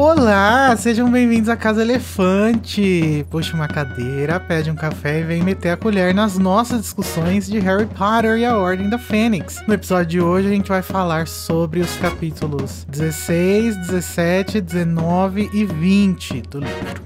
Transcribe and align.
Olá, 0.00 0.76
sejam 0.76 1.10
bem-vindos 1.10 1.48
à 1.48 1.56
Casa 1.56 1.82
Elefante. 1.82 3.26
Puxa 3.28 3.56
uma 3.56 3.66
cadeira, 3.66 4.38
pede 4.38 4.70
um 4.70 4.76
café 4.76 5.18
e 5.18 5.24
vem 5.24 5.42
meter 5.42 5.70
a 5.70 5.76
colher 5.76 6.14
nas 6.14 6.38
nossas 6.38 6.82
discussões 6.82 7.48
de 7.48 7.58
Harry 7.58 7.84
Potter 7.84 8.38
e 8.38 8.44
a 8.44 8.56
Ordem 8.56 8.88
da 8.88 8.96
Fênix. 8.96 9.60
No 9.66 9.74
episódio 9.74 10.06
de 10.06 10.20
hoje 10.20 10.46
a 10.46 10.50
gente 10.52 10.68
vai 10.68 10.82
falar 10.82 11.26
sobre 11.26 11.80
os 11.80 11.96
capítulos 11.96 12.84
16, 12.84 13.76
17, 13.88 14.60
19 14.60 15.50
e 15.52 15.64
20 15.64 16.42
do 16.42 16.60
livro. 16.60 17.02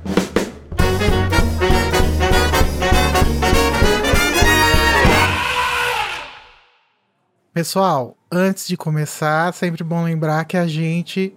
Pessoal, 7.55 8.19
antes 8.31 8.69
de 8.69 8.77
começar, 8.77 9.51
sempre 9.55 9.83
bom 9.83 10.05
lembrar 10.05 10.45
que 10.45 10.59
a 10.59 10.67
gente 10.67 11.35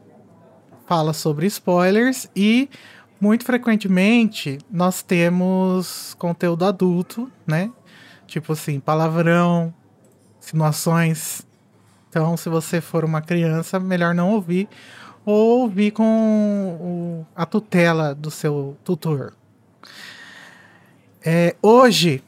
fala 0.86 1.14
sobre 1.14 1.48
spoilers 1.48 2.30
e 2.36 2.70
muito 3.20 3.46
frequentemente 3.46 4.60
nós 4.70 5.02
temos 5.02 6.16
conteúdo 6.20 6.66
adulto, 6.66 7.32
né? 7.46 7.72
Tipo 8.28 8.54
assim, 8.54 8.80
palavrão, 8.80 9.74
insinuações. 10.40 11.42
Então, 12.10 12.38
se 12.38 12.50
você 12.50 12.82
for 12.82 13.04
uma 13.04 13.22
criança, 13.22 13.80
melhor 13.80 14.14
não 14.14 14.32
ouvir 14.32 14.68
ou 15.26 15.62
ouvir 15.62 15.92
com 15.92 17.26
a 17.36 17.46
tutela 17.46 18.14
do 18.14 18.30
seu 18.30 18.78
tutor. 18.84 19.34
É, 21.24 21.56
hoje, 21.62 22.24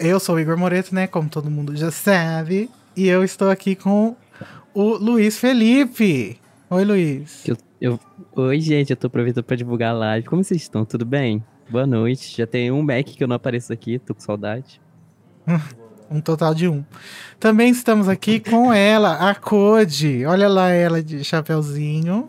eu 0.00 0.18
sou 0.18 0.34
o 0.34 0.40
Igor 0.40 0.56
Moreto, 0.56 0.94
né? 0.94 1.06
Como 1.06 1.28
todo 1.28 1.50
mundo 1.50 1.76
já 1.76 1.90
sabe. 1.90 2.68
E 2.96 3.06
eu 3.06 3.22
estou 3.22 3.50
aqui 3.50 3.76
com 3.76 4.16
o 4.74 4.94
Luiz 4.94 5.38
Felipe. 5.38 6.40
Oi, 6.68 6.84
Luiz. 6.84 7.44
Eu, 7.80 7.98
oi, 8.34 8.60
gente, 8.60 8.90
eu 8.90 8.96
tô 8.96 9.06
aproveitando 9.06 9.44
para 9.44 9.56
divulgar 9.56 9.90
a 9.90 9.98
live. 9.98 10.26
Como 10.26 10.42
vocês 10.42 10.62
estão? 10.62 10.84
Tudo 10.84 11.04
bem? 11.04 11.44
Boa 11.70 11.86
noite. 11.86 12.36
Já 12.36 12.46
tem 12.46 12.72
um 12.72 12.82
Mac 12.82 13.04
que 13.04 13.22
eu 13.22 13.28
não 13.28 13.36
apareço 13.36 13.72
aqui, 13.72 13.98
tô 13.98 14.14
com 14.14 14.20
saudade. 14.20 14.80
um 16.10 16.20
total 16.20 16.54
de 16.54 16.66
um. 16.66 16.84
Também 17.38 17.70
estamos 17.70 18.08
aqui 18.08 18.40
com 18.40 18.72
ela, 18.72 19.30
a 19.30 19.34
Code. 19.34 20.26
Olha 20.26 20.48
lá 20.48 20.70
ela 20.70 21.02
de 21.02 21.22
chapeuzinho. 21.22 22.28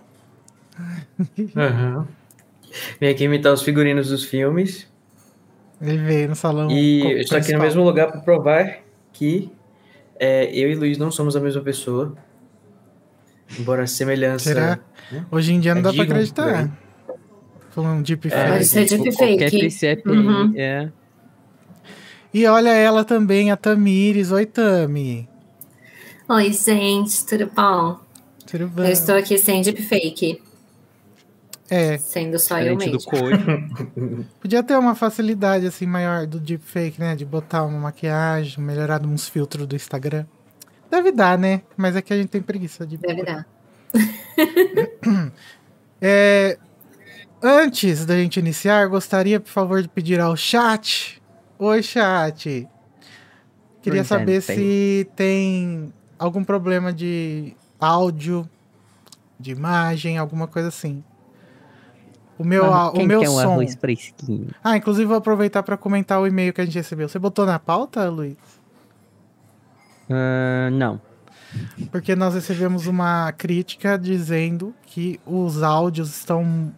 Uhum. 1.37 2.05
Vem 2.99 3.09
aqui 3.09 3.23
imitar 3.23 3.51
os 3.51 3.63
figurinos 3.63 4.09
dos 4.09 4.23
filmes. 4.23 4.87
Ele 5.81 5.97
veio 5.97 6.29
no 6.29 6.35
salão. 6.35 6.69
E 6.69 7.01
eu 7.01 7.17
estou 7.19 7.37
aqui 7.37 7.53
no 7.53 7.59
mesmo 7.59 7.83
lugar 7.83 8.11
para 8.11 8.21
provar 8.21 8.79
que 9.11 9.51
é, 10.19 10.45
eu 10.53 10.69
e 10.69 10.75
Luiz 10.75 10.97
não 10.97 11.09
somos 11.09 11.35
a 11.35 11.39
mesma 11.39 11.61
pessoa. 11.61 12.15
Embora 13.57 13.83
a 13.83 13.87
semelhança. 13.87 14.45
Será? 14.45 14.79
Né? 15.11 15.25
Hoje 15.31 15.53
em 15.53 15.59
dia 15.59 15.73
não 15.73 15.81
é 15.81 15.83
dá 15.83 15.93
para 15.93 16.03
acreditar. 16.03 16.71
Falando 17.71 18.03
deepfake. 18.03 18.35
É, 18.35 18.51
Pode 18.51 18.65
ser 18.65 18.85
deepfake. 18.85 20.07
Uhum. 20.07 20.53
É. 20.55 20.89
E 22.33 22.45
olha 22.45 22.69
ela 22.69 23.03
também, 23.03 23.51
a 23.51 23.57
Tamires. 23.57 24.31
Oi, 24.31 24.45
Tami. 24.45 25.27
Oi, 26.27 26.53
gente, 26.53 27.25
tudo 27.25 27.49
bom? 27.55 27.99
Tudo 28.45 28.67
bem. 28.67 28.85
Eu 28.85 28.91
estou 28.91 29.15
aqui 29.15 29.37
sem 29.37 29.61
deepfake. 29.61 30.41
É. 31.69 31.97
Sendo 31.97 32.37
só 32.39 32.59
eu 32.59 32.75
mesmo. 32.75 32.99
Podia 34.41 34.63
ter 34.63 34.77
uma 34.77 34.95
facilidade 34.95 35.67
assim 35.67 35.85
maior 35.85 36.25
do 36.25 36.39
deepfake, 36.39 36.99
né? 36.99 37.15
De 37.15 37.25
botar 37.25 37.63
uma 37.63 37.79
maquiagem, 37.79 38.63
melhorar 38.63 39.05
uns 39.05 39.29
filtros 39.29 39.67
do 39.67 39.75
Instagram. 39.75 40.25
Deve 40.89 41.11
dar, 41.11 41.37
né? 41.37 41.61
Mas 41.77 41.95
aqui 41.95 42.13
a 42.13 42.17
gente 42.17 42.29
tem 42.29 42.41
preguiça 42.41 42.85
de. 42.85 42.97
Deve 42.97 43.23
dar. 43.23 43.47
é, 46.01 46.57
antes 47.41 48.05
da 48.05 48.15
gente 48.15 48.39
iniciar, 48.39 48.87
gostaria, 48.87 49.39
por 49.39 49.49
favor, 49.49 49.81
de 49.81 49.87
pedir 49.87 50.19
ao 50.19 50.35
chat. 50.35 51.21
Oi, 51.57 51.83
chat. 51.83 52.67
Queria 53.81 54.03
saber 54.03 54.41
se 54.41 55.09
tem 55.15 55.93
algum 56.17 56.43
problema 56.43 56.91
de 56.91 57.55
áudio, 57.79 58.47
de 59.39 59.51
imagem, 59.51 60.17
alguma 60.17 60.47
coisa 60.47 60.67
assim. 60.67 61.03
O 62.37 62.43
meu, 62.43 62.65
ah, 62.73 62.91
o 62.91 63.05
meu 63.05 63.19
quer 63.19 63.29
um 63.29 63.33
som. 63.33 63.51
arroz 63.51 63.75
fresquinho? 63.75 64.47
Ah, 64.63 64.77
inclusive 64.77 65.05
vou 65.05 65.17
aproveitar 65.17 65.61
para 65.61 65.75
comentar 65.75 66.21
o 66.21 66.27
e-mail 66.27 66.53
que 66.53 66.61
a 66.61 66.65
gente 66.65 66.75
recebeu. 66.75 67.09
Você 67.09 67.19
botou 67.19 67.45
na 67.45 67.59
pauta, 67.59 68.09
Luiz? 68.09 68.37
Uh, 70.09 70.71
não. 70.71 70.99
Porque 71.91 72.15
nós 72.15 72.33
recebemos 72.33 72.87
uma 72.87 73.31
crítica 73.31 73.97
dizendo 73.97 74.73
que 74.85 75.19
os 75.25 75.63
áudios 75.63 76.09
estão 76.09 76.73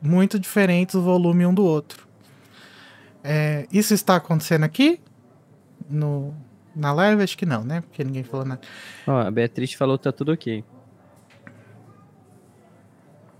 muito 0.00 0.38
diferentes, 0.38 0.94
o 0.94 1.02
volume 1.02 1.46
um 1.46 1.54
do 1.54 1.64
outro. 1.64 2.06
É, 3.22 3.66
isso 3.72 3.94
está 3.94 4.16
acontecendo 4.16 4.64
aqui? 4.64 5.00
No, 5.88 6.34
na 6.74 6.92
live? 6.92 7.22
Acho 7.22 7.36
que 7.38 7.46
não, 7.46 7.62
né? 7.62 7.80
Porque 7.82 8.02
ninguém 8.02 8.22
falou 8.22 8.44
nada. 8.46 8.60
Ó, 9.06 9.18
a 9.18 9.30
Beatriz 9.30 9.72
falou 9.74 9.96
que 9.98 10.04
tá 10.04 10.12
tudo 10.12 10.32
ok. 10.32 10.64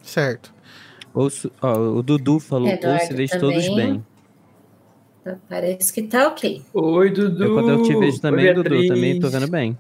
Certo. 0.03 0.55
Ouço, 1.15 1.51
ó, 1.61 1.79
o 1.79 2.03
Dudu 2.03 2.41
falou, 2.41 2.69
Eduardo 2.69 3.03
ouço 3.03 3.17
vejo 3.17 3.39
todos 3.39 3.69
bem. 3.75 4.05
Tá, 5.25 5.37
parece 5.49 5.93
que 5.93 6.03
tá 6.03 6.29
ok. 6.29 6.63
Oi, 6.75 7.11
Dudu. 7.11 7.45
Eu, 7.45 7.55
quando 7.55 7.71
eu 7.71 7.83
te 7.83 7.95
vejo 7.97 8.21
também, 8.21 8.49
Oi, 8.49 8.55
Dudu, 8.55 8.89
também 8.89 9.21
tô 9.21 9.29
vendo 9.29 9.49
bem. 9.49 9.79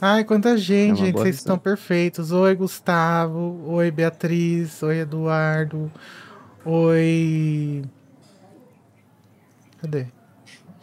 Ai, 0.00 0.24
quanta 0.24 0.56
gente, 0.58 1.00
é 1.02 1.06
gente. 1.06 1.14
Vocês 1.14 1.36
estão 1.36 1.56
perfeitos. 1.56 2.32
Oi, 2.32 2.56
Gustavo. 2.56 3.62
Oi, 3.68 3.88
Beatriz. 3.92 4.82
Oi, 4.82 4.98
Eduardo. 4.98 5.92
Oi. 6.64 7.84
Cadê? 9.80 10.06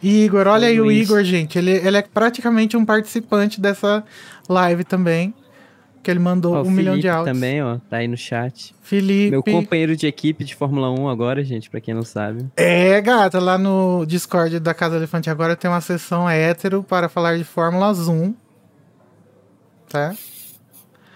Igor, 0.02 0.46
olha 0.46 0.66
Oi, 0.66 0.72
aí 0.72 0.80
Luiz. 0.80 1.10
o 1.10 1.12
Igor, 1.12 1.24
gente. 1.24 1.58
Ele, 1.58 1.72
ele 1.72 1.98
é 1.98 2.02
praticamente 2.02 2.78
um 2.78 2.84
participante 2.84 3.60
dessa 3.60 4.02
live 4.48 4.84
também. 4.84 5.34
Que 6.02 6.10
ele 6.10 6.20
mandou 6.20 6.54
ó, 6.54 6.62
um 6.62 6.70
milhão 6.70 6.98
de 6.98 7.08
áudios. 7.08 7.36
também, 7.36 7.62
ó, 7.62 7.78
tá 7.90 7.98
aí 7.98 8.08
no 8.08 8.16
chat. 8.16 8.74
Felipe. 8.80 9.30
Meu 9.30 9.42
companheiro 9.42 9.94
de 9.94 10.06
equipe 10.06 10.44
de 10.44 10.54
Fórmula 10.54 10.90
1 10.90 11.08
agora, 11.08 11.44
gente, 11.44 11.68
pra 11.68 11.80
quem 11.80 11.92
não 11.92 12.02
sabe. 12.02 12.46
É, 12.56 12.98
gata, 13.02 13.38
lá 13.38 13.58
no 13.58 14.06
Discord 14.06 14.58
da 14.60 14.72
Casa 14.72 14.96
Elefante 14.96 15.28
agora 15.28 15.54
tem 15.54 15.70
uma 15.70 15.80
sessão 15.80 16.28
hétero 16.28 16.82
para 16.82 17.08
falar 17.08 17.36
de 17.36 17.44
Fórmula 17.44 17.92
Zoom. 17.92 18.32
Tá? 19.90 20.14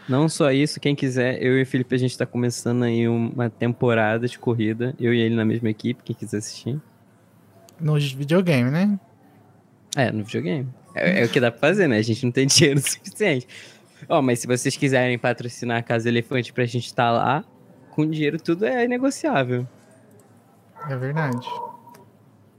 Não 0.06 0.28
só 0.28 0.52
isso, 0.52 0.78
quem 0.78 0.94
quiser, 0.94 1.42
eu 1.42 1.58
e 1.58 1.62
o 1.62 1.66
Felipe, 1.66 1.94
a 1.94 1.98
gente 1.98 2.16
tá 2.18 2.26
começando 2.26 2.82
aí 2.82 3.08
uma 3.08 3.48
temporada 3.48 4.28
de 4.28 4.38
corrida. 4.38 4.94
Eu 5.00 5.14
e 5.14 5.20
ele 5.20 5.34
na 5.34 5.46
mesma 5.46 5.70
equipe, 5.70 6.02
quem 6.04 6.14
quiser 6.14 6.38
assistir. 6.38 6.78
No 7.80 7.94
videogame, 7.94 8.70
né? 8.70 8.98
É, 9.96 10.12
no 10.12 10.24
videogame. 10.24 10.68
É, 10.94 11.22
é 11.22 11.24
o 11.24 11.28
que 11.28 11.40
dá 11.40 11.50
pra 11.50 11.58
fazer, 11.58 11.88
né? 11.88 11.98
A 11.98 12.02
gente 12.02 12.24
não 12.24 12.32
tem 12.32 12.46
dinheiro 12.46 12.80
suficiente. 12.80 13.48
Ó, 14.08 14.20
mas 14.22 14.40
se 14.40 14.46
vocês 14.46 14.76
quiserem 14.76 15.18
patrocinar 15.18 15.78
a 15.78 15.82
Casa 15.82 16.08
Elefante 16.08 16.52
pra 16.52 16.64
gente 16.64 16.86
estar 16.86 17.06
tá 17.06 17.10
lá, 17.10 17.44
com 17.90 18.08
dinheiro 18.08 18.40
tudo 18.40 18.64
é 18.64 18.86
negociável. 18.86 19.66
É 20.88 20.96
verdade. 20.96 21.46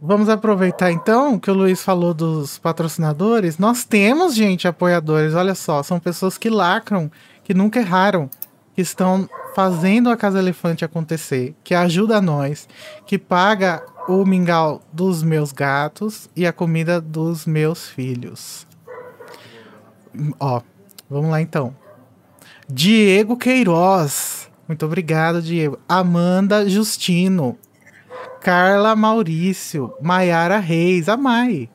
Vamos 0.01 0.29
aproveitar 0.29 0.91
então 0.91 1.39
que 1.39 1.49
o 1.49 1.53
Luiz 1.53 1.81
falou 1.81 2.13
dos 2.13 2.57
patrocinadores. 2.57 3.57
Nós 3.57 3.85
temos, 3.85 4.35
gente, 4.35 4.67
apoiadores. 4.67 5.33
Olha 5.33 5.55
só, 5.55 5.81
são 5.81 5.99
pessoas 5.99 6.37
que 6.37 6.49
lacram, 6.49 7.09
que 7.43 7.53
nunca 7.53 7.79
erraram, 7.79 8.29
que 8.73 8.81
estão 8.81 9.27
fazendo 9.55 10.09
a 10.09 10.17
Casa 10.17 10.39
Elefante 10.39 10.83
acontecer, 10.83 11.55
que 11.63 11.73
ajuda 11.73 12.21
nós, 12.21 12.67
que 13.05 13.17
paga 13.17 13.83
o 14.07 14.25
mingau 14.25 14.81
dos 14.91 15.23
meus 15.23 15.51
gatos 15.51 16.29
e 16.35 16.45
a 16.45 16.53
comida 16.53 16.99
dos 16.99 17.45
meus 17.45 17.87
filhos. 17.87 18.67
Ó, 20.39 20.61
Vamos 21.09 21.29
lá 21.29 21.41
então. 21.41 21.75
Diego 22.67 23.37
Queiroz. 23.37 24.49
Muito 24.67 24.85
obrigado, 24.85 25.41
Diego. 25.41 25.79
Amanda 25.87 26.67
Justino. 26.67 27.57
Carla 28.41 28.95
Maurício. 28.95 29.93
Maiara 30.01 30.57
Reis. 30.57 31.07
A 31.07 31.15
Mai. 31.15 31.69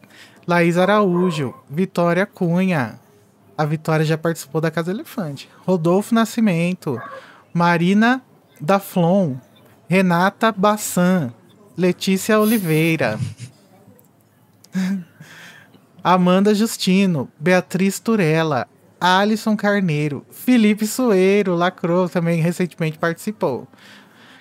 Laís 0.46 0.76
Araújo. 0.76 1.54
Vitória 1.68 2.26
Cunha. 2.26 2.98
A 3.56 3.64
Vitória 3.64 4.04
já 4.04 4.18
participou 4.18 4.60
da 4.60 4.70
Casa 4.70 4.90
Elefante. 4.90 5.48
Rodolfo 5.64 6.14
Nascimento. 6.14 7.00
Marina 7.54 8.22
Daflon. 8.60 9.36
Renata 9.88 10.50
Bassan. 10.50 11.32
Letícia 11.76 12.40
Oliveira. 12.40 13.18
Amanda 16.02 16.52
Justino. 16.52 17.28
Beatriz 17.38 18.00
Turella. 18.00 18.66
Alisson 19.00 19.56
Carneiro, 19.56 20.26
Felipe 20.30 20.86
Soeiro, 20.86 21.54
lacrou, 21.54 22.08
também 22.08 22.40
recentemente 22.40 22.98
participou. 22.98 23.66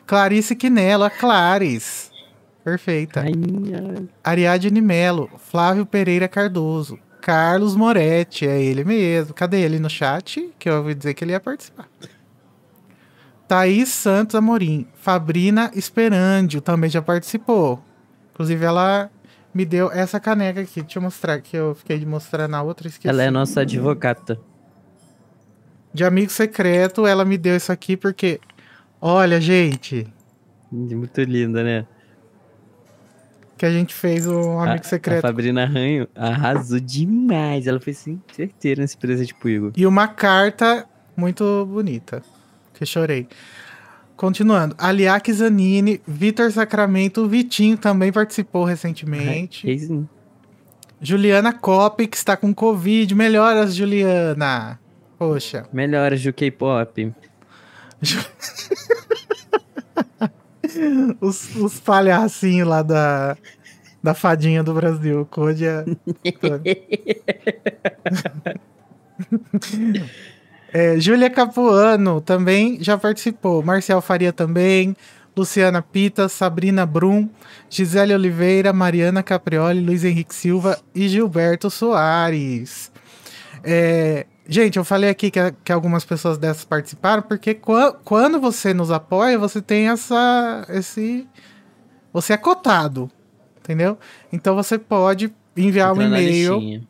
Clarice 0.05 0.55
Quinelo, 0.55 1.03
a 1.03 1.09
Clares. 1.09 2.11
Perfeita. 2.63 3.23
Ariadne 4.23 4.81
Melo, 4.81 5.29
Flávio 5.37 5.85
Pereira 5.85 6.27
Cardoso, 6.27 6.99
Carlos 7.21 7.75
Moretti, 7.75 8.45
é 8.45 8.61
ele 8.61 8.83
mesmo. 8.83 9.33
Cadê 9.33 9.61
ele 9.61 9.79
no 9.79 9.89
chat? 9.89 10.51
Que 10.59 10.69
eu 10.69 10.77
ouvi 10.77 10.93
dizer 10.93 11.13
que 11.13 11.23
ele 11.23 11.31
ia 11.31 11.39
participar. 11.39 11.87
Thaís 13.47 13.89
Santos 13.89 14.35
Amorim. 14.35 14.87
Fabrina 14.95 15.71
Esperandio 15.73 16.61
também 16.61 16.89
já 16.89 17.01
participou. 17.01 17.83
Inclusive, 18.33 18.63
ela 18.63 19.09
me 19.53 19.65
deu 19.65 19.91
essa 19.91 20.19
caneca 20.19 20.61
aqui. 20.61 20.81
Deixa 20.81 20.99
eu 20.99 21.03
mostrar, 21.03 21.41
que 21.41 21.57
eu 21.57 21.73
fiquei 21.75 21.97
de 21.97 22.05
mostrar 22.05 22.47
na 22.47 22.61
outra. 22.61 22.87
Esqueci. 22.87 23.07
Ela 23.07 23.23
é 23.23 23.31
nossa 23.31 23.61
advogata. 23.61 24.39
De 25.93 26.03
amigo 26.03 26.31
secreto, 26.31 27.05
ela 27.05 27.25
me 27.25 27.37
deu 27.37 27.55
isso 27.55 27.71
aqui 27.71 27.97
porque. 27.97 28.39
Olha, 29.01 29.39
gente. 29.39 30.07
Muito 30.71 31.21
linda, 31.21 31.63
né? 31.63 31.85
Que 33.57 33.65
a 33.65 33.71
gente 33.71 33.93
fez 33.93 34.25
um 34.27 34.59
amigo 34.59 34.85
a, 34.85 34.87
secreto. 34.87 35.25
A 35.25 35.27
Fabrina 35.27 35.65
Ranho 35.65 36.07
arrasou 36.15 36.79
demais. 36.79 37.67
Ela 37.67 37.79
foi 37.79 37.91
assim, 37.91 38.21
certeira 38.31 38.81
nesse 38.81 38.97
presente 38.97 39.33
pro 39.33 39.49
Igor. 39.49 39.71
E 39.75 39.85
uma 39.85 40.07
carta 40.07 40.85
muito 41.17 41.65
bonita. 41.65 42.21
Que 42.73 42.85
chorei. 42.85 43.27
Continuando. 44.15 44.75
Aliak 44.77 45.31
Zanini, 45.33 46.01
Vitor 46.07 46.51
Sacramento, 46.51 47.21
o 47.21 47.27
Vitinho 47.27 47.77
também 47.77 48.11
participou 48.11 48.63
recentemente. 48.63 49.79
Sim. 49.79 50.07
Juliana 51.01 51.53
Cop, 51.53 52.05
que 52.05 52.17
está 52.17 52.37
com 52.37 52.53
Covid. 52.53 53.13
Melhoras, 53.15 53.75
Juliana. 53.75 54.79
Poxa. 55.19 55.67
Melhoras 55.73 56.23
do 56.23 56.31
K-pop. 56.31 57.13
os, 61.19 61.53
os 61.57 61.79
palhacinhos 61.81 62.67
lá 62.67 62.81
da, 62.81 63.35
da 64.01 64.13
fadinha 64.13 64.63
do 64.63 64.73
Brasil. 64.73 65.27
Codia. 65.29 65.83
é, 70.71 70.97
Júlia 70.99 71.29
Capuano 71.29 72.21
também 72.21 72.81
já 72.81 72.97
participou. 72.97 73.61
Marcial 73.61 74.01
Faria 74.01 74.31
também. 74.31 74.95
Luciana 75.35 75.81
Pita, 75.81 76.27
Sabrina 76.27 76.85
Brum, 76.85 77.29
Gisele 77.69 78.13
Oliveira, 78.13 78.73
Mariana 78.73 79.23
Caprioli, 79.23 79.79
Luiz 79.79 80.03
Henrique 80.03 80.35
Silva 80.35 80.77
e 80.93 81.07
Gilberto 81.07 81.69
Soares. 81.69 82.91
É, 83.63 84.25
gente, 84.49 84.77
eu 84.77 84.83
falei 84.83 85.09
aqui 85.09 85.29
que, 85.29 85.39
que, 85.63 85.71
algumas 85.71 86.03
pessoas 86.03 86.37
dessas 86.37 86.65
participaram, 86.65 87.21
porque 87.21 87.57
quando 88.03 88.41
você 88.41 88.73
nos 88.73 88.91
apoia, 88.91 89.37
você 89.37 89.61
tem 89.61 89.89
essa. 89.89 90.65
esse. 90.69 91.27
Você 92.11 92.33
é 92.33 92.37
cotado. 92.37 93.09
Entendeu? 93.59 93.99
Então 94.33 94.55
você 94.55 94.79
pode 94.79 95.31
enviar 95.55 95.93
um 95.93 96.01
e-mail. 96.01 96.81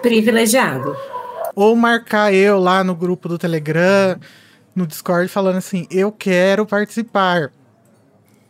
Privilegiado. 0.00 0.96
Ou 1.54 1.76
marcar 1.76 2.32
eu 2.32 2.58
lá 2.58 2.82
no 2.82 2.94
grupo 2.94 3.28
do 3.28 3.36
Telegram, 3.36 4.18
no 4.74 4.86
Discord, 4.86 5.28
falando 5.28 5.56
assim: 5.56 5.86
eu 5.90 6.10
quero 6.10 6.64
participar. 6.64 7.52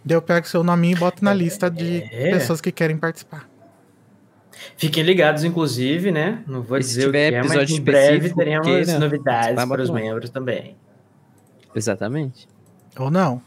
Daí 0.05 0.17
eu 0.17 0.23
pego 0.23 0.47
seu 0.47 0.63
nome 0.63 0.93
e 0.93 0.95
boto 0.95 1.25
na 1.25 1.35
lista 1.35 1.71
de 1.71 2.03
é. 2.11 2.31
pessoas 2.31 2.61
que 2.61 2.71
querem 2.71 2.97
participar. 2.97 3.50
Fiquem 4.77 5.03
ligados, 5.03 5.45
inclusive, 5.45 6.11
né? 6.11 6.43
Não 6.47 6.63
vou 6.63 6.79
E 6.79 6.83
se 6.83 6.91
dizer 6.91 7.09
o 7.09 7.13
que 7.13 7.19
tiver 7.19 7.33
é, 7.33 7.39
mas 7.43 7.51
episódio 7.53 7.77
em 7.77 7.81
breve 7.81 8.07
específico, 8.07 8.39
teremos 8.39 8.67
queira, 8.67 8.99
novidades 8.99 9.65
para 9.65 9.83
os 9.83 9.91
membros 9.91 10.31
também. 10.31 10.77
Exatamente. 11.75 12.49
Ou 12.99 13.11
não. 13.11 13.41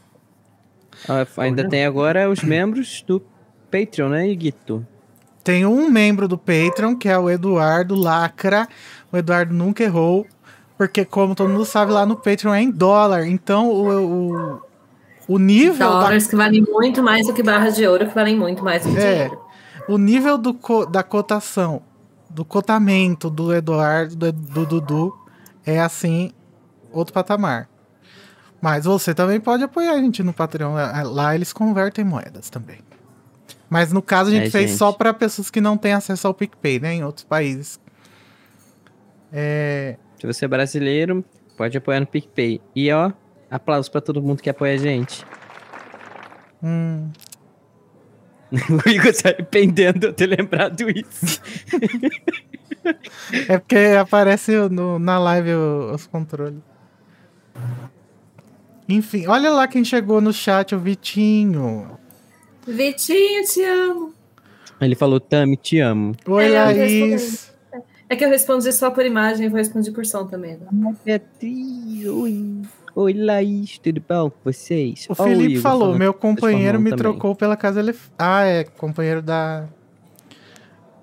Ah, 1.08 1.26
ainda 1.38 1.64
não. 1.64 1.70
tem 1.70 1.84
agora 1.84 2.30
os 2.30 2.42
membros 2.42 3.02
do 3.06 3.20
Patreon, 3.70 4.08
né, 4.08 4.28
Iguito? 4.28 4.86
Tem 5.42 5.66
um 5.66 5.90
membro 5.90 6.26
do 6.26 6.38
Patreon, 6.38 6.96
que 6.96 7.08
é 7.08 7.18
o 7.18 7.28
Eduardo 7.28 7.94
Lacra. 7.94 8.66
O 9.12 9.16
Eduardo 9.16 9.52
nunca 9.52 9.82
errou. 9.84 10.26
Porque, 10.78 11.04
como 11.04 11.34
todo 11.34 11.50
mundo 11.50 11.64
sabe, 11.64 11.92
lá 11.92 12.06
no 12.06 12.16
Patreon 12.16 12.54
é 12.54 12.62
em 12.62 12.70
dólar. 12.70 13.26
Então, 13.26 13.68
o, 13.68 14.54
o, 14.54 14.62
o 15.28 15.38
nível 15.38 15.76
da 15.76 15.86
Dólares 15.88 16.26
que 16.26 16.34
valem 16.34 16.62
muito 16.62 17.02
mais 17.02 17.26
do 17.26 17.34
que 17.34 17.42
barras 17.42 17.76
de 17.76 17.86
ouro, 17.86 18.08
que 18.08 18.14
valem 18.14 18.36
muito 18.36 18.64
mais 18.64 18.84
do 18.84 18.92
que 18.92 18.98
É. 18.98 19.12
dinheiro. 19.12 19.43
O 19.88 19.98
nível 19.98 20.36
do 20.38 20.54
co- 20.54 20.86
da 20.86 21.02
cotação, 21.02 21.82
do 22.30 22.44
cotamento 22.44 23.28
do 23.30 23.54
Eduardo, 23.54 24.16
do, 24.16 24.32
do 24.32 24.66
Dudu, 24.66 25.18
é 25.64 25.80
assim, 25.80 26.32
outro 26.92 27.12
patamar. 27.14 27.68
Mas 28.60 28.84
você 28.86 29.14
também 29.14 29.38
pode 29.40 29.62
apoiar 29.62 29.92
a 29.92 29.98
gente 29.98 30.22
no 30.22 30.32
Patreon. 30.32 30.78
É, 30.78 31.02
Lá 31.02 31.34
eles 31.34 31.52
convertem 31.52 32.04
moedas 32.04 32.48
também. 32.48 32.78
Mas 33.68 33.92
no 33.92 34.00
caso 34.00 34.30
a 34.30 34.32
gente 34.32 34.46
É, 34.48 34.50
fez 34.50 34.70
gente. 34.70 34.78
só 34.78 34.90
para 34.92 35.12
pessoas 35.12 35.50
que 35.50 35.60
não 35.60 35.76
têm 35.76 35.92
acesso 35.92 36.26
ao 36.26 36.32
PicPay, 36.34 36.80
né? 36.80 36.94
Em 36.94 37.04
outros 37.04 37.24
países. 37.24 37.78
É, 39.32 39.96
Se 40.18 40.26
você 40.26 40.44
é 40.44 40.48
brasileiro, 40.48 41.24
pode 41.56 41.76
apoiar 41.76 42.00
no 42.00 42.06
PicPay. 42.06 42.60
E 42.74 42.90
ó, 42.92 43.12
aplausos 43.50 43.88
pra 43.88 44.00
todo 44.00 44.22
mundo 44.22 44.42
que 44.42 44.48
apoia 44.48 44.74
a 44.74 44.78
gente. 44.78 45.24
hum, 46.62 47.10
O 48.86 48.88
Igor 48.88 49.12
se 49.12 49.26
arrependendo 49.26 49.98
de 50.00 50.06
eu 50.06 50.12
ter 50.12 50.26
lembrado 50.26 50.82
isso. 50.90 51.40
é 53.48 53.58
porque 53.58 53.76
aparece 54.00 54.52
no- 54.70 54.98
na 54.98 55.18
live 55.18 55.52
o- 55.54 55.92
os 55.94 56.06
controles. 56.06 56.60
Enfim, 58.88 59.26
olha 59.26 59.50
lá 59.50 59.66
quem 59.66 59.84
chegou 59.84 60.20
no 60.20 60.32
chat, 60.32 60.74
o 60.74 60.78
Vitinho. 60.78 61.98
Vitinho, 62.66 63.44
te 63.44 63.62
amo. 63.62 64.14
Ele 64.80 64.94
falou, 64.94 65.18
Tami, 65.20 65.56
te 65.56 65.80
amo. 65.80 66.14
Oi, 66.26 66.44
É, 66.46 66.50
Laís. 66.64 67.52
É 68.08 68.14
que 68.16 68.24
eu 68.24 68.28
respondi 68.28 68.70
só 68.72 68.90
por 68.90 69.04
imagem, 69.06 69.48
vou 69.48 69.56
responder 69.56 69.90
por 69.92 70.04
som 70.04 70.26
também. 70.26 70.58
né? 70.58 70.94
Beatriz, 71.04 72.06
oi. 72.06 72.60
Oi, 72.96 73.12
Laís, 73.12 73.78
tudo 73.78 74.00
bom 74.08 74.30
com 74.30 74.38
vocês? 74.44 75.06
O 75.08 75.14
Felipe 75.16 75.54
Igor 75.54 75.62
falou, 75.62 75.98
meu 75.98 76.14
companheiro 76.14 76.78
me 76.78 76.90
também. 76.90 76.98
trocou 76.98 77.34
pela 77.34 77.56
Casa 77.56 77.80
Elef... 77.80 78.08
Ah, 78.16 78.44
é, 78.44 78.62
companheiro 78.62 79.20
da 79.20 79.68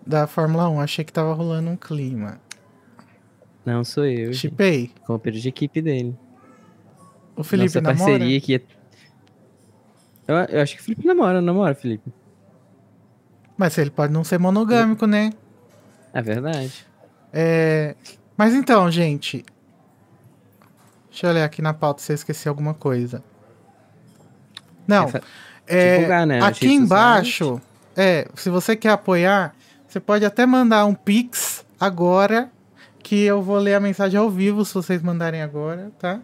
da 0.06 0.28
Fórmula 0.28 0.70
1. 0.70 0.80
Achei 0.82 1.06
que 1.06 1.12
tava 1.12 1.34
rolando 1.34 1.70
um 1.70 1.76
clima. 1.76 2.40
Não, 3.66 3.84
sou 3.84 4.06
eu. 4.06 4.34
Chipei. 4.34 4.92
Companheiro 5.06 5.42
de 5.42 5.50
equipe 5.50 5.82
dele. 5.82 6.16
O 7.36 7.44
Felipe 7.44 7.76
Nossa 7.76 7.82
namora? 7.82 8.12
parceria 8.12 8.42
que 8.42 8.56
é... 8.56 8.62
eu, 10.28 10.36
eu 10.36 10.62
acho 10.62 10.76
que 10.76 10.82
o 10.82 10.84
Felipe 10.84 11.06
namora, 11.06 11.42
namora, 11.42 11.76
Felipe? 11.76 12.12
Mas 13.58 13.78
ele 13.78 13.90
pode 13.90 14.12
não 14.12 14.24
ser 14.24 14.40
monogâmico, 14.40 15.06
né? 15.06 15.32
É 16.14 16.22
verdade. 16.22 16.86
É... 17.32 17.96
Mas 18.36 18.54
então, 18.54 18.90
gente. 18.90 19.46
Deixa 21.12 21.28
eu 21.28 21.32
olhar 21.32 21.46
aqui 21.46 21.62
na 21.62 21.74
pauta 21.74 22.02
se 22.02 22.12
eu 22.12 22.16
esqueci 22.16 22.50
alguma 22.50 22.74
coisa. 22.74 23.24
Não. 24.88 25.04
Essa- 25.06 25.22
É, 25.68 25.96
divulgar, 25.98 26.26
né, 26.26 26.42
aqui 26.42 26.68
embaixo, 26.74 27.62
é, 27.96 28.28
se 28.36 28.50
você 28.50 28.76
quer 28.76 28.90
apoiar, 28.90 29.54
você 29.88 30.00
pode 30.00 30.26
até 30.26 30.46
mandar 30.46 30.86
um 30.86 30.94
pix 30.96 31.64
agora, 31.80 32.50
que 33.04 33.22
eu 33.24 33.42
vou 33.42 33.58
ler 33.58 33.76
a 33.76 33.80
mensagem 33.80 34.20
ao 34.20 34.30
vivo 34.30 34.66
se 34.66 34.74
vocês 34.74 35.02
mandarem 35.02 35.42
agora, 35.42 35.92
tá? 36.00 36.20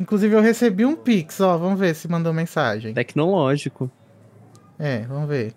Inclusive 0.00 0.34
eu 0.34 0.40
recebi 0.40 0.84
um 0.84 0.96
pix, 0.96 1.40
ó, 1.40 1.56
vamos 1.58 1.78
ver 1.78 1.94
se 1.94 2.08
mandou 2.08 2.32
mensagem. 2.32 2.94
Tecnológico. 2.94 3.90
É, 4.78 5.00
vamos 5.02 5.28
ver. 5.28 5.54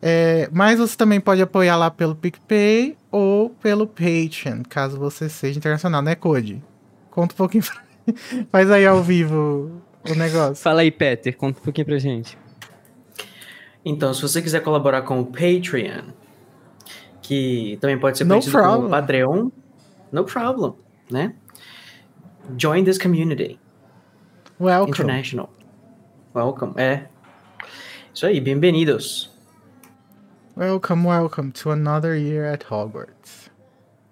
É, 0.00 0.48
mas 0.52 0.78
você 0.78 0.96
também 0.96 1.20
pode 1.20 1.42
apoiar 1.42 1.76
lá 1.76 1.90
pelo 1.90 2.14
PicPay 2.14 2.96
ou 3.10 3.50
pelo 3.50 3.86
Patreon, 3.86 4.62
caso 4.68 4.98
você 4.98 5.28
seja 5.28 5.58
internacional, 5.58 6.00
né, 6.02 6.14
Code? 6.14 6.62
Conta 7.12 7.34
um 7.34 7.36
pouquinho. 7.36 7.62
pra- 7.64 7.82
Faz 8.50 8.68
aí 8.70 8.84
ao 8.84 9.00
vivo 9.02 9.80
o 10.10 10.14
negócio. 10.16 10.56
Fala 10.56 10.80
aí, 10.80 10.90
Peter, 10.90 11.36
conta 11.36 11.60
um 11.60 11.62
pouquinho 11.62 11.86
pra 11.86 11.98
gente. 11.98 12.36
Então, 13.84 14.12
se 14.12 14.20
você 14.22 14.42
quiser 14.42 14.60
colaborar 14.60 15.02
com 15.02 15.20
o 15.20 15.26
Patreon, 15.26 16.10
que 17.20 17.78
também 17.80 17.98
pode 17.98 18.18
ser 18.18 18.24
No 18.24 18.30
conhecido 18.34 18.52
como 18.58 18.64
problem. 18.64 18.90
Patreon, 18.90 19.50
no 20.10 20.24
problem, 20.24 20.74
né? 21.10 21.34
Join 22.58 22.82
this 22.84 22.98
community. 22.98 23.58
Welcome. 24.60 24.90
International. 24.90 25.48
Welcome. 26.34 26.72
É. 26.76 27.06
Isso 28.12 28.26
aí, 28.26 28.40
bem-vindos. 28.40 29.30
Welcome, 30.56 31.06
welcome 31.06 31.52
to 31.52 31.70
another 31.70 32.14
year 32.16 32.52
at 32.52 32.64
Hogwarts. 32.70 33.50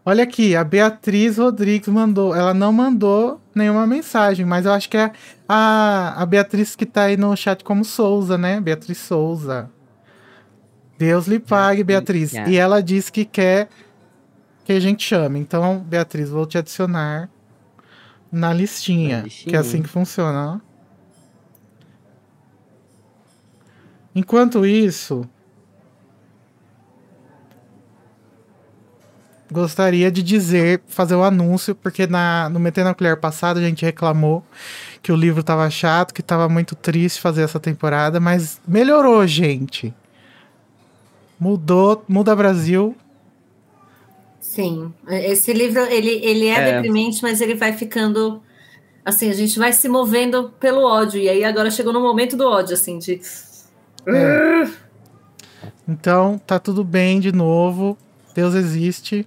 Olha 0.05 0.25
aqui, 0.25 0.57
a 0.57 0.65
Beatriz 0.65 1.37
Rodrigues 1.37 1.89
mandou. 1.89 2.35
Ela 2.35 2.55
não 2.55 2.73
mandou 2.73 3.41
nenhuma 3.55 3.87
mensagem, 3.87 4.47
mas 4.47 4.65
eu 4.65 4.73
acho 4.73 4.89
que 4.89 4.97
é 4.97 5.13
a, 5.49 6.15
a 6.17 6.27
Beatriz 6.27 6.75
que 6.75 6.87
tá 6.87 7.05
aí 7.05 7.17
no 7.17 7.37
chat 7.37 7.63
como 7.63 7.85
Souza, 7.85 8.39
né? 8.39 8.61
Beatriz 8.61 8.99
Souza. 8.99 9.71
Deus 10.99 11.27
lhe 11.27 11.39
pague, 11.39 11.85
Beatriz. 11.85 12.33
Yeah. 12.33 12.51
E 12.51 12.57
ela 12.57 12.83
disse 12.83 13.13
que 13.13 13.25
quer 13.25 13.69
que 14.65 14.73
a 14.73 14.81
gente 14.81 15.03
chame. 15.03 15.39
Então, 15.39 15.79
Beatriz, 15.81 16.31
vou 16.31 16.47
te 16.47 16.59
adicionar 16.59 17.29
na 18.31 18.53
listinha. 18.53 19.19
Na 19.19 19.23
listinha. 19.25 19.51
Que 19.51 19.57
é 19.57 19.59
assim 19.59 19.83
que 19.83 19.89
funciona, 19.89 20.55
ó. 20.57 20.71
Enquanto 24.15 24.67
isso, 24.67 25.29
gostaria 29.51 30.11
de 30.11 30.23
dizer, 30.23 30.81
fazer 30.87 31.15
o 31.15 31.25
anúncio, 31.25 31.75
porque 31.75 32.07
na, 32.07 32.49
no 32.49 32.61
Metendo 32.61 32.89
a 32.91 32.95
Colher 32.95 33.17
passado 33.17 33.59
a 33.59 33.63
gente 33.63 33.85
reclamou 33.85 34.45
que 35.03 35.11
o 35.11 35.17
livro 35.17 35.43
tava 35.43 35.69
chato, 35.71 36.15
que 36.15 36.23
tava 36.23 36.49
muito 36.49 36.75
triste 36.77 37.21
fazer 37.21 37.43
essa 37.43 37.59
temporada, 37.59 38.21
mas 38.21 38.61
melhorou, 38.67 39.27
gente. 39.27 39.93
Mudou, 41.39 42.05
muda 42.09 42.37
Brasil. 42.37 42.95
Sim, 44.39 44.93
esse 45.09 45.53
livro 45.53 45.81
ele, 45.83 46.21
ele 46.25 46.47
é, 46.47 46.55
É. 46.59 46.73
deprimente, 46.75 47.23
mas 47.23 47.41
ele 47.41 47.55
vai 47.55 47.73
ficando 47.73 48.43
assim, 49.05 49.31
a 49.31 49.33
gente 49.33 49.59
vai 49.59 49.73
se 49.73 49.89
movendo 49.89 50.51
pelo 50.61 50.83
ódio 50.83 51.21
e 51.21 51.29
aí 51.29 51.45
agora 51.45 51.71
chegou 51.71 51.93
no 51.93 52.01
momento 52.01 52.37
do 52.37 52.47
ódio 52.47 52.75
assim 52.75 52.99
de 52.99 53.21
É. 54.07 54.69
Então, 55.89 56.39
tá 56.47 56.59
tudo 56.59 56.85
bem 56.85 57.21
de 57.21 57.33
novo. 57.33 57.97
Deus 58.35 58.55
existe. 58.55 59.27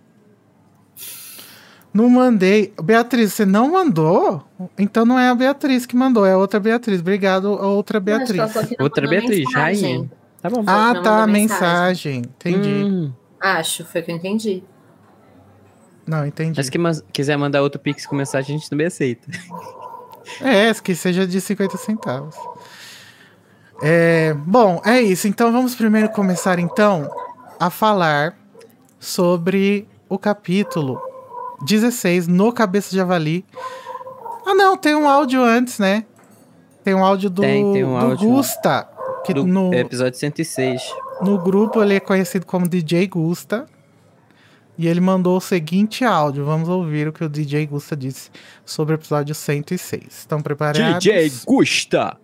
Não 1.94 2.10
mandei. 2.10 2.74
Beatriz, 2.84 3.34
você 3.34 3.46
não 3.46 3.72
mandou? 3.72 4.44
Então 4.78 5.06
não 5.06 5.20
é 5.20 5.30
a 5.30 5.36
Beatriz 5.36 5.86
que 5.86 5.96
mandou, 5.96 6.26
é 6.26 6.34
a 6.34 6.38
outra 6.38 6.60
Beatriz. 6.60 7.00
Obrigado, 7.02 7.48
a 7.54 7.68
outra 7.68 8.00
Beatriz. 8.00 8.36
Não 8.36 8.50
Outra 8.80 9.08
Beatriz, 9.08 9.46
mensagem. 9.46 9.92
rainha. 9.94 10.12
Tá 10.42 10.50
bom. 10.50 10.64
Ah, 10.66 10.94
tá, 11.02 11.12
mandou 11.20 11.28
mensagem. 11.28 12.18
Entendi. 12.20 12.70
Hum, 12.84 13.14
Acho, 13.40 13.86
foi 13.86 14.02
o 14.02 14.04
que 14.04 14.12
eu 14.12 14.16
entendi. 14.16 14.64
Não, 16.08 16.26
entendi. 16.26 16.54
mas 16.58 16.66
se 16.66 16.72
que 16.72 16.78
mas- 16.78 17.04
quiser 17.14 17.38
mandar 17.38 17.62
outro 17.62 17.80
pix 17.80 18.06
com 18.06 18.16
mensagem, 18.16 18.56
a 18.56 18.58
gente 18.60 18.70
também 18.70 18.88
aceita. 18.88 19.28
É, 20.42 20.74
que 20.74 20.96
seja 20.96 21.28
de 21.28 21.40
50 21.40 21.78
centavos. 21.78 22.36
É, 23.82 24.34
bom, 24.34 24.82
é 24.86 25.02
isso. 25.02 25.28
Então 25.28 25.52
vamos 25.52 25.76
primeiro 25.76 26.10
começar 26.10 26.58
então 26.60 27.10
a 27.60 27.70
falar 27.70 28.36
sobre 29.00 29.88
o 30.10 30.18
capítulo 30.18 31.00
16 31.62 32.28
no 32.28 32.52
Cabeça 32.52 32.90
de 32.90 32.98
Javali. 32.98 33.46
Ah, 34.46 34.54
não, 34.54 34.78
tem 34.78 34.96
um 34.96 35.08
áudio 35.08 35.42
antes, 35.42 35.80
né? 35.80 36.06
Tem 36.84 36.94
um 36.94 37.04
áudio 37.04 37.30
do, 37.30 37.42
Tem, 37.42 37.72
tem 37.72 37.84
um 37.84 37.98
do 37.98 38.06
áudio. 38.06 38.30
Gusta. 38.30 38.90
Que 39.26 39.34
Do 39.34 39.48
no, 39.48 39.74
episódio 39.74 40.20
106. 40.20 40.82
no 41.22 41.38
grupo 41.42 41.82
ele 41.82 41.96
é 41.96 42.00
conhecido 42.00 42.46
como 42.46 42.68
DJ 42.68 43.08
Gusta. 43.08 43.66
E 44.78 44.88
ele 44.88 45.00
mandou 45.00 45.38
o 45.38 45.42
seguinte 45.42 46.04
áudio. 46.04 46.44
Vamos 46.44 46.68
ouvir 46.68 47.08
o 47.08 47.14
que 47.14 47.24
o 47.24 47.30
DJ 47.30 47.68
Gusta 47.68 47.96
disse 47.96 48.30
sobre 48.66 48.96
o 48.96 48.98
episódio 48.98 49.34
106. 49.34 50.04
Estão 50.10 50.42
preparados? 50.42 51.00
DJ 51.00 51.32
Gusta! 51.46 52.18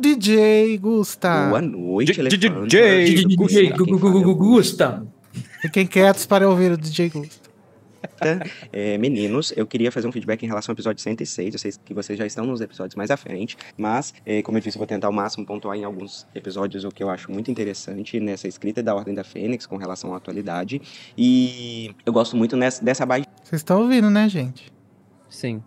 DJ 0.00 0.78
Gusta. 0.78 1.48
Boa 1.48 1.60
noite. 1.60 2.12
DJ 2.28 3.22
Gusta. 4.34 5.06
Fiquem 5.60 5.86
quietos 5.86 6.26
para 6.26 6.48
ouvir 6.48 6.72
o 6.72 6.76
DJ 6.76 7.10
Gusta. 7.10 7.45
É, 8.72 8.98
meninos, 8.98 9.52
eu 9.56 9.66
queria 9.66 9.90
fazer 9.92 10.06
um 10.06 10.12
feedback 10.12 10.42
em 10.42 10.46
relação 10.46 10.72
ao 10.72 10.74
episódio 10.74 11.02
106. 11.02 11.54
Eu 11.54 11.58
sei 11.58 11.72
que 11.84 11.94
vocês 11.94 12.18
já 12.18 12.26
estão 12.26 12.46
nos 12.46 12.60
episódios 12.60 12.94
mais 12.94 13.10
à 13.10 13.16
frente, 13.16 13.56
mas, 13.76 14.14
é, 14.24 14.42
como 14.42 14.58
eu 14.58 14.62
disse, 14.62 14.76
eu 14.76 14.80
vou 14.80 14.86
tentar 14.86 15.06
ao 15.08 15.12
máximo 15.12 15.44
pontuar 15.46 15.76
em 15.76 15.84
alguns 15.84 16.26
episódios 16.34 16.84
o 16.84 16.90
que 16.90 17.02
eu 17.02 17.10
acho 17.10 17.30
muito 17.30 17.50
interessante 17.50 18.18
nessa 18.20 18.48
escrita 18.48 18.82
da 18.82 18.94
Ordem 18.94 19.14
da 19.14 19.24
Fênix 19.24 19.66
com 19.66 19.76
relação 19.76 20.14
à 20.14 20.16
atualidade. 20.16 20.80
E 21.16 21.94
eu 22.04 22.12
gosto 22.12 22.36
muito 22.36 22.56
nessa, 22.56 22.84
dessa 22.84 23.06
Vocês 23.06 23.60
estão 23.60 23.82
ouvindo, 23.82 24.10
né, 24.10 24.28
gente? 24.28 24.72
Sim. 25.28 25.62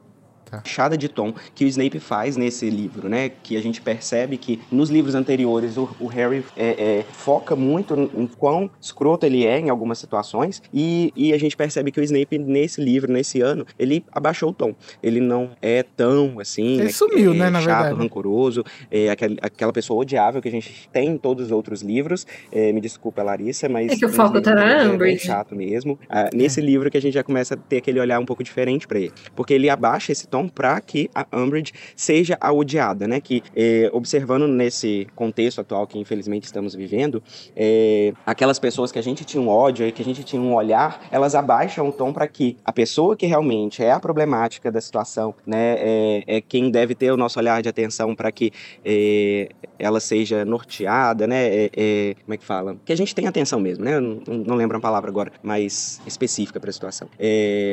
Baixada 0.51 0.98
de 0.98 1.08
tom 1.08 1.34
que 1.53 1.65
o 1.65 1.68
Snape 1.68 2.00
faz 2.00 2.36
nesse 2.38 2.70
livro, 2.70 3.08
né? 3.10 3.29
Que 3.44 3.58
a 3.58 3.62
gente 3.62 3.82
percebe 3.82 4.38
que 4.38 4.60
nos 4.72 4.89
livros 4.89 5.15
anteriores 5.15 5.77
o, 5.77 5.89
o 6.00 6.08
Harry 6.08 6.44
é, 6.58 7.00
é, 7.00 7.06
foca 7.12 7.56
muito 7.56 7.94
em 8.15 8.27
quão 8.27 8.70
escroto 8.82 9.25
ele 9.25 9.46
é 9.46 9.60
em 9.60 9.70
algumas 9.70 9.98
situações 10.00 10.62
e, 10.74 11.12
e 11.15 11.34
a 11.34 11.38
gente 11.38 11.56
percebe 11.56 11.91
que 11.91 12.00
o 12.00 12.03
Snape 12.03 12.38
nesse 12.38 12.82
livro, 12.82 13.12
nesse 13.12 13.41
ano, 13.41 13.65
ele 13.77 14.03
abaixou 14.12 14.50
o 14.50 14.53
tom. 14.53 14.74
Ele 15.01 15.20
não 15.20 15.51
é 15.62 15.84
tão 15.84 16.39
assim, 16.39 16.75
Ele 16.75 16.84
né, 16.86 16.89
sumiu, 16.91 17.34
é, 17.34 17.36
né, 17.38 17.50
na 17.50 17.60
chato, 17.62 17.82
verdade. 17.84 18.01
rancoroso, 18.01 18.63
é 18.91 19.10
aquele- 19.10 19.38
aquela 19.41 19.74
pessoa 19.74 20.01
odiável 20.01 20.41
que 20.41 20.48
a 20.48 20.51
gente 20.51 20.89
tem 20.91 21.10
em 21.10 21.18
todos 21.18 21.46
os 21.48 21.51
outros 21.51 21.82
livros. 21.82 22.25
É, 22.51 22.72
me 22.72 22.82
desculpa, 22.82 23.22
Larissa, 23.24 23.68
mas 23.70 23.91
É 23.91 23.96
que 23.96 24.06
o 24.06 24.10
foco 24.10 24.41
tá 24.41 24.53
na 24.56 24.82
ele 24.82 24.89
é 24.89 24.94
Umbridge. 24.94 25.25
chato 25.25 25.56
mesmo. 25.56 26.00
Ah, 26.10 26.29
nesse 26.34 26.62
livro 26.62 26.89
que 26.89 26.98
a 26.98 27.01
gente 27.01 27.13
já 27.13 27.24
começa 27.24 27.53
a 27.53 27.58
ter 27.58 27.77
aquele 27.77 28.00
olhar 28.00 28.20
um 28.20 28.25
pouco 28.25 28.44
diferente 28.44 28.88
pra 28.88 29.00
ele, 29.00 29.12
porque 29.36 29.53
ele 29.53 29.70
abaixa 29.70 30.12
esse 30.12 30.27
tom 30.27 30.38
para 30.48 30.79
que 30.81 31.10
a 31.13 31.25
Umbridge 31.34 31.74
seja 31.96 32.38
a 32.39 32.51
odiada, 32.51 33.08
né? 33.08 33.19
Que 33.19 33.43
eh, 33.55 33.89
observando 33.93 34.48
nesse 34.48 35.08
contexto 35.15 35.62
atual 35.62 35.86
que 35.88 35.98
infelizmente 35.98 36.46
estamos 36.46 36.75
vivendo, 36.75 37.22
eh, 37.55 38.13
aquelas 38.25 38.60
pessoas 38.60 38.91
que 38.91 39.00
a 39.00 39.01
gente 39.01 39.25
tinha 39.25 39.41
um 39.41 39.48
ódio 39.48 39.88
e 39.88 39.91
que 39.91 40.01
a 40.01 40.05
gente 40.05 40.24
tinha 40.24 40.41
um 40.41 40.53
olhar, 40.53 41.08
elas 41.12 41.36
abaixam 41.36 41.89
o 41.89 41.91
tom 41.91 42.13
para 42.13 42.27
que 42.27 42.58
a 42.63 42.72
pessoa 42.72 43.15
que 43.15 43.25
realmente 43.25 43.84
é 43.84 43.91
a 43.91 44.00
problemática 44.00 44.72
da 44.72 44.81
situação, 44.81 45.34
né? 45.46 45.75
É, 45.79 46.24
é 46.27 46.41
quem 46.41 46.69
deve 46.72 46.96
ter 46.96 47.12
o 47.12 47.17
nosso 47.17 47.39
olhar 47.39 47.62
de 47.62 47.69
atenção 47.69 48.15
para 48.15 48.31
que 48.31 48.51
eh, 48.84 49.50
ela 49.77 50.00
seja 50.00 50.46
norteada, 50.46 51.27
né? 51.27 51.48
É, 51.48 51.69
é, 51.75 52.15
como 52.24 52.34
é 52.34 52.38
que 52.38 52.46
fala? 52.46 52.77
Que 52.86 52.93
a 52.93 52.98
gente 52.98 53.13
tenha 53.13 53.29
atenção 53.29 53.60
mesmo, 53.60 53.84
né? 53.84 53.96
Eu 53.96 54.01
não, 54.01 54.22
não 54.27 54.55
lembro 54.55 54.77
a 54.77 54.79
palavra 54.79 55.10
agora, 55.10 55.31
mais 55.41 56.01
específica 56.05 56.60
para 56.60 56.69
a 56.69 56.74
situação. 56.74 57.10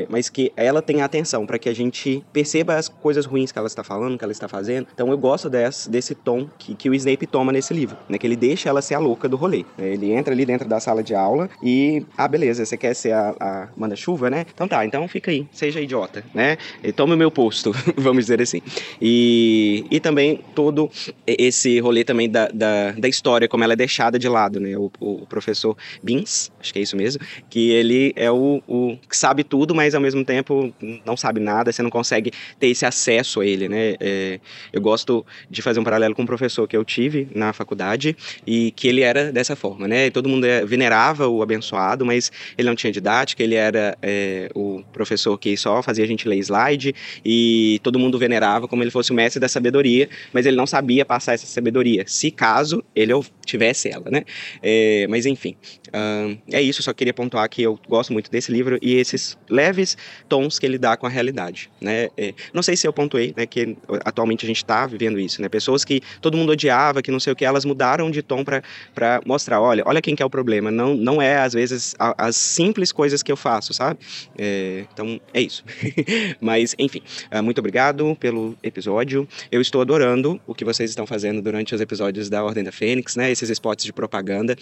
Mas 0.08 0.28
que 0.28 0.52
ela 0.56 0.80
tenha 0.82 1.04
atenção 1.04 1.46
para 1.46 1.58
que 1.58 1.68
a 1.68 1.74
gente 1.74 2.24
perceba 2.32 2.55
as 2.68 2.88
coisas 2.88 3.26
ruins 3.26 3.52
que 3.52 3.58
ela 3.58 3.66
está 3.66 3.82
falando, 3.82 4.18
que 4.18 4.24
ela 4.24 4.32
está 4.32 4.48
fazendo. 4.48 4.86
Então 4.92 5.10
eu 5.10 5.18
gosto 5.18 5.48
desse, 5.50 5.90
desse 5.90 6.14
tom 6.14 6.48
que, 6.58 6.74
que 6.74 6.90
o 6.90 6.94
Snape 6.94 7.26
toma 7.26 7.52
nesse 7.52 7.72
livro, 7.74 7.96
né? 8.08 8.18
Que 8.18 8.26
ele 8.26 8.36
deixa 8.36 8.68
ela 8.68 8.82
ser 8.82 8.94
a 8.94 8.98
louca 8.98 9.28
do 9.28 9.36
rolê. 9.36 9.64
né? 9.76 9.88
Ele 9.88 10.12
entra 10.12 10.32
ali 10.32 10.44
dentro 10.44 10.68
da 10.68 10.80
sala 10.80 11.02
de 11.02 11.14
aula 11.14 11.48
e, 11.62 12.04
ah, 12.16 12.28
beleza, 12.28 12.64
você 12.64 12.76
quer 12.76 12.94
ser 12.94 13.12
a, 13.12 13.34
a 13.40 13.68
manda-chuva, 13.76 14.30
né? 14.30 14.46
Então 14.52 14.68
tá, 14.68 14.84
então 14.84 15.06
fica 15.08 15.30
aí, 15.30 15.46
seja 15.52 15.80
idiota, 15.80 16.24
né? 16.34 16.56
E 16.82 16.92
tome 16.92 17.14
o 17.14 17.16
meu 17.16 17.30
posto, 17.30 17.72
vamos 17.96 18.24
dizer 18.24 18.40
assim. 18.40 18.60
E, 19.00 19.84
e 19.90 20.00
também 20.00 20.40
todo 20.54 20.90
esse 21.26 21.78
rolê 21.80 22.04
também 22.04 22.28
da, 22.28 22.48
da, 22.48 22.92
da 22.92 23.08
história, 23.08 23.48
como 23.48 23.64
ela 23.64 23.72
é 23.72 23.76
deixada 23.76 24.18
de 24.18 24.28
lado, 24.28 24.60
né? 24.60 24.76
O, 24.76 24.90
o 25.00 25.26
professor 25.26 25.76
Beans, 26.02 26.50
acho 26.60 26.72
que 26.72 26.78
é 26.78 26.82
isso 26.82 26.96
mesmo, 26.96 27.22
que 27.48 27.70
ele 27.70 28.12
é 28.16 28.30
o, 28.30 28.62
o 28.66 28.96
que 29.08 29.16
sabe 29.16 29.44
tudo, 29.44 29.74
mas 29.74 29.94
ao 29.94 30.00
mesmo 30.00 30.24
tempo 30.24 30.72
não 31.04 31.16
sabe 31.16 31.40
nada, 31.40 31.72
você 31.72 31.82
não 31.82 31.90
consegue 31.90 32.32
ter 32.58 32.68
esse 32.68 32.84
acesso 32.84 33.40
a 33.40 33.46
ele, 33.46 33.68
né? 33.68 33.94
É, 34.00 34.40
eu 34.72 34.80
gosto 34.80 35.24
de 35.50 35.62
fazer 35.62 35.80
um 35.80 35.84
paralelo 35.84 36.14
com 36.14 36.22
um 36.22 36.26
professor 36.26 36.66
que 36.66 36.76
eu 36.76 36.84
tive 36.84 37.28
na 37.34 37.52
faculdade 37.52 38.16
e 38.46 38.70
que 38.72 38.88
ele 38.88 39.02
era 39.02 39.32
dessa 39.32 39.56
forma, 39.56 39.86
né? 39.88 40.10
Todo 40.10 40.28
mundo 40.28 40.44
é- 40.44 40.64
venerava 40.64 41.28
o 41.28 41.42
abençoado, 41.42 42.04
mas 42.04 42.30
ele 42.56 42.68
não 42.68 42.76
tinha 42.76 42.92
didática, 42.92 43.42
ele 43.42 43.54
era 43.54 43.96
é, 44.02 44.50
o 44.54 44.82
professor 44.92 45.38
que 45.38 45.56
só 45.56 45.82
fazia 45.82 46.04
a 46.04 46.06
gente 46.06 46.28
ler 46.28 46.38
slide 46.38 46.94
e 47.24 47.80
todo 47.82 47.98
mundo 47.98 48.18
venerava 48.18 48.68
como 48.68 48.82
ele 48.82 48.90
fosse 48.90 49.10
o 49.12 49.14
mestre 49.14 49.40
da 49.40 49.48
sabedoria, 49.48 50.08
mas 50.32 50.46
ele 50.46 50.56
não 50.56 50.66
sabia 50.66 51.04
passar 51.04 51.34
essa 51.34 51.46
sabedoria, 51.46 52.04
se 52.06 52.30
caso 52.30 52.82
ele 52.94 53.12
tivesse 53.44 53.88
ela, 53.88 54.10
né? 54.10 54.24
É, 54.62 55.06
mas 55.08 55.26
enfim, 55.26 55.56
ahn, 55.92 56.36
é 56.52 56.60
isso, 56.60 56.82
só 56.82 56.92
queria 56.92 57.14
pontuar 57.14 57.48
que 57.48 57.62
eu 57.62 57.78
gosto 57.88 58.12
muito 58.12 58.30
desse 58.30 58.50
livro 58.52 58.78
e 58.82 58.94
esses 58.94 59.36
leves 59.48 59.96
tons 60.28 60.58
que 60.58 60.66
ele 60.66 60.78
dá 60.78 60.96
com 60.96 61.06
a 61.06 61.10
realidade, 61.10 61.70
né? 61.80 62.08
É, 62.16 62.34
não 62.52 62.62
sei 62.62 62.76
se 62.76 62.86
eu 62.86 62.92
pontuei, 62.92 63.32
né, 63.36 63.46
que 63.46 63.76
atualmente 64.04 64.44
a 64.44 64.48
gente 64.48 64.58
está 64.58 64.86
vivendo 64.86 65.18
isso, 65.18 65.40
né? 65.42 65.48
Pessoas 65.48 65.84
que 65.84 66.00
todo 66.20 66.36
mundo 66.36 66.52
odiava, 66.52 67.02
que 67.02 67.10
não 67.10 67.20
sei 67.20 67.32
o 67.32 67.36
que, 67.36 67.44
elas 67.44 67.64
mudaram 67.64 68.10
de 68.10 68.22
tom 68.22 68.44
para 68.44 69.20
mostrar, 69.26 69.60
olha, 69.60 69.82
olha 69.86 70.00
quem 70.02 70.14
que 70.14 70.22
é 70.22 70.26
o 70.26 70.30
problema, 70.30 70.70
não, 70.70 70.94
não 70.94 71.20
é 71.20 71.38
às 71.38 71.52
vezes 71.52 71.94
a- 71.98 72.14
as 72.26 72.36
simples 72.36 72.92
coisas 72.92 73.22
que 73.22 73.30
eu 73.30 73.36
faço, 73.36 73.72
sabe? 73.72 74.00
É, 74.38 74.84
então 74.92 75.20
é 75.32 75.40
isso. 75.40 75.64
Mas 76.40 76.74
enfim, 76.78 77.02
ah, 77.30 77.42
muito 77.42 77.58
obrigado 77.58 78.16
pelo 78.18 78.56
episódio. 78.62 79.28
Eu 79.50 79.60
estou 79.60 79.80
adorando 79.80 80.40
o 80.46 80.54
que 80.54 80.64
vocês 80.64 80.90
estão 80.90 81.06
fazendo 81.06 81.40
durante 81.42 81.74
os 81.74 81.80
episódios 81.80 82.28
da 82.28 82.42
Ordem 82.44 82.64
da 82.64 82.72
Fênix, 82.72 83.16
né? 83.16 83.30
Esses 83.30 83.50
spots 83.50 83.84
de 83.84 83.92
propaganda. 83.92 84.56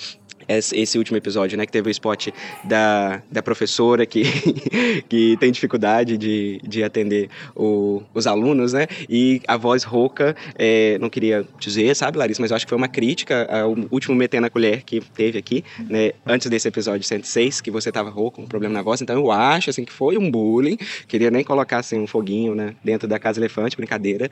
Esse, 0.49 0.99
último 0.99 1.17
episódio, 1.17 1.57
né? 1.57 1.67
Que 1.67 1.73
teve 1.73 1.89
o 1.89 1.91
spot 1.91 2.29
da, 2.65 3.23
da 3.31 3.43
professora 3.43 4.07
que, 4.07 4.23
que 5.09 5.37
tem 5.39 5.51
dificuldade 5.51 6.17
de, 6.17 6.61
de 6.63 6.83
atender 6.83 7.29
o- 7.55 8.03
os 8.13 8.27
alunos, 8.27 8.73
né? 8.73 8.87
E 9.09 9.41
a 9.47 9.57
voz 9.57 9.83
rouca, 9.85 10.35
é, 10.57 10.99
não 10.99 11.09
queria 11.09 11.45
dizer, 11.59 11.95
sabe, 11.97 12.19
Larissa, 12.19 12.41
mas 12.41 12.51
eu 12.51 12.57
acho 12.57 12.67
que 12.67 12.71
foi 12.71 12.79
uma 12.79 12.89
crítica 12.89 13.47
ao 13.51 13.75
último 13.91 14.15
Metendo 14.15 14.47
a 14.47 14.51
Colher 14.51 14.85
que 14.85 15.01
teve 15.01 15.39
aqui, 15.39 15.65
né? 15.89 16.13
Antes 16.27 16.49
desse 16.49 16.69
episódio 16.69 17.05
106, 17.07 17.61
que 17.61 17.71
você 17.71 17.91
tava 17.91 18.11
rouco, 18.11 18.41
um 18.43 18.47
problema 18.47 18.75
na 18.75 18.83
voz. 18.83 19.01
Então 19.01 19.17
eu 19.17 19.31
acho, 19.31 19.71
assim, 19.71 19.85
que 19.85 19.93
foi 19.93 20.17
um 20.19 20.31
bullying. 20.31 20.77
Queria 21.09 21.31
nem 21.31 21.45
colocar, 21.45 21.79
assim, 21.79 21.99
um 21.99 22.07
foguinho, 22.07 22.55
né? 22.55 22.75
Dentro 22.85 23.09
da 23.09 23.19
Casa 23.19 23.41
Elefante, 23.41 23.77
brincadeira. 23.77 24.31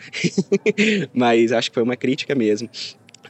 mas 1.14 1.52
acho 1.52 1.70
que 1.70 1.74
foi 1.74 1.82
uma 1.82 1.96
crítica 1.96 2.34
mesmo. 2.34 2.68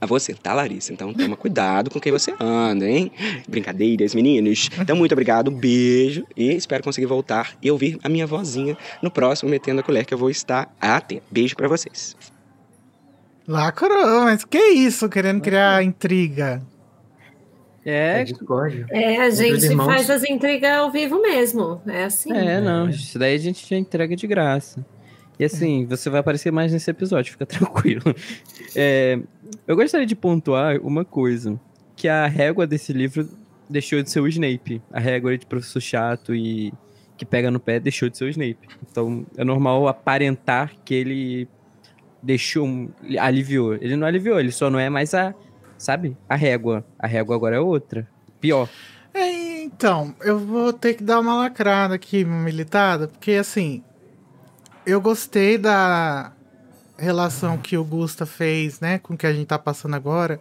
A 0.01 0.07
você, 0.07 0.35
tá, 0.35 0.53
Larissa? 0.53 0.93
Então 0.93 1.13
toma 1.15 1.37
cuidado 1.37 1.91
com 1.91 2.01
quem 2.01 2.11
você 2.11 2.35
anda, 2.41 2.89
hein? 2.89 3.13
Brincadeiras, 3.49 4.15
meninos. 4.15 4.69
Então, 4.79 4.97
muito 4.97 5.13
obrigado, 5.13 5.51
beijo 5.51 6.27
e 6.37 6.53
espero 6.53 6.83
conseguir 6.83 7.07
voltar 7.07 7.57
e 7.63 7.71
ouvir 7.71 7.99
a 8.03 8.09
minha 8.09 8.27
vozinha 8.27 8.77
no 9.01 9.11
próximo 9.11 9.51
Metendo 9.51 9.81
a 9.81 9.83
Colher, 9.83 10.05
que 10.05 10.13
eu 10.13 10.19
vou 10.19 10.31
estar 10.31 10.75
atento. 10.81 11.23
Beijo 11.31 11.55
pra 11.55 11.69
vocês. 11.69 12.17
Lacrou, 13.47 14.23
mas 14.23 14.45
que 14.45 14.59
isso? 14.59 15.09
Querendo 15.09 15.41
criar 15.41 15.83
intriga. 15.83 16.63
É, 17.85 18.23
É. 18.91 19.15
É, 19.15 19.21
a 19.23 19.31
gente 19.31 19.75
faz 19.77 20.09
as 20.09 20.25
intrigas 20.25 20.71
ao 20.71 20.91
vivo 20.91 21.21
mesmo. 21.21 21.83
É 21.87 22.05
assim. 22.05 22.33
é, 22.33 22.61
não. 22.61 22.89
Isso 22.89 23.19
daí 23.19 23.35
a 23.35 23.39
gente 23.39 23.69
já 23.69 23.77
entrega 23.77 24.15
de 24.15 24.27
graça. 24.27 24.85
E 25.39 25.45
assim, 25.45 25.87
você 25.87 26.09
vai 26.09 26.21
aparecer 26.21 26.53
mais 26.53 26.73
nesse 26.73 26.91
episódio, 26.91 27.33
fica 27.33 27.47
tranquilo. 27.47 28.03
É, 28.75 29.19
eu 29.67 29.77
gostaria 29.77 30.07
de 30.07 30.17
pontuar 30.17 30.79
uma 30.81 31.05
coisa: 31.05 31.59
que 31.97 32.09
a 32.09 32.27
régua 32.27 32.67
desse 32.67 32.93
livro 32.93 33.29
deixou 33.69 34.03
de 34.03 34.11
ser 34.11 34.21
o 34.21 34.29
Snape. 34.29 34.83
A 34.93 35.01
régua 35.01 35.37
de 35.37 35.47
professor 35.47 35.81
chato 35.81 36.35
e 36.35 36.73
que 37.17 37.25
pega 37.25 37.51
no 37.51 37.61
pé 37.61 37.79
deixou 37.79 38.09
de 38.09 38.19
ser 38.19 38.25
o 38.25 38.29
Snape. 38.29 38.69
Então 38.91 39.27
é 39.37 39.45
normal 39.45 39.89
aparentar 39.89 40.73
que 40.85 40.95
ele 40.95 41.49
deixou, 42.23 42.91
aliviou. 43.19 43.75
Ele 43.75 43.97
não 43.97 44.07
aliviou, 44.07 44.39
ele 44.39 44.53
só 44.53 44.71
não 44.71 44.79
é 44.79 44.89
mais 44.89 45.15
a, 45.15 45.35
sabe, 45.79 46.17
a 46.29 46.37
régua. 46.37 46.85
A 46.99 47.07
régua 47.07 47.35
agora 47.35 47.57
é 47.57 47.61
outra. 47.61 48.09
Pior. 48.41 48.69
É, 49.15 49.63
então, 49.63 50.15
eu 50.23 50.39
vou 50.39 50.73
ter 50.73 50.95
que 50.95 51.05
dar 51.05 51.21
uma 51.21 51.37
lacrada 51.37 51.95
aqui, 51.95 52.25
militada, 52.25 53.09
porque 53.09 53.33
assim, 53.33 53.83
eu 54.87 55.01
gostei 55.01 55.59
da 55.59 56.33
relação 57.03 57.59
que 57.59 57.77
o 57.77 57.85
Gusta 57.85 58.25
fez, 58.25 58.79
né, 58.81 58.99
com 58.99 59.15
o 59.15 59.17
que 59.17 59.27
a 59.27 59.33
gente 59.33 59.47
tá 59.47 59.59
passando 59.59 59.97
agora, 59.97 60.41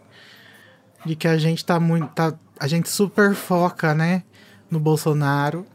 de 1.03 1.15
que 1.15 1.27
a 1.27 1.38
gente 1.38 1.65
tá 1.65 1.80
muito, 1.80 2.08
tá, 2.10 2.34
a 2.60 2.68
gente 2.68 2.88
super 2.88 3.34
foca, 3.34 3.96
né, 3.96 4.24
no 4.70 4.80
Bolsonaro, 4.80 5.65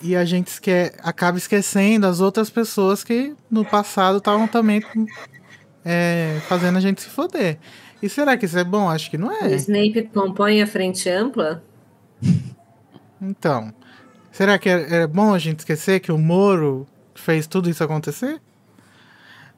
e 0.00 0.16
a 0.16 0.24
gente 0.24 0.46
esque 0.46 0.70
acaba 1.02 1.36
esquecendo 1.36 2.06
as 2.06 2.20
outras 2.20 2.48
pessoas 2.48 3.04
que 3.04 3.34
no 3.50 3.64
passado 3.64 4.18
estavam 4.18 4.48
também 4.48 4.82
é, 5.84 6.40
fazendo 6.48 6.78
a 6.78 6.80
gente 6.80 7.02
se 7.02 7.08
foder. 7.08 7.58
E 8.00 8.08
será 8.08 8.36
que 8.36 8.46
isso 8.46 8.58
é 8.58 8.64
bom? 8.64 8.88
Acho 8.88 9.10
que 9.10 9.18
não 9.18 9.28
O 9.28 9.32
é. 9.32 9.54
Snape 9.56 10.08
compõe 10.14 10.62
a 10.62 10.66
frente 10.66 11.10
ampla. 11.10 11.62
Então, 13.20 13.74
será 14.30 14.56
que 14.56 14.68
é, 14.68 15.02
é 15.02 15.06
bom 15.06 15.34
a 15.34 15.38
gente 15.38 15.58
esquecer 15.58 15.98
que 15.98 16.12
o 16.12 16.16
Moro 16.16 16.86
fez 17.14 17.48
tudo 17.48 17.68
isso 17.68 17.82
acontecer? 17.82 18.40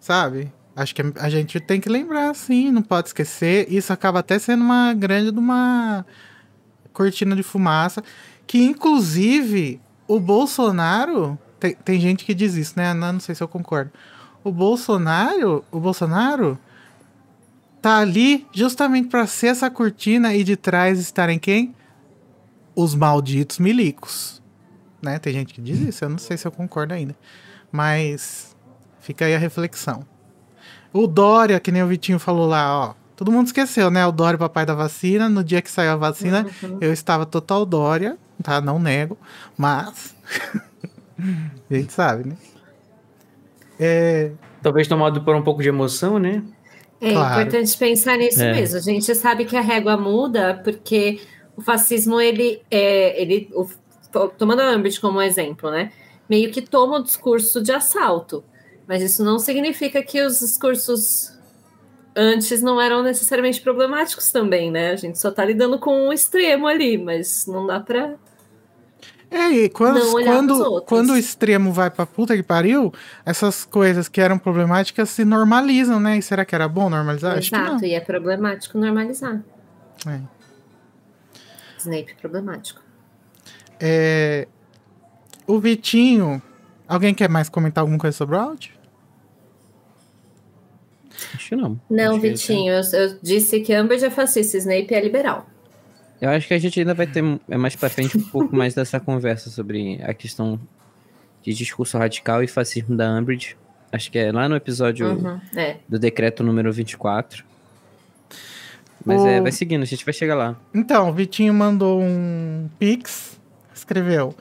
Sabe? 0.00 0.52
Acho 0.75 0.95
que 0.95 1.02
a 1.16 1.28
gente 1.28 1.61
tem 1.61 1.80
que 1.80 1.88
lembrar, 1.88 2.35
sim, 2.35 2.71
não 2.71 2.83
pode 2.83 3.09
esquecer. 3.09 3.71
Isso 3.71 3.92
acaba 3.92 4.21
até 4.21 4.38
sendo 4.38 4.64
uma 4.64 4.95
grande 4.95 5.30
de 5.30 5.38
uma 5.38 6.04
cortina 6.92 7.37
de 7.37 7.42
fumaça. 7.42 8.02
Que, 8.47 8.62
inclusive, 8.64 9.80
o 10.09 10.19
Bolsonaro. 10.19 11.38
Tem, 11.61 11.75
tem 11.75 12.00
gente 12.00 12.25
que 12.25 12.33
diz 12.33 12.54
isso, 12.54 12.73
né? 12.76 12.95
Não, 12.95 13.12
não 13.12 13.21
sei 13.21 13.35
se 13.35 13.42
eu 13.42 13.49
concordo. 13.49 13.92
O 14.42 14.50
Bolsonaro. 14.50 15.64
O 15.71 15.78
Bolsonaro 15.78 16.59
tá 17.83 17.99
ali 17.99 18.47
justamente 18.52 19.09
para 19.09 19.26
ser 19.26 19.49
essa 19.49 19.71
cortina 19.71 20.35
e 20.35 20.42
de 20.42 20.57
trás 20.57 20.99
estarem 20.99 21.38
quem? 21.38 21.75
os 22.75 22.95
malditos 22.95 23.59
milicos. 23.59 24.42
Né? 25.02 25.19
Tem 25.19 25.33
gente 25.33 25.54
que 25.54 25.61
diz 25.61 25.80
isso, 25.80 26.04
eu 26.04 26.09
não 26.09 26.19
sei 26.19 26.37
se 26.37 26.47
eu 26.47 26.52
concordo 26.52 26.95
ainda. 26.95 27.16
Mas 27.73 28.50
fica 29.00 29.25
aí 29.25 29.35
a 29.35 29.38
reflexão. 29.38 30.04
O 30.92 31.07
Dória, 31.07 31.59
que 31.61 31.71
nem 31.73 31.83
o 31.83 31.87
Vitinho 31.87 32.19
falou 32.19 32.47
lá, 32.49 32.88
ó. 32.88 32.95
Todo 33.16 33.30
mundo 33.30 33.47
esqueceu, 33.47 33.90
né? 33.90 34.07
O 34.07 34.12
Dória, 34.12 34.38
papai 34.38 34.64
da 34.64 34.75
vacina. 34.75 35.28
No 35.28 35.45
dia 35.45 35.61
que 35.61 35.71
saiu 35.71 35.92
a 35.92 35.97
vacina, 35.97 36.47
eu 36.80 36.92
estava 36.92 37.26
total 37.26 37.66
Dória, 37.66 38.16
tá? 38.42 38.61
Não 38.61 38.78
nego. 38.78 39.16
Mas. 39.59 40.14
a 41.71 41.75
gente 41.75 41.92
sabe, 41.92 42.28
né? 42.30 42.37
É, 43.78 44.33
Talvez 44.62 44.87
tomado 44.88 45.23
por 45.23 45.35
um 45.35 45.42
pouco 45.42 45.62
de 45.62 45.69
emoção, 45.69 46.19
né? 46.19 46.42
É 47.00 47.12
Claro. 47.12 47.40
importante 47.40 47.76
pensar 47.78 48.16
nisso 48.19 48.42
É. 48.42 48.52
mesmo. 48.52 48.76
A 48.76 48.80
gente 48.80 49.14
sabe 49.14 49.45
que 49.47 49.57
a 49.57 49.61
régua 49.62 49.97
muda 49.97 50.61
porque 50.62 51.21
o 51.57 51.62
fascismo, 51.62 52.21
ele, 52.21 52.61
é, 52.71 53.21
ele 53.21 53.49
o- 53.54 53.66
to- 54.12 54.33
tomando 54.37 54.61
a 54.61 54.69
Ambit 54.69 55.00
como 55.00 55.21
exemplo, 55.23 55.71
né? 55.71 55.93
Meio 56.28 56.50
que 56.50 56.60
toma 56.60 56.99
o 56.99 57.02
discurso 57.02 57.63
de 57.63 57.73
assalto. 57.73 58.45
Mas 58.91 59.03
isso 59.03 59.23
não 59.23 59.39
significa 59.39 60.03
que 60.03 60.21
os 60.21 60.41
discursos 60.41 61.33
antes 62.13 62.61
não 62.61 62.81
eram 62.81 63.05
necessariamente 63.05 63.61
problemáticos 63.61 64.33
também, 64.33 64.69
né? 64.69 64.91
A 64.91 64.97
gente 64.97 65.17
só 65.17 65.31
tá 65.31 65.45
lidando 65.45 65.79
com 65.79 66.09
um 66.09 66.13
extremo 66.13 66.67
ali, 66.67 66.99
mas 66.99 67.47
não 67.47 67.69
dá 67.69 67.79
pra. 67.79 68.17
É, 69.31 69.49
e 69.49 69.69
quando, 69.69 70.00
quando, 70.11 70.83
quando 70.83 71.11
o 71.11 71.17
extremo 71.17 71.73
vai 71.73 71.89
pra 71.89 72.05
puta 72.05 72.35
que 72.35 72.43
pariu, 72.43 72.93
essas 73.25 73.65
coisas 73.65 74.09
que 74.09 74.21
eram 74.21 74.37
problemáticas 74.37 75.09
se 75.09 75.25
normalizam, 75.25 76.00
né? 76.00 76.19
E 76.19 76.23
será 76.23 76.45
que 76.45 76.53
era 76.53 76.67
bom 76.67 76.91
normalizar? 76.91 77.39
Exato, 77.39 77.85
e 77.85 77.95
é 77.95 78.00
problemático 78.00 78.76
normalizar. 78.76 79.41
É. 80.05 80.19
Snape 81.79 82.17
problemático. 82.21 82.83
É, 83.79 84.49
o 85.47 85.61
Vitinho. 85.61 86.43
Alguém 86.89 87.15
quer 87.15 87.29
mais 87.29 87.49
comentar 87.49 87.83
alguma 87.83 88.00
coisa 88.00 88.17
sobre 88.17 88.35
o 88.35 88.41
áudio? 88.41 88.79
Acho 91.50 91.56
que 91.56 91.56
não. 91.56 91.80
Não, 91.91 92.13
Acho 92.13 92.21
que- 92.21 92.28
Vitinho, 92.28 92.73
eu, 92.73 92.82
eu 93.00 93.19
disse 93.21 93.60
que 93.60 93.73
Amber 93.75 94.02
é 94.04 94.10
fascista, 94.10 94.56
Snape 94.56 94.95
é 94.95 95.00
liberal. 95.00 95.47
Eu 96.21 96.28
acho 96.30 96.47
que 96.47 96.54
a 96.54 96.58
gente 96.58 96.78
ainda 96.78 96.95
vai 96.95 97.06
ter 97.06 97.25
é 97.49 97.56
mais 97.56 97.75
pra 97.75 97.89
frente 97.89 98.17
um 98.19 98.23
pouco 98.23 98.54
mais 98.54 98.75
dessa 98.75 99.00
conversa 99.00 99.49
sobre 99.50 99.99
a 100.02 100.13
questão 100.15 100.60
de 101.43 101.52
discurso 101.54 101.97
radical 101.99 102.43
e 102.43 102.47
fascismo 102.47 102.95
da 102.97 103.10
Umbridge. 103.19 103.56
Acho 103.91 104.13
que 104.13 104.19
é 104.19 104.30
lá 104.30 104.49
no 104.49 104.54
episódio 104.54 105.08
Uhum, 105.08 105.41
é. 105.56 105.78
do 105.89 105.99
decreto 105.99 106.43
número 106.45 106.71
24. 106.73 107.43
Mas 109.04 109.25
é, 109.25 109.41
O- 109.41 109.43
vai 109.43 109.50
seguindo, 109.50 109.82
a 109.82 109.86
gente 109.86 110.04
vai 110.04 110.13
chegar 110.13 110.34
lá. 110.34 110.56
Então, 110.75 111.08
o 111.08 111.13
Vitinho 111.13 111.54
mandou 111.54 112.00
um 112.00 112.69
pix. 112.78 113.41
Escreveu: 113.75 114.34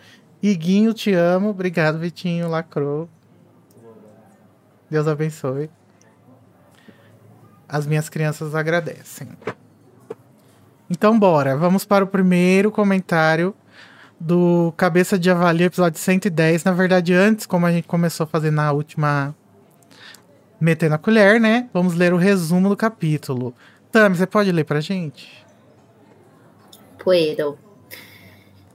Iguinho, 0.43 0.93
te 0.93 1.13
amo. 1.13 1.49
Obrigado, 1.49 1.97
Vitinho. 1.97 2.49
Lacrou. 2.49 3.09
Deus 4.91 5.07
abençoe. 5.07 5.69
As 7.69 7.85
minhas 7.85 8.09
crianças 8.09 8.55
agradecem. 8.55 9.27
Então, 10.89 11.19
bora. 11.19 11.55
Vamos 11.55 11.85
para 11.85 12.03
o 12.03 12.07
primeiro 12.07 12.71
comentário 12.71 13.53
do 14.19 14.73
Cabeça 14.75 15.19
de 15.19 15.27
Javali, 15.27 15.65
episódio 15.65 15.99
110. 15.99 16.63
Na 16.63 16.71
verdade, 16.71 17.13
antes, 17.13 17.45
como 17.45 17.67
a 17.67 17.71
gente 17.71 17.87
começou 17.87 18.23
a 18.23 18.27
fazer 18.27 18.49
na 18.49 18.71
última. 18.71 19.35
Metendo 20.59 20.95
a 20.95 20.97
colher, 20.97 21.39
né? 21.39 21.69
Vamos 21.71 21.93
ler 21.93 22.11
o 22.11 22.17
resumo 22.17 22.67
do 22.67 22.75
capítulo. 22.75 23.53
Tami, 23.91 24.17
você 24.17 24.25
pode 24.25 24.51
ler 24.51 24.65
pra 24.65 24.81
gente? 24.81 25.45
Puedo. 26.97 27.57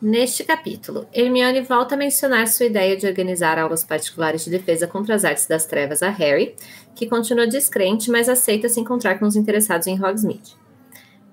Neste 0.01 0.45
capítulo, 0.45 1.07
Hermione 1.15 1.63
volta 1.63 1.95
a 1.95 1.99
mencionar 1.99 2.47
sua 2.49 2.67
ideia 2.67 2.97
de 2.97 3.07
organizar 3.07 3.59
aulas 3.59 3.85
particulares 3.85 4.45
de 4.45 4.51
defesa 4.51 4.87
contra 4.87 5.15
as 5.15 5.25
artes 5.25 5.47
das 5.47 5.65
trevas 5.65 6.03
a 6.03 6.11
Harry, 6.11 6.55
que 6.95 7.07
continua 7.09 7.47
descrente, 7.47 8.11
mas 8.11 8.29
aceita 8.29 8.69
se 8.69 8.81
encontrar 8.81 9.19
com 9.19 9.27
os 9.27 9.37
interessados 9.37 9.87
em 9.87 10.03
Hogsmeade. 10.03 10.57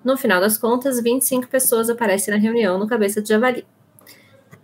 No 0.04 0.18
final 0.18 0.42
das 0.42 0.58
contas, 0.58 1.02
25 1.02 1.48
pessoas 1.48 1.90
aparecem 1.90 2.34
na 2.34 2.40
reunião 2.40 2.78
no 2.80 2.88
Cabeça 2.88 3.22
de 3.22 3.30
Javali. 3.30 3.66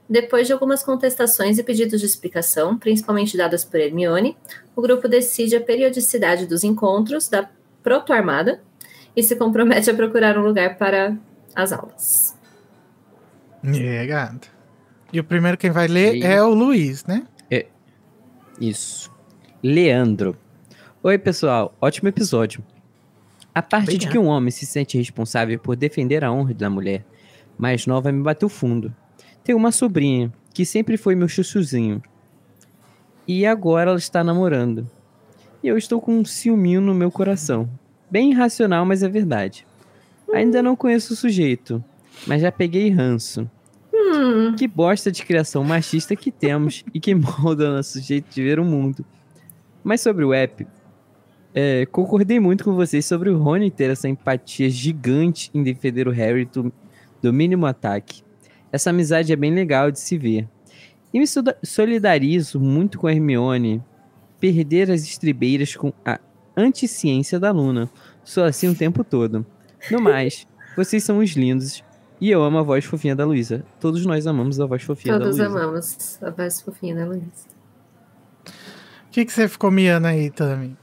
Depois 0.10 0.48
de 0.48 0.54
algumas 0.54 0.84
contestações 0.84 1.60
e 1.60 1.64
pedidos 1.64 2.00
de 2.00 2.06
explicação, 2.06 2.78
principalmente 2.78 3.38
dadas 3.38 3.64
por 3.66 3.80
Hermione, 3.80 4.38
o 4.76 4.82
grupo 4.82 5.08
decide 5.08 5.56
a 5.56 5.62
periodicidade 5.62 6.46
dos 6.48 6.64
encontros 6.64 7.28
da 7.28 7.48
proto-armada 7.84 8.62
e 9.16 9.22
se 9.22 9.36
compromete 9.36 9.90
a 9.90 9.94
procurar 9.94 10.38
um 10.38 10.44
lugar 10.44 10.78
para 10.78 11.16
as 11.54 11.72
aulas. 11.74 12.36
É, 13.64 14.06
gato. 14.06 14.50
E 15.12 15.20
o 15.20 15.24
primeiro 15.24 15.58
quem 15.58 15.72
vai 15.72 15.88
ler 15.88 16.16
E- 16.16 16.24
é 16.24 16.42
o 16.42 16.54
Luiz, 16.54 17.06
né? 17.06 17.28
Isso. 18.60 19.12
Leandro. 19.62 20.36
Oi, 21.08 21.18
pessoal. 21.18 21.74
Ótimo 21.80 22.10
episódio. 22.10 22.62
A 23.56 23.62
parte 23.62 23.92
de 23.92 23.96
Obrigado. 23.96 24.12
que 24.12 24.18
um 24.18 24.26
homem 24.26 24.52
se 24.52 24.66
sente 24.66 24.98
responsável 24.98 25.58
por 25.58 25.78
defender 25.78 26.22
a 26.22 26.30
honra 26.30 26.54
da 26.54 26.70
mulher 26.70 27.06
mais 27.58 27.88
nova 27.88 28.12
me 28.12 28.22
bateu 28.22 28.50
fundo. 28.50 28.94
Tenho 29.42 29.58
uma 29.58 29.72
sobrinha 29.72 30.34
que 30.54 30.66
sempre 30.66 30.98
foi 30.98 31.16
meu 31.16 31.30
chuchuzinho. 31.30 32.04
E 33.26 33.46
agora 33.46 33.92
ela 33.92 33.98
está 33.98 34.22
namorando. 34.22 34.86
E 35.64 35.70
eu 35.70 35.78
estou 35.78 36.02
com 36.02 36.20
um 36.20 36.26
ciúminho 36.26 36.82
no 36.82 36.94
meu 36.94 37.10
coração. 37.10 37.70
Bem 38.12 38.32
irracional, 38.32 38.86
mas 38.86 39.02
é 39.02 39.08
verdade. 39.08 39.66
Ainda 40.34 40.62
não 40.62 40.76
conheço 40.76 41.14
o 41.14 41.16
sujeito, 41.16 41.82
mas 42.28 42.42
já 42.42 42.52
peguei 42.52 42.90
ranço. 42.90 43.50
Hum, 43.94 44.58
Que 44.58 44.68
bosta 44.68 45.10
de 45.10 45.24
criação 45.24 45.64
machista 45.64 46.18
que 46.18 46.32
temos 46.32 46.84
e 46.94 47.00
que 47.00 47.16
molda 47.16 47.74
nosso 47.78 48.02
jeito 48.02 48.30
de 48.30 48.44
ver 48.44 48.60
o 48.60 48.66
mundo. 48.66 49.06
Mas 49.82 50.02
sobre 50.02 50.26
o 50.26 50.34
app, 50.34 50.68
é, 51.54 51.86
concordei 51.88 52.40
muito 52.40 52.64
com 52.64 52.74
vocês 52.76 53.06
sobre 53.06 53.30
o 53.30 53.38
Rony 53.38 53.72
ter 53.72 53.90
essa 53.90 54.08
empatia 54.08 54.70
gigante 54.70 55.50
em 55.54 55.64
defender 55.64 56.08
o 56.08 56.12
Harry 56.12 56.46
do, 56.46 56.72
do 57.22 57.34
mínimo 57.34 57.66
ataque. 57.66 58.24
Essa 58.72 58.90
amizade 58.90 59.32
é 59.32 59.36
bem 59.36 59.54
legal 59.54 59.92
de 59.92 60.00
se 60.00 60.18
ver. 60.18 60.48
E 61.14 61.20
me 61.20 61.26
solidarizo 61.64 62.60
muito 62.60 63.00
com 63.00 63.08
a 63.08 63.14
Hermione 63.14 63.84
perder 64.40 64.92
as 64.92 65.04
estribeiras 65.04 65.76
com 65.76 65.92
a 66.06 66.20
anticiência 66.56 67.40
da 67.40 67.52
Luna. 67.52 67.90
Sou 68.24 68.44
assim 68.44 68.68
o 68.68 68.76
tempo 68.76 69.04
todo. 69.04 69.46
No 69.90 70.02
mais, 70.02 70.46
Vocês 70.78 71.04
são 71.04 71.18
os 71.18 71.32
lindos. 71.32 71.84
E 72.22 72.30
eu 72.30 72.44
amo 72.44 72.60
a 72.60 72.62
voz 72.62 72.86
fofinha 72.86 73.16
da 73.16 73.26
Luísa. 73.26 73.66
Todos 73.80 74.06
nós 74.06 74.28
amamos 74.28 74.60
a 74.60 74.68
voz 74.68 74.84
fofinha 74.84 75.18
Todos 75.18 75.38
da 75.38 75.48
Luísa. 75.48 75.60
amamos 75.60 76.20
a 76.22 76.30
voz 76.30 76.62
fofinha 76.62 76.96
da 76.96 77.06
Luísa. 77.06 77.48
O 78.48 79.10
que, 79.10 79.26
que 79.26 79.34
você 79.34 79.48
ficou 79.48 79.72
miando 79.72 80.06
aí, 80.06 80.30
Tami? 80.30 80.78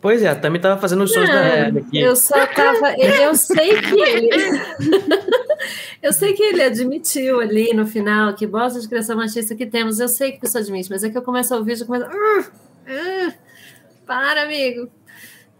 Pois 0.00 0.22
é, 0.22 0.28
a 0.28 0.34
Tami 0.34 0.58
tava 0.58 0.80
fazendo 0.80 1.02
os 1.04 1.12
sons 1.12 1.28
da 1.28 1.44
Hebe 1.44 1.80
aqui. 1.80 2.00
Eu 2.00 2.16
só 2.16 2.46
tava. 2.46 2.94
Eu 2.98 3.34
sei 3.34 3.80
que 3.82 4.00
ele. 4.00 4.30
eu 6.02 6.12
sei 6.12 6.32
que 6.32 6.42
ele 6.42 6.62
admitiu 6.62 7.38
ali 7.40 7.74
no 7.74 7.86
final 7.86 8.32
que 8.34 8.46
bosta 8.46 8.80
de 8.80 8.88
criação 8.88 9.16
machista 9.16 9.54
que 9.54 9.66
temos. 9.66 10.00
Eu 10.00 10.08
sei 10.08 10.32
que 10.32 10.40
pessoa 10.40 10.62
admite, 10.62 10.88
mas 10.90 11.04
é 11.04 11.10
que 11.10 11.18
eu 11.18 11.22
começo 11.22 11.52
a 11.52 11.58
ouvir 11.58 11.72
e 11.72 11.76
já 11.76 11.84
começo. 11.84 12.06
"Ah, 12.06 12.44
ah, 12.88 13.32
para, 14.06 14.42
amigo. 14.44 14.88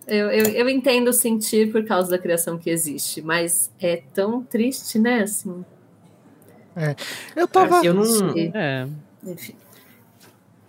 Eu, 0.06 0.30
eu, 0.30 0.44
eu 0.46 0.68
entendo 0.68 1.08
o 1.08 1.12
sentir 1.12 1.70
por 1.70 1.84
causa 1.84 2.10
da 2.10 2.18
criação 2.18 2.56
que 2.58 2.70
existe, 2.70 3.20
mas 3.22 3.70
é 3.78 4.02
tão 4.14 4.42
triste, 4.42 4.98
né? 4.98 5.22
Assim, 5.22 5.64
Eu 7.36 7.46
tava. 7.46 7.84
Eu 7.84 7.92
não, 7.92 8.04
É. 8.54 8.86
enfim. 9.24 9.54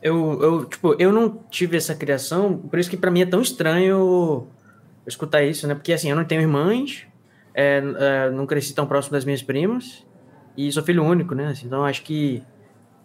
Eu, 0.01 0.41
eu, 0.41 0.65
tipo, 0.65 0.95
eu 0.99 1.11
não 1.11 1.29
tive 1.49 1.77
essa 1.77 1.95
criação, 1.95 2.57
por 2.57 2.79
isso 2.79 2.89
que 2.89 2.97
pra 2.97 3.11
mim 3.11 3.21
é 3.21 3.25
tão 3.25 3.41
estranho 3.41 4.47
escutar 5.05 5.43
isso, 5.43 5.67
né? 5.67 5.75
Porque 5.75 5.93
assim, 5.93 6.09
eu 6.09 6.15
não 6.15 6.25
tenho 6.25 6.41
irmãs, 6.41 7.03
é, 7.53 7.81
é, 7.99 8.29
não 8.31 8.45
cresci 8.45 8.73
tão 8.73 8.85
próximo 8.87 9.13
das 9.13 9.25
minhas 9.25 9.41
primas, 9.43 10.05
e 10.57 10.71
sou 10.71 10.83
filho 10.83 11.03
único, 11.03 11.33
né? 11.35 11.47
Assim, 11.47 11.67
então 11.67 11.85
acho 11.85 12.03
que. 12.03 12.43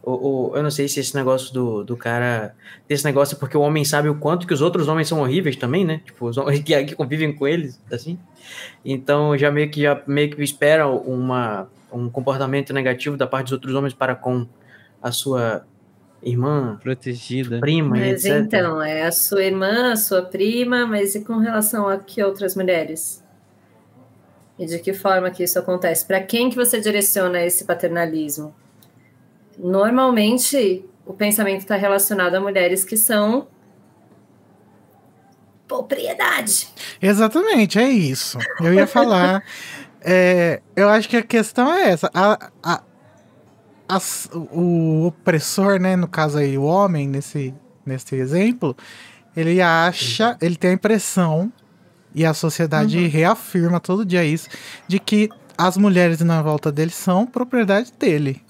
O- 0.09 0.53
eu 0.55 0.63
não 0.63 0.71
sei 0.71 0.87
se 0.87 1.01
esse 1.01 1.17
negócio 1.17 1.53
do, 1.53 1.83
do 1.83 1.97
cara. 1.97 2.55
Desse 2.89 3.05
negócio 3.05 3.35
é 3.37 3.39
porque 3.39 3.57
o 3.57 3.61
homem 3.61 3.85
sabe 3.85 4.09
o 4.09 4.15
quanto 4.15 4.47
que 4.47 4.55
os 4.55 4.63
outros 4.63 4.87
homens 4.87 5.09
são 5.09 5.21
horríveis 5.21 5.57
também, 5.57 5.85
né? 5.85 6.01
Tipo, 6.05 6.27
os 6.29 6.37
homens 6.39 6.61
que, 6.65 6.85
que 6.85 6.95
convivem 6.95 7.33
com 7.35 7.47
eles, 7.47 7.81
assim. 7.91 8.17
Então 8.85 9.37
já 9.37 9.51
meio 9.51 9.69
que 9.71 9.83
já 9.83 10.01
meio 10.07 10.31
que 10.31 10.43
espera 10.43 10.87
uma, 10.87 11.69
um 11.93 12.09
comportamento 12.09 12.73
negativo 12.73 13.17
da 13.17 13.27
parte 13.27 13.47
dos 13.47 13.53
outros 13.55 13.75
homens 13.75 13.95
para 13.95 14.15
com 14.15 14.47
a 15.03 15.11
sua 15.11 15.67
irmã, 16.23 16.79
Protegida. 16.83 17.61
prima, 17.61 17.91
Mas 17.97 18.25
etc. 18.25 18.41
então, 18.45 18.83
é 18.83 19.03
a 19.05 19.13
sua 19.13 19.45
irmã, 19.45 19.93
a 19.93 19.97
sua 19.97 20.23
prima, 20.23 20.87
mas 20.87 21.15
e 21.15 21.25
com 21.25 21.37
relação 21.39 21.89
a 21.89 21.99
que 21.99 22.23
outras 22.23 22.57
mulheres? 22.57 23.23
E 24.59 24.65
de 24.67 24.79
que 24.79 24.93
forma 24.95 25.31
que 25.31 25.43
isso 25.45 25.59
acontece? 25.59 26.05
Para 26.07 26.21
quem 26.23 26.49
que 26.51 26.57
você 26.57 26.81
direciona 26.81 27.43
esse 27.43 27.65
paternalismo? 27.65 28.55
Normalmente, 29.59 30.85
o 31.05 31.13
pensamento 31.13 31.61
está 31.61 31.77
relacionado 31.77 32.35
a 32.35 32.41
mulheres 32.41 32.83
que 32.85 32.97
são 32.97 33.47
propriedade. 35.69 36.69
Exatamente, 37.01 37.79
é 37.79 37.89
isso. 37.89 38.39
Eu 38.61 38.73
ia 38.73 38.87
falar. 38.87 39.43
é, 40.01 40.61
eu 40.75 40.89
acho 40.89 41.09
que 41.09 41.17
a 41.17 41.23
questão 41.23 41.73
é 41.73 41.91
essa. 41.91 42.11
A, 42.15 42.51
a- 42.63 42.83
as- 43.89 44.29
o 44.33 45.07
opressor, 45.07 45.79
né? 45.81 45.97
No 45.97 46.09
caso 46.09 46.39
aí, 46.39 46.57
o 46.59 46.63
homem, 46.63 47.09
nesse, 47.09 47.55
nesse 47.85 48.15
exemplo, 48.17 48.77
ele 49.37 49.61
acha, 49.61 50.37
ele 50.41 50.57
tem 50.57 50.71
a 50.71 50.75
impressão, 50.75 51.53
e 52.15 52.25
a 52.25 52.33
sociedade 52.33 53.07
reafirma 53.09 53.79
todo 53.79 54.05
dia 54.05 54.25
isso, 54.25 54.49
de 54.89 54.99
que 54.99 55.29
as 55.59 55.77
mulheres 55.77 56.21
na 56.21 56.41
volta 56.43 56.73
dele 56.73 56.91
são 56.91 57.27
propriedade 57.27 57.93
dele. 57.99 58.43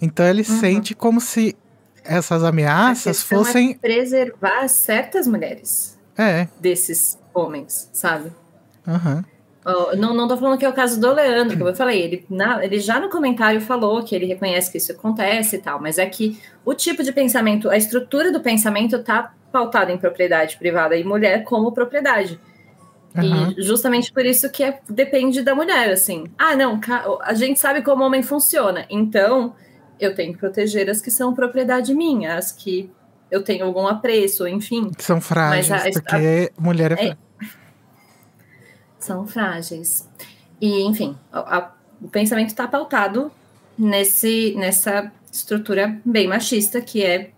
Então 0.00 0.26
ele 0.26 0.42
sente 0.44 0.94
como 0.94 1.20
se 1.20 1.56
essas 2.04 2.42
ameaças 2.44 3.18
questão 3.20 3.44
fossem. 3.44 3.72
é 3.72 3.74
preservar 3.74 4.68
certas 4.68 5.26
mulheres 5.26 5.96
É, 6.18 6.46
desses 6.60 7.18
homens, 7.34 7.88
sabe? 7.92 8.32
aham. 8.86 9.24
Ó, 9.68 9.96
não, 9.96 10.14
não 10.14 10.28
tô 10.28 10.36
falando 10.36 10.56
que 10.58 10.64
é 10.64 10.68
o 10.68 10.72
caso 10.72 11.00
do 11.00 11.12
Leandro, 11.12 11.56
como 11.58 11.68
eu 11.70 11.74
falei, 11.74 12.00
ele, 12.00 12.24
na- 12.30 12.64
ele 12.64 12.78
já 12.78 13.00
no 13.00 13.08
comentário 13.10 13.60
falou 13.60 14.00
que 14.04 14.14
ele 14.14 14.24
reconhece 14.24 14.70
que 14.70 14.78
isso 14.78 14.92
acontece 14.92 15.56
e 15.56 15.58
tal, 15.58 15.80
mas 15.80 15.98
é 15.98 16.06
que 16.06 16.38
o 16.64 16.72
tipo 16.72 17.02
de 17.02 17.12
pensamento, 17.12 17.68
a 17.68 17.76
estrutura 17.76 18.30
do 18.30 18.40
pensamento 18.40 19.02
tá 19.02 19.34
pautada 19.50 19.90
em 19.92 19.98
propriedade 19.98 20.56
privada 20.56 20.94
e 20.96 21.02
mulher 21.02 21.42
como 21.42 21.72
propriedade. 21.72 22.38
aham. 23.16 23.54
E 23.56 23.62
justamente 23.62 24.12
por 24.12 24.24
isso 24.26 24.50
que 24.52 24.62
é- 24.62 24.78
depende 24.88 25.42
da 25.42 25.54
mulher, 25.54 25.90
assim. 25.90 26.26
Ah, 26.38 26.54
não, 26.54 26.78
a 27.22 27.32
gente 27.34 27.58
sabe 27.58 27.82
como 27.82 28.02
o 28.02 28.06
homem 28.06 28.22
funciona, 28.22 28.84
então 28.90 29.54
eu 29.98 30.14
tenho 30.14 30.32
que 30.34 30.38
proteger 30.38 30.88
as 30.90 31.00
que 31.00 31.10
são 31.10 31.34
propriedade 31.34 31.94
minha, 31.94 32.36
as 32.36 32.52
que 32.52 32.90
eu 33.30 33.42
tenho 33.42 33.64
algum 33.64 33.86
apreço, 33.88 34.46
enfim. 34.46 34.90
São 34.98 35.20
frágeis, 35.20 35.70
a- 35.96 36.00
porque 36.10 36.52
mulher 36.58 36.92
é, 36.92 37.06
É. 37.08 37.16
são 39.06 39.26
frágeis. 39.26 40.08
E, 40.60 40.82
enfim, 40.82 41.16
a- 41.32 41.56
a- 41.58 41.72
o 42.02 42.08
pensamento 42.08 42.48
está 42.48 42.66
pautado 42.68 43.30
nesse, 43.78 44.54
nessa 44.56 45.10
estrutura 45.32 45.98
bem 46.04 46.26
machista, 46.26 46.80
que 46.80 47.02
é. 47.04 47.30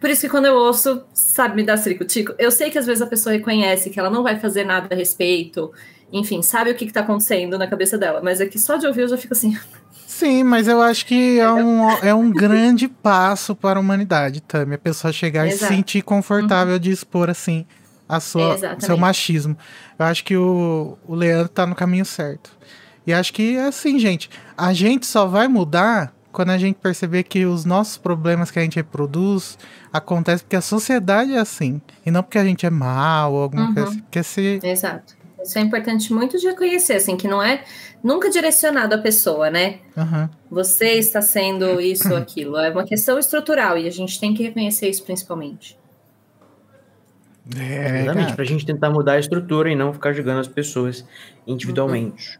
Por 0.00 0.10
isso 0.10 0.22
que 0.22 0.28
quando 0.28 0.46
eu 0.46 0.54
ouço, 0.54 1.02
sabe, 1.12 1.56
me 1.56 1.62
dá 1.62 1.76
ciricutico, 1.76 2.32
eu 2.38 2.50
sei 2.50 2.70
que 2.70 2.78
às 2.78 2.86
vezes 2.86 3.02
a 3.02 3.06
pessoa 3.06 3.32
reconhece 3.34 3.90
que 3.90 3.98
ela 3.98 4.10
não 4.10 4.22
vai 4.22 4.38
fazer 4.38 4.64
nada 4.64 4.94
a 4.94 4.96
respeito, 4.96 5.72
enfim, 6.12 6.40
sabe 6.42 6.70
o 6.70 6.74
que 6.74 6.84
está 6.84 7.00
acontecendo 7.00 7.58
na 7.58 7.66
cabeça 7.66 7.98
dela, 7.98 8.20
mas 8.22 8.40
é 8.40 8.46
que 8.46 8.58
só 8.58 8.76
de 8.76 8.86
ouvir 8.86 9.02
eu 9.02 9.08
já 9.08 9.16
fico 9.18 9.34
assim. 9.34 9.56
Sim, 10.06 10.42
mas 10.42 10.66
eu 10.66 10.80
acho 10.80 11.06
que 11.06 11.38
é 11.38 11.50
um, 11.52 11.90
é 12.02 12.14
um 12.14 12.30
grande 12.30 12.88
passo 12.88 13.54
para 13.54 13.78
a 13.78 13.80
humanidade, 13.80 14.40
Tami. 14.40 14.74
A 14.74 14.78
pessoa 14.78 15.12
chegar 15.12 15.46
e 15.46 15.50
se 15.50 15.56
Exato. 15.58 15.72
Uhum. 15.72 15.78
sentir 15.78 16.02
confortável 16.02 16.78
de 16.78 16.90
expor, 16.90 17.28
assim, 17.30 17.66
a 18.08 18.20
sua, 18.20 18.54
Exatamente. 18.54 18.86
seu 18.86 18.96
machismo. 18.96 19.56
Eu 19.98 20.06
acho 20.06 20.24
que 20.24 20.36
o, 20.36 20.96
o 21.06 21.14
Leandro 21.14 21.48
tá 21.48 21.66
no 21.66 21.74
caminho 21.74 22.04
certo. 22.04 22.50
E 23.06 23.12
acho 23.12 23.32
que 23.32 23.56
é 23.56 23.64
assim, 23.66 23.98
gente. 23.98 24.28
A 24.56 24.72
gente 24.72 25.06
só 25.06 25.26
vai 25.26 25.48
mudar 25.48 26.12
quando 26.30 26.50
a 26.50 26.58
gente 26.58 26.76
perceber 26.76 27.22
que 27.24 27.44
os 27.46 27.64
nossos 27.64 27.96
problemas 27.96 28.50
que 28.50 28.58
a 28.58 28.62
gente 28.62 28.76
reproduz 28.76 29.58
acontecem 29.92 30.44
porque 30.44 30.56
a 30.56 30.60
sociedade 30.60 31.32
é 31.34 31.38
assim. 31.38 31.80
E 32.04 32.10
não 32.10 32.22
porque 32.22 32.38
a 32.38 32.44
gente 32.44 32.66
é 32.66 32.70
mal 32.70 33.32
ou 33.32 33.42
alguma 33.42 33.68
Uhum. 33.68 33.74
coisa. 33.74 33.92
Porque 34.02 34.22
se. 34.22 34.60
Exato. 34.62 35.16
Isso 35.42 35.56
é 35.58 35.62
importante 35.62 36.12
muito 36.12 36.36
de 36.36 36.46
reconhecer, 36.48 36.94
assim, 36.94 37.16
que 37.16 37.28
não 37.28 37.40
é 37.42 37.62
nunca 38.02 38.28
direcionado 38.28 38.94
à 38.94 38.98
pessoa, 38.98 39.48
né? 39.48 39.78
Aham. 39.96 40.28
Você 40.50 40.94
está 40.94 41.22
sendo 41.22 41.80
isso 41.80 42.10
ou 42.10 42.16
aquilo. 42.16 42.56
É 42.58 42.70
uma 42.70 42.84
questão 42.84 43.18
estrutural 43.18 43.78
e 43.78 43.86
a 43.86 43.90
gente 43.90 44.18
tem 44.20 44.34
que 44.34 44.42
reconhecer 44.42 44.90
isso 44.90 45.02
principalmente. 45.04 45.77
É, 47.56 48.00
Exatamente, 48.02 48.24
cara. 48.24 48.36
pra 48.36 48.44
gente 48.44 48.66
tentar 48.66 48.90
mudar 48.90 49.12
a 49.12 49.18
estrutura 49.18 49.70
e 49.70 49.74
não 49.74 49.92
ficar 49.92 50.12
julgando 50.12 50.40
as 50.40 50.48
pessoas 50.48 51.04
individualmente. 51.46 52.38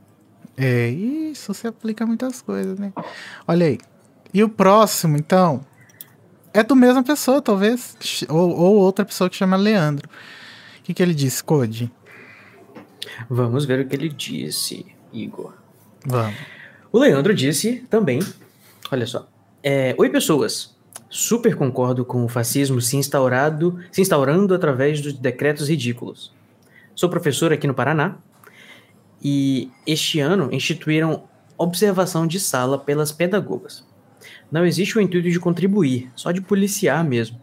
É, 0.56 0.88
isso 0.90 1.54
se 1.54 1.66
aplica 1.66 2.04
a 2.04 2.06
muitas 2.06 2.42
coisas, 2.42 2.78
né? 2.78 2.92
Olha 3.46 3.66
aí. 3.66 3.78
E 4.34 4.42
o 4.42 4.48
próximo, 4.48 5.16
então, 5.16 5.64
é 6.52 6.62
do 6.62 6.76
mesma 6.76 7.02
pessoa, 7.02 7.40
talvez. 7.40 7.96
Ou, 8.28 8.50
ou 8.50 8.76
outra 8.76 9.04
pessoa 9.04 9.30
que 9.30 9.36
chama 9.36 9.56
Leandro. 9.56 10.08
O 10.80 10.82
que, 10.82 10.92
que 10.92 11.02
ele 11.02 11.14
disse, 11.14 11.42
Code? 11.42 11.90
Vamos 13.30 13.64
ver 13.64 13.80
o 13.80 13.88
que 13.88 13.94
ele 13.96 14.08
disse, 14.08 14.84
Igor. 15.12 15.54
Vamos. 16.04 16.36
O 16.92 16.98
Leandro 16.98 17.34
disse 17.34 17.84
também, 17.90 18.20
olha 18.90 19.06
só. 19.06 19.28
é, 19.62 19.94
Oi, 19.98 20.08
pessoas. 20.10 20.76
Super 21.10 21.56
concordo 21.56 22.04
com 22.04 22.22
o 22.22 22.28
fascismo 22.28 22.82
se 22.82 22.96
instaurado, 22.96 23.78
se 23.90 24.02
instaurando 24.02 24.54
através 24.54 25.00
dos 25.00 25.14
decretos 25.14 25.68
ridículos. 25.68 26.34
Sou 26.94 27.08
professor 27.08 27.50
aqui 27.50 27.66
no 27.66 27.72
Paraná 27.72 28.16
e 29.22 29.70
este 29.86 30.20
ano 30.20 30.50
instituíram 30.52 31.24
observação 31.56 32.26
de 32.26 32.38
sala 32.38 32.78
pelas 32.78 33.10
pedagogas. 33.10 33.86
Não 34.52 34.66
existe 34.66 34.98
o 34.98 35.00
intuito 35.00 35.30
de 35.30 35.40
contribuir, 35.40 36.10
só 36.14 36.30
de 36.30 36.42
policiar 36.42 37.02
mesmo. 37.02 37.40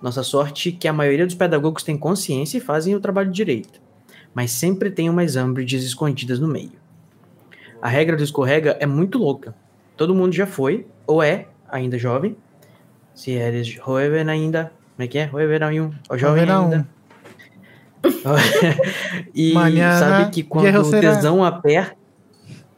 Nossa 0.00 0.22
sorte 0.22 0.70
é 0.70 0.72
que 0.72 0.88
a 0.88 0.92
maioria 0.92 1.26
dos 1.26 1.34
pedagogos 1.34 1.82
tem 1.82 1.96
consciência 1.98 2.58
e 2.58 2.60
fazem 2.60 2.94
o 2.94 3.00
trabalho 3.00 3.30
direito. 3.30 3.80
Mas 4.34 4.50
sempre 4.50 4.90
tem 4.90 5.10
umas 5.10 5.36
Umbridges 5.36 5.84
escondidas 5.84 6.38
no 6.38 6.48
meio. 6.48 6.72
A 7.82 7.88
regra 7.88 8.16
do 8.16 8.24
escorrega 8.24 8.76
é 8.80 8.86
muito 8.86 9.18
louca. 9.18 9.54
Todo 9.96 10.14
mundo 10.14 10.32
já 10.32 10.46
foi, 10.46 10.86
ou 11.06 11.22
é, 11.22 11.48
ainda 11.70 11.98
jovem. 11.98 12.36
Se 13.14 13.32
eres 13.32 13.66
jovem 13.66 14.28
ainda. 14.28 14.72
Como 14.96 15.04
é 15.04 15.06
que 15.06 15.18
é? 15.18 15.28
Jovem 15.28 15.62
ainda. 15.62 16.00
Ou 16.08 16.18
jovem 16.18 16.50
um. 16.50 16.62
ainda. 16.62 16.88
e 19.34 19.52
Manhã, 19.54 19.98
sabe 19.98 20.30
que 20.30 20.42
quando 20.42 20.64
guerra 20.64 20.80
o 20.80 20.84
será. 20.84 21.14
tesão 21.14 21.44
aperta. 21.44 21.96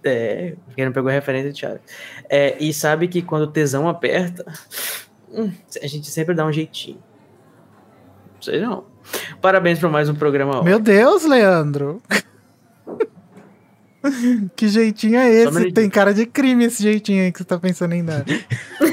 É, 0.05 0.55
quem 0.77 0.85
não 0.85 0.92
pegou 0.92 1.11
a 1.11 1.12
referência 1.12 1.53
de 1.53 1.59
Thiago. 1.59 1.81
É, 2.29 2.57
e 2.61 2.72
sabe 2.72 3.09
que 3.09 3.22
quando 3.22 3.42
o 3.42 3.46
tesão 3.49 3.88
aperta, 3.88 4.44
hum, 5.33 5.51
a 5.83 5.87
gente 5.88 6.09
sempre 6.09 6.33
dá 6.33 6.46
um 6.46 6.53
jeitinho. 6.53 7.03
Não 8.37 8.42
sei 8.42 8.61
não. 8.61 8.85
Parabéns 9.40 9.81
por 9.81 9.90
mais 9.90 10.09
um 10.09 10.14
programa. 10.14 10.62
Meu 10.62 10.79
Deus, 10.79 11.25
Leandro! 11.25 12.01
que 14.55 14.68
jeitinho 14.68 15.18
é 15.18 15.29
esse? 15.29 15.72
Tem 15.72 15.90
cara 15.90 16.14
de 16.14 16.25
crime 16.25 16.66
esse 16.66 16.83
jeitinho 16.83 17.25
aí 17.25 17.33
que 17.33 17.38
você 17.38 17.44
tá 17.44 17.59
pensando 17.59 17.94
em 17.94 18.05
dar. 18.05 18.25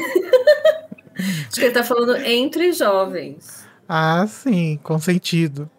Acho 1.48 1.52
que 1.60 1.62
ele 1.66 1.72
tá 1.74 1.84
falando 1.84 2.16
entre 2.18 2.72
jovens, 2.72 3.66
ah, 3.88 4.26
sim, 4.28 4.80
consentido. 4.84 5.70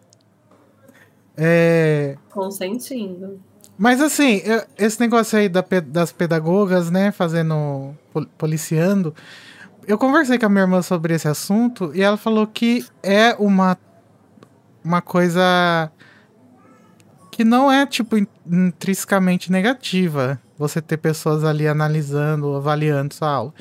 É. 1.37 2.15
consentindo. 2.29 3.39
Mas 3.77 3.99
assim, 3.99 4.41
esse 4.77 4.99
negócio 5.01 5.37
aí 5.37 5.49
das 5.49 6.11
pedagogas, 6.11 6.89
né, 6.89 7.11
fazendo, 7.11 7.93
pol- 8.13 8.25
policiando, 8.37 9.13
eu 9.85 9.97
conversei 9.97 10.39
com 10.39 10.45
a 10.45 10.49
minha 10.49 10.61
irmã 10.63 10.81
sobre 10.81 11.13
esse 11.13 11.27
assunto 11.27 11.91
e 11.93 12.01
ela 12.01 12.15
falou 12.15 12.47
que 12.47 12.85
é 13.03 13.35
uma, 13.37 13.77
uma 14.83 15.01
coisa 15.01 15.91
que 17.31 17.43
não 17.43 17.69
é, 17.69 17.85
tipo, 17.85 18.17
in- 18.17 18.27
intrinsecamente 18.47 19.51
negativa 19.51 20.39
você 20.57 20.81
ter 20.81 20.95
pessoas 20.95 21.43
ali 21.43 21.67
analisando, 21.67 22.55
avaliando 22.55 23.13
sua 23.13 23.27
aula. 23.29 23.53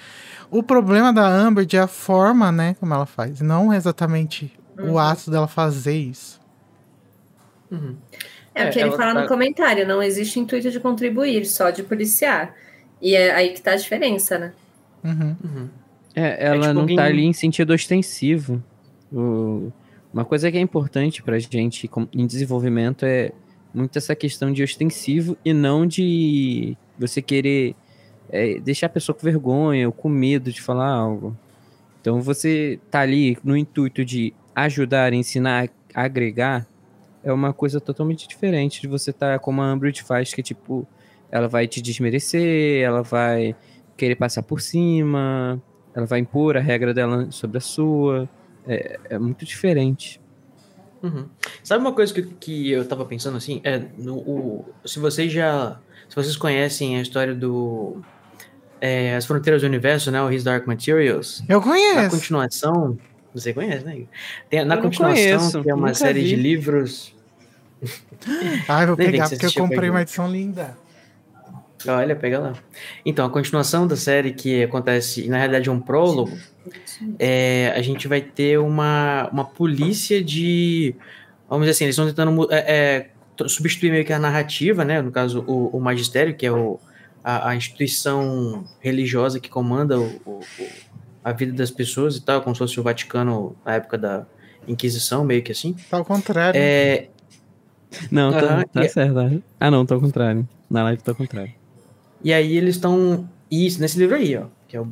O 0.56 0.62
problema 0.62 1.12
da 1.12 1.26
Amber 1.26 1.66
é 1.72 1.78
a 1.78 1.86
forma, 1.86 2.52
né, 2.52 2.74
como 2.78 2.94
ela 2.94 3.06
faz, 3.06 3.40
não 3.40 3.72
exatamente 3.72 4.52
o 4.78 4.98
ato 4.98 5.30
dela 5.30 5.48
fazer 5.48 5.96
isso. 5.96 6.40
Uhum. 7.70 7.96
É 8.54 8.68
o 8.68 8.70
que 8.70 8.78
É, 8.78 8.82
ele 8.82 8.88
ela 8.90 8.96
fala 8.96 9.14
tá- 9.14 9.22
no 9.22 9.28
comentário, 9.28 9.86
não 9.86 10.02
existe 10.02 10.38
intuito 10.38 10.70
de 10.70 10.78
contribuir, 10.78 11.44
só 11.46 11.70
de 11.70 11.82
policiar. 11.82 12.54
E 13.02 13.14
é 13.14 13.34
aí 13.34 13.50
que 13.52 13.60
tá 13.60 13.72
a 13.72 13.76
diferença, 13.76 14.38
né? 14.38 14.52
Uhum. 15.02 15.36
Uhum. 15.44 15.68
É, 16.14 16.46
ela 16.46 16.60
tipo 16.60 16.74
não 16.74 16.80
alguém- 16.82 16.96
tá 16.96 17.04
ali 17.04 17.24
em 17.24 17.32
sentido 17.32 17.72
ostensivo. 17.72 18.62
O- 19.12 19.72
Uma 20.12 20.24
coisa 20.24 20.48
que 20.52 20.56
é 20.56 20.60
importante 20.60 21.20
pra 21.24 21.36
gente 21.40 21.88
com- 21.88 22.06
em 22.12 22.24
desenvolvimento 22.24 23.04
é 23.04 23.32
muito 23.74 23.98
essa 23.98 24.14
questão 24.14 24.52
de 24.52 24.62
ostensivo 24.62 25.36
e 25.44 25.52
não 25.52 25.84
de 25.84 26.76
você 26.96 27.20
querer 27.20 27.74
é, 28.30 28.58
deixar 28.60 28.86
a 28.86 28.90
pessoa 28.90 29.14
com 29.14 29.24
vergonha 29.24 29.86
ou 29.86 29.92
com 29.92 30.08
medo 30.08 30.52
de 30.52 30.60
falar 30.60 30.88
algo. 30.88 31.36
Então 32.00 32.20
você 32.20 32.78
tá 32.90 33.00
ali 33.00 33.38
no 33.42 33.56
intuito 33.56 34.04
de 34.04 34.34
ajudar, 34.54 35.12
ensinar, 35.12 35.68
agregar, 35.94 36.66
é 37.22 37.32
uma 37.32 37.52
coisa 37.52 37.80
totalmente 37.80 38.28
diferente 38.28 38.80
de 38.80 38.86
você 38.86 39.10
estar 39.10 39.38
como 39.38 39.62
a 39.62 39.64
Ambridge 39.64 40.02
faz, 40.02 40.34
que 40.34 40.42
tipo, 40.42 40.86
ela 41.30 41.48
vai 41.48 41.66
te 41.66 41.80
desmerecer, 41.80 42.82
ela 42.82 43.02
vai 43.02 43.56
querer 43.96 44.16
passar 44.16 44.42
por 44.42 44.60
cima, 44.60 45.60
ela 45.94 46.06
vai 46.06 46.18
impor 46.18 46.56
a 46.56 46.60
regra 46.60 46.92
dela 46.92 47.30
sobre 47.30 47.58
a 47.58 47.60
sua. 47.60 48.28
É, 48.66 48.98
é 49.10 49.18
muito 49.18 49.44
diferente. 49.44 50.20
Uhum. 51.02 51.28
Sabe 51.62 51.84
uma 51.84 51.92
coisa 51.92 52.12
que, 52.12 52.22
que 52.22 52.70
eu 52.70 52.86
tava 52.86 53.04
pensando 53.04 53.36
assim? 53.36 53.60
É, 53.64 53.82
no, 53.96 54.16
o, 54.18 54.64
se 54.84 54.98
vocês 54.98 55.32
já. 55.32 55.80
Se 56.08 56.16
vocês 56.16 56.36
conhecem 56.36 56.98
a 56.98 57.02
história 57.02 57.34
do. 57.34 58.02
É, 58.84 59.16
As 59.16 59.24
Fronteiras 59.24 59.62
do 59.62 59.66
Universo, 59.66 60.10
né? 60.10 60.20
O 60.20 60.30
His 60.30 60.44
Dark 60.44 60.66
Materials. 60.66 61.42
Eu 61.48 61.58
Na 61.58 61.64
conheço. 61.64 62.10
continuação. 62.10 62.98
Você 63.32 63.54
conhece, 63.54 63.82
né? 63.82 64.02
Tem, 64.50 64.62
na 64.62 64.74
Eu 64.74 64.82
continuação, 64.82 65.16
conheço, 65.16 65.62
que 65.62 65.70
é 65.70 65.74
uma 65.74 65.94
série 65.94 66.20
vi. 66.20 66.28
de 66.28 66.36
livros. 66.36 67.14
Ai, 68.68 68.86
vou 68.86 68.94
pegar 68.94 69.30
porque 69.30 69.46
eu 69.46 69.52
comprei 69.54 69.88
uma 69.88 70.02
edição 70.02 70.30
linda. 70.30 70.76
Olha, 71.86 72.14
pega 72.14 72.38
lá. 72.38 72.52
Então, 73.06 73.24
a 73.24 73.30
continuação 73.30 73.86
da 73.86 73.96
série 73.96 74.32
que 74.32 74.62
acontece, 74.62 75.26
na 75.28 75.38
realidade, 75.38 75.70
é 75.70 75.72
um 75.72 75.80
prólogo. 75.80 76.36
é, 77.18 77.72
a 77.74 77.80
gente 77.80 78.06
vai 78.06 78.20
ter 78.20 78.58
uma, 78.58 79.30
uma 79.32 79.46
polícia 79.46 80.22
de. 80.22 80.94
Vamos 81.48 81.64
dizer 81.64 81.70
assim, 81.72 81.84
eles 81.84 81.94
estão 81.94 82.06
tentando 82.06 82.52
é, 82.52 82.58
é, 82.58 83.48
substituir 83.48 83.90
meio 83.90 84.04
que 84.04 84.12
a 84.12 84.18
narrativa, 84.18 84.84
né? 84.84 85.00
No 85.00 85.10
caso, 85.10 85.42
o, 85.46 85.74
o 85.74 85.80
magistério, 85.80 86.34
que 86.34 86.44
é 86.44 86.52
o, 86.52 86.78
a, 87.24 87.48
a 87.48 87.56
instituição 87.56 88.64
religiosa 88.80 89.40
que 89.40 89.48
comanda 89.48 89.98
o, 89.98 90.20
o- 90.26 90.40
a 91.24 91.32
vida 91.32 91.52
das 91.54 91.70
pessoas 91.70 92.16
e 92.16 92.20
tal, 92.20 92.42
como 92.42 92.54
se 92.54 92.58
fosse 92.58 92.78
o 92.78 92.82
Vaticano 92.82 93.56
na 93.64 93.74
época 93.76 93.96
da 93.96 94.26
Inquisição, 94.68 95.24
meio 95.24 95.42
que 95.42 95.52
assim. 95.52 95.74
Tá 95.90 95.96
ao 95.96 96.04
contrário. 96.04 96.58
É, 96.60 97.08
Não, 98.10 98.30
tá, 98.32 98.38
Aham, 98.40 98.64
tá 98.72 98.84
e- 98.84 98.88
certo. 98.88 99.14
tá? 99.14 99.30
Ah, 99.60 99.70
não, 99.70 99.86
tá 99.86 99.94
ao 99.94 100.00
contrário. 100.00 100.46
Na 100.68 100.82
live 100.84 101.02
tá 101.02 101.12
ao 101.12 101.16
contrário. 101.16 101.52
E 102.22 102.32
aí 102.32 102.56
eles 102.56 102.76
estão. 102.76 103.28
Isso, 103.50 103.80
nesse 103.80 103.98
livro 103.98 104.16
aí, 104.16 104.36
ó. 104.36 104.46
Que 104.66 104.76
é 104.76 104.80
o, 104.80 104.88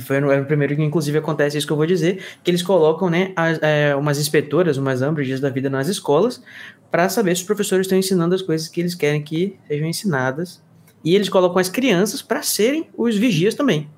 foi 0.00 0.20
no, 0.20 0.30
é 0.30 0.40
o 0.40 0.44
primeiro 0.46 0.76
que, 0.76 0.82
inclusive, 0.82 1.18
acontece 1.18 1.58
isso 1.58 1.66
que 1.66 1.72
eu 1.72 1.76
vou 1.76 1.86
dizer. 1.86 2.22
Que 2.44 2.50
eles 2.50 2.62
colocam, 2.62 3.10
né, 3.10 3.32
as, 3.36 3.58
é, 3.62 3.94
umas 3.96 4.18
inspetoras, 4.18 4.76
umas 4.76 5.02
Umbridges 5.02 5.40
da 5.40 5.50
vida 5.50 5.68
nas 5.68 5.88
escolas, 5.88 6.42
para 6.90 7.08
saber 7.08 7.34
se 7.34 7.40
os 7.42 7.46
professores 7.46 7.86
estão 7.86 7.98
ensinando 7.98 8.34
as 8.34 8.42
coisas 8.42 8.68
que 8.68 8.80
eles 8.80 8.94
querem 8.94 9.22
que 9.22 9.58
sejam 9.66 9.86
ensinadas. 9.88 10.62
E 11.04 11.14
eles 11.14 11.28
colocam 11.28 11.58
as 11.58 11.68
crianças 11.68 12.22
para 12.22 12.42
serem 12.42 12.88
os 12.96 13.16
vigias 13.16 13.54
também. 13.54 13.88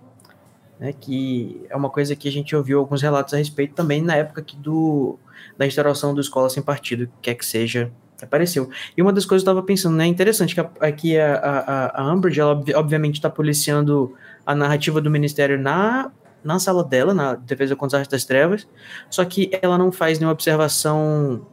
Né, 0.81 0.93
que 0.93 1.65
é 1.71 1.77
uma 1.77 1.89
coisa 1.89 2.17
que 2.17 2.27
a 2.27 2.33
gente 2.33 2.57
ouviu 2.57 2.81
alguns 2.81 3.03
relatos 3.03 3.33
a 3.33 3.37
respeito 3.37 3.73
também 3.73 4.03
na 4.03 4.17
época 4.17 4.41
aqui 4.41 4.57
do, 4.57 5.17
da 5.57 5.65
instauração 5.65 6.13
do 6.13 6.21
Escola 6.21 6.51
Sem 6.51 6.61
Partido, 6.61 7.09
quer 7.21 7.37
que 7.37 7.47
seja, 7.47 7.93
apareceu. 8.21 8.69
E 8.97 9.01
uma 9.01 9.13
das 9.13 9.25
coisas 9.25 9.45
que 9.45 9.49
eu 9.49 9.53
estava 9.53 9.65
pensando, 9.65 9.95
né, 9.95 10.07
interessante 10.07 10.57
que 10.57 10.61
aqui 10.81 11.17
a, 11.17 11.37
a, 11.37 12.03
a 12.03 12.13
Umbridge, 12.13 12.41
ela 12.41 12.51
ob- 12.51 12.75
obviamente 12.75 13.15
está 13.15 13.31
policiando 13.31 14.13
a 14.45 14.57
narrativa 14.57 15.01
do 15.01 15.09
Ministério 15.09 15.57
na, 15.57 16.11
na 16.43 16.59
sala 16.59 16.83
dela, 16.83 17.15
na 17.15 17.37
Defesa 17.37 17.77
contra 17.77 17.99
as 17.99 18.01
Artes 18.01 18.11
das 18.11 18.25
Trevas, 18.25 18.67
só 19.09 19.25
que 19.25 19.57
ela 19.63 19.79
não 19.79 19.93
faz 19.93 20.19
nenhuma 20.19 20.33
observação 20.33 21.47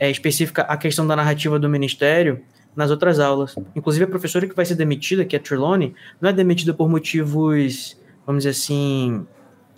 é, 0.00 0.10
específica 0.10 0.62
à 0.62 0.78
questão 0.78 1.06
da 1.06 1.14
narrativa 1.14 1.58
do 1.58 1.68
Ministério 1.68 2.40
nas 2.74 2.90
outras 2.90 3.20
aulas. 3.20 3.54
Inclusive 3.76 4.04
a 4.04 4.08
professora 4.08 4.46
que 4.46 4.54
vai 4.56 4.64
ser 4.64 4.74
demitida, 4.74 5.24
que 5.24 5.36
é 5.36 5.38
a 5.38 5.42
Trelawney, 5.42 5.94
não 6.20 6.30
é 6.30 6.32
demitida 6.32 6.72
por 6.72 6.88
motivos, 6.88 7.98
vamos 8.26 8.44
dizer 8.44 8.50
assim, 8.50 9.26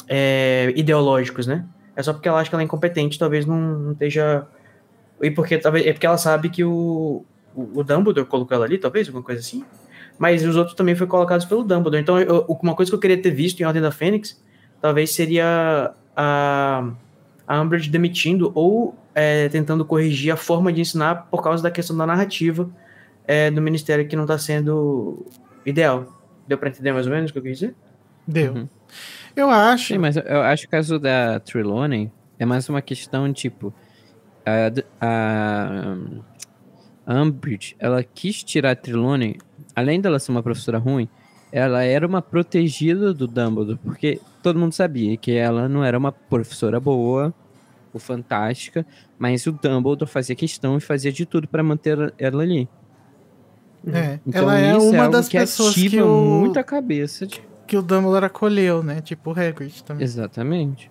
é, 0.09 0.73
ideológicos, 0.77 1.47
né? 1.47 1.65
É 1.97 2.03
só 2.03 2.13
porque 2.13 2.29
ela 2.29 2.41
acha 2.41 2.49
que 2.51 2.55
ela 2.55 2.63
é 2.63 2.65
incompetente, 2.65 3.19
talvez 3.19 3.47
não, 3.47 3.57
não 3.57 3.93
esteja 3.93 4.47
e 5.23 5.31
porque 5.31 5.57
talvez 5.59 5.87
é 5.87 5.93
porque 5.93 6.07
ela 6.07 6.19
sabe 6.19 6.49
que 6.49 6.65
o, 6.65 7.25
o, 7.55 7.81
o 7.81 7.85
Dumbledore 7.85 8.27
colocou 8.27 8.55
ela 8.55 8.65
ali, 8.65 8.79
talvez, 8.79 9.07
alguma 9.07 9.25
coisa 9.25 9.41
assim. 9.41 9.65
Mas 10.19 10.45
os 10.45 10.57
outros 10.57 10.77
também 10.77 10.95
foram 10.95 11.11
colocados 11.11 11.45
pelo 11.45 11.63
Dumbledore. 11.65 12.03
Então, 12.03 12.21
eu- 12.21 12.45
uma 12.63 12.75
coisa 12.75 12.91
que 12.91 12.95
eu 12.95 13.01
queria 13.01 13.21
ter 13.21 13.31
visto 13.31 13.61
em 13.61 13.65
Ordem 13.65 13.81
da 13.83 13.91
Fênix, 13.91 14.41
talvez 14.81 15.13
seria 15.13 15.93
a, 16.17 16.91
a 17.47 17.61
Umbridge 17.61 17.89
demitindo 17.91 18.53
ou 18.55 18.95
é, 19.15 19.49
tentando 19.49 19.85
corrigir 19.85 20.33
a 20.33 20.37
forma 20.37 20.73
de 20.73 20.81
ensinar 20.81 21.29
por 21.31 21.43
causa 21.43 21.63
da 21.63 21.71
questão 21.71 21.97
da 21.97 22.05
narrativa 22.07 22.69
é, 23.27 23.51
do 23.51 23.61
Ministério 23.63 24.07
que 24.07 24.17
não 24.17 24.25
está 24.25 24.39
sendo 24.39 25.25
ideal. 25.65 26.07
Deu 26.47 26.59
para 26.59 26.69
entender 26.69 26.93
mais 26.93 27.07
ou 27.07 27.13
menos 27.13 27.31
o 27.31 27.33
que 27.33 27.39
eu 27.39 27.43
quis 27.43 27.59
dizer? 27.59 27.75
Deu. 28.27 28.53
Uhum. 28.55 28.69
Eu 29.35 29.51
acho. 29.51 29.89
Sim, 29.95 29.99
mas 29.99 30.17
eu- 30.17 30.43
acho 30.43 30.63
que 30.63 30.69
o 30.69 30.71
caso 30.71 30.99
da 30.99 31.41
Trelawney 31.41 32.11
é 32.39 32.45
mais 32.45 32.69
uma 32.69 32.81
questão, 32.83 33.33
tipo, 33.33 33.73
a, 34.47 34.71
a 35.01 35.97
a 37.07 37.23
Umbridge, 37.23 37.77
ela 37.79 38.03
quis 38.03 38.43
tirar 38.43 38.71
a 38.71 38.77
Trelawney, 38.77 39.37
além 39.77 40.01
dela 40.01 40.19
ser 40.19 40.31
uma 40.33 40.43
professora 40.43 40.79
ruim, 40.79 41.07
ela 41.53 41.83
era 41.85 42.07
uma 42.07 42.23
protegida 42.23 43.13
do 43.13 43.27
Dumbledore, 43.27 43.79
porque 43.83 44.21
todo 44.43 44.59
mundo 44.59 44.73
sabia 44.73 45.17
que 45.17 45.33
ela 45.33 45.69
não 45.69 45.85
era 45.85 45.99
uma 45.99 46.11
professora 46.11 46.81
boa 46.81 47.33
ou 47.93 48.01
fantástica, 48.01 48.87
mas 49.19 49.47
o 49.47 49.53
Dumbledore 49.53 50.11
fazia 50.11 50.35
questão 50.35 50.77
e 50.79 50.81
fazia 50.81 51.13
de 51.13 51.27
tudo 51.27 51.47
para 51.47 51.63
manter 51.63 52.13
ela 52.19 52.43
ali. 52.43 52.69
É, 53.93 54.19
Então 54.27 54.43
ela 54.43 54.59
é 54.59 54.71
isso 54.77 54.89
uma 54.91 55.03
algo 55.05 55.13
das 55.13 55.29
que 55.29 55.39
pessoas 55.39 55.75
que 55.75 56.01
o, 56.01 56.41
muito 56.41 56.59
a 56.59 56.63
cabeça 56.65 57.27
de... 57.27 57.43
que 57.67 57.77
o 57.77 57.83
Dumbledore 57.83 58.25
acolheu, 58.27 58.83
né? 58.83 59.01
Tipo 59.01 59.31
o 59.31 59.39
Hagrid 59.39 59.83
também. 59.85 60.03
Exatamente. 60.05 60.91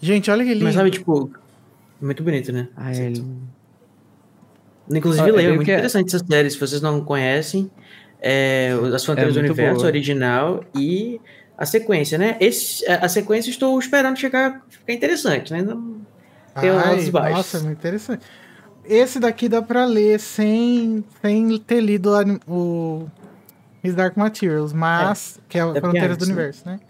Gente, 0.00 0.30
olha 0.30 0.44
que 0.44 0.52
lindo. 0.52 0.64
Mas 0.64 0.74
sabe, 0.74 0.90
tipo, 0.90 1.30
muito 2.00 2.22
bonito, 2.22 2.52
né? 2.52 2.68
Ah, 2.76 2.94
ele... 2.94 3.24
Inclusive, 4.90 5.28
Ah, 5.30 5.32
leiam, 5.32 5.48
é 5.48 5.52
eu 5.52 5.54
muito 5.56 5.66
que- 5.66 5.72
interessante 5.72 6.14
essa 6.14 6.24
série. 6.24 6.50
Se 6.50 6.58
vocês 6.60 6.80
não 6.80 7.00
conhecem, 7.04 7.70
é, 8.20 8.70
As 8.94 9.04
Fronteiras 9.04 9.34
do 9.34 9.40
muito 9.40 9.50
Universo 9.52 9.76
boa. 9.80 9.86
original 9.88 10.64
e 10.76 11.20
a 11.58 11.66
sequência, 11.66 12.16
né? 12.18 12.36
Esse, 12.40 12.86
a 12.86 13.08
sequência 13.08 13.50
estou 13.50 13.78
esperando 13.78 14.16
chegar, 14.18 14.64
ficar 14.68 14.92
interessante, 14.92 15.52
né? 15.52 15.62
Não- 15.62 15.96
tem 16.60 16.70
altos 16.70 17.08
baixos. 17.10 17.36
Nossa, 17.36 17.58
é 17.58 17.60
muito 17.62 17.78
interessante. 17.78 18.24
Esse 18.88 19.18
daqui 19.18 19.48
dá 19.48 19.60
pra 19.62 19.84
ler 19.84 20.18
sem, 20.20 21.04
sem 21.20 21.58
ter 21.58 21.80
lido 21.80 22.10
o 22.46 23.06
His 23.82 23.94
Dark 23.94 24.16
Materials, 24.16 24.72
mas. 24.72 25.40
que 25.48 25.58
é 25.58 25.62
a 25.62 25.66
porque 25.66 25.80
Fronteiras 25.80 26.16
do 26.16 26.26
né? 26.26 26.32
Universo, 26.32 26.62
né? 26.66 26.80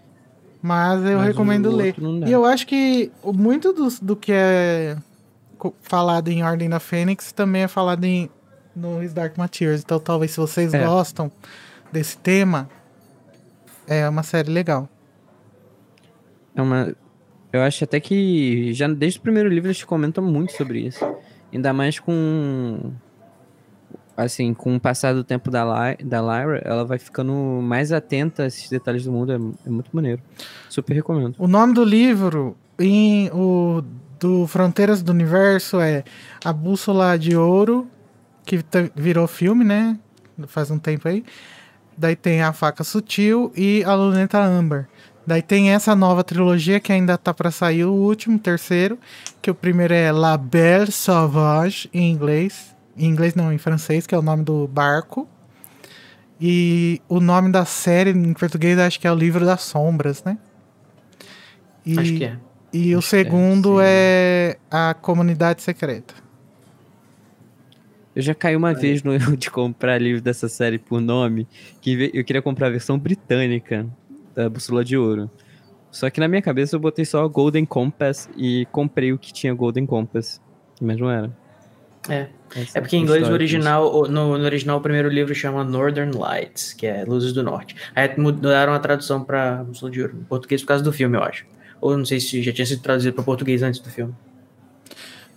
Mas 0.61 1.03
eu 1.05 1.17
Mas 1.17 1.27
recomendo 1.27 1.71
ler. 1.71 1.95
E 2.25 2.31
eu 2.31 2.43
acho 2.43 2.65
que 2.67 3.11
muito 3.23 3.71
do, 3.71 3.87
do 4.01 4.15
que 4.15 4.31
é 4.33 4.97
falado 5.81 6.27
em 6.29 6.43
Ordem 6.43 6.69
da 6.69 6.79
Fênix 6.79 7.31
também 7.31 7.63
é 7.63 7.67
falado 7.67 8.03
em, 8.03 8.29
no 8.75 9.01
His 9.03 9.13
Dark 9.13 9.37
Materials. 9.37 9.81
Então 9.81 9.99
talvez 9.99 10.31
se 10.31 10.37
vocês 10.37 10.73
É. 10.73 10.83
gostam 10.83 11.31
desse 11.91 12.17
tema, 12.17 12.69
é 13.87 14.07
uma 14.09 14.23
série 14.23 14.51
legal. 14.51 14.89
É 16.55 16.61
uma. 16.61 16.93
Eu 17.53 17.61
acho 17.61 17.83
até 17.83 17.99
que 17.99 18.73
já 18.73 18.87
desde 18.87 19.19
o 19.19 19.21
primeiro 19.21 19.47
livro 19.47 19.67
eles 19.69 19.83
comentam 19.83 20.23
muito 20.23 20.53
sobre 20.53 20.79
isso. 20.79 21.05
Ainda 21.57 21.73
mais 21.73 21.99
com. 21.99 22.93
Assim, 24.15 24.53
com 24.53 24.75
o 24.75 24.79
passar 24.79 25.13
do 25.13 25.23
tempo 25.23 25.51
da, 25.51 25.63
Ly 25.63 26.03
da 26.03 26.21
Lyra, 26.21 26.61
ela 26.63 26.85
vai 26.85 26.97
ficando 26.97 27.33
mais 27.61 27.91
atenta 27.91 28.43
a 28.43 28.45
esses 28.47 28.69
detalhes 28.69 29.03
do 29.03 29.11
mundo. 29.11 29.31
É, 29.31 29.35
é 29.67 29.69
muito 29.69 29.89
maneiro. 29.91 30.21
Super 30.69 30.93
recomendo. 30.93 31.35
O 31.37 31.47
nome 31.47 31.73
do 31.73 31.83
livro 31.83 32.55
em 32.79 33.29
o 33.31 33.83
do 34.19 34.47
Fronteiras 34.47 35.03
do 35.03 35.11
Universo 35.11 35.79
é 35.79 36.03
A 36.43 36.51
Bússola 36.51 37.17
de 37.17 37.35
Ouro 37.35 37.87
que 38.45 38.63
virou 38.95 39.27
filme, 39.27 39.63
né? 39.63 39.99
Faz 40.47 40.71
um 40.71 40.79
tempo 40.79 41.07
aí. 41.07 41.23
Daí 41.97 42.15
tem 42.15 42.41
a 42.41 42.53
Faca 42.53 42.83
Sutil 42.83 43.51
e 43.55 43.83
a 43.83 43.93
Luneta 43.93 44.39
Amber. 44.39 44.87
Daí 45.27 45.41
tem 45.41 45.71
essa 45.71 45.93
nova 45.93 46.23
trilogia 46.23 46.79
que 46.79 46.89
ainda 46.89 47.17
tá 47.17 47.33
pra 47.33 47.51
sair 47.51 47.83
o 47.83 47.91
último, 47.91 48.39
terceiro, 48.39 48.97
que 49.41 49.51
o 49.51 49.53
primeiro 49.53 49.93
é 49.93 50.09
La 50.09 50.37
Belle 50.37 50.89
Sauvage 50.89 51.89
em 51.93 52.09
inglês. 52.09 52.73
Em 52.95 53.09
inglês 53.09 53.35
não, 53.35 53.51
em 53.51 53.57
francês, 53.57 54.07
que 54.07 54.15
é 54.15 54.17
o 54.17 54.21
nome 54.21 54.45
do 54.45 54.65
barco. 54.69 55.27
E 56.39 57.01
o 57.09 57.19
nome 57.19 57.51
da 57.51 57.65
série 57.65 58.11
em 58.11 58.33
português 58.33 58.79
acho 58.79 59.01
que 59.01 59.05
é 59.05 59.11
o 59.11 59.15
Livro 59.15 59.45
das 59.45 59.63
Sombras, 59.63 60.23
né? 60.23 60.37
E, 61.85 61.99
Acho 61.99 62.13
que 62.13 62.23
é. 62.23 62.37
E 62.71 62.95
o 62.95 62.99
Acho 62.99 63.09
que 63.09 63.15
é, 63.17 63.23
segundo 63.23 63.79
sim. 63.79 63.83
é 63.83 64.57
a 64.71 64.93
Comunidade 64.93 65.61
Secreta. 65.61 66.13
Eu 68.15 68.21
já 68.21 68.33
caí 68.33 68.55
uma 68.55 68.73
vez 68.73 69.03
no 69.03 69.13
erro 69.13 69.35
de 69.35 69.51
comprar 69.51 70.01
livro 70.01 70.21
dessa 70.21 70.47
série 70.47 70.79
por 70.79 71.01
nome, 71.01 71.45
que 71.81 72.11
eu 72.13 72.23
queria 72.23 72.41
comprar 72.41 72.67
a 72.67 72.69
versão 72.69 72.97
britânica 72.97 73.85
da 74.37 74.47
Bússola 74.47 74.85
de 74.85 74.95
Ouro. 74.95 75.31
Só 75.89 76.11
que 76.11 76.19
na 76.19 76.27
minha 76.27 76.43
cabeça 76.43 76.75
eu 76.75 76.79
botei 76.79 77.03
só 77.03 77.27
Golden 77.27 77.65
Compass 77.65 78.29
e 78.37 78.67
comprei 78.71 79.11
o 79.11 79.17
que 79.17 79.33
tinha 79.33 79.51
Golden 79.51 79.87
Compass. 79.87 80.39
Mas 80.79 80.99
não 80.99 81.09
era. 81.09 81.35
É. 82.07 82.27
Essa 82.55 82.77
É 82.77 82.81
porque 82.81 82.95
em 82.95 83.01
inglês 83.01 83.21
o 83.21 83.23
história 83.23 83.33
original, 83.33 84.07
no, 84.07 84.37
no 84.37 84.45
original 84.45 84.77
o 84.77 84.81
primeiro 84.81 85.09
livro 85.09 85.33
chama 85.33 85.63
Northern 85.63 86.15
Lights, 86.15 86.71
que 86.71 86.85
é 86.85 87.03
Luzes 87.03 87.33
do 87.33 87.41
Norte. 87.41 87.75
Aí 87.95 88.09
mudaram 88.17 88.73
a 88.73 88.79
tradução 88.79 89.23
pra 89.23 89.63
Bússola 89.63 89.91
de 89.91 90.01
Ouro, 90.03 90.15
em 90.21 90.23
português 90.23 90.61
por 90.61 90.67
causa 90.67 90.83
do 90.83 90.93
filme, 90.93 91.17
eu 91.17 91.23
acho. 91.23 91.45
Ou 91.81 91.97
não 91.97 92.05
sei 92.05 92.19
se 92.19 92.41
já 92.43 92.53
tinha 92.53 92.65
sido 92.65 92.81
traduzido 92.81 93.15
para 93.15 93.23
português 93.23 93.63
antes 93.63 93.79
do 93.79 93.89
filme. 93.89 94.13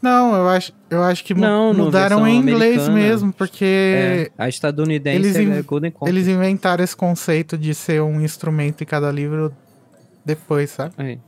Não, 0.02 0.34
eu 0.34 0.48
acho, 0.48 0.72
eu 0.88 1.02
acho 1.02 1.22
que 1.24 1.34
Não, 1.34 1.74
mudaram 1.74 2.26
em 2.26 2.38
inglês 2.38 2.88
mesmo, 2.88 3.32
porque 3.32 3.64
É, 3.64 4.30
a 4.38 4.48
estadunidense 4.48 5.16
eles 5.16 5.36
é 5.36 5.62
Golden 5.62 5.90
Compass. 5.90 6.08
eles 6.08 6.26
inventaram 6.26 6.82
esse 6.82 6.96
conceito 6.96 7.58
de 7.58 7.74
ser 7.74 8.00
um 8.00 8.20
instrumento 8.20 8.82
em 8.82 8.86
cada 8.86 9.10
livro 9.12 9.54
depois, 10.24 10.70
sabe? 10.70 10.94
Aí, 10.96 11.20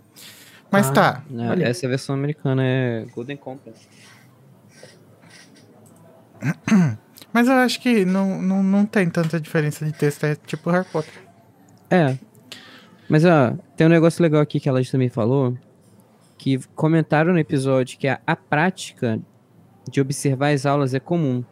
Mas 0.70 0.88
Ah. 0.88 0.92
tá. 0.92 1.22
né, 1.28 1.50
Olha. 1.50 1.64
essa 1.66 1.86
versão 1.86 2.14
americana 2.14 2.62
é 2.64 3.04
Golden 3.14 3.36
Compass. 3.36 3.74
Mas 7.32 7.48
eu 7.48 7.54
acho 7.54 7.80
que 7.80 8.04
não, 8.04 8.40
não, 8.42 8.62
não 8.62 8.84
tem 8.86 9.08
tanta 9.08 9.40
diferença 9.40 9.84
de 9.84 9.92
texto, 9.92 10.24
é 10.24 10.34
tipo 10.34 10.70
Harry 10.70 10.86
Potter. 10.90 11.12
É. 11.90 12.16
Mas, 13.08 13.24
ó, 13.24 13.52
tem 13.76 13.86
um 13.86 13.90
negócio 13.90 14.22
legal 14.22 14.40
aqui 14.40 14.58
que 14.60 14.68
ela 14.68 14.82
também 14.84 15.08
falou, 15.08 15.56
que 16.42 16.58
comentaram 16.74 17.32
no 17.32 17.38
episódio 17.38 17.96
que 17.96 18.08
a, 18.08 18.20
a 18.26 18.34
prática 18.34 19.20
de 19.88 20.00
observar 20.00 20.52
as 20.52 20.66
aulas 20.66 20.92
é 20.92 20.98
comum. 20.98 21.44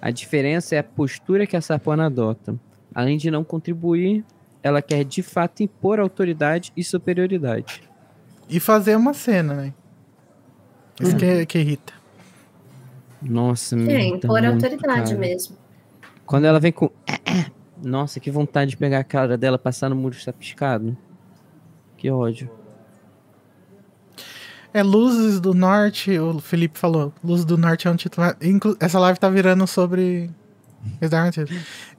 A 0.00 0.10
diferença 0.10 0.74
é 0.74 0.78
a 0.78 0.82
postura 0.82 1.46
que 1.46 1.58
a 1.58 1.60
Sapona 1.60 2.06
adota. 2.06 2.58
Além 2.94 3.18
de 3.18 3.30
não 3.30 3.44
contribuir, 3.44 4.24
ela 4.62 4.80
quer 4.80 5.04
de 5.04 5.22
fato 5.22 5.62
impor 5.62 6.00
autoridade 6.00 6.72
e 6.74 6.82
superioridade. 6.82 7.82
E 8.48 8.58
fazer 8.58 8.96
uma 8.96 9.12
cena, 9.12 9.52
né? 9.52 9.74
Isso 10.98 11.14
que, 11.18 11.44
que 11.44 11.58
irrita. 11.58 11.92
Nossa, 13.20 13.76
me 13.76 13.92
É, 13.92 14.06
impor 14.06 14.40
muito, 14.40 14.54
autoridade 14.54 15.10
cara. 15.10 15.18
mesmo. 15.20 15.54
Quando 16.24 16.46
ela 16.46 16.58
vem 16.58 16.72
com. 16.72 16.88
Nossa, 17.84 18.18
que 18.18 18.30
vontade 18.30 18.70
de 18.70 18.78
pegar 18.78 19.00
a 19.00 19.04
cara 19.04 19.36
dela, 19.36 19.58
passar 19.58 19.90
no 19.90 19.96
muro 19.96 20.14
chapiscado. 20.14 20.96
Que 21.98 22.10
ódio. 22.10 22.50
É 24.72 24.82
Luzes 24.82 25.40
do 25.40 25.52
Norte, 25.52 26.16
o 26.18 26.38
Felipe 26.40 26.78
falou. 26.78 27.12
Luzes 27.24 27.44
do 27.44 27.58
Norte 27.58 27.88
é 27.88 27.90
um 27.90 27.96
título. 27.96 28.26
Essa 28.78 28.98
live 28.98 29.18
tá 29.18 29.28
virando 29.28 29.66
sobre. 29.66 30.30
Exatamente. 31.00 31.44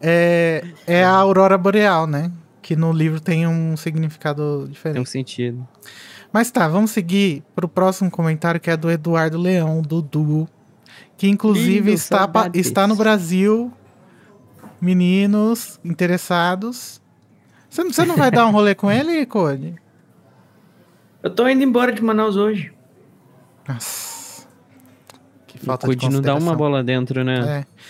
É, 0.02 0.64
é 0.88 1.04
a 1.04 1.12
Aurora 1.12 1.58
Boreal, 1.58 2.08
né? 2.08 2.32
Que 2.62 2.76
no 2.76 2.92
livro 2.94 3.20
tem 3.20 3.46
um 3.46 3.76
significado 3.76 4.64
Tem 4.64 4.72
diferente. 4.72 5.00
um 5.02 5.06
sentido. 5.06 5.68
Mas 6.32 6.50
tá, 6.50 6.68
vamos 6.68 6.92
seguir 6.92 7.44
pro 7.54 7.68
próximo 7.68 8.10
comentário 8.10 8.60
que 8.60 8.70
é 8.70 8.78
do 8.78 8.90
Eduardo 8.90 9.38
Leão, 9.38 9.82
do 9.82 10.02
Duo. 10.02 10.48
Que 11.18 11.28
inclusive 11.28 11.80
Lindo, 11.80 11.92
está, 11.92 12.20
saudades. 12.20 12.66
está 12.66 12.88
no 12.88 12.96
Brasil. 12.96 13.72
Meninos 14.80 15.80
interessados. 15.84 17.02
Você 17.70 17.84
não, 17.84 17.94
você 17.94 18.06
não 18.06 18.18
vai 18.18 18.32
dar 18.32 18.48
um 18.48 18.52
rolê 18.52 18.74
com 18.74 18.92
ele, 18.92 19.26
Code? 19.26 19.76
Eu 21.24 21.30
tô 21.30 21.48
indo 21.48 21.64
embora 21.64 21.92
de 21.92 22.04
Manaus 22.04 22.36
hoje. 22.36 22.74
Nossa. 23.68 24.48
Que 25.48 25.58
O 25.58 25.66
falta 25.66 25.96
de 25.96 26.10
não 26.10 26.22
dá 26.22 26.36
uma 26.36 26.56
bola 26.56 26.84
dentro, 26.84 27.24
né? 27.24 27.66
É. 27.68 27.86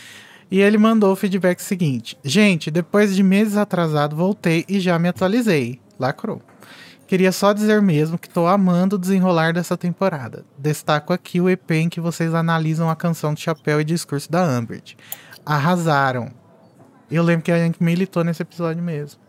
E 0.50 0.60
ele 0.60 0.78
mandou 0.78 1.14
o 1.14 1.16
feedback 1.16 1.62
seguinte: 1.62 2.18
Gente, 2.24 2.70
depois 2.70 3.16
de 3.16 3.24
meses 3.24 3.56
atrasado, 3.56 4.16
voltei 4.16 4.66
e 4.68 4.80
já 4.80 5.00
me 5.00 5.08
atualizei. 5.08 5.80
Lacrou. 5.98 6.42
Queria 7.08 7.32
só 7.32 7.52
dizer 7.52 7.82
mesmo 7.82 8.18
que 8.18 8.30
tô 8.30 8.48
amando 8.48 8.96
o 8.96 9.00
desenrolar 9.00 9.54
dessa 9.54 9.78
temporada. 9.78 10.46
Destaco 10.58 11.12
aqui 11.12 11.42
o 11.42 11.50
EP 11.50 11.72
em 11.72 11.90
que 11.90 12.00
vocês 12.00 12.34
analisam 12.34 12.90
a 12.90 12.96
canção 12.96 13.34
de 13.34 13.42
chapéu 13.42 13.82
e 13.82 13.84
discurso 13.84 14.32
da 14.32 14.44
Umbridge. 14.44 14.98
Arrasaram. 15.46 16.32
Eu 17.10 17.24
lembro 17.24 17.44
que 17.44 17.52
a 17.52 17.58
gente 17.58 17.84
militou 17.84 18.24
nesse 18.24 18.42
episódio 18.42 18.82
mesmo. 18.82 19.20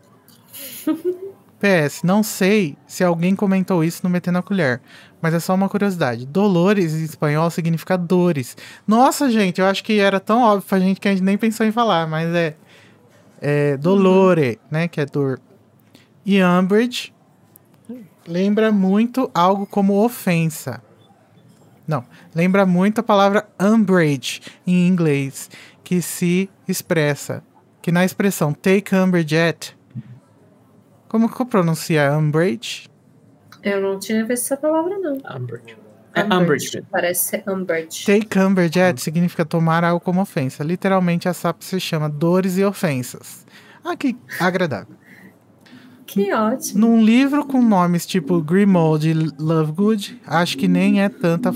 PS, 1.63 2.03
não 2.03 2.21
sei 2.21 2.75
se 2.85 3.05
alguém 3.05 3.37
comentou 3.37 3.85
isso 3.85 4.01
no 4.03 4.09
Metendo 4.09 4.39
a 4.39 4.43
Colher, 4.43 4.81
mas 5.21 5.33
é 5.33 5.39
só 5.39 5.55
uma 5.55 5.69
curiosidade. 5.69 6.25
Dolores 6.25 6.93
em 6.93 7.05
espanhol 7.05 7.49
significa 7.49 7.97
dores. 7.97 8.57
Nossa, 8.85 9.31
gente, 9.31 9.61
eu 9.61 9.67
acho 9.67 9.81
que 9.81 9.97
era 9.97 10.19
tão 10.19 10.41
óbvio 10.41 10.67
pra 10.67 10.79
gente 10.79 10.99
que 10.99 11.07
a 11.07 11.11
gente 11.11 11.23
nem 11.23 11.37
pensou 11.37 11.65
em 11.65 11.71
falar, 11.71 12.05
mas 12.05 12.27
é, 12.35 12.55
é 13.41 13.77
dolore, 13.77 14.59
né, 14.69 14.89
que 14.89 14.99
é 14.99 15.05
dor. 15.05 15.39
E 16.25 16.43
Umbridge 16.43 17.13
lembra 18.27 18.69
muito 18.69 19.31
algo 19.33 19.65
como 19.65 20.03
ofensa. 20.03 20.83
Não, 21.87 22.03
lembra 22.35 22.65
muito 22.65 22.99
a 22.99 23.03
palavra 23.03 23.47
umbrage 23.57 24.41
em 24.67 24.85
inglês, 24.85 25.49
que 25.81 26.01
se 26.01 26.49
expressa, 26.67 27.41
que 27.81 27.91
na 27.91 28.03
expressão 28.03 28.53
take 28.53 28.93
umbrage 28.93 29.37
at, 29.37 29.73
como 31.13 31.29
que 31.31 31.39
eu 31.39 31.45
pronuncia 31.45 32.11
umbrage? 32.17 32.89
Eu 33.61 33.79
não 33.79 33.99
tinha 33.99 34.25
visto 34.25 34.45
essa 34.45 34.57
palavra, 34.57 34.97
não. 34.97 35.13
Umbridge. 35.37 35.77
É 36.15 36.23
Umbridge. 36.23 36.71
mesmo. 36.73 36.87
Parece 36.91 37.23
ser 37.29 37.43
Umbridge. 37.47 38.03
Take 38.05 38.39
umbrage 38.39 38.79
at 38.81 38.97
significa 38.97 39.45
tomar 39.45 39.83
algo 39.83 39.99
como 40.03 40.19
ofensa. 40.21 40.63
Literalmente, 40.63 41.29
a 41.29 41.33
SAP 41.33 41.61
se 41.61 41.79
chama 41.79 42.09
dores 42.09 42.57
e 42.57 42.63
ofensas. 42.65 43.45
Ah, 43.85 43.95
que 43.95 44.17
agradável. 44.39 44.95
Que 46.07 46.33
ótimo. 46.33 46.79
Num 46.81 47.03
livro 47.03 47.45
com 47.45 47.61
nomes 47.61 48.05
tipo 48.07 48.41
Grimold 48.41 49.07
e 49.09 49.13
Lovegood, 49.39 50.19
acho 50.27 50.57
que 50.57 50.67
nem 50.67 51.01
é 51.03 51.09
tanta, 51.09 51.51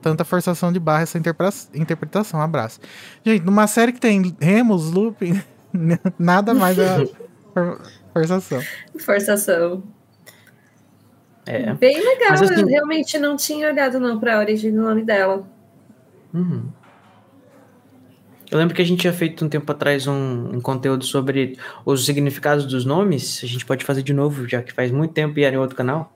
tanta 0.00 0.24
forçação 0.24 0.72
de 0.72 0.78
barra 0.80 1.02
essa 1.02 1.18
interpre- 1.18 1.48
interpretação. 1.74 2.40
Abraço. 2.40 2.80
Gente, 3.24 3.44
numa 3.44 3.66
série 3.66 3.92
que 3.92 4.00
tem 4.00 4.34
Remus, 4.40 4.90
Lupin, 4.90 5.40
nada 6.18 6.54
mais 6.54 6.78
é 6.78 7.06
for- 7.54 7.80
forçação. 8.12 8.62
Forçação. 8.98 9.82
É. 11.46 11.74
Bem 11.74 11.96
legal. 11.96 12.30
Mas, 12.30 12.42
assim- 12.42 12.60
Eu 12.60 12.66
realmente 12.66 13.18
não 13.18 13.36
tinha 13.36 13.68
olhado 13.68 13.98
não 13.98 14.18
pra 14.20 14.38
origem 14.38 14.72
do 14.72 14.80
nome 14.82 15.02
dela. 15.04 15.46
Uhum. 16.32 16.68
Eu 18.50 18.58
lembro 18.58 18.74
que 18.74 18.82
a 18.82 18.84
gente 18.84 19.00
tinha 19.00 19.12
feito 19.12 19.44
um 19.44 19.48
tempo 19.48 19.70
atrás 19.72 20.06
um, 20.06 20.56
um 20.56 20.60
conteúdo 20.60 21.04
sobre 21.04 21.58
os 21.86 22.04
significados 22.04 22.66
dos 22.66 22.84
nomes. 22.84 23.40
A 23.42 23.46
gente 23.46 23.64
pode 23.64 23.84
fazer 23.84 24.02
de 24.02 24.12
novo, 24.12 24.46
já 24.46 24.62
que 24.62 24.72
faz 24.72 24.90
muito 24.90 25.12
tempo 25.14 25.38
e 25.38 25.42
era 25.42 25.56
em 25.56 25.58
outro 25.58 25.74
canal. 25.74 26.12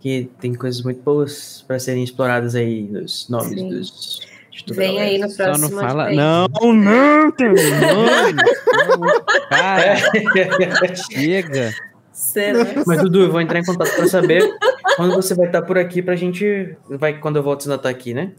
Que 0.00 0.30
tem 0.40 0.54
coisas 0.54 0.82
muito 0.82 1.02
boas 1.02 1.62
para 1.66 1.78
serem 1.78 2.02
exploradas 2.02 2.54
aí 2.54 2.82
nos 2.84 3.28
nomes 3.28 3.48
Sim. 3.60 3.68
dos. 3.68 4.25
Vem 4.70 5.00
aí 5.00 5.18
no 5.18 5.28
Só 5.28 5.44
próximo. 5.44 5.68
não 5.70 5.80
fala. 5.80 6.04
advento. 6.06 6.22
Não, 6.62 6.72
não, 6.74 7.30
tem 7.32 7.48
nome. 7.48 8.42
Cara, 9.50 9.96
chega. 11.10 11.74
Será? 12.12 12.64
Mas 12.86 13.02
Dudu, 13.02 13.22
eu 13.24 13.30
vou 13.32 13.40
entrar 13.40 13.58
em 13.58 13.64
contato 13.64 13.94
para 13.94 14.08
saber 14.08 14.42
quando 14.96 15.14
você 15.14 15.34
vai 15.34 15.46
estar 15.46 15.62
por 15.62 15.76
aqui 15.76 16.00
pra 16.02 16.16
gente. 16.16 16.76
Vai 16.88 17.18
quando 17.18 17.36
eu 17.36 17.42
volto 17.42 17.62
você 17.62 17.70
ainda 17.70 17.82
tá 17.82 17.88
aqui, 17.90 18.14
né? 18.14 18.32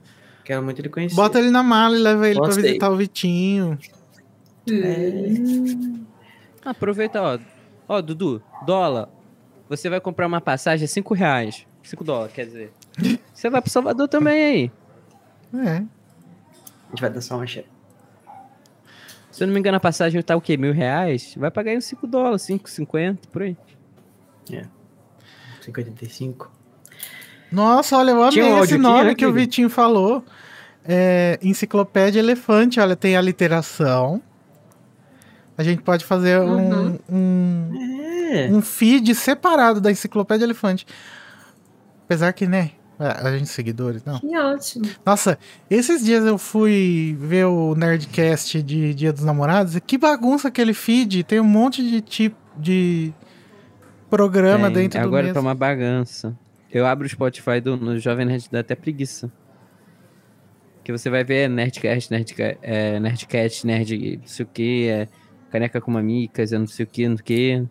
Quero 0.43 0.63
muito 0.63 0.80
ele 0.82 0.89
conhecer. 0.89 1.15
Bota 1.15 1.38
ele 1.39 1.51
na 1.51 1.61
mala 1.61 1.95
e 1.95 1.99
leva 1.99 2.28
ele 2.28 2.38
pra 2.39 2.47
Gostei. 2.47 2.63
visitar 2.63 2.89
o 2.89 2.95
Vitinho. 2.95 3.78
Aproveita, 6.63 7.22
ó. 7.22 7.39
Ó, 7.88 8.01
Dudu, 8.01 8.41
dólar. 8.65 9.09
Você 9.70 9.89
vai 9.89 9.99
comprar 9.99 10.28
uma 10.28 10.41
passagem 10.41 10.86
a 10.86 10.88
5 10.88 11.13
reais. 11.13 11.65
5 11.84 12.03
dólares, 12.03 12.34
quer 12.34 12.45
dizer. 12.45 12.72
Você 13.34 13.49
vai 13.49 13.61
pro 13.61 13.70
Salvador 13.70 14.07
também 14.07 14.72
aí. 15.53 15.68
É. 15.68 15.84
A 16.88 16.89
gente 16.91 17.01
vai 17.01 17.09
dançar 17.09 17.38
uma 17.38 17.45
cheira. 17.47 17.67
Se 19.31 19.43
eu 19.43 19.47
não 19.47 19.53
me 19.53 19.59
engano, 19.59 19.77
a 19.77 19.79
passagem 19.79 20.21
tá 20.21 20.35
o 20.35 20.41
quê? 20.41 20.57
Mil 20.57 20.73
reais? 20.73 21.35
Vai 21.38 21.51
pagar 21.51 21.71
aí 21.71 21.77
uns 21.77 21.85
5 21.85 22.07
dólares, 22.07 22.41
5, 22.43 22.69
50, 22.69 23.27
por 23.29 23.43
aí. 23.43 23.55
5,85. 25.65 26.47
Nossa, 27.51 27.97
olha, 27.97 28.11
eu 28.11 28.23
amei 28.23 28.41
um 28.43 28.47
esse 28.47 28.57
áudio 28.59 28.75
aqui, 28.75 28.77
nome 28.83 29.03
né, 29.09 29.15
que 29.15 29.25
o? 29.25 29.33
Vitinho 29.33 29.69
falou. 29.69 30.23
é, 30.89 31.38
Enciclopédia 31.41 32.19
Elefante, 32.19 32.79
olha, 32.79 32.95
tem 32.95 33.17
a 33.17 33.21
literação. 33.21 34.21
A 35.57 35.63
gente 35.63 35.81
pode 35.81 36.05
fazer 36.05 36.39
Uhum. 36.39 36.97
um, 37.09 37.15
um, 37.15 38.31
É. 38.31 38.47
um 38.51 38.61
feed 38.61 39.13
separado 39.13 39.81
da 39.81 39.91
Enciclopédia 39.91 40.45
Elefante. 40.45 40.85
Apesar 42.05 42.31
que, 42.33 42.47
né? 42.47 42.71
A 43.00 43.38
gente 43.38 43.50
seguidores, 43.50 44.04
não. 44.04 44.20
Que 44.20 44.36
ótimo. 44.38 44.86
Nossa, 45.06 45.38
esses 45.70 46.04
dias 46.04 46.26
eu 46.26 46.38
fui 46.38 47.16
ver 47.20 47.45
o 47.45 47.76
Nerdcast 47.76 48.64
de 48.64 48.93
Dia 48.93 49.14
dos 49.14 49.24
Namorados. 49.24 49.76
e 49.76 49.82
Que 49.82 49.98
bagunça 50.00 50.48
aquele 50.48 50.74
feed. 50.74 51.24
Tem 51.24 51.39
um 51.39 51.43
monte 51.43 51.84
de 51.88 52.02
tipo 52.02 52.36
de 52.58 53.14
programa 54.10 54.68
Tem. 54.72 54.84
dentro 54.84 55.00
do 55.00 55.06
Agora 55.06 55.32
tá 55.34 55.39
uma 55.39 55.54
bagança. 55.54 56.36
Eu 56.72 56.86
abro 56.88 57.06
o 57.06 57.10
Spotify 57.10 57.62
do, 57.62 57.78
no 57.78 58.00
Jovem 58.00 58.26
Nerd, 58.26 58.48
dá 58.52 58.62
até 58.62 58.74
preguiça. 58.76 59.32
Que 60.84 60.91
você 60.91 61.10
vai 61.10 61.24
ver 61.24 61.50
Nerdcast, 61.50 62.10
Nerdcast, 62.12 62.58
é, 62.62 63.00
Nerdcast, 63.00 63.68
Nerd 63.68 64.18
não 64.22 64.28
sei 64.28 64.45
o 64.45 64.50
que, 64.52 64.88
é, 64.88 65.08
Caneca 65.52 65.80
com 65.82 65.91
Mamicas, 65.91 66.52
é 66.54 66.58
não 66.58 66.68
sei 66.68 66.84
o 66.86 66.88
que, 66.88 67.08
não 67.08 67.18
sei 67.18 67.22
o 67.22 67.26
que. 67.26 67.66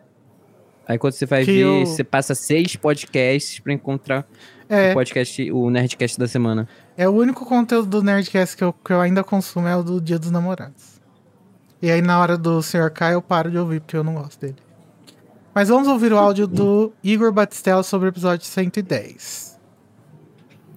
Aí 0.87 0.99
quando 0.99 1.15
você 1.15 1.27
vai 1.27 1.45
Que 1.45 1.53
ver, 1.53 1.61
eu- 1.63 1.87
você 1.87 2.05
passa 2.05 2.35
seis 2.35 2.77
podcasts 2.77 3.59
pra 3.59 3.73
encontrar 3.73 4.25
É, 4.69 4.91
o 4.91 4.95
podcast, 4.95 5.53
o 5.53 5.71
Nerdcast 5.71 6.19
da 6.19 6.27
semana. 6.27 6.69
é 6.97 7.09
o 7.09 7.13
único 7.13 7.45
conteúdo 7.47 7.89
do 7.89 8.03
Nerdcast 8.03 8.57
que 8.57 8.65
eu, 8.65 8.73
que 8.73 8.93
eu 8.93 9.01
ainda 9.01 9.23
consumo 9.23 9.69
é 9.69 9.77
o 9.77 9.83
do 9.83 10.01
Dia 10.01 10.19
dos 10.19 10.31
Namorados. 10.31 11.01
E 11.81 11.91
aí 11.91 12.03
na 12.03 12.19
hora 12.19 12.37
do 12.37 12.63
Sr. 12.63 12.91
K 12.91 13.13
eu 13.13 13.23
paro 13.23 13.51
de 13.51 13.59
ouvir 13.59 13.81
porque 13.81 13.97
eu 13.97 14.05
não 14.05 14.15
gosto 14.15 14.41
dele. 14.41 14.57
Mas 15.55 15.69
vamos 15.69 15.89
ouvir 15.89 16.13
o 16.13 16.19
áudio 16.19 16.47
do 16.47 16.93
Igor 17.03 17.33
Batistella 17.33 17.83
sobre 17.83 18.09
o 18.09 18.11
episódio 18.11 18.45
110. 18.45 19.56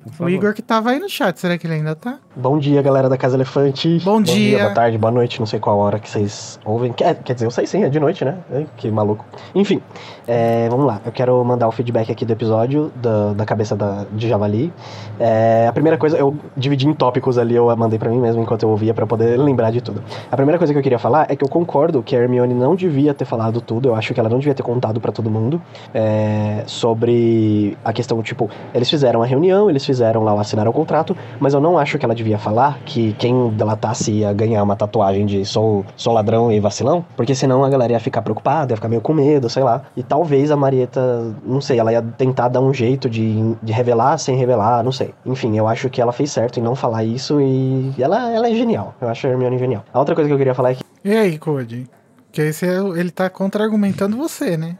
O 0.05 0.11
favor. 0.11 0.31
Igor 0.31 0.53
que 0.53 0.61
tava 0.61 0.91
aí 0.91 0.99
no 0.99 1.09
chat, 1.09 1.37
será 1.39 1.57
que 1.57 1.67
ele 1.67 1.73
ainda 1.73 1.93
tá? 1.93 2.19
Bom 2.35 2.57
dia, 2.57 2.81
galera 2.81 3.09
da 3.09 3.17
Casa 3.17 3.35
Elefante. 3.35 3.99
Bom 4.03 4.21
dia. 4.21 4.59
boa 4.59 4.73
tarde, 4.73 4.97
boa 4.97 5.11
noite, 5.11 5.39
não 5.39 5.45
sei 5.45 5.59
qual 5.59 5.77
hora 5.77 5.99
que 5.99 6.09
vocês 6.09 6.57
ouvem. 6.63 6.93
Quer, 6.93 7.15
quer 7.15 7.33
dizer, 7.33 7.45
eu 7.45 7.51
sei 7.51 7.65
sim, 7.67 7.83
é 7.83 7.89
de 7.89 7.99
noite, 7.99 8.23
né? 8.23 8.37
Que 8.77 8.89
maluco. 8.89 9.25
Enfim, 9.53 9.81
é, 10.25 10.69
vamos 10.69 10.85
lá. 10.85 11.01
Eu 11.05 11.11
quero 11.11 11.43
mandar 11.43 11.67
o 11.67 11.71
feedback 11.71 12.09
aqui 12.09 12.23
do 12.23 12.31
episódio, 12.31 12.91
da, 12.95 13.33
da 13.33 13.45
cabeça 13.45 13.75
da, 13.75 14.05
de 14.11 14.29
Javali. 14.29 14.71
É, 15.19 15.67
a 15.67 15.73
primeira 15.73 15.97
coisa, 15.97 16.17
eu 16.17 16.33
dividi 16.55 16.87
em 16.87 16.93
tópicos 16.93 17.37
ali, 17.37 17.55
eu 17.55 17.75
mandei 17.75 17.99
pra 17.99 18.09
mim 18.09 18.19
mesmo 18.19 18.41
enquanto 18.41 18.63
eu 18.63 18.69
ouvia 18.69 18.93
pra 18.93 19.05
poder 19.05 19.37
lembrar 19.37 19.69
de 19.69 19.81
tudo. 19.81 20.01
A 20.31 20.35
primeira 20.35 20.57
coisa 20.57 20.71
que 20.71 20.79
eu 20.79 20.83
queria 20.83 20.99
falar 20.99 21.27
é 21.29 21.35
que 21.35 21.43
eu 21.43 21.49
concordo 21.49 22.01
que 22.01 22.15
a 22.15 22.19
Hermione 22.19 22.53
não 22.53 22.73
devia 22.73 23.13
ter 23.13 23.25
falado 23.25 23.59
tudo, 23.59 23.89
eu 23.89 23.95
acho 23.95 24.13
que 24.13 24.19
ela 24.19 24.29
não 24.29 24.39
devia 24.39 24.55
ter 24.55 24.63
contado 24.63 25.01
pra 25.01 25.11
todo 25.11 25.29
mundo 25.29 25.61
é, 25.93 26.63
sobre 26.65 27.77
a 27.83 27.91
questão, 27.91 28.21
tipo, 28.23 28.49
eles 28.73 28.89
fizeram 28.89 29.21
a 29.21 29.25
reunião, 29.25 29.69
eles 29.69 29.88
fizeram 29.89 30.23
lá, 30.23 30.39
assinaram 30.39 30.69
o 30.69 30.73
contrato, 30.73 31.17
mas 31.39 31.55
eu 31.55 31.59
não 31.59 31.75
acho 31.79 31.97
que 31.97 32.05
ela 32.05 32.13
devia 32.13 32.37
falar 32.37 32.77
que 32.85 33.13
quem 33.13 33.49
delatasse 33.49 34.11
ia 34.11 34.31
ganhar 34.31 34.61
uma 34.61 34.75
tatuagem 34.75 35.25
de 35.25 35.43
sou, 35.45 35.83
sou 35.95 36.13
ladrão 36.13 36.51
e 36.51 36.59
vacilão, 36.59 37.03
porque 37.17 37.33
senão 37.33 37.63
a 37.63 37.69
galera 37.69 37.93
ia 37.93 37.99
ficar 37.99 38.21
preocupada, 38.21 38.71
ia 38.73 38.75
ficar 38.77 38.87
meio 38.87 39.01
com 39.01 39.13
medo, 39.13 39.49
sei 39.49 39.63
lá. 39.63 39.81
E 39.97 40.03
talvez 40.03 40.51
a 40.51 40.55
Marieta, 40.55 41.33
não 41.43 41.59
sei, 41.59 41.79
ela 41.79 41.91
ia 41.91 42.03
tentar 42.03 42.49
dar 42.49 42.61
um 42.61 42.71
jeito 42.71 43.09
de, 43.09 43.55
de 43.63 43.73
revelar 43.73 44.17
sem 44.19 44.35
revelar, 44.35 44.83
não 44.83 44.91
sei. 44.91 45.11
Enfim, 45.25 45.57
eu 45.57 45.67
acho 45.67 45.89
que 45.89 45.99
ela 45.99 46.11
fez 46.11 46.31
certo 46.31 46.59
em 46.59 46.63
não 46.63 46.75
falar 46.75 47.03
isso 47.03 47.41
e 47.41 47.91
ela, 47.97 48.31
ela 48.31 48.47
é 48.47 48.53
genial. 48.53 48.93
Eu 49.01 49.09
acho 49.09 49.25
a 49.25 49.31
Hermione 49.31 49.57
genial. 49.57 49.83
A 49.91 49.97
outra 49.97 50.13
coisa 50.13 50.27
que 50.27 50.33
eu 50.33 50.37
queria 50.37 50.53
falar 50.53 50.71
é 50.71 50.75
que 50.75 50.83
E 51.03 51.15
aí, 51.17 51.39
Cody? 51.39 51.87
Que 52.31 52.41
é, 52.43 52.81
o- 52.81 52.95
ele 52.95 53.09
tá 53.09 53.27
contra-argumentando 53.29 54.15
você, 54.15 54.55
né? 54.55 54.75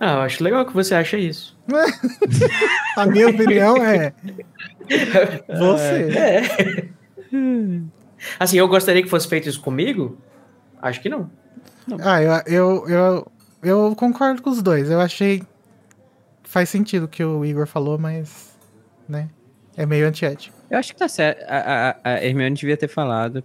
Ah, 0.00 0.14
eu 0.14 0.20
acho 0.20 0.44
legal 0.44 0.64
que 0.64 0.72
você 0.72 0.94
acha 0.94 1.16
isso. 1.16 1.58
A 2.96 3.06
minha 3.06 3.28
opinião 3.28 3.76
é. 3.76 4.12
Você. 5.58 6.08
É. 6.16 6.42
Assim, 8.38 8.58
eu 8.58 8.68
gostaria 8.68 9.02
que 9.02 9.08
fosse 9.08 9.28
feito 9.28 9.48
isso 9.48 9.60
comigo? 9.60 10.18
Acho 10.80 11.00
que 11.00 11.08
não. 11.08 11.30
Ah, 12.00 12.22
eu, 12.22 12.32
eu, 12.46 12.88
eu, 12.88 13.32
eu 13.62 13.96
concordo 13.96 14.40
com 14.40 14.50
os 14.50 14.62
dois. 14.62 14.90
Eu 14.90 15.00
achei. 15.00 15.42
Faz 16.44 16.68
sentido 16.68 17.04
o 17.04 17.08
que 17.08 17.22
o 17.22 17.44
Igor 17.44 17.66
falou, 17.66 17.98
mas. 17.98 18.56
Né? 19.08 19.28
É 19.76 19.84
meio 19.84 20.06
antiético. 20.06 20.56
Eu 20.70 20.78
acho 20.78 20.92
que 20.92 20.98
tá 20.98 21.08
certo. 21.08 21.44
A, 21.48 21.96
a, 22.02 22.10
a 22.12 22.24
Hermione 22.24 22.54
devia 22.54 22.76
ter 22.76 22.88
falado 22.88 23.42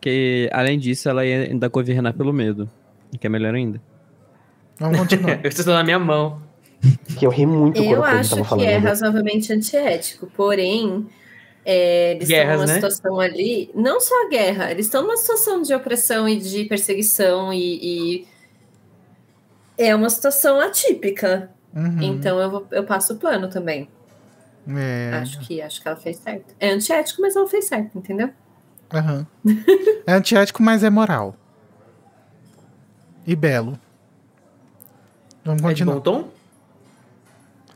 que, 0.00 0.48
além 0.52 0.78
disso, 0.78 1.08
ela 1.08 1.24
ia 1.24 1.42
ainda 1.42 1.68
governar 1.68 2.14
pelo 2.14 2.32
medo. 2.32 2.70
Que 3.18 3.26
é 3.26 3.30
melhor 3.30 3.54
ainda. 3.54 3.80
Vamos 4.78 4.98
continuar. 4.98 5.40
Eu 5.44 5.48
estou 5.48 5.74
na 5.74 5.82
minha 5.84 5.98
mão. 5.98 6.40
que 7.18 7.26
eu 7.26 7.30
ri 7.30 7.44
muito 7.46 7.74
quando 7.82 7.90
Eu 7.92 8.04
acho 8.04 8.36
que 8.36 8.44
falando. 8.44 8.66
é 8.68 8.76
razoavelmente 8.76 9.52
antiético, 9.52 10.28
porém, 10.36 11.06
é, 11.64 12.12
eles 12.12 12.28
Guerras, 12.28 12.50
estão 12.52 12.56
numa 12.60 12.66
né? 12.66 12.74
situação 12.74 13.20
ali, 13.20 13.70
não 13.74 14.00
só 14.00 14.26
a 14.26 14.28
guerra, 14.28 14.70
eles 14.70 14.86
estão 14.86 15.02
numa 15.02 15.16
situação 15.16 15.60
de 15.62 15.74
opressão 15.74 16.28
e 16.28 16.38
de 16.38 16.64
perseguição 16.66 17.52
e, 17.52 18.20
e 18.20 18.28
é 19.76 19.92
uma 19.94 20.08
situação 20.08 20.60
atípica. 20.60 21.50
Uhum. 21.74 22.00
Então 22.02 22.38
eu, 22.40 22.50
vou- 22.50 22.66
eu 22.70 22.84
passo 22.84 23.14
o 23.14 23.16
plano 23.16 23.48
também. 23.48 23.88
É. 24.68 25.10
Acho 25.14 25.40
que 25.40 25.60
acho 25.60 25.80
que 25.82 25.88
ela 25.88 25.96
fez 25.96 26.16
certo. 26.18 26.54
É 26.60 26.70
antiético, 26.70 27.20
mas 27.22 27.34
ela 27.34 27.46
fez 27.48 27.64
certo, 27.66 27.98
entendeu? 27.98 28.30
aham. 28.92 29.26
É 30.06 30.12
antiético, 30.12 30.62
mas 30.62 30.82
é 30.84 30.88
moral. 30.90 31.34
E 33.26 33.34
belo. 33.36 33.78
Vamos 35.48 35.62
É 35.62 35.66
de 35.74 35.84
continuar. 35.84 35.94
bom 35.94 36.00
tom? 36.00 36.28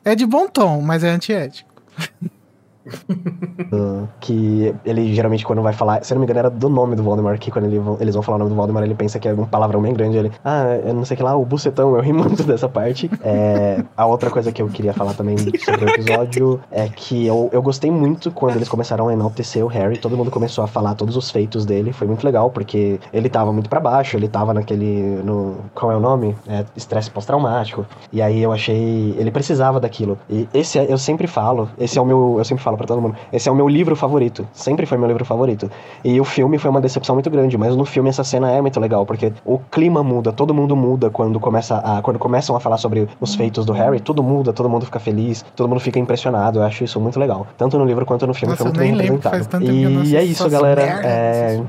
É 0.04 0.14
de 0.14 0.26
bom 0.26 0.46
tom, 0.46 0.82
mas 0.82 1.02
é 1.02 1.08
antiético. 1.10 1.70
que 4.20 4.74
ele 4.84 5.14
geralmente 5.14 5.44
quando 5.44 5.62
vai 5.62 5.72
falar, 5.72 6.04
se 6.04 6.12
eu 6.12 6.16
não 6.16 6.20
me 6.20 6.26
engano 6.26 6.38
era 6.40 6.50
do 6.50 6.68
nome 6.68 6.96
do 6.96 7.02
Voldemort, 7.02 7.38
que 7.38 7.50
quando 7.50 7.66
ele 7.66 7.80
eles 8.00 8.14
vão 8.14 8.22
falar 8.22 8.36
o 8.36 8.38
nome 8.40 8.50
do 8.50 8.56
Voldemort, 8.56 8.84
ele 8.84 8.94
pensa 8.94 9.18
que 9.18 9.28
é 9.28 9.34
um 9.34 9.44
palavrão 9.46 9.80
bem 9.80 9.92
grande, 9.92 10.16
ele, 10.16 10.32
ah, 10.44 10.64
eu 10.84 10.94
não 10.94 11.04
sei 11.04 11.14
o 11.14 11.18
que 11.18 11.22
lá, 11.22 11.36
o 11.36 11.44
bucetão, 11.44 11.94
eu 11.96 12.02
ri 12.02 12.12
muito 12.14 12.42
dessa 12.42 12.68
parte. 12.68 13.10
É, 13.22 13.82
a 13.96 14.06
outra 14.06 14.30
coisa 14.30 14.52
que 14.52 14.60
eu 14.62 14.68
queria 14.68 14.92
falar 14.92 15.14
também 15.14 15.36
sobre 15.38 15.84
o 15.84 15.88
episódio 15.88 16.60
é 16.70 16.88
que 16.88 17.26
eu, 17.26 17.48
eu 17.52 17.62
gostei 17.62 17.90
muito 17.90 18.30
quando 18.30 18.56
eles 18.56 18.68
começaram 18.68 19.08
a 19.08 19.12
enaltecer 19.12 19.64
o 19.64 19.68
Harry, 19.68 19.98
todo 19.98 20.16
mundo 20.16 20.30
começou 20.30 20.64
a 20.64 20.66
falar 20.66 20.94
todos 20.94 21.16
os 21.16 21.30
feitos 21.30 21.64
dele, 21.64 21.92
foi 21.92 22.06
muito 22.06 22.24
legal, 22.24 22.50
porque 22.50 22.98
ele 23.12 23.28
tava 23.28 23.52
muito 23.52 23.68
pra 23.68 23.80
baixo, 23.80 24.16
ele 24.16 24.28
tava 24.28 24.52
naquele, 24.54 25.20
no, 25.24 25.56
qual 25.74 25.92
é 25.92 25.96
o 25.96 26.00
nome? 26.00 26.36
É, 26.48 26.64
estresse 26.76 27.10
pós-traumático, 27.10 27.86
e 28.12 28.20
aí 28.22 28.42
eu 28.42 28.52
achei, 28.52 29.14
ele 29.18 29.30
precisava 29.30 29.80
daquilo, 29.80 30.18
e 30.28 30.48
esse 30.52 30.78
é- 30.78 30.92
eu 30.92 30.98
sempre 30.98 31.26
falo, 31.26 31.68
esse 31.78 31.98
é 31.98 32.02
o 32.02 32.04
meu, 32.04 32.36
eu 32.38 32.44
sempre 32.44 32.62
falo 32.62 32.71
pra 32.76 32.86
todo 32.86 33.00
mundo, 33.00 33.16
esse 33.32 33.48
é 33.48 33.52
o 33.52 33.54
meu 33.54 33.68
livro 33.68 33.94
favorito, 33.96 34.46
sempre 34.52 34.86
foi 34.86 34.98
meu 34.98 35.08
livro 35.08 35.24
favorito, 35.24 35.70
e 36.04 36.20
o 36.20 36.24
filme 36.24 36.58
foi 36.58 36.70
uma 36.70 36.80
decepção 36.80 37.14
muito 37.14 37.30
grande, 37.30 37.56
mas 37.56 37.76
no 37.76 37.84
filme 37.84 38.08
essa 38.08 38.24
cena 38.24 38.50
é 38.50 38.60
muito 38.60 38.78
legal, 38.80 39.06
porque 39.06 39.32
o 39.44 39.58
clima 39.58 40.02
muda, 40.02 40.32
todo 40.32 40.54
mundo 40.54 40.76
muda 40.76 41.10
quando, 41.10 41.38
começa 41.40 41.76
a, 41.78 42.02
quando 42.02 42.18
começam 42.18 42.56
a 42.56 42.60
falar 42.60 42.76
sobre 42.76 43.08
os 43.20 43.34
feitos 43.34 43.64
do 43.64 43.72
Harry, 43.72 44.00
tudo 44.00 44.22
muda, 44.22 44.52
todo 44.52 44.68
mundo 44.68 44.84
fica 44.84 44.98
feliz, 44.98 45.44
todo 45.56 45.68
mundo 45.68 45.80
fica 45.80 45.98
impressionado, 45.98 46.58
eu 46.58 46.62
acho 46.62 46.84
isso 46.84 47.00
muito 47.00 47.18
legal, 47.18 47.46
tanto 47.56 47.78
no 47.78 47.84
livro 47.84 48.04
quanto 48.04 48.26
no 48.26 48.34
filme, 48.34 48.52
Nossa, 48.52 48.64
foi 48.64 48.70
eu 48.70 48.74
muito 48.74 48.96
nem 48.96 49.08
bem 49.08 49.18
representado. 49.18 49.64
E 49.64 50.16
é 50.16 50.22
isso, 50.22 50.48
galera, 50.48 50.82
é... 50.82 51.60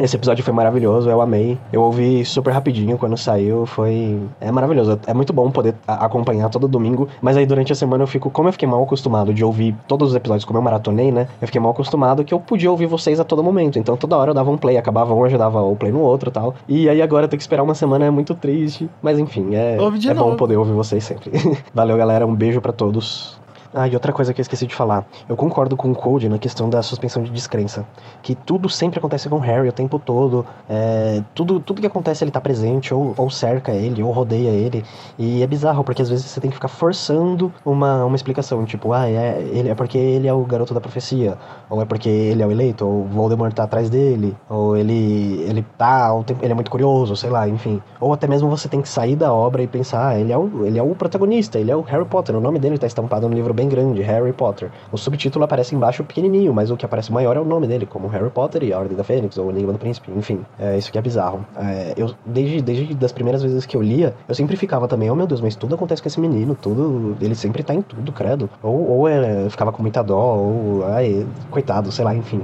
Esse 0.00 0.16
episódio 0.16 0.42
foi 0.42 0.54
maravilhoso, 0.54 1.10
eu 1.10 1.20
amei. 1.20 1.58
Eu 1.70 1.82
ouvi 1.82 2.24
super 2.24 2.52
rapidinho 2.52 2.96
quando 2.96 3.18
saiu, 3.18 3.66
foi. 3.66 4.18
É 4.40 4.50
maravilhoso. 4.50 4.98
É 5.06 5.12
muito 5.12 5.30
bom 5.30 5.50
poder 5.50 5.74
acompanhar 5.86 6.48
todo 6.48 6.66
domingo, 6.66 7.06
mas 7.20 7.36
aí 7.36 7.44
durante 7.44 7.70
a 7.72 7.74
semana 7.74 8.02
eu 8.02 8.06
fico. 8.06 8.30
Como 8.30 8.48
eu 8.48 8.52
fiquei 8.52 8.66
mal 8.66 8.82
acostumado 8.82 9.34
de 9.34 9.44
ouvir 9.44 9.76
todos 9.86 10.10
os 10.10 10.14
episódios, 10.14 10.46
como 10.50 10.58
eu 10.58 10.62
maratonei, 10.64 11.12
né? 11.12 11.28
Eu 11.40 11.46
fiquei 11.46 11.60
mal 11.60 11.70
acostumado 11.70 12.24
que 12.24 12.34
eu 12.34 12.40
podia 12.40 12.68
ouvir 12.68 12.86
vocês 12.86 13.20
a 13.20 13.24
todo 13.24 13.40
momento. 13.40 13.78
Então 13.78 13.96
toda 13.96 14.16
hora 14.16 14.30
eu 14.30 14.34
dava 14.34 14.50
um 14.50 14.58
play, 14.58 14.76
acabava 14.76 15.14
um, 15.14 15.24
eu 15.24 15.30
já 15.30 15.38
dava 15.38 15.62
o 15.62 15.76
play 15.76 15.92
no 15.92 16.00
outro 16.00 16.28
e 16.28 16.32
tal. 16.32 16.56
E 16.66 16.88
aí 16.88 17.00
agora 17.00 17.28
ter 17.28 17.36
que 17.36 17.42
esperar 17.42 17.62
uma 17.62 17.74
semana 17.74 18.04
é 18.04 18.10
muito 18.10 18.34
triste. 18.34 18.90
Mas 19.00 19.16
enfim, 19.16 19.54
é, 19.54 19.76
é 19.76 20.14
bom 20.14 20.34
poder 20.34 20.56
ouvir 20.56 20.72
vocês 20.72 21.04
sempre. 21.04 21.30
Valeu, 21.72 21.96
galera. 21.96 22.26
Um 22.26 22.34
beijo 22.34 22.60
pra 22.60 22.72
todos. 22.72 23.39
Ah, 23.72 23.86
e 23.86 23.94
outra 23.94 24.12
coisa 24.12 24.34
que 24.34 24.40
eu 24.40 24.42
esqueci 24.42 24.66
de 24.66 24.74
falar. 24.74 25.06
Eu 25.28 25.36
concordo 25.36 25.76
com 25.76 25.92
o 25.92 25.94
Code 25.94 26.28
na 26.28 26.38
questão 26.38 26.68
da 26.68 26.82
suspensão 26.82 27.22
de 27.22 27.30
descrença. 27.30 27.86
Que 28.20 28.34
tudo 28.34 28.68
sempre 28.68 28.98
acontece 28.98 29.28
com 29.28 29.36
o 29.36 29.38
Harry 29.38 29.68
o 29.68 29.72
tempo 29.72 29.96
todo. 29.96 30.44
É, 30.68 31.22
tudo, 31.36 31.60
tudo 31.60 31.80
que 31.80 31.86
acontece 31.86 32.24
ele 32.24 32.32
tá 32.32 32.40
presente, 32.40 32.92
ou, 32.92 33.14
ou 33.16 33.30
cerca 33.30 33.70
ele, 33.70 34.02
ou 34.02 34.10
rodeia 34.10 34.48
ele. 34.48 34.84
E 35.16 35.40
é 35.40 35.46
bizarro, 35.46 35.84
porque 35.84 36.02
às 36.02 36.08
vezes 36.08 36.26
você 36.26 36.40
tem 36.40 36.50
que 36.50 36.56
ficar 36.56 36.66
forçando 36.66 37.52
uma, 37.64 38.04
uma 38.04 38.16
explicação. 38.16 38.64
Tipo, 38.64 38.92
ah, 38.92 39.08
é, 39.08 39.40
ele, 39.52 39.68
é 39.68 39.74
porque 39.74 39.96
ele 39.96 40.26
é 40.26 40.32
o 40.32 40.44
garoto 40.44 40.74
da 40.74 40.80
profecia. 40.80 41.38
Ou 41.68 41.80
é 41.80 41.84
porque 41.84 42.08
ele 42.08 42.42
é 42.42 42.46
o 42.46 42.50
eleito, 42.50 42.84
ou 42.84 43.04
Voldemort 43.06 43.54
tá 43.54 43.62
atrás 43.62 43.88
dele. 43.88 44.36
Ou 44.48 44.76
ele, 44.76 45.44
ele 45.48 45.64
tá, 45.78 46.10
ele 46.42 46.50
é 46.50 46.54
muito 46.54 46.72
curioso, 46.72 47.14
sei 47.14 47.30
lá, 47.30 47.48
enfim. 47.48 47.80
Ou 48.00 48.12
até 48.12 48.26
mesmo 48.26 48.50
você 48.50 48.68
tem 48.68 48.82
que 48.82 48.88
sair 48.88 49.14
da 49.14 49.32
obra 49.32 49.62
e 49.62 49.68
pensar, 49.68 50.08
ah, 50.08 50.18
ele 50.18 50.32
é 50.32 50.38
o, 50.38 50.66
ele 50.66 50.76
é 50.76 50.82
o 50.82 50.92
protagonista, 50.96 51.56
ele 51.56 51.70
é 51.70 51.76
o 51.76 51.82
Harry 51.82 52.04
Potter, 52.04 52.34
o 52.34 52.40
nome 52.40 52.58
dele 52.58 52.76
tá 52.76 52.86
estampado 52.88 53.28
no 53.28 53.34
livro 53.34 53.54
bem 53.60 53.68
grande, 53.68 54.00
Harry 54.00 54.32
Potter. 54.32 54.70
O 54.90 54.96
subtítulo 54.96 55.44
aparece 55.44 55.74
embaixo 55.74 56.02
pequenininho, 56.02 56.52
mas 56.54 56.70
o 56.70 56.76
que 56.78 56.86
aparece 56.86 57.12
maior 57.12 57.36
é 57.36 57.40
o 57.40 57.44
nome 57.44 57.66
dele, 57.66 57.84
como 57.84 58.08
Harry 58.08 58.30
Potter 58.30 58.62
e 58.62 58.72
a 58.72 58.78
Ordem 58.78 58.96
da 58.96 59.04
Fênix, 59.04 59.36
ou 59.36 59.50
Enigma 59.50 59.74
do 59.74 59.78
Príncipe, 59.78 60.10
enfim. 60.16 60.40
É 60.58 60.78
isso 60.78 60.90
que 60.90 60.96
é 60.96 61.02
bizarro. 61.02 61.44
É, 61.58 61.92
eu, 61.94 62.14
desde, 62.24 62.62
desde 62.62 62.94
das 62.94 63.12
primeiras 63.12 63.42
vezes 63.42 63.66
que 63.66 63.76
eu 63.76 63.82
lia, 63.82 64.14
eu 64.26 64.34
sempre 64.34 64.56
ficava 64.56 64.88
também, 64.88 65.10
oh 65.10 65.14
meu 65.14 65.26
Deus, 65.26 65.42
mas 65.42 65.54
tudo 65.54 65.74
acontece 65.74 66.00
com 66.00 66.08
esse 66.08 66.18
menino, 66.18 66.54
tudo, 66.54 67.14
ele 67.20 67.34
sempre 67.34 67.62
tá 67.62 67.74
em 67.74 67.82
tudo, 67.82 68.10
credo. 68.12 68.48
Ou, 68.62 68.90
ou 68.90 69.08
é, 69.08 69.50
ficava 69.50 69.70
com 69.70 69.82
muita 69.82 70.02
dó, 70.02 70.36
ou, 70.36 70.84
ai, 70.86 71.26
coitado, 71.50 71.92
sei 71.92 72.04
lá, 72.04 72.14
enfim. 72.14 72.40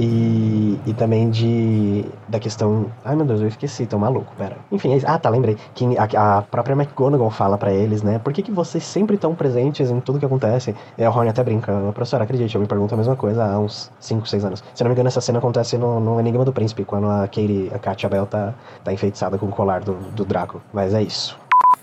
E, 0.00 0.78
e 0.86 0.94
também 0.94 1.28
de 1.28 2.04
da 2.28 2.38
questão. 2.38 2.86
Ai 3.04 3.16
meu 3.16 3.26
Deus, 3.26 3.40
eu 3.40 3.48
esqueci, 3.48 3.84
tô 3.84 3.98
maluco, 3.98 4.32
pera. 4.38 4.56
Enfim, 4.70 4.94
é, 4.94 5.00
ah 5.04 5.18
tá, 5.18 5.28
lembrei. 5.28 5.56
Que 5.74 5.84
a, 5.98 6.38
a 6.38 6.42
própria 6.42 6.74
McGonagall 6.74 7.30
fala 7.30 7.58
para 7.58 7.72
eles, 7.72 8.00
né? 8.04 8.20
Por 8.20 8.32
que, 8.32 8.40
que 8.40 8.52
vocês 8.52 8.84
sempre 8.84 9.16
estão 9.16 9.34
presentes 9.34 9.90
em 9.90 9.98
tudo 9.98 10.20
que 10.20 10.24
acontece? 10.24 10.72
E 10.96 11.02
a 11.02 11.08
Rony 11.08 11.30
até 11.30 11.42
brinca, 11.42 11.72
professora, 11.92 12.22
acredite, 12.22 12.54
eu 12.54 12.60
me 12.60 12.68
pergunto 12.68 12.94
a 12.94 12.96
mesma 12.96 13.16
coisa 13.16 13.44
há 13.44 13.58
uns 13.58 13.90
5, 13.98 14.28
6 14.28 14.44
anos. 14.44 14.64
Se 14.72 14.84
não 14.84 14.88
me 14.88 14.94
engano, 14.94 15.08
essa 15.08 15.20
cena 15.20 15.40
acontece 15.40 15.76
no, 15.76 15.98
no 15.98 16.20
Enigma 16.20 16.44
do 16.44 16.52
Príncipe, 16.52 16.84
quando 16.84 17.08
a 17.08 17.22
Katie, 17.22 17.68
a 17.74 17.78
Katia 17.80 18.08
Bell 18.08 18.26
tá, 18.26 18.54
tá 18.84 18.92
enfeitiçada 18.92 19.36
com 19.36 19.46
o 19.46 19.50
colar 19.50 19.80
do, 19.80 19.94
do 20.12 20.24
Draco. 20.24 20.62
Mas 20.72 20.94
é 20.94 21.02
isso. 21.02 21.36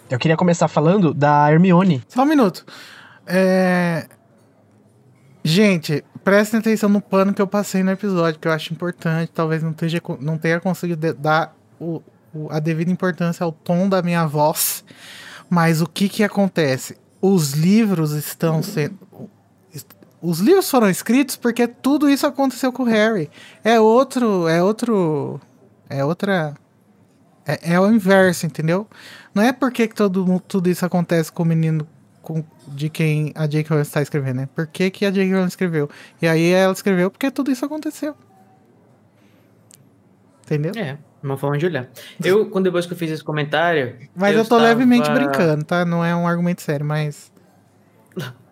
Eu 0.09 0.17
queria 0.17 0.37
começar 0.37 0.69
falando 0.69 1.13
da 1.13 1.51
Hermione. 1.51 2.01
Só 2.07 2.21
um 2.21 2.25
minuto. 2.25 2.65
É... 3.27 4.05
Gente, 5.43 6.03
prestem 6.25 6.59
atenção 6.59 6.89
no 6.89 6.99
pano 6.99 7.33
que 7.33 7.41
eu 7.41 7.45
passei 7.45 7.83
no 7.83 7.91
episódio, 7.91 8.39
que 8.39 8.47
eu 8.47 8.51
acho 8.51 8.73
importante. 8.73 9.31
Talvez 9.31 9.61
não, 9.61 9.69
esteja, 9.69 10.01
não 10.19 10.39
tenha 10.39 10.59
conseguido 10.59 11.13
dar 11.13 11.55
o, 11.79 12.01
o, 12.33 12.51
a 12.51 12.59
devida 12.59 12.91
importância 12.91 13.43
ao 13.43 13.51
tom 13.51 13.87
da 13.87 14.01
minha 14.01 14.25
voz. 14.25 14.83
Mas 15.47 15.81
o 15.81 15.87
que 15.87 16.09
que 16.09 16.23
acontece? 16.23 16.97
Os 17.21 17.51
livros 17.51 18.11
estão 18.11 18.63
sendo. 18.63 18.97
Os 20.19 20.39
livros 20.39 20.67
foram 20.67 20.89
escritos 20.89 21.35
porque 21.35 21.67
tudo 21.67 22.09
isso 22.09 22.25
aconteceu 22.25 22.73
com 22.73 22.81
o 22.81 22.87
Harry. 22.87 23.29
É 23.63 23.79
outro. 23.79 24.47
É 24.47 24.63
outro. 24.63 25.39
É 25.87 26.03
outra. 26.03 26.55
É, 27.45 27.73
é 27.73 27.79
o 27.79 27.91
inverso, 27.91 28.47
entendeu? 28.47 28.87
Não 29.35 29.43
é 29.43 29.53
porque 29.53 29.87
que 29.87 29.93
todo, 29.93 30.39
tudo 30.47 30.67
isso 30.67 30.83
acontece 30.83 31.31
com 31.31 31.43
o 31.43 31.45
menino 31.45 31.87
com, 32.25 32.43
de 32.67 32.89
quem 32.89 33.31
a 33.35 33.45
J.K. 33.45 33.69
Rowling 33.69 33.81
está 33.81 34.01
escrevendo, 34.01 34.37
né? 34.37 34.49
Por 34.53 34.67
que, 34.67 34.89
que 34.89 35.05
a 35.05 35.11
J.K. 35.11 35.33
Rowling 35.33 35.47
escreveu? 35.47 35.89
E 36.21 36.27
aí 36.27 36.51
ela 36.51 36.73
escreveu 36.73 37.11
porque 37.11 37.29
tudo 37.31 37.51
isso 37.51 37.65
aconteceu. 37.65 38.15
Entendeu? 40.43 40.71
É, 40.75 40.97
uma 41.23 41.37
forma 41.37 41.57
de 41.57 41.65
olhar. 41.65 41.87
Eu, 42.23 42.49
quando 42.49 42.65
depois 42.65 42.85
que 42.85 42.93
eu 42.93 42.97
fiz 42.97 43.09
esse 43.09 43.23
comentário. 43.23 43.95
Mas 44.15 44.33
eu, 44.33 44.39
eu 44.39 44.45
tô 44.45 44.55
estava... 44.55 44.63
levemente 44.63 45.09
brincando, 45.09 45.65
tá? 45.65 45.83
Não 45.83 46.05
é 46.05 46.15
um 46.15 46.27
argumento 46.27 46.61
sério, 46.61 46.85
mas. 46.85 47.31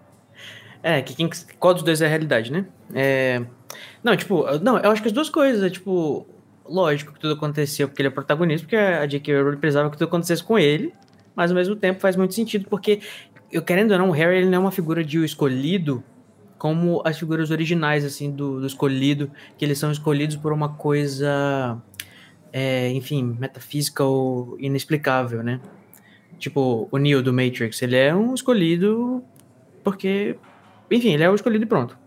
É, 0.86 1.02
que 1.02 1.16
quem, 1.16 1.30
qual 1.60 1.74
dos 1.74 1.82
dois 1.82 2.02
é 2.02 2.06
a 2.06 2.10
realidade, 2.10 2.52
né? 2.52 2.66
É... 2.94 3.42
Não, 4.04 4.18
tipo, 4.18 4.44
não, 4.60 4.78
eu 4.78 4.92
acho 4.92 5.02
que 5.02 5.08
as 5.08 5.14
duas 5.14 5.30
coisas, 5.30 5.64
é, 5.64 5.70
tipo, 5.70 6.28
lógico 6.66 7.14
que 7.14 7.20
tudo 7.22 7.36
aconteceu 7.36 7.88
porque 7.88 8.02
ele 8.02 8.10
é 8.10 8.12
protagonista, 8.12 8.68
porque 8.68 8.76
a 8.76 9.06
J.K. 9.06 9.42
Rowling 9.42 9.58
precisava 9.60 9.90
que 9.90 9.98
tudo 9.98 10.10
acontecesse 10.10 10.44
com 10.44 10.60
ele, 10.60 10.94
mas 11.34 11.52
ao 11.52 11.56
mesmo 11.56 11.78
tempo 11.78 12.02
faz 12.02 12.18
muito 12.18 12.34
sentido, 12.34 12.68
porque 12.70 13.00
eu 13.54 13.62
querendo 13.62 13.92
ou 13.92 13.98
não, 13.98 14.10
o 14.10 14.12
Harry 14.12 14.38
ele 14.38 14.50
não 14.50 14.56
é 14.56 14.60
uma 14.60 14.72
figura 14.72 15.04
de 15.04 15.20
o 15.20 15.24
escolhido 15.24 16.04
como 16.58 17.02
as 17.06 17.20
figuras 17.20 17.52
originais, 17.52 18.06
assim, 18.06 18.32
do, 18.32 18.62
do 18.62 18.66
escolhido, 18.66 19.30
que 19.58 19.66
eles 19.66 19.78
são 19.78 19.92
escolhidos 19.92 20.38
por 20.38 20.54
uma 20.54 20.70
coisa, 20.70 21.78
é, 22.54 22.90
enfim, 22.92 23.36
metafísica 23.38 24.04
ou 24.04 24.58
inexplicável, 24.60 25.44
né? 25.44 25.60
Tipo, 26.40 26.88
o 26.90 26.98
Neo 26.98 27.22
do 27.22 27.34
Matrix, 27.34 27.82
ele 27.82 27.98
é 27.98 28.16
um 28.16 28.34
escolhido 28.34 29.22
porque, 29.84 30.38
enfim, 30.90 31.14
ele 31.14 31.24
é 31.24 31.30
o 31.30 31.36
escolhido 31.36 31.66
e 31.66 31.68
pronto. 31.68 31.98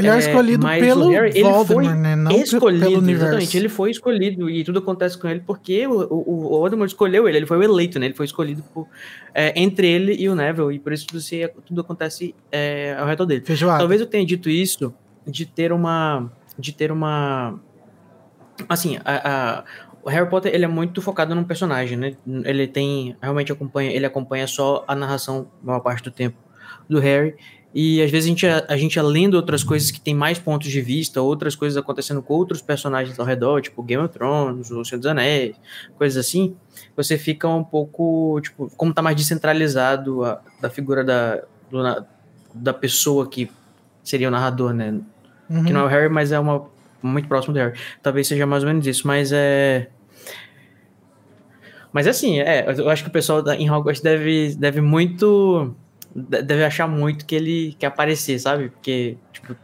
Ele 0.00 0.08
é, 0.08 0.14
é 0.14 0.18
escolhido 0.18 0.66
pelo 0.66 1.08
Harry, 1.10 1.30
Voldemort, 1.30 1.36
ele 1.36 1.64
foi 1.64 1.94
né? 1.94 2.16
Não 2.16 2.30
escolhido, 2.32 2.84
pelo 2.84 2.98
universo. 2.98 3.24
Exatamente, 3.24 3.56
ele 3.56 3.68
foi 3.68 3.90
escolhido 3.90 4.50
e 4.50 4.64
tudo 4.64 4.78
acontece 4.78 5.18
com 5.18 5.28
ele 5.28 5.40
porque 5.40 5.86
o, 5.86 5.92
o, 5.92 6.46
o 6.46 6.58
Voldemort 6.58 6.88
escolheu 6.88 7.28
ele, 7.28 7.38
ele 7.38 7.46
foi 7.46 7.58
o 7.58 7.62
eleito, 7.62 7.98
né? 7.98 8.06
Ele 8.06 8.14
foi 8.14 8.26
escolhido 8.26 8.62
por, 8.74 8.86
é, 9.34 9.52
entre 9.60 9.88
ele 9.88 10.14
e 10.14 10.28
o 10.28 10.34
Neville 10.34 10.74
e 10.74 10.78
por 10.78 10.92
isso 10.92 11.06
tudo, 11.06 11.20
se, 11.20 11.48
tudo 11.66 11.80
acontece 11.80 12.34
é, 12.50 12.96
ao 12.98 13.06
redor 13.06 13.26
dele. 13.26 13.42
Feijoada. 13.44 13.78
Talvez 13.78 14.00
eu 14.00 14.06
tenha 14.06 14.24
dito 14.24 14.48
isso 14.50 14.92
de 15.26 15.46
ter 15.46 15.72
uma... 15.72 16.30
de 16.58 16.72
ter 16.72 16.90
uma... 16.90 17.60
Assim, 18.68 18.98
a, 19.04 19.58
a 19.58 19.64
o 20.02 20.08
Harry 20.08 20.28
Potter 20.28 20.54
ele 20.54 20.64
é 20.64 20.68
muito 20.68 21.02
focado 21.02 21.34
num 21.34 21.44
personagem, 21.44 21.96
né? 21.96 22.16
Ele 22.44 22.66
tem 22.66 23.16
realmente 23.20 23.52
acompanha, 23.52 23.90
ele 23.92 24.06
acompanha 24.06 24.46
só 24.46 24.84
a 24.88 24.94
narração 24.94 25.50
maior 25.62 25.80
parte 25.80 26.02
do 26.04 26.10
tempo 26.10 26.36
do 26.88 26.98
Harry 26.98 27.34
e 27.72 28.02
às 28.02 28.10
vezes 28.10 28.26
a 28.26 28.28
gente, 28.28 28.46
a, 28.46 28.76
gente 28.76 28.98
é 28.98 29.02
lendo 29.02 29.34
outras 29.34 29.62
coisas 29.62 29.90
que 29.92 30.00
tem 30.00 30.12
mais 30.12 30.38
pontos 30.38 30.68
de 30.68 30.80
vista, 30.80 31.22
outras 31.22 31.54
coisas 31.54 31.76
acontecendo 31.76 32.20
com 32.20 32.34
outros 32.34 32.60
personagens 32.60 33.18
ao 33.18 33.24
redor, 33.24 33.60
tipo 33.60 33.80
Game 33.82 34.02
of 34.02 34.12
Thrones, 34.12 34.70
O 34.72 34.84
Senhor 34.84 34.98
dos 34.98 35.06
Anéis, 35.06 35.54
coisas 35.96 36.26
assim, 36.26 36.56
você 36.96 37.16
fica 37.16 37.48
um 37.48 37.62
pouco, 37.62 38.40
tipo, 38.42 38.70
como 38.76 38.92
tá 38.92 39.00
mais 39.00 39.16
descentralizado 39.16 40.24
a, 40.24 40.40
da 40.60 40.68
figura 40.68 41.04
da, 41.04 41.42
do, 41.70 42.06
da 42.52 42.74
pessoa 42.74 43.28
que 43.28 43.48
seria 44.02 44.26
o 44.26 44.30
narrador, 44.32 44.74
né? 44.74 44.98
Uhum. 45.48 45.64
Que 45.64 45.72
não 45.72 45.82
é 45.82 45.84
o 45.84 45.88
Harry, 45.88 46.08
mas 46.08 46.32
é 46.32 46.40
uma 46.40 46.66
muito 47.00 47.28
próximo 47.28 47.54
do 47.54 47.60
Harry. 47.60 47.78
Talvez 48.02 48.26
seja 48.26 48.46
mais 48.46 48.64
ou 48.64 48.68
menos 48.68 48.84
isso, 48.86 49.06
mas 49.06 49.30
é. 49.32 49.88
Mas 51.92 52.06
assim, 52.08 52.40
é, 52.40 52.64
eu 52.78 52.88
acho 52.88 53.04
que 53.04 53.08
o 53.08 53.12
pessoal 53.12 53.44
em 53.52 53.70
Hogwarts 53.70 54.02
deve, 54.02 54.54
deve 54.56 54.80
muito 54.80 55.74
deve 56.14 56.64
achar 56.64 56.88
muito 56.88 57.24
que 57.24 57.34
ele 57.34 57.76
quer 57.78 57.86
aparecer, 57.86 58.38
sabe? 58.38 58.68
Porque, 58.70 59.16
tipo, 59.32 59.56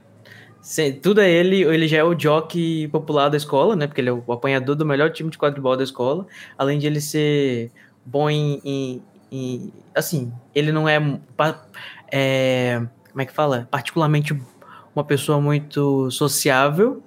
tudo 1.02 1.20
é 1.20 1.30
ele, 1.30 1.62
ele 1.62 1.88
já 1.88 1.98
é 1.98 2.04
o 2.04 2.18
jockey 2.18 2.88
popular 2.88 3.28
da 3.28 3.36
escola, 3.36 3.76
né? 3.76 3.86
Porque 3.86 4.00
ele 4.00 4.10
é 4.10 4.12
o 4.12 4.32
apanhador 4.32 4.74
do 4.74 4.84
melhor 4.84 5.10
time 5.10 5.30
de 5.30 5.38
quadribol 5.38 5.76
da 5.76 5.84
escola, 5.84 6.26
além 6.56 6.78
de 6.78 6.86
ele 6.86 7.00
ser 7.00 7.70
bom 8.04 8.30
em, 8.30 8.60
em, 8.64 9.02
em 9.30 9.72
assim, 9.94 10.32
ele 10.54 10.72
não 10.72 10.88
é, 10.88 10.98
é, 12.12 12.82
como 13.10 13.22
é 13.22 13.26
que 13.26 13.32
fala? 13.32 13.68
Particularmente 13.70 14.38
uma 14.94 15.04
pessoa 15.04 15.40
muito 15.40 16.10
sociável 16.10 17.02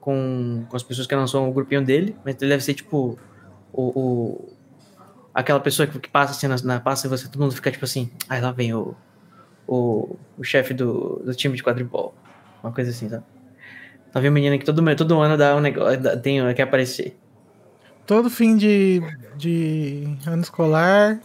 com, 0.00 0.64
com 0.68 0.76
as 0.76 0.82
pessoas 0.82 1.06
que 1.06 1.14
não 1.14 1.26
são 1.26 1.48
o 1.48 1.52
grupinho 1.52 1.84
dele, 1.84 2.16
mas 2.24 2.36
ele 2.40 2.50
deve 2.50 2.64
ser, 2.64 2.74
tipo, 2.74 3.18
o, 3.72 4.00
o 4.00 4.52
aquela 5.34 5.60
pessoa 5.60 5.86
que, 5.86 5.98
que 5.98 6.08
passa 6.08 6.32
assim 6.32 6.46
na, 6.46 6.56
na 6.62 6.80
passa 6.80 7.06
e 7.06 7.10
você 7.10 7.28
todo 7.28 7.40
mundo 7.40 7.54
fica 7.54 7.70
tipo 7.70 7.84
assim, 7.84 8.10
aí 8.28 8.40
lá 8.40 8.52
vem 8.52 8.74
o, 8.74 8.94
o, 9.66 10.16
o 10.38 10.44
chefe 10.44 10.74
do, 10.74 11.22
do 11.24 11.34
time 11.34 11.56
de 11.56 11.62
quadribol. 11.62 12.14
Uma 12.62 12.72
coisa 12.72 12.90
assim, 12.90 13.08
sabe? 13.08 13.24
Tá 14.12 14.20
vendo 14.20 14.34
menina 14.34 14.58
que 14.58 14.64
todo, 14.64 14.82
todo 14.94 15.20
ano 15.20 15.36
dá 15.36 15.56
um 15.56 15.60
negócio, 15.60 16.20
tem, 16.20 16.54
quer 16.54 16.62
aparecer. 16.62 17.16
Todo 18.06 18.28
fim 18.28 18.56
de, 18.56 19.00
de 19.36 20.18
ano 20.26 20.42
escolar, 20.42 21.20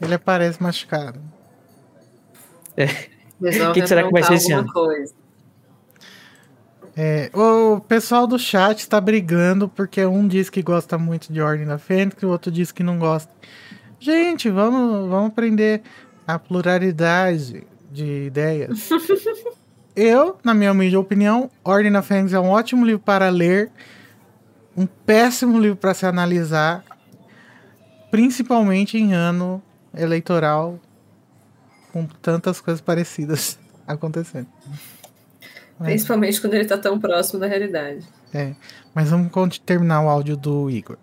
ele 0.00 0.14
aparece 0.14 0.62
machucado. 0.62 1.20
É. 2.76 2.86
O 3.40 3.72
que, 3.72 3.82
que, 3.82 3.86
será 3.86 4.02
que 4.02 4.10
vai 4.10 4.24
ser 4.24 4.34
esse 4.34 4.52
ano? 4.52 4.68
Coisa. 4.72 5.14
É, 7.00 7.30
o 7.32 7.78
pessoal 7.78 8.26
do 8.26 8.36
chat 8.36 8.80
está 8.80 9.00
brigando 9.00 9.68
porque 9.68 10.04
um 10.04 10.26
diz 10.26 10.50
que 10.50 10.60
gosta 10.60 10.98
muito 10.98 11.32
de 11.32 11.40
Ordem 11.40 11.64
da 11.64 11.78
Fênix 11.78 12.20
e 12.20 12.26
o 12.26 12.28
outro 12.28 12.50
diz 12.50 12.72
que 12.72 12.82
não 12.82 12.98
gosta. 12.98 13.30
Gente, 14.00 14.50
vamos, 14.50 15.08
vamos 15.08 15.28
aprender 15.28 15.82
a 16.26 16.40
pluralidade 16.40 17.64
de 17.92 18.26
ideias. 18.26 18.90
Eu, 19.94 20.38
na 20.42 20.52
minha 20.52 20.72
humilde 20.72 20.96
opinião, 20.96 21.48
Ordem 21.62 21.92
da 21.92 22.02
Fênix 22.02 22.32
é 22.32 22.40
um 22.40 22.48
ótimo 22.48 22.84
livro 22.84 23.02
para 23.04 23.28
ler, 23.28 23.70
um 24.76 24.84
péssimo 24.84 25.56
livro 25.56 25.76
para 25.76 25.94
se 25.94 26.04
analisar, 26.04 26.82
principalmente 28.10 28.98
em 28.98 29.12
ano 29.14 29.62
eleitoral, 29.96 30.80
com 31.92 32.06
tantas 32.20 32.60
coisas 32.60 32.80
parecidas 32.80 33.56
acontecendo. 33.86 34.48
É. 35.80 35.84
Principalmente 35.84 36.40
quando 36.40 36.54
ele 36.54 36.64
tá 36.64 36.76
tão 36.76 36.98
próximo 36.98 37.38
da 37.40 37.46
realidade. 37.46 38.06
É. 38.34 38.52
Mas 38.94 39.10
vamos 39.10 39.58
terminar 39.58 40.02
o 40.02 40.08
áudio 40.08 40.36
do 40.36 40.70
Igor. 40.70 40.96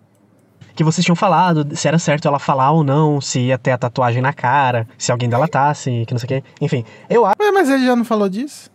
Que 0.76 0.84
vocês 0.84 1.06
tinham 1.06 1.16
falado, 1.16 1.76
se 1.76 1.88
era 1.88 1.98
certo 1.98 2.28
ela 2.28 2.38
falar 2.38 2.72
ou 2.72 2.84
não, 2.84 3.22
se 3.22 3.40
ia 3.40 3.58
ter 3.58 3.72
a 3.72 3.78
tatuagem 3.78 4.22
na 4.22 4.34
cara, 4.34 4.86
se 4.98 5.10
alguém 5.10 5.30
dela 5.30 5.48
tá, 5.48 5.74
que 5.74 6.12
não 6.12 6.20
sei 6.20 6.26
o 6.26 6.28
quê. 6.28 6.44
Enfim, 6.60 6.84
eu 7.10 7.26
acho. 7.26 7.38
mas 7.54 7.70
ele 7.70 7.86
já 7.86 7.96
não 7.96 8.04
falou 8.04 8.28
disso? 8.28 8.70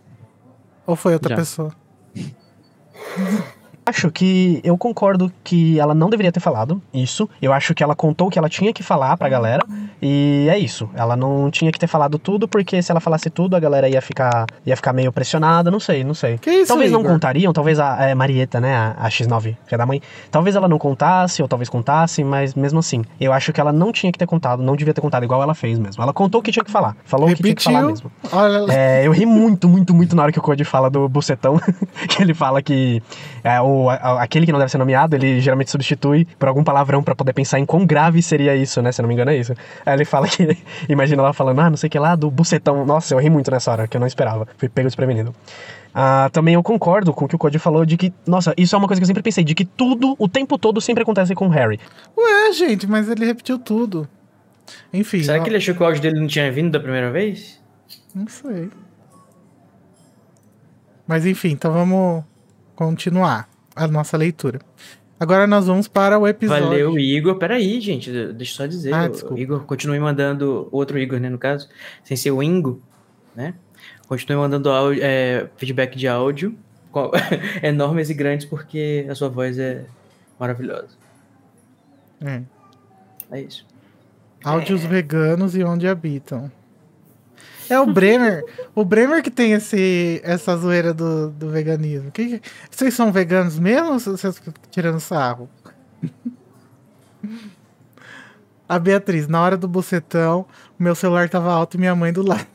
Ou 0.87 0.95
foi 0.95 1.13
outra 1.13 1.29
já. 1.29 1.35
pessoa? 1.35 1.71
acho 3.91 4.09
que. 4.09 4.59
Eu 4.63 4.77
concordo 4.77 5.31
que 5.43 5.79
ela 5.79 5.93
não 5.93 6.09
deveria 6.09 6.31
ter 6.31 6.39
falado 6.39 6.81
isso. 6.93 7.29
Eu 7.41 7.53
acho 7.53 7.75
que 7.75 7.83
ela 7.83 7.95
contou 7.95 8.27
o 8.27 8.31
que 8.31 8.39
ela 8.39 8.49
tinha 8.49 8.73
que 8.73 8.81
falar 8.81 9.15
pra 9.17 9.29
galera. 9.29 9.63
E 10.01 10.47
é 10.49 10.57
isso. 10.57 10.89
Ela 10.95 11.15
não 11.15 11.51
tinha 11.51 11.71
que 11.71 11.77
ter 11.77 11.87
falado 11.87 12.17
tudo, 12.17 12.47
porque 12.47 12.81
se 12.81 12.91
ela 12.91 12.99
falasse 12.99 13.29
tudo, 13.29 13.55
a 13.55 13.59
galera 13.59 13.87
ia 13.87 14.01
ficar, 14.01 14.47
ia 14.65 14.75
ficar 14.75 14.93
meio 14.93 15.11
pressionada. 15.11 15.69
Não 15.69 15.79
sei, 15.79 16.03
não 16.03 16.13
sei. 16.13 16.37
Que 16.39 16.49
isso, 16.49 16.69
talvez 16.69 16.91
não 16.91 17.01
Igor? 17.01 17.11
contariam, 17.11 17.53
talvez 17.53 17.79
a, 17.79 18.03
é, 18.05 18.15
Marieta, 18.15 18.59
né? 18.59 18.75
A, 18.75 18.95
a 18.97 19.09
X9, 19.09 19.55
filha 19.65 19.77
da 19.77 19.85
mãe. 19.85 20.01
Talvez 20.31 20.55
ela 20.55 20.67
não 20.67 20.79
contasse, 20.79 21.41
ou 21.41 21.47
talvez 21.47 21.69
contasse, 21.69 22.23
mas 22.23 22.55
mesmo 22.55 22.79
assim. 22.79 23.03
Eu 23.19 23.31
acho 23.31 23.53
que 23.53 23.61
ela 23.61 23.71
não 23.71 23.91
tinha 23.91 24.11
que 24.11 24.17
ter 24.17 24.25
contado, 24.25 24.63
não 24.63 24.75
devia 24.75 24.93
ter 24.93 25.01
contado, 25.01 25.23
igual 25.23 25.43
ela 25.43 25.53
fez 25.53 25.77
mesmo. 25.77 26.01
Ela 26.01 26.13
contou 26.13 26.41
o 26.41 26.43
que 26.43 26.51
tinha 26.51 26.65
que 26.65 26.71
falar. 26.71 26.95
Falou 27.03 27.29
o 27.29 27.35
que 27.35 27.43
tinha 27.43 27.55
que 27.55 27.63
falar 27.63 27.83
mesmo. 27.83 28.11
Olha, 28.31 28.73
É, 28.73 29.05
eu 29.05 29.11
ri 29.11 29.25
muito, 29.25 29.67
muito, 29.67 29.93
muito 29.93 30.15
na 30.15 30.23
hora 30.23 30.31
que 30.31 30.39
o 30.39 30.41
Cody 30.41 30.63
fala 30.63 30.89
do 30.89 31.07
bucetão. 31.07 31.59
que 32.09 32.21
ele 32.21 32.33
fala 32.33 32.61
que 32.61 33.01
é, 33.43 33.59
o, 33.61 33.80
a- 33.89 34.21
aquele 34.23 34.45
que 34.45 34.51
não 34.51 34.59
deve 34.59 34.71
ser 34.71 34.77
nomeado, 34.77 35.15
ele 35.15 35.39
geralmente 35.41 35.71
substitui 35.71 36.25
por 36.37 36.47
algum 36.47 36.63
palavrão 36.63 37.01
pra 37.03 37.15
poder 37.15 37.33
pensar 37.33 37.59
em 37.59 37.65
quão 37.65 37.85
grave 37.85 38.21
seria 38.21 38.55
isso, 38.55 38.81
né? 38.81 38.91
Se 38.91 39.01
eu 39.01 39.03
não 39.03 39.07
me 39.07 39.13
engano, 39.13 39.31
é 39.31 39.37
isso. 39.37 39.53
Aí 39.85 39.93
ele 39.95 40.05
fala 40.05 40.27
que. 40.27 40.57
Imagina 40.89 41.21
ela 41.23 41.33
falando, 41.33 41.59
ah, 41.61 41.69
não 41.69 41.77
sei 41.77 41.87
o 41.87 41.91
que 41.91 41.99
lá, 41.99 42.15
do 42.15 42.29
bucetão. 42.29 42.85
Nossa, 42.85 43.13
eu 43.13 43.19
ri 43.19 43.29
muito 43.29 43.49
nessa 43.51 43.71
hora, 43.71 43.87
que 43.87 43.95
eu 43.97 43.99
não 43.99 44.07
esperava. 44.07 44.47
Fui 44.57 44.67
pego 44.69 44.87
desprevenido. 44.87 45.33
Ah, 45.93 46.29
também 46.31 46.53
eu 46.53 46.63
concordo 46.63 47.13
com 47.13 47.25
o 47.25 47.27
que 47.27 47.35
o 47.35 47.37
Cody 47.37 47.59
falou 47.59 47.85
de 47.85 47.97
que, 47.97 48.13
nossa, 48.25 48.53
isso 48.57 48.73
é 48.75 48.77
uma 48.77 48.87
coisa 48.87 48.99
que 49.01 49.03
eu 49.03 49.07
sempre 49.07 49.21
pensei, 49.23 49.43
de 49.43 49.53
que 49.53 49.65
tudo, 49.65 50.15
o 50.17 50.27
tempo 50.29 50.57
todo, 50.57 50.79
sempre 50.79 51.03
acontece 51.03 51.35
com 51.35 51.47
o 51.47 51.49
Harry. 51.49 51.79
ué, 52.17 52.53
gente, 52.53 52.87
mas 52.87 53.09
ele 53.09 53.25
repetiu 53.25 53.59
tudo. 53.59 54.07
Enfim. 54.93 55.21
Será 55.21 55.39
ó, 55.39 55.43
que 55.43 55.49
ele 55.49 55.57
achou 55.57 55.75
que 55.75 55.83
o 55.83 55.85
áudio 55.85 56.01
dele 56.01 56.19
não 56.19 56.27
tinha 56.27 56.49
vindo 56.51 56.71
da 56.71 56.79
primeira 56.79 57.11
vez? 57.11 57.59
Não 58.15 58.25
sei. 58.27 58.69
Mas 61.05 61.25
enfim, 61.25 61.49
então 61.49 61.73
vamos 61.73 62.23
continuar 62.75 63.49
a 63.75 63.87
nossa 63.87 64.17
leitura. 64.17 64.59
Agora 65.19 65.45
nós 65.45 65.67
vamos 65.67 65.87
para 65.87 66.17
o 66.17 66.27
episódio. 66.27 66.65
Valeu, 66.65 66.97
Igor. 66.97 67.35
Peraí, 67.35 67.79
gente, 67.79 68.11
deixa 68.33 68.53
eu 68.53 68.55
só 68.57 68.65
dizer. 68.65 68.93
Ah, 68.93 69.07
desculpa. 69.07 69.39
Igor, 69.39 69.59
continue 69.65 69.99
mandando. 69.99 70.67
Outro 70.71 70.97
Igor, 70.97 71.19
né, 71.19 71.29
no 71.29 71.37
caso, 71.37 71.69
sem 72.03 72.17
ser 72.17 72.31
o 72.31 72.41
Ingo, 72.41 72.81
né? 73.35 73.53
Continue 74.07 74.37
mandando 74.39 74.69
áudio- 74.71 75.01
é, 75.03 75.47
feedback 75.57 75.95
de 75.95 76.07
áudio 76.07 76.55
enormes 77.63 78.09
e 78.09 78.13
grandes, 78.13 78.45
porque 78.45 79.05
a 79.09 79.13
sua 79.15 79.29
voz 79.29 79.57
é 79.59 79.85
maravilhosa. 80.39 80.89
É. 82.19 82.41
É 83.31 83.41
isso. 83.41 83.65
Áudios 84.43 84.83
veganos 84.83 85.55
e 85.55 85.63
onde 85.63 85.87
habitam. 85.87 86.51
É 87.71 87.79
o 87.79 87.85
Bremer. 87.85 88.43
o 88.75 88.83
Bremer 88.83 89.23
que 89.23 89.31
tem 89.31 89.53
esse, 89.53 90.19
essa 90.23 90.55
zoeira 90.57 90.93
do, 90.93 91.29
do 91.31 91.49
veganismo. 91.49 92.11
Que, 92.11 92.39
que- 92.39 92.49
vocês 92.69 92.93
são 92.93 93.11
veganos 93.11 93.57
mesmo 93.57 93.93
ou 93.93 93.99
vocês 93.99 94.37
ficam 94.37 94.53
tirando 94.69 94.99
sarro? 94.99 95.49
A 98.67 98.77
Beatriz, 98.79 99.27
na 99.27 99.41
hora 99.41 99.57
do 99.57 99.67
bocetão, 99.67 100.45
o 100.79 100.83
meu 100.83 100.95
celular 100.95 101.29
tava 101.29 101.51
alto 101.51 101.75
e 101.77 101.79
minha 101.79 101.95
mãe 101.95 102.11
do 102.11 102.21
lado. 102.27 102.45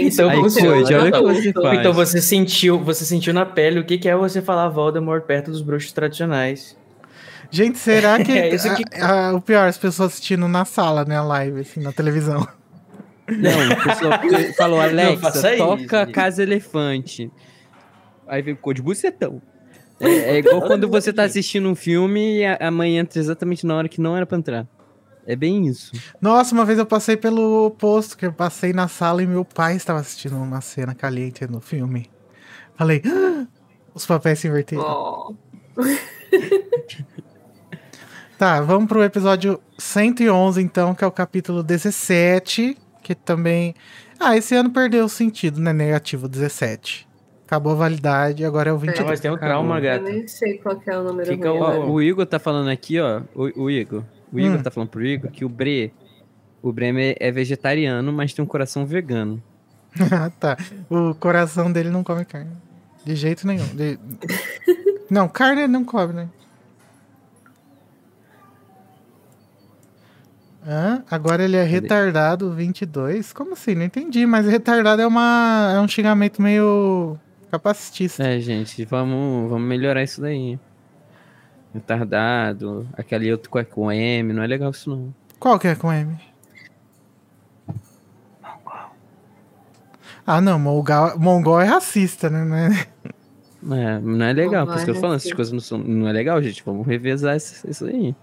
Então, 0.00 0.28
Aí, 0.28 0.36
você, 0.40 0.66
olha 0.68 1.10
que 1.10 1.48
então, 1.48 1.74
então 1.74 1.92
você 1.92 2.20
sentiu, 2.20 2.78
você 2.78 3.04
sentiu 3.04 3.32
na 3.32 3.46
pele 3.46 3.80
o 3.80 3.84
que 3.84 3.96
que 3.98 4.08
é 4.08 4.14
você 4.16 4.42
falar 4.42 4.68
Voldemort 4.68 5.22
perto 5.24 5.50
dos 5.50 5.62
bruxos 5.62 5.92
tradicionais. 5.92 6.76
Gente, 7.50 7.78
será 7.78 8.18
que. 8.24 8.32
É 8.32 8.54
isso 8.54 8.74
que- 8.74 8.84
a- 9.00 9.28
a- 9.28 9.34
o 9.34 9.40
pior, 9.40 9.68
as 9.68 9.78
pessoas 9.78 10.12
assistindo 10.12 10.46
na 10.48 10.64
sala, 10.64 11.04
né? 11.04 11.16
A 11.16 11.22
live, 11.22 11.60
assim, 11.60 11.80
na 11.80 11.92
televisão. 11.92 12.46
Não, 13.28 13.72
o 13.72 13.82
pessoal 13.82 14.12
falou, 14.56 14.80
Alexa, 14.80 15.50
isso, 15.52 15.58
toca 15.58 16.00
gente. 16.04 16.12
Casa 16.12 16.42
Elefante. 16.42 17.30
Aí 18.26 18.42
veio 18.42 18.58
o 18.62 18.72
de 18.72 18.82
bucetão. 18.82 19.40
É, 20.00 20.36
é 20.36 20.38
igual 20.38 20.62
quando 20.62 20.88
você 20.88 21.12
tá 21.12 21.24
assistindo 21.24 21.68
um 21.68 21.74
filme 21.74 22.36
e 22.38 22.46
a, 22.46 22.68
a 22.68 22.70
mãe 22.70 22.96
entra 22.98 23.18
exatamente 23.18 23.66
na 23.66 23.74
hora 23.74 23.88
que 23.88 24.00
não 24.00 24.16
era 24.16 24.24
pra 24.24 24.38
entrar. 24.38 24.64
É 25.26 25.34
bem 25.34 25.66
isso. 25.66 25.90
Nossa, 26.20 26.54
uma 26.54 26.64
vez 26.64 26.78
eu 26.78 26.86
passei 26.86 27.16
pelo 27.16 27.66
oposto, 27.66 28.16
que 28.16 28.24
eu 28.24 28.32
passei 28.32 28.72
na 28.72 28.86
sala 28.86 29.24
e 29.24 29.26
meu 29.26 29.44
pai 29.44 29.74
estava 29.74 29.98
assistindo 29.98 30.36
uma 30.36 30.60
cena 30.60 30.94
caliente 30.94 31.44
no 31.50 31.60
filme. 31.60 32.08
Falei, 32.76 33.02
"Ah!" 33.04 33.44
os 33.92 34.06
papéis 34.06 34.38
se 34.38 34.46
inverteram. 34.46 34.84
ó, 34.86 35.32
Tá, 38.38 38.60
vamos 38.60 38.86
pro 38.88 39.02
episódio 39.02 39.60
111, 39.78 40.62
então, 40.62 40.94
que 40.94 41.02
é 41.02 41.06
o 41.06 41.10
capítulo 41.10 41.62
17, 41.62 42.76
que 43.02 43.14
também... 43.14 43.74
Ah, 44.20 44.36
esse 44.36 44.54
ano 44.54 44.70
perdeu 44.70 45.04
o 45.04 45.08
sentido, 45.08 45.60
né? 45.60 45.72
Negativo 45.72 46.28
17. 46.28 47.06
Acabou 47.46 47.72
a 47.72 47.76
validade, 47.76 48.44
agora 48.44 48.70
é 48.70 48.72
o 48.72 48.76
Ah, 48.76 48.80
22. 48.80 49.06
mas 49.08 49.20
tem 49.20 49.30
um 49.30 49.36
trauma, 49.36 49.78
eu 49.78 49.82
gata. 49.82 50.04
nem 50.04 50.26
sei 50.28 50.58
qual 50.58 50.76
que 50.78 50.88
é 50.90 50.98
o 50.98 51.02
número 51.02 51.28
Fica 51.28 51.50
ruim. 51.50 51.60
Ó, 51.60 51.66
agora. 51.66 51.86
o 51.90 52.02
Igor 52.02 52.26
tá 52.26 52.38
falando 52.38 52.68
aqui, 52.68 53.00
ó. 53.00 53.22
O, 53.34 53.64
o 53.64 53.70
Igor. 53.70 54.04
O 54.32 54.38
Igor 54.38 54.58
Hum. 54.58 54.62
tá 54.62 54.70
falando 54.70 54.90
pro 54.90 55.04
Igor 55.04 55.30
que 55.30 55.44
o 55.44 55.48
Bre. 55.48 55.92
O 56.62 56.72
Bremer 56.72 57.16
é 57.18 57.30
vegetariano, 57.32 58.12
mas 58.12 58.32
tem 58.34 58.44
um 58.44 58.48
coração 58.48 58.86
vegano. 58.86 59.42
Ah, 60.12 60.30
tá. 60.38 60.56
O 60.90 61.14
coração 61.14 61.72
dele 61.72 61.88
não 61.90 62.04
come 62.04 62.24
carne. 62.24 62.50
De 63.04 63.16
jeito 63.16 63.46
nenhum. 63.46 63.66
De- 63.74 63.98
Não, 65.10 65.26
carne 65.26 65.62
ele 65.62 65.72
não 65.72 65.82
come, 65.84 66.12
né? 66.12 66.28
Hã? 70.70 71.02
Agora 71.10 71.42
ele 71.42 71.56
é 71.56 71.62
retardado 71.62 72.52
22? 72.52 73.32
Como 73.32 73.54
assim? 73.54 73.74
Não 73.74 73.84
entendi, 73.84 74.26
mas 74.26 74.46
retardado 74.46 75.00
é, 75.00 75.06
uma... 75.06 75.72
é 75.74 75.80
um 75.80 75.88
xingamento 75.88 76.42
meio 76.42 77.16
capacitista. 77.50 78.22
É, 78.22 78.38
gente, 78.38 78.84
vamos, 78.84 79.48
vamos 79.48 79.66
melhorar 79.66 80.02
isso 80.02 80.20
daí. 80.20 80.58
Retardado, 81.72 82.86
aquele 82.94 83.32
outro 83.32 83.48
com- 83.48 83.64
com 83.64 83.90
M, 83.90 84.32
não 84.34 84.42
é 84.42 84.46
legal 84.46 84.70
isso 84.70 84.90
não. 84.90 85.14
Qual 85.40 85.58
que 85.58 85.68
é 85.68 85.74
com 85.74 85.90
M? 85.90 86.18
Ah, 90.26 90.40
não, 90.42 90.58
mongol, 90.58 91.18
mongol 91.18 91.60
é 91.60 91.64
racista, 91.64 92.28
né? 92.28 92.44
Não 92.44 92.56
é- 92.56 92.86
É, 93.94 93.98
não 94.00 94.24
é 94.26 94.32
legal, 94.34 94.66
por 94.66 94.76
isso 94.76 94.84
que 94.84 94.90
eu 94.90 94.94
tô 94.94 95.00
falando, 95.00 95.18
vai 95.18 95.26
essas 95.26 95.32
coisas 95.32 95.52
não, 95.52 95.60
são, 95.60 95.78
não 95.78 96.06
é 96.06 96.12
legal, 96.12 96.40
gente. 96.42 96.62
Vamos 96.64 96.86
revezar 96.86 97.36
isso, 97.36 97.68
isso 97.68 97.86
aí. 97.86 98.14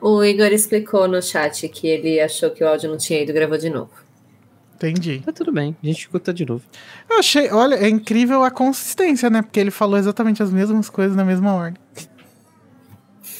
O 0.00 0.22
Igor 0.22 0.46
explicou 0.52 1.08
no 1.08 1.22
chat 1.22 1.68
que 1.68 1.86
ele 1.88 2.20
achou 2.20 2.50
que 2.50 2.62
o 2.62 2.68
áudio 2.68 2.90
não 2.90 2.96
tinha 2.98 3.20
ido 3.22 3.30
e 3.30 3.34
gravou 3.34 3.56
de 3.58 3.70
novo. 3.70 3.90
Entendi. 4.74 5.22
Tá 5.24 5.32
tudo 5.32 5.50
bem, 5.52 5.74
a 5.82 5.86
gente 5.86 6.00
escuta 6.00 6.34
de 6.34 6.44
novo. 6.44 6.62
Eu 7.08 7.18
achei, 7.18 7.50
olha, 7.50 7.76
é 7.76 7.88
incrível 7.88 8.42
a 8.44 8.50
consistência, 8.50 9.30
né? 9.30 9.40
Porque 9.40 9.58
ele 9.58 9.70
falou 9.70 9.96
exatamente 9.98 10.42
as 10.42 10.50
mesmas 10.50 10.90
coisas 10.90 11.16
na 11.16 11.24
mesma 11.24 11.54
ordem. 11.54 11.80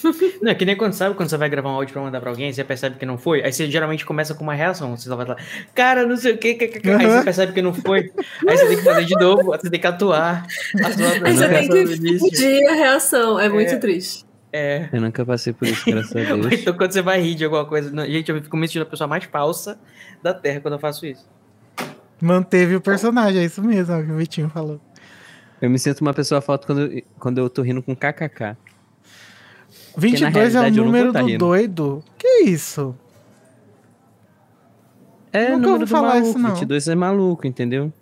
Não, 0.43 0.51
é 0.51 0.55
que 0.55 0.65
nem 0.65 0.77
quando 0.77 0.93
sabe 0.95 1.15
quando 1.15 1.29
você 1.29 1.37
vai 1.37 1.49
gravar 1.49 1.71
um 1.71 1.75
áudio 1.75 1.93
pra 1.93 2.03
mandar 2.03 2.21
pra 2.21 2.31
alguém, 2.31 2.53
você 2.53 2.63
percebe 2.65 2.97
que 2.99 3.05
não 3.07 3.19
foi, 3.19 3.43
aí 3.43 3.53
você 3.53 3.69
geralmente 3.71 4.05
começa 4.07 4.35
com 4.35 4.43
uma 4.45 4.55
reação. 4.55 4.97
Você 4.97 5.09
só 5.09 5.17
vai 5.17 5.27
falar, 5.27 5.43
cara, 5.75 6.07
não 6.07 6.17
sei 6.17 6.33
o 6.35 6.39
que, 6.39 6.55
que, 6.55 6.69
que, 6.69 6.81
que", 6.81 6.91
aí 6.91 7.07
Uhum. 7.07 7.13
você 7.19 7.25
percebe 7.25 7.53
que 7.53 7.63
não 7.63 7.75
foi. 7.75 8.11
Aí 8.47 8.57
você 8.57 8.67
tem 8.69 8.77
que 8.77 8.83
fazer 8.85 9.05
de 9.05 9.15
novo, 9.15 9.53
aí 9.53 9.59
você 9.61 9.71
tem 9.71 9.81
que 9.81 9.87
atuar. 9.87 10.47
atuar 10.85 11.27
Aí 11.27 11.37
você 11.37 11.49
tem 11.49 11.87
que 11.87 12.19
pedir 12.31 12.67
a 12.69 12.75
reação. 12.75 13.39
É 13.41 13.49
muito 13.49 13.73
É. 13.73 13.77
triste. 13.79 14.26
É. 14.53 14.89
Eu 14.93 15.01
nunca 15.01 15.25
passei 15.27 15.53
por 15.53 15.67
isso, 15.69 15.85
graças 15.91 16.13
a 16.17 16.21
Deus. 16.37 16.53
Então 16.53 16.75
quando 16.77 16.93
você 16.93 17.03
vai 17.03 17.21
rir 17.21 17.35
de 17.35 17.45
alguma 17.45 17.65
coisa. 17.67 17.91
não, 17.91 18.05
Gente, 18.07 18.31
eu 18.31 18.43
fico 18.43 18.57
me 18.57 18.67
sentindo 18.67 18.83
a 18.83 18.87
pessoa 18.87 19.07
mais 19.09 19.25
falsa 19.25 19.79
da 20.23 20.33
Terra 20.33 20.61
quando 20.61 20.75
eu 20.75 20.81
faço 20.81 21.05
isso. 21.07 21.27
Manteve 22.21 22.75
o 22.77 22.81
personagem, 22.81 23.43
é 23.43 23.45
isso 23.45 23.63
mesmo 23.63 23.93
é 23.95 23.99
o 24.01 24.05
que 24.07 24.13
o 24.13 24.17
Vitinho 24.17 24.49
falou. 24.49 24.81
Eu 25.61 25.69
me 25.69 25.79
sinto 25.79 26.01
uma 26.01 26.15
pessoa 26.15 26.41
falta 26.41 26.67
quando, 26.67 26.83
eu- 26.83 27.03
quando 27.19 27.39
eu 27.39 27.51
tô 27.51 27.61
rindo 27.63 27.83
com 27.83 27.95
kkk. 27.95 28.57
22 29.99 30.55
é 30.55 30.61
o 30.61 30.71
número 30.73 31.13
tá 31.13 31.21
do 31.21 31.27
rindo. 31.27 31.39
doido. 31.39 32.05
Que 32.19 32.45
isso? 32.45 32.95
É, 35.33 35.49
Nunca 35.51 35.55
número 35.57 35.73
ouvi 35.73 35.85
do 35.85 35.91
falar 35.91 36.09
maluco, 36.15 36.29
isso, 36.31 36.39
não. 36.39 36.51
22 36.55 36.89
é 36.89 36.95
maluco, 36.95 37.47
entendeu? 37.47 37.93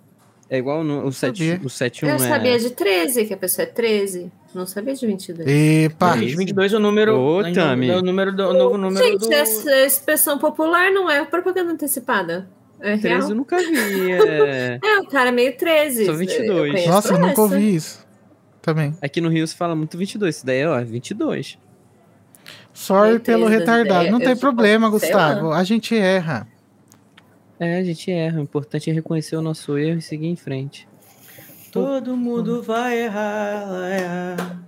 É 0.49 0.57
igual 0.57 0.83
no, 0.83 1.05
o, 1.05 1.11
7, 1.11 1.37
Sabia. 1.37 1.61
o 1.65 1.69
7 1.69 2.05
Eu 2.05 2.11
é... 2.15 2.19
sabia 2.19 2.59
de 2.59 2.69
13, 2.69 3.25
que 3.25 3.33
a 3.33 3.37
pessoa 3.37 3.63
é 3.63 3.65
13. 3.69 4.31
Não 4.55 4.65
sabia 4.65 4.93
de 4.95 5.05
22. 5.05 5.45
Epa! 5.47 6.17
Gente, 6.17 6.37
22 6.37 6.71
é 6.71 6.77
o 6.77 6.79
número. 6.79 7.13
Ô, 7.19 7.39
ainda- 7.41 7.61
Tami. 7.61 7.89
é 7.89 7.97
o 7.97 8.01
número 8.01 8.33
do, 8.33 8.47
o 8.47 8.53
novo 8.53 8.77
número 8.77 9.05
Gente, 9.05 9.27
do. 9.27 9.33
essa 9.33 9.85
expressão 9.85 10.39
popular 10.39 10.89
não 10.91 11.09
é 11.09 11.25
propaganda 11.25 11.73
antecipada. 11.73 12.47
É 12.79 12.97
13 12.97 13.07
real. 13.07 13.29
eu 13.29 13.35
nunca 13.35 13.57
vi. 13.57 14.11
É... 14.11 14.79
É, 14.83 14.99
o 14.99 15.07
cara 15.07 15.27
é 15.27 15.31
meio 15.33 15.57
13. 15.57 16.05
Sou 16.05 16.13
Eu 16.13 16.17
22. 16.19 16.71
conheço 16.71 16.89
Nossa, 16.89 17.13
eu 17.13 17.19
nunca 17.19 17.41
ouvi 17.41 17.75
isso. 17.75 18.05
Também. 18.61 18.95
Aqui 19.01 19.19
no 19.19 19.27
Rio 19.27 19.45
se 19.45 19.55
fala 19.55 19.75
muito 19.75 19.97
22. 19.97 20.37
Isso 20.37 20.45
daí 20.45 20.59
é, 20.59 20.69
ó, 20.69 20.81
22. 20.81 21.57
Sorry 22.73 23.19
pelo 23.19 23.45
13 23.45 23.49
das 23.49 23.59
retardado. 23.59 24.09
Não 24.11 24.19
tem 24.19 24.29
eu 24.29 24.37
problema, 24.37 24.89
Gustavo. 24.89 25.51
A 25.51 25.63
gente 25.65 25.95
erra. 25.97 26.47
É, 27.59 27.77
a 27.79 27.83
gente 27.83 28.09
erra. 28.09 28.39
O 28.39 28.43
importante 28.43 28.89
é 28.89 28.93
reconhecer 28.93 29.35
o 29.35 29.41
nosso 29.41 29.77
erro 29.77 29.99
e 29.99 30.01
seguir 30.01 30.27
em 30.27 30.35
frente. 30.37 30.87
Todo 31.75 32.15
mundo 32.15 32.63
vai 32.63 32.97
errar, 32.99 33.91
errar. 33.91 34.63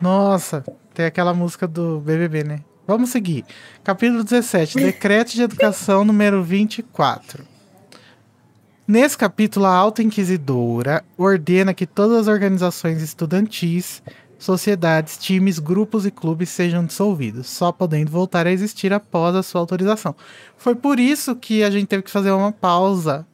Nossa, 0.00 0.64
tem 0.94 1.04
aquela 1.04 1.34
música 1.34 1.66
do 1.66 1.98
BBB, 1.98 2.44
né? 2.44 2.60
Vamos 2.86 3.10
seguir. 3.10 3.44
Capítulo 3.82 4.22
17. 4.22 4.76
Decreto 4.76 5.32
de 5.32 5.42
Educação 5.42 6.04
número 6.04 6.44
24. 6.44 7.44
Nesse 8.86 9.18
capítulo, 9.18 9.66
a 9.66 9.74
Alta 9.74 10.00
Inquisidora 10.00 11.04
ordena 11.18 11.74
que 11.74 11.88
todas 11.88 12.18
as 12.18 12.28
organizações 12.28 13.02
estudantis, 13.02 14.00
sociedades, 14.38 15.18
times, 15.18 15.58
grupos 15.58 16.06
e 16.06 16.12
clubes 16.12 16.50
sejam 16.50 16.86
dissolvidos, 16.86 17.48
só 17.48 17.72
podendo 17.72 18.12
voltar 18.12 18.46
a 18.46 18.52
existir 18.52 18.92
após 18.92 19.34
a 19.34 19.42
sua 19.42 19.60
autorização. 19.60 20.14
Foi 20.56 20.76
por 20.76 21.00
isso 21.00 21.34
que 21.34 21.64
a 21.64 21.70
gente 21.70 21.88
teve 21.88 22.04
que 22.04 22.12
fazer 22.12 22.30
uma 22.30 22.52
pausa 22.52 23.26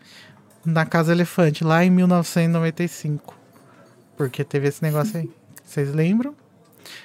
na 0.67 0.85
Casa 0.85 1.13
Elefante, 1.13 1.65
lá 1.65 1.85
em 1.85 1.91
1995. 1.91 3.35
Porque 4.17 4.45
teve 4.45 4.69
esse 4.69 4.83
negócio 4.83 5.19
aí. 5.19 5.31
Vocês 5.65 5.95
lembram? 5.95 6.35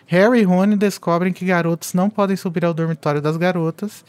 Harry 0.06 0.42
e 0.42 0.44
Rony 0.44 0.76
descobrem 0.76 1.34
que 1.34 1.46
garotos 1.46 1.94
não 1.94 2.10
podem 2.10 2.36
subir 2.36 2.66
ao 2.66 2.74
dormitório 2.74 3.22
das 3.22 3.38
garotas. 3.38 4.04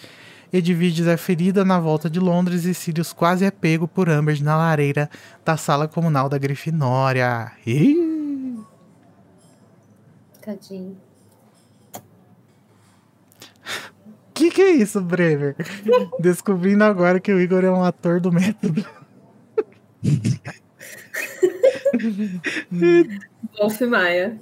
Edviges 0.53 1.07
é 1.07 1.17
ferida 1.17 1.65
na 1.65 1.81
volta 1.81 2.11
de 2.11 2.21
Londres 2.21 2.65
e 2.65 2.75
Sirius 2.75 3.13
quase 3.13 3.45
é 3.45 3.51
pego 3.51 3.89
por 3.89 4.11
Amber 4.11 4.43
na 4.43 4.57
lareira 4.57 5.09
da 5.45 5.57
sala 5.57 5.89
comunal 5.89 6.29
da 6.29 6.37
Grifinória. 6.37 7.53
Ih! 7.67 8.59
Tadinho. 10.43 10.97
Que 14.35 14.51
que 14.51 14.61
é 14.61 14.71
isso, 14.73 15.01
Bremer? 15.01 15.55
Descobrindo 16.19 16.85
agora 16.85 17.21
que 17.21 17.33
o 17.33 17.41
Igor 17.41 17.65
é 17.65 17.71
um 17.71 17.85
ator 17.85 18.21
do 18.21 18.33
método. 18.33 18.85
Wolf 23.59 23.81
Maia. 23.83 24.39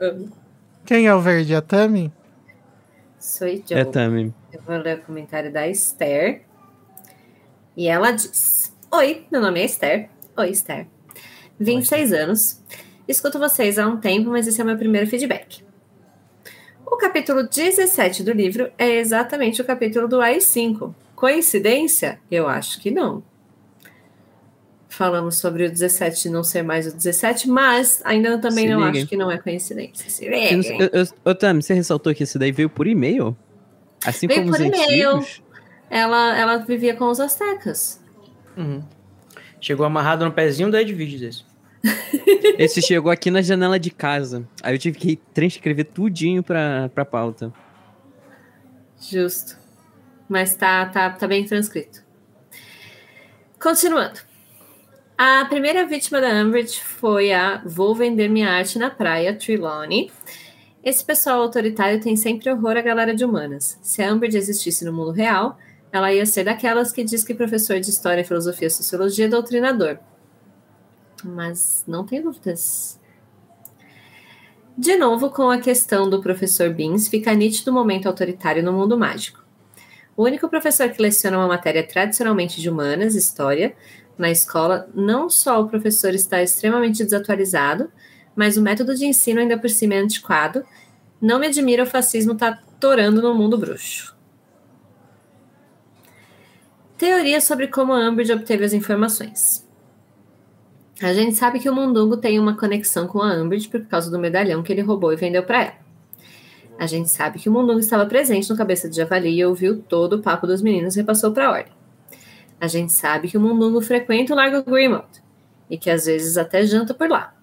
Amo. 0.00 0.30
Quem 0.84 1.06
é 1.06 1.14
o 1.14 1.20
verde? 1.20 1.54
A 1.54 1.60
Tami? 1.60 2.12
Sou 3.18 3.48
Joe. 3.48 3.64
É 3.72 3.84
também. 3.84 4.32
Eu 4.52 4.62
vou 4.62 4.76
ler 4.76 4.98
o 4.98 5.02
comentário 5.02 5.52
da 5.52 5.66
Esther. 5.66 6.42
E 7.76 7.88
ela 7.88 8.12
diz: 8.12 8.72
Oi, 8.90 9.26
meu 9.32 9.40
nome 9.40 9.60
é 9.60 9.64
Esther. 9.64 10.08
Oi, 10.36 10.50
Esther. 10.50 10.86
26 11.58 12.12
anos. 12.12 12.62
Escuto 13.08 13.38
vocês 13.38 13.78
há 13.78 13.86
um 13.86 13.96
tempo, 13.96 14.30
mas 14.30 14.46
esse 14.46 14.60
é 14.60 14.64
o 14.64 14.66
meu 14.66 14.76
primeiro 14.76 15.06
feedback. 15.08 15.64
O 16.84 16.96
capítulo 16.96 17.48
17 17.48 18.22
do 18.22 18.32
livro 18.32 18.70
é 18.78 18.96
exatamente 18.96 19.60
o 19.60 19.64
capítulo 19.64 20.06
do 20.06 20.20
AI-5. 20.20 20.94
Coincidência? 21.14 22.20
Eu 22.30 22.46
acho 22.46 22.80
que 22.80 22.90
não. 22.90 23.22
Falamos 24.96 25.36
sobre 25.36 25.66
o 25.66 25.70
17 25.70 26.30
não 26.30 26.42
ser 26.42 26.62
mais 26.62 26.86
o 26.86 26.90
17, 26.96 27.50
mas 27.50 28.00
ainda 28.02 28.38
também 28.38 28.66
Se 28.66 28.72
não 28.72 28.86
liguem. 28.86 29.02
acho 29.02 29.08
que 29.10 29.16
não 29.16 29.30
é 29.30 29.36
coincidência. 29.36 30.08
Se 30.08 30.24
Eu 30.24 30.30
não 30.30 30.38
sei- 30.62 30.72
liguem. 30.78 30.80
eu- 30.90 31.04
eu- 31.04 31.06
Ô, 31.22 31.34
Tami, 31.34 31.62
você 31.62 31.74
ressaltou 31.74 32.14
que 32.14 32.22
esse 32.22 32.38
daí 32.38 32.50
veio 32.50 32.70
por 32.70 32.86
e-mail? 32.86 33.36
Assim 34.06 34.26
Veio 34.26 34.40
como 34.40 34.52
por 34.56 34.60
os 34.60 34.66
e-mail. 34.66 35.10
antigos? 35.16 35.42
Ela, 35.90 36.38
ela 36.38 36.56
vivia 36.58 36.96
com 36.96 37.10
os 37.10 37.20
astecas. 37.20 38.00
Uhum. 38.56 38.82
Chegou 39.60 39.84
amarrado 39.84 40.24
no 40.24 40.32
pezinho 40.32 40.70
do 40.70 40.76
Edviges 40.78 41.20
esse. 41.22 41.44
Esse 42.58 42.80
chegou 42.80 43.12
aqui 43.12 43.30
na 43.30 43.42
janela 43.42 43.78
de 43.78 43.90
casa. 43.90 44.48
Aí 44.62 44.74
eu 44.74 44.78
tive 44.78 44.98
que 44.98 45.16
transcrever 45.34 45.84
tudinho 45.84 46.42
pra, 46.42 46.88
pra 46.94 47.04
pauta. 47.04 47.52
Justo. 48.98 49.58
Mas 50.26 50.54
tá, 50.54 50.86
tá, 50.86 51.10
tá 51.10 51.28
bem 51.28 51.44
transcrito. 51.44 52.02
Continuando. 53.60 54.20
A 55.18 55.46
primeira 55.46 55.86
vítima 55.86 56.20
da 56.20 56.28
Umbridge 56.28 56.78
foi 56.78 57.32
a 57.32 57.62
Vou 57.64 57.94
Vender 57.94 58.28
Minha 58.28 58.50
Arte 58.50 58.78
na 58.78 58.90
Praia, 58.90 59.34
Trelawney. 59.34 60.12
Esse 60.84 61.02
pessoal 61.02 61.40
autoritário 61.40 61.98
tem 62.02 62.14
sempre 62.16 62.52
horror 62.52 62.76
à 62.76 62.82
galera 62.82 63.14
de 63.14 63.24
humanas. 63.24 63.78
Se 63.80 64.02
a 64.02 64.12
Umbridge 64.12 64.36
existisse 64.36 64.84
no 64.84 64.92
mundo 64.92 65.12
real, 65.12 65.56
ela 65.90 66.12
ia 66.12 66.26
ser 66.26 66.44
daquelas 66.44 66.92
que 66.92 67.02
diz 67.02 67.24
que 67.24 67.32
professor 67.32 67.80
de 67.80 67.88
História, 67.88 68.26
Filosofia 68.26 68.66
e 68.66 68.70
Sociologia 68.70 69.24
é 69.24 69.28
doutrinador. 69.28 69.98
Mas 71.24 71.82
não 71.88 72.04
tem 72.04 72.20
dúvidas. 72.20 73.00
De 74.76 74.96
novo, 74.96 75.30
com 75.30 75.48
a 75.48 75.56
questão 75.56 76.10
do 76.10 76.20
professor 76.20 76.68
Beans, 76.68 77.08
fica 77.08 77.32
nítido 77.32 77.70
o 77.70 77.74
momento 77.74 78.06
autoritário 78.06 78.62
no 78.62 78.70
mundo 78.70 78.98
mágico. 78.98 79.42
O 80.14 80.24
único 80.24 80.46
professor 80.48 80.90
que 80.90 81.00
leciona 81.00 81.38
uma 81.38 81.48
matéria 81.48 81.86
tradicionalmente 81.86 82.60
de 82.60 82.68
humanas, 82.68 83.14
história, 83.14 83.74
na 84.18 84.30
escola, 84.30 84.88
não 84.94 85.28
só 85.28 85.60
o 85.60 85.68
professor 85.68 86.14
está 86.14 86.42
extremamente 86.42 87.04
desatualizado, 87.04 87.90
mas 88.34 88.56
o 88.56 88.62
método 88.62 88.94
de 88.94 89.06
ensino 89.06 89.40
ainda 89.40 89.58
por 89.58 89.70
cima 89.70 89.94
é 89.94 89.98
antiquado. 89.98 90.64
Não 91.20 91.38
me 91.38 91.46
admira 91.46 91.82
o 91.82 91.86
fascismo 91.86 92.32
estar 92.32 92.62
torando 92.78 93.22
no 93.22 93.34
mundo 93.34 93.56
bruxo. 93.56 94.14
Teoria 96.98 97.40
sobre 97.40 97.68
como 97.68 97.92
a 97.92 98.08
Umbridge 98.08 98.32
obteve 98.32 98.64
as 98.64 98.72
informações. 98.72 99.66
A 101.02 101.12
gente 101.12 101.34
sabe 101.34 101.58
que 101.58 101.68
o 101.68 101.74
Mundungo 101.74 102.16
tem 102.16 102.38
uma 102.38 102.56
conexão 102.56 103.06
com 103.06 103.20
a 103.20 103.34
Umbridge 103.34 103.68
por 103.68 103.84
causa 103.86 104.10
do 104.10 104.18
medalhão 104.18 104.62
que 104.62 104.72
ele 104.72 104.80
roubou 104.80 105.12
e 105.12 105.16
vendeu 105.16 105.42
para 105.42 105.62
ela. 105.62 105.86
A 106.78 106.86
gente 106.86 107.10
sabe 107.10 107.38
que 107.38 107.48
o 107.48 107.52
Mundungo 107.52 107.80
estava 107.80 108.06
presente 108.06 108.48
no 108.48 108.56
Cabeça 108.56 108.88
de 108.88 108.96
Javali 108.96 109.30
e 109.30 109.44
ouviu 109.44 109.82
todo 109.82 110.14
o 110.14 110.22
papo 110.22 110.46
dos 110.46 110.62
meninos 110.62 110.94
e 110.94 111.00
repassou 111.00 111.32
para 111.32 111.48
a 111.48 111.50
ordem. 111.50 111.75
A 112.60 112.66
gente 112.66 112.92
sabe 112.92 113.28
que 113.28 113.36
o 113.36 113.40
Mundungo 113.40 113.80
frequenta 113.80 114.32
o 114.32 114.36
Largo 114.36 114.62
Grimald 114.62 115.22
e 115.68 115.76
que 115.76 115.90
às 115.90 116.06
vezes 116.06 116.38
até 116.38 116.64
janta 116.64 116.94
por 116.94 117.08
lá. 117.08 117.34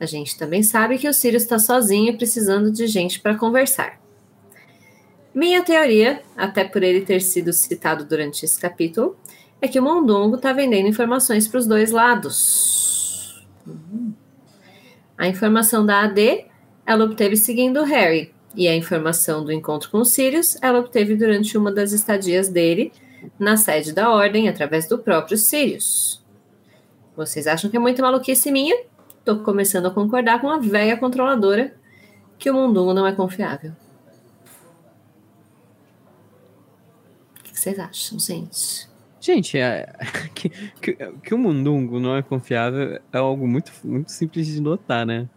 A 0.00 0.06
gente 0.06 0.38
também 0.38 0.62
sabe 0.62 0.98
que 0.98 1.08
o 1.08 1.12
Sirius 1.12 1.42
está 1.42 1.58
sozinho 1.58 2.16
precisando 2.16 2.70
de 2.70 2.86
gente 2.86 3.20
para 3.20 3.36
conversar. 3.36 4.00
Minha 5.34 5.62
teoria, 5.62 6.22
até 6.36 6.64
por 6.64 6.82
ele 6.82 7.02
ter 7.02 7.20
sido 7.20 7.52
citado 7.52 8.04
durante 8.04 8.44
esse 8.44 8.58
capítulo, 8.58 9.16
é 9.60 9.68
que 9.68 9.78
o 9.78 9.82
Mondongo 9.82 10.36
está 10.36 10.52
vendendo 10.52 10.88
informações 10.88 11.46
para 11.46 11.58
os 11.58 11.66
dois 11.66 11.90
lados. 11.90 13.44
Hum. 13.66 14.12
A 15.16 15.28
informação 15.28 15.84
da 15.84 16.02
AD 16.02 16.46
ela 16.86 17.04
obteve 17.04 17.36
seguindo 17.36 17.82
Harry, 17.84 18.32
e 18.54 18.66
a 18.66 18.74
informação 18.74 19.44
do 19.44 19.52
encontro 19.52 19.90
com 19.90 19.98
o 19.98 20.04
Sirius 20.04 20.56
ela 20.62 20.78
obteve 20.78 21.14
durante 21.14 21.58
uma 21.58 21.70
das 21.70 21.92
estadias 21.92 22.48
dele 22.48 22.92
na 23.38 23.56
sede 23.56 23.92
da 23.92 24.10
Ordem, 24.10 24.48
através 24.48 24.88
do 24.88 24.98
próprio 24.98 25.36
Sirius. 25.36 26.24
Vocês 27.16 27.46
acham 27.46 27.70
que 27.70 27.76
é 27.76 27.80
muito 27.80 28.00
maluquice 28.02 28.50
minha? 28.50 28.76
Tô 29.24 29.38
começando 29.40 29.86
a 29.86 29.90
concordar 29.90 30.40
com 30.40 30.48
a 30.48 30.58
velha 30.58 30.96
controladora 30.96 31.74
que 32.38 32.50
o 32.50 32.54
Mundungo 32.54 32.94
não 32.94 33.06
é 33.06 33.12
confiável. 33.12 33.72
O 37.40 37.42
que 37.42 37.58
vocês 37.58 37.78
acham, 37.78 38.18
gente? 38.18 38.88
Gente, 39.20 39.58
é, 39.58 39.92
que, 40.34 40.48
que, 40.80 40.92
que 40.94 41.34
o 41.34 41.38
mundungo 41.38 41.98
não 41.98 42.16
é 42.16 42.22
confiável 42.22 43.00
é 43.12 43.18
algo 43.18 43.46
muito, 43.46 43.72
muito 43.84 44.12
simples 44.12 44.46
de 44.46 44.60
notar, 44.60 45.04
né? 45.04 45.28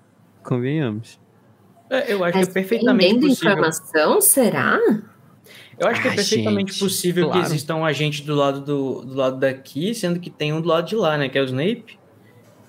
Convenhamos. 0.43 1.19
É, 1.89 2.13
Eu 2.13 2.23
acho 2.23 2.33
que 2.33 2.39
Mas 2.39 2.47
é 2.47 2.51
perfeitamente 2.51 3.15
possível. 3.27 3.51
informação, 3.51 4.21
será? 4.21 4.79
Eu 5.81 5.87
acho 5.87 5.99
que 5.99 6.07
é 6.07 6.11
Ah, 6.11 6.15
perfeitamente 6.15 6.71
gente, 6.73 6.79
possível 6.79 7.25
claro. 7.25 7.39
que 7.41 7.45
existam 7.47 7.75
um 7.77 7.85
agente 7.85 8.21
do 8.23 8.35
lado 8.35 8.61
do, 8.61 9.01
do 9.03 9.15
lado 9.15 9.39
daqui, 9.39 9.95
sendo 9.95 10.19
que 10.19 10.29
tem 10.29 10.53
um 10.53 10.61
do 10.61 10.67
lado 10.67 10.87
de 10.87 10.95
lá, 10.95 11.17
né? 11.17 11.27
Que 11.27 11.39
é 11.39 11.41
o 11.41 11.45
Snape. 11.45 11.97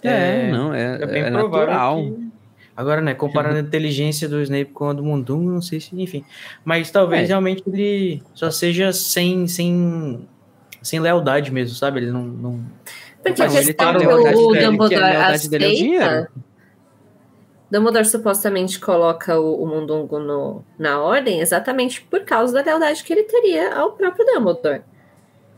É, 0.02 0.50
não, 0.50 0.72
é, 0.72 0.94
É 1.02 1.06
bem 1.06 1.22
é 1.22 1.30
provável 1.30 1.66
natural. 1.66 2.02
que- 2.02 2.32
Agora, 2.74 3.02
né, 3.02 3.12
comparando 3.12 3.56
a 3.58 3.60
inteligência 3.60 4.26
do 4.26 4.40
Snape 4.40 4.72
com 4.72 4.88
a 4.88 4.92
do 4.94 5.04
Mundungo, 5.04 5.50
não 5.50 5.60
sei 5.60 5.78
se, 5.78 5.94
enfim. 6.00 6.24
Mas 6.64 6.90
talvez 6.90 7.24
É. 7.24 7.26
realmente 7.26 7.62
ele 7.66 8.22
só 8.34 8.50
seja 8.50 8.92
sem, 8.94 9.46
sem, 9.46 10.26
sem 10.80 10.98
lealdade 10.98 11.52
mesmo, 11.52 11.76
sabe? 11.76 12.00
Ele 12.00 12.10
não. 12.10 12.24
não... 12.24 12.64
Porque 13.22 13.42
a 13.42 13.44
Mas 13.44 13.54
ele 13.56 13.74
que 13.74 13.84
a 13.84 13.86
o 13.88 13.90
a 13.90 14.58
Dumbledore 14.58 14.94
é 14.94 15.16
aceita... 15.16 16.30
Dumbledore 17.72 18.04
supostamente 18.04 18.78
coloca 18.78 19.40
o, 19.40 19.62
o 19.62 19.66
Mundungo 19.66 20.18
no, 20.18 20.62
na 20.78 21.00
ordem 21.00 21.40
exatamente 21.40 22.02
por 22.02 22.20
causa 22.20 22.52
da 22.52 22.62
lealdade 22.62 23.02
que 23.02 23.10
ele 23.10 23.22
teria 23.22 23.74
ao 23.74 23.92
próprio 23.92 24.26
Dumbledore. 24.26 24.82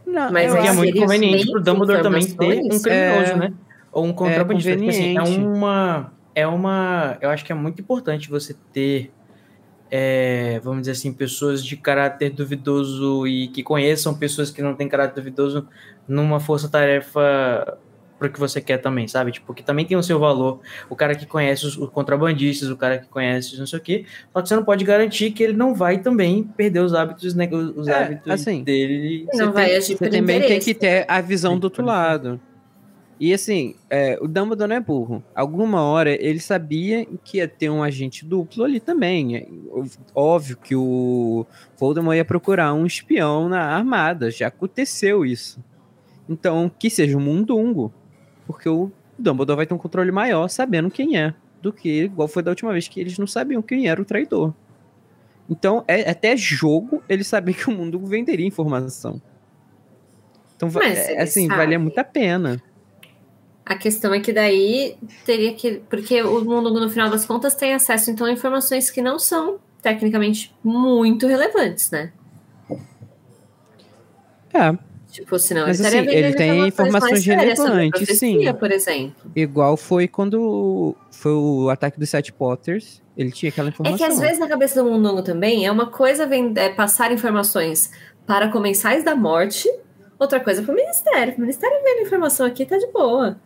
Não, 0.06 0.30
Mas 0.30 0.54
é 0.54 0.72
muito 0.72 0.96
conveniente 1.00 1.50
pro 1.50 1.60
Dumbledore 1.60 2.02
também 2.02 2.24
ter 2.24 2.60
um 2.60 2.80
criminoso, 2.80 3.32
É. 3.32 3.36
né? 3.36 3.52
Ou 3.90 4.04
um 4.04 4.12
contrabandista. 4.12 4.76
Tipo 4.76 4.88
assim, 4.90 5.16
é 5.16 5.20
conveniente. 5.20 5.44
uma. 5.44 6.12
É 6.36 6.46
uma. 6.46 7.18
Eu 7.20 7.30
acho 7.30 7.44
que 7.44 7.50
é 7.50 7.54
muito 7.54 7.80
importante 7.82 8.30
você 8.30 8.54
ter. 8.72 9.10
é, 9.90 10.60
vamos 10.62 10.80
dizer 10.82 10.92
assim, 10.92 11.12
pessoas 11.12 11.64
de 11.64 11.76
caráter 11.76 12.30
duvidoso 12.30 13.26
e 13.26 13.48
que 13.48 13.62
conheçam 13.62 14.14
pessoas 14.14 14.50
que 14.50 14.62
não 14.62 14.74
têm 14.74 14.88
caráter 14.88 15.14
duvidoso 15.16 15.66
numa 16.06 16.38
força-tarefa 16.38 17.78
pro 18.28 18.32
que 18.34 18.40
você 18.40 18.60
quer 18.60 18.78
também, 18.78 19.06
sabe? 19.08 19.32
Tipo, 19.32 19.52
que 19.54 19.62
também 19.62 19.84
tem 19.84 19.96
o 19.96 20.02
seu 20.02 20.18
valor. 20.18 20.60
O 20.88 20.96
cara 20.96 21.14
que 21.14 21.26
conhece 21.26 21.66
os, 21.66 21.76
os 21.76 21.90
contrabandistas, 21.90 22.68
o 22.70 22.76
cara 22.76 22.98
que 22.98 23.06
conhece 23.08 23.58
não 23.58 23.66
sei 23.66 23.78
o 23.78 23.82
quê. 23.82 24.04
Só 24.32 24.42
que 24.42 24.48
você 24.48 24.56
não 24.56 24.64
pode 24.64 24.84
garantir 24.84 25.30
que 25.30 25.42
ele 25.42 25.52
não 25.54 25.74
vai 25.74 25.98
também 25.98 26.42
perder 26.42 26.80
os 26.80 26.94
hábitos, 26.94 27.34
né, 27.34 27.48
os 27.52 27.86
É, 27.88 27.92
hábitos 28.04 28.30
assim, 28.32 28.62
dele. 28.64 29.26
Não 29.34 29.52
vai 29.52 29.66
tem- 29.66 29.76
agir 29.76 29.96
Você 29.98 30.04
também 30.10 30.24
tem 30.24 30.36
interesse. 30.38 30.74
que 30.74 30.78
ter 30.78 31.04
a 31.08 31.20
visão 31.20 31.52
Tem 31.52 31.60
do 31.60 31.64
outro 31.64 31.84
lado. 31.84 32.40
E 33.20 33.32
assim, 33.32 33.76
é, 33.88 34.18
o 34.20 34.26
Dumbledore 34.26 34.68
não 34.68 34.76
é 34.76 34.80
burro. 34.80 35.22
Alguma 35.36 35.82
hora 35.82 36.10
ele 36.10 36.40
sabia 36.40 37.06
que 37.24 37.36
ia 37.38 37.46
ter 37.46 37.70
um 37.70 37.80
agente 37.82 38.24
duplo 38.26 38.64
ali 38.64 38.80
também. 38.80 39.36
É, 39.36 39.46
Óbvio 40.12 40.56
que 40.56 40.74
o 40.74 41.46
Voldemort 41.78 42.16
ia 42.16 42.24
procurar 42.24 42.74
um 42.74 42.84
espião 42.84 43.48
na 43.48 43.60
armada. 43.60 44.30
Já 44.32 44.48
aconteceu 44.48 45.24
isso. 45.24 45.62
Então, 46.28 46.70
que 46.76 46.90
seja 46.90 47.16
um 47.16 47.20
mundungo. 47.20 47.92
Porque 48.46 48.68
o 48.68 48.90
Dumbledore 49.18 49.56
vai 49.56 49.66
ter 49.66 49.74
um 49.74 49.78
controle 49.78 50.10
maior 50.10 50.48
sabendo 50.48 50.90
quem 50.90 51.16
é. 51.18 51.34
Do 51.62 51.72
que 51.72 52.02
igual 52.02 52.28
foi 52.28 52.42
da 52.42 52.50
última 52.50 52.72
vez 52.72 52.88
que 52.88 53.00
eles 53.00 53.16
não 53.18 53.26
sabiam 53.26 53.62
quem 53.62 53.88
era 53.88 54.00
o 54.00 54.04
traidor. 54.04 54.52
Então, 55.48 55.84
é 55.86 56.10
até 56.10 56.36
jogo 56.36 57.02
ele 57.08 57.24
saber 57.24 57.54
que 57.54 57.68
o 57.68 57.72
mundungo 57.72 58.06
venderia 58.06 58.46
informação. 58.46 59.20
Então, 60.56 60.68
é, 60.80 61.22
assim, 61.22 61.46
sabe. 61.46 61.58
valia 61.58 61.78
muito 61.78 61.98
a 61.98 62.04
pena. 62.04 62.62
A 63.64 63.76
questão 63.76 64.12
é 64.12 64.20
que 64.20 64.32
daí 64.32 64.96
teria 65.24 65.54
que. 65.54 65.82
Porque 65.88 66.22
o 66.22 66.44
mundo, 66.44 66.70
no 66.70 66.88
final 66.88 67.10
das 67.10 67.24
contas, 67.24 67.54
tem 67.54 67.72
acesso 67.72 68.10
então 68.10 68.26
a 68.26 68.30
informações 68.30 68.90
que 68.90 69.00
não 69.00 69.18
são 69.18 69.58
tecnicamente 69.82 70.54
muito 70.62 71.26
relevantes, 71.26 71.90
né? 71.90 72.12
É, 74.52 74.78
Tipo, 75.14 75.38
senão 75.38 75.64
Mas, 75.68 75.78
ele 75.78 75.86
estaria 75.86 76.00
assim, 76.00 76.10
vendendo 76.10 76.26
ele 76.26 76.36
tem 76.36 76.66
informações 76.66 77.24
relevantes, 77.24 78.18
sim. 78.18 78.52
por 78.58 78.72
exemplo. 78.72 79.30
igual 79.36 79.76
foi 79.76 80.08
quando 80.08 80.96
foi 81.08 81.30
o 81.30 81.68
ataque 81.70 82.00
dos 82.00 82.10
Sete 82.10 82.32
Potters. 82.32 83.00
Ele 83.16 83.30
tinha 83.30 83.48
aquela 83.50 83.68
É 83.68 83.70
informação. 83.70 83.96
que 83.96 84.02
às 84.12 84.18
vezes 84.18 84.40
na 84.40 84.48
cabeça 84.48 84.82
do 84.82 84.90
Mundungo 84.90 85.22
também 85.22 85.64
é 85.64 85.70
uma 85.70 85.86
coisa 85.86 86.26
vem, 86.26 86.52
é 86.56 86.68
passar 86.70 87.12
informações 87.12 87.92
para 88.26 88.48
comensais 88.50 89.04
da 89.04 89.14
morte, 89.14 89.70
outra 90.18 90.40
coisa 90.40 90.64
para 90.64 90.72
o 90.72 90.74
Ministério. 90.74 91.34
O 91.36 91.40
Ministério 91.42 91.76
vendo 91.84 92.02
informação 92.04 92.44
aqui 92.44 92.66
tá 92.66 92.76
de 92.76 92.88
boa. 92.88 93.38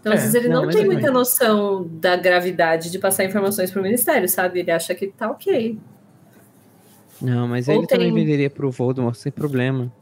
Então, 0.00 0.12
É, 0.12 0.16
às 0.16 0.22
vezes 0.22 0.34
ele 0.34 0.48
não, 0.48 0.62
não, 0.62 0.68
tem 0.68 0.82
é 0.82 0.84
muita 0.84 1.12
noção 1.12 1.88
da 1.92 2.16
gravidade 2.16 2.90
de 2.90 2.98
passar 2.98 3.24
informações 3.24 3.70
para 3.70 3.78
o 3.78 3.82
Ministério, 3.84 4.28
sabe? 4.28 4.58
Ele 4.58 4.72
acha 4.72 4.96
que 4.96 5.06
tá 5.06 5.30
ok. 5.30 5.78
Não, 7.22 7.46
mas 7.46 7.68
Ou 7.68 7.74
ele 7.76 7.86
também 7.86 8.12
tem- 8.12 8.14
venderia 8.24 8.50
pro 8.50 8.68
Voldemort 8.68 9.14
sem 9.14 9.30
problema. 9.30 9.92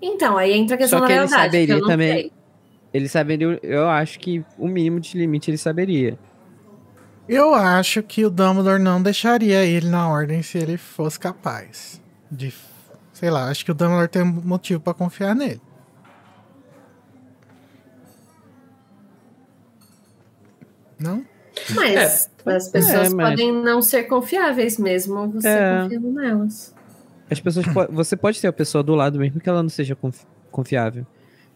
Então, 0.00 0.36
aí 0.36 0.52
entra 0.52 0.74
a 0.76 0.78
questão 0.78 0.98
Só 0.98 1.04
da 1.04 1.06
que 1.06 1.12
ele 1.12 1.20
lealdade, 1.20 1.42
que 1.50 1.56
saberia 1.56 1.74
eu 1.74 1.80
não 1.80 1.88
também- 1.88 2.12
sei. 2.12 2.32
Ele 2.94 3.08
saberia, 3.08 3.60
eu 3.62 3.88
acho 3.88 4.18
que 4.18 4.44
o 4.58 4.66
mínimo 4.68 5.00
de 5.00 5.18
limite 5.18 5.50
ele 5.50 5.58
saberia. 5.58 6.18
Eu 7.28 7.54
acho 7.54 8.02
que 8.02 8.24
o 8.24 8.30
Dumbledore 8.30 8.80
não 8.80 9.02
deixaria 9.02 9.64
ele 9.64 9.88
na 9.88 10.08
ordem 10.08 10.42
se 10.42 10.56
ele 10.58 10.76
fosse 10.76 11.18
capaz 11.18 12.00
de. 12.30 12.54
Sei 13.12 13.30
lá, 13.30 13.48
acho 13.48 13.64
que 13.64 13.70
o 13.72 13.74
Dumbledore 13.74 14.08
tem 14.08 14.22
um 14.22 14.26
motivo 14.26 14.80
pra 14.80 14.94
confiar 14.94 15.34
nele. 15.34 15.60
Não? 20.98 21.24
Mas 21.74 22.30
as 22.44 22.68
pessoas 22.68 23.10
É, 23.12 23.14
mas- 23.14 23.30
podem 23.30 23.52
não 23.52 23.80
ser 23.82 24.04
confiáveis 24.04 24.78
mesmo 24.78 25.28
você 25.30 25.48
É. 25.48 25.82
confiando 25.82 26.10
nelas. 26.12 26.74
As 27.30 27.40
pessoas 27.40 27.66
po- 27.66 27.86
você 27.90 28.16
pode 28.16 28.40
ter 28.40 28.46
a 28.48 28.52
pessoa 28.52 28.82
do 28.84 28.94
lado 28.94 29.18
mesmo 29.18 29.40
que 29.40 29.48
ela 29.48 29.62
não 29.62 29.68
seja 29.70 29.94
confi- 29.96 30.24
confiável. 30.50 31.06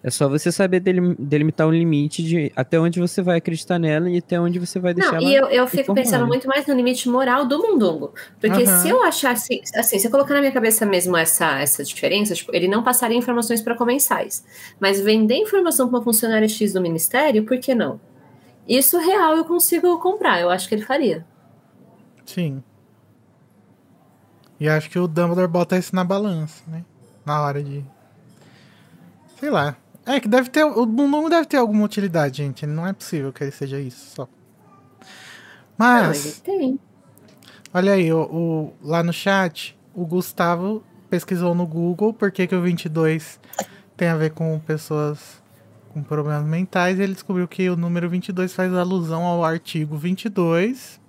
É 0.03 0.09
só 0.09 0.27
você 0.31 0.51
saber 0.51 0.81
delim- 0.81 1.15
delimitar 1.19 1.67
um 1.69 1.71
limite 1.71 2.23
de 2.25 2.51
até 2.57 2.81
onde 2.81 2.99
você 2.99 3.21
vai 3.21 3.37
acreditar 3.37 3.79
nela 3.79 4.09
e 4.09 4.17
até 4.17 4.41
onde 4.41 4.59
você 4.59 4.81
vai 4.81 4.95
deixar 4.95 5.13
Não, 5.13 5.19
ela. 5.19 5.29
e 5.31 5.35
eu, 5.35 5.47
eu 5.49 5.67
fico 5.67 5.83
informada. 5.83 6.03
pensando 6.03 6.27
muito 6.27 6.49
mais 6.49 6.67
no 6.67 6.75
limite 6.75 7.07
moral 7.07 7.45
do 7.47 7.59
mundungo. 7.59 8.15
Porque 8.41 8.63
Aham. 8.63 8.79
se 8.79 8.89
eu 8.89 9.03
achasse, 9.05 9.61
assim, 9.77 9.99
se 9.99 10.07
eu 10.07 10.11
colocar 10.11 10.33
na 10.33 10.41
minha 10.41 10.53
cabeça 10.53 10.87
mesmo 10.87 11.15
essa, 11.19 11.61
essa 11.61 11.85
diferença, 11.85 12.35
tipo, 12.35 12.51
ele 12.57 12.67
não 12.67 12.83
passaria 12.83 13.17
informações 13.17 13.61
para 13.61 13.75
comensais. 13.77 14.43
Mas 14.81 14.99
vender 15.03 15.35
informação 15.37 15.87
para 15.91 15.99
uma 15.99 16.03
funcionária 16.05 16.49
X 16.49 16.73
do 16.73 16.81
ministério, 16.81 17.45
por 17.45 17.59
que 17.59 17.75
não? 17.75 18.01
Isso 18.67 18.99
real 18.99 19.37
eu 19.37 19.45
consigo 19.45 19.99
comprar, 19.99 20.41
eu 20.41 20.49
acho 20.49 20.67
que 20.67 20.75
ele 20.77 20.83
faria. 20.83 21.27
Sim. 22.25 22.63
E 24.61 24.69
acho 24.69 24.91
que 24.91 24.99
o 24.99 25.09
Dumbledore 25.09 25.49
bota 25.49 25.77
isso 25.79 25.97
na 25.97 26.05
balança, 26.05 26.63
né? 26.69 26.85
Na 27.25 27.41
hora 27.41 27.63
de. 27.65 27.85
Sei 29.39 29.49
lá. 29.51 29.75
É 30.05 30.21
que 30.21 30.29
deve 30.29 30.51
ter. 30.51 30.65
O 30.65 30.85
Mundungo 30.87 31.31
deve 31.31 31.47
ter 31.47 31.57
alguma 31.57 31.85
utilidade, 31.85 32.39
gente. 32.39 32.67
Não 32.67 32.87
é 32.87 32.93
possível 32.93 33.33
que 33.33 33.43
ele 33.45 33.51
seja 33.51 33.81
isso 33.81 34.15
só. 34.15 34.29
Não, 35.79 35.87
Mas. 36.09 36.25
ele 36.27 36.35
tem. 36.59 36.81
Olha 37.73 37.93
aí, 37.93 38.13
o, 38.13 38.21
o- 38.23 38.75
lá 38.83 39.03
no 39.03 39.13
chat, 39.13 39.79
o 39.95 40.05
Gustavo 40.05 40.83
pesquisou 41.09 41.55
no 41.55 41.67
Google 41.67 42.13
por 42.13 42.31
que, 42.31 42.47
que 42.47 42.55
o 42.55 42.61
22 42.61 43.41
tem 43.97 44.09
a 44.09 44.17
ver 44.17 44.31
com 44.33 44.59
pessoas 44.61 45.41
com 45.93 46.03
problemas 46.03 46.45
mentais 46.45 46.99
e 46.99 47.03
ele 47.03 47.15
descobriu 47.15 47.49
que 47.49 47.69
o 47.71 47.77
número 47.77 48.09
22 48.09 48.53
faz 48.53 48.73
alusão 48.75 49.25
ao 49.25 49.45
artigo 49.45 49.97
22 49.97 51.01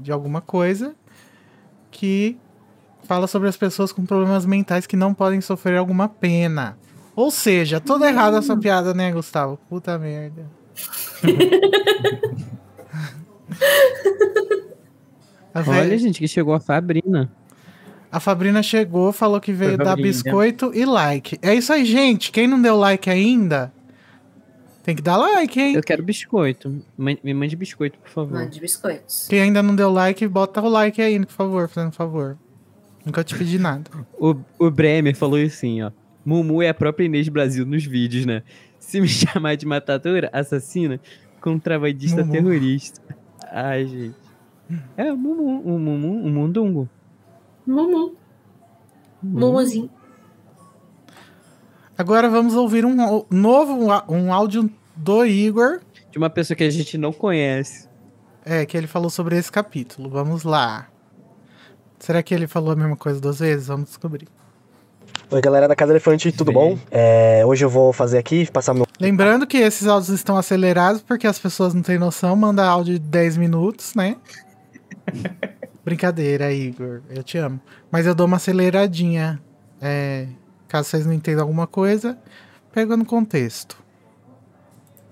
de 0.00 0.12
alguma 0.12 0.40
coisa 0.40 0.94
que 1.92 2.36
fala 3.04 3.28
sobre 3.28 3.48
as 3.48 3.56
pessoas 3.56 3.92
com 3.92 4.04
problemas 4.04 4.44
mentais 4.44 4.86
que 4.86 4.96
não 4.96 5.14
podem 5.14 5.40
sofrer 5.40 5.76
alguma 5.76 6.08
pena. 6.08 6.76
Ou 7.14 7.30
seja, 7.30 7.78
toda 7.78 8.08
errada 8.08 8.38
essa 8.38 8.56
piada, 8.56 8.92
né, 8.94 9.12
Gustavo? 9.12 9.58
Puta 9.68 9.96
merda. 9.98 10.50
A 15.54 15.60
Olha, 15.68 15.98
gente, 15.98 16.18
que 16.18 16.26
chegou 16.26 16.54
a 16.54 16.60
Fabrina. 16.60 17.30
A 18.10 18.18
Fabrina 18.18 18.62
chegou, 18.62 19.12
falou 19.12 19.38
que 19.40 19.52
veio 19.52 19.76
dar 19.76 19.96
biscoito 19.96 20.72
e 20.74 20.84
like. 20.84 21.38
É 21.42 21.54
isso 21.54 21.72
aí, 21.72 21.84
gente. 21.84 22.32
Quem 22.32 22.46
não 22.46 22.60
deu 22.60 22.76
like 22.76 23.10
ainda, 23.10 23.72
tem 24.82 24.96
que 24.96 25.02
dar 25.02 25.16
like, 25.16 25.60
hein? 25.60 25.74
Eu 25.74 25.82
quero 25.82 26.02
biscoito. 26.02 26.82
Me 26.98 27.34
mande 27.34 27.54
biscoito, 27.54 27.98
por 27.98 28.10
favor. 28.10 28.32
Mande 28.38 28.60
biscoitos. 28.60 29.28
Quem 29.28 29.40
ainda 29.40 29.62
não 29.62 29.76
deu 29.76 29.90
like, 29.92 30.26
bota 30.26 30.60
o 30.60 30.68
like 30.68 31.00
aí, 31.00 31.18
por 31.24 31.32
favor, 31.32 31.68
fazendo 31.68 31.92
favor. 31.92 32.36
Nunca 33.04 33.22
te 33.24 33.36
pedi 33.36 33.58
nada. 33.58 33.90
O, 34.18 34.36
o 34.58 34.70
Bremer 34.70 35.14
falou 35.16 35.40
assim, 35.40 35.82
ó. 35.82 35.90
Mumu 36.24 36.62
é 36.62 36.68
a 36.68 36.74
própria 36.74 37.04
Inês 37.06 37.28
Brasil 37.28 37.66
nos 37.66 37.84
vídeos, 37.84 38.24
né? 38.26 38.42
Se 38.78 39.00
me 39.00 39.06
chamar 39.08 39.56
de 39.56 39.66
matadora, 39.66 40.30
assassina, 40.32 41.00
contrabandista 41.40 42.20
Mumu. 42.22 42.32
terrorista. 42.32 43.00
Ai, 43.50 43.86
gente. 43.86 44.16
É 44.96 45.12
o 45.12 45.16
Mumu, 45.16 45.60
o 45.62 45.78
Mumu, 45.78 46.24
o 46.24 46.28
Mundungo. 46.30 46.88
Mumu. 47.66 48.14
Mumuzinho. 49.22 49.90
Agora 51.96 52.28
vamos 52.28 52.54
ouvir 52.54 52.84
um 52.84 52.96
novo 53.30 53.78
um 54.08 54.32
áudio 54.32 54.70
do 54.96 55.24
Igor. 55.26 55.80
De 56.10 56.18
uma 56.18 56.30
pessoa 56.30 56.56
que 56.56 56.64
a 56.64 56.70
gente 56.70 56.96
não 56.96 57.12
conhece. 57.12 57.88
É, 58.44 58.66
que 58.66 58.76
ele 58.76 58.86
falou 58.86 59.10
sobre 59.10 59.36
esse 59.36 59.52
capítulo. 59.52 60.08
Vamos 60.08 60.42
lá. 60.42 60.88
Será 61.98 62.22
que 62.22 62.34
ele 62.34 62.46
falou 62.46 62.72
a 62.72 62.76
mesma 62.76 62.96
coisa 62.96 63.20
duas 63.20 63.38
vezes? 63.38 63.68
Vamos 63.68 63.88
descobrir. 63.88 64.26
Oi, 65.30 65.40
galera 65.40 65.68
da 65.68 65.76
Casa 65.76 65.92
Elefante, 65.92 66.32
tudo 66.32 66.52
bom? 66.52 66.78
É, 66.90 67.42
hoje 67.46 67.64
eu 67.64 67.70
vou 67.70 67.92
fazer 67.92 68.18
aqui, 68.18 68.50
passar 68.50 68.74
meu. 68.74 68.86
Lembrando 69.00 69.46
que 69.46 69.56
esses 69.56 69.86
áudios 69.86 70.10
estão 70.10 70.36
acelerados 70.36 71.00
porque 71.02 71.26
as 71.26 71.38
pessoas 71.38 71.72
não 71.72 71.82
têm 71.82 71.98
noção. 71.98 72.34
Manda 72.34 72.66
áudio 72.66 72.94
de 72.94 73.06
10 73.06 73.36
minutos, 73.36 73.94
né? 73.94 74.16
Brincadeira, 75.84 76.52
Igor. 76.52 77.02
Eu 77.08 77.22
te 77.22 77.38
amo. 77.38 77.60
Mas 77.90 78.06
eu 78.06 78.14
dou 78.14 78.26
uma 78.26 78.36
aceleradinha. 78.36 79.40
É, 79.80 80.26
caso 80.72 80.88
vocês 80.88 81.04
não 81.04 81.12
entendam 81.12 81.42
alguma 81.42 81.66
coisa, 81.66 82.16
pega 82.72 82.96
no 82.96 83.04
contexto. 83.04 83.76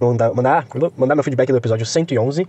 Mandar, 0.01 0.33
mandar, 0.33 0.67
mandar 0.97 1.15
meu 1.15 1.23
feedback 1.23 1.51
do 1.51 1.59
episódio 1.59 1.85
111. 1.85 2.49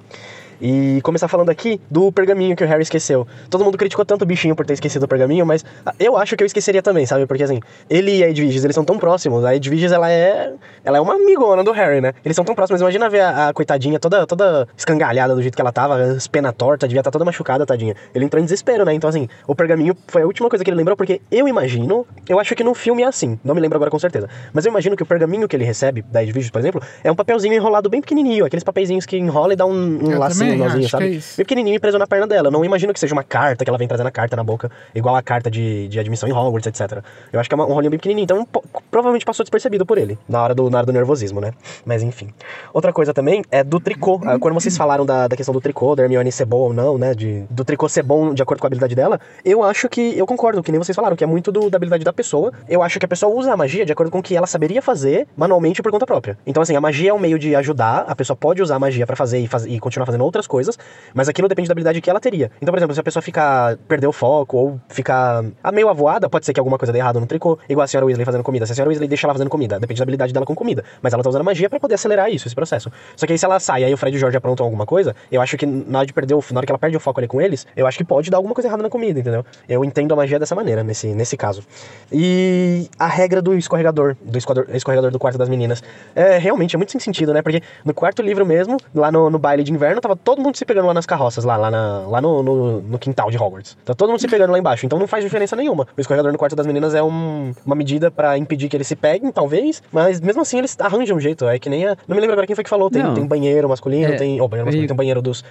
E 0.62 1.00
começar 1.02 1.28
falando 1.28 1.50
aqui 1.50 1.80
do 1.90 2.12
pergaminho 2.12 2.56
que 2.56 2.64
o 2.64 2.68
Harry 2.68 2.84
esqueceu. 2.84 3.28
Todo 3.50 3.64
mundo 3.64 3.78
criticou 3.78 4.06
tanto 4.06 4.24
o 4.24 4.26
bichinho 4.26 4.56
por 4.56 4.66
ter 4.66 4.74
esquecido 4.74 5.04
o 5.04 5.08
pergaminho, 5.08 5.46
mas 5.46 5.66
ah, 5.86 5.94
eu 6.00 6.18
acho 6.18 6.36
que 6.36 6.44
eu 6.44 6.46
esqueceria 6.46 6.82
também, 6.82 7.06
sabe? 7.06 7.26
Porque 7.26 7.44
assim, 7.44 7.60
ele 7.90 8.18
e 8.18 8.24
a 8.24 8.30
Edwiges, 8.30 8.64
eles 8.64 8.76
são 8.76 8.84
tão 8.84 8.98
próximos. 8.98 9.44
A 9.44 9.56
Edwiges, 9.56 9.92
ela 9.92 10.12
é. 10.12 10.54
Ela 10.84 10.98
é 10.98 11.02
uma 11.02 11.16
amigona 11.16 11.64
do 11.64 11.72
Harry, 11.72 12.02
né? 12.02 12.14
Eles 12.24 12.36
são 12.36 12.46
tão 12.46 12.56
próximos. 12.56 12.82
Imagina 12.82 13.10
ver 13.10 13.22
a, 13.22 13.50
a 13.50 13.54
coitadinha 13.54 14.00
toda, 14.00 14.26
toda 14.26 14.68
escangalhada 14.76 15.36
do 15.36 15.42
jeito 15.42 15.56
que 15.56 15.62
ela 15.62 15.72
tava, 15.72 15.96
as 15.96 16.28
pena 16.28 16.52
torta, 16.54 16.88
devia 16.88 17.02
estar 17.02 17.12
toda 17.12 17.26
machucada, 17.26 17.66
tadinha. 17.66 17.96
Ele 18.14 18.26
entrou 18.26 18.40
em 18.40 18.46
desespero, 18.46 18.86
né? 18.86 18.94
Então, 18.94 19.10
assim, 19.10 19.28
o 19.48 19.56
pergaminho 19.56 19.96
foi 20.08 20.22
a 20.22 20.26
última 20.26 20.50
coisa 20.50 20.64
que 20.64 20.70
ele 20.70 20.78
lembrou, 20.78 20.96
porque 20.96 21.22
eu 21.32 21.48
imagino, 21.48 22.06
eu 22.28 22.40
acho 22.40 22.56
que 22.56 22.64
no 22.64 22.74
filme 22.74 23.04
é 23.04 23.08
assim, 23.08 23.40
não 23.44 23.54
me 23.54 23.62
lembro 23.62 23.78
agora 23.78 23.92
com 23.92 24.00
certeza. 24.00 24.30
Mas 24.54 24.66
eu 24.66 24.70
imagino 24.70 24.96
que 24.96 25.04
o 25.04 25.06
pergaminho 25.06 25.48
que 25.48 25.56
ele 25.56 25.66
recebe, 25.66 26.02
da 26.02 26.24
Edwiges, 26.24 26.50
por 26.50 26.60
exemplo, 26.60 26.82
é 27.04 27.12
um 27.12 27.16
papelzinho 27.16 27.54
enrolado 27.54 27.90
bem 27.90 28.02
pequenininho, 28.02 28.46
aqueles 28.46 28.64
papeizinhos 28.64 29.06
que 29.06 29.18
enrola 29.18 29.54
e 29.54 29.56
dá 29.56 29.66
um, 29.66 30.00
um 30.04 30.18
lacinho, 30.18 30.51
um 30.56 30.58
nozinho, 30.58 30.80
acho 30.86 30.90
sabe? 30.90 31.04
que 31.06 31.10
é 31.12 31.16
isso. 31.18 31.38
Bem 31.38 31.46
pequenininho 31.46 31.76
e 31.76 31.80
preso 31.80 31.98
na 31.98 32.08
perna 32.08 32.28
dela. 32.28 32.48
Eu 32.48 32.52
não 32.52 32.64
imagino 32.66 32.94
que 32.94 33.00
seja 33.00 33.14
uma 33.14 33.24
carta, 33.24 33.64
que 33.64 33.70
ela 33.70 33.78
vem 33.78 33.88
trazendo 33.88 34.08
a 34.08 34.12
carta 34.12 34.36
na 34.36 34.44
boca, 34.44 34.70
igual 34.94 35.16
a 35.16 35.22
carta 35.22 35.50
de, 35.52 35.88
de 35.88 36.00
admissão 36.00 36.28
em 36.28 36.32
Hogwarts, 36.34 36.68
etc. 36.68 37.04
Eu 37.32 37.40
acho 37.40 37.50
que 37.50 37.54
é 37.54 37.58
uma- 37.58 37.66
um 37.66 37.74
rolinho 37.74 37.92
bem 37.92 38.00
pequenininho, 38.00 38.24
então 38.24 38.48
provavelmente 38.90 39.26
passou 39.26 39.44
despercebido 39.44 39.86
por 39.86 39.98
ele, 39.98 40.18
na 40.28 40.42
hora, 40.44 40.56
do, 40.56 40.70
na 40.70 40.78
hora 40.80 40.86
do 40.86 40.94
nervosismo, 40.94 41.40
né? 41.42 41.52
Mas 41.86 42.04
enfim. 42.04 42.30
Outra 42.74 42.92
coisa 42.94 43.14
também 43.14 43.44
é 43.52 43.64
do 43.64 43.80
tricô. 43.80 44.20
Ah, 44.26 44.38
Quando 44.40 44.54
vocês 44.54 44.76
falaram 44.78 45.06
da, 45.06 45.28
da 45.28 45.36
questão 45.36 45.54
do 45.54 45.62
tricô, 45.62 45.96
da 45.96 46.04
Hermione 46.04 46.32
ser 46.32 46.46
boa 46.46 46.68
ou 46.68 46.74
não, 46.74 46.98
né? 46.98 47.14
De, 47.14 47.44
do 47.50 47.64
tricô 47.66 47.88
ser 47.90 48.04
bom 48.04 48.34
de 48.34 48.42
acordo 48.42 48.60
com 48.60 48.68
a 48.68 48.70
habilidade 48.70 48.96
dela, 48.96 49.20
eu 49.44 49.64
acho 49.64 49.88
que, 49.90 50.18
eu 50.18 50.26
concordo, 50.26 50.62
que 50.64 50.72
nem 50.72 50.80
vocês 50.80 50.96
falaram, 50.96 51.16
que 51.16 51.24
é 51.24 51.28
muito 51.28 51.52
do- 51.52 51.70
da 51.70 51.78
habilidade 51.78 52.04
da 52.04 52.14
pessoa. 52.14 52.52
Eu 52.68 52.82
acho 52.84 53.00
que 53.00 53.06
a 53.06 53.10
pessoa 53.10 53.34
usa 53.34 53.54
a 53.54 53.58
magia 53.58 53.86
de 53.86 53.92
acordo 53.92 54.12
com 54.12 54.20
o 54.20 54.24
que 54.24 54.36
ela 54.36 54.48
saberia 54.48 54.82
fazer 54.82 55.28
manualmente 55.36 55.82
por 55.82 55.92
conta 55.92 56.06
própria. 56.06 56.38
Então, 56.46 56.62
assim, 56.64 56.76
a 56.76 56.82
magia 56.82 57.12
é 57.12 57.14
um 57.14 57.20
meio 57.20 57.38
de 57.40 57.56
ajudar, 57.56 58.06
a 58.08 58.16
pessoa 58.16 58.36
pode 58.36 58.62
usar 58.62 58.76
a 58.76 58.80
magia 58.80 59.06
pra 59.06 59.16
fazer 59.16 59.40
e, 59.40 59.48
faz- 59.48 59.66
e 59.66 59.80
continuar 59.80 60.06
fazendo 60.06 60.24
outras 60.24 60.41
coisas, 60.48 60.78
mas 61.14 61.30
aquilo 61.30 61.48
depende 61.48 61.68
da 61.68 61.74
habilidade 61.74 62.02
que 62.02 62.10
ela 62.10 62.20
teria. 62.20 62.52
Então, 62.62 62.72
por 62.72 62.78
exemplo, 62.78 62.94
se 62.94 63.00
a 63.00 63.04
pessoa 63.04 63.22
ficar, 63.22 63.78
perder 63.88 64.08
o 64.08 64.12
foco 64.12 64.58
ou 64.58 64.82
ficar 64.90 65.44
ah, 65.64 65.72
meio 65.72 65.90
avoada, 65.90 66.30
pode 66.30 66.46
ser 66.46 66.54
que 66.54 66.60
alguma 66.60 66.78
coisa 66.78 66.92
dê 66.92 67.00
errado 67.00 67.20
no 67.20 67.26
tricô, 67.26 67.58
igual 67.70 67.84
a 67.84 67.88
senhora 67.88 68.06
Weasley 68.06 68.26
fazendo 68.26 68.44
comida. 68.44 68.66
Se 68.66 68.72
a 68.72 68.76
senhora 68.76 68.90
Weasley 68.90 69.08
deixa 69.08 69.26
ela 69.26 69.34
fazendo 69.34 69.50
comida, 69.50 69.80
depende 69.80 70.00
da 70.00 70.04
habilidade 70.04 70.34
dela 70.34 70.46
com 70.46 70.56
comida, 70.56 70.84
mas 71.02 71.14
ela 71.14 71.24
tá 71.24 71.30
usando 71.30 71.44
magia 71.44 71.70
pra 71.70 71.80
poder 71.80 71.96
acelerar 71.96 72.30
isso, 72.30 72.48
esse 72.48 72.56
processo. 72.56 72.92
Só 73.16 73.26
que 73.26 73.34
aí 73.34 73.40
se 73.40 73.46
ela 73.46 73.60
sai, 73.60 73.84
aí 73.84 73.94
o 73.94 73.98
Fred 73.98 74.16
e 74.16 74.18
o 74.18 74.20
Jorge 74.20 74.38
aprontam 74.38 74.66
alguma 74.66 74.86
coisa, 74.86 75.16
eu 75.32 75.42
acho 75.42 75.58
que 75.58 75.66
na 75.66 76.00
hora 76.00 76.08
de 76.08 76.14
perder 76.14 76.34
o, 76.34 76.44
na 76.52 76.60
hora 76.60 76.66
que 76.66 76.72
ela 76.72 76.80
perde 76.80 76.98
o 76.98 77.00
foco 77.00 77.20
ali 77.20 77.28
com 77.28 77.42
eles, 77.42 77.66
eu 77.76 77.88
acho 77.88 77.98
que 77.98 78.04
pode 78.04 78.30
dar 78.30 78.38
alguma 78.38 78.54
coisa 78.54 78.68
errada 78.68 78.84
na 78.84 78.90
comida, 78.90 79.20
entendeu? 79.20 79.46
Eu 79.68 79.84
entendo 79.84 80.14
a 80.14 80.16
magia 80.16 80.40
dessa 80.40 80.56
maneira, 80.56 80.84
nesse, 80.84 81.08
nesse 81.08 81.38
caso. 81.38 81.64
E 82.12 82.90
a 82.98 83.08
regra 83.08 83.42
do 83.42 83.56
escorregador, 83.56 84.16
do 84.22 84.38
escorregador 84.38 85.12
do 85.12 85.20
quarto 85.20 85.38
das 85.38 85.50
meninas, 85.50 85.84
é 86.16 86.38
realmente 86.38 86.76
é 86.76 86.78
muito 86.78 86.92
sem 86.92 87.00
sentido, 87.00 87.34
né? 87.34 87.42
Porque 87.42 87.62
no 87.86 87.94
quarto 87.94 88.22
livro 88.22 88.46
mesmo, 88.46 88.78
lá 88.94 89.12
no, 89.12 89.30
no 89.30 89.40
baile 89.40 89.64
de 89.64 89.72
inverno, 89.72 90.02
tava 90.02 90.16
todo 90.24 90.42
mundo 90.42 90.56
se 90.58 90.66
pegando 90.66 90.88
lá 90.88 90.94
nas 90.94 91.06
carroças, 91.06 91.44
lá, 91.44 91.58
lá, 91.58 91.72
na- 91.72 92.00
lá 92.08 92.22
no, 92.22 92.44
no, 92.44 92.82
no 92.82 93.00
quintal 93.00 93.30
de 93.32 93.38
Hogwarts. 93.38 93.78
Tá 93.84 93.94
todo 93.94 94.10
mundo 94.10 94.20
se 94.20 94.28
pegando 94.28 94.52
lá 94.52 94.60
embaixo, 94.60 94.86
então 94.86 94.98
não 95.00 95.08
faz 95.08 95.24
diferença 95.24 95.56
nenhuma. 95.56 95.88
O 95.98 96.02
escorregador 96.02 96.32
no 96.32 96.38
quarto 96.38 96.56
das 96.56 96.66
meninas 96.68 96.94
é 96.94 97.02
um- 97.04 97.54
uma 97.66 97.76
medida 97.76 98.12
pra 98.12 98.38
impedir 98.38 98.70
que 98.70 98.78
eles 98.78 98.88
se 98.88 98.96
peguem, 98.96 99.32
talvez, 99.32 99.82
mas 99.92 100.22
mesmo 100.22 100.42
assim 100.42 100.58
eles 100.60 100.76
arranjam 100.80 101.18
um 101.18 101.20
jeito. 101.20 101.48
É 101.48 101.58
que 101.60 101.70
nem 101.70 101.86
a. 101.88 101.98
Não 102.08 102.16
me 102.16 102.22
lembro 102.22 102.34
agora 102.34 102.46
quem 102.48 102.56
foi 102.56 102.64
que 102.64 102.70
falou. 102.70 102.90
Tem, 102.90 103.02
Não. 103.04 103.14
tem 103.14 103.26
banheiro 103.26 103.68
masculino, 103.70 104.14
É, 104.14 104.18
tem. 104.18 104.40
Oh, 104.42 104.48
banheiro 104.48 104.66
masculino, 104.66 104.84
eu- 104.84 104.88
tem 104.88 104.94
um 104.94 104.98
banheiro 104.98 105.22
dos. 105.22 105.44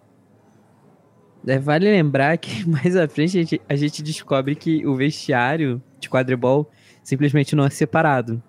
É, 1.46 1.58
vale 1.58 1.90
lembrar 1.90 2.36
que 2.38 2.64
mais 2.68 2.96
à 2.96 3.08
frente 3.08 3.38
a 3.38 3.40
gente, 3.40 3.60
a 3.68 3.74
gente 3.76 4.02
descobre 4.02 4.54
que 4.54 4.86
o 4.86 4.94
vestiário 4.94 5.80
de 5.98 6.08
quadribol 6.08 6.68
simplesmente 7.02 7.56
não 7.56 7.64
é 7.64 7.70
separado. 7.70 8.42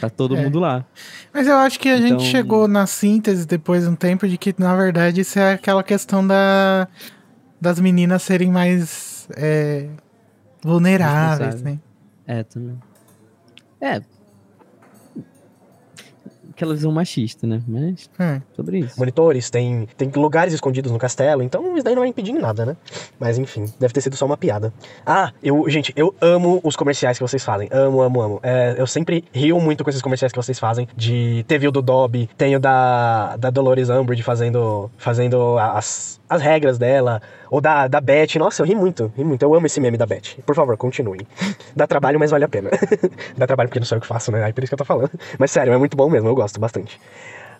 Tá 0.00 0.08
todo 0.10 0.36
É. 0.36 0.42
mundo 0.42 0.58
lá. 0.58 0.84
Mas 1.32 1.46
eu 1.46 1.56
acho 1.56 1.78
que 1.78 1.88
a 1.88 1.96
Então- 1.96 2.18
gente 2.18 2.24
chegou 2.30 2.66
na 2.68 2.86
síntese 2.86 3.46
depois 3.46 3.84
de 3.84 3.88
um 3.90 3.94
tempo 3.96 4.26
de 4.28 4.36
que, 4.36 4.54
na 4.58 4.74
verdade, 4.76 5.20
isso 5.20 5.38
é 5.38 5.52
aquela 5.52 5.82
questão 5.82 6.26
da, 6.26 6.88
das 7.60 7.78
meninas 7.80 8.22
serem 8.22 8.50
mais 8.50 9.28
é, 9.36 9.86
vulneráveis, 10.62 11.62
né? 11.62 11.78
É, 12.26 12.42
também. 12.42 12.78
É. 13.80 14.00
Aquela 16.58 16.74
visão 16.74 16.90
machista, 16.90 17.46
né? 17.46 17.62
Mas 17.68 18.10
É. 18.18 18.42
sobre 18.56 18.80
isso. 18.80 18.98
monitores, 18.98 19.48
tem, 19.48 19.86
tem 19.96 20.10
lugares 20.16 20.52
escondidos 20.52 20.90
no 20.90 20.98
castelo, 20.98 21.40
então 21.40 21.76
isso 21.76 21.84
daí 21.84 21.94
não 21.94 22.02
vai 22.02 22.08
impedir 22.08 22.32
em 22.32 22.38
nada, 22.40 22.66
né? 22.66 22.76
Mas 23.16 23.38
enfim, 23.38 23.72
deve 23.78 23.94
ter 23.94 24.00
sido 24.00 24.16
só 24.16 24.26
uma 24.26 24.36
piada. 24.36 24.72
Ah, 25.06 25.32
eu, 25.40 25.70
gente, 25.70 25.92
eu 25.94 26.12
amo 26.20 26.60
os 26.64 26.74
comerciais 26.74 27.16
que 27.16 27.22
vocês 27.22 27.44
fazem. 27.44 27.68
Amo, 27.70 28.02
amo, 28.02 28.20
amo. 28.20 28.40
É, 28.42 28.74
eu 28.76 28.88
sempre 28.88 29.24
rio 29.32 29.60
muito 29.60 29.84
com 29.84 29.90
esses 29.90 30.02
comerciais 30.02 30.32
que 30.32 30.36
vocês 30.36 30.58
fazem. 30.58 30.88
De 30.96 31.44
teve 31.46 31.68
o 31.68 31.70
do 31.70 31.80
Dobby, 31.80 32.28
tem 32.36 32.56
o 32.56 32.58
da, 32.60 33.36
da 33.36 33.50
Dolores 33.50 33.88
Umbridge 33.88 34.24
fazendo, 34.24 34.90
fazendo 34.98 35.56
as, 35.58 36.17
as 36.28 36.42
regras 36.42 36.78
dela. 36.78 37.20
Ou 37.50 37.60
da, 37.60 37.88
da 37.88 38.00
Beth. 38.00 38.36
Nossa, 38.38 38.62
eu 38.62 38.66
ri 38.66 38.74
muito, 38.74 39.12
ri 39.16 39.24
muito. 39.24 39.42
Eu 39.42 39.54
amo 39.54 39.66
esse 39.66 39.80
meme 39.80 39.96
da 39.96 40.06
Beth. 40.06 40.42
Por 40.44 40.54
favor, 40.54 40.76
continuem. 40.76 41.26
Dá 41.74 41.86
trabalho, 41.86 42.18
mas 42.18 42.30
vale 42.30 42.44
a 42.44 42.48
pena. 42.48 42.70
Dá 43.36 43.46
trabalho 43.46 43.68
porque 43.68 43.80
não 43.80 43.86
sou 43.86 43.96
eu 43.96 44.02
que 44.02 44.06
faço, 44.06 44.30
né? 44.32 44.44
Aí 44.44 44.52
por 44.52 44.62
isso 44.62 44.70
que 44.70 44.74
eu 44.74 44.78
tô 44.78 44.84
falando. 44.84 45.10
Mas 45.38 45.50
sério, 45.50 45.72
é 45.72 45.78
muito 45.78 45.96
bom 45.96 46.08
mesmo, 46.10 46.28
eu 46.28 46.34
gosto 46.34 46.60
bastante 46.60 46.98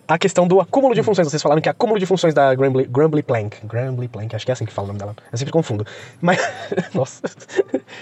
a 0.09 0.17
questão 0.17 0.47
do 0.47 0.59
acúmulo 0.59 0.95
de 0.95 1.03
funções. 1.03 1.29
Vocês 1.29 1.41
falaram 1.41 1.61
que 1.61 1.69
acúmulo 1.69 1.99
de 1.99 2.05
funções 2.07 2.33
da 2.33 2.55
Grumbly, 2.55 2.87
Grumbly 2.87 3.21
Plank. 3.21 3.57
Grumbly 3.63 4.07
Plank, 4.07 4.35
acho 4.35 4.43
que 4.43 4.51
é 4.51 4.53
assim 4.53 4.65
que 4.65 4.73
fala 4.73 4.85
o 4.85 4.87
nome 4.87 4.97
dela. 4.97 5.15
Eu 5.31 5.37
sempre 5.37 5.51
confundo. 5.51 5.85
Mas, 6.19 6.39
nossa. 6.95 7.21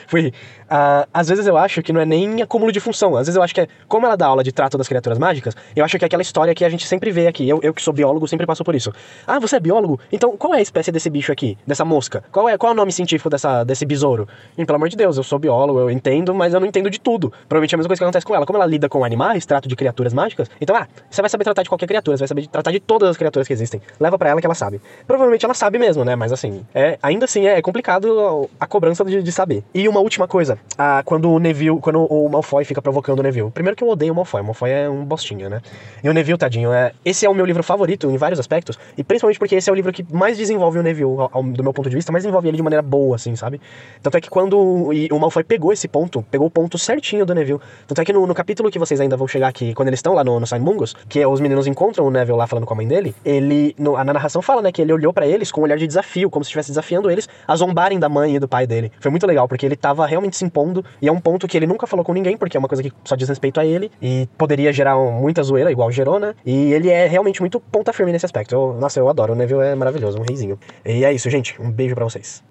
Fui. 0.08 0.34
Ah, 0.70 1.08
às 1.14 1.28
vezes 1.28 1.48
eu 1.48 1.58
acho 1.58 1.82
que 1.82 1.94
não 1.94 2.02
é 2.02 2.06
nem 2.06 2.42
acúmulo 2.42 2.72
de 2.72 2.80
função. 2.80 3.16
Às 3.16 3.28
vezes 3.28 3.36
eu 3.36 3.44
acho 3.44 3.54
que 3.54 3.62
é. 3.62 3.68
Como 3.88 4.06
ela 4.06 4.16
dá 4.16 4.28
aula 4.28 4.44
de 4.44 4.52
trato 4.52 4.78
das 4.78 4.88
criaturas 4.88 5.18
mágicas, 5.18 5.56
eu 5.76 5.84
acho 5.84 5.98
que 5.98 6.06
é 6.06 6.08
aquela 6.08 6.22
história 6.22 6.54
que 6.54 6.66
a 6.66 6.70
gente 6.70 6.88
sempre 6.88 7.12
vê 7.12 7.28
aqui. 7.28 7.48
Eu, 7.48 7.60
eu 7.64 7.74
que 7.74 7.82
sou 7.82 7.94
biólogo 7.94 8.28
sempre 8.28 8.46
passo 8.46 8.64
por 8.64 8.76
isso. 8.76 8.94
Ah, 9.26 9.40
você 9.40 9.58
é 9.58 9.60
biólogo? 9.60 10.00
Então 10.12 10.36
qual 10.38 10.54
é 10.54 10.58
a 10.58 10.62
espécie 10.62 10.92
desse 10.92 11.10
bicho 11.10 11.32
aqui? 11.32 11.58
Dessa 11.66 11.86
mosca? 11.86 12.24
Qual 12.32 12.48
é, 12.50 12.58
qual 12.58 12.72
é 12.72 12.74
o 12.74 12.78
nome 12.78 12.92
científico 12.92 13.30
dessa, 13.30 13.64
desse 13.64 13.86
besouro? 13.86 14.28
E, 14.58 14.66
pelo 14.66 14.76
amor 14.76 14.90
de 14.90 14.96
Deus, 14.96 15.18
eu 15.18 15.24
sou 15.24 15.40
biólogo, 15.40 15.80
eu 15.80 15.90
entendo, 15.90 16.34
mas 16.34 16.54
eu 16.54 16.60
não 16.60 16.68
entendo 16.68 16.90
de 16.90 17.00
tudo. 17.00 17.30
Provavelmente 17.48 17.74
é 17.74 17.76
a 17.76 17.78
mesma 17.78 17.90
coisa 17.90 18.00
que 18.00 18.04
acontece 18.04 18.26
com 18.26 18.36
ela. 18.36 18.46
Como 18.46 18.58
ela 18.58 18.66
lida 18.66 18.90
com 18.90 19.04
animais, 19.04 19.46
trato 19.46 19.68
de 19.68 19.76
criaturas 19.76 20.14
mágicas, 20.14 20.50
então, 20.60 20.76
ah, 20.76 20.88
você 21.10 21.22
vai 21.22 21.30
saber 21.30 21.44
tratar 21.44 21.64
de 21.64 21.70
qualquer 21.70 21.88
criatura, 21.88 22.18
você 22.18 22.22
vai 22.22 22.28
saber 22.28 22.48
tratar 22.48 22.72
de 22.72 22.80
todas 22.80 23.10
as 23.10 23.18
criaturas 23.18 23.48
que 23.48 23.54
existem. 23.54 23.82
Leva 24.00 24.18
pra 24.18 24.30
ela 24.30 24.42
que 24.42 24.48
ela 24.48 24.56
sabe. 24.56 24.82
Provavelmente 25.06 25.46
ela 25.46 25.54
sabe 25.54 25.78
mesmo, 25.78 26.04
né? 26.04 26.16
Mas 26.16 26.32
assim, 26.32 26.66
é, 26.74 26.98
ainda 27.02 27.26
assim 27.26 27.46
é 27.46 27.62
complicado 27.62 28.50
a 28.60 28.68
cobrança 28.68 29.04
de, 29.06 29.22
de 29.22 29.32
saber. 29.32 29.64
E 29.74 29.88
uma 29.88 30.00
última 30.00 30.28
coisa, 30.28 30.57
ah, 30.78 31.02
quando 31.04 31.32
o 31.32 31.40
Neville, 31.40 31.80
quando 31.80 32.06
o 32.06 32.30
Malfoy 32.30 32.64
fica 32.64 32.82
provocando 32.82 33.20
o 33.20 33.24
Neville. 33.24 33.50
Primeiro 33.52 33.76
que 33.76 33.84
eu 33.84 33.90
odeio 33.90 34.14
o 34.14 34.16
Malfoy, 34.16 34.42
o 34.42 34.44
Malfoy 34.46 34.70
é 34.70 34.90
um 34.90 35.04
bostinha, 35.04 35.50
né? 35.50 35.62
E 36.04 36.10
o 36.10 36.14
Neville, 36.14 36.38
tadinho, 36.38 36.72
é, 36.72 36.92
esse 37.04 37.26
é 37.26 37.30
o 37.30 37.34
meu 37.34 37.46
livro 37.46 37.64
favorito 37.64 38.10
em 38.10 38.18
vários 38.18 38.40
aspectos, 38.40 38.78
e 38.98 39.04
principalmente 39.04 39.40
porque 39.40 39.56
esse 39.56 39.70
é 39.70 39.74
o 39.74 39.76
livro 39.76 39.92
que 39.92 40.06
mais 40.14 40.38
desenvolve 40.38 40.80
o 40.80 40.84
Neville, 40.84 41.10
ao- 41.20 41.30
ao- 41.34 41.44
do 41.44 41.64
meu 41.64 41.74
ponto 41.74 41.90
de 41.90 41.96
vista, 41.96 42.12
mais 42.12 42.24
desenvolve 42.24 42.48
ele 42.48 42.58
de 42.58 42.64
maneira 42.64 42.82
boa, 42.82 43.16
assim, 43.16 43.36
sabe? 43.36 43.60
Tanto 44.02 44.18
é 44.18 44.22
que 44.22 44.30
quando 44.30 44.58
o, 44.60 44.94
e 44.94 45.08
o 45.12 45.20
Malfoy 45.20 45.44
pegou 45.44 45.74
esse 45.74 45.88
ponto, 45.88 46.24
pegou 46.30 46.48
o 46.48 46.52
ponto 46.52 46.78
certinho 46.78 47.26
do 47.26 47.34
Neville. 47.34 47.60
Tanto 47.88 48.02
é 48.02 48.06
que 48.06 48.14
no, 48.14 48.26
no 48.28 48.34
capítulo 48.36 48.70
que 48.70 48.80
vocês 48.80 49.00
ainda 49.00 49.18
vão 49.18 49.28
chegar 49.28 49.48
aqui, 49.48 49.74
quando 49.74 49.88
eles 49.88 50.00
estão 50.00 50.14
lá 50.14 50.24
no, 50.24 50.40
no 50.40 50.46
Mungus, 50.60 50.96
que 51.10 51.26
os 51.26 51.40
meninos 51.40 51.68
encontram 51.68 52.06
o 52.06 52.12
Neville 52.12 52.38
lá 52.38 52.48
falando 52.48 52.66
com 52.66 52.74
a 52.74 52.78
mãe 52.78 52.88
dele, 52.88 53.16
ele, 53.26 53.76
no, 53.78 53.94
na 54.04 54.14
narração 54.14 54.42
fala, 54.42 54.62
né, 54.62 54.72
que 54.72 54.82
ele 54.82 54.94
olhou 54.94 55.14
pra 55.14 55.28
eles 55.28 55.52
com 55.52 55.62
um 55.62 55.64
olhar 55.64 55.78
de 55.78 55.88
desafio, 55.88 56.30
como 56.30 56.44
se 56.44 56.50
estivesse 56.50 56.72
desafiando 56.72 57.10
eles 57.10 57.28
a 57.48 57.56
zombarem 57.56 58.00
da 58.00 58.10
mãe 58.10 58.36
e 58.36 58.40
do 58.40 58.48
pai 58.48 58.66
dele. 58.68 58.92
Foi 59.00 59.12
muito 59.12 59.26
legal, 59.28 59.48
porque 59.48 59.66
ele 59.66 59.76
tava 59.76 60.06
realmente 60.06 60.38
se 60.38 60.46
impondo, 60.48 60.84
e 61.02 61.08
é 61.08 61.12
um 61.12 61.20
ponto 61.20 61.48
que 61.48 61.56
ele 61.58 61.68
nunca 61.68 61.86
falou 61.86 62.04
com 62.04 62.14
ninguém, 62.14 62.36
porque 62.38 62.58
é 62.58 62.60
uma 62.60 62.68
coisa 62.68 62.82
que 62.82 62.92
só 63.06 63.16
diz 63.16 63.28
respeito 63.30 63.60
a 63.60 63.66
ele, 63.66 63.92
e 64.02 64.28
poderia 64.38 64.72
gerar 64.74 64.98
muita 64.98 65.44
zoeira, 65.44 65.72
igual 65.72 65.92
gerou, 65.92 66.20
né? 66.20 66.34
E 66.46 66.74
ele 66.74 66.90
é 66.90 67.06
realmente 67.08 67.42
muito 67.42 67.60
ponta 67.60 67.92
firme 67.94 68.12
nesse 68.12 68.26
aspecto. 68.26 68.56
Eu- 68.56 68.74
nossa, 68.80 69.00
eu 69.00 69.08
adoro, 69.10 69.34
o 69.34 69.36
Neville 69.36 69.62
é 69.62 69.76
maravilhoso, 69.76 70.18
um 70.20 70.24
reizinho. 70.28 70.58
E 70.86 71.04
é 71.06 71.14
isso, 71.14 71.30
gente. 71.30 71.62
Um 71.62 71.70
beijo 71.72 71.94
pra 71.94 72.06
vocês. 72.06 72.44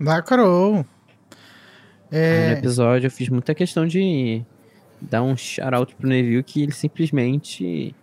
Lacrou. 0.00 0.84
Aí 2.10 2.18
É, 2.18 2.46
No 2.52 2.58
episódio 2.58 3.06
eu 3.06 3.10
fiz 3.10 3.28
muita 3.28 3.54
questão 3.54 3.86
de 3.86 4.42
dar 5.00 5.22
um 5.22 5.36
shout-out 5.36 5.94
pro 5.94 6.08
Neville 6.08 6.42
que 6.42 6.62
ele 6.62 6.72
simplesmente. 6.72 7.94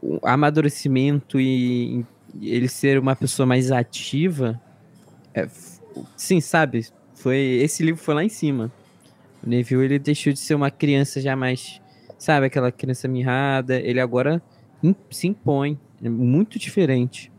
O 0.00 0.18
amadurecimento 0.22 1.40
e 1.40 2.04
ele 2.40 2.68
ser 2.68 2.98
uma 2.98 3.16
pessoa 3.16 3.46
mais 3.46 3.70
ativa. 3.72 4.60
é, 5.34 5.46
sim, 6.16 6.40
sabe? 6.40 6.86
Foi, 7.18 7.36
esse 7.36 7.82
livro 7.82 8.00
foi 8.00 8.14
lá 8.14 8.24
em 8.24 8.28
cima. 8.28 8.70
O 9.42 9.48
Neville 9.48 9.84
ele 9.84 9.98
deixou 9.98 10.32
de 10.32 10.38
ser 10.38 10.54
uma 10.54 10.70
criança 10.70 11.20
já 11.20 11.34
mais. 11.34 11.80
Sabe, 12.18 12.46
aquela 12.46 12.72
criança 12.72 13.06
mirrada. 13.08 13.76
Ele 13.76 14.00
agora 14.00 14.42
se 15.10 15.26
impõe. 15.26 15.78
É 16.02 16.08
muito 16.08 16.58
diferente. 16.58 17.32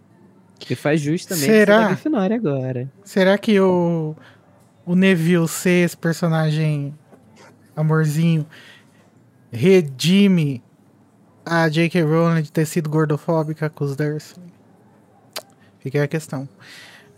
E 0.70 0.76
faz 0.76 1.00
jus 1.00 1.26
também 1.26 1.42
de 1.42 1.46
ser 1.46 1.66
Será? 1.66 1.88
Grifinória 1.88 2.36
agora. 2.36 2.92
será 3.04 3.38
que 3.38 3.60
o, 3.60 4.16
o 4.86 4.96
Neville 4.96 5.48
ser 5.48 5.86
esse 5.86 5.96
personagem 5.96 6.94
amorzinho 7.76 8.46
redime 9.52 10.62
a 11.46 11.68
J.K. 11.70 12.04
Rowling 12.04 12.42
de 12.42 12.52
ter 12.52 12.66
sido 12.66 12.90
gordofóbica 12.90 13.70
com 13.70 13.86
os 13.86 13.96
Dursley? 13.96 14.46
Fica 15.80 16.04
a 16.04 16.08
questão. 16.08 16.48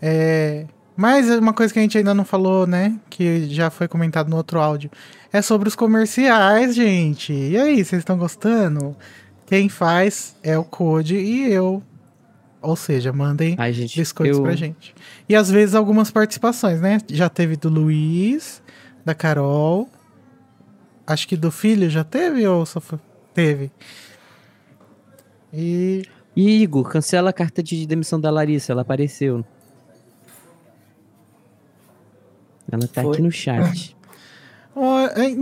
É, 0.00 0.66
mas 0.96 1.30
uma 1.30 1.52
coisa 1.52 1.72
que 1.72 1.78
a 1.78 1.82
gente 1.82 1.96
ainda 1.96 2.14
não 2.14 2.24
falou, 2.24 2.66
né? 2.66 2.98
Que 3.08 3.48
já 3.48 3.70
foi 3.70 3.88
comentado 3.88 4.28
no 4.28 4.36
outro 4.36 4.60
áudio. 4.60 4.90
É 5.32 5.40
sobre 5.40 5.68
os 5.68 5.74
comerciais, 5.74 6.74
gente. 6.74 7.32
E 7.32 7.56
aí, 7.56 7.84
vocês 7.84 8.00
estão 8.00 8.18
gostando? 8.18 8.94
Quem 9.46 9.68
faz 9.68 10.36
é 10.42 10.56
o 10.58 10.64
Code 10.64 11.16
e 11.16 11.50
eu. 11.50 11.82
Ou 12.60 12.76
seja, 12.76 13.12
mandem 13.12 13.56
Ai, 13.58 13.72
gente, 13.72 13.98
biscoitos 13.98 14.38
eu, 14.38 14.44
pra 14.44 14.54
gente. 14.54 14.94
E 15.28 15.34
às 15.34 15.50
vezes 15.50 15.74
algumas 15.74 16.10
participações, 16.10 16.80
né? 16.80 16.98
Já 17.08 17.28
teve 17.28 17.56
do 17.56 17.68
Luiz, 17.68 18.62
da 19.04 19.14
Carol. 19.14 19.88
Acho 21.06 21.26
que 21.26 21.36
do 21.36 21.50
filho 21.50 21.90
já 21.90 22.04
teve 22.04 22.46
ou 22.46 22.64
só 22.64 22.80
foi? 22.80 23.00
Teve. 23.34 23.72
E. 25.52 26.02
Igor, 26.34 26.88
cancela 26.88 27.30
a 27.30 27.32
carta 27.32 27.62
de 27.62 27.86
demissão 27.86 28.18
da 28.18 28.30
Larissa, 28.30 28.72
ela 28.72 28.82
apareceu. 28.82 29.44
Ela 32.72 32.88
tá 32.88 33.02
Foi? 33.02 33.12
aqui 33.12 33.22
no 33.22 33.30
chat. 33.30 33.96
Ó, 34.74 35.00
é, 35.00 35.36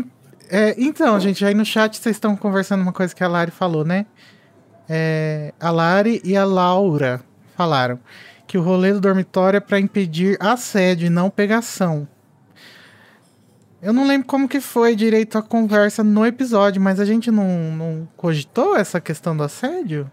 é, 0.50 0.74
então, 0.76 1.18
gente, 1.20 1.44
aí 1.44 1.54
no 1.54 1.64
chat 1.64 1.96
vocês 1.96 2.16
estão 2.16 2.36
conversando 2.36 2.82
uma 2.82 2.92
coisa 2.92 3.14
que 3.14 3.22
a 3.22 3.28
Lari 3.28 3.52
falou, 3.52 3.84
né? 3.84 4.04
É, 4.88 5.54
a 5.60 5.70
Lari 5.70 6.20
e 6.24 6.36
a 6.36 6.44
Laura 6.44 7.22
falaram 7.56 8.00
que 8.48 8.58
o 8.58 8.62
rolê 8.62 8.92
do 8.92 9.00
dormitório 9.00 9.58
é 9.58 9.60
pra 9.60 9.78
impedir 9.78 10.36
assédio 10.40 11.06
e 11.06 11.10
não 11.10 11.30
pegação. 11.30 12.08
Eu 13.80 13.92
não 13.92 14.06
lembro 14.06 14.26
como 14.26 14.48
que 14.48 14.60
foi 14.60 14.96
direito 14.96 15.38
a 15.38 15.42
conversa 15.42 16.02
no 16.02 16.26
episódio, 16.26 16.82
mas 16.82 16.98
a 16.98 17.04
gente 17.04 17.30
não, 17.30 17.46
não 17.72 18.08
cogitou 18.16 18.76
essa 18.76 19.00
questão 19.00 19.36
do 19.36 19.44
assédio? 19.44 20.10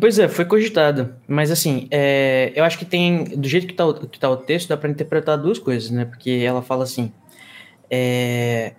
Pois 0.00 0.18
é, 0.18 0.28
foi 0.28 0.44
cogitado. 0.44 1.14
Mas 1.26 1.50
assim, 1.50 1.88
é, 1.90 2.52
eu 2.54 2.64
acho 2.64 2.78
que 2.78 2.84
tem. 2.84 3.24
Do 3.24 3.48
jeito 3.48 3.66
que 3.66 3.72
tá, 3.72 3.86
o- 3.86 4.06
que 4.06 4.18
tá 4.18 4.28
o 4.28 4.36
texto, 4.36 4.68
dá 4.68 4.76
pra 4.76 4.90
interpretar 4.90 5.38
duas 5.38 5.58
coisas, 5.58 5.90
né? 5.90 6.04
Porque 6.04 6.30
ela 6.44 6.60
fala 6.62 6.84
assim. 6.84 7.12
é, 7.90 8.74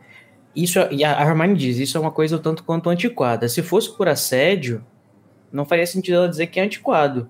isso, 0.56 0.80
e 0.92 1.04
a 1.06 1.22
Hermione 1.22 1.56
diz, 1.56 1.78
isso 1.80 1.98
é 1.98 2.02
uma 2.02 2.12
coisa 2.12 2.40
tanto 2.40 2.64
quanto 2.64 2.90
antiquada. 2.90 3.48
Se 3.50 3.62
fosse 3.64 3.96
por 3.96 4.10
assédio, 4.10 4.86
não 5.52 5.66
faria 5.66 5.88
sentido 5.88 6.16
ela 6.18 6.30
dizer 6.30 6.48
que 6.48 6.60
é 6.60 6.64
antiquado. 6.64 7.30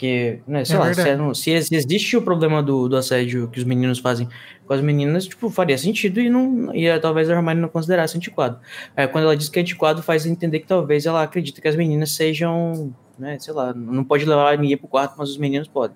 Porque, 0.00 0.40
né, 0.46 0.64
sei 0.64 0.76
É 0.76 0.78
lá, 0.78 0.94
se, 0.94 1.14
não- 1.14 1.34
se, 1.34 1.50
existe 1.50 2.16
o 2.16 2.22
problema 2.22 2.62
do, 2.62 2.88
do 2.88 2.96
assédio 2.96 3.48
que 3.48 3.58
os 3.58 3.64
meninos 3.66 3.98
fazem 3.98 4.26
com 4.66 4.72
as 4.72 4.80
meninas, 4.80 5.26
tipo, 5.26 5.50
faria 5.50 5.76
sentido 5.76 6.18
e 6.18 6.30
não 6.30 6.74
e 6.74 6.86
eh, 6.86 6.98
talvez 6.98 7.28
a 7.28 7.34
Hermione 7.34 7.60
não 7.60 7.68
considerasse 7.68 8.16
antiquado. 8.16 8.58
Aí, 8.96 9.06
quando 9.06 9.24
ela 9.24 9.36
diz 9.36 9.50
que 9.50 9.58
é 9.58 9.62
antiquado, 9.62 10.02
faz 10.02 10.24
entender 10.24 10.60
que 10.60 10.66
talvez 10.66 11.04
ela 11.04 11.22
acredita 11.22 11.60
que 11.60 11.68
as 11.68 11.76
meninas 11.76 12.12
sejam, 12.12 12.94
né, 13.18 13.38
sei 13.38 13.52
lá, 13.52 13.74
não 13.74 14.02
pode 14.02 14.24
levar 14.24 14.56
ninguém 14.56 14.74
pro 14.78 14.88
quarto, 14.88 15.16
mas 15.18 15.28
os 15.28 15.36
meninos 15.36 15.68
podem. 15.68 15.94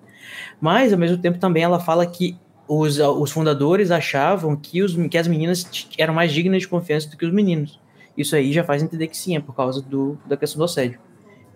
Mas, 0.61 0.93
ao 0.93 0.99
mesmo 0.99 1.17
tempo, 1.17 1.39
também 1.39 1.63
ela 1.63 1.79
fala 1.79 2.05
que 2.05 2.37
os, 2.67 2.99
os 2.99 3.31
fundadores 3.31 3.89
achavam 3.89 4.55
que, 4.55 4.83
os, 4.83 4.93
que 5.07 5.17
as 5.17 5.27
meninas 5.27 5.67
eram 5.97 6.13
mais 6.13 6.31
dignas 6.31 6.61
de 6.61 6.67
confiança 6.67 7.09
do 7.09 7.17
que 7.17 7.25
os 7.25 7.33
meninos. 7.33 7.79
Isso 8.15 8.35
aí 8.35 8.53
já 8.53 8.63
faz 8.63 8.83
entender 8.83 9.07
que 9.07 9.17
sim, 9.17 9.35
é 9.35 9.39
por 9.39 9.55
causa 9.55 9.81
do, 9.81 10.15
da 10.27 10.37
questão 10.37 10.59
do 10.59 10.65
assédio. 10.65 10.99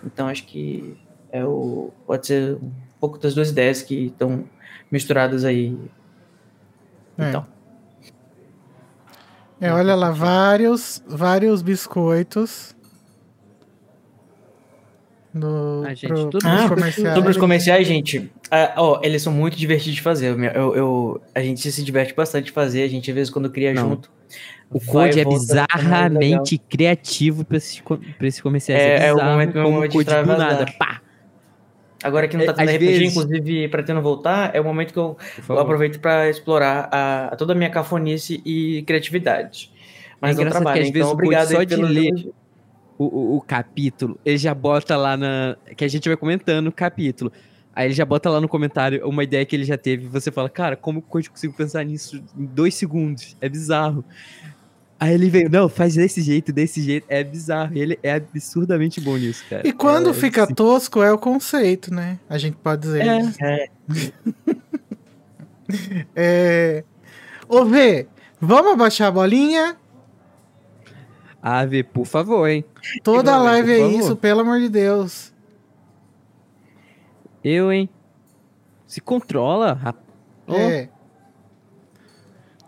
Então 0.03 0.27
acho 0.27 0.47
que 0.47 0.97
é 1.31 1.43
o, 1.45 1.91
pode 2.05 2.27
ser 2.27 2.55
um 2.55 2.71
pouco 2.99 3.17
das 3.17 3.33
duas 3.35 3.49
ideias 3.49 3.81
que 3.81 4.07
estão 4.07 4.43
misturadas 4.91 5.43
aí. 5.45 5.77
É. 7.17 7.29
Então, 7.29 7.45
É, 9.61 9.71
olha 9.73 9.93
lá, 9.93 10.09
vários, 10.11 11.03
vários 11.07 11.61
biscoitos. 11.61 12.73
No, 15.33 15.83
Ah, 15.85 15.89
gente, 15.93 16.07
pro, 16.07 16.29
tudo 16.29 16.47
Ah, 16.47 16.67
comerciais. 16.67 17.15
sobre 17.15 17.29
os 17.31 17.37
comerciais, 17.37 17.87
gente, 17.87 18.31
ah, 18.49 18.73
ó, 18.77 18.99
eles 19.03 19.21
são 19.21 19.31
muito 19.31 19.55
divertidos 19.57 19.95
de 19.95 20.01
fazer. 20.01 20.35
Eu, 20.55 20.75
eu- 20.75 21.21
a 21.35 21.39
gente 21.41 21.71
se 21.71 21.83
diverte 21.83 22.15
bastante 22.15 22.45
de 22.45 22.51
fazer, 22.51 22.81
a 22.83 22.87
gente 22.87 23.11
às 23.11 23.15
vezes 23.15 23.29
quando 23.31 23.49
cria 23.49 23.73
Não. 23.73 23.89
junto. 23.89 24.09
O 24.71 24.79
Code 24.79 25.19
é 25.19 25.23
legal. 25.23 25.33
bizarramente 25.33 26.57
criativo 26.57 27.43
pra 27.43 27.57
esses, 27.57 27.79
co- 27.81 27.97
pra 27.97 28.27
esses 28.27 28.41
comerciais. 28.41 28.81
É- 28.81 29.05
É, 29.05 29.07
é 29.07 29.13
o 29.13 29.23
momento- 29.23 29.57
é 29.57 29.63
como 29.63 29.83
o 29.83 29.89
Code 29.89 30.09
do 30.09 30.25
nada. 30.37 30.65
Pá! 30.79 31.01
Agora 32.03 32.27
que 32.27 32.37
não 32.37 32.45
tá 32.45 32.51
É, 32.51 32.55
tendo 32.55 32.69
às 32.69 32.75
RPG, 32.75 32.85
vezes- 32.99 33.11
inclusive 33.17 33.67
pretendo 33.67 34.01
voltar, 34.01 34.55
é 34.55 34.61
o 34.61 34.63
momento 34.63 34.93
que 34.93 34.99
eu, 34.99 35.17
eu 35.49 35.59
aproveito 35.59 35.99
para 35.99 36.29
explorar 36.29 36.87
a, 36.91 37.27
a 37.27 37.35
toda 37.35 37.53
a 37.53 37.55
minha 37.55 37.69
cafonice 37.69 38.41
e 38.45 38.83
criatividade. 38.83 39.71
Mas 40.21 40.31
É 40.31 40.33
não 40.35 40.41
engraçado 40.41 40.61
trabalho, 40.63 40.81
que 40.81 40.87
às 40.87 40.93
vezes 40.93 41.07
então 41.07 41.09
Code 41.09 41.27
obrigado 41.27 41.51
só 41.51 41.63
de 41.63 41.75
pelo 41.75 41.87
ler- 41.87 42.31
o, 42.97 43.03
o, 43.05 43.37
o 43.37 43.41
capítulo, 43.41 44.19
ele 44.25 44.37
já 44.37 44.53
bota 44.53 44.95
lá 44.97 45.15
na. 45.15 45.55
Que 45.75 45.85
a 45.85 45.87
gente 45.87 46.07
vai 46.09 46.17
comentando 46.17 46.67
o 46.67 46.71
capítulo. 46.71 47.31
Aí 47.75 47.87
ele 47.87 47.93
já 47.93 48.03
bota 48.03 48.29
lá 48.29 48.41
no 48.41 48.47
comentário 48.49 49.07
uma 49.07 49.23
ideia 49.23 49.45
que 49.45 49.55
ele 49.55 49.63
já 49.63 49.77
teve. 49.77 50.05
E 50.05 50.09
você 50.09 50.31
fala, 50.31 50.49
cara, 50.49 50.75
como 50.75 51.01
que 51.01 51.07
eu 51.17 51.31
consigo 51.31 51.53
pensar 51.53 51.83
nisso 51.85 52.21
em 52.37 52.45
dois 52.45 52.75
segundos? 52.75 53.37
É 53.39 53.47
bizarro. 53.47 54.03
Aí 54.99 55.13
ele 55.13 55.29
veio, 55.29 55.49
não, 55.49 55.69
faz 55.69 55.95
desse 55.95 56.21
jeito, 56.21 56.51
desse 56.51 56.81
jeito. 56.81 57.05
É 57.07 57.23
bizarro. 57.23 57.71
Ele 57.77 57.97
é 58.03 58.15
absurdamente 58.15 58.99
bom 58.99 59.15
nisso, 59.15 59.45
cara. 59.49 59.65
E 59.65 59.71
quando 59.71 60.09
É, 60.09 60.13
fica 60.13 60.45
sim. 60.45 60.53
tosco 60.53 61.01
é 61.01 61.11
o 61.11 61.17
conceito, 61.17 61.93
né? 61.93 62.19
A 62.29 62.37
gente 62.37 62.57
pode 62.57 62.81
dizer 62.81 63.07
É. 63.07 63.19
isso. 63.21 63.37
É, 63.41 63.69
É... 66.15 66.83
Ô, 67.47 67.63
Vê, 67.63 68.07
vamos 68.41 68.73
abaixar 68.73 69.07
a 69.07 69.11
bolinha? 69.11 69.77
Ave, 71.41 71.83
por 71.83 72.05
favor, 72.05 72.47
hein? 72.47 72.65
Toda 73.03 73.37
live 73.37 73.71
é 73.71 73.87
isso, 73.87 74.15
pelo 74.15 74.41
amor 74.41 74.59
de 74.59 74.67
Deus. 74.67 75.31
Eu, 77.43 77.71
hein? 77.71 77.87
Se 78.85 78.99
controla, 78.99 79.73
rapaz. 79.73 80.03
É. 80.49 80.89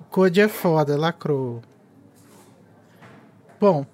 Code 0.09 0.39
é 0.39 0.47
foda, 0.47 0.97
lacrou. 0.97 1.61
Bom, 3.61 3.85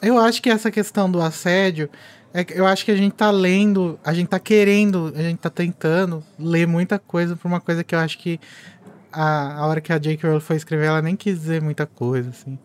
eu 0.00 0.16
acho 0.18 0.40
que 0.40 0.48
essa 0.48 0.70
questão 0.70 1.10
do 1.10 1.20
assédio, 1.20 1.90
é 2.32 2.46
eu 2.50 2.64
acho 2.64 2.84
que 2.84 2.92
a 2.92 2.96
gente 2.96 3.12
tá 3.12 3.28
lendo, 3.28 3.98
a 4.04 4.14
gente 4.14 4.28
tá 4.28 4.38
querendo, 4.38 5.12
a 5.16 5.20
gente 5.20 5.38
tá 5.38 5.50
tentando 5.50 6.22
ler 6.38 6.64
muita 6.64 6.96
coisa 6.96 7.34
pra 7.34 7.48
uma 7.48 7.60
coisa 7.60 7.82
que 7.82 7.92
eu 7.92 7.98
acho 7.98 8.18
que 8.18 8.38
a, 9.10 9.58
a 9.58 9.66
hora 9.66 9.80
que 9.80 9.92
a 9.92 9.98
J.K. 9.98 10.28
Rowling 10.28 10.40
foi 10.40 10.54
escrever, 10.54 10.86
ela 10.86 11.02
nem 11.02 11.16
quis 11.16 11.40
dizer 11.40 11.60
muita 11.60 11.86
coisa, 11.86 12.30
assim. 12.30 12.56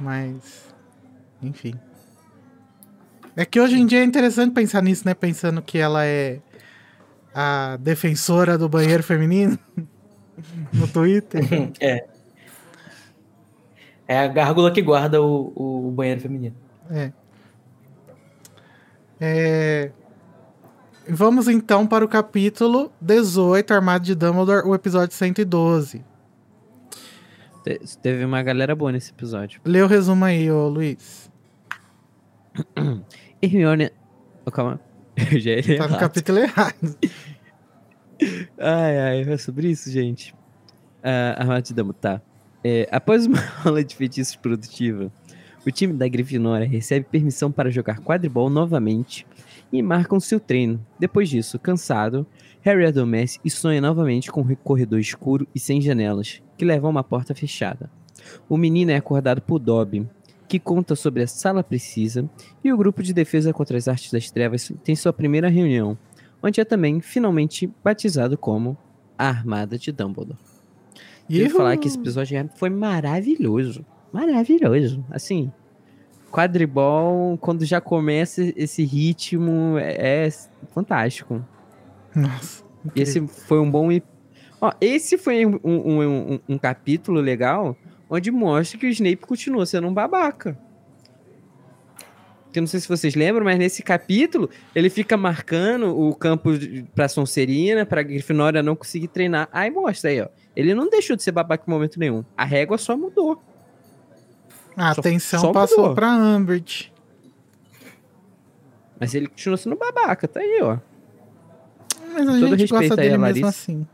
Mas, 0.00 0.74
enfim. 1.40 1.74
É 3.36 3.44
que 3.44 3.60
hoje 3.60 3.76
em 3.78 3.86
dia 3.86 4.00
é 4.00 4.04
interessante 4.04 4.52
pensar 4.52 4.82
nisso, 4.82 5.06
né? 5.06 5.14
Pensando 5.14 5.62
que 5.62 5.78
ela 5.78 6.04
é 6.04 6.40
a 7.32 7.76
defensora 7.80 8.58
do 8.58 8.68
banheiro 8.68 9.04
feminino 9.04 9.56
no 10.72 10.88
Twitter. 10.88 11.44
é. 11.78 12.13
É 14.06 14.18
a 14.18 14.26
gárgula 14.28 14.70
que 14.70 14.82
guarda 14.82 15.22
o, 15.22 15.52
o 15.88 15.90
banheiro 15.90 16.20
feminino. 16.20 16.54
É. 16.90 17.12
É, 19.20 19.90
Vamos 21.08 21.48
então 21.48 21.86
para 21.86 22.04
o 22.04 22.08
capítulo 22.08 22.90
18, 23.00 23.72
Armado 23.74 24.04
de 24.04 24.14
Dumbledore, 24.14 24.66
o 24.66 24.74
episódio 24.74 25.14
112. 25.14 26.02
te- 27.62 27.80
teve 28.02 28.24
uma 28.24 28.42
galera 28.42 28.74
boa 28.74 28.90
nesse 28.90 29.10
episódio. 29.12 29.60
Lê 29.64 29.82
o 29.82 29.86
resumo 29.86 30.24
aí, 30.24 30.50
ô 30.50 30.68
Luiz. 30.68 31.30
Hermione. 33.42 33.90
Oh, 34.46 34.50
calma. 34.50 34.80
Eu 35.16 35.38
já 35.40 35.52
ia 35.52 35.78
Tá 35.78 35.88
no 35.88 35.98
capítulo 35.98 36.38
errado. 36.38 36.96
Ai, 38.58 38.98
ai, 38.98 39.20
é 39.32 39.36
sobre 39.36 39.68
isso, 39.68 39.90
gente. 39.90 40.34
Ah, 41.02 41.34
Armado 41.38 41.62
de 41.62 41.74
Damo, 41.74 41.92
tá. 41.92 42.22
É, 42.66 42.88
após 42.90 43.26
uma 43.26 43.38
aula 43.62 43.84
de 43.84 43.94
feitiços 43.94 44.34
produtiva, 44.36 45.12
o 45.66 45.70
time 45.70 45.92
da 45.92 46.08
Grifinória 46.08 46.66
recebe 46.66 47.06
permissão 47.10 47.52
para 47.52 47.70
jogar 47.70 48.00
quadribol 48.00 48.48
novamente 48.48 49.26
e 49.70 49.82
marcam 49.82 50.18
seu 50.18 50.40
treino. 50.40 50.84
Depois 50.98 51.28
disso, 51.28 51.58
cansado, 51.58 52.26
Harry 52.62 52.86
adormece 52.86 53.38
e 53.44 53.50
sonha 53.50 53.82
novamente 53.82 54.32
com 54.32 54.40
um 54.40 54.54
corredor 54.54 54.98
escuro 54.98 55.46
e 55.54 55.60
sem 55.60 55.78
janelas, 55.78 56.42
que 56.56 56.64
leva 56.64 56.86
a 56.86 56.90
uma 56.90 57.04
porta 57.04 57.34
fechada. 57.34 57.90
O 58.48 58.56
menino 58.56 58.90
é 58.90 58.96
acordado 58.96 59.42
por 59.42 59.58
Dobby, 59.58 60.08
que 60.48 60.58
conta 60.58 60.96
sobre 60.96 61.22
a 61.22 61.26
sala 61.26 61.62
precisa, 61.62 62.28
e 62.62 62.72
o 62.72 62.76
grupo 62.78 63.02
de 63.02 63.12
defesa 63.12 63.52
contra 63.52 63.76
as 63.76 63.88
artes 63.88 64.10
das 64.10 64.30
trevas 64.30 64.72
tem 64.82 64.96
sua 64.96 65.12
primeira 65.12 65.50
reunião, 65.50 65.98
onde 66.42 66.62
é 66.62 66.64
também 66.64 67.00
finalmente 67.02 67.70
batizado 67.82 68.38
como 68.38 68.76
a 69.18 69.28
Armada 69.28 69.76
de 69.78 69.92
Dumbledore. 69.92 70.53
E 71.28 71.40
eu 71.40 71.50
falar 71.50 71.76
que 71.76 71.88
esse 71.88 71.98
episódio 71.98 72.50
foi 72.56 72.68
maravilhoso. 72.70 73.84
Maravilhoso. 74.12 75.04
Assim, 75.10 75.50
quadribol, 76.30 77.38
quando 77.38 77.64
já 77.64 77.80
começa 77.80 78.42
esse 78.56 78.84
ritmo, 78.84 79.78
é, 79.78 80.26
é 80.26 80.28
fantástico. 80.72 81.44
Nossa. 82.14 82.64
Esse 82.94 83.26
foi 83.26 83.58
um 83.60 83.70
bom. 83.70 83.88
Ó, 84.60 84.72
esse 84.80 85.16
foi 85.16 85.46
um, 85.46 85.58
um- 85.64 86.02
um- 86.34 86.40
um 86.50 86.58
capítulo 86.58 87.20
legal 87.20 87.76
onde 88.08 88.30
mostra 88.30 88.78
que 88.78 88.86
o 88.86 88.90
Snape 88.90 89.16
continua 89.26 89.64
sendo 89.66 89.86
um 89.88 89.94
babaca. 89.94 90.58
Que 92.54 92.60
eu 92.60 92.62
não 92.62 92.68
sei 92.68 92.78
se 92.78 92.86
vocês 92.86 93.16
lembram, 93.16 93.44
mas 93.44 93.58
nesse 93.58 93.82
capítulo 93.82 94.48
ele 94.76 94.88
fica 94.88 95.16
marcando 95.16 95.88
o 95.88 96.14
campo 96.14 96.50
pra 96.94 97.08
Sonserina, 97.08 97.84
pra 97.84 98.00
Grifinória 98.00 98.62
não 98.62 98.76
conseguir 98.76 99.08
treinar. 99.08 99.48
Aí 99.50 99.68
mostra 99.72 100.08
aí, 100.10 100.20
ó. 100.20 100.28
Ele 100.54 100.72
não 100.72 100.88
deixou 100.88 101.16
de 101.16 101.22
ser 101.24 101.32
babaca 101.32 101.64
em 101.66 101.70
momento 101.72 101.98
nenhum. 101.98 102.24
A 102.36 102.44
régua 102.44 102.78
só 102.78 102.96
mudou. 102.96 103.42
A 104.76 104.94
só- 104.94 105.00
atenção 105.00 105.40
só 105.40 105.52
passou 105.52 105.78
mudou. 105.78 105.94
pra 105.96 106.12
Umbridge. 106.12 106.92
Mas 109.00 109.16
ele 109.16 109.26
continua 109.26 109.56
sendo 109.56 109.74
babaca, 109.74 110.28
tá 110.28 110.38
aí, 110.38 110.60
ó. 110.62 110.78
Mas 112.12 112.28
a 112.28 112.32
todo 112.38 112.40
gente 112.56 112.60
respeito 112.60 112.70
gosta 112.70 112.94
dele 112.94 113.18
mesmo 113.18 113.48
assim. 113.48 113.84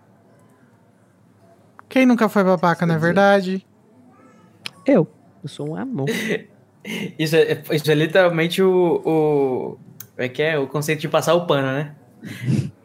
Quem 1.89 2.05
nunca 2.05 2.29
foi 2.29 2.45
babaca, 2.45 2.85
não 2.85 2.95
é 2.95 2.99
verdade? 2.99 3.67
Eu. 4.85 5.09
Eu 5.43 5.49
sou 5.49 5.71
um 5.71 5.77
amor. 5.77 6.09
Isso 7.19 7.37
é, 7.37 7.63
isso 7.73 7.91
é 7.91 7.95
literalmente 7.95 8.63
o, 8.63 9.03
o. 9.05 9.79
Como 10.15 10.27
é 10.27 10.29
que 10.29 10.43
é? 10.43 10.59
O 10.59 10.67
conceito 10.67 11.01
de 11.01 11.09
passar 11.09 11.35
o 11.35 11.47
pano, 11.47 11.69
né? 11.69 11.95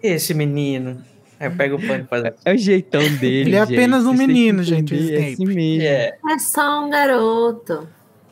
Esse 0.03 0.34
menino. 0.34 1.01
Aí 1.39 1.49
pega 1.49 1.76
o 1.76 1.80
pano 1.81 2.03
e 2.05 2.07
faz. 2.07 2.23
É 2.45 2.53
o 2.53 2.57
jeitão 2.57 3.01
dele. 3.17 3.49
Ele 3.49 3.55
é 3.55 3.65
gente. 3.65 3.73
apenas 3.76 4.05
um 4.05 4.15
Vocês 4.15 4.27
menino, 4.27 4.63
gente, 4.63 4.93
É 5.15 5.34
assim 5.34 5.45
mesmo. 5.45 5.84
É, 5.84 6.17
É 6.30 6.39
só 6.39 6.85
um 6.85 6.89
garoto. 6.89 7.88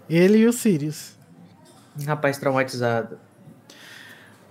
Ele 0.10 0.38
e 0.40 0.48
o 0.48 0.54
Sirius. 0.54 1.14
um 2.02 2.06
rapaz 2.06 2.38
traumatizado. 2.38 3.18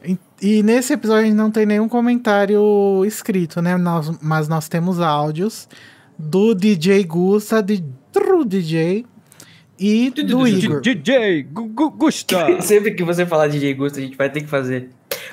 E, 0.05 0.19
e 0.41 0.63
nesse 0.63 0.93
episódio 0.95 1.23
a 1.23 1.27
gente 1.27 1.35
não 1.37 1.51
tem 1.51 1.65
nenhum 1.65 1.89
comentário 1.89 3.05
escrito, 3.07 3.63
né? 3.63 3.77
Nós- 3.77 4.19
mas 4.21 4.49
nós 4.49 4.69
temos 4.69 5.01
áudios 5.01 5.69
do 6.19 6.55
DJ 6.55 7.05
Gusta, 7.05 7.63
de, 7.63 7.83
do 8.13 8.45
DJ 8.45 9.07
e 9.83 10.11
do 10.11 10.47
Igor. 10.49 10.81
DJ 10.81 11.43
Gu- 11.45 11.69
Gu- 11.69 11.91
Gusta. 11.91 12.61
Sempre 12.63 12.95
que 12.95 13.03
você 13.05 13.27
falar 13.27 13.49
DJ 13.49 13.75
Gusto, 13.75 13.99
a 13.99 14.03
gente 14.03 14.17
vai 14.17 14.31
ter 14.31 14.41
que 14.43 14.47
fazer 14.49 14.89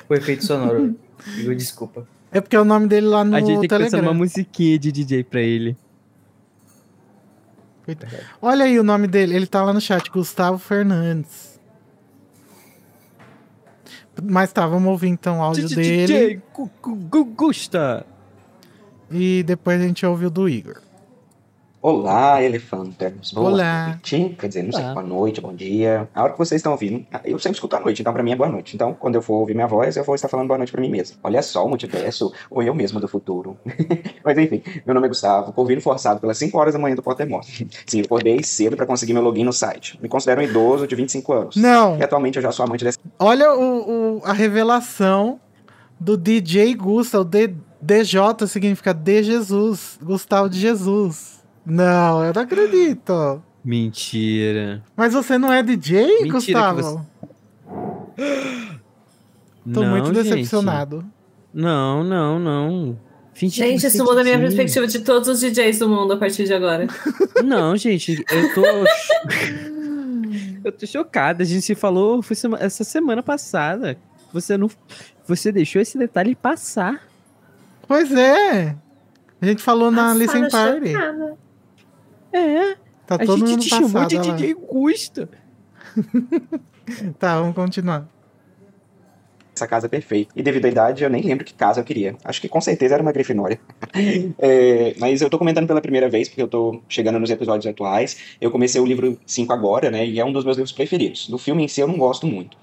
o 0.08 0.14
efeito 0.14 0.44
sonoro. 0.44 0.96
Igor, 1.38 1.54
desculpa. 1.54 2.06
É 2.32 2.40
porque 2.40 2.54
é 2.56 2.60
o 2.60 2.64
nome 2.64 2.86
dele 2.86 3.06
lá 3.06 3.24
no 3.24 3.34
A 3.36 3.40
gente 3.40 3.48
tem 3.48 3.60
que 3.62 3.68
pensar 3.68 3.78
Telegram. 3.78 4.02
numa 4.02 4.14
musiquinha 4.14 4.78
de 4.78 4.92
DJ 4.92 5.24
pra 5.24 5.40
ele. 5.40 5.76
Coitado. 7.84 8.12
Olha 8.40 8.64
aí 8.64 8.78
o 8.78 8.82
nome 8.84 9.06
dele, 9.08 9.34
ele 9.34 9.46
tá 9.46 9.62
lá 9.64 9.72
no 9.72 9.80
chat, 9.80 10.08
Gustavo 10.10 10.58
Fernandes. 10.58 11.58
Mas 14.22 14.52
tá, 14.52 14.66
vamos 14.66 14.88
ouvir 14.90 15.08
então 15.08 15.38
o 15.38 15.42
áudio 15.42 15.68
dele 15.68 16.06
DJ 16.06 16.40
Gu- 16.54 16.70
Gu- 16.82 16.94
Gu- 16.94 17.24
Gusta. 17.24 18.04
e 19.10 19.42
depois 19.44 19.80
a 19.80 19.84
gente 19.84 20.04
ouve 20.04 20.26
o 20.26 20.30
do 20.30 20.48
Igor. 20.48 20.80
Olá, 21.82 22.42
elefantes. 22.42 23.32
Boa 23.32 23.48
Olá. 23.52 23.86
noite. 23.88 24.36
Quer 24.38 24.48
dizer, 24.48 24.62
não 24.64 24.72
sei, 24.72 24.84
Olá. 24.84 24.92
boa 24.92 25.06
noite, 25.06 25.40
bom 25.40 25.54
dia. 25.54 26.06
A 26.14 26.22
hora 26.24 26.32
que 26.32 26.38
vocês 26.38 26.58
estão 26.58 26.72
ouvindo, 26.72 27.06
eu 27.24 27.38
sempre 27.38 27.56
escuto 27.56 27.74
à 27.74 27.80
noite, 27.80 28.02
então 28.02 28.12
pra 28.12 28.22
mim 28.22 28.32
é 28.32 28.36
boa 28.36 28.50
noite. 28.50 28.74
Então, 28.76 28.92
quando 28.92 29.14
eu 29.14 29.22
for 29.22 29.36
ouvir 29.36 29.54
minha 29.54 29.66
voz, 29.66 29.96
eu 29.96 30.04
vou 30.04 30.14
estar 30.14 30.28
falando 30.28 30.46
boa 30.46 30.58
noite 30.58 30.70
pra 30.70 30.80
mim 30.82 30.90
mesmo. 30.90 31.16
Olha 31.24 31.40
só 31.40 31.64
o 31.64 31.68
multiverso, 31.70 32.34
ou 32.50 32.62
eu 32.62 32.74
mesmo 32.74 33.00
do 33.00 33.08
futuro. 33.08 33.56
Mas 34.22 34.36
enfim, 34.36 34.62
meu 34.84 34.94
nome 34.94 35.06
é 35.06 35.08
Gustavo, 35.08 35.54
corvino 35.54 35.80
forçado 35.80 36.20
pelas 36.20 36.36
5 36.36 36.58
horas 36.58 36.74
da 36.74 36.78
manhã 36.78 36.94
do 36.94 37.02
Pottermore. 37.02 37.46
Sim, 37.86 38.00
eu 38.00 38.04
acordei 38.04 38.42
cedo 38.42 38.76
pra 38.76 38.84
conseguir 38.84 39.14
meu 39.14 39.22
login 39.22 39.44
no 39.44 39.52
site. 39.52 39.98
Me 40.02 40.08
considero 40.08 40.42
um 40.42 40.44
idoso 40.44 40.86
de 40.86 40.94
25 40.94 41.32
anos. 41.32 41.56
Não, 41.56 41.96
E 41.96 42.02
atualmente 42.02 42.36
eu 42.36 42.42
já 42.42 42.52
sou 42.52 42.66
amante 42.66 42.84
dessa 42.84 42.98
olha 43.18 43.54
o, 43.54 44.18
o- 44.18 44.22
a 44.26 44.34
revelação 44.34 45.40
do 45.98 46.14
DJ 46.18 46.74
Gusta, 46.74 47.18
o 47.20 47.24
D, 47.24 47.54
DJ 47.80 48.20
significa 48.46 48.92
de 48.92 49.22
Jesus, 49.22 49.98
Gustavo 50.02 50.50
de 50.50 50.60
Jesus. 50.60 51.39
Não, 51.64 52.24
eu 52.24 52.32
não 52.34 52.42
acredito. 52.42 53.42
Mentira. 53.64 54.82
Mas 54.96 55.12
você 55.12 55.36
não 55.38 55.52
é 55.52 55.62
DJ, 55.62 56.22
Mentira 56.22 56.72
Gustavo? 56.72 57.06
Tô 58.16 59.80
Não, 59.82 59.90
muito 59.90 60.06
gente. 60.14 60.22
decepcionado. 60.24 61.04
Não, 61.52 62.02
não, 62.02 62.38
não. 62.38 62.98
Finge 63.34 63.56
Gente, 63.56 63.80
você 63.80 63.88
isso 63.88 64.04
muda 64.04 64.20
a 64.20 64.24
minha 64.24 64.38
perspectiva 64.38 64.86
de 64.86 65.00
todos 65.00 65.28
os 65.28 65.40
DJs 65.40 65.78
do 65.78 65.88
mundo 65.88 66.12
a 66.12 66.16
partir 66.16 66.44
de 66.44 66.52
agora. 66.52 66.86
Não, 67.44 67.74
gente, 67.76 68.22
eu 68.30 68.54
tô. 68.54 68.62
eu 70.64 70.72
tô 70.72 70.86
chocada. 70.86 71.42
A 71.42 71.46
gente 71.46 71.62
se 71.62 71.74
falou 71.74 72.22
foi 72.22 72.36
sema- 72.36 72.58
essa 72.60 72.84
semana 72.84 73.22
passada. 73.22 73.96
Você 74.32 74.56
não. 74.58 74.68
Você 75.26 75.50
deixou 75.50 75.80
esse 75.80 75.96
detalhe 75.98 76.34
passar. 76.34 77.02
Pois 77.88 78.12
é. 78.12 78.76
A 79.40 79.46
gente 79.46 79.62
falou 79.62 79.90
na 79.90 80.14
Passada, 80.14 80.18
Listen 80.18 80.48
Party. 80.50 80.92
chocada. 80.92 81.38
É. 82.32 82.76
Tá 83.06 83.16
a 83.16 83.18
todo 83.18 83.46
gente 83.46 83.64
te 83.64 83.70
chamou 83.70 83.90
passado. 83.90 84.08
de 84.08 84.16
lá. 84.16 84.36
DJ 84.36 84.54
Gusta. 84.54 85.28
Tá, 87.20 87.38
vamos 87.38 87.54
continuar. 87.54 88.08
essa 89.54 89.66
casa 89.66 89.88
perfeita. 89.88 90.32
E 90.34 90.42
devido 90.42 90.64
à 90.64 90.68
idade, 90.68 91.04
eu 91.04 91.10
nem 91.10 91.22
lembro 91.22 91.44
que 91.44 91.54
casa 91.54 91.80
eu 91.80 91.84
queria. 91.84 92.16
Acho 92.24 92.40
que 92.40 92.48
com 92.48 92.60
certeza 92.60 92.94
era 92.94 93.02
uma 93.02 93.12
Grifinória. 93.12 93.60
É, 94.38 94.94
mas 94.98 95.20
eu 95.20 95.28
tô 95.28 95.38
comentando 95.38 95.66
pela 95.66 95.80
primeira 95.80 96.08
vez, 96.08 96.28
porque 96.28 96.42
eu 96.42 96.48
tô 96.48 96.80
chegando 96.88 97.18
nos 97.18 97.30
episódios 97.30 97.66
atuais. 97.66 98.16
Eu 98.40 98.50
comecei 98.50 98.80
o 98.80 98.86
livro 98.86 99.18
5 99.26 99.52
agora, 99.52 99.90
né? 99.90 100.06
E 100.06 100.18
é 100.18 100.24
um 100.24 100.32
dos 100.32 100.44
meus 100.44 100.56
livros 100.56 100.72
preferidos. 100.72 101.28
Do 101.28 101.38
filme 101.38 101.64
em 101.64 101.68
si 101.68 101.80
eu 101.80 101.86
não 101.86 101.98
gosto 101.98 102.26
muito. 102.26 102.56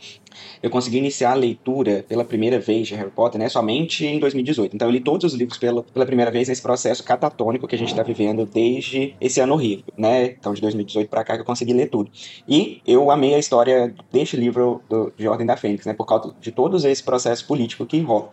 Eu 0.61 0.69
consegui 0.69 0.97
iniciar 0.97 1.31
a 1.31 1.35
leitura 1.35 2.05
pela 2.07 2.23
primeira 2.23 2.59
vez 2.59 2.87
de 2.87 2.95
Harry 2.95 3.11
Potter, 3.11 3.39
né? 3.39 3.49
Somente 3.49 4.05
em 4.05 4.19
2018. 4.19 4.75
Então 4.75 4.87
eu 4.87 4.91
li 4.91 4.99
todos 4.99 5.33
os 5.33 5.37
livros 5.37 5.57
pela, 5.57 5.83
pela 5.83 6.05
primeira 6.05 6.31
vez 6.31 6.47
nesse 6.47 6.61
processo 6.61 7.03
catatônico 7.03 7.67
que 7.67 7.75
a 7.75 7.77
gente 7.77 7.93
tá 7.93 8.03
vivendo 8.03 8.45
desde 8.45 9.13
esse 9.19 9.39
ano 9.39 9.53
horrível, 9.53 9.85
né? 9.97 10.25
Então 10.39 10.53
de 10.53 10.61
2018 10.61 11.09
pra 11.09 11.23
cá 11.23 11.35
que 11.35 11.41
eu 11.41 11.45
consegui 11.45 11.73
ler 11.73 11.89
tudo. 11.89 12.09
E 12.47 12.81
eu 12.85 13.11
amei 13.11 13.33
a 13.33 13.39
história 13.39 13.93
deste 14.11 14.35
livro 14.37 14.81
do, 14.89 15.11
de 15.17 15.27
Ordem 15.27 15.45
da 15.45 15.57
Fênix, 15.57 15.85
né? 15.85 15.93
Por 15.93 16.05
causa 16.05 16.33
de 16.39 16.51
todos 16.51 16.83
esse 16.85 17.03
processo 17.03 17.45
político 17.45 17.85
que 17.85 17.97
envolve. 17.97 18.29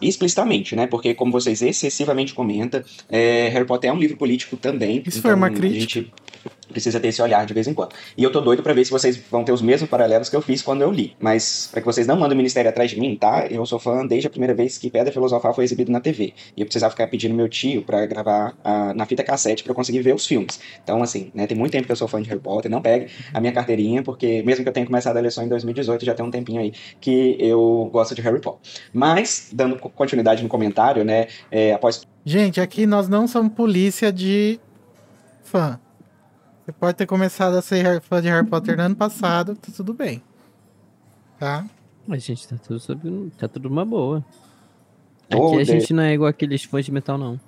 Explicitamente, 0.00 0.76
né? 0.76 0.86
Porque, 0.86 1.14
como 1.14 1.32
vocês 1.32 1.62
excessivamente 1.62 2.34
comentam, 2.34 2.82
é, 3.08 3.48
Harry 3.48 3.66
Potter 3.66 3.90
é 3.90 3.92
um 3.92 3.98
livro 3.98 4.16
político 4.16 4.56
também. 4.56 5.02
Isso 5.06 5.22
foi 5.22 5.34
uma 5.34 5.46
A 5.46 5.50
crítica? 5.50 5.80
gente 5.80 6.12
precisa 6.68 6.98
ter 6.98 7.08
esse 7.08 7.20
olhar 7.20 7.44
de 7.46 7.52
vez 7.52 7.66
em 7.68 7.74
quando. 7.74 7.92
E 8.16 8.22
eu 8.22 8.32
tô 8.32 8.40
doido 8.40 8.62
pra 8.62 8.72
ver 8.72 8.84
se 8.84 8.90
vocês 8.90 9.16
vão 9.30 9.44
ter 9.44 9.52
os 9.52 9.60
mesmos 9.62 9.88
paralelos 9.90 10.28
que 10.28 10.36
eu 10.36 10.40
fiz 10.42 10.62
quando 10.62 10.82
eu 10.82 10.90
li. 10.90 11.14
Mas, 11.20 11.68
pra 11.70 11.80
que 11.80 11.86
vocês 11.86 12.06
não 12.06 12.16
mandem 12.16 12.34
o 12.34 12.36
ministério 12.36 12.68
atrás 12.70 12.90
de 12.90 12.98
mim, 12.98 13.16
tá? 13.16 13.46
Eu 13.50 13.64
sou 13.66 13.78
fã 13.78 14.06
desde 14.06 14.26
a 14.26 14.30
primeira 14.30 14.54
vez 14.54 14.78
que 14.78 14.90
Pedra 14.90 15.12
Filosofal 15.12 15.54
foi 15.54 15.64
exibido 15.64 15.92
na 15.92 16.00
TV. 16.00 16.32
E 16.56 16.60
eu 16.60 16.66
precisava 16.66 16.90
ficar 16.90 17.06
pedindo 17.08 17.34
meu 17.34 17.48
tio 17.48 17.82
pra 17.82 18.04
gravar 18.06 18.54
ah, 18.64 18.92
na 18.94 19.04
fita 19.06 19.22
cassete 19.22 19.64
eu 19.68 19.74
conseguir 19.74 20.00
ver 20.00 20.14
os 20.14 20.26
filmes. 20.26 20.60
Então, 20.82 21.02
assim, 21.02 21.30
né? 21.34 21.46
Tem 21.46 21.56
muito 21.56 21.72
tempo 21.72 21.86
que 21.86 21.92
eu 21.92 21.96
sou 21.96 22.08
fã 22.08 22.20
de 22.22 22.28
Harry 22.28 22.40
Potter. 22.40 22.70
Não 22.70 22.80
pegue 22.80 23.08
a 23.32 23.40
minha 23.40 23.52
carteirinha, 23.52 24.02
porque 24.02 24.42
mesmo 24.42 24.62
que 24.64 24.68
eu 24.68 24.72
tenha 24.72 24.86
começado 24.86 25.16
a 25.16 25.30
só 25.30 25.42
em 25.42 25.48
2018, 25.48 26.04
já 26.04 26.14
tem 26.14 26.24
um 26.24 26.30
tempinho 26.30 26.60
aí 26.60 26.72
que 27.00 27.36
eu 27.38 27.88
gosto 27.92 28.14
de 28.14 28.20
Harry 28.22 28.40
Potter. 28.40 28.60
Mas, 28.92 29.50
dando 29.52 29.78
co- 29.78 29.90
continuidade 29.90 30.42
no 30.42 30.48
comentário, 30.48 31.04
né? 31.04 31.26
é, 31.50 31.72
após 31.72 32.02
Gente, 32.24 32.60
aqui 32.60 32.86
nós 32.86 33.08
não 33.08 33.26
somos 33.26 33.52
polícia 33.52 34.12
de 34.12 34.60
fã. 35.42 35.78
Você 36.64 36.72
pode 36.72 36.96
ter 36.96 37.06
começado 37.06 37.54
a 37.56 37.62
ser 37.62 38.00
fã 38.02 38.22
de 38.22 38.28
Harry 38.28 38.46
Potter 38.46 38.76
no 38.76 38.82
ano 38.84 38.96
passado, 38.96 39.54
tá 39.56 39.72
tudo 39.74 39.92
bem. 39.92 40.22
Tá? 41.38 41.64
Mas, 42.06 42.22
gente, 42.24 42.46
tá 42.46 42.56
tudo, 42.56 42.78
sob, 42.78 43.30
tá 43.38 43.48
tudo 43.48 43.68
uma 43.68 43.84
boa. 43.84 44.24
Aqui 45.30 45.40
Oh, 45.40 45.54
a 45.58 45.62
de- 45.62 45.64
gente 45.64 45.92
não 45.92 46.02
é 46.02 46.14
igual 46.14 46.28
aqueles 46.30 46.62
fãs 46.64 46.84
de 46.84 46.92
metal, 46.92 47.18
não. 47.18 47.40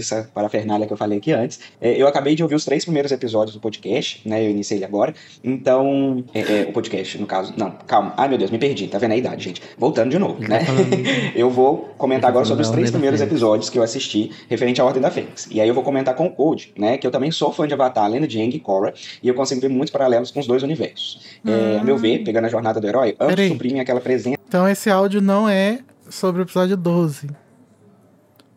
Essa 0.00 0.28
parafernália 0.34 0.86
que 0.86 0.92
eu 0.92 0.96
falei 0.96 1.18
aqui 1.18 1.32
antes. 1.32 1.60
É, 1.80 2.00
eu 2.00 2.06
acabei 2.06 2.34
de 2.34 2.42
ouvir 2.42 2.54
os 2.54 2.64
três 2.64 2.84
primeiros 2.84 3.12
episódios 3.12 3.54
do 3.54 3.60
podcast, 3.60 4.26
né? 4.28 4.44
Eu 4.44 4.50
iniciei 4.50 4.78
ele 4.78 4.84
agora. 4.84 5.14
Então, 5.42 6.24
é, 6.34 6.40
é, 6.40 6.66
o 6.68 6.72
podcast, 6.72 7.18
no 7.18 7.26
caso. 7.26 7.52
Não, 7.56 7.70
calma. 7.86 8.14
Ai, 8.16 8.28
meu 8.28 8.38
Deus, 8.38 8.50
me 8.50 8.58
perdi. 8.58 8.86
Tá 8.88 8.98
vendo 8.98 9.12
a 9.12 9.16
idade, 9.16 9.44
gente? 9.44 9.62
Voltando 9.78 10.10
de 10.10 10.18
novo, 10.18 10.40
né? 10.40 10.60
eu 11.34 11.50
vou 11.50 11.90
comentar 11.96 12.22
tá 12.22 12.28
agora 12.28 12.44
sobre 12.44 12.62
os 12.62 12.70
três 12.70 12.90
primeiros 12.90 13.20
episódios 13.20 13.70
que 13.70 13.78
eu 13.78 13.82
assisti 13.82 14.30
referente 14.48 14.80
à 14.80 14.84
Ordem 14.84 15.02
da 15.02 15.10
Fênix. 15.10 15.48
E 15.50 15.60
aí 15.60 15.68
eu 15.68 15.74
vou 15.74 15.82
comentar 15.82 16.14
com 16.14 16.26
o 16.26 16.30
Code, 16.30 16.72
né? 16.76 16.98
Que 16.98 17.06
eu 17.06 17.10
também 17.10 17.30
sou 17.30 17.52
fã 17.52 17.66
de 17.66 17.74
Avatar, 17.74 18.10
Lenda 18.10 18.26
de 18.26 18.40
Aang 18.40 18.56
e 18.56 18.60
Korra. 18.60 18.92
E 19.22 19.28
eu 19.28 19.34
consigo 19.34 19.60
ver 19.60 19.68
muitos 19.68 19.90
paralelos 19.90 20.30
com 20.30 20.40
os 20.40 20.46
dois 20.46 20.62
universos. 20.62 21.20
É, 21.46 21.78
a 21.78 21.84
meu 21.84 21.96
ver, 21.96 22.24
pegando 22.24 22.46
a 22.46 22.48
jornada 22.48 22.80
do 22.80 22.86
herói, 22.86 23.16
ambos 23.18 23.48
suprimem 23.48 23.80
aquela 23.80 24.00
presença 24.00 24.38
Então 24.46 24.68
esse 24.68 24.90
áudio 24.90 25.20
não 25.20 25.48
é 25.48 25.80
sobre 26.08 26.42
o 26.42 26.44
episódio 26.44 26.76
12. 26.76 27.28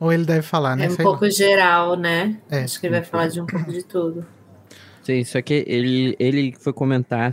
Ou 0.04 0.12
ele 0.12 0.26
deve 0.26 0.42
falar, 0.42 0.76
né? 0.76 0.84
É 0.84 0.88
um 0.90 0.92
Sei 0.92 1.06
lá. 1.06 1.12
pouco 1.12 1.30
geral, 1.32 1.96
né? 1.96 2.38
É. 2.52 2.64
Acho 2.64 2.78
que 2.78 2.88
ele 2.88 2.96
vai 2.96 3.06
falar 3.06 3.30
de 3.30 3.40
um 3.40 3.46
pouco 3.46 3.72
de 3.72 3.84
tudo. 3.86 4.26
Sim, 5.02 5.24
só 5.24 5.42
que 5.42 5.64
ele, 5.66 6.14
ele 6.20 6.54
foi 6.60 6.74
comentar 6.74 7.32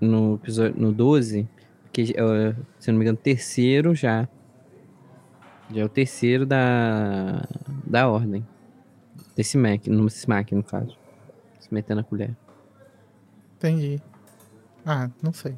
no 0.00 0.36
episódio 0.36 0.80
no 0.80 0.92
12, 0.92 1.46
que 1.92 2.14
eh, 2.16 2.54
se 2.78 2.90
não 2.90 2.98
me 2.98 3.04
engano, 3.04 3.18
terceiro 3.18 3.94
já. 3.94 4.26
Já 5.70 5.82
é 5.82 5.84
o 5.84 5.90
terceiro 5.90 6.46
da, 6.46 7.46
da 7.86 8.08
ordem. 8.08 8.46
Desse 9.36 9.58
Mac, 9.58 9.86
no 9.86 10.06
Smack, 10.06 10.54
no 10.54 10.62
caso. 10.62 10.96
Se 11.60 11.68
metendo 11.70 12.00
a 12.00 12.04
colher. 12.04 12.34
Entendi. 13.58 14.00
Ah, 14.86 15.10
não 15.22 15.34
sei. 15.34 15.54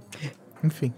Enfim. 0.64 0.92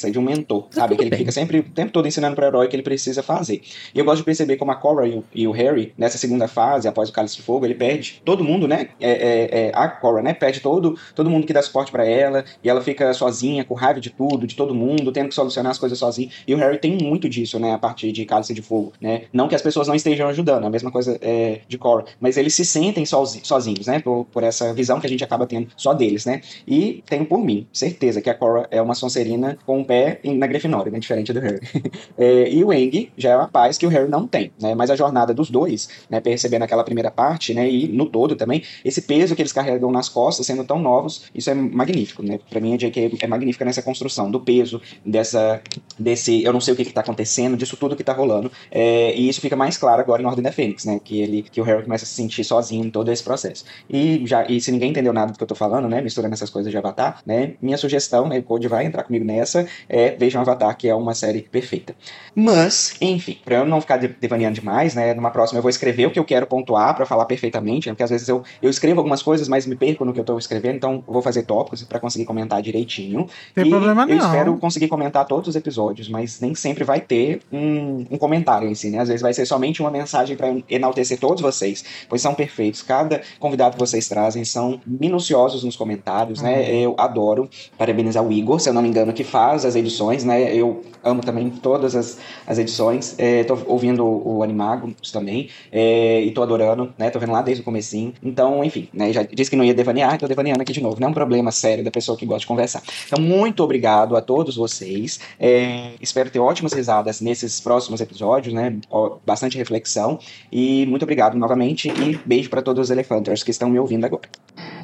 De 0.00 0.18
um 0.18 0.22
mentor, 0.22 0.66
sabe? 0.70 0.96
Que 0.96 1.02
ele 1.04 1.16
fica 1.16 1.32
sempre 1.32 1.58
o 1.60 1.62
tempo 1.62 1.92
todo 1.92 2.06
ensinando 2.06 2.34
para 2.34 2.44
o 2.44 2.48
herói 2.48 2.66
o 2.66 2.68
que 2.68 2.76
ele 2.76 2.82
precisa 2.82 3.22
fazer. 3.22 3.62
E 3.94 3.98
eu 3.98 4.04
gosto 4.04 4.18
de 4.18 4.24
perceber 4.24 4.56
como 4.56 4.70
a 4.70 4.74
Cora 4.74 5.06
e 5.06 5.14
o, 5.14 5.24
e 5.34 5.46
o 5.46 5.52
Harry, 5.52 5.92
nessa 5.96 6.18
segunda 6.18 6.48
fase, 6.48 6.88
após 6.88 7.08
o 7.08 7.12
Cálice 7.12 7.36
de 7.36 7.42
Fogo, 7.42 7.64
ele 7.64 7.74
perde 7.74 8.20
todo 8.24 8.44
mundo, 8.44 8.66
né? 8.66 8.88
É, 9.00 9.10
é, 9.10 9.66
é, 9.66 9.72
a 9.74 9.88
Cora, 9.88 10.22
né? 10.22 10.34
Perde 10.34 10.60
todo, 10.60 10.98
todo 11.14 11.30
mundo 11.30 11.46
que 11.46 11.52
dá 11.52 11.62
suporte 11.62 11.90
para 11.92 12.06
ela, 12.06 12.44
e 12.62 12.68
ela 12.68 12.80
fica 12.80 13.12
sozinha, 13.14 13.64
com 13.64 13.74
raiva 13.74 14.00
de 14.00 14.10
tudo, 14.10 14.46
de 14.46 14.54
todo 14.54 14.74
mundo, 14.74 15.12
tendo 15.12 15.28
que 15.28 15.34
solucionar 15.34 15.72
as 15.72 15.78
coisas 15.78 15.98
sozinha. 15.98 16.28
E 16.46 16.54
o 16.54 16.58
Harry 16.58 16.78
tem 16.78 16.96
muito 16.96 17.28
disso, 17.28 17.58
né? 17.58 17.72
A 17.72 17.78
partir 17.78 18.12
de 18.12 18.24
Cálice 18.24 18.54
de 18.54 18.62
Fogo, 18.62 18.92
né? 19.00 19.22
Não 19.32 19.48
que 19.48 19.54
as 19.54 19.62
pessoas 19.62 19.88
não 19.88 19.94
estejam 19.94 20.28
ajudando, 20.28 20.64
a 20.64 20.70
mesma 20.70 20.90
coisa 20.90 21.18
é, 21.20 21.60
de 21.68 21.78
Cora, 21.78 22.04
mas 22.20 22.36
eles 22.36 22.54
se 22.54 22.64
sentem 22.64 23.04
sozi- 23.04 23.40
sozinhos, 23.42 23.86
né? 23.86 24.00
Por, 24.00 24.26
por 24.32 24.42
essa 24.42 24.72
visão 24.72 25.00
que 25.00 25.06
a 25.06 25.10
gente 25.10 25.24
acaba 25.24 25.46
tendo 25.46 25.68
só 25.76 25.92
deles, 25.92 26.24
né? 26.24 26.40
E 26.66 27.02
tenho 27.08 27.24
por 27.24 27.38
mim, 27.44 27.66
certeza 27.72 28.20
que 28.20 28.30
a 28.30 28.34
Cora 28.34 28.66
é 28.70 28.80
uma 28.80 28.94
Sonserina 28.94 29.58
com 29.66 29.81
um 29.82 29.84
pé 29.84 30.20
na 30.24 30.46
Grifinória, 30.46 30.90
né? 30.90 30.98
Diferente 30.98 31.32
do 31.32 31.40
Harry. 31.40 31.60
É, 32.18 32.48
e 32.50 32.62
o 32.62 32.70
Aang 32.70 33.10
já 33.16 33.30
é 33.30 33.36
uma 33.36 33.48
paz 33.48 33.78
que 33.78 33.86
o 33.86 33.88
Harry 33.88 34.08
não 34.08 34.26
tem, 34.26 34.52
né? 34.60 34.74
Mas 34.74 34.90
a 34.90 34.96
jornada 34.96 35.32
dos 35.32 35.50
dois, 35.50 35.88
né? 36.10 36.20
Percebendo 36.20 36.62
aquela 36.62 36.84
primeira 36.84 37.10
parte, 37.10 37.54
né? 37.54 37.68
E 37.68 37.88
no 37.88 38.06
todo 38.06 38.36
também, 38.36 38.62
esse 38.84 39.02
peso 39.02 39.34
que 39.34 39.42
eles 39.42 39.52
carregam 39.52 39.90
nas 39.90 40.08
costas, 40.08 40.46
sendo 40.46 40.64
tão 40.64 40.78
novos, 40.78 41.24
isso 41.34 41.50
é 41.50 41.54
magnífico, 41.54 42.22
né? 42.22 42.38
Pra 42.50 42.60
mim 42.60 42.74
a 42.74 42.76
J.K. 42.76 43.18
é 43.20 43.26
magnífica 43.26 43.64
nessa 43.64 43.82
construção 43.82 44.30
do 44.30 44.40
peso, 44.40 44.80
dessa, 45.04 45.60
desse, 45.98 46.42
eu 46.42 46.52
não 46.52 46.60
sei 46.60 46.74
o 46.74 46.76
que 46.76 46.84
que 46.84 46.92
tá 46.92 47.00
acontecendo, 47.00 47.56
disso 47.56 47.76
tudo 47.76 47.96
que 47.96 48.04
tá 48.04 48.12
rolando. 48.12 48.50
É, 48.70 49.14
e 49.14 49.28
isso 49.28 49.40
fica 49.40 49.56
mais 49.56 49.76
claro 49.76 50.00
agora 50.00 50.22
em 50.22 50.26
Ordem 50.26 50.42
da 50.42 50.52
Fênix, 50.52 50.84
né? 50.84 51.00
Que 51.02 51.20
ele, 51.20 51.42
que 51.42 51.60
o 51.60 51.64
Harry 51.64 51.82
começa 51.82 52.04
a 52.04 52.06
se 52.06 52.14
sentir 52.14 52.44
sozinho 52.44 52.84
em 52.84 52.90
todo 52.90 53.10
esse 53.10 53.22
processo. 53.22 53.64
E 53.88 54.22
já, 54.26 54.46
e 54.46 54.60
se 54.60 54.70
ninguém 54.70 54.90
entendeu 54.90 55.12
nada 55.12 55.32
do 55.32 55.38
que 55.38 55.42
eu 55.42 55.48
tô 55.48 55.54
falando, 55.54 55.88
né? 55.88 56.00
Misturando 56.00 56.34
essas 56.34 56.50
coisas 56.50 56.70
de 56.70 56.78
Avatar, 56.78 57.20
né? 57.26 57.54
Minha 57.60 57.76
sugestão, 57.76 58.28
né? 58.28 58.38
O 58.38 58.42
Code 58.42 58.68
vai 58.68 58.84
entrar 58.84 59.04
comigo 59.04 59.24
nessa, 59.24 59.61
é, 59.88 60.10
vejam 60.10 60.40
Avatar, 60.42 60.76
que 60.76 60.88
é 60.88 60.94
uma 60.94 61.14
série 61.14 61.42
perfeita. 61.42 61.94
Mas, 62.34 62.94
enfim, 63.00 63.38
pra 63.44 63.56
eu 63.56 63.64
não 63.66 63.80
ficar 63.80 63.96
de- 63.98 64.08
devaneando 64.08 64.54
demais, 64.54 64.94
né? 64.94 65.12
Numa 65.14 65.30
próxima 65.30 65.58
eu 65.58 65.62
vou 65.62 65.70
escrever 65.70 66.06
o 66.06 66.10
que 66.10 66.18
eu 66.18 66.24
quero 66.24 66.46
pontuar 66.46 66.94
pra 66.94 67.04
falar 67.04 67.24
perfeitamente, 67.26 67.88
né, 67.88 67.92
porque 67.92 68.02
às 68.02 68.10
vezes 68.10 68.28
eu, 68.28 68.42
eu 68.62 68.70
escrevo 68.70 69.00
algumas 69.00 69.22
coisas, 69.22 69.48
mas 69.48 69.66
me 69.66 69.76
perco 69.76 70.04
no 70.04 70.12
que 70.12 70.20
eu 70.20 70.24
tô 70.24 70.38
escrevendo, 70.38 70.76
então 70.76 71.04
eu 71.06 71.12
vou 71.12 71.22
fazer 71.22 71.42
tópicos 71.42 71.82
pra 71.84 72.00
conseguir 72.00 72.24
comentar 72.24 72.62
direitinho. 72.62 73.26
Tem 73.54 73.66
e 73.66 73.70
problema 73.70 74.02
eu 74.08 74.16
não. 74.16 74.26
espero 74.26 74.56
conseguir 74.56 74.88
comentar 74.88 75.26
todos 75.26 75.48
os 75.48 75.56
episódios, 75.56 76.08
mas 76.08 76.40
nem 76.40 76.54
sempre 76.54 76.84
vai 76.84 77.00
ter 77.00 77.40
um, 77.52 78.06
um 78.10 78.16
comentário 78.18 78.68
em 78.68 78.74
si, 78.74 78.88
né? 78.90 79.00
Às 79.00 79.08
vezes 79.08 79.22
vai 79.22 79.34
ser 79.34 79.44
somente 79.46 79.80
uma 79.80 79.90
mensagem 79.90 80.36
pra 80.36 80.54
enaltecer 80.68 81.18
todos 81.18 81.42
vocês, 81.42 81.84
pois 82.08 82.22
são 82.22 82.34
perfeitos. 82.34 82.82
Cada 82.82 83.20
convidado 83.38 83.74
que 83.74 83.80
vocês 83.80 84.08
trazem 84.08 84.44
são 84.44 84.80
minuciosos 84.86 85.64
nos 85.64 85.76
comentários, 85.76 86.40
né? 86.40 86.72
Eu 86.74 86.94
adoro 86.98 87.48
parabenizar 87.76 88.22
o 88.24 88.32
Igor, 88.32 88.58
se 88.60 88.68
eu 88.68 88.72
não 88.72 88.80
me 88.82 88.88
engano, 88.88 89.12
que 89.12 89.24
faz 89.24 89.51
as 89.52 89.76
edições, 89.76 90.24
né? 90.24 90.54
Eu 90.54 90.82
amo 91.04 91.20
também 91.20 91.50
todas 91.50 91.94
as, 91.94 92.18
as 92.46 92.58
edições. 92.58 93.14
É, 93.18 93.44
tô 93.44 93.58
ouvindo 93.66 94.04
o 94.04 94.42
Animagos 94.42 95.10
também, 95.10 95.48
é, 95.70 96.20
e 96.22 96.30
tô 96.30 96.42
adorando, 96.42 96.92
né? 96.98 97.10
Tô 97.10 97.18
vendo 97.18 97.32
lá 97.32 97.42
desde 97.42 97.62
o 97.62 97.64
comecinho. 97.64 98.12
Então, 98.22 98.64
enfim, 98.64 98.88
né? 98.92 99.12
Já 99.12 99.22
disse 99.22 99.50
que 99.50 99.56
não 99.56 99.64
ia 99.64 99.74
devanear, 99.74 100.18
tô 100.18 100.26
devaneando 100.26 100.62
aqui 100.62 100.72
de 100.72 100.82
novo. 100.82 101.00
Não 101.00 101.08
é 101.08 101.10
um 101.10 101.14
problema 101.14 101.52
sério 101.52 101.84
da 101.84 101.90
pessoa 101.90 102.16
que 102.16 102.24
gosta 102.24 102.40
de 102.40 102.46
conversar. 102.46 102.82
Então, 103.06 103.22
muito 103.22 103.62
obrigado 103.62 104.16
a 104.16 104.20
todos 104.20 104.56
vocês. 104.56 105.20
É, 105.38 105.92
espero 106.00 106.30
ter 106.30 106.38
ótimas 106.38 106.72
risadas 106.72 107.20
nesses 107.20 107.60
próximos 107.60 108.00
episódios, 108.00 108.54
né? 108.54 108.76
Bastante 109.24 109.58
reflexão. 109.58 110.18
E 110.50 110.86
muito 110.86 111.02
obrigado 111.02 111.36
novamente. 111.36 111.88
E 111.88 112.18
beijo 112.24 112.48
para 112.48 112.62
todos 112.62 112.86
os 112.86 112.90
elefanters 112.90 113.42
que 113.42 113.50
estão 113.50 113.68
me 113.68 113.78
ouvindo 113.78 114.04
agora. 114.04 114.28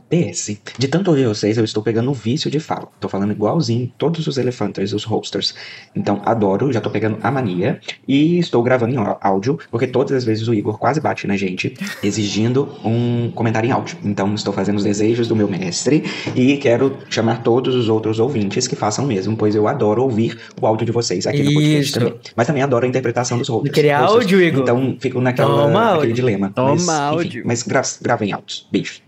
PS, 0.08 0.56
de 0.78 0.88
tanto 0.88 1.10
ouvir 1.10 1.26
vocês, 1.26 1.58
eu 1.58 1.64
estou 1.64 1.82
pegando 1.82 2.10
o 2.10 2.14
vício 2.14 2.50
de 2.50 2.58
fala. 2.58 2.88
Tô 2.98 3.08
falando 3.10 3.32
igualzinho 3.32 3.92
todos 3.98 4.26
os 4.26 4.38
elefanters, 4.58 4.92
os 4.92 5.04
hosters. 5.04 5.54
Então, 5.94 6.20
adoro, 6.24 6.72
já 6.72 6.80
tô 6.80 6.90
pegando 6.90 7.18
a 7.22 7.30
mania. 7.30 7.80
E 8.06 8.38
estou 8.38 8.62
gravando 8.62 8.94
em 8.94 8.98
áudio, 9.20 9.58
porque 9.70 9.86
todas 9.86 10.12
as 10.12 10.24
vezes 10.24 10.48
o 10.48 10.54
Igor 10.54 10.78
quase 10.78 11.00
bate 11.00 11.26
na 11.26 11.36
gente, 11.36 11.74
exigindo 12.02 12.68
um 12.84 13.30
comentário 13.34 13.68
em 13.68 13.72
áudio. 13.72 13.96
Então, 14.04 14.34
estou 14.34 14.52
fazendo 14.52 14.76
os 14.76 14.84
desejos 14.84 15.28
do 15.28 15.36
meu 15.36 15.48
mestre 15.48 16.04
e 16.34 16.56
quero 16.56 16.96
chamar 17.08 17.42
todos 17.42 17.74
os 17.74 17.88
outros 17.88 18.18
ouvintes 18.18 18.66
que 18.66 18.74
façam 18.76 19.04
o 19.04 19.08
mesmo, 19.08 19.36
pois 19.36 19.54
eu 19.54 19.68
adoro 19.68 20.02
ouvir 20.02 20.38
o 20.60 20.66
áudio 20.66 20.86
de 20.86 20.92
vocês 20.92 21.26
aqui 21.26 21.42
no 21.42 21.52
podcast 21.52 21.84
Isso. 21.84 21.98
também. 21.98 22.14
Mas 22.34 22.46
também 22.46 22.62
adoro 22.62 22.84
a 22.84 22.88
interpretação 22.88 23.38
dos 23.38 23.48
hosters. 23.48 23.74
Querer 23.74 23.92
hosters. 23.92 24.12
áudio, 24.12 24.42
Igor? 24.42 24.62
Então, 24.62 24.96
fico 24.98 25.20
naquela, 25.20 25.48
Toma 25.48 25.68
naquele 25.68 25.96
áudio. 25.96 26.14
dilema. 26.14 26.50
Toma 26.54 26.68
mas, 26.68 26.82
enfim, 26.82 26.90
áudio. 26.90 27.42
mas 27.46 27.62
gra 27.62 27.82
gravem 28.02 28.32
áudios. 28.32 28.66
Beijo. 28.70 29.07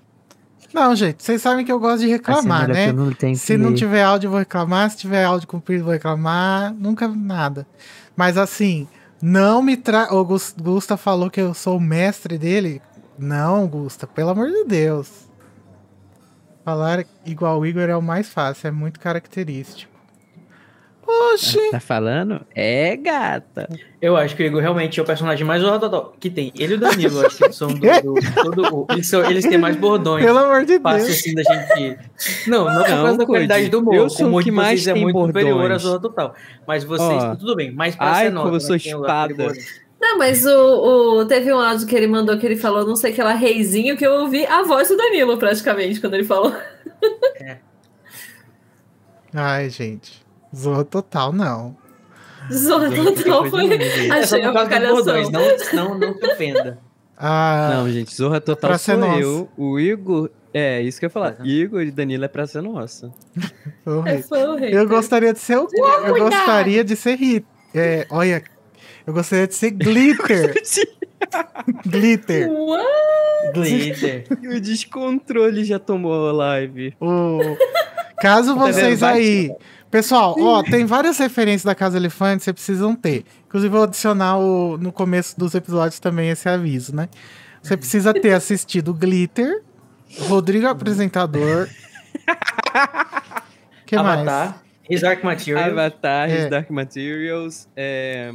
Não, 0.73 0.95
gente, 0.95 1.23
vocês 1.23 1.43
sabem 1.43 1.65
que 1.65 1.73
eu 1.73 1.81
gosto 1.81 2.01
de 2.01 2.09
reclamar, 2.09 2.71
Assim, 2.71 2.73
né? 2.87 2.93
não 2.93 3.11
Se 3.35 3.55
que 3.55 3.59
não 3.59 3.75
tiver 3.75 4.03
áudio, 4.05 4.27
eu 4.29 4.31
vou 4.31 4.39
reclamar. 4.39 4.89
Se 4.91 4.99
tiver 4.99 5.25
áudio 5.25 5.49
comprido, 5.49 5.81
eu 5.81 5.85
vou 5.85 5.93
reclamar. 5.93 6.73
Nunca 6.75 7.09
nada. 7.09 7.67
Mas 8.17 8.37
assim, 8.37 8.87
não 9.21 9.61
me 9.63 9.77
tra... 9.77 10.15
O 10.15 10.25
Gus- 10.25 10.55
Gusta 10.61 10.97
falou 10.97 11.29
que 11.31 11.41
eu 11.41 11.53
sou 11.55 11.77
o 11.77 11.81
mestre 11.81 12.39
dele. 12.39 12.81
Não, 13.19 13.67
Gusta, 13.67 14.07
pelo 14.07 14.31
amor 14.31 14.49
de 14.49 14.65
Deus. 14.65 15.29
Falar 16.65 17.05
igual 17.27 17.59
o 17.59 17.67
Igor 17.67 17.89
é 17.89 17.97
o 17.97 18.03
mais 18.03 18.29
fácil, 18.29 18.69
é 18.69 18.71
muito 18.71 19.01
característico. 19.01 19.91
Oxi! 21.35 21.71
Tá 21.71 21.81
falando? 21.81 22.41
É, 22.55 22.97
gata. 22.97 23.69
Eu 24.01 24.17
acho 24.17 24.35
que 24.37 24.43
o 24.43 24.47
Igor 24.47 24.61
realmente 24.63 24.99
é 24.99 25.03
o 25.03 25.07
personagem 25.07 25.45
mais 25.47 25.63
horror 25.63 26.13
que 26.19 26.31
tem. 26.31 26.53
Ele 26.59 26.75
e 26.75 26.77
o 26.77 26.81
Danilo, 26.81 27.27
acho 27.27 27.37
que 27.39 27.53
são 27.53 27.69
do. 27.69 27.81
do- 27.81 28.35
todo 28.35 28.87
eles, 28.91 29.09
são, 29.09 29.25
eles 29.29 29.45
têm 29.45 29.59
mais 29.59 29.77
bordões. 29.77 30.25
Pelo 30.25 30.39
amor 30.39 30.65
de 30.65 30.79
Deus. 30.79 30.85
assim 31.03 31.35
da 31.35 31.43
gente. 31.43 31.99
Não, 32.47 32.65
não, 32.65 32.83
por 32.83 32.91
Não, 32.91 32.97
causa 33.05 33.19
da 33.19 33.27
qualidade 33.27 33.69
do 33.69 33.81
humor. 33.81 33.95
eu 33.95 34.09
sou 34.11 34.27
o 34.27 34.29
humor 34.29 34.43
que 34.43 34.51
mais 34.51 34.87
é 34.87 34.95
muito 34.95 35.27
superior 35.27 35.53
à 35.53 35.59
bordões. 35.59 35.83
Zorra 35.83 36.01
Total. 36.01 36.35
Mas 36.67 36.85
vocês, 36.85 37.23
Ó. 37.23 37.35
tudo 37.37 37.55
bem, 37.57 37.73
mais 37.73 37.95
pra 37.97 38.07
Ai, 38.13 38.25
ser 38.27 38.31
nota. 38.33 38.45
como 38.45 38.57
eu 38.57 38.61
sou 38.61 38.71
né, 38.71 38.77
aquele 38.77 38.95
espada. 38.95 39.53
Não, 40.01 40.17
mas 40.19 40.47
o, 40.47 41.19
o- 41.21 41.27
teve 41.27 41.53
um 41.53 41.59
áudio 41.61 41.87
que 41.87 41.95
ele 41.95 42.07
mandou 42.07 42.39
que 42.39 42.47
ele 42.47 42.57
falou, 42.57 42.87
não 42.87 42.97
sei 42.97 43.13
que 43.13 43.23
lá, 43.23 43.35
reizinho, 43.35 43.97
que 43.99 44.07
eu 44.07 44.13
ouvi 44.13 44.47
a 44.47 44.63
voz 44.63 44.89
do 44.89 44.97
Danilo 44.97 45.37
praticamente 45.37 46.01
quando 46.01 46.15
ele 46.15 46.25
falou. 46.25 46.55
Ai, 49.35 49.69
gente. 49.71 50.21
Zorra 50.55 50.85
total, 50.85 51.33
não. 51.33 51.77
Zorra 52.53 52.91
total 52.91 53.47
foi. 53.51 53.73
É 53.75 54.23
só 54.27 54.37
Achei 54.37 54.43
por 54.43 54.57
a 54.57 54.67
causa 54.69 54.79
dos 54.79 55.05
bordões, 55.05 55.29
avacalhação. 55.29 55.75
não, 55.75 55.99
não, 55.99 55.99
não 55.99 56.15
se 56.19 56.27
ofenda. 56.27 56.79
Ah, 57.23 57.73
Não, 57.75 57.91
gente, 57.91 58.15
Zorra 58.15 58.41
Total 58.41 58.71
pra 58.71 58.79
ser 58.79 58.93
sou 58.93 59.01
nossa. 59.01 59.21
eu. 59.21 59.49
O 59.57 59.79
Igor. 59.79 60.31
É, 60.55 60.81
isso 60.81 60.99
que 60.99 61.05
eu 61.05 61.09
ia 61.09 61.13
falar. 61.13 61.37
Igor 61.45 61.83
e 61.83 61.91
Danilo 61.91 62.25
é 62.25 62.29
pra 62.29 62.47
ser 62.47 62.63
nossa. 62.63 63.13
É, 64.07 64.11
rei. 64.13 64.23
foi 64.23 64.43
o 64.47 64.57
rei. 64.57 64.75
Eu 64.75 64.89
gostaria 64.89 65.33
de 65.33 65.39
ser 65.39 65.59
o. 65.59 65.69
Eu 66.07 66.19
gostaria 66.19 66.83
de 66.83 66.97
ser 66.97 67.17
hit. 67.17 67.47
É, 67.75 68.07
olha, 68.11 68.43
eu 69.07 69.13
gostaria 69.13 69.47
de 69.47 69.55
ser 69.55 69.71
glitter. 69.71 70.55
glitter. 71.87 72.51
What? 72.51 73.53
Glitter. 73.55 74.25
o 74.57 74.61
descontrole 74.61 75.65
já 75.65 75.79
tomou 75.79 76.29
a 76.29 76.33
live. 76.33 76.95
O... 77.01 77.41
Caso 78.21 78.55
Tá 78.55 78.61
vocês 78.61 79.03
aí. 79.03 79.51
Pessoal, 79.91 80.37
ó, 80.39 80.63
tem 80.63 80.85
várias 80.87 81.19
referências 81.19 81.65
da 81.65 81.75
Casa 81.75 81.97
Elefante, 81.97 82.45
vocês 82.45 82.55
precisam 82.55 82.95
ter. 82.95 83.25
Inclusive, 83.47 83.75
eu 83.75 83.79
vou 83.79 83.83
adicionar 83.89 84.39
o- 84.39 84.79
no 84.79 84.93
começo 84.93 85.39
dos 85.39 85.55
episódios 85.55 85.99
também 85.99 86.31
esse 86.31 86.49
aviso, 86.49 86.95
né? 86.95 87.09
Você 87.61 87.77
precisa 87.77 88.15
ter 88.15 88.33
assistido 88.33 88.95
Glitter, 88.95 89.63
Rodrigo 90.29 90.67
Apresentador. 90.69 91.69
que 93.85 93.97
mais? 93.97 94.21
Avatar. 94.21 94.63
His 94.89 95.01
Dark 95.03 95.23
Material. 95.25 95.71
Avatar, 95.71 96.31
É. 96.31 96.39
His 96.45 96.51
Dark 96.51 96.71
Materials, 96.71 97.69
é... 97.77 98.33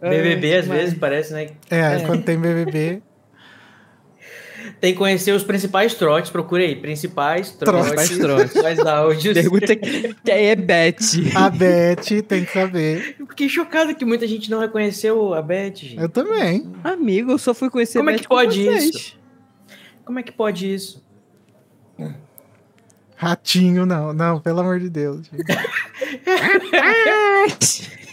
BBB, 0.00 0.56
às 0.56 0.66
vezes, 0.66 0.88
mais? 0.90 0.94
parece, 0.98 1.32
né? 1.32 1.50
É, 1.70 2.00
quando 2.06 2.22
tem 2.22 2.38
BBB. 2.38 3.02
Tem 4.80 4.92
que 4.92 4.98
conhecer 4.98 5.32
os 5.32 5.42
principais 5.42 5.94
trotes, 5.94 6.30
procura 6.30 6.62
aí. 6.62 6.76
Principais 6.76 7.50
trotes. 7.52 7.92
Principais 7.92 8.18
trotes. 8.18 8.52
Principais 8.52 8.78
áudios. 8.80 9.34
Pergunta 9.34 9.76
que 9.76 10.14
que 10.14 10.30
é 10.30 10.54
Beth. 10.54 10.96
A 11.34 11.50
Beth 11.50 12.22
tem 12.28 12.44
que 12.44 12.52
saber. 12.52 13.16
Eu 13.18 13.26
Fiquei 13.26 13.48
chocado 13.48 13.94
que 13.94 14.04
muita 14.04 14.26
gente 14.26 14.50
não 14.50 14.60
reconheceu 14.60 15.34
a 15.34 15.42
Beth, 15.42 15.76
gente. 15.76 15.98
Eu 15.98 16.08
também. 16.08 16.70
Amigo, 16.84 17.32
eu 17.32 17.38
só 17.38 17.54
fui 17.54 17.70
conhecer 17.70 17.98
Como 17.98 18.10
é 18.10 18.12
Beth 18.12 18.20
que 18.20 18.28
com 18.28 18.34
pode 18.34 18.66
isso? 18.66 19.18
Como 20.04 20.18
é 20.18 20.22
que 20.22 20.32
pode 20.32 20.72
isso? 20.72 21.04
Ratinho, 23.16 23.84
não. 23.84 24.12
Não, 24.12 24.40
pelo 24.40 24.60
amor 24.60 24.80
de 24.80 24.88
Deus. 24.88 25.30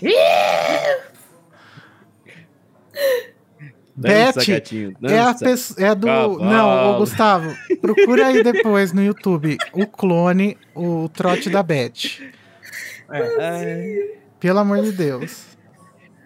Dança, 3.98 4.40
Beth 4.40 4.46
gatinho, 4.48 4.94
É 5.04 5.20
a 5.20 5.34
pessoa. 5.34 5.88
É 5.88 5.96
do. 5.96 6.06
Cavalo. 6.06 6.40
Não, 6.46 6.92
ô 6.96 6.98
Gustavo. 7.00 7.52
Procura 7.82 8.28
aí 8.28 8.44
depois 8.44 8.94
no 8.94 9.04
YouTube 9.04 9.58
o 9.74 9.88
clone, 9.88 10.56
o 10.76 11.10
trote 11.10 11.50
da 11.50 11.64
Beth. 11.64 12.22
Ai, 13.10 14.12
Pelo 14.40 14.60
amor 14.60 14.82
de 14.84 14.92
Deus. 14.92 15.46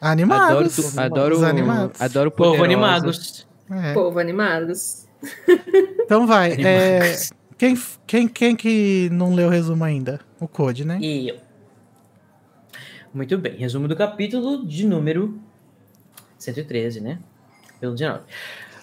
Animados. 0.00 0.78
Adoro, 0.96 1.00
adoro, 1.00 1.36
Os 1.36 1.42
animados. 1.42 2.00
adoro 2.00 2.30
Povo 2.30 2.50
Poderosa. 2.58 2.64
animados. 2.66 3.46
É. 3.70 3.92
Povo 3.94 4.18
animados. 4.18 5.06
Então 6.10 6.26
vai. 6.26 6.52
é, 6.54 7.14
quem, 7.56 7.78
quem, 8.04 8.26
quem 8.26 8.56
que 8.56 9.08
não 9.12 9.32
leu 9.32 9.46
o 9.46 9.50
resumo 9.50 9.84
ainda? 9.84 10.18
O 10.40 10.48
Code, 10.48 10.84
né? 10.84 10.98
E 11.00 11.28
eu. 11.28 11.36
Muito 13.14 13.38
bem, 13.38 13.54
resumo 13.56 13.86
do 13.86 13.94
capítulo 13.94 14.66
de 14.66 14.84
número 14.86 15.40
113, 16.42 17.00
né? 17.00 17.18
Pelo 17.78 17.94
19. 17.94 18.22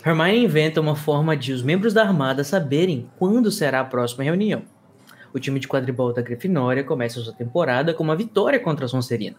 Hermione 0.06 0.46
inventa 0.46 0.80
uma 0.80 0.96
forma 0.96 1.36
de 1.36 1.52
os 1.52 1.62
membros 1.62 1.94
da 1.94 2.04
armada 2.04 2.44
saberem 2.44 3.10
quando 3.18 3.52
será 3.52 3.82
a 3.82 3.86
próxima 3.86 4.24
reunião. 4.24 4.62
O 5.34 5.40
time 5.40 5.60
de 5.60 5.68
quadribol 5.68 6.14
da 6.14 6.22
Grifinória 6.22 6.84
começa 6.84 7.20
sua 7.20 7.34
temporada 7.34 7.94
com 7.94 8.04
uma 8.04 8.16
vitória 8.16 8.60
contra 8.60 8.86
a 8.86 8.88
Sonserina. 8.88 9.36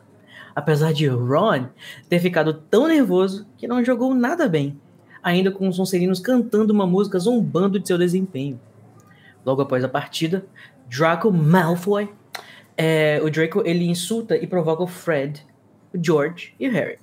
Apesar 0.55 0.93
de 0.93 1.07
Ron 1.07 1.69
ter 2.09 2.19
ficado 2.19 2.53
tão 2.53 2.89
nervoso 2.89 3.47
que 3.57 3.67
não 3.67 3.83
jogou 3.85 4.15
nada 4.15 4.49
bem, 4.49 4.79
ainda 5.23 5.51
com 5.51 5.69
os 5.69 5.77
Sonserinos 5.77 6.21
cantando 6.21 6.73
uma 6.73 6.87
música 6.87 7.19
zombando 7.19 7.79
de 7.79 7.89
seu 7.89 7.97
desempenho. 7.97 8.61
Logo 9.47 9.63
após 9.63 9.83
a 9.83 9.89
partida, 9.89 10.45
Draco 10.89 11.33
Malfoy 11.33 12.11
é, 12.81 13.21
o 13.25 13.29
Draco 13.29 13.63
ele 13.67 13.85
insulta 13.89 14.37
e 14.37 14.47
provoca 14.47 14.85
o 14.85 14.87
Fred, 14.87 15.45
o 15.93 15.99
George 16.01 16.55
e 16.61 16.69
o 16.69 16.71
Harry. 16.71 16.99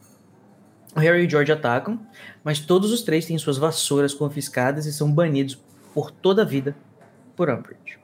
O 0.96 1.00
Harry 1.00 1.24
e 1.24 1.28
o 1.28 1.30
George 1.30 1.52
atacam, 1.52 2.00
mas 2.44 2.60
todos 2.60 2.92
os 2.92 3.02
três 3.02 3.26
têm 3.26 3.38
suas 3.38 3.58
vassouras 3.58 4.14
confiscadas 4.14 4.86
e 4.86 4.94
são 4.94 5.12
banidos 5.12 5.62
por 5.94 6.10
toda 6.10 6.42
a 6.42 6.46
vida 6.46 6.76
por 7.36 7.50
Umbridge. 7.50 8.00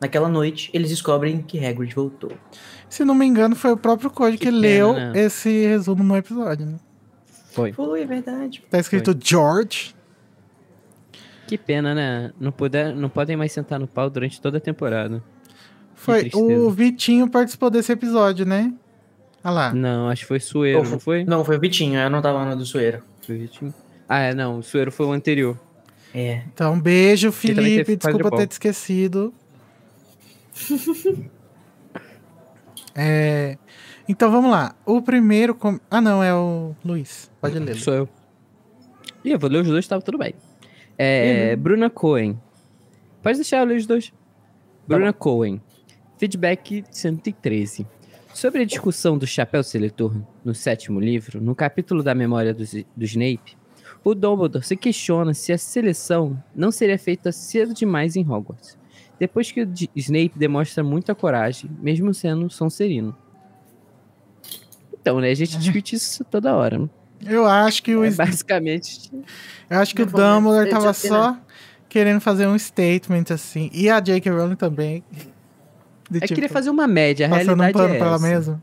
Naquela 0.00 0.28
noite, 0.28 0.70
eles 0.72 0.90
descobrem 0.90 1.42
que 1.42 1.64
Hagrid 1.64 1.94
voltou. 1.94 2.32
Se 2.88 3.04
não 3.04 3.14
me 3.14 3.26
engano, 3.26 3.54
foi 3.54 3.72
o 3.72 3.76
próprio 3.76 4.10
Code 4.10 4.38
que, 4.38 4.46
Que 4.46 4.50
pena, 4.50 4.58
leu 4.58 4.92
né? 4.94 5.12
esse 5.14 5.66
resumo 5.66 6.02
no 6.02 6.16
episódio, 6.16 6.66
né? 6.66 6.76
Foi. 7.52 7.72
Foi, 7.72 8.02
é 8.02 8.06
verdade. 8.06 8.62
Tá 8.70 8.78
escrito 8.78 9.16
George. 9.22 9.94
Que 11.46 11.56
pena, 11.56 11.94
né? 11.94 12.32
Não, 12.40 12.50
puder, 12.50 12.94
não 12.94 13.08
podem 13.08 13.36
mais 13.36 13.52
sentar 13.52 13.78
no 13.78 13.86
pau 13.86 14.10
durante 14.10 14.40
toda 14.40 14.58
a 14.58 14.60
temporada. 14.60 15.22
Foi 15.94 16.30
o 16.34 16.70
Vitinho 16.70 17.30
participou 17.30 17.70
desse 17.70 17.92
episódio, 17.92 18.44
né? 18.44 18.72
Olha 19.46 19.54
lá. 19.54 19.72
Não, 19.72 20.08
acho 20.08 20.22
que 20.22 20.26
foi 20.28 20.40
Sueiro, 20.40 20.82
não 20.90 20.98
foi? 20.98 21.24
Não, 21.24 21.44
foi 21.44 21.56
o 21.56 21.60
Vitinho, 21.60 22.00
eu 22.00 22.10
não 22.10 22.20
tava 22.20 22.44
no 22.44 22.56
do 22.56 22.66
Sueiro. 22.66 23.00
Foi 23.22 23.38
Vitinho. 23.38 23.72
Ah, 24.08 24.18
é, 24.18 24.34
não. 24.34 24.58
O 24.58 24.62
Sueiro 24.62 24.90
foi 24.90 25.06
o 25.06 25.12
anterior. 25.12 25.56
É. 26.12 26.42
Então, 26.52 26.80
beijo, 26.80 27.30
também 27.30 27.54
Felipe. 27.54 27.96
Desculpa 27.96 28.30
ter 28.36 28.46
te 28.48 28.52
esquecido. 28.52 29.32
É, 32.98 33.58
Então 34.08 34.30
vamos 34.30 34.50
lá. 34.50 34.74
O 34.86 35.02
primeiro. 35.02 35.54
com- 35.54 35.78
Ah, 35.90 36.00
não, 36.00 36.22
é 36.22 36.34
o 36.34 36.74
Luiz. 36.84 37.30
Pode 37.40 37.58
ler. 37.58 37.76
Sou 37.76 37.92
eu. 37.94 38.08
Ih, 39.24 39.32
eu 39.32 39.38
vou 39.38 39.50
ler 39.50 39.60
os 39.62 39.66
dois, 39.68 39.86
tava 39.86 40.00
tudo 40.02 40.16
bem. 40.16 40.34
É, 40.96 41.54
Bruna 41.56 41.90
Cohen. 41.90 42.40
Pode 43.22 43.36
deixar 43.36 43.58
eu 43.58 43.64
ler 43.66 43.76
os 43.76 43.86
dois. 43.86 44.12
Bruna 44.88 45.12
Cohen. 45.12 45.60
Feedback 46.18 46.84
113. 46.90 47.86
Sobre 48.36 48.60
a 48.60 48.66
discussão 48.66 49.16
do 49.16 49.26
chapéu 49.26 49.62
seletor 49.62 50.14
no 50.44 50.54
sétimo 50.54 51.00
livro, 51.00 51.40
no 51.40 51.54
capítulo 51.54 52.02
da 52.02 52.14
memória 52.14 52.52
do, 52.52 52.62
do 52.62 53.04
Snape, 53.06 53.56
o 54.04 54.14
Dumbledore 54.14 54.62
se 54.62 54.76
questiona 54.76 55.32
se 55.32 55.54
a 55.54 55.58
seleção 55.58 56.38
não 56.54 56.70
seria 56.70 56.98
feita 56.98 57.32
cedo 57.32 57.72
demais 57.72 58.14
em 58.14 58.30
Hogwarts, 58.30 58.76
depois 59.18 59.50
que 59.50 59.62
o 59.62 59.72
Snape 59.96 60.32
demonstra 60.36 60.84
muita 60.84 61.14
coragem, 61.14 61.70
mesmo 61.80 62.12
sendo 62.12 62.50
Sonserino. 62.50 63.16
Então, 64.92 65.18
né, 65.18 65.30
a 65.30 65.34
gente 65.34 65.56
discute 65.56 65.96
isso 65.96 66.22
toda 66.24 66.54
hora. 66.54 66.78
né? 66.78 66.90
Eu 67.24 67.46
acho 67.46 67.82
que 67.82 67.96
o, 67.96 68.04
É, 68.04 68.10
basicamente, 68.10 69.10
eu 69.70 69.78
acho 69.78 69.94
que 69.94 70.02
o 70.02 70.04
Dumbledore 70.04 70.66
ter 70.66 70.72
tava 70.72 70.92
de 70.92 70.98
opinar. 70.98 71.34
só 71.34 71.40
querendo 71.88 72.20
fazer 72.20 72.46
um 72.46 72.58
statement 72.58 73.24
assim. 73.30 73.70
E 73.72 73.88
a 73.88 73.98
J.K. 73.98 74.30
Rowling 74.30 74.56
também. 74.56 75.02
De, 76.10 76.18
é 76.18 76.20
tipo, 76.22 76.34
queria 76.34 76.48
fazer 76.48 76.70
uma 76.70 76.86
média, 76.86 77.26
a 77.26 77.30
passando 77.30 77.60
um 77.60 77.62
realidade 77.62 77.72
pano 77.72 77.94
é 77.94 77.98
pra 77.98 78.30
ela. 78.30 78.60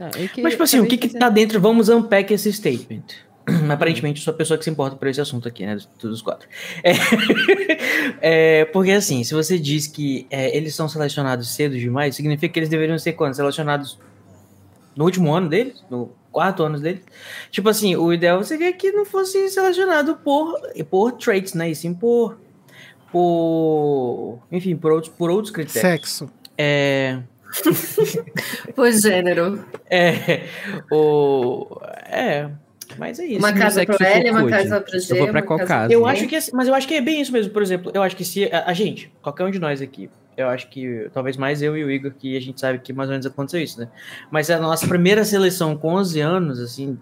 Ah, 0.00 0.10
é 0.16 0.28
que 0.28 0.42
Mas, 0.42 0.52
tipo 0.54 0.62
assim, 0.64 0.80
o 0.80 0.86
que 0.86 0.96
que 0.96 1.08
tá 1.08 1.28
dentro? 1.28 1.60
Vamos 1.60 1.88
unpack 1.88 2.32
esse 2.34 2.52
statement. 2.52 3.04
Aparentemente, 3.70 4.20
eu 4.20 4.24
sou 4.24 4.34
a 4.34 4.36
pessoa 4.36 4.58
que 4.58 4.64
se 4.64 4.70
importa 4.70 4.96
por 4.96 5.06
esse 5.06 5.20
assunto 5.20 5.46
aqui, 5.46 5.64
né? 5.64 5.78
Dos 6.00 6.20
quatro. 6.20 6.48
É, 6.82 6.92
É, 8.20 8.64
porque, 8.66 8.90
assim, 8.90 9.22
se 9.22 9.34
você 9.34 9.58
diz 9.58 9.86
que 9.86 10.26
é, 10.30 10.56
eles 10.56 10.74
são 10.74 10.88
selecionados 10.88 11.54
cedo 11.54 11.78
demais, 11.78 12.16
significa 12.16 12.52
que 12.52 12.58
eles 12.58 12.68
deveriam 12.68 12.98
ser 12.98 13.12
quando? 13.12 13.34
Selecionados 13.34 13.98
no 14.96 15.04
último 15.04 15.32
ano 15.34 15.48
deles? 15.48 15.84
No 15.90 16.10
quarto 16.32 16.62
ano 16.62 16.78
deles? 16.78 17.02
Tipo 17.50 17.68
assim, 17.68 17.96
o 17.96 18.12
ideal 18.12 18.42
seria 18.42 18.72
que 18.72 18.90
não 18.92 19.04
fosse 19.04 19.48
selecionado 19.48 20.16
por, 20.16 20.58
por 20.90 21.12
traits, 21.12 21.54
né? 21.54 21.70
E 21.70 21.74
sim 21.74 21.94
por. 21.94 22.38
Por. 23.14 24.40
Enfim, 24.50 24.74
por 24.76 24.90
outros, 24.90 25.12
por 25.16 25.30
outros 25.30 25.52
critérios. 25.52 25.80
Sexo. 25.80 26.30
É. 26.58 27.20
Por 28.74 28.90
gênero. 28.90 29.64
É. 29.88 30.42
O. 30.90 31.78
É. 32.10 32.50
Mas 32.98 33.20
é 33.20 33.26
isso. 33.26 33.38
Uma 33.38 33.52
casa 33.52 33.80
sexo 33.80 33.96
pro 33.96 34.06
L, 34.06 34.30
uma 34.30 34.48
casa 34.48 34.80
pro 34.80 34.98
G. 34.98 35.12
Eu 35.12 35.18
vou 35.18 35.28
pra 35.28 35.42
qual 35.42 35.58
casa 35.60 35.92
Eu 35.92 36.04
acho 36.06 36.26
que, 36.26 36.34
é- 36.34 36.40
mas 36.52 36.66
eu 36.66 36.74
acho 36.74 36.88
que 36.88 36.94
é 36.94 37.00
bem 37.00 37.20
isso 37.20 37.30
mesmo. 37.32 37.52
Por 37.52 37.62
exemplo, 37.62 37.92
eu 37.94 38.02
acho 38.02 38.16
que 38.16 38.24
se 38.24 38.44
a, 38.52 38.64
a 38.66 38.72
gente, 38.72 39.12
qualquer 39.22 39.44
um 39.44 39.50
de 39.50 39.60
nós 39.60 39.80
aqui, 39.80 40.10
eu 40.36 40.48
acho 40.48 40.68
que 40.68 41.08
talvez 41.12 41.36
mais 41.36 41.62
eu 41.62 41.76
e 41.76 41.84
o 41.84 41.90
Igor, 41.90 42.12
que 42.18 42.36
a 42.36 42.40
gente 42.40 42.60
sabe 42.60 42.80
que 42.80 42.92
mais 42.92 43.08
ou 43.08 43.12
menos 43.12 43.26
aconteceu 43.26 43.60
isso, 43.60 43.78
né? 43.80 43.88
Mas 44.32 44.50
a 44.50 44.58
nossa 44.58 44.88
primeira 44.88 45.24
seleção 45.24 45.76
com 45.76 45.94
11 45.94 46.20
anos, 46.20 46.58
assim, 46.58 46.98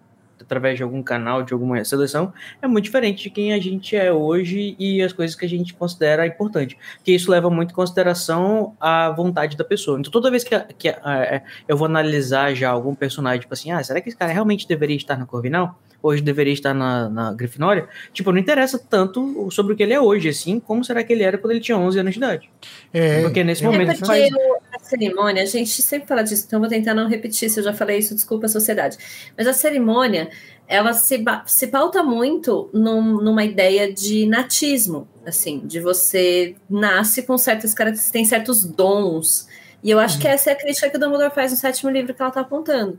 através 0.53 0.77
de 0.77 0.83
algum 0.83 1.03
canal, 1.03 1.43
de 1.43 1.53
alguma 1.55 1.83
seleção, 1.85 2.33
é 2.61 2.67
muito 2.67 2.85
diferente 2.85 3.23
de 3.23 3.31
quem 3.31 3.53
a 3.55 3.59
gente 3.59 3.97
é 3.97 4.13
hoje 4.13 4.77
e 4.79 5.01
as 5.03 5.13
coisas 5.13 5.35
que 5.35 5.47
a 5.47 5.49
gente 5.49 5.73
considera 5.73 6.27
importante. 6.27 6.77
Porque 6.97 7.13
isso 7.13 7.31
leva 7.31 7.49
muito 7.49 7.71
em 7.71 7.75
consideração 7.75 8.77
a 8.79 9.11
vontade 9.11 9.57
da 9.57 9.65
pessoa. 9.65 9.99
Então, 9.99 10.13
toda 10.13 10.31
vez 10.31 10.45
que, 10.45 10.59
que 10.79 10.89
a- 10.91 11.43
eu 11.67 11.77
vou 11.77 11.87
analisar 11.87 12.55
já 12.55 12.69
algum 12.71 12.95
personagem, 12.95 13.41
tipo 13.41 13.55
assim, 13.55 13.71
ah, 13.71 13.83
será 13.83 14.01
que 14.01 14.09
esse 14.09 14.19
cara 14.19 14.33
realmente 14.33 14.69
deveria 14.69 14.97
estar 14.97 15.17
na 15.17 15.25
Corvinal? 15.27 15.79
Hoje 16.05 16.21
deveria 16.21 16.53
estar 16.53 16.75
na, 16.75 17.09
na 17.09 17.33
Grifinória? 17.33 17.87
Tipo, 18.13 18.33
não 18.33 18.39
interessa 18.41 18.77
tanto 18.77 19.49
sobre 19.53 19.73
o 19.73 19.77
que 19.77 19.85
ele 19.85 19.93
é 19.93 20.01
hoje, 20.01 20.29
assim, 20.31 20.59
como 20.59 20.85
será 20.85 21.05
que 21.05 21.13
ele 21.13 21.23
era 21.23 21.39
quando 21.39 21.53
ele 21.53 21.61
tinha 21.61 21.79
11 21.79 21.97
anos 22.01 22.13
de 22.13 22.19
idade. 22.19 22.51
É, 22.93 23.23
Porque 23.23 23.45
nesse 23.45 23.63
é, 23.63 23.67
momento 23.67 23.93
que 23.93 23.99
porque 24.01 24.07
faz- 24.29 24.33
a 24.73 24.79
cerimônia, 24.81 25.43
a 25.45 25.47
gente 25.47 25.71
sempre 25.81 26.09
fala 26.09 26.23
disso, 26.25 26.45
então 26.47 26.57
eu 26.57 26.61
vou 26.63 26.69
tentar 26.69 26.93
não 26.93 27.09
repetir 27.09 27.49
se 27.49 27.61
eu 27.61 27.63
já 27.65 27.73
falei 27.73 27.99
isso, 27.99 28.17
desculpa 28.17 28.47
a 28.47 28.49
sociedade. 28.49 28.99
Mas 29.39 29.47
a 29.47 29.53
cerimônia, 29.53 30.29
ela 30.69 30.93
se, 30.95 31.23
se 31.47 31.67
pauta 31.67 32.03
muito 32.03 32.71
num- 32.73 33.21
numa 33.21 33.45
ideia 33.45 33.93
de 33.93 34.27
natismo, 34.27 35.07
assim, 35.27 35.61
de 35.65 35.81
você 35.81 36.55
nasce 36.71 37.23
com 37.25 37.37
certas 37.37 37.75
características, 37.75 38.11
tem 38.13 38.25
certos 38.25 38.65
dons. 38.65 39.47
E 39.83 39.91
eu 39.91 39.99
acho 39.99 40.19
que 40.19 40.29
essa 40.29 40.51
é 40.51 40.53
a 40.53 40.57
crítica 40.57 40.89
que 40.89 40.97
o 40.97 41.01
Dumbledore 41.01 41.35
faz 41.35 41.51
no 41.51 41.57
sétimo 41.59 41.91
livro 41.91 42.15
que 42.15 42.23
ela 42.23 42.31
tá 42.31 42.41
apontando. 42.41 42.99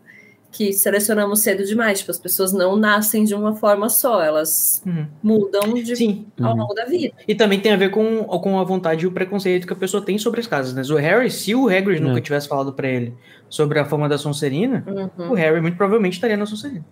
Que 0.52 0.72
selecionamos 0.72 1.40
cedo 1.40 1.65
demais, 1.65 1.98
tipo, 1.99 2.11
as 2.11 2.20
pessoas 2.20 2.53
não 2.53 2.76
nascem 2.76 3.24
de 3.24 3.34
uma 3.34 3.56
forma 3.56 3.90
só, 3.90 4.22
elas 4.22 4.84
Uhum. 4.86 5.07
mudam 5.24 5.74
de, 5.74 5.95
Sim. 5.95 6.28
ao 6.40 6.52
Uhum. 6.52 6.57
longo 6.60 6.74
da 6.76 6.86
vida. 6.86 7.15
E 7.28 7.34
também 7.34 7.60
tem 7.60 7.72
a 7.72 7.78
ver 7.78 7.90
com, 7.90 8.24
com 8.26 8.60
a 8.60 8.64
vontade 8.64 9.03
e 9.03 9.07
o 9.07 9.11
preconceito 9.11 9.65
que 9.65 9.74
a 9.74 9.76
pessoa 9.76 10.03
tem 10.06 10.20
sobre 10.20 10.41
as 10.41 10.45
casas, 10.45 10.74
né? 10.76 10.84
O 10.94 10.98
Harry, 10.99 11.32
se 11.32 11.56
o 11.56 11.68
Hagrid 11.70 11.99
É. 11.99 12.06
nunca 12.06 12.22
tivesse 12.22 12.48
falado 12.48 12.72
pra 12.74 12.88
ele 12.88 13.15
sobre 13.49 13.80
a 13.80 13.86
fama 13.86 14.07
da 14.07 14.18
Sonserina, 14.20 14.86
Uhum. 15.18 15.32
o 15.32 15.34
Harry 15.34 15.60
muito 15.60 15.76
provavelmente 15.78 16.14
estaria 16.14 16.38
na 16.38 16.45
Sonserina. 16.45 16.86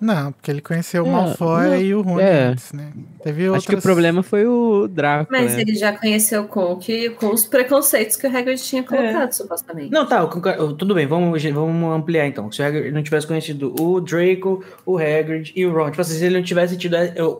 Não, 0.00 0.32
porque 0.32 0.50
ele 0.50 0.60
conheceu 0.60 1.04
o 1.04 1.08
É, 1.08 1.10
Malfoy 1.10 1.66
não, 1.68 1.76
e 1.76 1.94
o 1.94 2.02
Rony 2.02 2.22
é. 2.22 2.42
antes, 2.44 2.72
né? 2.72 2.92
Teve 3.22 3.48
outras... 3.48 3.64
Acho 3.64 3.68
que 3.68 3.78
o 3.78 3.82
problema 3.82 4.22
foi 4.22 4.46
o 4.46 4.86
Draco, 4.86 5.30
Mas 5.30 5.54
né? 5.54 5.62
ele 5.62 5.74
já 5.74 5.92
conheceu 5.92 6.44
com, 6.44 6.76
que, 6.76 7.10
com 7.10 7.28
os 7.32 7.44
preconceitos 7.44 8.16
que 8.16 8.26
o 8.26 8.36
Hagrid 8.36 8.62
tinha 8.62 8.82
colocado, 8.82 9.32
supostamente. 9.32 9.90
Não, 9.90 10.06
tá, 10.06 10.24
tudo 10.26 10.94
bem, 10.94 11.06
vamos, 11.06 11.42
vamos 11.42 11.96
ampliar 11.96 12.26
então. 12.26 12.50
Se 12.52 12.62
o 12.62 12.66
Hagrid 12.66 12.92
não 12.92 13.02
tivesse 13.02 13.26
conhecido 13.26 13.74
o 13.80 14.00
Draco, 14.00 14.64
o 14.86 14.96
Hagrid 14.96 15.52
e 15.56 15.66
o 15.66 15.72
Ron, 15.72 15.90
tipo 15.90 16.00
assim, 16.00 16.14
se 16.14 16.24
ele 16.24 16.36
não 16.36 16.44
tivesse 16.44 16.76
tido 16.76 16.96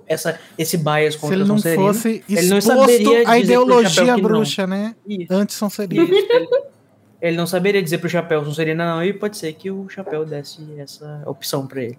essa, 0.06 0.38
esse 0.58 0.76
bias 0.76 1.14
Se 1.14 1.20
contra 1.20 1.36
ele 1.36 1.44
a 1.44 1.46
não 1.46 1.58
fosse 1.58 2.24
ele 2.28 2.46
não 2.48 2.60
saberia 2.60 3.24
pro 3.24 3.36
ideologia 3.36 3.90
Chapéu 3.90 4.14
que 4.16 4.22
não. 4.22 4.28
bruxa, 4.28 4.66
né? 4.66 4.94
Isso. 5.06 5.26
Antes 5.32 5.56
Sonserina. 5.56 6.02
Isso, 6.02 6.12
ele, 6.32 6.48
ele 7.20 7.36
não 7.36 7.46
saberia 7.46 7.82
dizer 7.82 7.98
pro 7.98 8.08
Chapéu 8.08 8.44
Sonserina 8.44 8.84
não, 8.96 9.04
e 9.04 9.12
pode 9.12 9.36
ser 9.36 9.52
que 9.52 9.70
o 9.70 9.88
Chapéu 9.88 10.24
desse 10.24 10.60
essa 10.78 11.22
opção 11.26 11.66
pra 11.66 11.82
ele. 11.84 11.98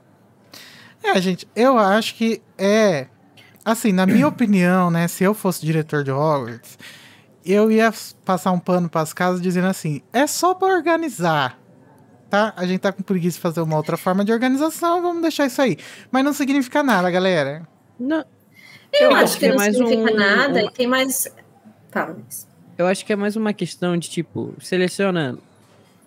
É, 1.03 1.19
gente, 1.21 1.47
eu 1.55 1.77
acho 1.77 2.15
que 2.15 2.41
é. 2.57 3.07
Assim, 3.63 3.91
na 3.91 4.05
minha 4.05 4.27
opinião, 4.29 4.89
né? 4.91 5.07
Se 5.07 5.23
eu 5.23 5.33
fosse 5.33 5.65
diretor 5.65 6.03
de 6.03 6.11
Hogwarts 6.11 6.77
eu 7.45 7.71
ia 7.71 7.91
passar 8.25 8.51
um 8.51 8.59
pano 8.59 8.89
pras 8.89 9.13
casas 9.13 9.41
dizendo 9.41 9.67
assim: 9.67 10.01
é 10.13 10.27
só 10.27 10.53
pra 10.53 10.67
organizar. 10.67 11.57
Tá? 12.29 12.53
A 12.55 12.67
gente 12.67 12.81
tá 12.81 12.91
com 12.91 13.01
preguiça 13.01 13.37
de 13.37 13.41
fazer 13.41 13.61
uma 13.61 13.75
outra 13.75 13.97
forma 13.97 14.23
de 14.23 14.31
organização, 14.31 15.01
vamos 15.01 15.21
deixar 15.23 15.47
isso 15.47 15.59
aí. 15.61 15.77
Mas 16.11 16.23
não 16.23 16.31
significa 16.31 16.83
nada, 16.83 17.09
galera. 17.09 17.67
Não, 17.99 18.23
Eu, 18.93 19.09
Eu 19.09 19.15
acho 19.15 19.23
acho 19.23 19.33
que, 19.33 19.39
que 19.39 19.45
é 19.45 19.49
não 19.49 19.55
mais 19.57 19.75
significa 19.75 20.11
um- 20.11 20.15
nada 20.15 20.59
um- 20.59 20.65
e 20.67 20.71
tem 20.71 20.85
mais. 20.85 21.27
Fala, 21.89 22.17
eu 22.77 22.85
acho 22.85 23.03
que 23.03 23.13
é 23.13 23.15
mais 23.15 23.35
uma 23.35 23.51
questão 23.51 23.97
de, 23.97 24.09
tipo, 24.09 24.53
seleciona 24.61 25.39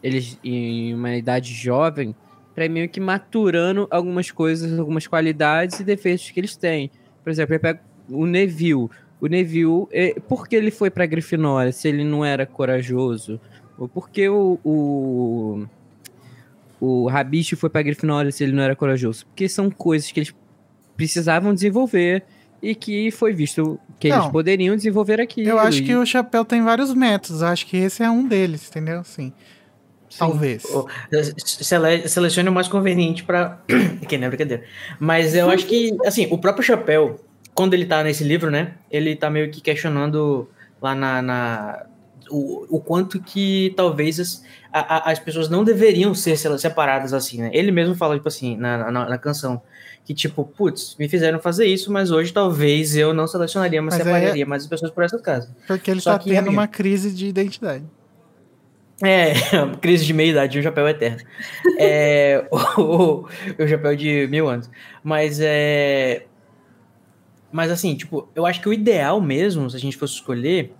eles 0.01 0.39
em 0.44 0.94
uma 0.94 1.16
idade 1.16 1.52
jovem 1.52 2.14
ir 2.56 2.68
meio 2.68 2.88
que 2.88 3.00
maturando 3.00 3.86
algumas 3.90 4.30
coisas, 4.30 4.78
algumas 4.78 5.06
qualidades 5.06 5.80
e 5.80 5.84
defeitos 5.84 6.30
que 6.30 6.38
eles 6.40 6.54
têm. 6.56 6.90
Por 7.24 7.30
exemplo, 7.30 7.54
eu 7.54 7.60
pego 7.60 7.78
o 8.10 8.26
Neville. 8.26 8.88
O 9.20 9.26
Neville, 9.28 9.86
eh, 9.92 10.16
por 10.28 10.48
que 10.48 10.56
ele 10.56 10.70
foi 10.70 10.90
pra 10.90 11.06
Grifinória 11.06 11.70
se 11.72 11.88
ele 11.88 12.04
não 12.04 12.24
era 12.24 12.44
corajoso? 12.44 13.40
Ou 13.78 13.88
por 13.88 14.10
que 14.10 14.28
o, 14.28 14.58
o, 14.64 15.64
o 16.80 17.06
Rabicho 17.08 17.56
foi 17.56 17.70
pra 17.70 17.82
Grifinória 17.82 18.30
se 18.32 18.42
ele 18.42 18.52
não 18.52 18.62
era 18.62 18.74
corajoso? 18.76 19.24
Porque 19.26 19.48
são 19.48 19.70
coisas 19.70 20.10
que 20.10 20.20
eles 20.20 20.34
precisavam 20.96 21.54
desenvolver 21.54 22.24
e 22.60 22.74
que 22.74 23.10
foi 23.10 23.32
visto 23.32 23.78
que 23.98 24.08
eles 24.08 24.18
Não. 24.18 24.30
poderiam 24.30 24.76
desenvolver 24.76 25.20
aquilo. 25.20 25.48
Eu 25.48 25.58
acho 25.58 25.82
e- 25.82 25.84
que 25.84 25.94
o 25.94 26.04
chapéu 26.04 26.44
tem 26.44 26.62
vários 26.62 26.92
métodos. 26.94 27.42
Acho 27.42 27.66
que 27.66 27.76
esse 27.76 28.02
é 28.02 28.10
um 28.10 28.26
deles, 28.26 28.68
entendeu? 28.68 29.02
Sim. 29.04 29.32
Talvez. 30.18 30.62
Sele- 31.44 32.09
Selecione 32.09 32.48
o 32.48 32.52
mais 32.52 32.68
conveniente 32.68 33.24
pra. 33.24 33.59
que 34.09 34.18
não 34.18 34.26
é 34.26 34.28
brincadeira. 34.28 34.64
Mas 34.98 35.34
eu 35.34 35.51
acho 35.51 35.66
que, 35.66 35.97
assim, 36.05 36.26
o 36.30 36.39
próprio 36.39 36.64
Chapéu, 36.64 37.20
quando 37.55 37.74
ele 37.74 37.84
tá 37.86 38.02
nesse 38.02 38.24
livro, 38.24 38.51
né? 38.51 38.74
Ele 38.90 39.14
tá 39.16 39.30
meio 39.30 39.51
que 39.51 39.60
questionando 39.60 40.48
lá 40.80 40.94
na. 40.94 41.22
na- 41.22 41.86
o, 42.30 42.76
o 42.76 42.80
quanto 42.80 43.20
que 43.20 43.74
talvez 43.76 44.18
as, 44.18 44.43
a- 44.72 44.97
a- 45.09 45.12
as 45.12 45.18
pessoas 45.18 45.51
não 45.51 45.62
deveriam 45.64 46.14
ser 46.14 46.36
se- 46.39 46.59
separadas 46.59 47.12
assim, 47.12 47.43
né? 47.43 47.51
Ele 47.52 47.70
mesmo 47.70 47.94
fala, 47.94 48.14
tipo 48.14 48.28
assim, 48.28 48.56
na, 48.56 48.90
na, 48.90 49.09
na 49.10 49.18
canção. 49.18 49.60
Que 50.05 50.14
tipo, 50.14 50.44
putz, 50.44 50.97
me 50.98 51.09
fizeram 51.09 51.39
fazer 51.39 51.66
isso, 51.66 51.93
mas 51.93 52.10
hoje 52.10 52.32
talvez 52.32 52.97
eu 52.97 53.12
não 53.12 53.26
selecionaria, 53.26 53.80
mas, 53.82 53.94
Mas 53.98 54.01
é- 54.01 54.05
separaria 54.05 54.47
mais 54.47 54.62
as 54.62 54.68
pessoas 54.68 54.90
por 54.90 55.05
essas 55.05 55.20
casas. 55.20 55.51
Porque 55.66 55.90
ele 55.90 56.01
Só 56.01 56.12
tá 56.14 56.18
que, 56.20 56.30
tendo 56.30 56.39
amigo- 56.39 56.55
uma 56.55 56.66
crise 56.66 57.12
de 57.12 57.26
identidade. 57.26 57.84
É, 59.01 59.32
crise 59.81 60.05
de 60.05 60.12
meia-idade 60.12 60.59
um 60.59 60.62
chapéu 60.62 60.89
eterno. 60.89 61.23
É, 61.78 62.47
o, 62.77 63.27
o 63.59 63.69
chapéu 63.69 63.97
de 63.97 64.27
mil 64.28 64.48
anos. 64.48 64.70
Mas 65.02 65.39
é. 65.40 66.27
Mas 67.51 67.70
assim, 67.70 67.94
tipo, 67.94 68.28
eu 68.35 68.47
acho 68.47 68.60
que 68.60 68.69
o 68.69 68.73
ideal 68.73 69.20
mesmo, 69.20 69.69
se 69.69 69.77
a 69.77 69.81
gente 69.81 69.97
fosse 69.97 70.14
escolher, 70.14 70.73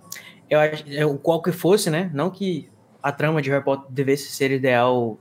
eu 0.49 0.59
acho, 0.59 0.83
é, 0.87 1.17
qual 1.21 1.41
que 1.41 1.51
fosse, 1.51 1.89
né? 1.89 2.09
Não 2.13 2.29
que 2.29 2.69
a 3.01 3.11
trama 3.11 3.41
de 3.41 3.49
Harry 3.49 3.63
Potter 3.63 3.85
devesse 3.89 4.31
ser 4.31 4.51
ideal. 4.51 5.19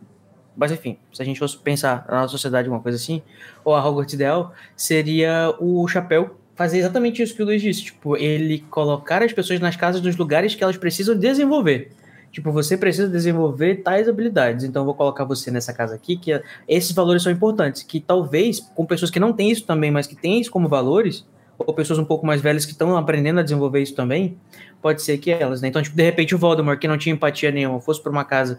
Mas 0.56 0.70
enfim, 0.70 0.98
se 1.12 1.20
a 1.20 1.24
gente 1.24 1.38
fosse 1.38 1.56
pensar 1.58 2.06
na 2.08 2.28
sociedade, 2.28 2.68
uma 2.68 2.80
coisa 2.80 2.96
assim, 2.96 3.22
ou 3.64 3.74
a 3.74 3.86
Hogwarts 3.86 4.14
ideal, 4.14 4.52
seria 4.76 5.54
o 5.58 5.86
chapéu 5.88 6.38
fazer 6.54 6.78
exatamente 6.78 7.22
isso 7.22 7.34
que 7.34 7.42
o 7.42 7.46
Luiz 7.46 7.60
disse. 7.60 7.84
Tipo, 7.84 8.16
ele 8.16 8.60
colocar 8.70 9.22
as 9.22 9.32
pessoas 9.32 9.58
nas 9.60 9.76
casas 9.76 10.00
nos 10.00 10.16
lugares 10.16 10.54
que 10.54 10.62
elas 10.62 10.76
precisam 10.76 11.18
desenvolver. 11.18 11.90
Tipo, 12.32 12.50
você 12.50 12.76
precisa 12.78 13.06
desenvolver 13.08 13.82
tais 13.82 14.08
habilidades. 14.08 14.64
Então, 14.64 14.80
eu 14.82 14.86
vou 14.86 14.94
colocar 14.94 15.22
você 15.24 15.50
nessa 15.50 15.72
casa 15.72 15.94
aqui, 15.94 16.16
que 16.16 16.32
é- 16.32 16.42
esses 16.66 16.90
valores 16.92 17.22
são 17.22 17.30
importantes. 17.30 17.82
Que 17.82 18.00
talvez, 18.00 18.58
com 18.74 18.86
pessoas 18.86 19.10
que 19.10 19.20
não 19.20 19.32
têm 19.34 19.50
isso 19.50 19.66
também, 19.66 19.90
mas 19.90 20.06
que 20.06 20.16
têm 20.16 20.40
isso 20.40 20.50
como 20.50 20.66
valores, 20.68 21.26
ou 21.58 21.74
pessoas 21.74 21.98
um 21.98 22.04
pouco 22.04 22.24
mais 22.26 22.40
velhas 22.40 22.64
que 22.64 22.72
estão 22.72 22.96
aprendendo 22.96 23.38
a 23.38 23.42
desenvolver 23.42 23.82
isso 23.82 23.94
também, 23.94 24.36
pode 24.80 25.02
ser 25.02 25.18
que 25.18 25.30
elas, 25.30 25.60
né? 25.60 25.68
Então, 25.68 25.82
tipo, 25.82 25.94
de 25.94 26.02
repente, 26.02 26.34
o 26.34 26.38
Voldemort, 26.38 26.78
que 26.78 26.88
não 26.88 26.96
tinha 26.96 27.14
empatia 27.14 27.50
nenhuma, 27.50 27.78
fosse 27.80 28.02
para 28.02 28.10
uma 28.10 28.24
casa 28.24 28.58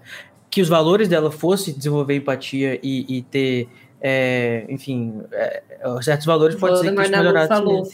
que 0.50 0.62
os 0.62 0.70
valores 0.70 1.08
dela 1.08 1.32
fosse 1.32 1.74
desenvolver 1.74 2.16
empatia 2.16 2.80
e, 2.84 3.18
e 3.18 3.22
ter, 3.24 3.68
é, 4.00 4.66
enfim, 4.70 5.20
é, 5.32 5.64
certos 6.04 6.28
valores, 6.28 6.56
pode 6.56 6.76
ser 6.80 6.92
que 6.92 6.96
Voldemort 6.96 7.10
isso 7.10 7.18
melhorasse. 7.18 7.92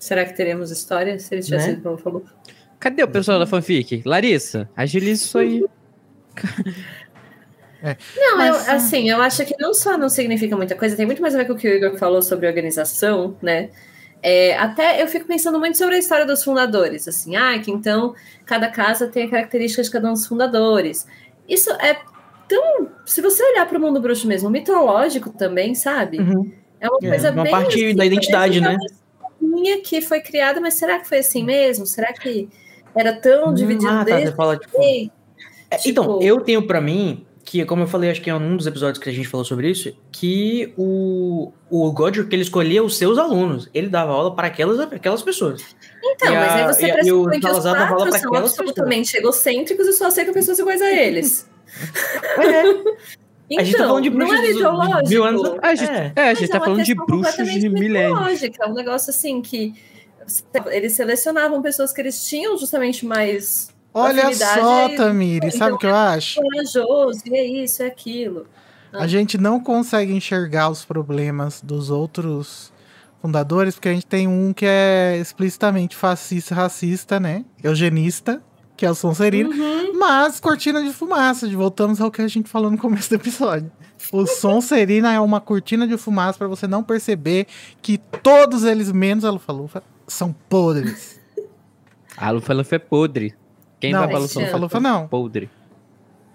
Será 0.00 0.24
que 0.24 0.34
teremos 0.34 0.70
história 0.70 1.18
se 1.18 1.34
ele 1.34 1.42
tivesse 1.42 1.66
Né? 1.66 1.72
ido 1.74 1.82
pra 1.82 1.90
Lufa-Lufa? 1.90 2.32
Cadê 2.80 3.02
o 3.04 3.08
pessoal 3.08 3.38
da 3.38 3.46
fanfic? 3.46 4.02
Larissa, 4.06 4.68
agiliza 4.76 5.24
isso 5.24 5.38
aí. 5.38 5.64
Não, 8.16 8.36
Mas, 8.36 8.68
eu, 8.68 8.74
assim, 8.74 9.08
eu 9.10 9.22
acho 9.22 9.44
que 9.46 9.54
não 9.58 9.72
só 9.72 9.96
não 9.96 10.08
significa 10.10 10.54
muita 10.54 10.74
coisa, 10.76 10.94
tem 10.96 11.06
muito 11.06 11.22
mais 11.22 11.34
a 11.34 11.38
ver 11.38 11.46
com 11.46 11.54
o 11.54 11.56
que 11.56 11.66
o 11.66 11.72
Igor 11.74 11.96
falou 11.98 12.20
sobre 12.20 12.46
organização, 12.46 13.34
né? 13.40 13.70
É, 14.22 14.54
até 14.58 15.02
eu 15.02 15.08
fico 15.08 15.26
pensando 15.26 15.58
muito 15.58 15.78
sobre 15.78 15.94
a 15.94 15.98
história 15.98 16.26
dos 16.26 16.44
fundadores, 16.44 17.08
assim, 17.08 17.36
ah, 17.36 17.58
que 17.58 17.70
então 17.70 18.14
cada 18.44 18.68
casa 18.68 19.06
tem 19.08 19.24
a 19.24 19.30
característica 19.30 19.82
de 19.82 19.90
cada 19.90 20.10
um 20.10 20.12
dos 20.12 20.26
fundadores. 20.26 21.06
Isso 21.48 21.70
é 21.72 21.98
tão. 22.46 22.90
Se 23.06 23.22
você 23.22 23.42
olhar 23.42 23.66
para 23.66 23.78
o 23.78 23.80
mundo 23.80 23.98
bruxo 23.98 24.28
mesmo, 24.28 24.50
mitológico 24.50 25.30
também, 25.30 25.74
sabe? 25.74 26.18
Uhum. 26.18 26.52
É 26.78 26.86
uma 26.86 26.98
É, 27.02 27.08
coisa 27.08 27.30
uma 27.32 27.44
bem. 27.44 27.50
parte 27.50 27.82
assim, 27.82 27.94
da 27.96 28.04
identidade, 28.04 28.60
parece 28.60 28.78
né? 28.78 28.90
uma 29.20 29.30
coisinha 29.30 29.80
que 29.82 30.02
foi 30.02 30.20
criada, 30.20 30.60
mas 30.60 30.74
será 30.74 30.98
que 30.98 31.08
foi 31.08 31.18
assim 31.20 31.42
mesmo? 31.42 31.86
Será 31.86 32.12
que 32.12 32.46
era 32.94 33.12
tão 33.14 33.52
dividido 33.54 33.88
Ah, 33.90 33.98
tá, 33.98 34.04
desde 34.04 34.26
você 34.30 34.36
fala, 34.36 34.56
tipo, 34.56 34.78
É, 35.70 35.76
Tipo- 35.76 35.88
Então, 35.88 36.22
eu 36.22 36.40
tenho 36.40 36.66
pra 36.66 36.80
mim, 36.80 37.24
que 37.44 37.64
como 37.64 37.82
eu 37.82 37.86
falei, 37.86 38.10
acho 38.10 38.20
que 38.20 38.28
é 38.30 38.34
um 38.34 38.56
dos 38.56 38.66
episódios 38.66 38.98
que 39.02 39.08
a 39.08 39.12
gente 39.12 39.26
falou 39.28 39.44
sobre 39.44 39.70
isso, 39.70 39.92
que 40.12 40.72
o, 40.76 41.52
o 41.70 41.92
Godric, 41.92 42.32
ele 42.34 42.42
escolhia 42.42 42.82
os 42.82 42.96
seus 42.96 43.18
alunos. 43.18 43.68
Ele 43.72 43.88
dava 43.88 44.12
aula 44.12 44.34
para 44.34 44.46
aquelas, 44.48 44.78
aquelas 44.80 45.22
pessoas. 45.22 45.62
Então, 46.02 46.32
E 46.32 46.36
mas 46.36 46.50
a- 46.50 46.54
aí 46.56 46.64
você 46.74 46.92
pressupõe 46.92 47.26
o 47.26 47.30
que 47.30 47.36
os 47.38 47.42
Salazar 47.42 47.72
dava 47.74 47.92
aula 47.94 48.06
quatro 48.10 48.20
são 48.20 48.34
absolutamente 48.34 49.16
egocêntricos 49.16 49.86
e 49.86 49.92
só 49.92 50.06
aceitam 50.08 50.34
pessoas 50.34 50.58
iguais 50.58 50.82
a 50.82 50.90
eles. 50.92 51.48
A 52.38 53.62
gente 53.64 53.72
tá 53.72 53.78
Então, 53.78 53.88
falando 53.88 54.02
de 54.04 54.10
não 54.10 54.16
bruxos 54.18 54.40
de- 54.40 54.46
de 54.46 54.52
ideológico. 54.52 55.08
mil 55.08 55.24
anos 55.24 55.44
atrás. 55.44 55.80
A 55.80 55.84
gente, 55.84 55.90
É. 55.98 56.12
é, 56.14 56.22
a 56.30 56.34
gente 56.34 56.44
é 56.44 56.48
tá 56.48 56.58
uma 56.58 56.64
falando 56.64 56.82
de 56.84 56.94
questão 56.94 57.06
bruxos 57.06 57.32
de 57.34 57.40
completamente 57.40 57.68
milênios. 57.80 58.12
mitológica, 58.12 58.68
um 58.70 58.74
negócio 58.74 59.10
assim 59.10 59.42
que 59.42 59.74
eles 60.70 60.92
selecionavam 60.94 61.60
pessoas 61.62 61.92
que 61.92 62.00
eles 62.00 62.24
tinham 62.24 62.56
justamente 62.58 63.04
mais 63.06 63.68
Olha 63.92 64.32
só, 64.34 64.88
e- 64.88 64.96
Tamiri, 64.96 65.50
sabe 65.50 65.72
o 65.72 65.78
que 65.78 65.86
eu 65.86 65.94
acho? 65.94 66.40
corajoso, 66.40 67.22
e 67.26 67.34
é 67.34 67.44
isso, 67.44 67.82
é 67.82 67.86
aquilo. 67.86 68.46
A 68.92 69.06
gente 69.06 69.36
não 69.38 69.60
consegue 69.60 70.12
enxergar 70.12 70.68
os 70.70 70.84
problemas 70.84 71.60
dos 71.60 71.90
outros 71.90 72.72
fundadores, 73.20 73.74
porque 73.74 73.88
a 73.88 73.92
gente 73.92 74.06
tem 74.06 74.26
um 74.26 74.52
que 74.52 74.64
é 74.66 75.16
explicitamente 75.20 75.94
fascista, 75.94 76.54
racista, 76.54 77.20
né? 77.20 77.44
Eugenista, 77.62 78.42
que 78.76 78.86
é 78.86 78.90
o 78.90 78.94
Sonserino. 78.94 79.50
Uhum. 79.50 79.98
Mas 79.98 80.40
cortina 80.40 80.82
de 80.82 80.92
fumaça, 80.92 81.46
de- 81.46 81.54
voltamos 81.54 82.00
ao 82.00 82.10
que 82.10 82.22
a 82.22 82.28
gente 82.28 82.48
falou 82.48 82.70
no 82.70 82.78
começo 82.78 83.08
do 83.10 83.16
episódio. 83.16 83.70
O 84.12 84.26
Sonserina 84.26 85.12
é 85.12 85.20
uma 85.20 85.40
cortina 85.40 85.86
de 85.86 85.96
fumaça 85.98 86.38
pra 86.38 86.48
você 86.48 86.66
não 86.66 86.82
perceber 86.82 87.46
que 87.82 87.98
todos 87.98 88.64
eles, 88.64 88.90
menos 88.90 89.24
a 89.24 89.30
Lufa-Lufa, 89.30 89.82
são 90.12 90.32
podres. 90.48 91.20
A 92.16 92.30
Lufa-Lufa 92.30 92.76
é 92.76 92.78
podre. 92.78 93.34
Quem 93.78 93.92
não, 93.92 94.00
vai 94.00 94.08
pra 94.08 94.18
Lufa-Lufa? 94.18 94.80
Não. 94.80 95.08
Podre. 95.08 95.50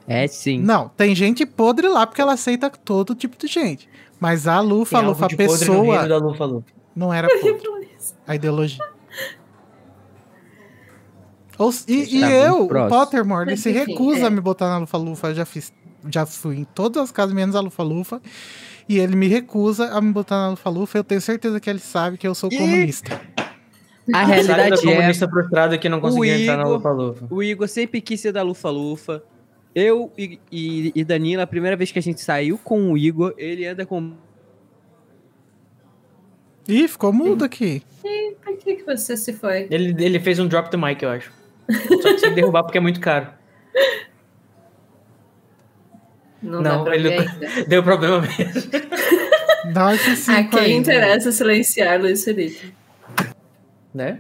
É 0.07 0.27
sim. 0.27 0.60
Não, 0.60 0.89
tem 0.89 1.15
gente 1.15 1.45
podre 1.45 1.88
lá 1.88 2.06
porque 2.06 2.22
ela 2.22 2.34
aceita 2.34 2.69
todo 2.69 3.15
tipo 3.15 3.38
de 3.38 3.47
gente. 3.47 3.89
Mas 4.19 4.47
a 4.47 4.53
Tem 4.53 4.60
algo 4.61 4.76
Lufa-Lufa, 4.80 5.26
a 5.26 5.27
de 5.27 5.35
podre 5.35 5.52
no 5.53 5.60
pessoa, 5.60 6.07
da 6.07 6.18
Lufa 6.18 6.45
Lufa. 6.45 6.68
não 6.95 7.14
era 7.14 7.27
podre. 7.41 7.89
A 8.27 8.35
ideologia. 8.35 8.84
Ou 11.57 11.72
e, 11.88 12.18
e 12.18 12.22
Tá, 12.22 12.31
eu, 12.31 12.64
o 12.64 12.68
próximo. 12.68 12.99
Pottermore, 12.99 13.49
ele 13.49 13.57
se 13.57 13.72
recusa 13.72 14.22
é. 14.22 14.26
a 14.26 14.30
me 14.30 14.41
botar 14.41 14.69
na 14.69 14.77
Lufa-Lufa. 14.80 15.30
Eu 15.30 15.35
já 15.35 15.45
fiz, 15.45 15.73
já 16.10 16.26
fui 16.26 16.57
em 16.57 16.64
todas 16.64 17.03
as 17.03 17.11
casas, 17.11 17.34
menos 17.34 17.56
a 17.56 17.60
Lufa-Lufa. 17.60 18.22
E 18.88 18.99
ele 18.99 19.15
me 19.15 19.27
recusa 19.27 19.89
a 19.89 20.02
me 20.02 20.11
botar 20.11 20.35
na 20.38 20.49
Lufa-Lufa. 20.52 20.97
Eu 20.97 21.03
tenho 21.03 21.22
certeza 21.22 21.60
que 21.60 21.69
ele 21.69 21.80
sabe 21.80 22.18
que 22.18 22.27
eu 22.27 22.35
sou 22.35 22.49
Ih! 22.52 22.57
comunista. 22.57 23.22
A 24.14 24.23
realidade 24.23 24.73
é, 24.76 24.77
comunista 24.94 25.27
frustrado 25.27 25.80
que 25.80 25.90
não 25.90 25.99
conseguia 25.99 26.38
entrar 26.40 26.57
na 26.57 26.64
Igor- 26.64 26.73
Lufa 26.76 26.90
Lufa. 26.91 27.27
o 27.30 27.41
Igor 27.44 27.68
sempre 27.68 27.99
quis 28.02 28.19
ser 28.22 28.32
da 28.32 28.41
Lufa-Lufa. 28.44 29.23
Eu 29.73 30.11
e, 30.18 30.40
e, 30.52 30.91
e 30.95 31.03
Danila, 31.03 31.44
a 31.44 31.48
primeira 31.48 31.76
vez 31.76 31.91
que 31.91 31.99
a 31.99 32.02
gente 32.02 32.22
saiu 32.22 32.57
com 32.57 32.91
o 32.91 32.98
Igor, 32.98 33.34
ele 33.38 33.65
anda 33.65 33.86
com... 33.86 34.14
Ih, 36.68 36.88
ficou 36.88 37.11
mudo 37.11 37.44
aqui. 37.44 37.82
Por 38.44 38.57
que, 38.57 38.76
que 38.76 38.84
você 38.86 39.18
se 39.18 39.34
foi? 39.34 39.68
Ele, 39.69 39.95
ele 40.03 40.19
fez 40.19 40.40
um 40.40 40.48
drop 40.48 40.69
the 40.69 40.77
mic, 40.77 41.02
eu 41.03 41.10
acho. 41.10 41.32
Só 42.02 42.14
que 42.14 42.19
sem 42.19 42.34
derrubar 42.34 42.64
porque 42.64 42.77
é 42.77 42.82
muito 42.82 42.99
caro. 42.99 43.27
Não, 46.41 46.61
Não, 46.61 46.94
ele- 46.94 47.10
ainda. 47.14 47.36
Deu 47.68 47.84
problema 47.84 48.22
mesmo. 48.22 48.72
Dá 49.73 49.94
esse 49.95 50.30
A 50.32 50.44
quem 50.44 50.60
aí. 50.60 50.73
interessa 50.73 51.32
silenciar 51.32 51.99
Luiz 51.99 52.23
Felipe. 52.23 52.73
Né? 53.96 54.20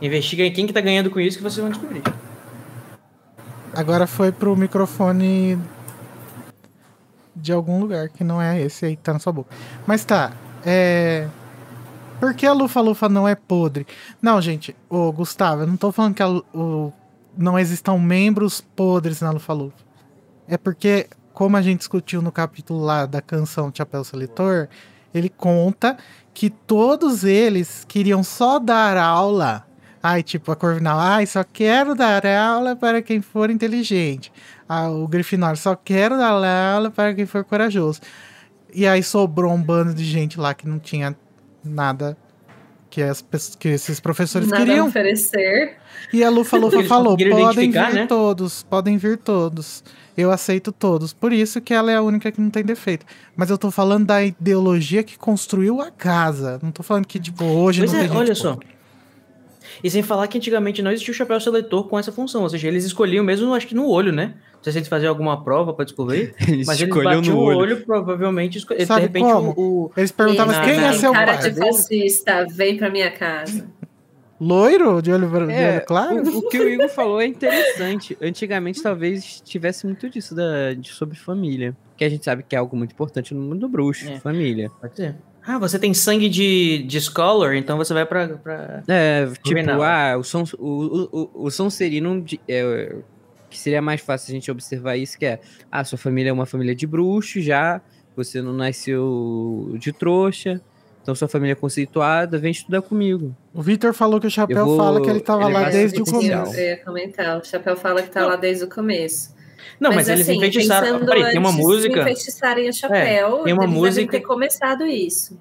Investiga 0.00 0.44
aí 0.44 0.52
quem 0.52 0.66
que 0.66 0.72
tá 0.72 0.80
ganhando 0.80 1.10
com 1.10 1.18
isso 1.20 1.36
que 1.36 1.42
vocês 1.42 1.58
vão 1.58 1.70
descobrir. 1.70 2.02
Agora 3.74 4.06
foi 4.06 4.30
pro 4.30 4.56
microfone 4.56 5.58
de 7.34 7.52
algum 7.52 7.80
lugar, 7.80 8.08
que 8.08 8.22
não 8.22 8.40
é 8.40 8.60
esse 8.60 8.86
aí 8.86 8.96
tá 8.96 9.12
na 9.12 9.18
sua 9.18 9.32
boca. 9.32 9.54
Mas 9.86 10.04
tá, 10.04 10.32
é. 10.64 11.28
Por 12.20 12.34
que 12.34 12.46
a 12.46 12.52
Lufa-Lufa 12.52 13.08
não 13.08 13.26
é 13.26 13.34
podre? 13.34 13.86
Não, 14.20 14.40
gente, 14.40 14.76
ô 14.88 15.10
Gustavo, 15.10 15.62
eu 15.62 15.66
não 15.66 15.76
tô 15.76 15.90
falando 15.90 16.14
que 16.14 16.22
a 16.22 16.28
o 16.28 16.92
não 17.36 17.58
existam 17.58 17.96
membros 17.96 18.60
podres 18.60 19.20
na 19.20 19.30
Lufa-Lufa. 19.30 19.76
É 20.46 20.58
porque, 20.58 21.08
como 21.32 21.56
a 21.56 21.62
gente 21.62 21.78
discutiu 21.78 22.20
no 22.20 22.30
capítulo 22.30 22.80
lá 22.80 23.06
da 23.06 23.22
canção 23.22 23.72
Chapéu 23.74 24.04
Seletor, 24.04 24.68
ele 25.14 25.28
conta 25.28 25.96
que 26.40 26.48
todos 26.48 27.22
eles 27.22 27.84
queriam 27.86 28.22
só 28.22 28.58
dar 28.58 28.96
aula. 28.96 29.66
Ai, 30.02 30.22
tipo, 30.22 30.50
a 30.50 30.56
Corvinal, 30.56 30.98
ai, 30.98 31.26
só 31.26 31.44
quero 31.44 31.94
dar 31.94 32.24
aula 32.24 32.74
para 32.74 33.02
quem 33.02 33.20
for 33.20 33.50
inteligente. 33.50 34.32
Ah, 34.66 34.88
o 34.88 35.06
Grifinório, 35.06 35.58
só 35.58 35.76
quero 35.76 36.16
dar 36.16 36.30
aula 36.30 36.90
para 36.90 37.12
quem 37.14 37.26
for 37.26 37.44
corajoso. 37.44 38.00
E 38.72 38.86
aí 38.86 39.02
sobrou 39.02 39.52
um 39.52 39.62
bando 39.62 39.92
de 39.92 40.02
gente 40.02 40.40
lá 40.40 40.54
que 40.54 40.66
não 40.66 40.78
tinha 40.78 41.14
nada 41.62 42.16
que, 42.88 43.02
as, 43.02 43.22
que 43.58 43.68
esses 43.68 44.00
professores 44.00 44.48
Nada 44.48 44.64
queriam. 44.64 44.88
oferecer. 44.88 45.76
E 46.10 46.24
a 46.24 46.30
Lufa 46.30 46.56
Lufa 46.56 46.76
Eles 46.80 46.88
falou: 46.88 47.18
conseguiram 47.18 47.36
podem 47.38 47.70
vir 47.70 47.92
né? 47.92 48.06
todos, 48.06 48.62
podem 48.62 48.96
vir 48.96 49.18
todos. 49.18 49.84
Eu 50.16 50.30
aceito 50.30 50.72
todos. 50.72 51.12
Por 51.12 51.32
isso 51.32 51.60
que 51.60 51.72
ela 51.72 51.90
é 51.90 51.96
a 51.96 52.02
única 52.02 52.30
que 52.32 52.40
não 52.40 52.50
tem 52.50 52.62
defeito. 52.64 53.06
Mas 53.36 53.48
eu 53.50 53.56
tô 53.56 53.70
falando 53.70 54.06
da 54.06 54.22
ideologia 54.22 55.02
que 55.02 55.16
construiu 55.16 55.80
a 55.80 55.90
casa. 55.90 56.58
Não 56.62 56.70
tô 56.70 56.82
falando 56.82 57.06
que, 57.06 57.18
tipo, 57.18 57.44
hoje 57.44 57.80
Pois 57.80 57.92
não 57.92 57.98
é, 57.98 58.02
tem 58.02 58.08
gente 58.10 58.18
olha 58.18 58.34
só. 58.34 58.52
podre. 58.54 58.68
E 59.84 59.90
sem 59.90 60.02
falar 60.02 60.26
que 60.26 60.36
antigamente 60.36 60.82
não 60.82 60.90
existia 60.90 61.12
o 61.12 61.16
chapéu 61.16 61.40
seletor 61.40 61.84
com 61.88 61.98
essa 61.98 62.10
função, 62.12 62.42
ou 62.42 62.50
seja, 62.50 62.66
eles 62.68 62.84
escolhiam 62.84 63.24
mesmo, 63.24 63.54
acho 63.54 63.66
que 63.66 63.74
no 63.74 63.86
olho, 63.88 64.12
né? 64.12 64.34
Não 64.56 64.62
sei 64.64 64.72
se 64.72 64.78
eles 64.80 64.88
faziam 64.88 65.08
alguma 65.10 65.42
prova 65.42 65.72
pra 65.72 65.84
descobrir, 65.86 66.34
Eles 66.46 66.66
mas 66.66 66.78
eles 66.80 66.94
batiam 66.94 67.22
no 67.22 67.36
o 67.36 67.44
olho. 67.44 67.58
olho, 67.58 67.86
provavelmente, 67.86 68.58
esco- 68.58 68.74
de 68.74 68.84
Sabe 68.84 69.02
repente 69.02 69.22
como? 69.32 69.54
o, 69.56 69.90
Eles 69.96 70.10
perguntavam 70.10 70.52
Não, 70.54 70.62
quem 70.64 70.76
não, 70.76 70.84
é 70.84 70.90
não. 70.92 70.98
seu 70.98 71.12
cara 71.12 71.38
pai? 71.38 71.50
de 71.50 71.58
fascista, 71.58 72.46
vem 72.50 72.76
pra 72.76 72.90
minha 72.90 73.10
casa. 73.10 73.66
Loiro, 74.40 75.02
de 75.02 75.12
olho, 75.12 75.28
ver- 75.28 75.46
de 75.46 75.52
É, 75.52 75.72
olho 75.76 75.84
claro? 75.86 76.22
o, 76.22 76.38
o 76.38 76.48
que 76.48 76.58
o 76.58 76.68
Igor 76.68 76.88
falou 76.88 77.20
é 77.20 77.26
interessante. 77.26 78.16
Antigamente, 78.22 78.82
talvez 78.82 79.40
tivesse 79.42 79.84
muito 79.86 80.08
disso 80.08 80.34
da, 80.34 80.72
de, 80.72 80.88
sobre 80.90 81.16
família. 81.16 81.76
Que 81.96 82.04
a 82.04 82.08
gente 82.08 82.24
sabe 82.24 82.42
que 82.48 82.56
é 82.56 82.58
algo 82.58 82.74
muito 82.76 82.92
importante 82.92 83.34
no 83.34 83.40
mundo 83.42 83.60
do 83.60 83.68
bruxo, 83.68 84.08
É. 84.08 84.18
família. 84.18 84.70
Pode 84.80 84.96
ser. 84.96 85.16
Ah, 85.46 85.58
você 85.58 85.78
tem 85.78 85.92
sangue 85.92 86.28
de, 86.28 86.82
de 86.86 87.00
Scholar, 87.00 87.54
então 87.56 87.76
você 87.76 87.92
vai 87.92 88.06
pra. 88.06 88.28
pra... 88.28 88.82
É, 88.88 89.26
tipo, 89.26 89.48
Juvenal. 89.48 89.82
ah, 89.82 90.16
o, 90.18 90.22
som, 90.22 90.44
o, 90.58 90.68
o, 90.68 91.08
o, 91.12 91.44
o 91.46 91.50
Sonserino, 91.50 92.20
de- 92.22 92.40
é, 92.48 92.94
que 93.50 93.58
seria 93.58 93.82
mais 93.82 94.00
fácil 94.00 94.30
a 94.32 94.34
gente 94.34 94.50
observar 94.50 94.96
isso, 94.96 95.18
que 95.18 95.26
é, 95.26 95.40
ah, 95.70 95.82
sua 95.84 95.98
família 95.98 96.30
é 96.30 96.32
uma 96.32 96.46
família 96.46 96.74
de 96.74 96.86
bruxos 96.86 97.42
já, 97.44 97.80
você 98.16 98.40
não 98.42 98.52
nasceu 98.52 99.74
de 99.78 99.92
trouxa, 99.92 100.60
então 101.10 101.16
sua 101.16 101.26
família 101.26 101.52
é 101.52 101.56
conceituada, 101.56 102.38
vem 102.38 102.52
estudar 102.52 102.80
comigo. 102.82 103.34
O 103.52 103.60
Vitor 103.60 103.92
falou 103.92 104.20
que 104.20 104.28
o 104.28 104.30
Chapéu 104.30 104.64
vou 104.64 104.76
fala 104.76 105.00
que 105.02 105.10
ele 105.10 105.18
tava 105.20 105.42
lá 105.42 105.50
elevar 105.50 105.72
desde 105.72 106.00
o 106.00 106.04
começo. 106.04 106.54
Eu 106.54 106.64
ia 106.66 106.76
comentar. 106.84 107.38
O 107.40 107.44
Chapéu 107.44 107.76
fala 107.76 108.00
que 108.02 108.10
tá 108.10 108.20
Não. 108.20 108.28
lá 108.28 108.36
desde 108.36 108.64
o 108.64 108.68
começo. 108.68 109.34
Não, 109.80 109.90
mas, 109.92 110.08
eles 110.08 110.28
assim, 110.28 110.36
enfeitiçaram. 110.36 111.04
Peraí, 111.04 111.30
tem 111.30 111.38
uma 111.38 111.50
música. 111.50 112.00
enfeitiçarem 112.00 112.68
o 112.68 112.72
chapéu, 112.72 113.38
tem 113.44 113.52
uma 113.52 113.64
eles 113.64 113.74
música- 113.74 113.94
devem 114.06 114.20
ter 114.20 114.20
começado 114.20 114.86
isso. 114.86 115.36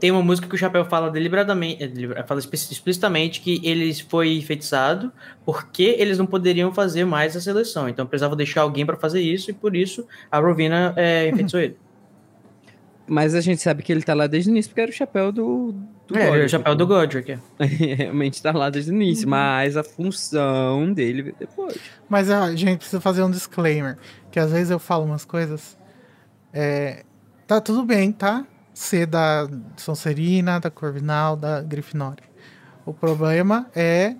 Tem 0.00 0.10
uma 0.10 0.22
música 0.22 0.48
que 0.48 0.54
o 0.54 0.58
Chapéu 0.58 0.84
fala 0.84 1.10
deliberadamente, 1.10 1.82
é, 2.14 2.22
fala 2.24 2.40
explicitamente 2.40 3.40
que 3.40 3.60
eles 3.64 4.00
foi 4.00 4.36
enfeitiçado 4.36 5.10
porque 5.46 5.94
eles 5.98 6.18
não 6.18 6.26
poderiam 6.26 6.72
fazer 6.74 7.04
mais 7.04 7.34
a 7.36 7.40
seleção. 7.40 7.88
Então 7.88 8.06
precisava 8.06 8.34
deixar 8.36 8.62
alguém 8.62 8.84
pra 8.84 8.96
fazer 8.96 9.20
isso 9.20 9.50
e 9.50 9.54
por 9.54 9.74
isso 9.76 10.06
a 10.30 10.38
Rovina 10.38 10.92
é, 10.96 11.28
enfeitiçou 11.28 11.60
ele. 11.60 11.76
Mas 13.08 13.34
a 13.34 13.40
gente 13.40 13.62
sabe 13.62 13.82
que 13.82 13.92
ele 13.92 14.02
tá 14.02 14.14
lá 14.14 14.26
desde 14.26 14.50
o 14.50 14.52
início, 14.52 14.70
porque 14.70 14.80
era 14.80 14.90
o 14.90 14.94
chapéu 14.94 15.30
do, 15.30 15.72
do 16.08 16.18
é, 16.18 16.26
Godric, 16.26 16.46
o 16.46 16.48
chapéu 16.48 16.74
do. 16.74 16.86
Godric. 16.86 17.32
é. 17.32 17.64
Realmente 17.64 18.42
tá 18.42 18.52
lá 18.52 18.68
desde 18.68 18.90
o 18.90 18.94
início, 18.94 19.28
mas 19.28 19.76
a 19.76 19.84
função 19.84 20.92
dele 20.92 21.22
veio 21.22 21.36
depois. 21.38 21.78
Mas 22.08 22.30
a 22.30 22.54
gente 22.56 22.78
precisa 22.78 23.00
fazer 23.00 23.22
um 23.22 23.30
disclaimer. 23.30 23.96
Que 24.30 24.40
às 24.40 24.50
vezes 24.50 24.70
eu 24.70 24.78
falo 24.78 25.04
umas 25.04 25.24
coisas. 25.24 25.78
É, 26.52 27.04
tá 27.46 27.60
tudo 27.60 27.84
bem, 27.84 28.10
tá? 28.10 28.44
Ser 28.74 29.06
da 29.06 29.48
Sonserina, 29.76 30.58
da 30.58 30.70
Corvinal, 30.70 31.36
da 31.36 31.62
Grifinória. 31.62 32.24
O 32.84 32.92
problema 32.92 33.66
é 33.74 34.16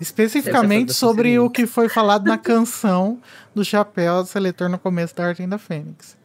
especificamente 0.00 0.92
sobre 0.94 1.38
o 1.38 1.50
que 1.50 1.66
foi 1.66 1.88
falado 1.88 2.24
na 2.26 2.38
canção 2.38 3.20
do 3.54 3.64
Chapéu 3.64 4.22
do 4.22 4.28
Seletor 4.28 4.68
no 4.68 4.78
começo 4.78 5.14
da 5.14 5.26
Ordem 5.26 5.48
da 5.48 5.58
Fênix. 5.58 6.16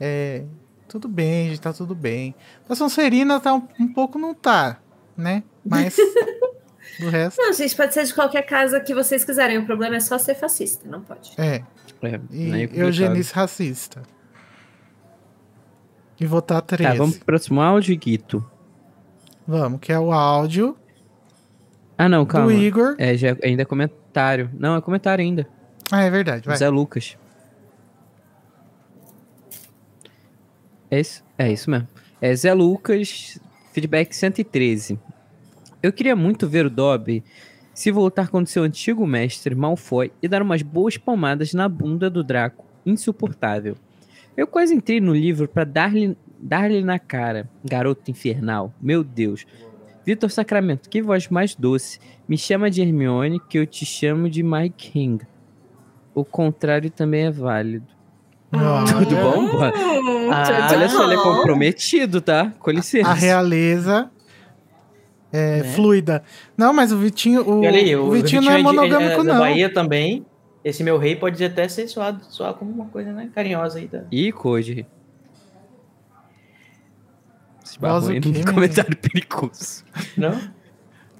É, 0.00 0.44
tudo 0.88 1.06
bem, 1.08 1.50
gente, 1.50 1.60
tá 1.60 1.72
tudo 1.72 1.94
bem. 1.94 2.34
Da 2.68 2.74
Sonserina 2.74 3.38
tá 3.40 3.54
um, 3.54 3.62
um 3.78 3.92
pouco 3.92 4.18
não 4.18 4.34
tá, 4.34 4.78
né? 5.16 5.42
Mas 5.64 5.96
do 6.98 7.08
resto, 7.10 7.40
Não, 7.40 7.52
gente, 7.52 7.76
pode 7.76 7.92
ser 7.94 8.04
de 8.04 8.14
qualquer 8.14 8.42
casa 8.42 8.80
que 8.80 8.94
vocês 8.94 9.24
quiserem. 9.24 9.58
O 9.58 9.66
problema 9.66 9.96
é 9.96 10.00
só 10.00 10.18
ser 10.18 10.34
fascista, 10.34 10.88
não 10.88 11.00
pode. 11.02 11.32
é. 11.38 11.62
É, 12.00 12.20
E 12.30 12.52
é 12.52 12.68
eugenice 12.84 13.34
racista. 13.34 14.02
E 16.20 16.26
votar 16.26 16.62
13. 16.62 16.90
Tá, 16.92 16.96
vamos 16.96 17.16
pro 17.16 17.26
próximo 17.26 17.60
áudio, 17.60 17.96
Guito. 17.96 18.44
Vamos, 19.46 19.80
que 19.80 19.92
é 19.92 19.98
o 19.98 20.12
áudio 20.12 20.76
Ah, 21.96 22.08
não, 22.08 22.24
calma. 22.24 22.46
do 22.46 22.52
Igor. 22.52 22.94
É, 22.98 23.16
já, 23.16 23.36
ainda 23.42 23.62
é 23.62 23.64
comentário. 23.64 24.48
Não, 24.54 24.76
é 24.76 24.80
comentário 24.80 25.24
ainda. 25.24 25.46
Ah, 25.90 26.02
é 26.04 26.10
verdade, 26.10 26.46
vai. 26.46 26.56
Zé 26.56 26.68
Lucas. 26.68 27.16
É 30.90 31.00
isso? 31.00 31.24
É 31.36 31.52
isso 31.52 31.70
mesmo. 31.70 31.88
É 32.20 32.34
Zé 32.34 32.52
Lucas, 32.52 33.40
feedback 33.72 34.12
113. 34.12 34.98
Eu 35.82 35.92
queria 35.92 36.16
muito 36.16 36.48
ver 36.48 36.66
o 36.66 36.70
Dobby 36.70 37.22
se 37.72 37.92
voltar 37.92 38.28
contra 38.28 38.52
seu 38.52 38.64
antigo 38.64 39.06
mestre, 39.06 39.54
Malfoy, 39.54 40.10
e 40.20 40.26
dar 40.26 40.42
umas 40.42 40.62
boas 40.62 40.96
palmadas 40.96 41.54
na 41.54 41.68
bunda 41.68 42.10
do 42.10 42.24
Draco. 42.24 42.66
Insuportável. 42.84 43.76
Eu 44.36 44.46
quase 44.46 44.74
entrei 44.74 45.00
no 45.00 45.14
livro 45.14 45.46
pra 45.46 45.64
dar-lhe 45.64 46.16
dar-lhe 46.38 46.82
na 46.82 46.98
cara. 46.98 47.48
Garoto 47.64 48.10
infernal. 48.10 48.72
Meu 48.80 49.02
Deus. 49.02 49.44
Vitor 50.04 50.30
Sacramento, 50.30 50.88
que 50.88 51.02
voz 51.02 51.28
mais 51.28 51.54
doce. 51.54 51.98
Me 52.26 52.38
chama 52.38 52.70
de 52.70 52.80
Hermione, 52.80 53.40
que 53.40 53.58
eu 53.58 53.66
te 53.66 53.84
chamo 53.84 54.30
de 54.30 54.42
My 54.42 54.70
King. 54.70 55.24
O 56.14 56.24
contrário 56.24 56.90
também 56.90 57.26
é 57.26 57.30
válido. 57.30 57.97
Olha, 58.52 58.86
Tudo 59.04 59.16
bom? 59.16 59.46
Boa. 59.50 59.72
Ah, 60.32 60.68
Olha 60.72 60.88
só, 60.88 61.04
ele 61.04 61.14
é 61.14 61.16
bom. 61.16 61.22
comprometido, 61.36 62.20
tá? 62.20 62.52
Com 62.58 62.70
licença. 62.70 63.10
A 63.10 63.14
realeza 63.14 64.10
é 65.32 65.58
Né? 65.62 65.64
fluida. 65.72 66.22
Não, 66.56 66.72
mas 66.72 66.90
o 66.92 66.96
Vitinho, 66.98 67.46
o, 67.48 67.62
E 67.64 67.66
olha 67.68 67.78
aí, 67.78 67.94
o 67.96 68.10
Vitinho 68.10 68.40
não 68.42 68.52
é 68.52 68.56
de- 68.56 68.62
monogâmico, 68.62 69.22
da 69.22 69.34
não. 69.34 69.40
Bahia 69.40 69.72
também. 69.72 70.24
Esse 70.64 70.82
meu 70.82 70.98
rei 70.98 71.14
pode 71.14 71.42
até 71.44 71.68
ser 71.68 71.86
soado, 71.88 72.24
soar 72.30 72.54
como 72.54 72.70
uma 72.70 72.86
coisa 72.86 73.12
né, 73.12 73.30
carinhosa 73.34 73.78
aí. 73.78 73.86
Da... 73.86 74.02
Ih, 74.10 74.32
Koji. 74.32 74.86
O 77.80 77.86
aí 77.86 78.18
num 78.20 78.30
menino? 78.30 78.52
comentário 78.54 78.96
perigoso. 78.98 79.84
Não? 80.16 80.40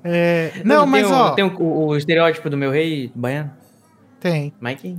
É, 0.02 0.52
não, 0.64 0.86
mas 0.86 1.02
tem, 1.06 1.12
o- 1.12 1.16
ó, 1.16 1.30
Tem 1.32 1.44
o, 1.44 1.60
o- 1.62 1.86
o 1.88 1.96
estereótipo 1.96 2.48
do 2.48 2.56
meu 2.56 2.70
rei 2.70 3.12
baiano? 3.14 3.52
tem. 4.20 4.52
Mike? 4.60 4.98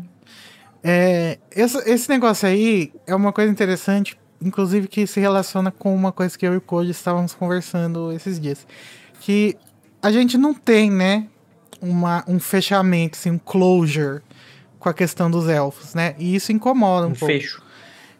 É, 0.83 1.37
esse, 1.55 1.77
esse 1.89 2.09
negócio 2.09 2.47
aí 2.47 2.93
é 3.05 3.13
uma 3.13 3.33
coisa 3.33 3.51
interessante, 3.51 4.17
inclusive 4.41 4.87
que 4.87 5.05
se 5.05 5.19
relaciona 5.19 5.71
com 5.71 5.93
uma 5.93 6.11
coisa 6.11 6.37
que 6.37 6.47
eu 6.47 6.53
e 6.53 6.57
o 6.57 6.61
Code 6.61 6.91
estávamos 6.91 7.33
conversando 7.33 8.11
esses 8.11 8.39
dias. 8.39 8.65
Que 9.19 9.57
a 10.01 10.11
gente 10.11 10.37
não 10.37 10.53
tem, 10.53 10.89
né, 10.89 11.27
uma, 11.81 12.23
um 12.27 12.39
fechamento, 12.39 13.17
assim, 13.17 13.31
um 13.31 13.37
closure 13.37 14.21
com 14.79 14.89
a 14.89 14.93
questão 14.93 15.29
dos 15.29 15.47
elfos, 15.49 15.93
né? 15.93 16.15
E 16.17 16.35
isso 16.35 16.51
incomoda 16.51 17.07
um, 17.07 17.11
Um 17.11 17.13
pouco. 17.13 17.33
fecho. 17.33 17.61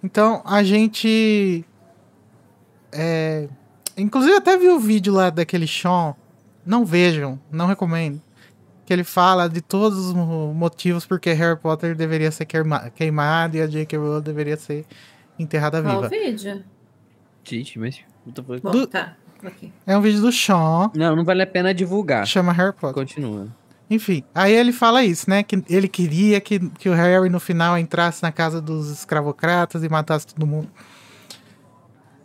Então 0.04 0.42
a 0.46 0.64
gente. 0.64 1.66
É, 2.92 3.48
inclusive 3.98 4.36
até 4.36 4.58
vi 4.58 4.70
o 4.70 4.80
vídeo 4.80 5.14
lá 5.14 5.30
daquele 5.30 5.68
Sean. 5.68 6.16
Não 6.66 6.86
vejam, 6.86 7.40
não 7.52 7.66
recomendo. 7.66 8.22
Que 8.90 8.94
ele 8.94 9.04
fala 9.04 9.48
de 9.48 9.62
todos 9.62 10.00
os 10.00 10.14
mo- 10.16 10.52
motivos 10.52 11.06
porque 11.06 11.32
Harry 11.32 11.56
Potter 11.60 11.96
deveria 11.96 12.32
ser 12.32 12.46
queima- 12.46 12.90
queimado 12.90 13.56
e 13.56 13.62
a 13.62 13.68
J.K. 13.68 14.00
Rowling 14.00 14.22
deveria 14.24 14.58
ser 14.58 14.84
enterrada 15.38 15.80
Qual 15.80 16.00
o 16.00 16.02
viva. 16.02 16.10
vídeo? 16.10 16.64
Gente, 17.44 17.78
mas... 17.78 18.00
Bom, 18.64 18.72
Do- 18.72 18.88
tá. 18.88 19.16
Ok. 19.46 19.72
É 19.86 19.96
um 19.96 20.02
vídeo 20.02 20.22
do 20.22 20.32
Sean, 20.32 20.90
Não, 20.96 21.16
não 21.16 21.24
vale 21.24 21.44
a 21.44 21.46
pena 21.48 21.72
divulgar. 21.72 22.26
chama 22.26 22.52
Harry 22.52 22.74
Potter. 22.74 22.96
Continua. 22.96 23.48
Enfim, 23.92 24.24
aí 24.34 24.54
ele 24.54 24.72
fala 24.74 25.04
isso, 25.04 25.30
né? 25.30 25.44
Que 25.44 25.64
ele 25.70 25.88
queria 25.88 26.42
que, 26.42 26.60
que 26.60 26.90
o 26.90 26.94
Harry 26.96 27.30
no 27.30 27.40
final 27.40 27.78
entrasse 27.78 28.24
na 28.24 28.32
casa 28.32 28.60
dos 28.60 28.90
escravocratas 28.90 29.84
e 29.84 29.88
matasse 29.90 30.26
todo 30.26 30.48
mundo. 30.48 30.68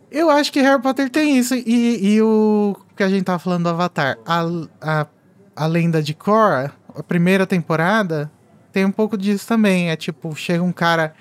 Eu 0.09 0.31
acho 0.31 0.51
que 0.51 0.59
Harry 0.61 0.81
Potter 0.81 1.11
tem 1.11 1.37
isso. 1.37 1.53
E, 1.53 2.15
e 2.15 2.21
o 2.23 2.75
que 2.97 3.03
a 3.03 3.09
gente 3.09 3.23
tava 3.23 3.37
falando 3.37 3.63
do 3.63 3.69
Avatar, 3.69 4.17
a, 4.25 4.41
a, 4.81 5.07
a 5.55 5.65
lenda 5.65 6.01
de 6.01 6.13
Korra, 6.13 6.73
a 6.95 7.03
primeira 7.03 7.45
temporada, 7.47 8.31
tem 8.71 8.85
um 8.85 8.91
pouco 8.91 9.17
disso 9.17 9.47
também. 9.47 9.89
É 9.89 9.95
tipo, 9.95 10.35
chega 10.35 10.63
um 10.63 10.71
cara 10.71 11.13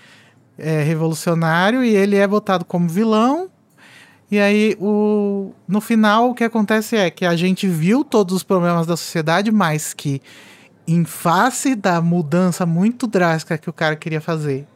é, 0.59 0.83
revolucionário 0.83 1.85
e 1.85 1.95
ele 1.95 2.17
é 2.17 2.27
botado 2.27 2.65
como 2.65 2.89
vilão. 2.89 3.51
E 4.31 4.41
aí, 4.41 4.77
o, 4.81 5.53
no 5.69 5.81
final, 5.81 6.31
o 6.31 6.35
que 6.35 6.43
acontece 6.43 6.97
é 6.97 7.11
que 7.11 7.25
a 7.25 7.37
gente 7.37 7.69
viu 7.69 8.03
todos 8.03 8.35
os 8.35 8.43
problemas 8.43 8.87
da 8.87 8.97
sociedade, 8.97 9.53
mas 9.53 9.95
que 9.95 10.21
em 10.87 11.05
face 11.05 11.75
da 11.75 12.01
mudança 12.01 12.67
muito 12.67 13.07
drástica 13.07 13.57
que 13.57 13.71
o 13.71 13.73
cara 13.73 13.97
queria 13.97 14.21
fazer, 14.21 14.67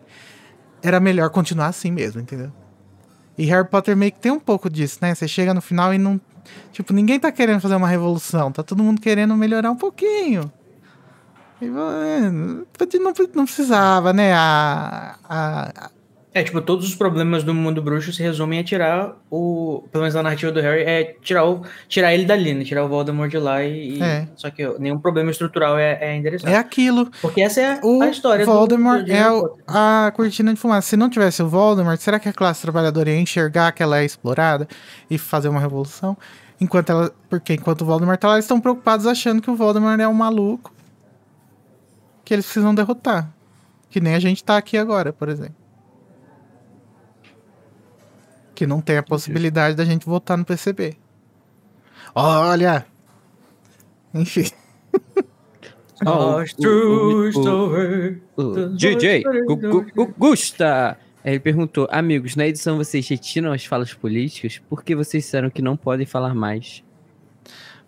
era 0.82 1.00
melhor 1.00 1.30
continuar 1.30 1.66
assim 1.66 1.90
mesmo, 1.90 2.20
entendeu? 2.20 2.52
E 3.36 3.44
Harry 3.46 3.68
Potter 3.68 3.96
meio 3.96 4.12
que 4.12 4.18
tem 4.18 4.32
um 4.32 4.40
pouco 4.40 4.68
disso, 4.68 4.98
né? 5.00 5.14
Você 5.14 5.28
chega 5.28 5.54
no 5.54 5.60
final 5.60 5.94
e 5.94 5.98
não. 5.98 6.20
Tipo, 6.72 6.92
ninguém 6.92 7.18
tá 7.18 7.32
querendo 7.32 7.60
fazer 7.60 7.74
uma 7.74 7.88
revolução, 7.88 8.52
tá 8.52 8.62
todo 8.62 8.82
mundo 8.82 9.00
querendo 9.00 9.34
melhorar 9.36 9.70
um 9.70 9.76
pouquinho. 9.76 10.50
E, 11.60 11.66
é, 11.66 12.30
não, 12.30 13.12
não 13.34 13.44
precisava, 13.44 14.12
né? 14.12 14.32
A, 14.32 15.16
a, 15.28 15.90
é, 16.34 16.42
tipo, 16.42 16.60
todos 16.60 16.86
os 16.86 16.94
problemas 16.94 17.42
do 17.42 17.54
mundo 17.54 17.80
bruxo 17.80 18.12
se 18.12 18.22
resumem 18.22 18.58
a 18.58 18.64
tirar 18.64 19.16
o. 19.30 19.82
Pelo 19.90 20.02
menos 20.02 20.14
a 20.14 20.22
narrativa 20.22 20.52
do 20.52 20.60
Harry 20.60 20.82
é 20.82 21.16
tirar, 21.22 21.46
o, 21.46 21.62
tirar 21.88 22.12
ele 22.12 22.26
dali, 22.26 22.52
né? 22.52 22.64
Tirar 22.64 22.84
o 22.84 22.88
Voldemort 22.88 23.30
de 23.30 23.38
lá 23.38 23.64
e. 23.64 24.00
É. 24.00 24.28
Só 24.36 24.50
que 24.50 24.66
nenhum 24.78 24.98
problema 24.98 25.30
estrutural 25.30 25.78
é, 25.78 25.98
é 26.00 26.16
endereçado. 26.16 26.52
É 26.52 26.56
aquilo. 26.56 27.10
Porque 27.22 27.40
essa 27.40 27.60
é 27.60 27.80
o 27.82 28.02
a 28.02 28.08
história 28.08 28.44
Voldemort 28.44 29.00
do, 29.00 29.06
do 29.06 29.12
é 29.12 29.32
o, 29.32 29.56
a 29.66 30.12
cortina 30.14 30.52
de 30.52 30.60
fumaça. 30.60 30.88
Se 30.88 30.96
não 30.96 31.08
tivesse 31.08 31.42
o 31.42 31.48
Voldemort, 31.48 31.98
será 31.98 32.20
que 32.20 32.28
a 32.28 32.32
classe 32.32 32.60
trabalhadora 32.60 33.10
ia 33.10 33.18
enxergar 33.18 33.72
que 33.72 33.82
ela 33.82 33.98
é 33.98 34.04
explorada 34.04 34.68
e 35.10 35.16
fazer 35.16 35.48
uma 35.48 35.60
revolução? 35.60 36.16
Enquanto 36.60 36.90
ela. 36.90 37.12
Porque 37.30 37.54
enquanto 37.54 37.82
o 37.82 37.84
Voldemort 37.86 38.20
tá 38.20 38.28
lá, 38.28 38.34
eles 38.34 38.44
estão 38.44 38.60
preocupados 38.60 39.06
achando 39.06 39.40
que 39.40 39.50
o 39.50 39.56
Voldemort 39.56 39.98
é 39.98 40.06
um 40.06 40.14
maluco 40.14 40.74
que 42.22 42.34
eles 42.34 42.44
precisam 42.44 42.74
derrotar. 42.74 43.30
Que 43.88 43.98
nem 43.98 44.14
a 44.14 44.20
gente 44.20 44.44
tá 44.44 44.58
aqui 44.58 44.76
agora, 44.76 45.10
por 45.10 45.30
exemplo. 45.30 45.67
Que 48.58 48.66
não 48.66 48.80
tem 48.80 48.96
a 48.96 49.04
possibilidade 49.04 49.76
da 49.76 49.84
gente 49.84 50.04
votar 50.04 50.36
no 50.36 50.44
PCB. 50.44 50.96
Olha! 52.12 52.84
Enfim. 54.12 54.50
Oh, 56.04 56.42
DJ 58.76 59.22
Gusta! 60.18 60.98
Ele 61.24 61.38
perguntou, 61.38 61.86
amigos, 61.88 62.34
na 62.34 62.48
edição 62.48 62.76
vocês 62.76 63.08
retiram 63.08 63.52
as 63.52 63.64
falas 63.64 63.94
políticas 63.94 64.60
porque 64.68 64.96
vocês 64.96 65.22
disseram 65.22 65.50
que 65.50 65.62
não 65.62 65.76
podem 65.76 66.04
falar 66.04 66.34
mais. 66.34 66.82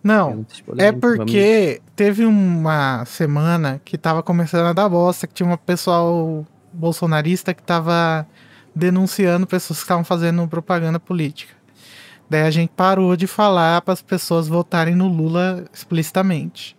Não, 0.04 0.46
é 0.78 0.92
porque 0.92 1.82
teve 1.96 2.24
uma 2.24 3.04
semana 3.06 3.80
que 3.84 3.98
tava 3.98 4.22
começando 4.22 4.66
a 4.66 4.72
dar 4.72 4.88
bosta, 4.88 5.26
que 5.26 5.34
tinha 5.34 5.48
uma 5.48 5.58
pessoal 5.58 6.46
bolsonarista 6.72 7.52
que 7.52 7.62
tava 7.62 8.24
denunciando 8.74 9.46
pessoas 9.46 9.78
que 9.78 9.84
estavam 9.84 10.04
fazendo 10.04 10.46
propaganda 10.48 10.98
política. 11.00 11.54
Daí 12.28 12.42
a 12.42 12.50
gente 12.50 12.70
parou 12.76 13.16
de 13.16 13.26
falar 13.26 13.80
para 13.82 13.92
as 13.92 14.02
pessoas 14.02 14.46
votarem 14.46 14.94
no 14.94 15.08
Lula 15.08 15.64
explicitamente. 15.72 16.76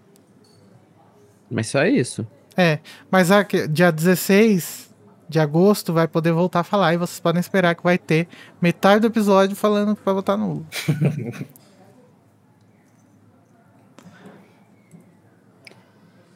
Mas 1.49 1.67
só 1.67 1.83
isso. 1.85 2.25
É, 2.55 2.79
mas 3.09 3.31
a, 3.31 3.43
dia 3.43 3.91
16 3.91 4.89
de 5.27 5.39
agosto 5.39 5.91
vai 5.91 6.07
poder 6.07 6.31
voltar 6.31 6.61
a 6.61 6.63
falar 6.63 6.93
e 6.93 6.97
vocês 6.97 7.19
podem 7.19 7.39
esperar 7.39 7.75
que 7.75 7.83
vai 7.83 7.97
ter 7.97 8.29
metade 8.61 9.01
do 9.01 9.07
episódio 9.07 9.55
falando 9.55 9.95
para 9.95 10.13
votar 10.13 10.37
no 10.37 10.53
Lula. 10.53 10.65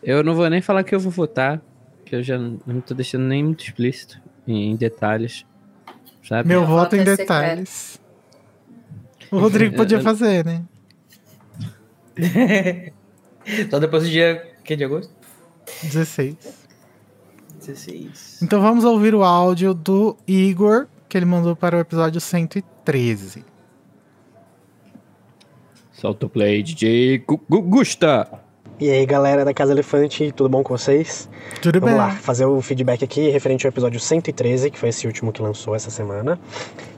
eu 0.04 0.24
não 0.24 0.36
vou 0.36 0.50
nem 0.50 0.62
falar 0.62 0.84
que 0.84 0.94
eu 0.94 1.00
vou 1.00 1.12
votar, 1.12 1.62
que 2.04 2.16
eu 2.16 2.24
já 2.24 2.38
não 2.38 2.82
tô 2.86 2.94
deixando 2.94 3.24
nem 3.24 3.44
muito 3.44 3.64
explícito 3.64 4.25
em 4.48 4.76
detalhes. 4.76 5.46
Sabe? 6.24 6.48
Meu, 6.48 6.66
voto 6.66 6.96
em 6.96 7.04
detalhes. 7.04 8.00
O 9.32 9.38
Rodrigo 9.38 9.76
podia 9.78 10.02
fazer, 10.02 10.46
né? 10.46 10.64
Só 13.70 13.80
depois 13.80 14.04
do 14.04 14.10
dia. 14.10 14.52
Que 14.64 14.76
de 14.76 14.84
agosto? 14.84 15.14
16. 15.84 16.36
16. 17.60 18.40
Então 18.42 18.62
vamos 18.62 18.84
ouvir 18.84 19.14
o 19.14 19.24
áudio 19.24 19.74
do 19.74 20.18
Igor, 20.28 20.88
que 21.08 21.18
ele 21.18 21.26
mandou 21.26 21.56
para 21.56 21.78
o 21.78 21.80
episódio 21.80 22.20
113. 22.20 23.46
Solta 25.92 26.26
o 26.26 26.30
play, 26.30 26.62
DJ 26.62 27.24
Gusta! 27.50 28.45
E 28.78 28.90
aí, 28.90 29.06
galera 29.06 29.46
da 29.46 29.54
Casa 29.54 29.72
Elefante, 29.72 30.34
tudo 30.34 30.50
bom 30.50 30.62
com 30.62 30.78
vocês? 30.78 31.30
Tudo 31.62 31.80
Vamos 31.80 31.96
bem. 31.96 32.06
lá, 32.06 32.12
fazer 32.12 32.46
o 32.46 32.62
feedback 32.62 33.06
aqui 33.06 33.30
referente 33.30 33.66
ao 33.66 33.70
episódio 33.70 34.02
113, 34.02 34.70
que 34.70 34.78
foi 34.78 34.90
esse 34.90 35.08
último 35.08 35.32
que 35.32 35.42
lançou 35.42 35.74
essa 35.74 35.90
semana. 35.90 36.38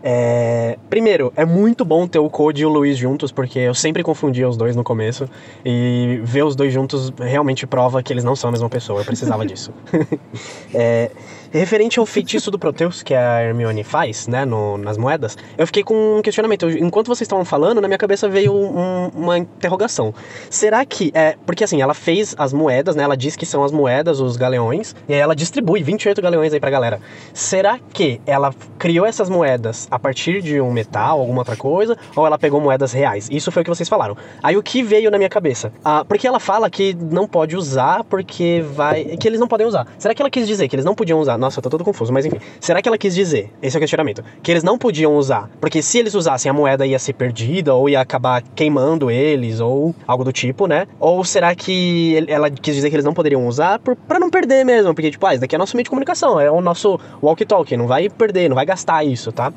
É... 0.01 0.75
Primeiro, 0.89 1.31
é 1.35 1.45
muito 1.45 1.85
bom 1.85 2.07
ter 2.07 2.17
o 2.17 2.27
Code 2.31 2.63
e 2.63 2.65
o 2.65 2.69
Luiz 2.69 2.97
juntos, 2.97 3.31
porque 3.31 3.59
eu 3.59 3.75
sempre 3.75 4.01
confundia 4.01 4.49
os 4.49 4.57
dois 4.57 4.75
no 4.75 4.83
começo. 4.83 5.29
E 5.63 6.19
ver 6.23 6.45
os 6.45 6.55
dois 6.55 6.73
juntos 6.73 7.13
realmente 7.19 7.67
prova 7.67 8.01
que 8.01 8.11
eles 8.11 8.23
não 8.23 8.35
são 8.35 8.47
a 8.47 8.51
mesma 8.51 8.69
pessoa. 8.69 9.01
Eu 9.01 9.05
precisava 9.05 9.45
disso. 9.45 9.71
é... 10.73 11.11
Referente 11.51 11.99
ao 11.99 12.05
feitiço 12.05 12.51
do 12.51 12.59
Proteus, 12.59 13.01
que 13.01 13.13
a 13.13 13.41
Hermione 13.41 13.83
faz, 13.83 14.27
né, 14.27 14.45
no, 14.45 14.77
nas 14.77 14.97
moedas, 14.97 15.37
eu 15.57 15.65
fiquei 15.65 15.83
com 15.83 16.17
um 16.17 16.21
questionamento. 16.21 16.69
Enquanto 16.69 17.07
vocês 17.07 17.21
estavam 17.25 17.45
falando, 17.45 17.81
na 17.81 17.87
minha 17.87 17.97
cabeça 17.97 18.27
veio 18.27 18.53
um, 18.53 19.07
uma 19.15 19.37
interrogação. 19.37 20.13
Será 20.49 20.85
que. 20.85 21.11
É, 21.13 21.35
porque 21.45 21.63
assim, 21.63 21.81
ela 21.81 21.93
fez 21.93 22.35
as 22.37 22.51
moedas, 22.51 22.95
né? 22.95 23.03
Ela 23.03 23.15
diz 23.15 23.35
que 23.35 23.45
são 23.45 23.63
as 23.63 23.71
moedas, 23.71 24.19
os 24.19 24.35
galeões, 24.35 24.95
e 25.07 25.13
aí 25.13 25.19
ela 25.19 25.35
distribui 25.35 25.81
28 25.83 26.21
galeões 26.21 26.53
aí 26.53 26.59
pra 26.59 26.69
galera. 26.69 26.99
Será 27.33 27.79
que 27.93 28.19
ela 28.25 28.53
criou 28.77 29.05
essas 29.05 29.29
moedas 29.29 29.87
a 29.89 29.97
partir 29.97 30.41
de 30.41 30.59
um 30.59 30.71
metal, 30.71 31.19
alguma 31.19 31.39
outra 31.39 31.55
coisa, 31.55 31.97
ou 32.15 32.25
ela 32.25 32.37
pegou 32.37 32.59
moedas 32.59 32.91
reais? 32.91 33.27
Isso 33.31 33.51
foi 33.51 33.61
o 33.61 33.63
que 33.63 33.69
vocês 33.69 33.87
falaram. 33.87 34.17
Aí 34.43 34.57
o 34.57 34.63
que 34.63 34.83
veio 34.83 35.09
na 35.09 35.17
minha 35.17 35.29
cabeça? 35.29 35.71
Ah, 35.83 36.03
porque 36.05 36.27
ela 36.27 36.39
fala 36.39 36.69
que 36.69 36.93
não 36.93 37.27
pode 37.27 37.55
usar 37.55 38.03
porque 38.03 38.63
vai. 38.73 39.05
que 39.17 39.27
eles 39.27 39.39
não 39.39 39.47
podem 39.47 39.65
usar. 39.65 39.87
Será 39.97 40.13
que 40.13 40.21
ela 40.21 40.29
quis 40.29 40.47
dizer 40.47 40.67
que 40.67 40.75
eles 40.75 40.85
não 40.85 40.95
podiam 40.95 41.19
usar? 41.19 41.36
Nossa, 41.37 41.59
eu 41.59 41.63
tô 41.63 41.69
todo 41.69 41.83
confuso, 41.83 42.11
mas 42.11 42.25
enfim. 42.25 42.37
Será 42.59 42.81
que 42.81 42.87
ela 42.87 42.97
quis 42.97 43.13
dizer, 43.13 43.51
esse 43.61 43.75
é 43.75 43.77
o 43.77 43.81
questionamento, 43.81 44.23
que 44.41 44.51
eles 44.51 44.63
não 44.63 44.77
podiam 44.77 45.15
usar? 45.15 45.49
Porque 45.59 45.81
se 45.81 45.99
eles 45.99 46.13
usassem, 46.13 46.49
a 46.49 46.53
moeda 46.53 46.85
ia 46.85 46.99
ser 46.99 47.13
perdida, 47.13 47.73
ou 47.73 47.89
ia 47.89 47.99
acabar 48.01 48.41
queimando 48.55 49.09
eles, 49.11 49.59
ou 49.59 49.95
algo 50.07 50.23
do 50.23 50.31
tipo, 50.31 50.67
né? 50.67 50.87
Ou 50.99 51.23
será 51.23 51.55
que 51.55 52.25
ela 52.27 52.49
quis 52.49 52.75
dizer 52.75 52.89
que 52.89 52.95
eles 52.95 53.05
não 53.05 53.13
poderiam 53.13 53.47
usar 53.47 53.79
por, 53.79 53.95
pra 53.95 54.19
não 54.19 54.29
perder 54.29 54.63
mesmo? 54.63 54.93
Porque, 54.93 55.11
tipo, 55.11 55.25
ah, 55.25 55.33
isso 55.33 55.41
daqui 55.41 55.55
é 55.55 55.57
nosso 55.57 55.75
meio 55.75 55.83
de 55.83 55.89
comunicação, 55.89 56.39
é 56.39 56.49
o 56.49 56.61
nosso 56.61 56.99
walkie-talkie, 57.21 57.77
não 57.77 57.87
vai 57.87 58.09
perder, 58.09 58.49
não 58.49 58.55
vai 58.55 58.65
gastar 58.65 59.03
isso, 59.03 59.31
tá? 59.31 59.53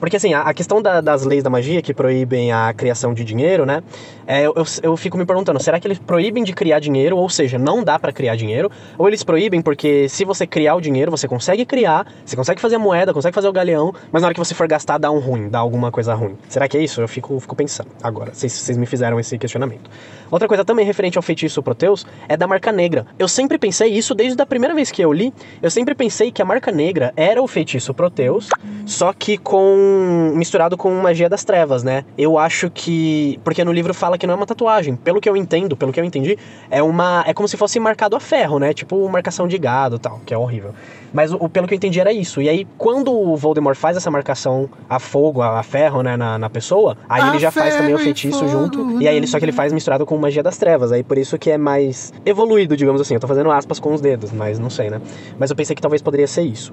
Porque 0.00 0.16
assim, 0.16 0.32
a, 0.32 0.52
questão 0.54 0.80
da, 0.80 1.02
das 1.02 1.24
leis 1.24 1.44
da 1.44 1.50
magia 1.50 1.82
que 1.82 1.92
proíbem 1.92 2.50
a 2.50 2.72
criação 2.72 3.12
de 3.12 3.22
dinheiro, 3.22 3.66
né? 3.66 3.82
É, 4.26 4.46
eu, 4.46 4.54
eu 4.82 4.96
fico 4.96 5.18
me 5.18 5.26
perguntando, 5.26 5.62
será 5.62 5.78
que 5.78 5.86
eles 5.86 5.98
proíbem 5.98 6.42
de 6.42 6.52
criar 6.54 6.80
dinheiro, 6.80 7.16
ou 7.16 7.28
seja, 7.28 7.58
não 7.58 7.84
dá 7.84 7.98
para 7.98 8.10
criar 8.10 8.34
dinheiro? 8.34 8.70
Ou 8.96 9.06
eles 9.06 9.22
proíbem 9.22 9.60
porque 9.60 10.08
se 10.08 10.24
você 10.24 10.46
criar 10.46 10.74
o 10.76 10.80
dinheiro, 10.80 11.10
você 11.10 11.28
consegue 11.28 11.66
criar, 11.66 12.06
você 12.24 12.34
consegue 12.34 12.60
fazer 12.60 12.76
a 12.76 12.78
moeda, 12.78 13.12
consegue 13.12 13.34
fazer 13.34 13.48
o 13.48 13.52
galeão, 13.52 13.92
mas 14.10 14.22
na 14.22 14.28
hora 14.28 14.34
que 14.34 14.40
você 14.40 14.54
for 14.54 14.66
gastar, 14.66 14.98
dá 14.98 15.10
um 15.10 15.18
ruim, 15.18 15.48
dá 15.48 15.58
alguma 15.58 15.90
coisa 15.90 16.14
ruim. 16.14 16.38
Será 16.48 16.66
que 16.66 16.78
é 16.78 16.82
isso? 16.82 17.00
Eu 17.00 17.08
fico, 17.08 17.38
fico 17.38 17.54
pensando 17.54 17.90
agora, 18.02 18.32
vocês, 18.32 18.52
vocês 18.52 18.78
me 18.78 18.86
fizeram 18.86 19.20
esse 19.20 19.36
questionamento. 19.36 19.90
Outra 20.30 20.48
coisa 20.48 20.64
também 20.64 20.86
referente 20.86 21.18
ao 21.18 21.22
feitiço 21.22 21.62
Proteus 21.62 22.06
é 22.28 22.36
da 22.36 22.46
marca 22.46 22.72
negra. 22.72 23.06
Eu 23.18 23.28
sempre 23.28 23.58
pensei 23.58 23.92
isso 23.92 24.14
desde 24.14 24.40
a 24.40 24.46
primeira 24.46 24.74
vez 24.74 24.90
que 24.90 25.02
eu 25.02 25.12
li, 25.12 25.34
eu 25.60 25.70
sempre 25.70 25.94
pensei 25.94 26.30
que 26.30 26.40
a 26.40 26.44
marca 26.44 26.70
negra 26.70 27.12
era 27.16 27.42
o 27.42 27.48
feitiço 27.48 27.92
Proteus, 27.92 28.48
só 28.86 29.12
que 29.12 29.36
com 29.36 29.89
misturado 30.34 30.76
com 30.76 30.90
magia 30.94 31.28
das 31.28 31.44
trevas, 31.44 31.82
né? 31.82 32.04
Eu 32.16 32.38
acho 32.38 32.70
que 32.70 33.38
porque 33.44 33.64
no 33.64 33.72
livro 33.72 33.92
fala 33.94 34.18
que 34.18 34.26
não 34.26 34.34
é 34.34 34.36
uma 34.36 34.46
tatuagem. 34.46 34.96
Pelo 34.96 35.20
que 35.20 35.28
eu 35.28 35.36
entendo, 35.36 35.76
pelo 35.76 35.92
que 35.92 36.00
eu 36.00 36.04
entendi, 36.04 36.38
é 36.70 36.82
uma 36.82 37.24
é 37.26 37.34
como 37.34 37.48
se 37.48 37.56
fosse 37.56 37.78
marcado 37.80 38.16
a 38.16 38.20
ferro, 38.20 38.58
né? 38.58 38.72
Tipo 38.72 39.08
marcação 39.08 39.46
de 39.46 39.58
gado, 39.58 39.98
tal, 39.98 40.20
que 40.24 40.34
é 40.34 40.38
horrível. 40.38 40.74
Mas 41.12 41.32
o, 41.32 41.48
pelo 41.48 41.66
que 41.66 41.74
eu 41.74 41.76
entendi 41.76 42.00
era 42.00 42.12
isso. 42.12 42.40
E 42.40 42.48
aí 42.48 42.66
quando 42.78 43.12
o 43.12 43.36
Voldemort 43.36 43.76
faz 43.76 43.96
essa 43.96 44.10
marcação 44.10 44.68
a 44.88 44.98
fogo, 44.98 45.42
a, 45.42 45.58
a 45.58 45.62
ferro, 45.62 46.02
né, 46.02 46.16
na, 46.16 46.38
na 46.38 46.50
pessoa, 46.50 46.96
aí 47.08 47.22
a 47.22 47.28
ele 47.28 47.38
já 47.38 47.50
faz 47.50 47.76
também 47.76 47.94
o 47.94 47.98
feitiço 47.98 48.46
junto. 48.48 49.00
E 49.00 49.08
aí 49.08 49.16
ele 49.16 49.26
só 49.26 49.38
que 49.38 49.44
ele 49.44 49.52
faz 49.52 49.72
misturado 49.72 50.06
com 50.06 50.16
magia 50.16 50.42
das 50.42 50.56
trevas. 50.58 50.92
Aí 50.92 51.02
por 51.02 51.18
isso 51.18 51.38
que 51.38 51.50
é 51.50 51.58
mais 51.58 52.12
evoluído, 52.24 52.76
digamos 52.76 53.00
assim. 53.00 53.14
Eu 53.14 53.20
tô 53.20 53.26
fazendo 53.26 53.50
aspas 53.50 53.80
com 53.80 53.92
os 53.92 54.00
dedos, 54.00 54.32
mas 54.32 54.58
não 54.58 54.70
sei, 54.70 54.90
né? 54.90 55.00
Mas 55.38 55.50
eu 55.50 55.56
pensei 55.56 55.74
que 55.74 55.82
talvez 55.82 56.02
poderia 56.02 56.26
ser 56.26 56.42
isso. 56.42 56.72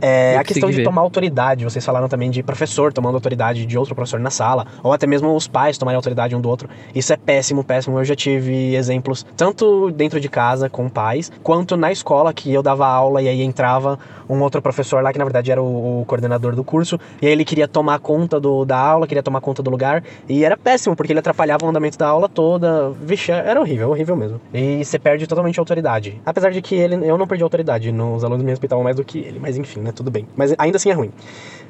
É, 0.00 0.36
a 0.36 0.44
questão 0.44 0.70
de 0.70 0.76
ver. 0.76 0.84
tomar 0.84 1.02
autoridade, 1.02 1.64
vocês 1.64 1.84
falaram 1.84 2.08
também 2.08 2.30
de 2.30 2.42
professor 2.42 2.92
tomando 2.92 3.14
autoridade 3.14 3.64
de 3.64 3.78
outro 3.78 3.94
professor 3.94 4.20
na 4.20 4.30
sala, 4.30 4.66
ou 4.82 4.92
até 4.92 5.06
mesmo 5.06 5.34
os 5.34 5.48
pais 5.48 5.78
tomarem 5.78 5.96
autoridade 5.96 6.34
um 6.34 6.40
do 6.40 6.48
outro. 6.48 6.68
Isso 6.94 7.12
é 7.12 7.16
péssimo, 7.16 7.64
péssimo. 7.64 7.98
Eu 7.98 8.04
já 8.04 8.14
tive 8.14 8.74
exemplos 8.74 9.24
tanto 9.36 9.90
dentro 9.90 10.20
de 10.20 10.28
casa 10.28 10.68
com 10.68 10.88
pais, 10.88 11.30
quanto 11.42 11.76
na 11.76 11.90
escola 11.92 12.32
que 12.32 12.52
eu 12.52 12.62
dava 12.62 12.86
aula 12.86 13.22
e 13.22 13.28
aí 13.28 13.42
entrava 13.42 13.98
um 14.28 14.40
outro 14.40 14.60
professor 14.62 15.02
lá 15.02 15.12
que 15.12 15.18
na 15.18 15.24
verdade 15.24 15.50
era 15.50 15.62
o, 15.62 16.00
o 16.00 16.04
coordenador 16.06 16.54
do 16.54 16.64
curso, 16.64 16.98
e 17.20 17.26
aí 17.26 17.32
ele 17.32 17.44
queria 17.44 17.68
tomar 17.68 17.98
conta 17.98 18.40
do, 18.40 18.64
da 18.64 18.78
aula, 18.78 19.06
queria 19.06 19.22
tomar 19.22 19.40
conta 19.40 19.62
do 19.62 19.70
lugar, 19.70 20.02
e 20.28 20.44
era 20.44 20.56
péssimo 20.56 20.96
porque 20.96 21.12
ele 21.12 21.20
atrapalhava 21.20 21.66
o 21.66 21.68
andamento 21.68 21.98
da 21.98 22.08
aula 22.08 22.28
toda. 22.28 22.90
Vixe, 22.90 23.30
era 23.32 23.60
horrível, 23.60 23.90
horrível 23.90 24.16
mesmo. 24.16 24.40
E 24.52 24.84
você 24.84 24.98
perde 24.98 25.26
totalmente 25.26 25.58
a 25.58 25.62
autoridade. 25.62 26.20
Apesar 26.24 26.50
de 26.50 26.62
que 26.62 26.74
ele, 26.74 26.94
eu 27.08 27.18
não 27.18 27.26
perdi 27.26 27.42
a 27.42 27.46
autoridade, 27.46 27.90
os 27.90 28.24
alunos 28.24 28.44
me 28.44 28.50
respeitavam 28.50 28.82
mais 28.82 28.96
do 28.96 29.04
que 29.04 29.18
ele, 29.18 29.38
mas 29.38 29.56
enfim, 29.56 29.80
né, 29.80 29.92
tudo 29.94 30.10
bem. 30.10 30.26
Mas 30.36 30.54
ainda 30.58 30.76
assim 30.76 30.90
é 30.90 30.94
ruim. 30.94 31.10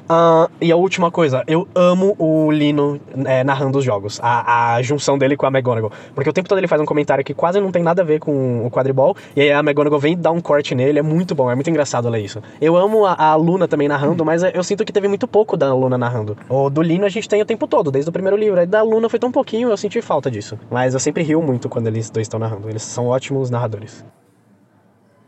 Uh, 0.05 0.47
e 0.61 0.71
a 0.71 0.75
última 0.75 1.09
coisa, 1.09 1.43
eu 1.47 1.67
amo 1.73 2.15
o 2.19 2.51
Lino 2.51 2.99
é, 3.25 3.43
narrando 3.43 3.79
os 3.79 3.83
jogos, 3.83 4.19
a, 4.21 4.75
a 4.75 4.81
junção 4.81 5.17
dele 5.17 5.35
com 5.35 5.47
a 5.47 5.49
McGonagall. 5.49 5.91
Porque 6.13 6.29
o 6.29 6.33
tempo 6.33 6.47
todo 6.47 6.59
ele 6.59 6.67
faz 6.67 6.79
um 6.79 6.85
comentário 6.85 7.23
que 7.23 7.33
quase 7.33 7.59
não 7.59 7.71
tem 7.71 7.81
nada 7.81 8.03
a 8.03 8.05
ver 8.05 8.19
com 8.19 8.65
o 8.65 8.69
quadribol, 8.69 9.15
e 9.35 9.41
aí 9.41 9.51
a 9.51 9.59
McGonagall 9.59 9.99
vem 9.99 10.15
dar 10.15 10.31
um 10.31 10.39
corte 10.39 10.75
nele, 10.75 10.99
é 10.99 11.01
muito 11.01 11.33
bom, 11.33 11.49
é 11.49 11.55
muito 11.55 11.69
engraçado 11.69 12.07
ler 12.07 12.23
isso. 12.23 12.41
Eu 12.61 12.77
amo 12.77 13.05
a, 13.05 13.15
a 13.15 13.35
Luna 13.35 13.67
também 13.67 13.87
narrando, 13.87 14.23
mas 14.23 14.43
eu 14.43 14.63
sinto 14.63 14.85
que 14.85 14.93
teve 14.93 15.07
muito 15.07 15.27
pouco 15.27 15.57
da 15.57 15.73
Luna 15.73 15.97
narrando. 15.97 16.37
O 16.47 16.69
do 16.69 16.83
Lino 16.83 17.05
a 17.05 17.09
gente 17.09 17.27
tem 17.27 17.41
o 17.41 17.45
tempo 17.45 17.65
todo, 17.67 17.91
desde 17.91 18.09
o 18.09 18.13
primeiro 18.13 18.37
livro. 18.37 18.59
Aí 18.59 18.67
da 18.67 18.83
Luna 18.83 19.09
foi 19.09 19.17
tão 19.17 19.31
pouquinho, 19.31 19.69
eu 19.69 19.77
senti 19.77 20.01
falta 20.01 20.29
disso. 20.29 20.59
Mas 20.69 20.93
eu 20.93 20.99
sempre 20.99 21.23
rio 21.23 21.41
muito 21.41 21.67
quando 21.67 21.87
eles 21.87 22.11
dois 22.11 22.25
estão 22.25 22.39
narrando, 22.39 22.69
eles 22.69 22.83
são 22.83 23.07
ótimos 23.07 23.49
narradores. 23.49 24.05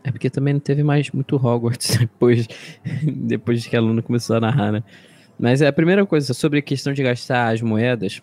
É 0.04 0.10
porque 0.10 0.30
também 0.30 0.54
não 0.54 0.60
teve 0.60 0.82
mais 0.82 1.10
muito 1.10 1.36
Hogwarts 1.36 1.96
depois, 1.98 2.46
depois 3.02 3.66
que 3.66 3.76
a 3.76 3.80
Luna 3.80 4.02
começou 4.02 4.36
a 4.36 4.40
narrar, 4.40 4.72
né? 4.72 4.82
Mas 5.38 5.62
é 5.62 5.66
a 5.66 5.72
primeira 5.72 6.04
coisa 6.04 6.34
sobre 6.34 6.58
a 6.58 6.62
questão 6.62 6.92
de 6.92 7.02
gastar 7.02 7.52
as 7.52 7.62
moedas. 7.62 8.20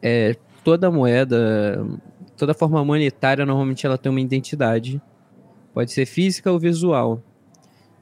É, 0.00 0.36
toda 0.64 0.90
moeda, 0.90 1.86
toda 2.36 2.54
forma 2.54 2.84
monetária, 2.84 3.44
normalmente 3.44 3.86
ela 3.86 3.98
tem 3.98 4.10
uma 4.10 4.20
identidade. 4.20 5.00
Pode 5.74 5.92
ser 5.92 6.06
física 6.06 6.50
ou 6.50 6.58
visual. 6.58 7.22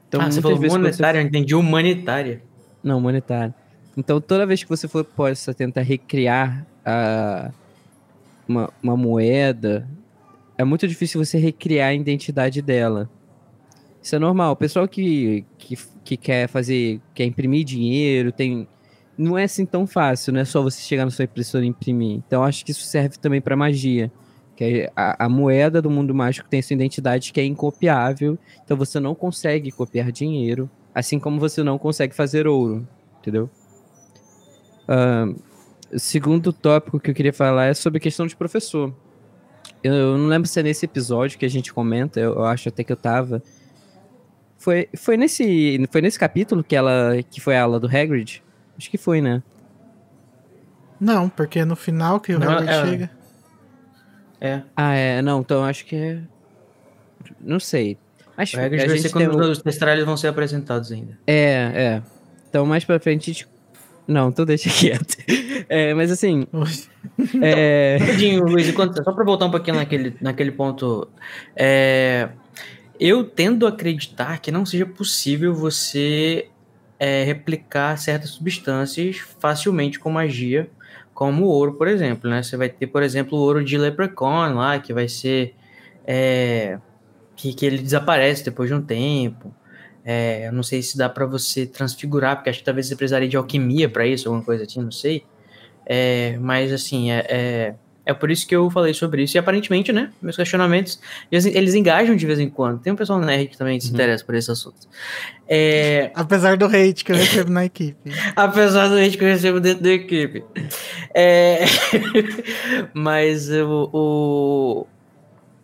Então, 0.07 0.21
ah, 0.21 0.31
você 0.31 0.41
falou 0.41 0.57
quando 0.57 0.69
você 0.69 0.77
monetária, 0.77 1.19
eu 1.19 1.23
entendi 1.23 1.55
humanitária. 1.55 2.41
Não, 2.83 2.99
monetário. 2.99 3.53
Então, 3.95 4.19
toda 4.19 4.45
vez 4.45 4.63
que 4.63 4.69
você 4.69 4.87
for 4.87 5.03
possa 5.03 5.53
tentar 5.53 5.81
recriar 5.81 6.65
a, 6.85 7.51
uma, 8.47 8.69
uma 8.81 8.97
moeda, 8.97 9.87
é 10.61 10.63
muito 10.63 10.87
difícil 10.87 11.23
você 11.23 11.37
recriar 11.37 11.89
a 11.89 11.93
identidade 11.93 12.61
dela. 12.61 13.09
Isso 14.01 14.15
é 14.15 14.19
normal. 14.19 14.53
O 14.53 14.55
pessoal 14.55 14.87
que, 14.87 15.43
que, 15.57 15.77
que 16.03 16.17
quer 16.17 16.47
fazer, 16.47 17.01
quer 17.13 17.25
imprimir 17.25 17.65
dinheiro, 17.65 18.31
tem. 18.31 18.67
Não 19.17 19.37
é 19.37 19.43
assim 19.43 19.65
tão 19.65 19.85
fácil, 19.85 20.33
não 20.33 20.39
é 20.39 20.45
só 20.45 20.61
você 20.61 20.81
chegar 20.81 21.05
na 21.05 21.11
sua 21.11 21.25
impressora 21.25 21.65
e 21.65 21.67
imprimir. 21.67 22.21
Então, 22.25 22.43
acho 22.43 22.63
que 22.63 22.71
isso 22.71 22.83
serve 22.83 23.17
também 23.17 23.41
para 23.41 23.55
magia. 23.55 24.11
Que 24.55 24.63
é 24.63 24.91
a, 24.95 25.25
a 25.25 25.29
moeda 25.29 25.81
do 25.81 25.89
mundo 25.89 26.13
mágico 26.13 26.49
tem 26.49 26.61
sua 26.61 26.75
identidade 26.75 27.33
que 27.33 27.39
é 27.39 27.45
incopiável. 27.45 28.37
Então, 28.63 28.77
você 28.77 28.99
não 28.99 29.13
consegue 29.13 29.71
copiar 29.71 30.11
dinheiro, 30.11 30.69
assim 30.93 31.19
como 31.19 31.39
você 31.39 31.61
não 31.61 31.77
consegue 31.77 32.15
fazer 32.15 32.47
ouro. 32.47 32.87
Entendeu? 33.19 33.49
Uh, 34.87 35.39
segundo 35.97 36.53
tópico 36.53 36.99
que 36.99 37.11
eu 37.11 37.15
queria 37.15 37.33
falar 37.33 37.65
é 37.65 37.73
sobre 37.73 37.97
a 37.97 38.01
questão 38.01 38.25
de 38.25 38.35
professor. 38.35 38.93
Eu, 39.83 39.93
eu 39.93 40.17
não 40.17 40.27
lembro 40.27 40.47
se 40.47 40.59
é 40.59 40.63
nesse 40.63 40.85
episódio 40.85 41.37
que 41.37 41.45
a 41.45 41.49
gente 41.49 41.73
comenta, 41.73 42.19
eu, 42.19 42.35
eu, 42.35 42.45
acho 42.45 42.69
até 42.69 42.83
que 42.83 42.91
eu 42.91 42.97
tava. 42.97 43.41
Foi, 44.57 44.87
foi, 44.95 45.17
nesse, 45.17 45.87
foi 45.91 46.01
nesse 46.01 46.19
capítulo 46.19 46.63
que 46.63 46.75
ela 46.75 47.15
que 47.29 47.41
foi 47.41 47.57
a 47.57 47.63
aula 47.63 47.79
do 47.79 47.87
Hagrid? 47.87 48.43
Acho 48.77 48.89
que 48.89 48.97
foi, 48.97 49.21
né? 49.21 49.41
Não, 50.99 51.27
porque 51.29 51.59
é 51.59 51.65
no 51.65 51.75
final 51.75 52.19
que 52.19 52.33
o 52.33 52.39
não, 52.39 52.49
Hagrid 52.49 52.69
é... 52.69 52.85
chega. 52.85 53.11
É. 54.39 54.61
Ah, 54.75 54.93
é. 54.93 55.21
Não, 55.21 55.41
então 55.41 55.63
acho 55.63 55.85
que 55.85 55.95
é. 55.95 56.21
Não 57.39 57.59
sei. 57.59 57.97
Mas, 58.37 58.53
o 58.53 58.59
Hagrid 58.59 58.87
vai 58.87 58.97
ser 58.97 59.09
quando 59.09 59.31
tem... 59.31 59.51
os 59.51 59.61
testralhos 59.61 60.05
vão 60.05 60.15
ser 60.15 60.27
apresentados 60.27 60.91
ainda. 60.91 61.17
É, 61.25 61.71
é. 61.73 62.03
Então 62.49 62.65
mais 62.65 62.85
pra 62.85 62.99
frente 62.99 63.31
a 63.31 63.33
gente 63.33 63.47
não, 64.07 64.29
então 64.29 64.45
deixa 64.45 64.69
quieto. 64.73 65.17
É, 65.69 65.93
mas 65.93 66.11
assim. 66.11 66.45
é... 67.41 67.97
Rapidinho, 67.99 68.43
Luiz, 68.45 68.67
só 68.73 69.11
para 69.11 69.23
voltar 69.23 69.45
um 69.45 69.51
pouquinho 69.51 69.77
naquele, 69.77 70.15
naquele 70.21 70.51
ponto. 70.51 71.07
É, 71.55 72.29
eu 72.99 73.23
tendo 73.23 73.65
a 73.65 73.69
acreditar 73.69 74.39
que 74.39 74.51
não 74.51 74.65
seja 74.65 74.85
possível 74.85 75.53
você 75.53 76.49
é, 76.99 77.23
replicar 77.23 77.97
certas 77.97 78.31
substâncias 78.31 79.17
facilmente 79.39 79.99
com 79.99 80.11
magia, 80.11 80.69
como 81.13 81.45
o 81.45 81.47
ouro, 81.47 81.73
por 81.73 81.87
exemplo. 81.87 82.29
Né? 82.29 82.43
Você 82.43 82.55
vai 82.55 82.69
ter, 82.69 82.87
por 82.87 83.01
exemplo, 83.01 83.37
o 83.37 83.41
ouro 83.41 83.63
de 83.63 83.77
Leprechaun 83.77 84.53
lá, 84.53 84.77
que 84.79 84.93
vai 84.93 85.07
ser. 85.07 85.55
É, 86.05 86.79
que, 87.35 87.53
que 87.53 87.65
ele 87.65 87.79
desaparece 87.79 88.45
depois 88.45 88.69
de 88.69 88.75
um 88.75 88.81
tempo. 88.81 89.53
É, 90.03 90.47
eu 90.47 90.51
não 90.51 90.63
sei 90.63 90.81
se 90.81 90.97
dá 90.97 91.07
para 91.07 91.25
você 91.25 91.65
transfigurar, 91.65 92.35
porque 92.35 92.49
acho 92.49 92.59
que 92.59 92.65
talvez 92.65 92.87
você 92.87 92.95
precisaria 92.95 93.29
de 93.29 93.37
alquimia 93.37 93.87
para 93.87 94.05
isso, 94.05 94.27
alguma 94.27 94.43
coisa 94.43 94.63
assim, 94.63 94.81
não 94.81 94.91
sei. 94.91 95.23
É, 95.85 96.37
mas 96.39 96.71
assim, 96.71 97.11
é, 97.11 97.25
é, 97.29 97.75
é, 98.05 98.13
por 98.13 98.31
isso 98.31 98.47
que 98.47 98.55
eu 98.55 98.69
falei 98.69 98.93
sobre 98.93 99.23
isso. 99.23 99.37
E 99.37 99.39
aparentemente, 99.39 99.91
né, 99.91 100.11
meus 100.21 100.35
questionamentos, 100.35 100.99
eles, 101.31 101.45
eles 101.45 101.75
engajam 101.75 102.15
de 102.15 102.25
vez 102.25 102.39
em 102.39 102.49
quando. 102.49 102.79
Tem 102.79 102.91
um 102.91 102.95
pessoal 102.95 103.19
na 103.19 103.27
nerd 103.27 103.49
que 103.49 103.57
também 103.57 103.79
se 103.79 103.87
uhum. 103.87 103.93
interessa 103.93 104.23
por 104.23 104.33
esse 104.35 104.49
assunto. 104.49 104.87
É... 105.47 106.11
Apesar 106.15 106.57
do 106.57 106.65
hate 106.65 107.05
que 107.05 107.11
eu 107.11 107.15
recebo 107.15 107.51
na 107.51 107.65
equipe. 107.65 108.11
Apesar 108.35 108.87
do 108.87 108.95
hate 108.95 109.17
que 109.17 109.23
eu 109.23 109.29
recebo 109.29 109.59
dentro 109.59 109.83
da 109.83 109.91
equipe. 109.91 110.43
É... 111.13 111.65
mas 112.93 113.49
o, 113.51 113.89
o... 113.93 114.87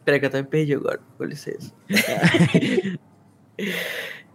Peraí 0.06 0.20
que 0.20 0.26
eu 0.26 0.30
até 0.30 0.42
me 0.42 0.48
perdi 0.48 0.74
agora, 0.74 1.00
com 1.18 1.24
licença. 1.24 1.74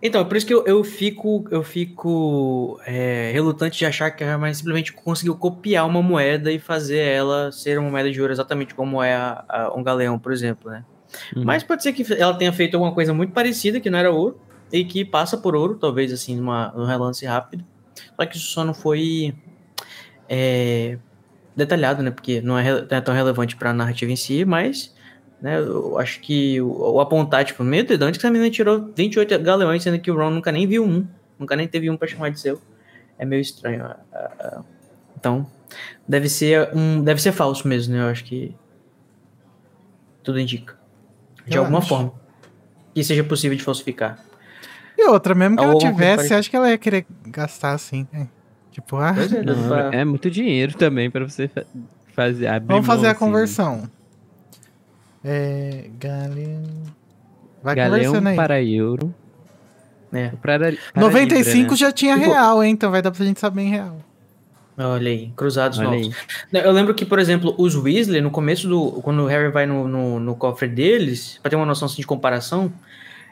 Então, 0.02 0.20
é 0.20 0.24
por 0.24 0.36
isso 0.36 0.44
que 0.44 0.52
eu, 0.52 0.66
eu 0.66 0.82
fico, 0.82 1.44
eu 1.48 1.62
fico 1.62 2.80
é, 2.84 3.30
relutante 3.32 3.78
de 3.78 3.86
achar 3.86 4.10
que 4.10 4.24
a 4.24 4.26
Hermione 4.26 4.52
simplesmente 4.52 4.92
conseguiu 4.92 5.36
copiar 5.36 5.86
uma 5.86 6.02
moeda 6.02 6.50
e 6.50 6.58
fazer 6.58 6.98
ela 6.98 7.52
ser 7.52 7.78
uma 7.78 7.88
moeda 7.88 8.10
de 8.10 8.20
ouro 8.20 8.32
exatamente 8.32 8.74
como 8.74 9.00
é 9.00 9.14
a, 9.14 9.44
a 9.48 9.74
um 9.76 9.82
galeão, 9.82 10.18
por 10.18 10.32
exemplo, 10.32 10.72
né? 10.72 10.84
Uhum. 11.36 11.44
Mas 11.44 11.62
pode 11.62 11.84
ser 11.84 11.92
que 11.92 12.04
ela 12.14 12.34
tenha 12.34 12.52
feito 12.52 12.74
alguma 12.74 12.92
coisa 12.92 13.14
muito 13.14 13.32
parecida, 13.32 13.78
que 13.78 13.88
não 13.88 13.98
era 13.98 14.10
ouro, 14.10 14.40
e 14.72 14.84
que 14.84 15.04
passa 15.04 15.36
por 15.36 15.54
ouro, 15.54 15.76
talvez 15.76 16.12
assim, 16.12 16.34
numa, 16.34 16.72
num 16.74 16.84
relance 16.84 17.24
rápido. 17.24 17.64
Só 18.16 18.26
que 18.26 18.36
isso 18.36 18.46
só 18.46 18.64
não 18.64 18.74
foi 18.74 19.32
é, 20.28 20.98
detalhado, 21.54 22.02
né? 22.02 22.10
Porque 22.10 22.40
não 22.40 22.58
é, 22.58 22.72
não 22.72 22.96
é 22.96 23.00
tão 23.00 23.14
relevante 23.14 23.54
para 23.54 23.70
a 23.70 23.74
narrativa 23.74 24.10
em 24.10 24.16
si, 24.16 24.44
mas 24.44 24.92
né? 25.42 25.58
Eu 25.58 25.98
acho 25.98 26.20
que 26.20 26.60
o, 26.60 26.94
o 26.94 27.00
apontar, 27.00 27.44
tipo, 27.44 27.64
meio 27.64 27.84
dedão, 27.84 28.12
que 28.12 28.24
a 28.24 28.30
menina 28.30 28.48
tirou 28.48 28.92
28 28.94 29.40
galeões, 29.40 29.82
sendo 29.82 29.98
que 29.98 30.10
o 30.10 30.16
Ron 30.16 30.30
nunca 30.30 30.52
nem 30.52 30.66
viu 30.68 30.84
um. 30.84 31.04
Nunca 31.36 31.56
nem 31.56 31.66
teve 31.66 31.90
um 31.90 31.96
pra 31.96 32.06
chamar 32.06 32.30
de 32.30 32.38
seu. 32.38 32.62
É 33.18 33.24
meio 33.24 33.40
estranho. 33.42 33.84
Então, 35.18 35.44
deve 36.06 36.28
ser 36.28 36.70
um. 36.74 37.02
Deve 37.02 37.20
ser 37.20 37.32
falso 37.32 37.66
mesmo, 37.66 37.92
né? 37.92 38.02
Eu 38.02 38.06
acho 38.06 38.24
que. 38.24 38.54
Tudo 40.22 40.38
indica. 40.38 40.78
De 41.44 41.56
eu 41.56 41.62
alguma 41.62 41.80
acho. 41.80 41.88
forma. 41.88 42.12
Que 42.94 43.02
seja 43.02 43.24
possível 43.24 43.56
de 43.56 43.64
falsificar. 43.64 44.24
E 44.96 45.08
outra, 45.08 45.34
mesmo 45.34 45.56
que 45.56 45.64
ela 45.64 45.76
tivesse, 45.76 46.32
acho 46.32 46.48
que 46.48 46.54
ela 46.54 46.70
ia 46.70 46.78
querer 46.78 47.04
gastar 47.26 47.72
assim, 47.72 48.06
né? 48.12 48.28
Tipo, 48.70 48.96
ah. 48.96 49.12
É, 49.18 49.42
não, 49.42 49.76
é, 49.92 50.04
muito 50.04 50.30
dinheiro 50.30 50.76
também 50.76 51.10
para 51.10 51.28
você 51.28 51.50
fazer. 52.14 52.48
Vamos 52.60 52.86
fazer 52.86 53.08
a 53.08 53.10
assim. 53.10 53.18
conversão. 53.18 53.90
É. 55.24 55.90
Galeão. 55.98 56.62
Vai 57.62 57.74
Galeão 57.74 58.26
aí. 58.26 58.36
para 58.36 58.62
euro. 58.62 59.14
É. 60.12 60.28
Para, 60.42 60.72
para 60.92 61.02
95 61.02 61.56
Libra, 61.56 61.70
né? 61.70 61.76
já 61.76 61.92
tinha 61.92 62.18
tipo, 62.18 62.30
real, 62.30 62.62
hein? 62.62 62.72
Então 62.72 62.90
vai 62.90 63.00
dar 63.00 63.10
pra 63.10 63.24
gente 63.24 63.40
saber 63.40 63.62
em 63.62 63.70
real. 63.70 63.96
Olha 64.76 65.10
aí, 65.10 65.32
cruzados 65.36 65.78
Olha 65.78 65.90
novos. 65.90 66.16
Aí. 66.52 66.60
Eu 66.64 66.72
lembro 66.72 66.94
que, 66.94 67.04
por 67.04 67.18
exemplo, 67.18 67.54
os 67.58 67.76
Weasley, 67.76 68.20
no 68.20 68.30
começo 68.30 68.68
do. 68.68 69.00
Quando 69.02 69.22
o 69.22 69.26
Harry 69.26 69.50
vai 69.50 69.66
no, 69.66 69.86
no, 69.86 70.20
no 70.20 70.34
cofre 70.34 70.68
deles, 70.68 71.38
pra 71.42 71.50
ter 71.50 71.56
uma 71.56 71.66
noção 71.66 71.86
assim, 71.86 72.00
de 72.00 72.06
comparação, 72.06 72.72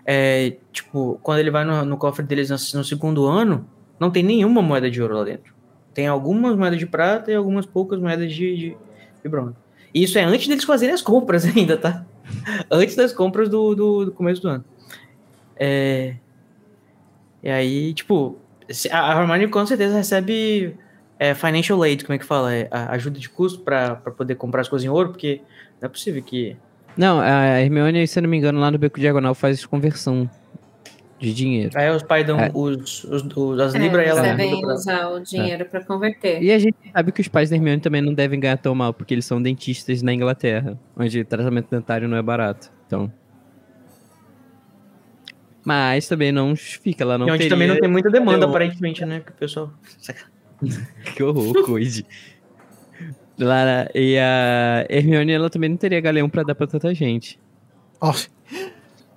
é, 0.05 0.57
tipo, 0.73 1.19
quando 1.23 1.39
ele 1.39 1.51
vai 1.51 1.65
no, 1.65 1.85
no 1.85 1.97
cofre 1.97 2.25
deles 2.25 2.51
no, 2.51 2.57
no, 2.79 2.85
segundo 2.85 3.27
ano, 3.27 3.67
não 3.99 4.11
tem 4.11 4.23
nenhuma 4.23 4.63
moeda 4.63 4.91
de 4.91 5.01
ouro 5.03 5.17
lá 5.17 5.25
dentro. 5.25 5.55
Tem 5.95 6.07
algumas 6.07 6.57
moedas 6.57 6.79
de 6.79 6.87
prata 6.87 7.31
e 7.31 7.35
algumas 7.35 7.67
poucas 7.67 7.99
moedas 7.99 8.33
de, 8.33 8.57
de, 8.57 8.77
de 9.23 9.29
bronze. 9.29 9.57
Isso 9.95 10.19
é 10.19 10.25
antes 10.25 10.47
deles 10.47 10.65
fazerem 10.65 10.95
as 10.95 11.03
compras 11.03 11.45
ainda, 11.57 11.77
tá? 11.77 12.05
antes 12.71 12.95
das 12.95 13.13
compras 13.13 13.49
do, 13.49 13.75
do, 13.75 14.05
do, 14.07 14.13
começo 14.13 14.41
do 14.41 14.49
ano. 14.49 14.65
É... 15.57 16.15
E 17.43 17.49
aí, 17.49 17.95
tipo, 17.95 18.39
a 18.91 19.21
Hermione 19.21 19.49
com 19.49 19.65
certeza 19.65 19.97
recebe 19.97 20.77
é, 21.19 21.35
financial 21.35 21.83
aid, 21.83 22.05
como 22.05 22.15
é 22.15 22.19
que 22.19 22.25
fala? 22.25 22.55
É, 22.55 22.69
ajuda 22.71 23.19
de 23.19 23.29
custo 23.29 23.61
para 23.61 23.97
poder 23.97 24.35
comprar 24.35 24.61
as 24.61 24.69
coisas 24.69 24.85
em 24.85 24.91
ouro, 24.91 25.11
porque 25.11 25.41
não 25.81 25.87
é 25.87 25.89
possível 25.89 26.23
que... 26.23 26.57
Não, 26.97 27.19
a 27.19 27.61
Hermione, 27.61 28.07
se 28.07 28.19
eu 28.19 28.23
não 28.23 28.31
me 28.31 28.37
engano, 28.37 28.61
lá 28.61 28.71
no 28.71 28.79
Beco 28.79 29.01
Diagonal 29.01 29.35
faz 29.35 29.65
conversão 29.65 30.29
de 31.21 31.35
dinheiro. 31.35 31.71
Aí 31.79 31.91
os 31.91 32.03
pais 32.03 32.27
dão 32.27 32.41
é. 32.41 32.51
os, 32.55 33.05
os, 33.05 33.23
os, 33.37 33.61
as 33.61 33.75
é, 33.75 33.79
libras 33.79 34.07
e 34.07 34.09
ela 34.09 34.23
devem 34.23 34.67
usar 34.67 35.09
o 35.09 35.21
dinheiro 35.21 35.63
é. 35.63 35.65
para 35.65 35.85
converter. 35.85 36.43
E 36.43 36.51
a 36.51 36.59
gente 36.59 36.77
sabe 36.93 37.13
que 37.13 37.21
os 37.21 37.29
pais 37.29 37.51
da 37.51 37.57
Hermione 37.57 37.81
também 37.81 38.01
não 38.01 38.15
devem 38.15 38.41
ganhar 38.41 38.57
tão 38.57 38.75
mal, 38.75 38.95
porque 38.95 39.13
eles 39.13 39.27
são 39.27 39.41
dentistas 39.41 40.01
na 40.03 40.15
Inglaterra, 40.15 40.79
onde 40.97 41.23
tratamento 41.25 41.69
dentário 41.71 42.09
não 42.09 42.17
é 42.17 42.23
barato. 42.23 42.73
Então. 42.87 43.13
Mas 45.63 46.09
também 46.09 46.33
não 46.33 46.57
justifica, 46.57 47.05
ela 47.05 47.19
não 47.19 47.29
e 47.29 47.31
onde 47.31 47.39
teria... 47.39 47.51
também 47.51 47.69
não 47.69 47.79
tem 47.79 47.89
muita 47.89 48.11
demanda, 48.11 48.47
aparentemente, 48.47 49.05
né? 49.05 49.21
Que 49.21 49.31
o 49.31 49.35
pessoal. 49.35 49.71
que 51.15 51.23
horror, 51.23 51.65
coisa. 51.67 52.03
Lara, 53.39 53.91
e 53.95 54.19
a 54.19 54.87
Hermione, 54.89 55.33
ela 55.33 55.51
também 55.51 55.69
não 55.69 55.77
teria 55.77 56.01
galeão 56.01 56.29
para 56.29 56.43
dar 56.43 56.55
pra 56.55 56.67
tanta 56.67 56.95
gente. 56.95 57.39
Oh. 58.01 58.13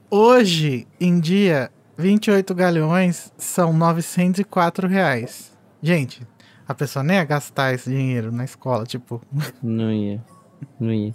Hoje 0.10 0.86
em 1.00 1.20
dia, 1.20 1.72
28 1.98 2.54
galeões 2.56 3.32
são 3.38 3.74
904 3.74 4.88
reais. 4.88 5.52
Gente, 5.82 6.22
a 6.68 6.74
pessoa 6.74 7.04
nem 7.04 7.18
ia 7.18 7.24
gastar 7.24 7.74
esse 7.74 7.90
dinheiro 7.90 8.32
na 8.32 8.44
escola, 8.44 8.86
tipo. 8.86 9.22
Não 9.62 9.92
ia. 9.92 10.24
Não 10.80 10.92
ia. 10.92 11.14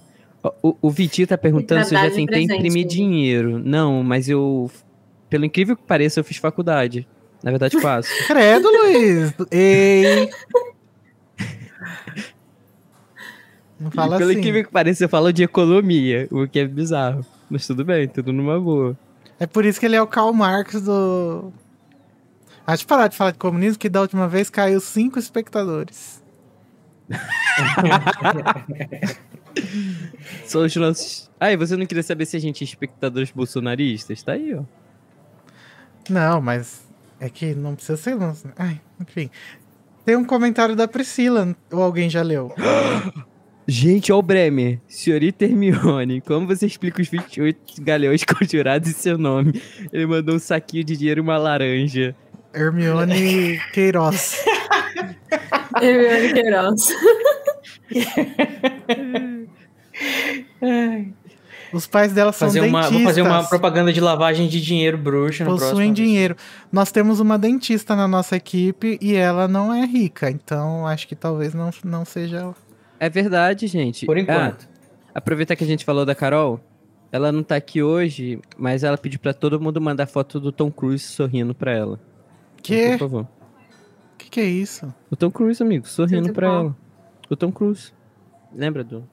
O, 0.63 0.77
o, 0.83 0.91
Vitinho 0.91 1.27
tá 1.27 1.37
perguntando 1.37 1.85
se 1.85 1.95
eu 1.95 1.99
já 1.99 2.09
tentei 2.11 2.27
presente, 2.27 2.55
imprimir 2.55 2.87
dinheiro. 2.87 3.59
Não, 3.59 4.03
mas 4.03 4.29
eu. 4.29 4.71
Pelo 5.29 5.45
incrível 5.45 5.77
que 5.77 5.83
pareça, 5.83 6.21
eu 6.21 6.25
fiz 6.25 6.37
faculdade. 6.37 7.09
Na 7.43 7.51
verdade, 7.51 7.79
faço. 7.83 8.09
Credo, 8.27 8.69
Luiz! 8.69 9.35
Ei! 9.51 10.31
Não 13.81 13.91
fala 13.93 14.19
Pelo 14.19 14.31
assim. 14.31 14.41
incrível 14.41 14.65
que 14.65 14.73
pareça, 14.73 15.05
eu 15.05 15.09
falo 15.09 15.33
de 15.33 15.45
economia, 15.45 16.27
o 16.33 16.49
que 16.49 16.59
é 16.59 16.67
bizarro. 16.67 17.25
Mas 17.49 17.65
tudo 17.67 17.85
bem, 17.85 18.09
tudo 18.09 18.33
numa 18.33 18.61
boa. 18.61 18.99
É 19.40 19.47
por 19.47 19.65
isso 19.65 19.78
que 19.78 19.86
ele 19.86 19.97
é 19.97 20.02
o 20.02 20.06
Karl 20.06 20.32
Marx 20.32 20.81
do. 20.82 21.52
Acho 22.66 22.86
parar 22.86 23.09
de 23.09 23.16
falar 23.16 23.31
de 23.31 23.39
comunismo, 23.39 23.78
que 23.78 23.89
da 23.89 24.01
última 24.01 24.28
vez 24.28 24.51
caiu 24.51 24.81
cinco 24.81 25.19
espectadores. 25.19 26.23
São 30.44 30.62
os 30.65 30.77
nossos. 30.77 31.31
Ah, 31.40 31.52
e 31.52 31.56
você 31.56 31.77
não 31.77 31.86
queria 31.86 32.02
saber 32.02 32.27
se 32.27 32.36
a 32.36 32.40
gente 32.40 32.62
é 32.62 32.66
espectadores 32.66 33.31
bolsonaristas? 33.31 34.23
Tá 34.23 34.32
aí, 34.32 34.55
ó. 34.55 34.62
Não, 36.10 36.40
mas 36.40 36.82
é 37.20 37.28
que 37.28 37.55
não 37.55 37.74
precisa 37.74 37.97
ser. 37.97 38.16
não- 38.16 38.35
Ai, 38.56 38.81
enfim. 39.01 39.31
Tem 40.05 40.16
um 40.16 40.24
comentário 40.24 40.74
da 40.77 40.89
Priscila, 40.89 41.55
ou 41.70 41.82
alguém 41.82 42.09
já 42.10 42.23
leu? 42.23 42.55
Gente, 43.70 44.11
ó 44.11 44.19
o 44.19 44.23
Bremer. 44.23 44.81
Senhorita 44.89 45.45
Hermione, 45.45 46.23
como 46.23 46.47
você 46.47 46.65
explica 46.65 47.03
os 47.03 47.09
28 47.09 47.82
galeões 47.82 48.24
conjurados 48.24 48.89
e 48.89 48.95
seu 48.95 49.19
nome? 49.19 49.61
Ele 49.93 50.07
mandou 50.07 50.36
um 50.36 50.39
saquinho 50.39 50.85
de 50.85 50.97
dinheiro 50.97 51.20
e 51.20 51.23
uma 51.23 51.36
laranja. 51.36 52.16
Hermione 52.55 53.61
Queiroz. 53.74 54.43
Hermione 55.82 56.32
Queiroz. 56.32 56.89
Os 61.70 61.86
pais 61.86 62.15
dela 62.15 62.32
são 62.32 62.49
Fazer 62.49 62.61
uma, 62.61 62.78
dentistas. 62.81 62.97
vou 63.03 63.07
fazer 63.07 63.20
uma 63.23 63.45
propaganda 63.45 63.93
de 63.93 64.01
lavagem 64.01 64.49
de 64.49 64.62
dinheiro 64.62 64.97
bruxo 64.97 65.45
no 65.45 65.51
Possuem 65.51 65.70
próximo. 65.70 65.93
dinheiro. 65.95 66.35
Nós 66.73 66.90
temos 66.90 67.20
uma 67.20 67.39
dentista 67.39 67.95
na 67.95 68.09
nossa 68.09 68.35
equipe 68.36 68.97
e 69.03 69.15
ela 69.15 69.47
não 69.47 69.74
é 69.74 69.85
rica, 69.85 70.31
então 70.31 70.86
acho 70.86 71.07
que 71.07 71.15
talvez 71.15 71.53
não, 71.53 71.70
não 71.85 72.07
seja. 72.07 72.55
É 73.01 73.09
verdade, 73.09 73.66
gente. 73.66 74.07
Por 74.07 74.19
enquanto. 74.19 74.69
Ah, 75.15 75.19
aproveitar 75.19 75.55
que 75.57 75.65
a 75.65 75.66
gente 75.66 75.85
falou 75.85 76.05
da 76.05 76.15
Carol. 76.15 76.61
Ela 77.11 77.33
não 77.33 77.43
tá 77.43 77.57
aqui 77.57 77.83
hoje, 77.83 78.39
mas 78.57 78.85
ela 78.85 78.99
pediu 78.99 79.19
pra 79.19 79.33
todo 79.33 79.59
mundo 79.61 79.81
mandar 79.81 80.07
foto 80.07 80.39
do 80.39 80.53
Tom 80.53 80.70
Cruise 80.70 81.05
sorrindo 81.05 81.55
pra 81.55 81.73
ela. 81.73 81.99
Que? 82.62 82.91
Por 82.91 82.99
favor. 82.99 83.29
Que 84.19 84.29
que 84.29 84.41
é 84.41 84.45
isso? 84.45 84.93
O 85.11 85.16
Tom 85.16 85.31
Cruise, 85.31 85.62
amigo, 85.62 85.87
sorrindo 85.89 86.33
bom. 86.33 86.41
ela. 86.43 86.77
O 87.31 87.37
Tom 87.37 87.51
Cruise. 87.51 87.93
Lembra 88.55 88.85
do. 88.85 89.09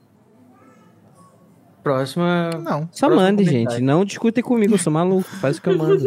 Próxima. 1.83 2.49
Não. 2.63 2.89
Só 2.91 3.07
mande, 3.09 3.43
comentário. 3.45 3.71
gente. 3.77 3.81
Não 3.83 4.03
discutem 4.03 4.43
comigo, 4.43 4.73
eu 4.73 4.77
sou 4.79 4.91
maluco. 4.91 5.29
Faz 5.35 5.57
o 5.57 5.61
que 5.61 5.69
eu 5.69 5.77
mando. 5.77 6.03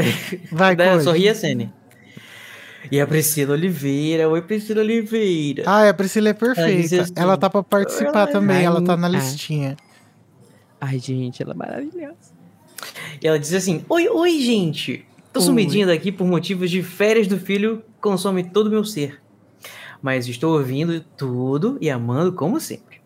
Vai, 0.50 0.74
Da, 0.74 0.92
Code. 0.92 1.04
sorria, 1.04 1.34
Sene. 1.34 1.72
E 2.90 3.00
a 3.00 3.06
Priscila 3.06 3.54
Oliveira. 3.54 4.28
Oi, 4.28 4.42
Priscila 4.42 4.80
Oliveira. 4.80 5.64
Ah, 5.66 5.88
a 5.88 5.94
Priscila 5.94 6.30
é 6.30 6.34
perfeita. 6.34 6.82
disse 6.82 7.00
assim, 7.00 7.12
ela 7.16 7.36
tá 7.36 7.50
pra 7.50 7.62
participar 7.62 8.22
ela 8.22 8.26
também, 8.26 8.64
ela 8.64 8.82
tá 8.82 8.96
na 8.96 9.08
listinha. 9.08 9.76
Ai, 10.80 10.98
gente, 10.98 11.42
ela 11.42 11.52
é 11.52 11.56
maravilhosa. 11.56 12.38
E 13.22 13.26
ela 13.26 13.38
diz 13.38 13.52
assim: 13.52 13.84
Oi, 13.88 14.08
oi, 14.08 14.40
gente. 14.40 15.04
Tô 15.32 15.40
Oi. 15.40 15.46
sumidinha 15.46 15.86
daqui 15.86 16.10
por 16.10 16.26
motivos 16.26 16.70
de 16.70 16.82
férias 16.82 17.26
do 17.26 17.38
filho, 17.38 17.82
consome 18.00 18.44
todo 18.44 18.68
o 18.68 18.70
meu 18.70 18.84
ser. 18.84 19.20
Mas 20.00 20.28
estou 20.28 20.56
ouvindo 20.56 21.00
tudo 21.16 21.76
e 21.80 21.90
amando 21.90 22.32
como 22.32 22.60
sempre. 22.60 22.98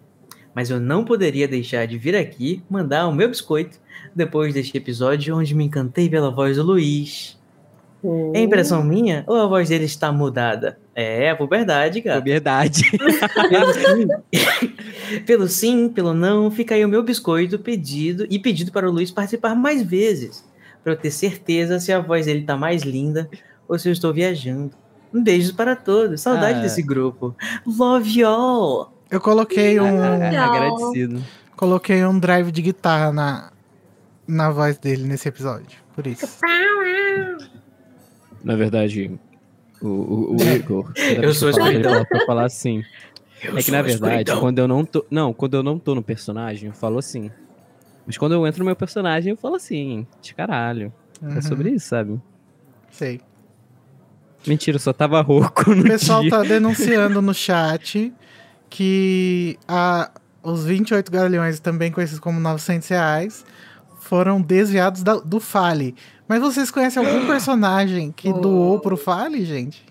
Mas 0.55 0.69
eu 0.69 0.79
não 0.79 1.05
poderia 1.05 1.49
deixar 1.49 1.87
de 1.87 1.97
vir 1.97 2.15
aqui 2.15 2.63
mandar 2.69 3.09
o 3.09 3.15
meu 3.15 3.29
biscoito 3.29 3.81
depois 4.15 4.53
deste 4.53 4.77
episódio 4.77 5.37
onde 5.37 5.55
me 5.55 5.65
encantei 5.65 6.09
pela 6.11 6.31
voz 6.31 6.57
do 6.57 6.63
Luiz. 6.63 7.39
É 8.35 8.41
impressão 8.43 8.83
minha 8.83 9.23
ou 9.29 9.37
a 9.37 9.47
voz 9.47 9.69
dele 9.69 9.85
está 9.85 10.11
mudada? 10.11 10.79
É, 10.95 11.31
a 11.31 11.37
puberdade, 11.37 12.03
cara. 12.03 12.21
verdade. 12.21 12.83
Pelo 13.49 13.73
sim, 13.73 14.09
pelo 15.27 15.49
sim, 15.49 15.89
pelo 15.89 16.15
não, 16.15 16.51
fica 16.51 16.75
aí 16.75 16.85
o 16.85 16.89
meu 16.89 17.03
biscoito 17.03 17.59
pedido 17.59 18.27
e 18.29 18.39
pedido 18.39 18.73
para 18.73 18.89
o 18.89 18.93
Luiz 18.93 19.11
participar 19.11 19.55
mais 19.55 19.83
vezes, 19.83 20.45
para 20.83 20.93
eu 20.93 20.97
ter 20.97 21.11
certeza 21.11 21.79
se 21.79 21.93
a 21.93 22.01
voz 22.01 22.27
dele 22.27 22.43
tá 22.43 22.57
mais 22.57 22.83
linda 22.83 23.29
ou 23.69 23.79
se 23.79 23.89
eu 23.89 23.93
estou 23.93 24.13
viajando. 24.13 24.73
Um 25.15 25.23
beijo 25.23 25.55
para 25.55 25.77
todos, 25.77 26.21
saudade 26.23 26.59
Ah. 26.59 26.63
desse 26.63 26.83
grupo. 26.83 27.35
Love 27.67 28.21
y'all. 28.21 28.93
Eu 29.11 29.21
coloquei 29.21 29.79
um. 29.79 30.19
Legal. 30.19 30.55
Agradecido. 30.55 31.23
coloquei 31.57 32.05
um 32.05 32.19
drive 32.19 32.51
de 32.51 32.63
guitarra 32.63 33.13
na, 33.13 33.53
na 34.27 34.51
voz 34.51 34.77
dele 34.79 35.05
nesse 35.05 35.29
episódio. 35.29 35.79
Por 35.95 36.07
isso. 36.07 36.27
Na 38.45 38.57
verdade, 38.57 39.11
o, 39.81 39.87
o, 39.89 40.37
o 40.37 40.43
Igor. 40.55 40.93
toda 40.93 41.27
Eu 41.27 41.35
sou 41.35 41.53
falo, 41.53 41.69
ele 41.69 41.85
fala 41.85 42.05
pra 42.05 42.27
falar 42.27 42.45
assim. 42.47 42.83
Eu 43.43 43.57
É 43.59 43.63
que 43.63 43.71
na 43.71 43.83
verdade, 43.83 44.31
quando 44.39 44.59
eu 44.59 44.69
não 44.69 44.85
tô. 44.85 45.05
Não, 45.11 45.33
quando 45.33 45.55
eu 45.55 45.63
não 45.63 45.79
tô 45.79 45.95
no 45.95 46.03
personagem, 46.03 46.69
eu 46.69 46.75
falo 46.75 46.99
assim. 46.99 47.31
Mas 48.07 48.17
quando 48.19 48.33
eu 48.33 48.47
entro 48.47 48.61
no 48.61 48.65
meu 48.67 48.77
personagem, 48.77 49.31
eu 49.31 49.37
falo 49.37 49.55
assim, 49.57 50.07
de 50.21 50.35
caralho. 50.35 50.93
Uhum, 51.21 51.37
É 51.37 51.41
sobre 51.41 51.71
isso, 51.71 51.89
sabe? 51.89 52.21
Sei. 52.91 53.21
Mentira, 54.47 54.75
eu 54.77 54.81
só 54.81 54.93
tava 54.93 55.21
rouco 55.21 55.71
O 55.71 55.83
pessoal 55.85 56.21
dia. 56.23 56.31
tá 56.31 56.43
denunciando 56.43 57.23
no 57.23 57.33
chat 57.33 58.13
que 58.69 59.57
a, 59.69 60.11
os 60.43 60.65
28 60.65 61.13
galhões, 61.13 61.61
também 61.61 61.93
conhecidos 61.93 62.19
como 62.21 62.41
900 62.41 62.89
reais, 62.89 63.45
foram 64.01 64.41
desviados 64.41 65.03
da- 65.05 65.21
do 65.21 65.39
Fale. 65.39 65.95
Mas 66.33 66.41
vocês 66.41 66.71
conhecem 66.71 67.05
algum 67.05 67.25
personagem 67.29 68.11
que 68.11 68.31
Oh. 68.31 68.33
doou 68.33 68.81
pro 68.81 68.97
Fale, 68.97 69.45
gente? 69.45 69.85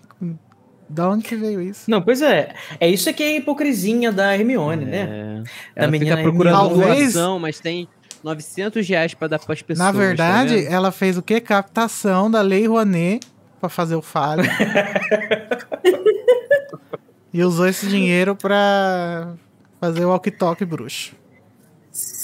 Da 0.88 1.08
onde 1.08 1.22
que 1.24 1.36
veio 1.36 1.60
isso? 1.62 1.88
Não, 1.90 2.02
pois 2.02 2.20
é. 2.20 2.52
É 2.80 2.86
isso 2.88 3.10
que 3.14 3.22
é 3.22 3.26
a 3.28 3.36
hipocrisinha 3.36 4.10
da 4.12 4.36
Hermione, 4.36 4.84
né? 4.84 5.00
É. 5.00 5.40
Da 5.40 5.44
Ela 5.84 5.90
menina 5.90 6.16
fica 6.16 6.28
procurando 6.28 6.54
Hermione. 6.66 6.82
Talvez- 6.84 7.12
doação, 7.14 7.38
mas 7.38 7.60
tem 7.60 7.88
900 8.24 8.86
reais 8.88 9.14
pra 9.14 9.28
dar 9.28 9.38
pras 9.38 9.62
pessoas. 9.62 9.86
Na 9.86 9.92
tá 9.92 9.98
verdade, 9.98 10.56
vendo? 10.56 10.72
ela 10.72 10.90
fez 10.92 11.16
o 11.16 11.22
quê? 11.22 11.40
Captação 11.40 12.28
da 12.30 12.42
Lei 12.42 12.66
Rouanet 12.66 13.24
pra 13.60 13.68
fazer 13.70 13.94
o 13.94 14.02
Fale. 14.02 14.42
e 17.32 17.42
usou 17.42 17.66
esse 17.68 17.86
dinheiro 17.86 18.34
pra 18.36 19.32
fazer 19.80 20.04
o 20.04 20.08
walkie-talkie 20.10 20.64
bruxo. 20.66 21.14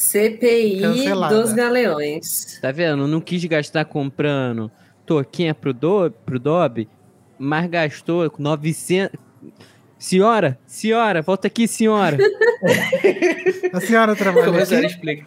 CPI 0.08 0.80
Cancelada. 0.80 1.42
dos 1.42 1.52
Galeões. 1.52 2.58
Tá 2.62 2.72
vendo? 2.72 3.06
Não 3.06 3.20
quis 3.20 3.44
gastar 3.44 3.84
comprando 3.84 4.70
toquinha 5.04 5.54
pro, 5.54 5.72
do, 5.72 6.10
pro 6.10 6.38
Dobby, 6.38 6.88
mas 7.38 7.68
gastou 7.68 8.32
900. 8.38 9.18
Senhora, 9.98 10.58
senhora, 10.66 11.20
volta 11.22 11.48
aqui, 11.48 11.66
senhora. 11.68 12.16
A 13.72 13.80
senhora 13.80 14.16
trabalha 14.16 14.60
a 14.60 14.62
aqui? 14.62 14.86
explicar. 14.86 15.26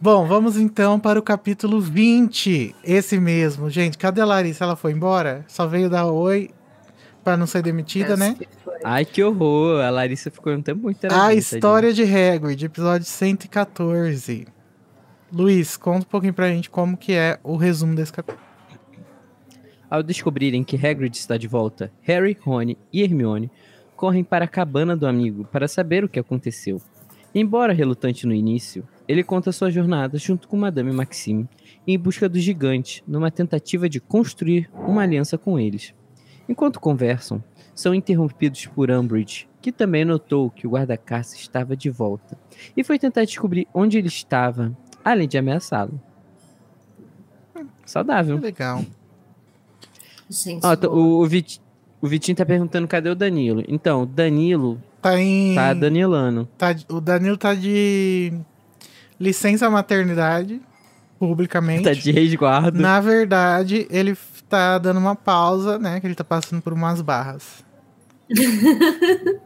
Bom, 0.00 0.26
vamos 0.26 0.56
então 0.56 0.98
para 0.98 1.18
o 1.18 1.22
capítulo 1.22 1.80
20. 1.80 2.74
Esse 2.82 3.20
mesmo. 3.20 3.70
Gente, 3.70 3.98
cadê 3.98 4.20
a 4.20 4.24
Larissa? 4.24 4.64
Ela 4.64 4.76
foi 4.76 4.92
embora? 4.92 5.44
Só 5.46 5.66
veio 5.66 5.88
dar 5.90 6.06
oi 6.06 6.50
pra 7.26 7.36
não 7.36 7.44
ser 7.44 7.60
demitida, 7.60 8.16
né? 8.16 8.36
Ai, 8.84 9.04
que 9.04 9.20
horror. 9.20 9.80
A 9.80 9.90
Larissa 9.90 10.30
ficou 10.30 10.52
um 10.52 10.62
tempo 10.62 10.82
muito 10.82 11.08
A 11.10 11.34
história 11.34 11.92
de 11.92 12.04
Hagrid, 12.04 12.64
episódio 12.64 13.04
114. 13.04 14.46
Luiz, 15.32 15.76
conta 15.76 16.06
um 16.06 16.08
pouquinho 16.08 16.32
pra 16.32 16.48
gente 16.50 16.70
como 16.70 16.96
que 16.96 17.14
é 17.14 17.40
o 17.42 17.56
resumo 17.56 17.96
desse 17.96 18.12
capítulo. 18.12 18.40
Ao 19.90 20.04
descobrirem 20.04 20.62
que 20.62 20.76
Hagrid 20.76 21.16
está 21.16 21.36
de 21.36 21.48
volta, 21.48 21.90
Harry, 22.02 22.38
Rony 22.40 22.78
e 22.92 23.02
Hermione 23.02 23.50
correm 23.96 24.22
para 24.22 24.44
a 24.44 24.48
cabana 24.48 24.96
do 24.96 25.04
amigo 25.04 25.48
para 25.50 25.66
saber 25.66 26.04
o 26.04 26.08
que 26.08 26.20
aconteceu. 26.20 26.80
Embora 27.34 27.72
relutante 27.72 28.24
no 28.24 28.32
início, 28.32 28.86
ele 29.08 29.24
conta 29.24 29.50
sua 29.50 29.68
jornada 29.68 30.16
junto 30.16 30.46
com 30.46 30.56
Madame 30.56 30.92
Maxime 30.92 31.48
em 31.88 31.98
busca 31.98 32.28
do 32.28 32.38
gigante, 32.38 33.02
numa 33.04 33.32
tentativa 33.32 33.88
de 33.88 33.98
construir 33.98 34.70
uma 34.72 35.02
aliança 35.02 35.36
com 35.36 35.58
eles. 35.58 35.92
Enquanto 36.48 36.78
conversam, 36.80 37.42
são 37.74 37.94
interrompidos 37.94 38.66
por 38.66 38.90
Umbridge, 38.90 39.48
que 39.60 39.70
também 39.72 40.04
notou 40.04 40.48
que 40.50 40.66
o 40.66 40.70
guarda-caça 40.70 41.36
estava 41.36 41.76
de 41.76 41.90
volta 41.90 42.38
e 42.76 42.82
foi 42.84 42.98
tentar 42.98 43.24
descobrir 43.24 43.66
onde 43.74 43.98
ele 43.98 44.08
estava, 44.08 44.76
além 45.04 45.26
de 45.28 45.36
ameaçá-lo. 45.36 46.00
Saudável. 47.84 48.38
Legal. 48.38 48.84
Ó, 50.62 50.76
tô- 50.76 50.90
o, 50.92 51.22
o, 51.22 51.26
Vit- 51.26 51.60
o 52.00 52.08
Vitinho 52.08 52.36
tá 52.36 52.44
perguntando 52.44 52.86
cadê 52.88 53.08
o 53.08 53.14
Danilo. 53.14 53.62
Então, 53.68 54.02
o 54.02 54.06
Danilo 54.06 54.82
Tá 55.00 55.20
em. 55.20 55.54
tá 55.54 55.72
danilando. 55.72 56.48
tá 56.58 56.74
o 56.88 57.00
Danilo 57.00 57.36
tá 57.36 57.54
de 57.54 58.32
licença 59.20 59.70
maternidade. 59.70 60.60
publicamente. 61.18 61.84
Tá 61.84 61.92
de 61.92 62.10
resguardo. 62.10 62.80
Na 62.80 63.00
verdade, 63.00 63.86
ele 63.88 64.14
tá 64.48 64.78
dando 64.78 64.98
uma 64.98 65.14
pausa, 65.14 65.78
né? 65.78 66.00
Que 66.00 66.06
ele 66.06 66.14
tá 66.14 66.24
passando 66.24 66.62
por 66.62 66.72
umas 66.72 67.02
barras. 67.02 67.64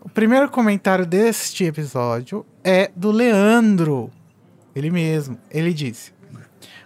o 0.00 0.08
primeiro 0.08 0.48
comentário 0.50 1.06
deste 1.06 1.64
episódio 1.64 2.46
é 2.64 2.90
do 2.94 3.10
Leandro. 3.10 4.10
Ele 4.74 4.90
mesmo. 4.90 5.38
Ele 5.50 5.72
disse: 5.72 6.12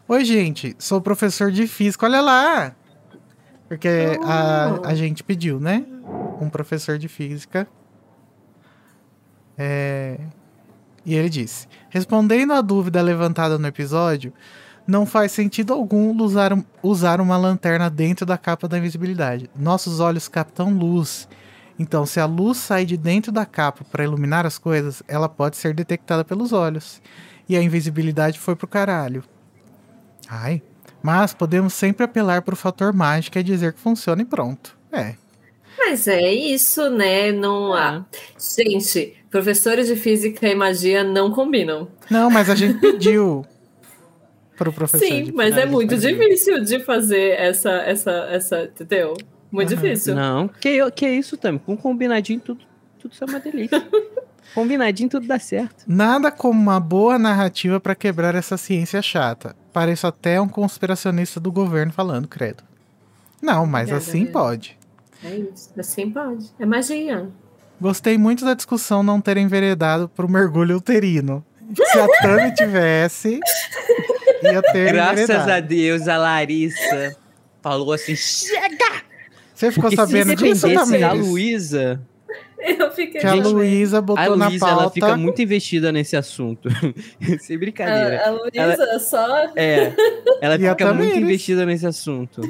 Oi, 0.09 0.25
gente, 0.25 0.75
sou 0.79 1.01
professor 1.01 1.51
de 1.51 1.67
física. 1.67 2.07
Olha 2.07 2.21
lá! 2.21 2.75
Porque 3.69 4.19
a, 4.23 4.89
a 4.89 4.95
gente 4.95 5.25
pediu, 5.25 5.59
né? 5.59 5.85
Um 6.41 6.49
professor 6.49 6.99
de 6.99 7.09
física. 7.09 7.67
É, 9.59 10.19
e 11.05 11.15
ele 11.15 11.29
disse: 11.29 11.67
Respondendo 11.89 12.53
à 12.53 12.61
dúvida 12.61 13.01
levantada 13.01 13.59
no 13.59 13.67
episódio, 13.67 14.33
não 14.87 15.05
faz 15.05 15.33
sentido 15.33 15.73
algum 15.73 16.17
usar, 16.23 16.57
usar 16.83 17.21
uma 17.21 17.37
lanterna 17.37 17.91
dentro 17.91 18.25
da 18.25 18.39
capa 18.39 18.69
da 18.69 18.79
invisibilidade. 18.79 19.51
Nossos 19.57 19.99
olhos 19.99 20.29
captam 20.29 20.71
luz. 20.71 21.29
Então, 21.79 22.07
se 22.07 22.21
a 22.21 22.27
luz 22.27 22.59
sai 22.59 22.87
de 22.87 22.97
dentro 22.97 23.33
da 23.33 23.45
capa 23.45 23.85
para 23.85 24.05
iluminar 24.05 24.47
as 24.47 24.59
coisas, 24.59 25.03
ela 25.09 25.29
pode 25.29 25.57
ser 25.57 25.75
detectada 25.75 26.25
pelos 26.25 26.53
olhos. 26.53 27.03
E 27.49 27.57
a 27.57 27.63
invisibilidade 27.63 28.39
foi 28.39 28.55
pro 28.55 28.67
caralho. 28.67 29.25
Ai. 30.29 30.63
Mas 31.03 31.35
podemos 31.35 31.75
sempre 31.75 32.05
apelar 32.05 32.43
pro 32.43 32.57
fator 32.57 32.93
mágico 32.93 33.39
e 33.39 33.43
dizer 33.43 33.73
que 33.73 33.81
funciona 33.81 34.23
e 34.23 34.25
pronto. 34.25 34.77
É. 34.91 35.15
Mas 35.79 36.09
é 36.09 36.33
isso, 36.33 36.89
né? 36.91 37.31
Não 37.31 37.75
há. 37.75 38.05
Gente, 38.57 39.15
professores 39.31 39.87
de 39.89 39.97
física 39.97 40.49
e 40.49 40.55
magia 40.55 41.05
não 41.05 41.31
combinam. 41.31 41.89
Não, 42.11 42.31
mas 42.31 42.49
a 42.49 42.55
gente 42.55 42.79
pediu 42.81 43.45
pro 44.57 44.73
professor. 44.73 45.07
Sim, 45.07 45.25
de 45.25 45.33
mas 45.33 45.57
é 45.57 45.67
muito 45.67 45.97
difícil 45.97 46.63
de 46.63 46.81
fazer 46.81 47.39
essa, 47.39 47.71
essa, 47.71 48.11
essa, 48.31 48.63
entendeu? 48.65 49.15
Muito 49.51 49.73
Aham. 49.73 49.83
difícil. 49.83 50.15
Não, 50.15 50.49
que, 50.49 50.91
que 50.93 51.09
isso 51.09 51.37
também. 51.37 51.61
Com 51.65 51.77
combinadinho, 51.77 52.41
tudo, 52.41 52.65
tudo 52.99 53.13
isso 53.13 53.25
é 53.25 53.27
uma 53.27 53.39
delícia. 53.41 53.87
combinadinho, 54.55 55.09
tudo 55.09 55.27
dá 55.27 55.39
certo. 55.39 55.85
Nada 55.87 56.31
como 56.31 56.61
uma 56.61 56.81
boa 56.81 57.19
narrativa 57.19 57.79
pra 57.79 57.95
quebrar 57.95 58.35
essa 58.35 58.57
ciência 58.57 59.01
chata. 59.03 59.55
Pareço 59.73 60.07
até 60.07 60.41
um 60.41 60.49
conspiracionista 60.49 61.39
do 61.39 61.53
governo 61.53 61.93
falando, 61.93 62.27
credo. 62.27 62.65
Não, 63.41 63.67
mas 63.67 63.89
Obrigada, 63.91 64.03
assim 64.03 64.19
Leandro. 64.25 64.33
pode. 64.33 64.79
É 65.23 65.37
isso. 65.37 65.71
Assim 65.79 66.11
pode. 66.11 66.51
É 66.59 66.67
magia. 66.67 67.29
Gostei 67.81 68.17
muito 68.17 68.45
da 68.45 68.55
discussão 68.55 69.03
não 69.03 69.21
ter 69.21 69.37
enveredado 69.37 70.09
pro 70.09 70.29
mergulho 70.29 70.77
uterino. 70.77 71.45
Se 71.75 71.99
a 71.99 72.09
Tami 72.23 72.53
tivesse, 72.57 73.39
ia 74.53 74.63
ter 74.63 74.93
Graças 74.93 75.49
a 75.49 75.61
Deus, 75.61 76.09
a 76.09 76.17
Larissa 76.17 77.17
falou 77.63 77.93
assim: 77.93 78.15
chega! 78.17 79.03
Você 79.55 79.71
ficou 79.73 79.91
Porque 79.91 79.97
se 80.07 80.13
sabendo 80.13 80.37
disso, 80.37 80.67
dependesse 80.69 80.99
da 81.01 81.09
Tamiris? 81.09 81.29
Luísa, 81.29 82.01
Eu 82.59 82.91
fiquei. 82.91 83.21
Que 83.21 83.27
a 83.27 83.35
Gente, 83.37 83.49
Luísa 83.49 84.01
botou 84.03 84.35
a 84.35 84.37
na 84.37 84.49
Luísa 84.49 84.67
ela 84.67 84.77
pauta. 84.77 84.95
fica 84.95 85.17
muito 85.17 85.41
investida 85.41 85.93
nesse 85.93 86.17
assunto. 86.17 86.69
Sem 87.41 87.57
brincadeira. 87.59 88.21
A, 88.23 88.29
a 88.29 88.31
Luísa 88.33 88.99
só. 88.99 89.53
É, 89.57 89.95
ela 90.41 90.57
E 90.57 90.67
a 90.67 90.71
fica 90.73 90.93
muito 90.93 91.17
investida 91.19 91.65
nesse 91.65 91.87
assunto. 91.87 92.41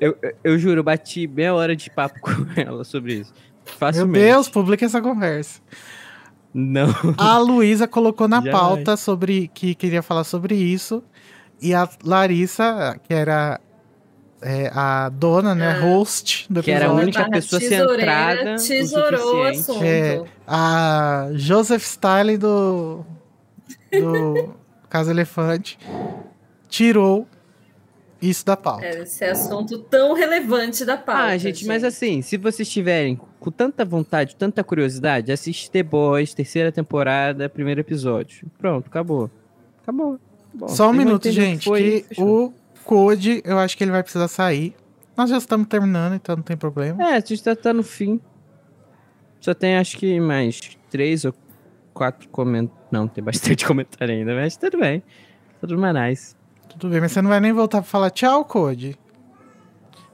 Eu, 0.00 0.16
eu, 0.22 0.32
eu 0.44 0.58
juro, 0.58 0.80
eu 0.80 0.84
bati 0.84 1.26
meia 1.26 1.54
hora 1.54 1.74
de 1.74 1.90
papo 1.90 2.18
com 2.22 2.30
ela 2.56 2.84
sobre 2.84 3.14
isso. 3.14 3.32
Meu 3.34 3.74
Facilmente. 3.78 4.24
Deus, 4.24 4.48
publica 4.48 4.84
essa 4.84 5.00
conversa. 5.02 5.60
Não. 6.54 6.88
A 7.18 7.38
Luísa 7.38 7.88
colocou 7.88 8.28
na 8.28 8.36
Jamais. 8.42 8.52
pauta 8.56 8.96
sobre 8.96 9.50
que 9.52 9.74
queria 9.74 10.02
falar 10.02 10.24
sobre 10.24 10.54
isso. 10.54 11.02
E 11.60 11.74
a 11.74 11.88
Larissa, 12.04 12.98
que 13.02 13.14
era 13.14 13.60
é, 14.42 14.70
a 14.74 15.08
dona, 15.08 15.54
né, 15.54 15.68
Ah. 15.68 15.80
host 15.80 16.46
do 16.52 16.62
Que 16.62 16.70
era 16.70 16.84
a 16.84 16.88
episódio, 16.88 17.04
única 17.04 17.30
pessoa 17.30 17.60
centrada 17.60 18.56
Tesourou 18.56 19.36
o 19.36 19.42
assunto. 19.44 19.82
É. 19.84 20.22
a 20.46 21.28
Joseph 21.32 21.82
Stalin 21.84 22.36
do, 22.38 23.04
do 23.90 24.54
Caso 24.90 25.10
Elefante, 25.10 25.78
tirou 26.68 27.26
isso 28.20 28.44
da 28.46 28.56
pauta. 28.56 28.84
É, 28.84 29.02
Esse 29.02 29.24
assunto 29.24 29.78
tão 29.78 30.14
relevante 30.14 30.84
da 30.84 30.96
pauta. 30.96 31.22
Ah, 31.22 31.36
gente, 31.38 31.66
mas 31.66 31.82
assim, 31.84 32.22
se 32.22 32.36
vocês 32.36 32.68
tiverem 32.68 33.18
com 33.40 33.50
tanta 33.50 33.84
vontade, 33.84 34.36
tanta 34.36 34.62
curiosidade, 34.62 35.32
assiste 35.32 35.70
The 35.70 35.82
Boys, 35.82 36.34
terceira 36.34 36.70
temporada, 36.70 37.48
primeiro 37.48 37.80
episódio. 37.80 38.46
Pronto, 38.58 38.86
acabou. 38.88 39.30
Acabou. 39.82 40.18
Bom, 40.56 40.68
Só 40.68 40.88
um 40.88 40.92
minuto, 40.94 41.30
gente, 41.30 41.64
foi, 41.64 42.06
que 42.10 42.22
o 42.22 42.50
Code, 42.82 43.42
eu 43.44 43.58
acho 43.58 43.76
que 43.76 43.84
ele 43.84 43.90
vai 43.90 44.02
precisar 44.02 44.26
sair. 44.26 44.74
Nós 45.14 45.28
já 45.28 45.36
estamos 45.36 45.66
terminando, 45.66 46.14
então 46.14 46.34
não 46.34 46.42
tem 46.42 46.56
problema. 46.56 47.02
É, 47.02 47.16
a 47.16 47.20
gente 47.20 47.42
tá, 47.42 47.54
tá 47.54 47.74
no 47.74 47.82
fim. 47.82 48.20
Só 49.38 49.52
tem 49.52 49.76
acho 49.76 49.98
que 49.98 50.18
mais 50.18 50.58
três 50.90 51.24
ou 51.24 51.34
quatro 51.92 52.28
comentários. 52.30 52.86
Não, 52.90 53.06
tem 53.06 53.22
bastante 53.22 53.64
comentário 53.68 54.14
ainda, 54.14 54.34
mas 54.34 54.56
tudo 54.56 54.78
bem. 54.78 55.02
Tudo 55.60 55.78
mais. 55.78 56.34
Tudo 56.70 56.88
bem, 56.88 57.00
mas 57.00 57.12
você 57.12 57.20
não 57.20 57.28
vai 57.28 57.40
nem 57.40 57.52
voltar 57.52 57.82
pra 57.82 57.90
falar 57.90 58.10
tchau, 58.10 58.44
Code. 58.44 58.98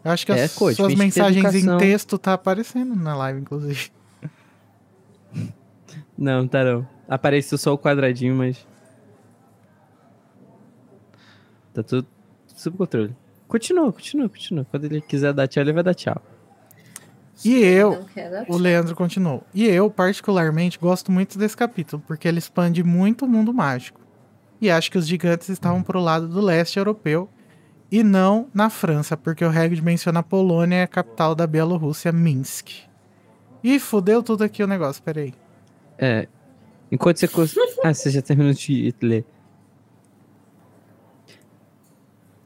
Eu 0.05 0.11
acho 0.11 0.27
que 0.27 0.33
É, 0.33 0.43
as 0.45 0.55
Code, 0.55 0.75
suas 0.75 0.95
mensagens 0.95 1.55
em 1.55 1.79
texto 1.79 2.19
tá 2.19 2.33
aparecendo 2.33 2.97
na 2.97 3.15
live, 3.15 3.41
inclusive. 3.41 3.91
Não, 6.19 6.47
tá 6.47 6.63
não. 6.63 6.87
Apareceu 7.09 7.59
só 7.59 7.73
o 7.73 7.79
quadradinho, 7.79 8.35
mas. 8.35 8.65
Tá 11.73 11.83
tudo 11.83 12.07
sob 12.47 12.77
controle. 12.77 13.15
Continua, 13.49 13.93
continua, 13.93 14.29
continua. 14.29 14.67
Quando 14.71 14.85
ele 14.85 15.01
quiser 15.01 15.33
dar 15.33 15.47
tchau, 15.47 15.63
ele 15.63 15.73
vai 15.73 15.83
dar 15.83 15.95
tchau. 15.95 16.21
E 17.45 17.57
eu, 17.57 18.07
o 18.49 18.57
Leandro 18.57 18.95
continuou. 18.95 19.43
E 19.53 19.67
eu, 19.67 19.91
particularmente, 19.91 20.79
gosto 20.79 21.11
muito 21.11 21.39
desse 21.39 21.57
capítulo, 21.57 22.03
porque 22.07 22.29
ele 22.29 22.39
expande 22.39 22.85
muito 22.85 23.25
o 23.25 23.29
mundo 23.29 23.53
mágico. 23.53 24.01
E 24.61 24.71
acho 24.71 24.91
que 24.91 24.99
os 24.99 25.07
gigantes 25.07 25.49
estavam 25.49 25.83
pro 25.83 26.01
lado 26.01 26.29
do 26.29 26.41
leste 26.41 26.79
europeu 26.79 27.29
e 27.91 28.03
não 28.03 28.47
na 28.55 28.71
França, 28.71 29.17
porque 29.17 29.45
o 29.45 29.49
Hagrid 29.49 29.83
menciona 29.83 30.21
a 30.21 30.23
Polônia 30.23 30.77
e 30.77 30.83
a 30.83 30.87
capital 30.87 31.35
da 31.35 31.47
Bielorrússia, 31.47 32.13
Minsk. 32.13 32.69
Ih, 33.63 33.79
fudeu 33.79 34.23
tudo 34.23 34.45
aqui 34.45 34.63
o 34.63 34.67
negócio, 34.67 35.03
peraí. 35.03 35.35
É. 35.99 36.29
Enquanto 36.91 37.19
você. 37.19 37.29
Ah, 37.85 37.93
você 37.93 38.11
já 38.11 38.23
terminou 38.23 38.53
de 38.53 38.95
ler. 39.03 39.25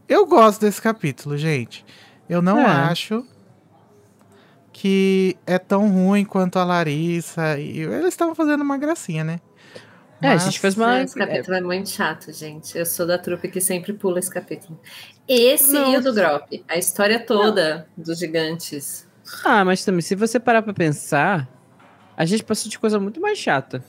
Eu 0.08 0.26
gosto 0.26 0.60
desse 0.60 0.80
capítulo, 0.80 1.36
gente. 1.36 1.84
Eu 2.28 2.40
não 2.42 2.58
É. 2.60 2.64
acho 2.66 3.24
que 4.72 5.36
é 5.46 5.58
tão 5.58 5.88
ruim 5.88 6.24
quanto 6.24 6.58
a 6.58 6.64
Larissa. 6.64 7.58
E 7.58 7.80
eles 7.80 8.08
estavam 8.08 8.34
fazendo 8.34 8.60
uma 8.62 8.76
gracinha, 8.78 9.24
né? 9.24 9.40
É, 10.22 10.28
a 10.28 10.30
Mas- 10.34 10.44
gente 10.44 10.60
fez 10.60 10.76
uma. 10.76 11.02
Esse 11.02 11.14
capítulo 11.14 11.56
é 11.56 11.60
muito 11.60 11.90
chato, 11.90 12.32
gente. 12.32 12.76
Eu 12.76 12.86
sou 12.86 13.06
da 13.06 13.18
trupe 13.18 13.48
que 13.48 13.60
sempre 13.60 13.92
pula 13.92 14.18
esse 14.18 14.30
capítulo. 14.30 14.78
Esse 15.28 15.76
e 15.76 15.96
o 15.96 16.00
do 16.02 16.12
Grop. 16.14 16.48
A 16.68 16.76
história 16.78 17.18
toda 17.20 17.86
dos 17.96 18.18
gigantes. 18.18 19.06
Ah, 19.44 19.64
mas 19.64 19.84
também, 19.84 20.00
se 20.00 20.14
você 20.14 20.38
parar 20.40 20.62
pra 20.62 20.72
pensar, 20.72 21.48
a 22.16 22.24
gente 22.24 22.44
passou 22.44 22.70
de 22.70 22.78
coisa 22.78 22.98
muito 22.98 23.20
mais 23.20 23.36
chata. 23.38 23.84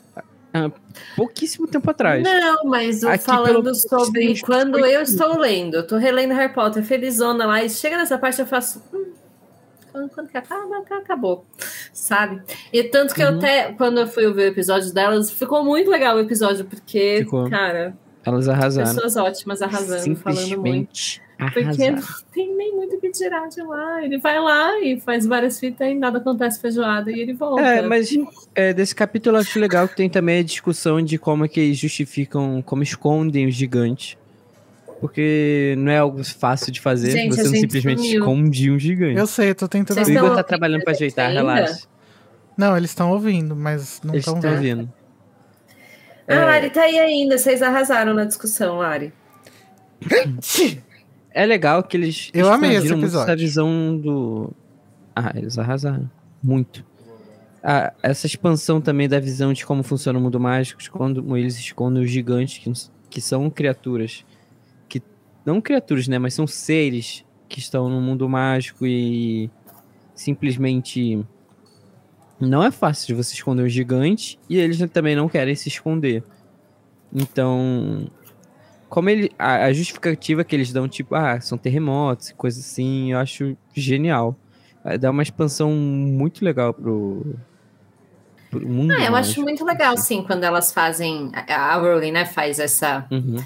Há 0.66 0.72
pouquíssimo 1.16 1.68
tempo 1.68 1.90
atrás. 1.92 2.24
Não, 2.24 2.64
mas 2.66 3.04
Aqui, 3.04 3.24
falando 3.24 3.64
pelo- 3.64 3.76
sobre 3.76 4.36
Sim, 4.36 4.42
quando 4.46 4.78
eu 4.86 5.02
estou 5.02 5.38
lendo, 5.38 5.76
eu 5.78 5.88
tô 5.88 5.98
relendo 5.98 6.34
Harry 6.34 6.54
Potter, 6.54 6.84
felizona 6.84 7.46
lá, 7.46 7.64
e 7.64 7.70
chega 7.70 7.98
nessa 7.98 8.18
parte 8.18 8.40
eu 8.40 8.48
faço. 8.48 8.82
"Hum, 8.94 10.08
quando, 10.14 10.30
que 10.30 10.38
acaba, 10.38 10.78
acabou. 10.92 11.46
Sabe? 11.92 12.42
E 12.72 12.84
tanto 12.84 13.16
que 13.16 13.22
eu 13.24 13.30
Uhum. 13.32 13.38
até, 13.38 13.72
quando 13.74 14.00
eu 14.00 14.08
fui 14.08 14.26
ouvir 14.28 14.42
o 14.44 14.48
episódio 14.48 14.94
delas, 14.94 15.32
ficou 15.32 15.64
muito 15.66 15.90
legal 15.90 16.16
o 16.16 16.20
episódio, 16.20 16.66
porque, 16.66 17.18
Ficou. 17.24 17.50
cara, 17.50 17.98
Elas 18.28 18.50
arrasaram. 18.50 18.94
pessoas 18.94 19.16
ótimas 19.16 19.62
arrasando, 19.62 20.16
falando 20.18 20.62
muito. 20.62 20.98
Simplesmente 20.98 21.22
Porque 21.38 21.60
arrasaram. 21.64 21.96
não 21.96 22.04
tem 22.34 22.56
nem 22.56 22.76
muito 22.76 22.96
o 22.96 23.00
que 23.00 23.10
tirar 23.12 23.48
de 23.48 23.62
lá. 23.62 24.04
Ele 24.04 24.18
vai 24.18 24.40
lá 24.40 24.80
e 24.82 25.00
faz 25.00 25.26
várias 25.26 25.60
fitas 25.60 25.88
e 25.88 25.96
nada 25.96 26.18
acontece 26.18 26.60
feijoada 26.60 27.12
e 27.12 27.20
ele 27.20 27.34
volta. 27.34 27.62
É, 27.62 27.82
mas 27.82 28.10
é, 28.56 28.74
desse 28.74 28.94
capítulo 28.96 29.38
eu 29.38 29.42
acho 29.42 29.60
legal 29.60 29.88
que 29.88 29.96
tem 29.96 30.10
também 30.10 30.40
a 30.40 30.44
discussão 30.44 31.02
de 31.02 31.18
como 31.18 31.46
é 31.46 31.48
que 31.48 31.60
eles 31.60 31.78
justificam, 31.78 32.62
como 32.66 32.84
escondem 32.84 33.48
os 33.48 33.56
gigantes. 33.56 34.18
Porque 35.00 35.76
não 35.78 35.92
é 35.92 36.00
algo 36.00 36.24
fácil 36.24 36.72
de 36.72 36.82
fazer, 36.82 37.12
Gente, 37.12 37.36
você 37.36 37.44
não 37.44 37.50
gente 37.52 37.60
simplesmente 37.62 38.02
sumiu. 38.02 38.20
esconde 38.20 38.72
um 38.72 38.80
gigante. 38.80 39.20
Eu 39.20 39.28
sei, 39.28 39.52
eu 39.52 39.56
tô 39.56 39.68
tentando. 39.68 39.98
O. 40.00 40.02
Igor 40.02 40.14
estão 40.16 40.36
tá 40.36 40.44
trabalhando 40.44 40.84
pra 40.84 40.92
ajeitar, 40.94 41.28
ainda? 41.28 41.40
relaxa. 41.40 41.88
Não, 42.58 42.76
eles 42.76 42.90
estão 42.90 43.12
ouvindo, 43.12 43.56
mas 43.56 44.02
não 44.04 44.16
Eles 44.16 44.26
estão 44.26 44.38
estão 44.40 44.52
vendo. 44.60 44.80
ouvindo. 44.80 44.94
Ah, 46.28 46.46
Lari, 46.46 46.70
tá 46.70 46.82
aí 46.84 47.00
ainda. 47.00 47.38
Vocês 47.38 47.62
arrasaram 47.62 48.14
na 48.14 48.26
discussão, 48.26 48.78
Lari. 48.80 49.14
É 51.32 51.46
legal 51.46 51.84
que 51.84 51.96
eles 51.98 52.30
Eu 52.34 52.52
amei 52.52 52.72
esse 52.72 52.78
expandiram 52.88 52.98
muito 52.98 53.06
episódio. 53.08 53.32
essa 53.32 53.36
visão 53.42 53.98
do. 53.98 54.52
Ah, 55.16 55.32
eles 55.36 55.58
arrasaram. 55.58 56.10
Muito. 56.44 56.86
a- 57.64 57.92
essa 58.02 58.26
expansão 58.28 58.80
também 58.80 59.10
da 59.10 59.20
visão 59.20 59.52
de 59.52 59.66
como 59.66 59.84
funciona 59.84 60.18
o 60.18 60.22
mundo 60.22 60.40
mágico, 60.40 60.82
de 60.82 60.90
quando 60.90 61.36
eles 61.36 61.58
escondem 61.58 62.02
os 62.04 62.10
gigantes, 62.10 62.60
que, 62.60 62.72
que 63.10 63.20
são 63.22 63.50
criaturas. 63.50 64.24
que 64.88 65.02
Não 65.46 65.60
criaturas, 65.60 66.08
né? 66.08 66.18
Mas 66.20 66.34
são 66.34 66.48
seres 66.48 67.26
que 67.50 67.60
estão 67.60 67.90
no 67.90 68.00
mundo 68.02 68.28
mágico 68.30 68.86
e 68.86 69.50
simplesmente. 70.16 71.26
Não 72.40 72.64
é 72.64 72.72
fácil 72.72 73.08
de 73.08 73.14
você 73.14 73.34
esconder 73.34 73.64
os 73.64 73.74
gigantes 73.74 74.38
e 74.50 74.58
eles 74.58 74.78
também 74.92 75.16
não 75.16 75.28
querem 75.28 75.56
se 75.56 75.70
esconder. 75.70 76.24
Então, 77.14 78.10
como 78.90 79.10
ele, 79.10 79.32
a, 79.38 79.66
a 79.66 79.74
justificativa 79.74 80.44
que 80.44 80.56
eles 80.56 80.72
dão, 80.72 80.88
tipo, 80.88 81.16
ah, 81.16 81.40
são 81.42 81.58
terremotos 81.58 82.30
e 82.30 82.34
coisa 82.36 82.60
assim, 82.60 83.12
eu 83.12 83.20
acho 83.20 83.58
genial. 83.74 84.36
Dar 85.00 85.12
uma 85.12 85.24
expansão 85.24 85.72
muito 85.72 86.46
legal 86.46 86.74
pro, 86.74 87.36
pro 88.50 88.66
mundo. 88.66 88.94
Ah, 88.94 89.04
eu 89.04 89.16
acho 89.16 89.42
muito 89.42 89.66
legal, 89.66 89.96
assim. 89.96 90.20
sim, 90.20 90.24
quando 90.24 90.46
elas 90.46 90.72
fazem. 90.72 91.30
A 91.34 91.74
a 91.74 91.76
Rowling, 91.76 92.12
né, 92.12 92.26
faz 92.26 92.58
essa. 92.58 93.06
Uhum. 93.12 93.44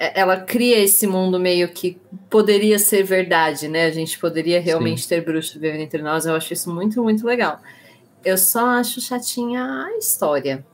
É- 0.00 0.20
Ela 0.20 0.38
cria 0.40 0.78
esse 0.78 1.06
mundo 1.06 1.38
meio 1.38 1.68
que 1.68 1.98
poderia 2.28 2.78
ser 2.78 3.02
verdade, 3.04 3.68
né? 3.68 3.84
A 3.86 3.90
gente 3.90 4.18
poderia 4.18 4.60
realmente 4.60 5.06
ter 5.06 5.24
bruxo 5.24 5.60
vivendo 5.60 5.80
entre 5.82 6.02
nós. 6.02 6.24
Eu 6.26 6.34
acho 6.34 6.52
isso 6.52 6.72
muito, 6.74 7.02
muito 7.02 7.24
legal. 7.26 7.60
Eu 8.24 8.36
só 8.38 8.66
acho 8.66 9.00
chatinha 9.00 9.62
a 9.86 9.96
história 9.98 10.64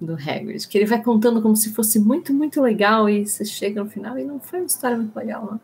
do 0.00 0.14
Hagrid, 0.14 0.66
que 0.68 0.78
ele 0.78 0.86
vai 0.86 1.02
contando 1.02 1.42
como 1.42 1.54
se 1.56 1.74
fosse 1.74 1.98
muito, 1.98 2.32
muito 2.32 2.60
legal 2.62 3.08
e 3.08 3.26
você 3.26 3.44
chega 3.44 3.82
no 3.84 3.90
final 3.90 4.18
e 4.18 4.24
não 4.24 4.38
foi 4.40 4.60
uma 4.60 4.66
história 4.66 4.96
muito 4.96 5.14
legal, 5.16 5.44
não. 5.50 5.60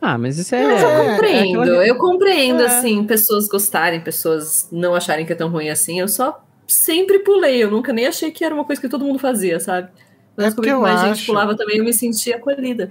Ah, 0.00 0.18
mas 0.18 0.36
isso 0.36 0.54
é. 0.54 0.66
Mas 0.66 0.82
eu 0.82 0.88
É, 0.88 1.10
compreendo, 1.14 1.60
aquela- 1.62 1.86
eu 1.86 1.96
compreendo, 1.96 2.62
É. 2.62 2.66
assim, 2.66 3.04
pessoas 3.04 3.46
gostarem, 3.48 4.00
pessoas 4.00 4.68
não 4.72 4.94
acharem 4.94 5.24
que 5.24 5.32
é 5.32 5.36
tão 5.36 5.48
ruim 5.48 5.70
assim. 5.70 6.00
Eu 6.00 6.08
só 6.08 6.44
sempre 6.66 7.20
pulei, 7.20 7.62
eu 7.62 7.70
nunca 7.70 7.92
nem 7.92 8.06
achei 8.06 8.30
que 8.32 8.44
era 8.44 8.54
uma 8.54 8.64
coisa 8.64 8.80
que 8.82 8.88
todo 8.88 9.04
mundo 9.04 9.18
fazia, 9.18 9.60
sabe? 9.60 9.90
Mas 10.36 10.46
É 10.46 10.48
descobri 10.48 10.54
porque 10.54 10.68
que 10.70 10.74
eu 10.74 10.80
mais 10.80 11.00
gente 11.00 11.10
acho- 11.12 11.26
pulava 11.26 11.56
também, 11.56 11.78
eu 11.78 11.84
me 11.84 11.92
sentia 11.92 12.36
acolhida. 12.36 12.90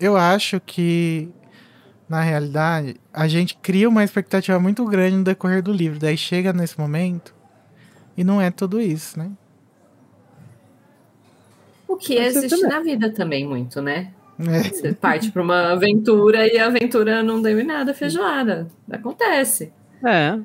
Eu 0.00 0.16
acho 0.16 0.60
que, 0.60 1.28
na 2.08 2.20
realidade, 2.20 2.96
a 3.12 3.26
gente 3.26 3.56
cria 3.56 3.88
uma 3.88 4.04
expectativa 4.04 4.58
muito 4.60 4.84
grande 4.84 5.16
no 5.16 5.24
decorrer 5.24 5.62
do 5.62 5.72
livro. 5.72 5.98
Daí 5.98 6.16
chega 6.16 6.52
nesse 6.52 6.78
momento 6.78 7.34
e 8.16 8.22
não 8.22 8.40
é 8.40 8.50
tudo 8.50 8.80
isso, 8.80 9.18
né? 9.18 9.30
O 11.86 11.96
que 11.96 12.14
Pode 12.14 12.26
existe 12.26 12.50
também. 12.60 12.68
na 12.76 12.80
vida 12.80 13.10
também 13.10 13.46
muito, 13.48 13.80
né? 13.80 14.12
É. 14.38 14.62
Você 14.62 14.92
parte 14.92 15.32
para 15.32 15.42
uma 15.42 15.72
aventura 15.72 16.46
e 16.46 16.58
a 16.58 16.66
aventura 16.66 17.22
não 17.22 17.42
deu 17.42 17.58
em 17.58 17.64
nada 17.64 17.92
feijoada. 17.92 18.68
Acontece. 18.90 19.72
É. 20.04 20.38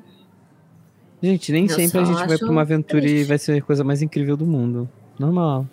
Gente, 1.22 1.52
nem 1.52 1.64
Eu 1.64 1.70
sempre 1.70 2.00
a 2.00 2.04
gente 2.04 2.26
vai 2.26 2.36
pra 2.38 2.50
uma 2.50 2.62
aventura 2.62 3.04
e 3.04 3.08
triste. 3.08 3.28
vai 3.28 3.38
ser 3.38 3.58
a 3.58 3.62
coisa 3.62 3.84
mais 3.84 4.02
incrível 4.02 4.36
do 4.36 4.44
mundo. 4.44 4.88
Normal. 5.18 5.66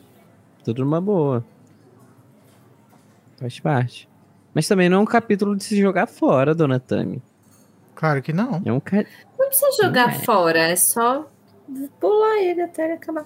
Tudo 0.64 0.84
numa 0.84 1.02
boa. 1.02 1.44
Faz 3.38 3.60
parte. 3.60 4.10
Mas 4.54 4.68
também 4.68 4.90
não 4.90 4.98
é 4.98 5.02
um 5.02 5.06
capítulo 5.06 5.56
de 5.56 5.64
se 5.64 5.80
jogar 5.80 6.08
fora, 6.08 6.54
dona 6.54 6.80
Tami. 6.80 7.22
Claro 7.96 8.22
que 8.22 8.34
não. 8.34 8.62
É 8.66 8.72
um 8.72 8.80
ca... 8.80 9.06
Não 9.38 9.48
precisa 9.48 9.84
jogar 9.84 10.08
Não 10.08 10.16
é. 10.16 10.20
fora, 10.20 10.60
é 10.60 10.76
só 10.76 11.30
pular 12.00 12.38
ele 12.40 12.62
até 12.62 12.86
ele 12.86 12.94
acabar. 12.94 13.26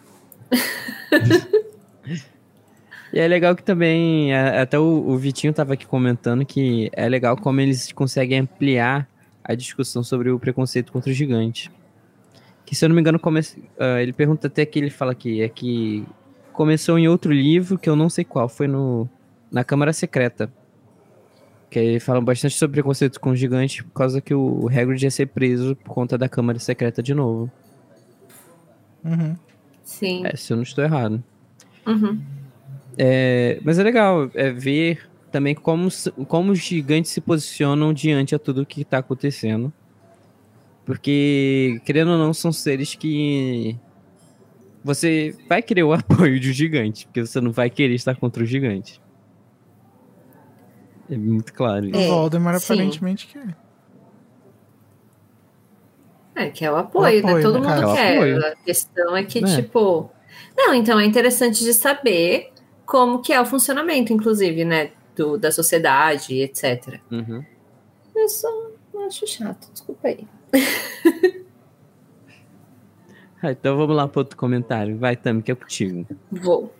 E 3.15 3.19
é 3.19 3.25
legal 3.29 3.55
que 3.55 3.63
também, 3.63 4.35
até 4.35 4.77
o, 4.77 5.17
Vitinho 5.17 5.53
tava 5.53 5.73
aqui 5.73 5.85
comentando 5.85 6.45
que 6.45 6.89
é 6.91 7.07
legal 7.07 7.37
como 7.37 7.61
eles 7.61 7.89
conseguem 7.93 8.39
ampliar 8.39 9.07
a 9.41 9.55
discussão 9.55 10.03
sobre 10.03 10.29
o 10.29 10.37
preconceito 10.37 10.91
contra 10.91 11.09
o 11.09 11.13
gigante. 11.13 11.71
Que 12.65 12.75
se 12.75 12.83
eu 12.83 12.89
não 12.89 12.95
me 12.95 12.99
engano, 12.99 13.17
come... 13.17 13.39
ah, 13.79 14.01
ele 14.01 14.11
pergunta 14.11 14.47
até 14.47 14.65
que 14.65 14.77
ele 14.77 14.89
fala 14.89 15.13
aqui, 15.13 15.41
é 15.41 15.47
que 15.47 16.05
começou 16.55 16.97
em 16.97 17.07
outro 17.07 17.31
livro, 17.31 17.77
que 17.77 17.89
eu 17.89 17.95
não 17.95 18.09
sei 18.09 18.23
qual, 18.23 18.49
foi 18.49 18.67
no 18.67 19.07
na 19.51 19.63
Câmara 19.63 19.93
Secreta. 19.93 20.51
Que 21.69 21.79
aí 21.79 21.99
falam 21.99 22.23
bastante 22.23 22.55
sobre 22.55 22.75
preconceito 22.75 23.19
com 23.19 23.31
o 23.31 23.35
gigante 23.35 23.83
por 23.83 23.93
causa 23.93 24.21
que 24.21 24.33
o 24.33 24.67
Hagrid 24.67 25.03
ia 25.03 25.11
ser 25.11 25.27
preso 25.27 25.75
por 25.75 25.93
conta 25.93 26.17
da 26.17 26.29
Câmara 26.29 26.59
Secreta 26.59 27.03
de 27.03 27.13
novo. 27.13 27.51
Uhum. 29.03 29.35
Sim. 29.83 30.23
É, 30.25 30.35
se 30.35 30.51
eu 30.51 30.57
não 30.57 30.63
estou 30.63 30.83
errado. 30.83 31.23
Uhum. 31.85 32.21
É, 32.97 33.59
mas 33.63 33.77
é 33.77 33.83
legal 33.83 34.29
é 34.33 34.51
ver 34.51 35.09
também 35.31 35.53
como, 35.53 35.89
como 36.27 36.51
os 36.53 36.59
gigantes 36.59 37.11
se 37.11 37.19
posicionam 37.19 37.93
diante 37.93 38.33
a 38.33 38.39
tudo 38.39 38.65
que 38.65 38.81
está 38.81 38.99
acontecendo. 38.99 39.71
Porque, 40.85 41.81
querendo 41.83 42.11
ou 42.11 42.17
não, 42.17 42.33
são 42.33 42.51
seres 42.51 42.93
que 42.93 43.77
você 44.85 45.35
vai 45.49 45.63
querer 45.63 45.81
o 45.83 45.91
apoio 45.93 46.39
de 46.39 46.51
um 46.51 46.53
gigante, 46.53 47.07
porque 47.07 47.25
você 47.25 47.41
não 47.41 47.51
vai 47.51 47.69
querer 47.71 47.95
estar 47.95 48.15
contra 48.15 48.43
o 48.43 48.45
gigante. 48.45 49.01
É 51.09 51.17
muito 51.17 51.51
claro 51.53 51.85
isso. 51.87 51.97
O 51.97 52.01
É, 52.01 52.07
Voldemort 52.07 52.59
sim. 52.59 52.73
aparentemente 52.73 53.27
quer. 53.27 53.55
É, 56.35 56.49
que 56.49 56.63
é 56.65 56.71
o 56.71 56.75
apoio, 56.75 57.15
O 57.15 57.27
apoio, 57.27 57.35
né? 57.37 57.41
Todo 57.41 57.59
no 57.59 57.67
mundo 57.69 57.95
quer. 57.95 58.13
O 58.13 58.17
apoio. 58.17 58.45
A 58.45 58.55
questão 58.57 59.17
é 59.17 59.23
que, 59.23 59.39
É. 59.39 59.55
tipo. 59.61 60.11
Não, 60.55 60.73
então 60.73 60.99
é 60.99 61.05
interessante 61.05 61.63
de 61.63 61.73
saber 61.73 62.51
como 62.85 63.21
que 63.21 63.31
é 63.33 63.39
o 63.41 63.45
funcionamento, 63.45 64.13
inclusive, 64.13 64.63
né? 64.65 64.91
Do, 65.15 65.37
da 65.37 65.51
sociedade, 65.51 66.41
etc. 66.41 66.99
Uhum. 67.09 67.43
Eu 68.15 68.27
só 68.29 68.49
acho 69.07 69.25
chato, 69.27 69.71
desculpa 69.71 70.09
aí. 70.09 70.27
Ah, 73.45 73.51
então 73.51 73.77
vamos 73.77 73.95
lá 73.95 74.07
para 74.07 74.21
outro 74.21 74.35
comentário. 74.35 74.97
Vai, 74.97 75.15
Tami, 75.15 75.43
que 75.43 75.51
é 75.51 75.55
contigo. 75.55 76.07
Vou. 76.31 76.73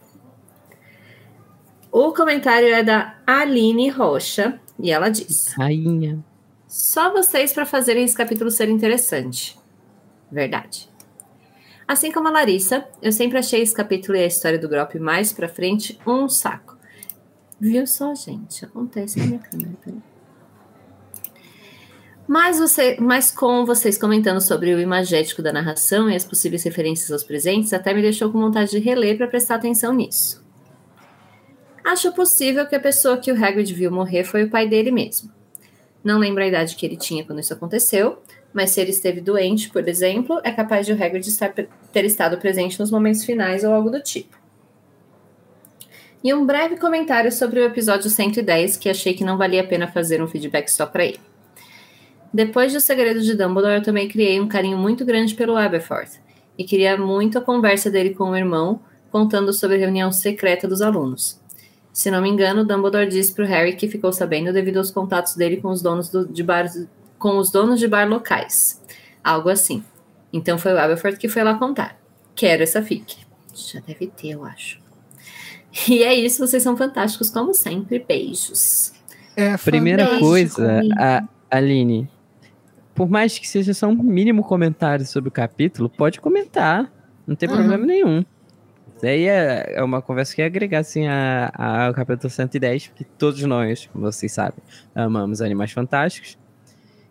O 1.92 2.12
comentário 2.12 2.74
é 2.74 2.82
da 2.82 3.16
Aline 3.28 3.88
Rocha 3.90 4.60
e 4.80 4.90
ela 4.90 5.10
diz: 5.10 5.54
Rainha. 5.54 6.26
Só 6.68 7.12
vocês 7.12 7.54
para 7.54 7.68
fazerem 7.68 8.04
esse 8.04 8.18
capítulo 8.18 8.50
ser 8.50 8.68
interessante. 8.68 9.56
Verdade. 10.32 10.90
Assim 11.88 12.12
como 12.12 12.30
a 12.30 12.32
Larissa, 12.32 12.84
eu 13.00 13.12
sempre 13.12 13.38
achei 13.38 13.62
esse 13.62 13.76
capítulo 13.76 14.18
e 14.18 14.24
a 14.24 14.26
história 14.26 14.58
do 14.58 14.68
Grop 14.68 14.96
mais 14.96 15.32
pra 15.32 15.48
frente 15.48 16.00
um 16.06 16.28
saco. 16.28 16.76
Viu 17.60 17.86
só, 17.86 18.16
gente? 18.16 18.66
Acontece 18.66 19.20
na 19.20 19.26
minha 19.28 19.40
câmera. 19.40 19.70
peraí. 19.84 20.15
Mas, 22.28 22.58
você, 22.58 22.98
mas 23.00 23.30
com 23.30 23.66
vocês 23.66 23.98
comentando 23.98 24.42
sobre 24.42 24.74
o 24.74 24.80
imagético 24.80 25.44
da 25.44 25.54
narração 25.54 26.10
e 26.10 26.16
as 26.16 26.26
possíveis 26.26 26.64
referências 26.64 27.12
aos 27.12 27.24
presentes, 27.24 27.72
até 27.72 27.94
me 27.94 28.02
deixou 28.02 28.32
com 28.32 28.40
vontade 28.40 28.72
de 28.72 28.80
reler 28.80 29.16
para 29.16 29.28
prestar 29.28 29.56
atenção 29.56 29.94
nisso. 29.94 30.44
Acho 31.84 32.12
possível 32.14 32.66
que 32.66 32.76
a 32.76 32.80
pessoa 32.80 33.18
que 33.18 33.32
o 33.32 33.36
Hagrid 33.36 33.72
viu 33.72 33.92
morrer 33.92 34.24
foi 34.24 34.44
o 34.44 34.50
pai 34.50 34.68
dele 34.68 34.90
mesmo. 34.90 35.32
Não 36.04 36.18
lembro 36.18 36.42
a 36.42 36.48
idade 36.48 36.76
que 36.76 36.86
ele 36.86 36.98
tinha 36.98 37.24
quando 37.24 37.40
isso 37.40 37.54
aconteceu, 37.54 38.18
mas 38.52 38.72
se 38.72 38.82
ele 38.82 38.90
esteve 38.90 39.22
doente, 39.22 39.70
por 39.70 39.88
exemplo, 39.88 40.42
é 40.44 40.52
capaz 40.52 40.88
de 40.88 40.94
o 40.94 40.96
Hagrid 40.96 41.28
estar, 41.28 41.54
ter 41.54 42.06
estado 42.06 42.38
presente 42.40 42.80
nos 42.80 42.90
momentos 42.90 43.24
finais 43.24 43.64
ou 43.64 43.72
algo 43.72 43.92
do 43.92 44.02
tipo. 44.02 44.36
E 46.24 46.34
um 46.34 46.44
breve 46.44 46.78
comentário 46.78 47.32
sobre 47.32 47.60
o 47.60 47.66
episódio 47.66 48.10
110, 48.10 48.78
que 48.78 48.90
achei 48.90 49.14
que 49.14 49.24
não 49.24 49.38
valia 49.38 49.62
a 49.62 49.68
pena 49.68 49.88
fazer 49.88 50.24
um 50.24 50.28
feedback 50.28 50.70
só 50.70 50.88
para 50.88 51.06
ele. 51.06 51.20
Depois 52.36 52.70
de 52.70 52.80
O 52.80 52.82
Segredo 52.82 53.22
de 53.22 53.34
Dumbledore, 53.34 53.76
eu 53.76 53.82
também 53.82 54.10
criei 54.10 54.42
um 54.42 54.48
carinho 54.50 54.78
muito 54.78 55.06
grande 55.06 55.34
pelo 55.36 55.56
Aberforth, 55.56 56.20
e 56.58 56.66
queria 56.66 56.98
muito 56.98 57.38
a 57.38 57.42
conversa 57.42 57.90
dele 57.90 58.14
com 58.14 58.32
o 58.32 58.36
irmão, 58.36 58.82
contando 59.10 59.54
sobre 59.54 59.78
a 59.78 59.80
reunião 59.80 60.12
secreta 60.12 60.68
dos 60.68 60.82
alunos. 60.82 61.40
Se 61.94 62.12
não 62.12 62.22
me 62.22 62.28
engano, 62.28 62.66
Dumbledore 62.66 63.08
disse 63.08 63.34
para 63.34 63.46
o 63.46 63.48
Harry 63.48 63.74
que 63.78 63.88
ficou 63.88 64.12
sabendo 64.12 64.52
devido 64.52 64.76
aos 64.80 64.92
contatos 64.92 65.34
dele 65.38 65.58
com 65.62 65.70
os 65.70 65.82
donos 65.82 66.10
do- 66.10 66.28
de 66.28 66.44
bar, 66.44 66.66
com 67.18 67.38
os 67.38 67.50
donos 67.50 67.80
de 67.80 67.88
bar 67.88 68.06
locais. 68.06 68.82
Algo 69.24 69.48
assim. 69.48 69.82
Então 70.34 70.58
foi 70.58 70.74
o 70.74 70.78
Aberforth 70.78 71.18
que 71.18 71.30
foi 71.30 71.42
lá 71.42 71.54
contar. 71.58 71.98
Quero 72.36 72.64
essa 72.64 72.82
fic. 72.82 73.16
Já 73.54 73.80
deve 73.80 74.08
ter, 74.08 74.32
eu 74.32 74.44
acho. 74.44 74.78
E 75.88 76.04
é 76.04 76.14
isso, 76.14 76.46
vocês 76.46 76.62
são 76.62 76.76
fantásticos 76.76 77.30
como 77.30 77.54
sempre. 77.54 78.04
Beijos. 78.06 78.92
É, 79.38 79.56
Primeira 79.56 80.20
coisa, 80.20 80.82
a 80.98 81.24
Aline, 81.50 82.10
por 82.96 83.10
mais 83.10 83.38
que 83.38 83.48
seja 83.48 83.74
só 83.74 83.88
um 83.88 83.96
mínimo 84.02 84.44
comentário 84.44 85.06
sobre 85.06 85.28
o 85.30 85.32
capítulo, 85.32 85.90
pode 85.90 86.20
comentar. 86.20 86.92
Não 87.28 87.36
tem 87.36 87.48
Uhum. 87.50 87.56
problema 87.56 87.86
nenhum. 87.86 88.24
Isso 88.96 89.06
aí 89.06 89.26
é, 89.28 89.74
é 89.76 89.84
uma 89.84 90.02
conversa 90.02 90.34
que 90.34 90.42
ia 90.42 90.46
agregar, 90.48 90.80
assim, 90.80 91.06
a- 91.06 91.52
a- 91.54 91.88
ao 91.88 91.94
capítulo 91.94 92.30
110, 92.30 92.88
porque 92.88 93.04
todos 93.18 93.42
nós, 93.44 93.88
como 93.92 94.06
vocês 94.10 94.32
sabem, 94.32 94.58
amamos 94.96 95.42
Animais 95.42 95.72
Fantásticos. 95.72 96.38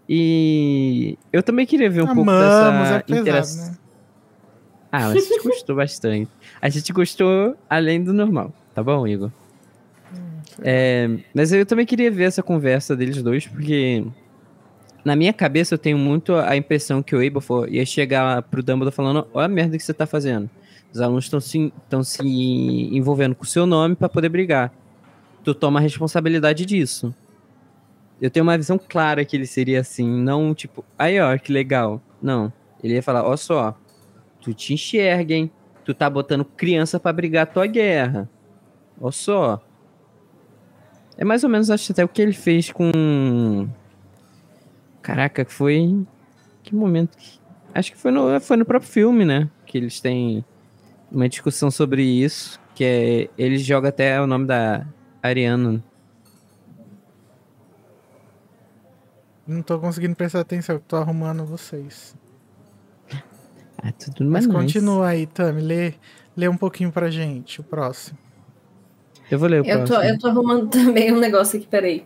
E 0.09 1.19
eu 1.32 1.43
também 1.43 1.66
queria 1.66 1.90
ver 1.90 2.02
um 2.02 2.06
pouco 2.06 2.31
Amamos, 2.31 2.39
dessa 2.44 2.94
é 2.97 2.98
pesado, 3.02 3.20
interação. 3.23 3.73
né? 3.73 3.78
Ah, 4.93 5.09
a 5.09 5.15
gente 5.15 5.43
gostou 5.43 5.77
bastante. 5.77 6.31
A 6.62 6.69
gente 6.69 6.93
gostou 6.93 7.56
além 7.69 8.02
do 8.02 8.12
normal, 8.12 8.52
tá 8.74 8.82
bom, 8.82 9.06
Igor? 9.06 9.31
É, 10.62 11.09
mas 11.35 11.52
eu 11.52 11.66
também 11.66 11.85
queria 11.85 12.11
ver 12.11 12.24
essa 12.24 12.43
conversa 12.43 12.94
deles 12.94 13.20
dois, 13.23 13.47
porque 13.47 14.05
na 15.05 15.14
minha 15.14 15.32
cabeça 15.32 15.74
eu 15.74 15.78
tenho 15.78 15.98
muito 15.98 16.35
a 16.35 16.56
impressão 16.56 17.02
que 17.02 17.14
o 17.14 17.18
Aberforth 17.18 17.70
ia 17.70 17.85
chegar 17.85 18.43
pro 18.43 18.62
Dumbledore 18.62 18.94
falando, 18.94 19.26
olha 19.35 19.44
a 19.44 19.48
merda 19.48 19.76
que 19.76 19.85
você 19.85 19.93
tá 19.93 20.06
fazendo. 20.06 20.48
Os 20.93 21.01
alunos 21.01 21.24
estão 21.24 21.40
se, 21.40 21.72
se 22.05 22.26
envolvendo 22.97 23.35
com 23.35 23.43
o 23.43 23.47
seu 23.47 23.66
nome 23.66 23.97
para 23.97 24.09
poder 24.09 24.28
brigar. 24.28 24.72
Tu 25.43 25.55
toma 25.55 25.78
a 25.78 25.82
responsabilidade 25.82 26.64
disso. 26.64 27.14
Eu 28.20 28.31
tenho 28.31 28.44
uma 28.44 28.56
visão 28.56 28.78
clara 28.78 29.24
que 29.24 29.36
ele 29.36 29.47
seria 29.47 29.81
assim, 29.81 30.09
não 30.09 30.55
tipo, 30.55 30.85
aí 30.98 31.20
ó, 31.20 31.36
que 31.36 31.52
legal. 31.52 32.01
Não. 32.22 32.52
Ele 32.82 32.94
ia 32.94 33.02
falar, 33.02 33.24
ó 33.24 33.36
só, 33.36 33.76
tu 34.40 34.55
te 34.55 34.72
enxerga, 34.72 35.35
hein? 35.35 35.51
Tu 35.85 35.93
tá 35.93 36.09
botando 36.09 36.44
criança 36.44 36.98
para 36.98 37.12
brigar 37.12 37.43
a 37.43 37.47
tua 37.47 37.66
guerra. 37.66 38.28
Ó 39.01 39.10
só. 39.10 39.60
É 41.18 41.24
mais 41.24 41.44
ou 41.44 41.51
menos, 41.51 41.70
acho 41.70 41.93
até 41.93 42.05
o 42.05 42.09
que 42.09 42.22
ele 42.22 42.32
fez 42.32 42.70
com. 42.70 43.68
Caraca, 45.05 45.44
foi. 45.44 46.05
Que 46.62 46.74
momento. 46.74 47.16
Acho 47.74 47.93
que 47.93 47.98
foi 47.98 48.10
no, 48.10 48.40
foi 48.40 48.56
no 48.56 48.64
próprio 48.64 48.90
filme, 48.90 49.24
né? 49.24 49.51
Que 49.66 49.76
eles 49.76 50.01
têm 50.01 50.43
uma 51.12 51.28
discussão 51.28 51.70
sobre 51.70 52.02
isso. 52.02 52.59
Que 52.74 52.85
é. 52.85 53.31
Ele 53.36 53.59
joga 53.59 53.90
até 53.90 54.18
o 54.20 54.26
nome 54.26 54.47
da 54.47 54.86
Ariana. 55.22 55.85
Não 59.47 59.60
tô 59.60 59.78
conseguindo 59.78 60.16
prestar 60.16 60.40
atenção, 60.40 60.81
tô 60.89 60.97
arrumando 60.97 61.44
vocês. 61.44 62.16
Ah, 63.86 63.93
tudo 63.93 64.24
Mas 64.31 64.47
mais. 64.47 64.64
continua 64.64 65.09
aí, 65.09 65.26
Tami, 65.26 65.60
lê, 65.60 65.93
lê 66.35 66.48
um 66.48 66.56
pouquinho 66.56 66.90
pra 66.90 67.10
gente, 67.10 67.60
o 67.60 67.64
próximo. 67.64 68.16
Eu 69.31 69.39
vou 69.39 69.47
ler 69.47 69.60
o 69.60 69.66
Eu 69.66 69.81
tô, 69.81 69.93
próximo. 69.93 70.10
eu 70.14 70.18
tô 70.18 70.28
arrumando 70.28 70.70
também 70.72 71.12
um 71.12 71.18
negócio 71.20 71.59
aqui, 71.59 71.66
peraí. 71.66 72.02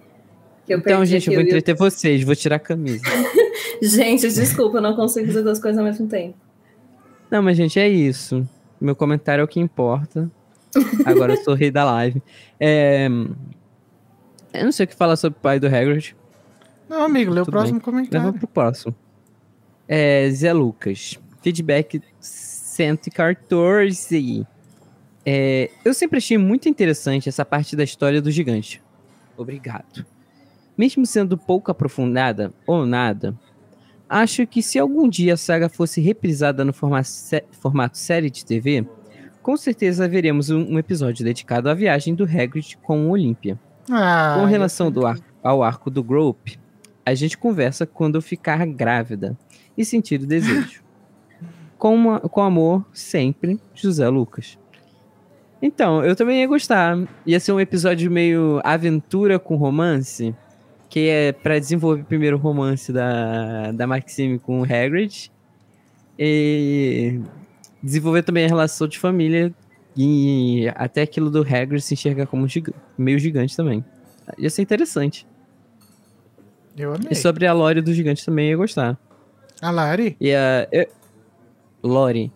Que 0.68 0.74
eu 0.74 0.78
Então, 0.78 1.04
gente, 1.04 1.26
eu 1.28 1.32
vou 1.32 1.42
eu- 1.42 1.46
entreter 1.46 1.74
vocês, 1.74 2.22
vou 2.22 2.36
tirar 2.36 2.56
a 2.56 2.60
camisa. 2.60 3.02
Gente, 3.82 4.22
desculpa, 4.28 4.78
eu 4.78 4.82
não 4.82 4.94
consigo 4.94 5.26
fazer 5.28 5.42
duas 5.42 5.58
coisas 5.60 5.78
ao 5.78 5.84
mesmo 5.84 6.06
tempo. 6.08 6.34
Não, 7.30 7.42
mas, 7.42 7.56
gente, 7.56 7.78
é 7.78 7.88
isso. 7.88 8.48
Meu 8.80 8.94
comentário 8.96 9.40
é 9.40 9.44
o 9.44 9.48
que 9.48 9.60
importa. 9.60 10.28
Agora 11.04 11.34
eu 11.34 11.44
sou 11.44 11.54
o 11.54 11.56
rei 11.56 11.70
da 11.70 11.84
live. 11.84 12.20
É... 12.58 13.06
Eu 14.52 14.64
não 14.64 14.72
sei 14.72 14.84
o 14.84 14.88
que 14.88 14.96
falar 14.96 15.14
sobre 15.16 15.38
o 15.38 15.42
pai 15.42 15.60
do 15.60 15.66
Hagrid. 15.68 16.14
Não, 16.88 17.02
amigo, 17.02 17.32
lê 17.32 17.40
o 17.40 17.46
próximo 17.46 17.78
Leva 17.78 17.84
comentário. 17.84 18.32
pro 18.34 18.46
próximo. 18.48 18.94
É, 19.86 20.28
Zé 20.30 20.52
Lucas. 20.52 21.18
Feedback 21.42 22.02
114. 22.20 24.44
É, 25.24 25.70
eu 25.84 25.94
sempre 25.94 26.18
achei 26.18 26.36
muito 26.38 26.68
interessante 26.68 27.28
essa 27.28 27.44
parte 27.44 27.76
da 27.76 27.84
história 27.84 28.20
do 28.20 28.28
gigante. 28.30 28.82
Obrigado. 29.36 30.04
Mesmo 30.78 31.04
sendo 31.04 31.36
pouco 31.36 31.70
aprofundada 31.72 32.52
ou 32.66 32.86
nada, 32.86 33.34
acho 34.08 34.46
que 34.46 34.62
se 34.62 34.78
algum 34.78 35.08
dia 35.08 35.34
a 35.34 35.36
saga 35.36 35.68
fosse 35.68 36.00
reprisada 36.00 36.64
no 36.64 36.72
formato 36.72 37.98
série 37.98 38.30
de 38.30 38.46
TV, 38.46 38.86
com 39.42 39.56
certeza 39.56 40.08
veremos 40.08 40.50
um, 40.50 40.78
episódio 40.78 41.24
dedicado 41.24 41.68
à 41.68 41.74
viagem 41.74 42.14
do 42.14 42.22
Hagrid 42.24 42.78
com 42.82 43.06
o 43.06 43.10
Olympia. 43.10 43.58
Ah, 43.90 44.36
Com 44.38 44.44
relação 44.46 44.92
ao 45.42 45.62
arco 45.62 45.90
do 45.90 46.02
Grope, 46.02 46.60
a 47.04 47.14
gente 47.14 47.36
conversa 47.36 47.84
quando 47.86 48.14
eu 48.16 48.22
ficar 48.22 48.64
grávida 48.66 49.36
e 49.76 49.84
sentir 49.84 50.20
o 50.20 50.26
desejo. 50.26 50.82
com, 51.78 51.94
uma- 51.94 52.20
com 52.20 52.40
amor, 52.42 52.84
sempre, 52.92 53.58
José 53.74 54.08
Lucas. 54.08 54.58
Então, 55.60 56.04
eu 56.04 56.14
também 56.14 56.40
ia 56.40 56.46
gostar. 56.46 56.96
Ia 57.26 57.40
ser 57.40 57.52
um 57.52 57.58
episódio 57.60 58.10
meio 58.10 58.60
aventura 58.62 59.38
com 59.38 59.56
romance, 59.56 60.34
que 60.88 61.08
é 61.08 61.32
pra 61.32 61.58
desenvolver 61.58 62.04
primeiro 62.04 62.36
o 62.36 62.40
romance 62.40 62.92
da, 62.92 63.72
da 63.72 63.86
Maxime 63.86 64.38
com 64.38 64.60
o 64.60 64.64
Hagrid. 64.64 65.30
E 66.18 67.20
desenvolver 67.82 68.22
também 68.22 68.44
a 68.44 68.48
relação 68.48 68.88
de 68.88 68.98
família 68.98 69.54
e 69.96 70.68
até 70.74 71.02
aquilo 71.02 71.30
do 71.30 71.42
Hagrid 71.42 71.80
se 71.80 71.94
enxergar 71.94 72.26
como 72.26 72.46
giga- 72.48 72.72
meio 72.96 73.18
gigante 73.18 73.56
também. 73.56 73.84
Ia 74.36 74.50
ser 74.50 74.62
interessante. 74.62 75.26
Eu 76.76 76.94
amei. 76.94 77.08
E 77.10 77.14
sobre 77.14 77.46
a 77.46 77.52
Lore 77.52 77.80
do 77.80 77.92
gigante 77.94 78.24
também 78.24 78.50
ia 78.50 78.56
gostar. 78.56 78.98
A 79.60 79.70
Lari? 79.70 80.16
E 80.20 80.32
a. 80.34 80.68
eu- 80.70 80.86
Lore. 81.82 82.32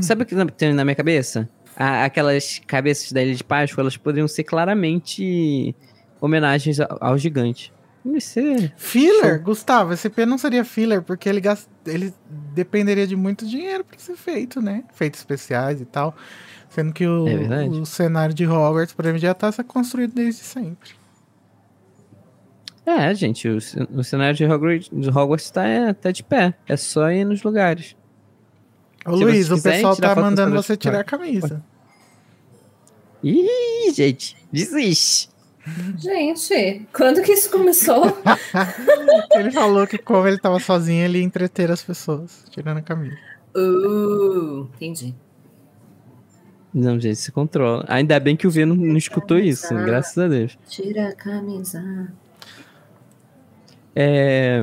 Sabe 0.00 0.22
o 0.22 0.26
que 0.26 0.34
tem 0.52 0.72
na 0.72 0.84
minha 0.84 0.94
cabeça? 0.94 1.48
A- 1.76 2.04
aquelas 2.04 2.60
cabeças 2.66 3.12
da 3.12 3.22
Ilha 3.22 3.34
de 3.34 3.44
Páscoa, 3.44 3.82
elas 3.82 3.96
poderiam 3.96 4.26
ser 4.28 4.44
claramente 4.44 5.74
homenagens 6.20 6.80
ao, 6.80 6.96
ao 7.00 7.18
gigante. 7.18 7.72
Ser. 8.20 8.72
Filler? 8.76 9.36
Show. 9.36 9.44
Gustavo, 9.44 9.92
esse 9.92 10.08
P 10.08 10.24
não 10.24 10.38
seria 10.38 10.64
filler, 10.64 11.02
porque 11.02 11.28
ele, 11.28 11.40
gast... 11.40 11.68
ele 11.84 12.14
dependeria 12.54 13.06
de 13.06 13.16
muito 13.16 13.46
dinheiro 13.46 13.84
pra 13.84 13.98
ser 13.98 14.16
feito, 14.16 14.60
né? 14.60 14.84
Feitos 14.94 15.20
especiais 15.20 15.80
e 15.80 15.84
tal. 15.84 16.14
Sendo 16.68 16.92
que 16.92 17.06
o, 17.06 17.26
É 17.28 17.68
o 17.68 17.84
cenário 17.86 18.34
de 18.34 18.46
Hogwarts, 18.46 18.94
por 18.94 19.04
exemplo, 19.04 19.20
já 19.20 19.34
tá 19.34 19.50
sendo 19.52 19.66
construído 19.66 20.14
desde 20.14 20.42
sempre. 20.42 20.90
É, 22.84 23.12
gente, 23.14 23.48
o, 23.48 23.58
o 23.94 24.04
cenário 24.04 24.36
de 24.36 24.44
Hogwarts, 24.44 24.88
de 24.92 25.08
Hogwarts 25.08 25.50
tá, 25.50 25.66
é, 25.66 25.92
tá 25.92 26.10
de 26.12 26.22
pé. 26.22 26.54
É 26.68 26.76
só 26.76 27.10
ir 27.10 27.24
nos 27.24 27.42
lugares. 27.42 27.96
Ô 29.04 29.16
Se 29.16 29.24
Luiz, 29.24 29.50
o 29.50 29.60
pessoal 29.60 29.96
tá 29.96 30.14
mandando 30.14 30.54
você 30.54 30.76
tirar 30.76 31.00
a 31.00 31.04
camisa. 31.04 31.64
Ih, 33.22 33.92
gente, 33.92 34.36
desiste. 34.52 35.28
Gente, 35.98 36.86
quando 36.92 37.22
que 37.22 37.32
isso 37.32 37.50
começou? 37.50 38.04
ele 39.34 39.50
falou 39.50 39.86
que 39.86 39.98
como 39.98 40.26
ele 40.26 40.38
tava 40.38 40.58
sozinho, 40.60 41.04
ele 41.04 41.18
ia 41.18 41.24
entreter 41.24 41.70
as 41.70 41.82
pessoas, 41.82 42.44
tirando 42.50 42.78
a 42.78 42.82
camisa. 42.82 43.16
uh, 43.56 44.68
entendi. 44.76 45.14
Não, 46.72 47.00
gente, 47.00 47.16
se 47.16 47.32
controla. 47.32 47.84
Ainda 47.88 48.20
bem 48.20 48.36
que 48.36 48.46
o 48.46 48.50
V 48.50 48.66
não, 48.66 48.76
não 48.76 48.96
escutou 48.96 49.38
isso, 49.38 49.74
graças 49.74 50.16
a 50.18 50.28
Deus. 50.28 50.58
Tira 50.68 51.08
a 51.08 51.14
camisa. 51.14 51.82
É, 53.94 54.62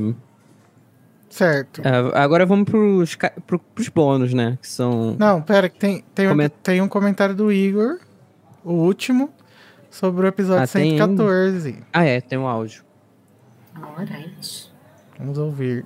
Certo. 1.30 1.82
ah, 1.84 2.24
agora 2.24 2.46
vamos 2.46 2.66
pros, 2.70 3.18
pro, 3.48 3.58
pros 3.58 3.90
bônus, 3.90 4.34
né? 4.34 4.58
Que 4.62 4.68
são. 4.68 5.16
Não, 5.18 5.42
pera, 5.42 5.68
que 5.68 5.80
tem, 5.80 6.04
tem, 6.14 6.28
um, 6.28 6.30
Coment- 6.30 6.54
tem 6.62 6.82
um 6.82 6.88
comentário 6.88 7.34
do 7.36 7.52
Igor, 7.52 7.98
o 8.64 8.74
último, 8.74 9.32
sobre 9.94 10.26
o 10.26 10.28
episódio 10.28 10.64
Ah, 10.64 10.68
tem 10.68 10.92
ainda? 10.92 11.06
114. 11.06 11.84
Ah, 11.94 12.04
é, 12.04 12.20
tem 12.20 12.38
um 12.38 12.48
áudio. 12.48 12.84
Alright. 13.76 14.72
Vamos 15.20 15.38
ouvir. 15.38 15.86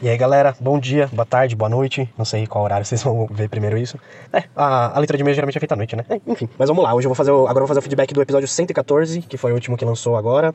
E 0.00 0.08
aí, 0.08 0.16
galera, 0.16 0.54
bom 0.60 0.78
dia, 0.78 1.10
boa 1.12 1.26
tarde, 1.26 1.56
boa 1.56 1.68
noite. 1.68 2.08
Não 2.16 2.24
sei 2.24 2.46
qual 2.46 2.62
horário 2.62 2.86
vocês 2.86 3.02
vão 3.02 3.26
ver 3.28 3.48
primeiro 3.48 3.76
isso. 3.76 3.98
É, 4.32 4.44
a, 4.54 4.96
a 4.96 5.00
letra 5.00 5.16
de 5.16 5.24
e-mail 5.24 5.34
geralmente 5.34 5.56
é 5.56 5.58
feita 5.58 5.74
à 5.74 5.76
noite, 5.76 5.96
né? 5.96 6.04
É, 6.08 6.20
enfim, 6.24 6.48
mas 6.56 6.68
vamos 6.68 6.84
lá. 6.84 6.94
Hoje 6.94 7.06
eu 7.06 7.08
vou 7.08 7.16
fazer 7.16 7.32
o, 7.32 7.48
agora 7.48 7.56
eu 7.56 7.66
vou 7.66 7.66
fazer 7.66 7.80
o 7.80 7.82
feedback 7.82 8.14
do 8.14 8.22
episódio 8.22 8.46
114, 8.46 9.22
que 9.22 9.36
foi 9.36 9.50
o 9.50 9.54
último 9.54 9.76
que 9.76 9.84
lançou 9.84 10.16
agora. 10.16 10.54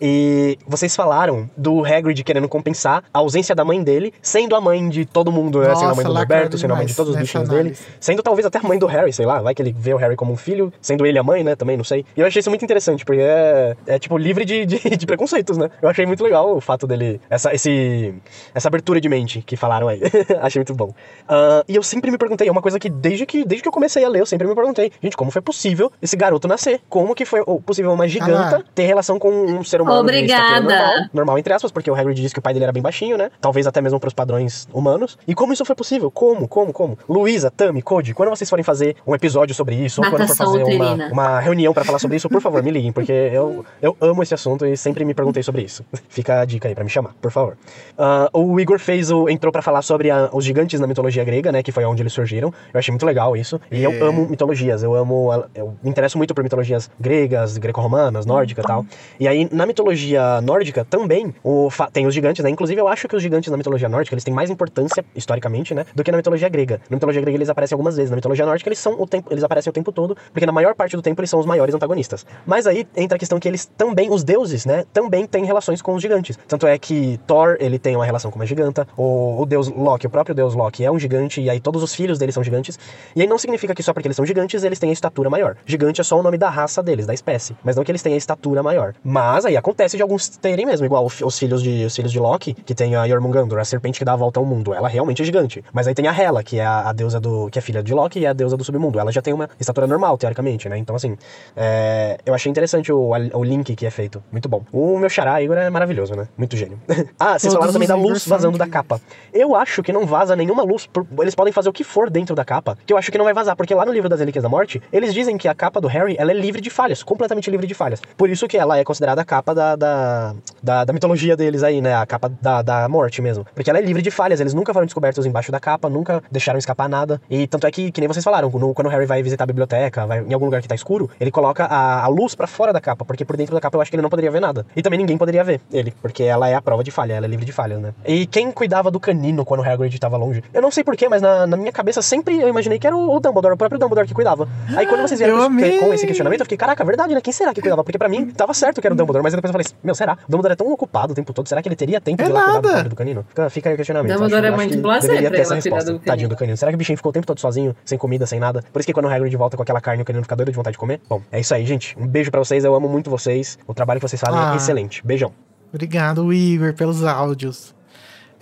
E 0.00 0.56
vocês 0.64 0.94
falaram 0.94 1.50
do 1.56 1.84
Hagrid 1.84 2.22
querendo 2.22 2.48
compensar 2.48 3.02
a 3.12 3.18
ausência 3.18 3.52
da 3.52 3.64
mãe 3.64 3.82
dele, 3.82 4.14
sendo 4.22 4.54
a 4.54 4.60
mãe 4.60 4.88
de 4.88 5.04
todo 5.04 5.32
mundo, 5.32 5.58
né? 5.58 5.74
Sendo 5.74 5.90
a 5.90 5.94
mãe 5.96 6.04
do 6.04 6.14
Roberto, 6.14 6.56
sendo 6.56 6.74
a 6.74 6.76
mãe 6.76 6.86
de 6.86 6.94
todos 6.94 7.14
os 7.14 7.20
bichinhos 7.20 7.48
dele. 7.48 7.76
Sendo 7.98 8.22
talvez 8.22 8.46
até 8.46 8.58
a 8.58 8.62
mãe 8.62 8.78
do 8.78 8.86
Harry, 8.86 9.12
sei 9.12 9.26
lá, 9.26 9.42
vai 9.42 9.56
que 9.56 9.62
ele 9.62 9.74
vê 9.76 9.92
o 9.92 9.96
Harry 9.96 10.14
como 10.14 10.32
um 10.32 10.36
filho, 10.36 10.72
sendo 10.80 11.04
ele 11.04 11.18
a 11.18 11.22
mãe, 11.24 11.42
né, 11.42 11.56
também, 11.56 11.76
não 11.76 11.84
sei. 11.84 12.06
E 12.16 12.20
eu 12.20 12.26
achei 12.26 12.38
isso 12.38 12.48
muito 12.48 12.64
interessante, 12.64 13.04
porque 13.04 13.22
é, 13.22 13.74
é 13.88 13.98
tipo, 13.98 14.16
livre 14.16 14.44
de, 14.44 14.64
de, 14.64 14.78
de 14.96 15.04
preconceitos, 15.04 15.58
né? 15.58 15.68
Eu 15.82 15.88
achei 15.88 16.06
muito 16.06 16.22
legal 16.22 16.56
o 16.56 16.60
fato 16.60 16.86
dele, 16.86 17.20
essa, 17.28 17.52
esse, 17.52 18.14
essa 18.54 18.68
abertura 18.68 18.83
de 19.00 19.08
mente 19.08 19.42
que 19.42 19.56
falaram 19.56 19.88
aí. 19.88 20.00
achei 20.40 20.60
muito 20.60 20.74
bom. 20.74 20.92
Ah, 21.28 21.64
e 21.68 21.76
eu 21.76 21.82
sempre 21.82 22.10
me 22.10 22.18
perguntei, 22.18 22.48
é 22.48 22.52
uma 22.52 22.62
coisa 22.62 22.78
que 22.78 22.88
desde, 22.88 23.26
que 23.26 23.44
desde 23.44 23.62
que 23.62 23.68
eu 23.68 23.72
comecei 23.72 24.04
a 24.04 24.08
ler, 24.08 24.20
eu 24.20 24.26
sempre 24.26 24.46
me 24.46 24.54
perguntei, 24.54 24.92
gente, 25.02 25.16
como 25.16 25.30
foi 25.30 25.42
possível 25.42 25.92
esse 26.00 26.16
garoto 26.16 26.46
nascer? 26.48 26.80
Como 26.88 27.14
que 27.14 27.24
foi 27.24 27.42
ou, 27.46 27.60
possível 27.60 27.92
uma 27.92 28.06
giganta 28.08 28.58
lá. 28.58 28.64
ter 28.74 28.84
relação 28.84 29.18
com 29.18 29.30
um 29.30 29.64
ser 29.64 29.80
humano 29.80 30.00
Obrigada. 30.00 30.60
normal? 30.60 31.08
Normal, 31.12 31.38
entre 31.38 31.52
aspas, 31.52 31.72
porque 31.72 31.90
o 31.90 31.94
Hagrid 31.94 32.20
disse 32.20 32.34
que 32.34 32.38
o 32.40 32.42
pai 32.42 32.52
dele 32.52 32.64
era 32.64 32.72
bem 32.72 32.82
baixinho, 32.82 33.16
né? 33.16 33.30
Talvez 33.40 33.66
até 33.66 33.80
mesmo 33.80 33.98
pros 33.98 34.12
padrões 34.12 34.68
humanos. 34.72 35.18
E 35.26 35.34
como 35.34 35.52
isso 35.52 35.64
foi 35.64 35.74
possível? 35.74 36.10
Como? 36.10 36.46
Como? 36.48 36.72
Como? 36.72 36.98
Luísa, 37.08 37.50
Tami, 37.50 37.82
Cody, 37.82 38.14
quando 38.14 38.30
vocês 38.30 38.48
forem 38.48 38.62
fazer 38.62 38.96
um 39.06 39.14
episódio 39.14 39.54
sobre 39.54 39.74
isso, 39.76 40.02
ou 40.02 40.10
quando 40.10 40.26
for 40.26 40.36
fazer 40.36 40.62
uma, 40.62 41.06
uma 41.08 41.40
reunião 41.40 41.72
pra 41.72 41.84
falar 41.84 41.98
sobre 41.98 42.16
isso, 42.16 42.28
por 42.28 42.40
favor, 42.40 42.62
me 42.62 42.70
liguem, 42.70 42.92
porque 42.92 43.12
eu, 43.12 43.64
eu 43.80 43.96
amo 44.00 44.22
esse 44.22 44.34
assunto 44.34 44.66
e 44.66 44.76
sempre 44.76 45.04
me 45.04 45.14
perguntei 45.14 45.42
sobre 45.42 45.62
isso. 45.62 45.84
Fica 46.08 46.40
a 46.40 46.44
dica 46.44 46.68
aí 46.68 46.74
pra 46.74 46.84
me 46.84 46.90
chamar, 46.90 47.14
por 47.20 47.30
favor. 47.30 47.56
Ah, 47.96 48.28
o 48.32 48.58
Igor 48.60 48.73
Igor 48.74 48.78
fez 48.78 49.10
o. 49.10 49.28
entrou 49.28 49.52
pra 49.52 49.62
falar 49.62 49.82
sobre 49.82 50.10
a- 50.10 50.28
os 50.32 50.44
gigantes 50.44 50.80
na 50.80 50.86
mitologia 50.86 51.22
grega, 51.24 51.52
né? 51.52 51.62
Que 51.62 51.70
foi 51.70 51.84
onde 51.84 52.02
eles 52.02 52.12
surgiram. 52.12 52.52
Eu 52.72 52.78
achei 52.78 52.90
muito 52.92 53.06
legal 53.06 53.36
isso. 53.36 53.60
E 53.70 53.82
eu 53.82 53.92
É. 53.92 54.00
amo 54.02 54.26
mitologias. 54.28 54.82
Eu 54.82 54.94
amo. 54.94 55.30
Eu 55.54 55.74
me 55.82 55.90
interesso 55.90 56.18
muito 56.18 56.34
por 56.34 56.42
mitologias 56.42 56.90
gregas, 57.00 57.56
greco-romanas, 57.56 58.26
nórdicas 58.26 58.64
e 58.64 58.66
tal. 58.68 58.84
E 59.20 59.28
aí, 59.28 59.48
na 59.52 59.64
mitologia 59.66 60.40
nórdica 60.40 60.84
também, 60.84 61.32
o 61.44 61.68
tem 61.92 62.06
os 62.06 62.14
gigantes, 62.14 62.42
né? 62.42 62.50
Inclusive, 62.50 62.80
eu 62.80 62.88
acho 62.88 63.06
que 63.06 63.14
os 63.16 63.22
gigantes 63.22 63.50
na 63.50 63.56
mitologia 63.56 63.88
nórdica 63.88 64.14
eles 64.14 64.24
têm 64.24 64.34
mais 64.34 64.50
importância, 64.50 65.04
historicamente, 65.14 65.74
né? 65.74 65.84
Do 65.94 66.02
que 66.02 66.10
na 66.10 66.16
mitologia 66.16 66.48
grega. 66.48 66.80
Na 66.90 66.96
mitologia 66.96 67.20
grega 67.20 67.36
eles 67.36 67.48
aparecem 67.48 67.74
algumas 67.76 67.96
vezes. 67.96 68.10
Na 68.10 68.16
mitologia 68.16 68.44
nórdica 68.44 68.68
eles 68.68 68.78
são 68.78 69.00
o 69.00 69.06
tempo. 69.06 69.28
Eles 69.32 69.44
aparecem 69.44 69.70
o 69.70 69.72
tempo 69.72 69.92
todo, 69.92 70.16
porque 70.32 70.46
na 70.46 70.52
maior 70.52 70.74
parte 70.74 70.96
do 70.96 71.02
tempo 71.02 71.20
eles 71.20 71.30
são 71.30 71.38
os 71.38 71.46
maiores 71.46 71.74
antagonistas. 71.74 72.26
Mas 72.44 72.66
aí 72.66 72.86
entra 72.96 73.16
a 73.16 73.18
questão 73.18 73.38
que 73.38 73.46
eles 73.48 73.66
também, 73.76 74.10
os 74.10 74.24
deuses, 74.24 74.66
né? 74.66 74.84
Também 74.92 75.26
têm 75.26 75.44
relações 75.44 75.80
com 75.80 75.94
os 75.94 76.02
gigantes. 76.02 76.38
Tanto 76.48 76.66
é 76.66 76.76
que 76.78 77.18
Thor, 77.26 77.56
ele 77.60 77.78
tem 77.78 77.94
uma 77.94 78.04
relação 78.04 78.30
com 78.30 78.38
uma 78.38 78.46
giganta. 78.64 78.86
O, 78.96 79.42
o 79.42 79.46
deus 79.46 79.68
Loki, 79.68 80.06
o 80.06 80.10
próprio 80.10 80.34
deus 80.34 80.54
Loki 80.54 80.84
é 80.84 80.90
um 80.90 80.98
gigante, 80.98 81.40
e 81.40 81.50
aí 81.50 81.60
todos 81.60 81.82
os 81.82 81.94
filhos 81.94 82.18
dele 82.18 82.32
são 82.32 82.42
gigantes. 82.42 82.78
E 83.14 83.20
aí 83.20 83.26
não 83.26 83.38
significa 83.38 83.74
que 83.74 83.82
só 83.82 83.92
porque 83.92 84.08
eles 84.08 84.16
são 84.16 84.24
gigantes, 84.24 84.64
eles 84.64 84.78
têm 84.78 84.90
a 84.90 84.92
estatura 84.92 85.28
maior. 85.28 85.56
Gigante 85.66 86.00
é 86.00 86.04
só 86.04 86.18
o 86.18 86.22
nome 86.22 86.38
da 86.38 86.48
raça 86.48 86.82
deles, 86.82 87.06
da 87.06 87.14
espécie. 87.14 87.56
Mas 87.62 87.76
não 87.76 87.84
que 87.84 87.90
eles 87.90 88.02
tenham 88.02 88.14
a 88.14 88.18
estatura 88.18 88.62
maior. 88.62 88.94
Mas 89.04 89.44
aí 89.44 89.56
acontece 89.56 89.96
de 89.96 90.02
alguns 90.02 90.28
terem 90.28 90.66
mesmo, 90.66 90.86
igual 90.86 91.04
os 91.06 91.38
filhos 91.38 91.62
de, 91.62 91.84
os 91.84 91.94
filhos 91.94 92.10
de 92.10 92.18
Loki, 92.18 92.54
que 92.54 92.74
tem 92.74 92.96
a 92.96 93.06
Jormungandr, 93.06 93.58
a 93.58 93.64
serpente 93.64 93.98
que 93.98 94.04
dá 94.04 94.12
a 94.12 94.16
volta 94.16 94.40
ao 94.40 94.46
mundo. 94.46 94.72
Ela 94.72 94.88
realmente 94.88 95.22
é 95.22 95.24
gigante. 95.24 95.62
Mas 95.72 95.86
aí 95.86 95.94
tem 95.94 96.06
a 96.08 96.18
Hela, 96.18 96.42
que 96.42 96.58
é 96.58 96.64
a, 96.64 96.90
a 96.90 96.92
deusa 96.92 97.20
do. 97.20 97.48
que 97.50 97.58
é 97.58 97.62
filha 97.62 97.82
de 97.82 97.92
Loki 97.92 98.20
e 98.20 98.24
é 98.24 98.28
a 98.28 98.32
deusa 98.32 98.56
do 98.56 98.64
submundo. 98.64 98.98
Ela 98.98 99.12
já 99.12 99.20
tem 99.20 99.32
uma 99.32 99.48
estatura 99.58 99.86
normal, 99.86 100.16
teoricamente, 100.16 100.68
né? 100.68 100.78
Então, 100.78 100.96
assim, 100.96 101.16
é, 101.56 102.18
eu 102.24 102.34
achei 102.34 102.50
interessante 102.50 102.92
o, 102.92 103.10
o 103.10 103.44
link 103.44 103.74
que 103.76 103.86
é 103.86 103.90
feito. 103.90 104.22
Muito 104.30 104.48
bom. 104.48 104.62
O 104.72 104.98
meu 104.98 105.08
xará, 105.08 105.42
Igor, 105.42 105.56
é 105.56 105.68
maravilhoso, 105.70 106.14
né? 106.14 106.28
Muito 106.36 106.56
gênio. 106.56 106.78
ah, 107.18 107.38
vocês 107.38 107.52
Todos 107.52 107.54
falaram 107.54 107.72
também 107.72 107.88
da 107.88 107.96
luz 107.96 108.22
são 108.22 108.52
da 108.58 108.66
capa. 108.66 109.00
Eu 109.32 109.54
acho 109.54 109.82
que 109.82 109.92
não 109.92 110.06
vaza 110.06 110.34
nenhuma 110.36 110.62
luz. 110.62 110.86
por- 110.86 111.06
Eles 111.20 111.34
podem 111.34 111.52
fazer 111.52 111.68
o 111.68 111.72
que 111.72 111.84
for 111.84 112.10
dentro 112.10 112.34
da 112.34 112.44
capa, 112.44 112.76
que 112.86 112.92
eu 112.92 112.96
acho 112.98 113.10
que 113.10 113.18
não 113.18 113.24
vai 113.24 113.34
vazar, 113.34 113.56
porque 113.56 113.74
lá 113.74 113.84
no 113.84 113.92
livro 113.92 114.08
das 114.08 114.20
Relíquias 114.20 114.42
da 114.42 114.48
Morte, 114.48 114.82
eles 114.92 115.12
dizem 115.14 115.36
que 115.38 115.48
a 115.48 115.54
capa 115.54 115.80
do 115.80 115.88
Harry 115.88 116.16
ela 116.18 116.30
é 116.30 116.34
livre 116.34 116.60
de 116.60 116.70
falhas, 116.70 117.02
completamente 117.02 117.50
livre 117.50 117.66
de 117.66 117.74
falhas. 117.74 118.00
Por 118.16 118.28
isso 118.30 118.46
que 118.48 118.56
ela 118.56 118.78
é 118.78 118.84
considerada 118.84 119.20
a 119.20 119.24
capa 119.24 119.54
da, 119.54 119.76
da, 119.76 120.34
da, 120.62 120.84
da 120.84 120.92
mitologia 120.92 121.36
deles 121.36 121.62
aí, 121.62 121.80
né? 121.80 121.94
A 121.94 122.06
capa 122.06 122.28
da, 122.40 122.62
da 122.62 122.88
morte 122.88 123.20
mesmo. 123.22 123.46
Porque 123.54 123.70
ela 123.70 123.78
é 123.78 123.82
livre 123.82 124.02
de 124.02 124.10
falhas, 124.10 124.40
eles 124.40 124.54
nunca 124.54 124.72
foram 124.72 124.86
descobertos 124.86 125.24
embaixo 125.26 125.50
da 125.52 125.60
capa, 125.60 125.88
nunca 125.88 126.22
deixaram 126.30 126.58
escapar 126.58 126.88
nada. 126.88 127.20
E 127.30 127.46
tanto 127.46 127.66
é 127.66 127.70
que, 127.70 127.90
que 127.90 128.00
nem 128.00 128.08
vocês 128.08 128.24
falaram, 128.24 128.50
no- 128.50 128.74
quando 128.74 128.86
o 128.86 128.90
Harry 128.90 129.06
vai 129.06 129.22
visitar 129.22 129.44
a 129.44 129.46
biblioteca, 129.46 130.06
vai 130.06 130.20
em 130.20 130.32
algum 130.32 130.44
lugar 130.46 130.60
que 130.62 130.68
tá 130.68 130.74
escuro, 130.74 131.10
ele 131.20 131.30
coloca 131.30 131.64
a, 131.64 132.04
a 132.04 132.08
luz 132.08 132.34
pra 132.34 132.46
fora 132.46 132.72
da 132.72 132.80
capa, 132.80 133.04
porque 133.04 133.24
por 133.24 133.36
dentro 133.36 133.54
da 133.54 133.60
capa 133.60 133.76
eu 133.76 133.80
acho 133.80 133.90
que 133.90 133.96
ele 133.96 134.02
não 134.02 134.10
poderia 134.10 134.30
ver 134.30 134.40
nada. 134.40 134.66
E 134.76 134.82
também 134.82 134.98
ninguém 134.98 135.16
poderia 135.18 135.42
ver 135.44 135.60
ele, 135.72 135.92
porque 136.02 136.22
ela 136.22 136.48
é 136.48 136.54
a 136.54 136.62
prova 136.62 136.82
de 136.84 136.90
falha, 136.90 137.14
ela 137.14 137.26
é 137.26 137.28
livre 137.28 137.44
de 137.44 137.52
falhas, 137.52 137.80
né? 137.80 137.92
E 138.06 138.26
quem 138.26 138.43
cuidava 138.52 138.90
do 138.90 138.98
canino 139.00 139.44
quando 139.44 139.60
o 139.60 139.64
Hagrid 139.64 139.98
tava 139.98 140.16
longe? 140.16 140.42
Eu 140.52 140.62
não 140.62 140.70
sei 140.70 140.82
porquê, 140.84 141.08
mas 141.08 141.20
na, 141.22 141.46
na 141.46 141.56
minha 141.56 141.72
cabeça 141.72 142.00
sempre 142.02 142.38
eu 142.40 142.48
imaginei 142.48 142.78
que 142.78 142.86
era 142.86 142.96
o, 142.96 143.14
o 143.16 143.20
Dumbledore, 143.20 143.54
o 143.54 143.56
próprio 143.56 143.78
Dumbledore 143.78 144.06
que 144.08 144.14
cuidava. 144.14 144.48
Aí 144.76 144.86
quando 144.86 145.02
vocês 145.02 145.18
vieram 145.20 145.36
com 145.38 145.54
com 145.86 145.94
esse 145.94 146.06
questionamento, 146.06 146.40
eu 146.40 146.44
fiquei, 146.46 146.58
caraca, 146.58 146.84
verdade, 146.84 147.14
né? 147.14 147.20
Quem 147.20 147.32
será 147.32 147.52
que 147.54 147.60
cuidava? 147.60 147.82
Porque 147.84 147.98
pra 147.98 148.08
mim 148.08 148.26
tava 148.30 148.52
certo 148.54 148.80
que 148.80 148.86
era 148.86 148.94
o 148.94 148.96
Dumbledore, 148.96 149.22
mas 149.22 149.32
aí 149.34 149.40
depois 149.40 149.50
eu 149.54 149.64
falei, 149.64 149.78
meu, 149.82 149.94
será? 149.94 150.14
O 150.14 150.30
Dumbledore 150.30 150.52
é 150.52 150.56
tão 150.56 150.70
ocupado 150.72 151.12
o 151.12 151.14
tempo 151.16 151.32
todo, 151.32 151.48
será 151.48 151.62
que 151.62 151.68
ele 151.68 151.76
teria 151.76 152.00
tempo 152.00 152.20
É 152.22 152.24
de 152.26 152.30
ir 152.30 152.34
lá 152.34 152.60
cuidar 152.60 152.82
do 152.82 152.88
do 152.90 152.96
canino? 152.96 153.24
Fica, 153.28 153.50
fica 153.50 153.68
aí 153.70 153.74
o 153.74 153.76
questionamento. 153.76 154.12
Dumbledore 154.12 154.38
Acho- 154.46 154.46
é 154.46 154.48
acho 154.48 154.68
muito 154.68 154.82
blasé 154.82 155.06
pra 155.08 155.38
essa 155.38 155.54
cuidar 155.54 155.54
resposta. 155.54 155.92
do 155.92 155.98
Tadinho 155.98 156.04
canino. 156.14 156.28
do 156.28 156.36
canino. 156.36 156.56
Será 156.56 156.70
que 156.72 156.76
o 156.76 156.78
bichinho 156.78 156.96
ficou 156.96 157.10
o 157.10 157.12
tempo 157.12 157.26
todo 157.26 157.40
sozinho, 157.40 157.74
sem 157.84 157.98
comida, 157.98 158.26
sem 158.26 158.38
nada? 158.40 158.62
Por 158.72 158.78
isso 158.80 158.86
que 158.86 158.92
quando 158.92 159.06
o 159.06 159.08
Hagrid 159.08 159.36
volta 159.36 159.56
com 159.56 159.62
aquela 159.62 159.80
carne, 159.80 160.02
o 160.02 160.04
canino 160.04 160.22
fica 160.22 160.36
doido 160.36 160.50
de 160.50 160.56
vontade 160.56 160.74
de 160.74 160.78
comer? 160.78 161.00
Bom, 161.08 161.20
é 161.32 161.40
isso 161.40 161.54
aí, 161.54 161.64
gente. 161.66 161.96
Um 161.98 162.06
beijo 162.06 162.30
pra 162.30 162.40
vocês, 162.40 162.64
eu 162.64 162.74
amo 162.74 162.88
muito 162.88 163.10
vocês. 163.10 163.58
O 163.66 163.74
trabalho 163.74 164.00
que 164.00 164.08
vocês 164.08 164.20
fazem 164.20 164.38
Ah. 164.40 164.52
é 164.52 164.56
excelente. 164.56 165.04
Beijão. 165.04 165.32
Obrigado, 165.72 166.32
Igor, 166.32 166.72
pelos 166.74 167.02
áudios. 167.04 167.73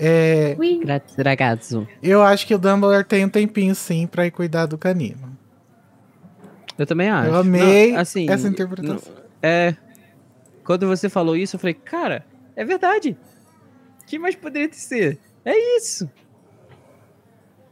É, 0.05 0.57
Grazie, 0.81 1.23
ragazzo. 1.23 1.89
eu 2.03 2.23
acho 2.23 2.45
que 2.45 2.53
o 2.55 2.59
Dumbledore 2.59 3.05
tem 3.05 3.25
um 3.25 3.29
tempinho 3.29 3.73
sim 3.75 4.07
pra 4.07 4.27
ir 4.27 4.33
cuidar 4.33 4.67
do 4.67 4.77
canino. 4.77 5.39
Eu 6.77 6.85
também 6.87 7.09
acho. 7.09 7.29
Eu 7.29 7.37
amei 7.37 7.93
Não, 7.93 8.01
assim, 8.01 8.29
essa 8.29 8.49
interpretação. 8.49 9.13
não- 9.15 9.23
é. 9.43 9.77
Quando 10.65 10.89
você 10.89 11.09
falou 11.09 11.37
isso, 11.37 11.55
eu 11.55 11.61
falei, 11.61 11.75
cara, 11.75 12.25
é 12.57 12.65
verdade. 12.65 13.17
O 14.03 14.07
que 14.07 14.19
mais 14.19 14.35
poderia 14.35 14.73
ser? 14.73 15.19
É 15.45 15.77
isso. 15.77 16.11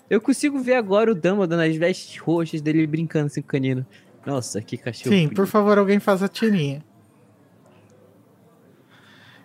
Eu 0.09 0.21
consigo 0.21 0.59
ver 0.61 0.75
agora 0.75 1.11
o 1.11 1.15
Dumbledore 1.15 1.57
nas 1.69 1.75
vestes 1.77 2.17
roxas 2.21 2.61
dele 2.61 2.87
brincando 2.87 3.27
assim 3.27 3.41
com 3.43 3.47
o 3.49 3.51
canino. 3.51 3.85
Nossa, 4.25 4.61
que 4.61 4.77
cachorro. 4.77 5.15
Sim, 5.15 5.29
por 5.29 5.47
favor, 5.47 5.79
alguém 5.79 5.99
faça 5.99 6.27
a 6.27 6.29
tirinha. 6.29 6.85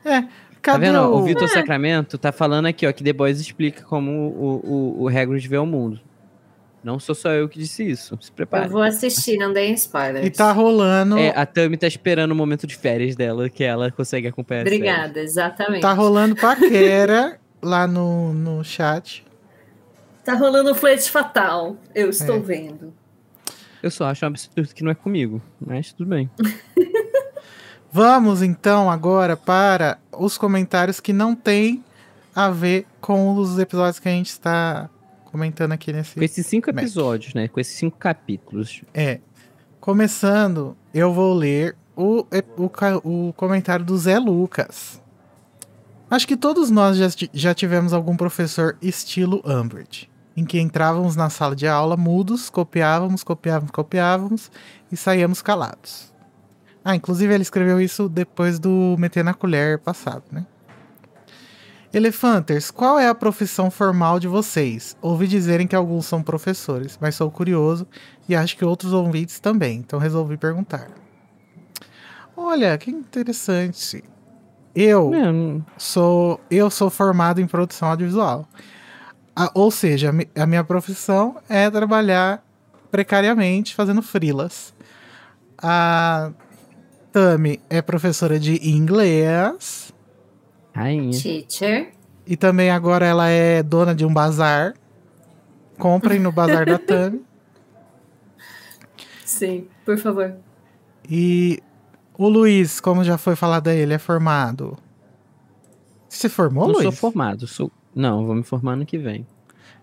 É, 0.04 0.28
Tá 0.66 0.72
cadê 0.74 0.88
vendo? 0.88 0.98
ó? 1.00 1.08
o... 1.10 1.20
O 1.20 1.24
Vitor 1.24 1.48
Sacramento 1.48 2.18
tá 2.18 2.32
falando 2.32 2.66
aqui, 2.66 2.88
ó, 2.88 2.92
que 2.92 3.04
The 3.04 3.14
Boys 3.14 3.40
explica 3.40 3.84
como 3.84 4.12
o, 4.12 4.62
o, 4.64 5.04
o 5.04 5.08
Hagrid 5.08 5.48
vê 5.48 5.58
o 5.58 5.66
mundo. 5.66 6.00
Não 6.84 7.00
sou 7.00 7.16
só 7.16 7.32
eu 7.32 7.50
que 7.50 7.58
disse 7.58 7.84
isso. 7.90 8.16
Se 8.22 8.32
prepare. 8.32 8.66
Eu 8.66 8.72
vou 8.72 8.82
assistir, 8.84 9.38
não 9.38 9.52
deem 9.52 9.74
spoilers. 9.74 10.26
E 10.26 10.30
tá 10.30 10.52
rolando... 10.52 11.18
É, 11.18 11.30
a 11.36 11.44
Tami 11.46 11.78
tá 11.78 11.88
esperando 11.88 12.32
o 12.32 12.36
momento 12.36 12.68
de 12.68 12.76
férias 12.76 13.16
dela, 13.16 13.50
que 13.50 13.64
ela 13.64 13.90
consegue 13.90 14.28
acompanhar. 14.28 14.62
Obrigada, 14.62 15.20
exatamente. 15.20 15.82
Tá 15.82 15.94
rolando 15.94 16.36
paquera 16.36 17.40
lá 17.62 17.88
no, 17.88 18.34
no 18.34 18.64
chat. 18.64 19.26
Tá 20.24 20.36
rolando 20.36 20.72
um 20.72 20.76
flerte 20.76 21.10
fatal. 21.10 21.76
Eu 21.94 22.08
É. 22.08 22.10
estou 22.10 22.40
vendo. 22.40 22.94
Eu 23.82 23.90
só 23.90 24.06
acho 24.06 24.24
um 24.26 24.28
absurdo 24.28 24.68
que 24.74 24.84
não 24.84 24.92
é 24.92 24.96
comigo, 24.96 25.42
mas 25.60 25.92
tudo 25.94 26.10
bem. 26.10 26.30
Vamos 27.96 28.42
então 28.42 28.92
agora 28.92 29.38
para 29.38 29.98
os 30.12 30.38
comentários 30.38 31.00
que 31.00 31.14
não 31.14 31.34
tem 31.34 31.82
a 32.36 32.50
ver 32.50 32.86
com 33.00 33.34
os 33.38 33.58
episódios 33.58 34.00
que 34.00 34.10
a 34.10 34.12
gente 34.12 34.32
está 34.32 34.90
comentando 35.24 35.72
aqui 35.72 35.94
nesse. 35.94 36.16
Com 36.16 36.22
esses 36.22 36.46
cinco 36.46 36.70
episódios, 36.70 37.34
né? 37.34 37.48
Com 37.48 37.58
esses 37.58 37.78
cinco 37.78 37.98
capítulos. 37.98 38.82
É. 38.94 39.22
Começando, 39.80 40.76
eu 40.94 41.14
vou 41.14 41.34
ler 41.34 41.78
o, 41.96 42.26
o, 42.58 43.30
o 43.30 43.32
comentário 43.32 43.86
do 43.86 43.98
Zé 43.98 44.20
Lucas. 44.20 45.02
Acho 46.12 46.28
que 46.28 46.36
todos 46.36 46.70
nós 46.70 46.98
já, 46.98 47.08
já 47.32 47.54
tivemos 47.54 47.94
algum 47.94 48.18
professor 48.18 48.76
estilo 48.82 49.42
Umbridge, 49.46 50.10
em 50.36 50.44
que 50.44 50.60
entrávamos 50.60 51.16
na 51.16 51.30
sala 51.30 51.56
de 51.56 51.66
aula 51.66 51.96
mudos, 51.96 52.50
copiávamos, 52.50 53.24
copiávamos, 53.24 53.72
copiávamos 53.72 54.52
e 54.92 54.98
saíamos 54.98 55.42
calados. 55.42 56.14
Ah, 56.88 56.96
inclusive 56.96 57.34
ele 57.34 57.42
escreveu 57.42 57.82
isso 57.82 58.08
depois 58.08 58.60
do 58.60 58.96
Meter 59.00 59.24
na 59.24 59.34
Colher 59.34 59.80
passado, 59.80 60.24
né? 60.32 60.46
Elefanters, 61.92 62.70
qual 62.72 63.00
é 63.00 63.08
a 63.08 63.16
profissão 63.16 63.72
formal 63.72 64.20
de 64.20 64.28
vocês? 64.28 64.96
Ouvi 65.02 65.28
dizerem 65.28 65.66
que 65.66 65.76
alguns 65.76 66.06
são 66.06 66.22
professores, 66.22 66.98
mas 67.02 67.16
sou 67.16 67.32
curioso 67.32 67.88
e 68.28 68.36
acho 68.36 68.56
que 68.58 68.66
outros 68.66 68.92
ouvintes 68.92 69.40
também, 69.40 69.80
então 69.80 69.98
resolvi 69.98 70.36
perguntar. 70.38 70.90
Olha, 72.36 72.78
que 72.78 72.92
interessante. 72.92 74.04
Eu 74.76 75.10
não- 75.12 75.66
sou 75.78 76.40
eu 76.52 76.70
sou 76.70 76.90
formado 76.90 77.40
em 77.40 77.48
produção 77.48 77.88
audiovisual. 77.90 78.46
Ah, 79.34 79.50
ou 79.54 79.72
seja, 79.72 80.10
a 80.10 80.12
mi- 80.12 80.30
a 80.36 80.46
minha 80.46 80.64
profissão 80.66 81.38
é 81.48 81.70
trabalhar 81.70 82.44
precariamente 82.92 83.74
fazendo 83.74 84.02
frilas. 84.02 84.74
A 85.58 86.32
Tami 87.16 87.62
é 87.70 87.82
professora 87.82 88.38
de 88.38 88.68
inglês 88.70 89.94
Rainha. 90.74 91.18
Teacher. 91.18 91.94
e 92.28 92.36
também 92.36 92.70
agora 92.70 93.06
ela 93.06 93.30
é 93.30 93.64
dona 93.64 93.96
de 93.96 94.06
um 94.06 94.14
bazar. 94.14 94.74
Comprem 95.80 96.20
no 96.20 96.30
bazar 96.30 96.66
da 96.66 96.76
Tami. 96.86 97.22
Sim, 99.24 99.70
por 99.86 99.98
favor. 99.98 100.36
E 101.10 101.64
o 102.18 102.28
Luiz, 102.28 102.82
como 102.82 103.02
já 103.02 103.18
foi 103.18 103.38
falado 103.38 103.70
aí, 103.70 103.78
ele 103.80 103.94
é 103.94 103.98
formado. 103.98 104.78
Você 106.10 106.28
formou, 106.28 106.68
não 106.68 106.74
Luiz? 106.74 106.84
sou 106.84 106.92
formado, 106.92 107.48
sou. 107.48 107.72
Não, 107.96 108.26
vou 108.26 108.36
me 108.36 108.44
formar 108.44 108.74
ano 108.74 108.86
que 108.86 108.98
vem. 108.98 109.26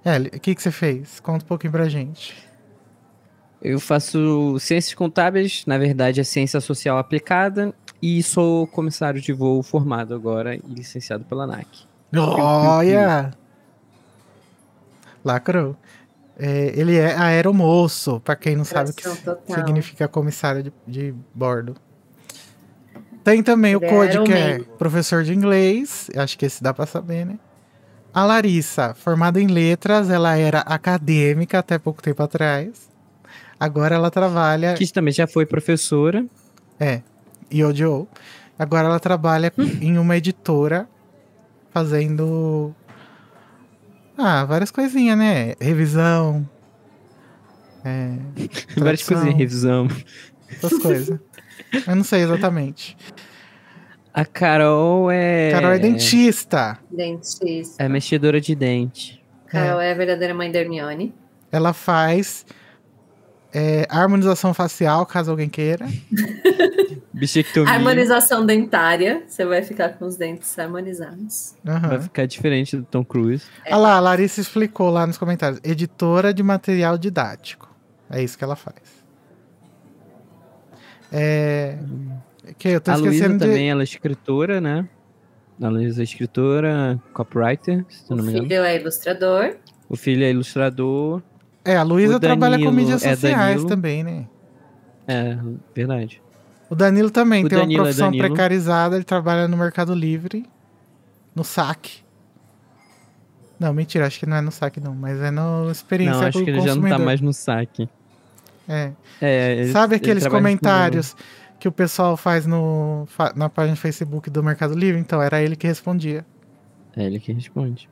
É, 0.04 0.18
o 0.18 0.38
que, 0.38 0.54
que 0.54 0.60
você 0.62 0.70
fez? 0.70 1.18
Conta 1.18 1.46
um 1.46 1.48
pouquinho 1.48 1.72
pra 1.72 1.88
gente. 1.88 2.36
Eu 3.62 3.78
faço 3.78 4.58
ciências 4.58 4.92
contábeis, 4.92 5.64
na 5.66 5.78
verdade 5.78 6.20
é 6.20 6.24
ciência 6.24 6.60
social 6.60 6.98
aplicada, 6.98 7.72
e 8.02 8.20
sou 8.22 8.66
comissário 8.66 9.20
de 9.20 9.32
voo 9.32 9.62
formado 9.62 10.14
agora 10.14 10.56
e 10.56 10.62
licenciado 10.66 11.24
pela 11.24 11.44
ANAC. 11.44 11.86
Olha! 12.14 13.32
Lacrou. 15.24 15.76
É, 16.36 16.72
ele 16.74 16.96
é 16.96 17.14
aeromoço, 17.14 18.18
pra 18.20 18.34
quem 18.34 18.56
não 18.56 18.64
sabe 18.64 18.90
o 18.90 18.94
que 18.94 19.04
total. 19.04 19.38
significa 19.46 20.08
comissário 20.08 20.64
de, 20.64 20.72
de 20.86 21.14
bordo. 21.32 21.76
Tem 23.22 23.42
também 23.44 23.76
o 23.76 23.78
Ele 23.78 23.86
é 23.86 23.88
Code, 23.88 24.24
que 24.24 24.32
é 24.32 24.58
professor 24.76 25.22
de 25.22 25.32
inglês. 25.32 26.10
Acho 26.16 26.36
que 26.36 26.46
esse 26.46 26.60
dá 26.60 26.74
pra 26.74 26.86
saber, 26.86 27.24
né? 27.24 27.38
A 28.12 28.24
Larissa, 28.24 28.92
formada 28.94 29.40
em 29.40 29.46
letras, 29.46 30.10
ela 30.10 30.36
era 30.36 30.60
acadêmica 30.60 31.60
até 31.60 31.78
pouco 31.78 32.02
tempo 32.02 32.22
atrás. 32.22 32.91
Agora 33.62 33.94
ela 33.94 34.10
trabalha 34.10 34.74
Que 34.74 34.92
também 34.92 35.14
já 35.14 35.24
foi 35.28 35.46
professora. 35.46 36.26
é, 36.80 37.00
e 37.48 37.62
odiou. 37.62 38.08
Agora 38.58 38.88
ela 38.88 38.98
trabalha 38.98 39.52
em 39.80 39.98
uma 39.98 40.16
editora 40.16 40.88
fazendo 41.70 42.74
Ah, 44.18 44.44
várias 44.44 44.72
coisinhas, 44.72 45.16
né? 45.16 45.54
Revisão. 45.60 46.48
É, 47.84 48.16
Várias 48.76 49.02
tradução, 49.04 49.28
em 49.30 49.36
revisão. 49.36 49.88
Essas 50.50 50.78
coisas. 50.78 51.18
Eu 51.86 51.94
não 51.96 52.04
sei 52.04 52.22
exatamente. 52.22 52.96
A 54.12 54.24
Carol 54.24 55.08
é. 55.08 55.50
Carol 55.52 55.70
é 55.70 55.78
dentista. 55.78 56.78
Dentista. 56.90 57.82
É 57.82 57.88
mexedora 57.88 58.40
de 58.40 58.54
dente. 58.56 59.22
Carol 59.46 59.80
é 59.80 59.92
a 59.92 59.94
verdadeira 59.94 60.34
mãe 60.34 60.50
da 60.50 60.58
Hermione. 60.58 61.14
Ela 61.50 61.72
faz 61.72 62.44
é, 63.52 63.86
harmonização 63.88 64.54
facial, 64.54 65.04
caso 65.06 65.30
alguém 65.30 65.48
queira. 65.48 65.86
Bichectomia. 67.12 67.70
Harmonização 67.72 68.44
dentária. 68.44 69.22
Você 69.28 69.44
vai 69.44 69.62
ficar 69.62 69.90
com 69.90 70.06
os 70.06 70.16
dentes 70.16 70.58
harmonizados. 70.58 71.54
Aham. 71.66 71.88
Vai 71.88 72.00
ficar 72.00 72.26
diferente 72.26 72.76
do 72.76 72.84
Tom 72.84 73.04
Cruise. 73.04 73.44
Olha 73.66 73.76
lá, 73.76 73.96
a 73.96 74.00
Larissa 74.00 74.40
explicou 74.40 74.90
lá 74.90 75.06
nos 75.06 75.18
comentários. 75.18 75.60
Editora 75.62 76.32
de 76.32 76.42
material 76.42 76.96
didático. 76.96 77.70
É 78.10 78.22
isso 78.22 78.36
que 78.36 78.42
ela 78.42 78.56
faz. 78.56 78.76
É. 81.12 81.78
Que 82.58 82.68
eu 82.68 82.80
tô 82.80 82.90
a 82.90 82.96
Luísa 82.96 83.28
de. 83.28 83.38
também, 83.38 83.70
ela 83.70 83.82
é 83.82 83.84
escritora, 83.84 84.60
né? 84.60 84.88
A 85.60 85.68
Luísa 85.68 86.02
é 86.02 86.04
escritora, 86.04 87.00
copywriter, 87.12 87.84
se 87.88 88.12
O 88.12 88.16
não 88.16 88.24
me 88.24 88.30
engano. 88.32 88.48
filho 88.48 88.62
é 88.64 88.80
ilustrador. 88.80 89.56
O 89.88 89.96
filho 89.96 90.24
é 90.24 90.30
ilustrador. 90.30 91.22
É, 91.64 91.76
a 91.76 91.82
Luísa 91.82 92.18
trabalha 92.18 92.58
com 92.58 92.70
mídias 92.72 93.04
é 93.04 93.10
sociais 93.14 93.38
Danilo. 93.56 93.68
também, 93.68 94.02
né? 94.02 94.26
É, 95.06 95.36
verdade. 95.74 96.20
O 96.68 96.74
Danilo 96.74 97.10
também 97.10 97.44
O 97.44 97.48
tem 97.48 97.58
Danilo 97.58 97.78
é 97.78 97.80
uma 97.80 97.84
profissão 97.84 98.06
Danilo. 98.08 98.26
precarizada, 98.28 98.96
ele 98.96 99.04
trabalha 99.04 99.46
no 99.46 99.56
Mercado 99.56 99.94
Livre, 99.94 100.44
no 101.34 101.44
saque. 101.44 102.02
Não, 103.60 103.72
mentira, 103.72 104.06
acho 104.06 104.18
que 104.18 104.26
não 104.26 104.36
é 104.36 104.40
no 104.40 104.50
saque 104.50 104.80
não, 104.80 104.94
mas 104.94 105.20
é 105.20 105.30
no 105.30 105.70
experiência 105.70 106.20
Não, 106.20 106.26
acho 106.26 106.42
que 106.42 106.50
ele 106.50 106.60
já 106.62 106.74
não 106.74 106.88
tá 106.88 106.98
mais 106.98 107.20
no 107.20 107.32
saque. 107.32 107.88
É. 108.68 108.90
É, 109.20 109.52
ele- 109.58 109.72
Sabe 109.72 109.94
ele 109.94 110.02
aqueles 110.02 110.26
comentários 110.26 111.14
que 111.60 111.68
o 111.68 111.72
pessoal 111.72 112.16
faz 112.16 112.44
no, 112.46 113.06
na 113.36 113.48
página 113.48 113.76
do 113.76 113.78
Facebook 113.78 114.28
do 114.30 114.42
Mercado 114.42 114.74
Livre? 114.74 115.00
Então, 115.00 115.22
era 115.22 115.40
ele 115.40 115.54
que 115.54 115.66
respondia. 115.66 116.24
É 116.96 117.04
ele 117.04 117.20
que 117.20 117.32
responde. 117.32 117.88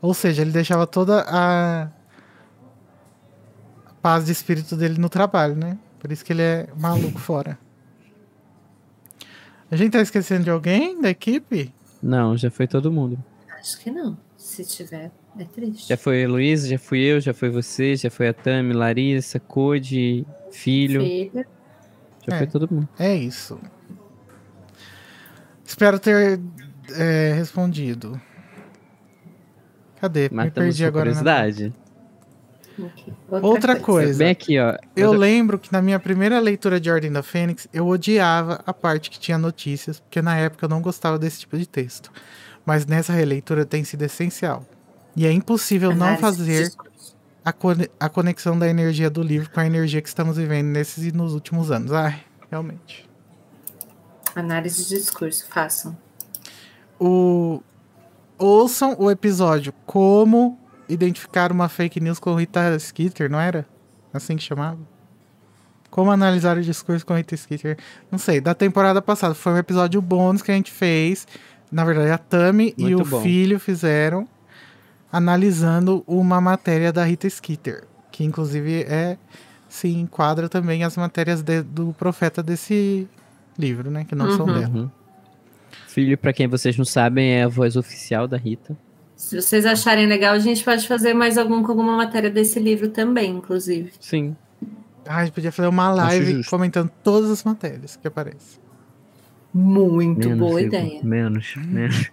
Ou 0.00 0.14
seja, 0.14 0.42
ele 0.42 0.52
deixava 0.52 0.86
toda 0.86 1.24
a 1.26 1.88
paz 4.04 4.26
de 4.26 4.32
espírito 4.32 4.76
dele 4.76 4.98
no 5.00 5.08
trabalho, 5.08 5.56
né? 5.56 5.78
Por 5.98 6.12
isso 6.12 6.22
que 6.22 6.30
ele 6.34 6.42
é 6.42 6.68
maluco 6.78 7.18
fora. 7.18 7.58
A 9.70 9.76
gente 9.76 9.92
tá 9.92 10.00
esquecendo 10.02 10.44
de 10.44 10.50
alguém 10.50 11.00
da 11.00 11.08
equipe? 11.08 11.72
Não, 12.02 12.36
já 12.36 12.50
foi 12.50 12.66
todo 12.66 12.92
mundo. 12.92 13.16
Acho 13.58 13.80
que 13.80 13.90
não. 13.90 14.14
Se 14.36 14.62
tiver, 14.62 15.10
é 15.38 15.44
triste. 15.44 15.88
Já 15.88 15.96
foi 15.96 16.22
a 16.22 16.28
Luísa, 16.28 16.68
já 16.68 16.78
fui 16.78 17.00
eu, 17.00 17.18
já 17.18 17.32
foi 17.32 17.48
você, 17.48 17.96
já 17.96 18.10
foi 18.10 18.28
a 18.28 18.34
Tami, 18.34 18.74
Larissa, 18.74 19.40
Code, 19.40 20.26
filho. 20.52 21.00
Filha. 21.00 21.46
Já 22.28 22.34
É. 22.34 22.38
foi 22.38 22.46
todo 22.46 22.68
mundo. 22.70 22.86
É 22.98 23.14
isso. 23.16 23.58
Espero 25.64 25.98
ter 25.98 26.38
é, 26.94 27.32
respondido. 27.32 28.20
Cadê? 29.98 30.28
Me 30.28 30.36
Matamos 30.36 30.54
perdi 30.54 30.78
sua 30.80 30.88
agora. 30.88 31.10
na- 31.14 31.22
Ok. 32.78 33.12
Outra 33.42 33.78
coisa. 33.78 34.18
Bem 34.18 34.30
aqui, 34.30 34.58
ó. 34.58 34.76
Eu 34.96 35.08
Outra- 35.10 35.20
lembro 35.20 35.58
que 35.58 35.72
na 35.72 35.80
minha 35.80 35.98
primeira 36.00 36.38
leitura 36.40 36.80
de 36.80 36.90
Ordem 36.90 37.12
da 37.12 37.22
Fênix, 37.22 37.68
eu 37.72 37.86
odiava 37.86 38.60
a 38.66 38.72
parte 38.74 39.10
que 39.10 39.18
tinha 39.18 39.38
notícias, 39.38 40.00
porque 40.00 40.20
na 40.20 40.36
época 40.36 40.64
eu 40.64 40.68
não 40.68 40.80
gostava 40.82 41.18
desse 41.18 41.40
tipo 41.40 41.56
de 41.56 41.66
texto. 41.66 42.10
Mas 42.66 42.84
nessa 42.86 43.12
releitura 43.12 43.64
tem 43.64 43.84
sido 43.84 44.02
essencial. 44.02 44.64
E 45.14 45.26
é 45.26 45.30
impossível 45.32 45.94
não 45.94 46.06
Análise 46.08 46.22
de 46.22 46.22
fazer 46.22 46.72
a, 47.44 47.52
cone- 47.52 47.90
a 48.00 48.08
conexão 48.08 48.58
da 48.58 48.66
energia 48.68 49.08
do 49.08 49.22
livro 49.22 49.48
com 49.50 49.60
a 49.60 49.66
energia 49.66 50.00
que 50.02 50.08
estamos 50.08 50.36
vivendo 50.36 50.66
nesses 50.66 51.04
e 51.04 51.12
nos 51.12 51.34
últimos 51.34 51.70
anos. 51.70 51.92
Ai, 51.92 52.20
realmente. 52.50 53.08
Análise 54.34 54.88
de 54.88 54.96
discurso, 54.98 55.46
façam. 55.48 55.96
O... 56.98 57.62
Ouçam 58.36 58.96
o 58.98 59.08
episódio 59.10 59.72
Como 59.86 60.58
Identificar 60.88 61.50
uma 61.52 61.68
Fake 61.68 62.00
News 62.00 62.18
com 62.18 62.34
Rita 62.34 62.78
Skeeter, 62.78 63.30
não 63.30 63.40
era? 63.40 63.66
Assim 64.12 64.36
que 64.36 64.42
chamava? 64.42 64.78
Como 65.90 66.10
analisar 66.10 66.56
o 66.58 66.62
discurso 66.62 67.06
com 67.06 67.14
Rita 67.14 67.36
Skeeter. 67.36 67.78
Não 68.10 68.18
sei, 68.18 68.40
da 68.40 68.54
temporada 68.54 69.00
passada. 69.00 69.34
Foi 69.34 69.52
um 69.52 69.58
episódio 69.58 70.00
bônus 70.02 70.42
que 70.42 70.50
a 70.50 70.54
gente 70.54 70.70
fez. 70.72 71.26
Na 71.70 71.84
verdade, 71.84 72.10
a 72.10 72.18
Tami 72.18 72.74
e 72.76 72.94
o 72.94 73.04
bom. 73.04 73.20
filho 73.22 73.58
fizeram 73.58 74.28
analisando 75.12 76.02
uma 76.06 76.40
matéria 76.40 76.92
da 76.92 77.04
Rita 77.04 77.28
Skeeter. 77.28 77.84
Que 78.10 78.24
inclusive 78.24 78.82
é 78.84 79.16
se 79.68 79.88
enquadra 79.88 80.48
também 80.48 80.84
as 80.84 80.96
matérias 80.96 81.42
de- 81.42 81.62
do 81.62 81.92
profeta 81.98 82.42
desse 82.42 83.08
livro, 83.58 83.90
né? 83.90 84.04
Que 84.04 84.14
não 84.14 84.30
são 84.36 84.46
Uhum. 84.46 84.54
dela. 84.60 84.68
Uhum. 84.76 84.90
Filho, 85.88 86.16
pra 86.18 86.32
quem 86.32 86.46
vocês 86.46 86.76
não 86.76 86.84
sabem, 86.84 87.32
é 87.32 87.44
a 87.44 87.48
voz 87.48 87.76
oficial 87.76 88.26
da 88.28 88.36
Rita. 88.36 88.76
Se 89.16 89.40
vocês 89.40 89.64
acharem 89.64 90.06
legal, 90.06 90.34
a 90.34 90.38
gente 90.38 90.64
pode 90.64 90.86
fazer 90.86 91.14
mais 91.14 91.38
algum 91.38 91.62
com 91.62 91.70
alguma 91.70 91.96
matéria 91.96 92.30
desse 92.30 92.58
livro 92.58 92.88
também, 92.88 93.30
inclusive. 93.30 93.92
Sim. 94.00 94.36
Ah, 95.06 95.18
a 95.18 95.24
gente 95.24 95.34
podia 95.34 95.52
fazer 95.52 95.68
uma 95.68 95.92
live 95.92 96.44
comentando 96.44 96.90
todas 97.02 97.30
as 97.30 97.44
matérias 97.44 97.96
que 97.96 98.08
aparecem. 98.08 98.60
Muito 99.52 100.28
boa 100.30 100.60
Igor, 100.60 100.80
ideia. 100.80 101.00
Menos, 101.04 101.54
menos. 101.56 102.10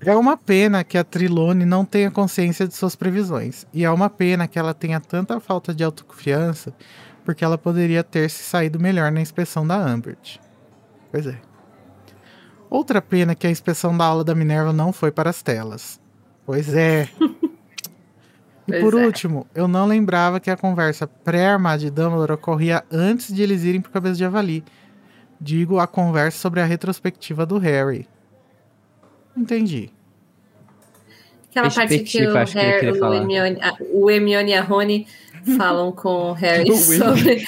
É 0.00 0.14
uma 0.14 0.36
pena 0.36 0.84
que 0.84 0.96
a 0.96 1.02
Trilone 1.02 1.64
não 1.64 1.84
tenha 1.84 2.10
consciência 2.10 2.68
de 2.68 2.74
suas 2.74 2.94
previsões. 2.94 3.66
E 3.74 3.84
é 3.84 3.90
uma 3.90 4.08
pena 4.08 4.46
que 4.46 4.58
ela 4.58 4.72
tenha 4.72 5.00
tanta 5.00 5.40
falta 5.40 5.74
de 5.74 5.82
autoconfiança, 5.82 6.72
porque 7.24 7.44
ela 7.44 7.58
poderia 7.58 8.04
ter 8.04 8.30
se 8.30 8.44
saído 8.44 8.78
melhor 8.78 9.10
na 9.10 9.20
inspeção 9.20 9.66
da 9.66 9.76
Ambert. 9.76 10.38
Pois 11.10 11.26
é. 11.26 11.47
Outra 12.70 13.00
pena 13.00 13.34
que 13.34 13.46
a 13.46 13.50
inspeção 13.50 13.96
da 13.96 14.04
aula 14.04 14.22
da 14.24 14.34
Minerva 14.34 14.72
não 14.72 14.92
foi 14.92 15.10
para 15.10 15.30
as 15.30 15.42
telas. 15.42 16.00
Pois 16.44 16.74
é. 16.74 17.08
E 18.66 18.70
Pois 18.70 18.82
por 18.84 19.00
é. 19.00 19.06
último, 19.06 19.46
eu 19.54 19.66
não 19.66 19.86
lembrava 19.86 20.38
que 20.38 20.50
a 20.50 20.56
conversa 20.56 21.06
pré-armada 21.06 21.78
de 21.78 21.90
Dumbledore 21.90 22.32
ocorria 22.32 22.84
antes 22.92 23.34
de 23.34 23.42
eles 23.42 23.64
irem 23.64 23.80
pro 23.80 23.90
Cabeça 23.90 24.16
de 24.16 24.20
Javali. 24.20 24.62
Digo, 25.40 25.78
a 25.78 25.86
conversa 25.86 26.36
sobre 26.38 26.60
a 26.60 26.66
retrospectiva 26.66 27.46
do 27.46 27.56
Harry. 27.56 28.06
Entendi. 29.34 29.90
Aquela 31.50 31.70
parte 31.70 32.00
que 32.00 32.26
o, 32.26 32.44
que 32.44 32.58
Harry, 32.58 32.80
queria 32.92 33.02
o. 33.08 33.14
Hermione, 33.14 33.58
a- 33.62 33.76
o 33.90 34.10
Hermione 34.10 34.50
e 34.50 34.54
a 34.54 34.60
Rony 34.60 35.06
falam 35.56 35.90
com 35.90 36.32
o 36.32 36.32
Harry 36.34 36.76
sobre... 36.76 37.46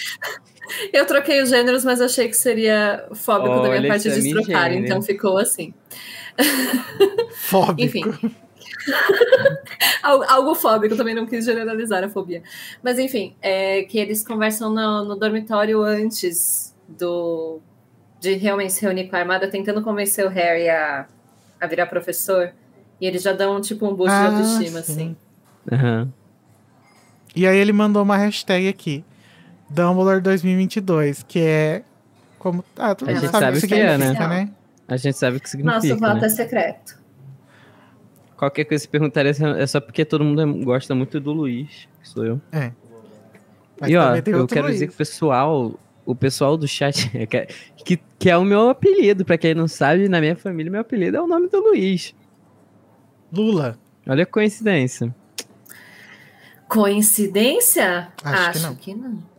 Eu 0.93 1.07
troquei 1.07 1.43
os 1.43 1.49
gêneros, 1.51 1.85
mas 1.85 2.01
achei 2.01 2.29
que 2.29 2.37
seria 2.37 3.07
fóbico 3.15 3.57
da 3.57 3.63
minha 3.69 3.81
Olha, 3.81 3.89
parte 3.89 4.09
é 4.09 4.19
de 4.19 4.33
trocar, 4.33 4.73
então 4.73 5.01
ficou 5.03 5.39
assim. 5.39 5.73
Fóbico. 7.35 7.81
Enfim. 7.83 8.05
Al- 10.03 10.25
Algo 10.31 10.55
fóbico, 10.55 10.97
também 10.97 11.15
não 11.15 11.27
quis 11.27 11.45
generalizar 11.45 12.03
a 12.05 12.09
fobia. 12.09 12.43
Mas 12.83 12.99
enfim, 12.99 13.35
é 13.43 13.83
que 13.85 13.99
eles 13.99 14.25
conversam 14.27 14.73
no, 14.73 15.05
no 15.05 15.17
dormitório 15.17 15.83
antes 15.83 16.75
do 16.89 17.61
de 18.21 18.35
realmente 18.35 18.73
se 18.75 18.83
reunir 18.83 19.09
com 19.09 19.17
a 19.17 19.21
armada, 19.21 19.49
tentando 19.49 19.81
convencer 19.83 20.27
o 20.27 20.29
Harry 20.29 20.69
a, 20.69 21.07
a 21.61 21.67
virar 21.67 21.87
professor. 21.87 22.53
E 23.01 23.07
eles 23.07 23.23
já 23.23 23.33
dão 23.33 23.61
tipo 23.63 23.87
um 23.89 23.95
boost 23.95 24.13
Ah, 24.15 24.29
de 24.29 24.35
autoestima, 24.37 24.83
sim. 24.83 24.93
assim. 24.93 25.17
Aham. 25.73 26.13
E 27.35 27.47
aí 27.47 27.57
ele 27.57 27.73
mandou 27.73 28.03
uma 28.03 28.17
hashtag 28.19 28.69
aqui. 28.69 29.03
Dumbledore 29.71 30.21
2022, 30.21 31.23
que 31.23 31.39
é 31.39 31.83
como 32.39 32.65
ah, 32.77 32.95
todo 32.95 33.09
A 33.09 33.13
mundo 33.13 33.21
gente 33.23 33.31
sabe, 33.31 33.45
sabe 33.45 33.59
o 33.59 33.61
que 33.61 33.67
que 33.69 33.75
é, 33.75 33.99
né? 33.99 34.07
significa, 34.07 34.29
né? 34.29 34.51
A 34.89 34.97
gente 34.97 35.17
sabe 35.17 35.37
o 35.37 35.41
que 35.41 35.49
significa. 35.49 35.89
Nosso 35.89 36.01
voto 36.01 36.21
né? 36.21 36.27
é 36.27 36.29
secreto. 36.29 36.99
Qualquer 38.37 38.65
coisa 38.65 38.85
que 38.85 38.91
perguntaria 38.91 39.33
é 39.59 39.67
só 39.67 39.81
porque 39.81 40.05
todo 40.05 40.25
mundo 40.25 40.41
é- 40.41 40.65
gosta 40.65 40.95
muito 40.95 41.21
do 41.21 41.31
Luiz, 41.33 41.87
que 42.03 42.09
sou 42.09 42.25
eu. 42.25 42.41
Mas 43.79 43.91
e 43.91 43.97
ó, 43.97 44.17
eu 44.17 44.47
quero 44.47 44.63
Luiz. 44.63 44.75
dizer 44.75 44.89
que 44.89 44.95
o 44.95 44.97
pessoal, 44.97 45.79
o 46.05 46.15
pessoal 46.15 46.57
do 46.57 46.67
chat, 46.67 47.11
é 47.15 47.27
que, 47.27 47.47
que, 47.85 48.03
que 48.19 48.31
é 48.31 48.37
o 48.37 48.45
meu 48.45 48.71
apelido, 48.71 49.25
pra 49.25 49.39
quem 49.39 49.55
não 49.55 49.69
sabe, 49.69 50.09
na 50.09 50.21
minha 50.21 50.35
família, 50.35 50.73
meu 50.73 50.81
apelido 50.81 51.17
é 51.17 51.21
o 51.21 51.27
nome 51.27 51.49
do 51.49 51.61
Luiz. 51.61 52.15
Lula. 53.33 53.79
Olha 54.09 54.25
a 54.25 54.27
coincidência. 54.27 55.15
Coincidência? 56.67 58.09
Acho 58.25 58.75
que 58.77 58.95
não. 58.95 59.11
não. 59.11 59.30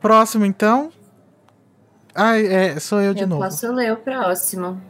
Próximo, 0.00 0.44
então. 0.44 0.90
Ai, 2.14 2.46
é, 2.46 2.80
sou 2.80 3.00
eu 3.00 3.14
de 3.14 3.22
Eu 3.22 3.28
novo. 3.28 3.42
posso 3.42 3.70
ler 3.72 3.92
o 3.92 3.96
próximo. 3.96 4.80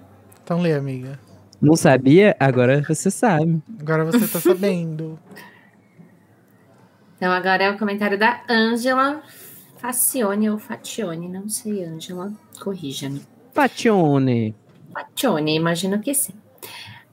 Então 0.43 0.61
lê, 0.61 0.73
amiga. 0.73 1.19
Não 1.61 1.77
sabia? 1.77 2.35
Agora 2.41 2.83
você 2.89 3.11
sabe. 3.11 3.63
Agora 3.81 4.05
você 4.05 4.27
tá 4.27 4.41
sabendo. 4.41 5.19
Então 7.17 7.31
agora 7.31 7.65
é 7.65 7.71
o 7.71 7.77
comentário 7.77 8.19
da 8.19 8.41
Ângela 8.49 9.21
Facione 9.77 10.49
ou 10.49 10.59
Fatione, 10.59 11.29
não 11.29 11.51
sei, 11.51 11.85
Ângela, 11.85 12.33
corrija-me. 12.59 13.21
Patione. 13.53 14.57
Fatione, 14.91 15.55
imagino 15.55 16.01
que 16.01 16.15
sim. 16.15 16.33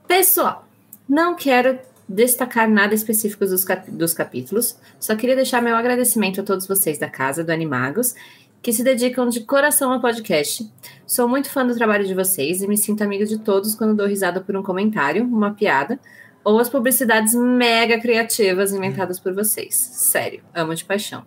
Pessoal, 0.06 0.66
Não 1.06 1.34
quero 1.36 1.78
destacar 2.08 2.68
nada 2.68 2.94
específico 2.94 3.44
dos, 3.44 3.64
cap 3.64 3.90
dos 3.90 4.14
capítulos, 4.14 4.78
só 4.98 5.14
queria 5.14 5.36
deixar 5.36 5.60
meu 5.60 5.76
agradecimento 5.76 6.40
a 6.40 6.44
todos 6.44 6.66
vocês 6.66 6.98
da 6.98 7.08
casa 7.08 7.44
do 7.44 7.50
Animagos 7.50 8.14
que 8.60 8.72
se 8.72 8.82
dedicam 8.82 9.28
de 9.28 9.40
coração 9.40 9.92
ao 9.92 10.00
podcast. 10.00 10.68
Sou 11.06 11.28
muito 11.28 11.50
fã 11.50 11.64
do 11.66 11.74
trabalho 11.74 12.06
de 12.06 12.14
vocês 12.14 12.60
e 12.62 12.66
me 12.66 12.76
sinto 12.76 13.02
amiga 13.02 13.24
de 13.24 13.38
todos 13.38 13.74
quando 13.74 13.94
dou 13.94 14.06
risada 14.06 14.40
por 14.40 14.56
um 14.56 14.62
comentário, 14.62 15.24
uma 15.24 15.54
piada 15.54 15.98
ou 16.42 16.58
as 16.58 16.68
publicidades 16.68 17.34
mega 17.34 18.00
criativas 18.00 18.72
inventadas 18.72 19.20
por 19.20 19.32
vocês. 19.34 19.74
Sério, 19.74 20.42
amo 20.54 20.74
de 20.74 20.84
paixão. 20.84 21.24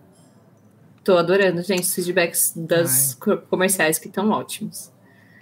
Tô 1.04 1.16
adorando, 1.16 1.62
gente, 1.62 1.82
os 1.82 1.94
feedbacks 1.94 2.52
das 2.56 3.18
comerciais 3.48 3.98
que 3.98 4.08
estão 4.08 4.30
ótimos. 4.30 4.92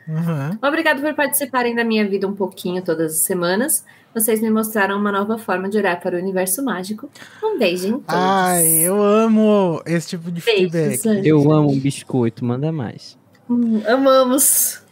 Uhum. 0.09 0.59
Obrigado 0.63 1.03
por 1.03 1.15
participarem 1.15 1.75
da 1.75 1.85
minha 1.85 2.09
vida 2.09 2.27
um 2.27 2.35
pouquinho 2.35 2.83
todas 2.83 3.13
as 3.13 3.19
semanas. 3.21 3.85
Vocês 4.13 4.41
me 4.41 4.51
mostraram 4.51 4.99
uma 4.99 5.13
nova 5.13 5.39
forma 5.39 5.69
de 5.69 5.79
olhar 5.79 6.01
para 6.01 6.17
o 6.17 6.19
universo 6.19 6.65
mágico. 6.65 7.09
Um 7.43 7.59
beijo 7.59 7.87
em 7.87 7.93
todos. 7.93 8.05
Ai, 8.09 8.67
eu 8.81 9.01
amo 9.01 9.81
esse 9.87 10.09
tipo 10.09 10.31
de 10.33 10.41
Beijos, 10.43 10.73
feedback. 10.73 11.27
Eu 11.27 11.53
amo 11.53 11.71
um 11.71 11.79
biscoito, 11.79 12.45
manda 12.45 12.73
mais. 12.73 13.17
Hum, 13.49 13.81
amamos. 13.87 14.83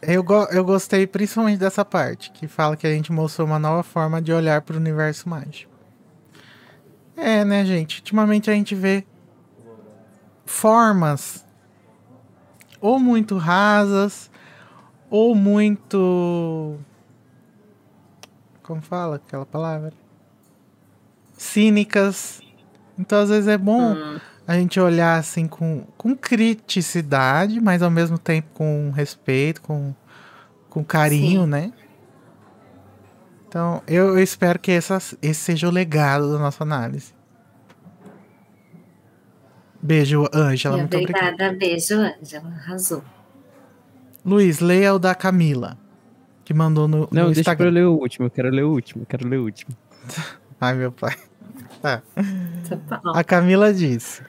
Eu, 0.00 0.22
go- 0.22 0.48
eu 0.52 0.64
gostei 0.64 1.06
principalmente 1.06 1.58
dessa 1.58 1.84
parte, 1.84 2.30
que 2.30 2.46
fala 2.46 2.76
que 2.76 2.86
a 2.86 2.90
gente 2.92 3.10
mostrou 3.12 3.46
uma 3.46 3.58
nova 3.58 3.82
forma 3.82 4.22
de 4.22 4.32
olhar 4.32 4.60
para 4.62 4.74
o 4.74 4.78
universo 4.78 5.28
mágico. 5.28 5.72
É, 7.16 7.44
né, 7.44 7.64
gente? 7.64 7.98
Ultimamente 7.98 8.50
a 8.50 8.54
gente 8.54 8.74
vê 8.74 9.04
formas 10.46 11.44
ou 12.80 12.98
muito 12.98 13.36
rasas, 13.36 14.30
ou 15.10 15.34
muito. 15.34 16.76
Como 18.62 18.80
fala 18.80 19.16
aquela 19.16 19.46
palavra? 19.46 19.92
Cínicas. 21.36 22.40
Então, 22.98 23.20
às 23.20 23.30
vezes 23.30 23.48
é 23.48 23.58
bom 23.58 23.94
Hum, 23.94 24.20
a 24.46 24.54
gente 24.54 24.78
olhar 24.78 25.18
assim 25.18 25.46
com, 25.46 25.84
com 25.96 26.14
criticidade, 26.16 27.60
mas 27.60 27.82
ao 27.82 27.90
mesmo 27.90 28.18
tempo 28.18 28.48
com 28.54 28.90
respeito, 28.90 29.60
com, 29.62 29.94
com 30.68 30.84
carinho, 30.84 31.44
Sim. 31.44 31.48
né? 31.48 31.72
Então, 33.48 33.82
eu, 33.86 34.16
eu 34.16 34.22
espero 34.22 34.58
que 34.58 34.72
essa, 34.72 34.96
esse 35.20 35.34
seja 35.34 35.68
o 35.68 35.70
legado 35.70 36.32
da 36.32 36.38
nossa 36.38 36.64
análise. 36.64 37.12
Beijo, 39.82 40.26
Ângela. 40.32 40.78
Muito 40.78 40.96
obrigado. 40.96 41.34
obrigada. 41.34 41.56
Beijo, 41.58 41.94
Ângela. 41.94 42.48
Arrasou. 42.48 43.04
Luiz, 44.24 44.60
leia 44.60 44.94
o 44.94 44.98
da 44.98 45.14
Camila, 45.14 45.76
que 46.52 46.58
mandou 46.58 46.86
no, 46.86 47.08
Não, 47.10 47.28
no 47.28 47.32
deixa 47.32 47.54
pra 47.54 47.64
eu 47.64 47.68
Instagram. 47.68 47.70
ler 47.70 47.84
o 47.86 47.92
último, 47.94 48.26
eu 48.26 48.30
quero 48.30 48.50
ler 48.50 48.64
o 48.64 48.70
último, 48.70 49.02
eu 49.02 49.06
quero 49.06 49.28
ler 49.28 49.38
o 49.38 49.44
último. 49.44 49.74
Ai, 50.60 50.74
meu 50.74 50.92
pai. 50.92 51.14
Tá. 51.82 52.00
Tá. 52.88 53.00
A 53.12 53.24
Camila 53.24 53.74
disse: 53.74 54.22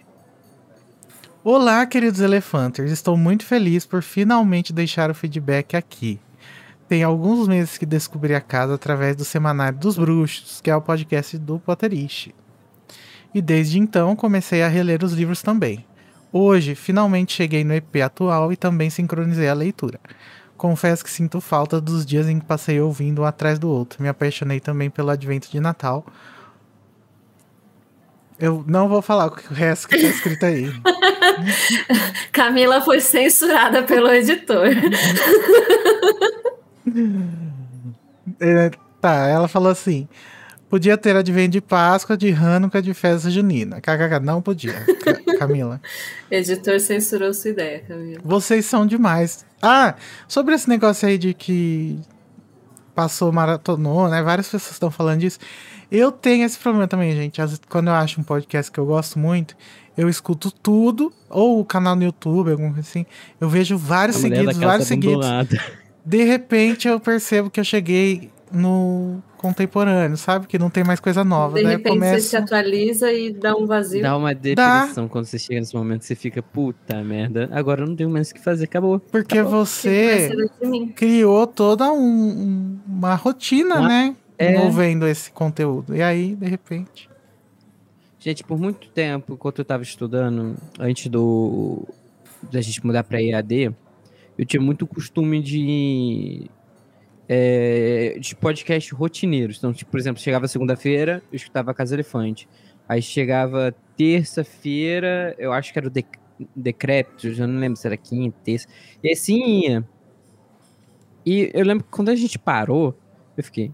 Olá, 1.44 1.86
queridos 1.86 2.20
elefanters. 2.20 2.92
Estou 2.92 3.16
muito 3.16 3.46
feliz 3.46 3.86
por 3.86 4.02
finalmente 4.02 4.74
deixar 4.74 5.12
o 5.12 5.14
feedback 5.14 5.76
aqui. 5.76 6.20
Tem 6.88 7.04
alguns 7.04 7.48
meses 7.48 7.78
que 7.78 7.86
descobri 7.86 8.34
a 8.34 8.42
casa 8.42 8.74
através 8.74 9.16
do 9.16 9.24
Semanário 9.24 9.78
dos 9.78 9.98
Bruxos, 10.00 10.62
que 10.62 10.70
é 10.72 10.76
o 10.76 10.82
podcast 10.82 11.38
do 11.38 11.60
Potterish. 11.60 12.34
E 13.36 13.42
desde 13.42 13.78
então 13.78 14.16
comecei 14.16 14.64
a 14.64 14.68
reler 14.68 15.04
os 15.04 15.14
livros 15.14 15.44
também. 15.44 15.86
Hoje, 16.32 16.74
finalmente 16.74 17.34
cheguei 17.34 17.64
no 17.64 17.76
EP 17.76 17.98
atual 18.04 18.52
e 18.52 18.56
também 18.56 18.90
sincronizei 18.90 19.48
a 19.48 19.54
leitura. 19.54 20.00
Confesso 20.64 21.04
que 21.04 21.12
sinto 21.12 21.42
falta 21.42 21.82
dos 21.82 22.06
dias 22.06 22.30
em 22.30 22.40
que 22.40 22.46
passei 22.46 22.80
ouvindo 22.80 23.24
um 23.24 23.26
atrás 23.26 23.60
do 23.60 23.70
outro. 23.70 24.02
Me 24.02 24.08
apaixonei 24.08 24.62
também 24.62 24.90
pelo 24.90 25.10
advento 25.10 25.52
de 25.52 25.60
Natal. 25.60 26.06
Eu 28.40 28.64
não 28.66 28.88
vou 28.88 29.02
falar 29.02 29.28
o 29.28 29.54
resto 29.54 29.90
que 29.90 30.00
tá 30.00 30.08
escrito 30.08 30.46
aí. 30.46 30.72
Camila 32.32 32.80
foi 32.80 33.02
censurada 33.02 33.84
pelo 33.84 34.10
editor. 34.10 34.68
É, 38.40 38.72
tá, 39.02 39.28
ela 39.28 39.48
falou 39.50 39.70
assim: 39.70 40.08
podia 40.74 40.98
ter 40.98 41.16
advento 41.16 41.52
de 41.52 41.62
Páscoa, 41.62 42.18
de 42.18 42.32
Hanukkah, 42.32 42.82
de 42.82 42.96
festa 42.96 43.30
junina. 43.30 43.80
KKK, 43.80 44.20
não 44.24 44.42
podia, 44.42 44.74
Ca- 44.74 45.38
Camila. 45.38 45.80
editor 46.32 46.80
censurou 46.80 47.32
sua 47.32 47.52
ideia, 47.52 47.84
Camila. 47.88 48.20
Vocês 48.26 48.66
são 48.66 48.84
demais. 48.84 49.46
Ah, 49.62 49.94
sobre 50.28 50.56
esse 50.56 50.68
negócio 50.68 51.08
aí 51.08 51.20
de 51.20 51.32
que 51.36 52.00
passou, 52.96 53.32
maratonou, 53.32 54.10
né? 54.10 54.24
Várias 54.24 54.48
pessoas 54.48 54.72
estão 54.72 54.90
falando 54.90 55.20
disso. 55.20 55.38
Eu 55.92 56.12
tenho 56.12 56.44
esse 56.44 56.58
problema 56.58 56.88
também, 56.88 57.12
gente. 57.16 57.40
Às 57.40 57.52
vezes, 57.52 57.62
quando 57.70 57.90
eu 57.90 57.94
acho 57.94 58.20
um 58.20 58.24
podcast 58.24 58.72
que 58.72 58.80
eu 58.80 58.86
gosto 58.88 59.20
muito, 59.20 59.56
eu 59.96 60.10
escuto 60.10 60.50
tudo, 60.50 61.14
ou 61.30 61.60
o 61.60 61.66
canal 61.66 61.96
no 61.96 62.04
YouTube, 62.04 62.50
alguma 62.50 62.74
coisa 62.74 62.90
assim. 62.90 63.06
Eu 63.40 63.48
vejo 63.48 63.78
vários 63.78 64.18
seguidos, 64.18 64.58
vários 64.58 64.60
casa 64.60 64.86
seguidos. 64.86 65.28
De 66.04 66.24
repente 66.24 66.88
eu 66.88 67.00
percebo 67.00 67.52
que 67.52 67.60
eu 67.60 67.64
cheguei 67.64 68.32
no 68.52 69.22
contemporâneo, 69.44 70.16
sabe? 70.16 70.48
Que 70.48 70.58
não 70.58 70.70
tem 70.70 70.84
mais 70.86 71.02
coisa 71.02 71.22
nova. 71.24 71.58
De 71.60 71.66
repente 71.66 72.00
você 72.00 72.22
se 72.22 72.38
atualiza 72.38 73.12
e 73.12 73.34
dá 73.34 73.54
um 73.56 73.66
vazio. 73.66 74.02
Dá 74.02 74.16
uma 74.16 74.34
depressão 74.34 75.10
quando 75.10 75.26
você 75.26 75.38
chega 75.38 75.60
nesse 75.60 75.76
momento, 75.76 76.04
você 76.06 76.16
fica, 76.16 76.42
puta 76.42 77.04
merda, 77.04 77.50
agora 77.52 77.82
eu 77.84 77.88
não 77.88 77.96
tenho 77.96 78.10
mais 78.10 78.32
o 78.32 78.34
que 78.34 78.40
fazer, 78.42 78.64
acabou. 78.64 79.00
Porque 79.00 79.36
Tipo, 79.36 79.50
você 79.50 80.30
criou 80.96 81.46
toda 81.46 81.92
um- 81.92 82.80
uma 82.88 83.16
rotina, 83.16 83.76
Uma- 83.76 83.88
né? 83.90 84.16
É. 84.38 84.56
Envolvendo 84.56 85.06
esse 85.08 85.30
conteúdo. 85.32 85.96
E 85.96 86.02
aí, 86.02 86.36
de 86.36 86.48
repente. 86.48 87.10
Gente, 88.20 88.44
por 88.44 88.58
muito 88.58 88.88
tempo, 88.90 89.34
enquanto 89.34 89.60
eu 89.60 89.66
tava 89.66 89.84
estudando, 89.84 90.56
antes 90.80 91.08
do 91.08 91.86
da 92.52 92.60
gente 92.62 92.86
mudar 92.86 93.04
pra 93.04 93.22
EAD, 93.22 93.72
eu 94.38 94.46
tinha 94.46 94.62
muito 94.62 94.88
costume 94.88 95.42
de 95.42 96.50
é, 97.28 98.18
de 98.20 98.36
podcast 98.36 98.94
rotineiros. 98.94 99.58
Então, 99.58 99.74
tipo, 99.74 99.92
por 99.92 100.00
exemplo, 100.00 100.22
chegava 100.22 100.48
segunda-feira, 100.48 101.22
eu 101.32 101.36
escutava 101.36 101.74
Casa 101.74 101.96
Elefante. 101.96 102.48
Aí 102.88 103.02
chegava 103.02 103.74
terça-feira, 103.96 105.36
eu 105.38 105.54
acho 105.54 105.72
que 105.72 105.80
era 105.80 105.88
o 105.88 105.92
Dec 105.92 106.08
Decrépito, 106.56 107.30
não 107.48 107.60
lembro 107.60 107.80
se 107.80 107.88
era 107.88 107.96
quinta, 107.96 108.38
terça. 108.44 108.68
E 109.04 109.12
assim 109.12 109.62
ia. 109.62 109.88
E 111.26 111.52
eu 111.54 111.64
lembro 111.64 111.86
que 111.86 111.92
quando 111.92 112.10
a 112.10 112.16
gente 112.16 112.38
parou, 112.38 112.98
eu 113.38 113.44
fiquei. 113.44 113.72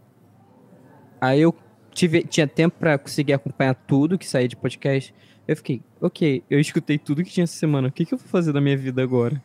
Aí 1.20 1.42
eu 1.42 1.56
tive, 1.92 2.24
tinha 2.24 2.48
tempo 2.48 2.78
pra 2.78 2.98
conseguir 2.98 3.34
acompanhar 3.34 3.74
tudo 3.74 4.18
que 4.18 4.28
saía 4.28 4.48
de 4.48 4.56
podcast. 4.56 5.14
Eu 5.48 5.56
fiquei, 5.56 5.82
ok, 6.00 6.44
eu 6.50 6.60
escutei 6.60 7.00
tudo 7.00 7.24
que 7.24 7.32
tinha 7.32 7.46
essa 7.46 7.58
semana. 7.58 7.88
O 7.88 7.92
que, 7.92 8.06
que 8.06 8.14
eu 8.14 8.18
vou 8.18 8.28
fazer 8.28 8.54
da 8.54 8.62
minha 8.62 8.78
vida 8.78 9.02
agora? 9.02 9.42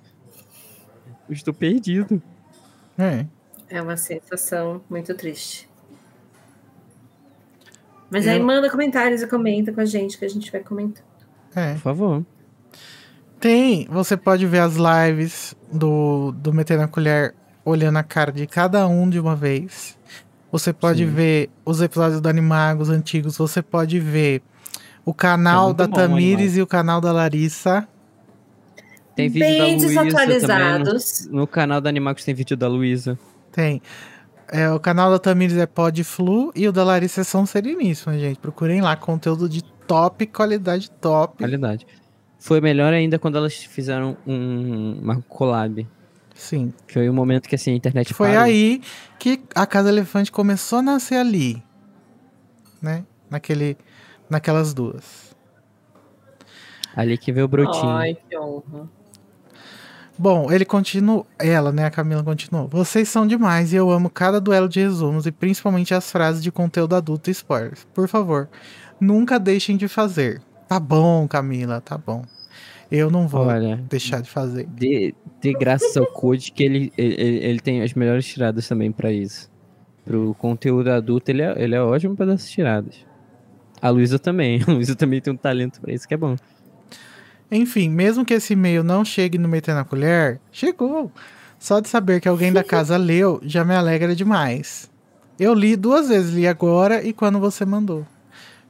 Eu 1.28 1.32
estou 1.32 1.54
perdido. 1.54 2.22
É. 2.98 3.26
É 3.68 3.80
uma 3.80 3.96
sensação 3.96 4.82
muito 4.88 5.14
triste. 5.14 5.68
Mas 8.10 8.26
Eu- 8.26 8.32
aí 8.34 8.40
manda 8.40 8.70
comentários 8.70 9.22
e 9.22 9.26
comenta 9.26 9.72
com 9.72 9.80
a 9.80 9.84
gente 9.84 10.18
que 10.18 10.24
a 10.24 10.28
gente 10.28 10.50
vai 10.52 10.60
comentando. 10.62 11.04
É. 11.54 11.72
Por 11.74 11.80
favor. 11.80 12.24
Tem. 13.40 13.86
Você 13.90 14.16
pode 14.16 14.46
ver 14.46 14.60
as 14.60 14.74
lives 14.76 15.54
do, 15.72 16.32
do 16.32 16.52
Meter 16.52 16.78
na 16.78 16.88
Colher 16.88 17.34
olhando 17.64 17.96
a 17.98 18.02
cara 18.02 18.30
de 18.32 18.46
cada 18.46 18.86
um 18.86 19.08
de 19.08 19.18
uma 19.18 19.34
vez. 19.34 19.98
Você 20.52 20.72
pode 20.72 21.04
Sim. 21.04 21.10
ver 21.10 21.50
os 21.64 21.80
episódios 21.80 22.20
do 22.20 22.28
Animagos 22.28 22.88
antigos. 22.90 23.36
Você 23.36 23.60
pode 23.62 23.98
ver 23.98 24.42
o 25.04 25.12
canal 25.12 25.66
muito 25.66 25.78
da 25.78 25.86
bom, 25.88 25.94
Tamires 25.96 26.56
e 26.56 26.62
o 26.62 26.66
canal 26.66 27.00
da 27.00 27.10
Larissa. 27.12 27.88
Tem 29.16 29.28
vídeo 29.28 29.46
Bem 29.48 29.58
da 29.58 29.64
Luísa 29.66 29.86
também. 29.88 30.04
desatualizados. 30.04 31.26
No, 31.26 31.36
no 31.40 31.46
canal 31.46 31.80
da 31.80 31.88
Animagos 31.88 32.24
tem 32.24 32.34
vídeo 32.34 32.56
da 32.56 32.68
Luísa. 32.68 33.18
Tem. 33.54 33.80
É, 34.48 34.68
o 34.70 34.80
canal 34.80 35.10
da 35.10 35.18
Tamires 35.18 35.56
é 35.56 35.64
Podflu 35.66 36.52
e 36.54 36.68
o 36.68 36.72
da 36.72 36.84
Larissa 36.84 37.22
é 37.22 37.24
São 37.24 37.46
Sereníssima, 37.46 38.18
gente. 38.18 38.38
Procurem 38.38 38.80
lá, 38.80 38.96
conteúdo 38.96 39.48
de 39.48 39.62
top, 39.62 40.26
qualidade 40.26 40.90
top. 40.90 41.38
Qualidade. 41.38 41.86
Foi 42.38 42.60
melhor 42.60 42.92
ainda 42.92 43.18
quando 43.18 43.38
elas 43.38 43.54
fizeram 43.54 44.16
um, 44.26 44.98
uma 45.00 45.22
collab. 45.22 45.86
Sim. 46.34 46.74
Foi 46.88 47.08
o 47.08 47.14
momento 47.14 47.48
que 47.48 47.54
assim, 47.54 47.72
a 47.72 47.74
internet 47.76 48.12
Foi 48.12 48.28
parou. 48.28 48.42
aí 48.42 48.82
que 49.18 49.40
a 49.54 49.66
Casa 49.66 49.88
Elefante 49.88 50.32
começou 50.32 50.80
a 50.80 50.82
nascer 50.82 51.16
ali. 51.16 51.62
Né? 52.82 53.04
Naquele, 53.30 53.78
naquelas 54.28 54.74
duas. 54.74 55.34
Ali 56.94 57.16
que 57.16 57.32
veio 57.32 57.46
o 57.46 57.48
brotinho. 57.48 57.88
Ai, 57.88 58.16
que 58.28 58.36
honra. 58.36 58.88
Bom, 60.16 60.50
ele 60.52 60.64
continua. 60.64 61.26
Ela, 61.38 61.72
né? 61.72 61.84
A 61.86 61.90
Camila 61.90 62.22
continuou. 62.22 62.68
Vocês 62.68 63.08
são 63.08 63.26
demais 63.26 63.72
e 63.72 63.76
eu 63.76 63.90
amo 63.90 64.08
cada 64.08 64.40
duelo 64.40 64.68
de 64.68 64.80
resumos 64.80 65.26
e 65.26 65.32
principalmente 65.32 65.92
as 65.92 66.10
frases 66.10 66.42
de 66.42 66.52
conteúdo 66.52 66.94
adulto 66.94 67.30
e 67.30 67.32
spoilers. 67.32 67.84
Por 67.92 68.06
favor, 68.08 68.48
nunca 69.00 69.38
deixem 69.40 69.76
de 69.76 69.88
fazer. 69.88 70.40
Tá 70.68 70.78
bom, 70.78 71.26
Camila, 71.26 71.80
tá 71.80 71.98
bom. 71.98 72.22
Eu 72.90 73.10
não 73.10 73.26
vou 73.26 73.46
Olha, 73.46 73.76
deixar 73.88 74.20
de 74.22 74.30
fazer. 74.30 74.68
dê, 74.68 75.14
dê 75.40 75.52
graças 75.52 75.96
ao 75.96 76.06
Code 76.06 76.52
que 76.52 76.62
ele, 76.62 76.92
ele, 76.96 77.14
ele 77.44 77.60
tem 77.60 77.82
as 77.82 77.92
melhores 77.94 78.24
tiradas 78.26 78.68
também 78.68 78.92
pra 78.92 79.10
isso. 79.10 79.50
pro 80.04 80.34
conteúdo 80.38 80.90
adulto, 80.90 81.30
ele 81.30 81.42
é, 81.42 81.54
ele 81.62 81.74
é 81.74 81.80
ótimo 81.82 82.14
pra 82.14 82.26
dar 82.26 82.34
essas 82.34 82.50
tiradas. 82.50 82.94
A 83.82 83.90
Luísa 83.90 84.18
também. 84.18 84.60
A 84.68 84.70
Luísa 84.70 84.94
também 84.94 85.20
tem 85.20 85.32
um 85.32 85.36
talento 85.36 85.80
pra 85.80 85.92
isso, 85.92 86.06
que 86.06 86.14
é 86.14 86.16
bom. 86.16 86.36
Enfim, 87.56 87.88
mesmo 87.88 88.24
que 88.24 88.34
esse 88.34 88.54
e-mail 88.54 88.82
não 88.82 89.04
chegue 89.04 89.38
no 89.38 89.48
Meter 89.48 89.76
na 89.76 89.84
Colher, 89.84 90.40
chegou. 90.50 91.12
Só 91.56 91.78
de 91.78 91.88
saber 91.88 92.20
que 92.20 92.28
alguém 92.28 92.52
da 92.52 92.64
casa 92.64 92.96
leu 92.96 93.40
já 93.44 93.64
me 93.64 93.76
alegra 93.76 94.14
demais. 94.16 94.90
Eu 95.38 95.54
li 95.54 95.76
duas 95.76 96.08
vezes, 96.08 96.34
li 96.34 96.48
agora 96.48 97.04
e 97.04 97.12
quando 97.12 97.38
você 97.38 97.64
mandou. 97.64 98.04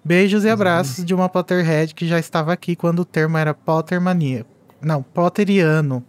Beijos 0.04 0.44
e 0.44 0.50
abraços 0.50 1.02
de 1.02 1.14
uma 1.14 1.30
Potterhead 1.30 1.94
que 1.94 2.06
já 2.06 2.18
estava 2.18 2.52
aqui 2.52 2.76
quando 2.76 2.98
o 3.00 3.04
termo 3.06 3.38
era 3.38 3.54
Pottermania. 3.54 4.44
Não, 4.82 5.02
Potteriano. 5.02 6.04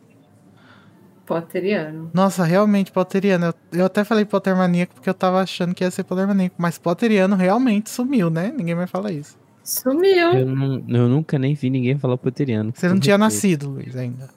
Potteriano. 1.26 2.12
Nossa, 2.14 2.44
realmente 2.44 2.92
Potteriano. 2.92 3.46
Eu, 3.46 3.80
eu 3.80 3.86
até 3.86 4.04
falei 4.04 4.26
Pottermaníaco 4.26 4.96
porque 4.96 5.10
eu 5.10 5.14
tava 5.14 5.42
achando 5.42 5.74
que 5.74 5.82
ia 5.82 5.90
ser 5.90 6.04
Pottermaníaco, 6.04 6.56
mas 6.58 6.78
Potteriano 6.78 7.38
realmente 7.38 7.90
sumiu, 7.90 8.30
né? 8.30 8.54
Ninguém 8.56 8.76
vai 8.76 8.86
falar 8.86 9.14
isso. 9.14 9.45
Sumiu. 9.66 10.32
Eu, 10.34 10.46
não- 10.46 10.84
eu 10.88 11.10
nunca 11.10 11.40
nem 11.40 11.56
vi 11.56 11.70
ninguém 11.72 11.98
falar 11.98 12.18
poteriano. 12.18 12.72
Você 12.74 12.88
não 12.88 13.00
tinha 13.00 13.18
nascido, 13.18 13.68
Luiz, 13.72 13.96
ainda. 13.96 14.30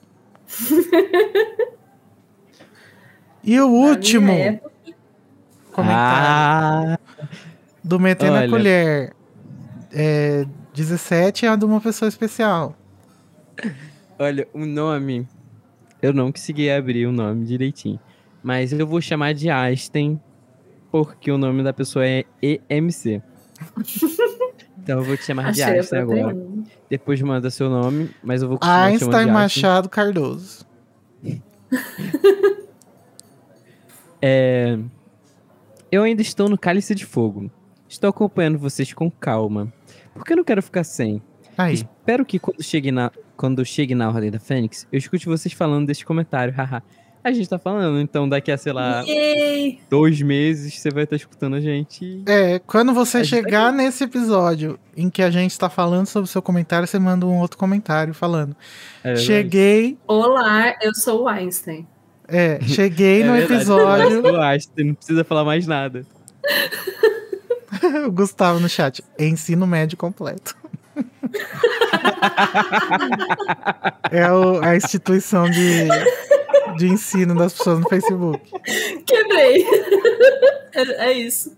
e 3.43 3.59
o 3.59 3.67
último 3.69 4.31
época, 4.31 4.71
comentário 5.71 6.95
Ah, 6.95 6.99
do 7.83 7.99
Meter 7.99 8.31
na. 8.31 8.49
Colher. 8.49 9.13
É, 9.91 10.45
17 10.73 11.45
é 11.45 11.49
a 11.49 11.55
de 11.55 11.65
uma 11.65 11.79
pessoa 11.81 12.09
especial. 12.09 12.75
olha, 14.17 14.47
o 14.53 14.65
nome. 14.65 15.27
Eu 16.01 16.13
não 16.13 16.31
consegui 16.31 16.69
abrir 16.71 17.05
o 17.05 17.11
nome 17.11 17.45
direitinho. 17.45 17.99
Mas 18.41 18.71
eu 18.71 18.87
vou 18.87 19.01
chamar 19.01 19.33
de 19.33 19.49
Einstein, 19.49 20.19
porque 20.91 21.29
o 21.29 21.37
nome 21.37 21.61
da 21.61 21.73
pessoa 21.73 22.05
é 22.07 22.23
EMC. 22.41 23.21
Então 24.89 25.01
eu 25.01 25.05
vou 25.05 25.15
te 25.15 25.23
chamar 25.23 25.51
de 25.51 25.61
achei 25.61 25.75
Einstein 25.75 25.99
agora. 25.99 26.35
Depois 26.89 27.21
manda 27.21 27.51
seu 27.51 27.69
nome, 27.69 28.09
mas 28.23 28.41
eu 28.41 28.49
vou 28.49 28.57
continuar 28.57 28.85
Einstein 28.85 29.25
de 29.27 29.31
Machado 29.31 29.87
Cardoso. 29.87 30.65
É, 34.21 34.77
Eu 35.89 36.03
ainda 36.03 36.21
estou 36.21 36.49
no 36.49 36.57
Cálice 36.57 36.93
de 36.93 37.05
Fogo. 37.05 37.49
Estou 37.87 38.09
acompanhando 38.09 38.59
vocês 38.59 38.91
com 38.91 39.09
calma. 39.09 39.71
Porque 40.13 40.33
eu 40.33 40.37
não 40.37 40.43
quero 40.43 40.61
ficar 40.61 40.83
sem. 40.83 41.21
Aí. 41.57 41.75
Espero 41.75 42.25
que 42.25 42.37
quando 42.37 42.61
chegue 42.61 42.91
na, 42.91 43.11
quando 43.37 43.63
chegue 43.63 43.95
na 43.95 44.09
Ordem 44.09 44.29
da 44.29 44.39
Fênix, 44.39 44.85
eu 44.91 44.97
escute 44.97 45.25
vocês 45.25 45.53
falando 45.53 45.87
desse 45.87 46.03
comentário. 46.03 46.51
haha. 46.57 46.83
A 47.23 47.31
gente 47.31 47.49
tá 47.49 47.59
falando, 47.59 47.99
então 47.99 48.27
daqui 48.27 48.51
a, 48.51 48.57
sei 48.57 48.71
lá, 48.73 49.01
Yay! 49.01 49.79
dois 49.89 50.21
meses 50.21 50.79
você 50.79 50.89
vai 50.89 51.03
estar 51.03 51.15
escutando 51.15 51.55
a 51.55 51.61
gente. 51.61 52.23
É, 52.25 52.59
quando 52.59 52.93
você 52.93 53.19
tá 53.19 53.23
chegar 53.25 53.71
nesse 53.73 54.03
episódio 54.05 54.79
em 54.95 55.09
que 55.09 55.21
a 55.21 55.29
gente 55.29 55.57
tá 55.57 55.69
falando 55.69 56.05
sobre 56.07 56.27
o 56.27 56.31
seu 56.31 56.41
comentário, 56.41 56.87
você 56.87 56.97
manda 56.99 57.25
um 57.25 57.39
outro 57.39 57.57
comentário 57.57 58.13
falando. 58.13 58.55
É 59.03 59.15
cheguei, 59.15 59.97
Olá, 60.07 60.73
eu 60.81 60.93
sou 60.95 61.23
o 61.23 61.27
Einstein. 61.27 61.85
é, 62.27 62.59
cheguei 62.63 63.21
É 63.21 63.25
no 63.25 63.33
verdade, 63.33 63.53
episódio. 63.53 64.25
Eu 64.27 64.41
acho, 64.41 64.67
você 64.73 64.83
não 64.83 64.93
precisa 64.93 65.23
falar 65.23 65.43
mais 65.43 65.67
nada. 65.67 66.05
o 68.07 68.11
Gustavo 68.11 68.59
no 68.59 68.69
chat. 68.69 69.03
Ensino 69.19 69.67
médio 69.67 69.97
completo. 69.97 70.55
é 74.11 74.31
o- 74.31 74.61
a 74.63 74.75
instituição 74.75 75.49
de, 75.49 75.87
de 76.77 76.87
ensino 76.87 77.35
das 77.35 77.53
pessoas 77.53 77.79
no 77.79 77.89
Facebook. 77.89 78.39
Quebrei. 79.05 79.65
é, 80.73 80.81
é 81.09 81.13
isso. 81.13 81.55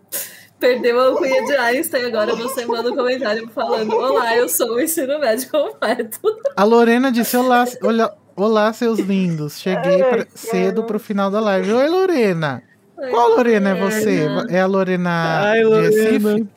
Perdeu 0.60 1.00
a 1.00 1.06
alcunha 1.08 1.44
de 1.44 1.54
Einstein, 1.56 2.06
agora 2.06 2.36
você 2.36 2.66
manda 2.66 2.92
um 2.92 2.96
comentário 2.96 3.48
falando: 3.50 3.96
Olá, 3.96 4.36
eu 4.38 4.48
sou 4.48 4.76
o 4.76 4.82
ensino 4.82 5.20
médio 5.20 5.50
completo. 5.50 6.20
A 6.56 6.64
Lorena 6.64 7.12
disse: 7.12 7.36
Olá, 7.36 7.66
olha, 7.84 8.12
olá 8.36 8.72
seus 8.72 9.00
lindos. 9.00 9.60
Cheguei 9.60 9.98
pra- 10.04 10.28
cedo 10.36 10.84
pro 10.84 11.00
final 11.00 11.32
da 11.32 11.40
live. 11.40 11.74
Oi, 11.74 11.90
Lorena. 11.90 12.62
Qual 13.10 13.30
Lorena 13.30 13.70
é 13.72 13.74
você? 13.82 14.28
É 14.50 14.62
a 14.62 14.68
Lorena 14.68 15.40
Ai? 15.50 15.64
Lorena. 15.64 16.48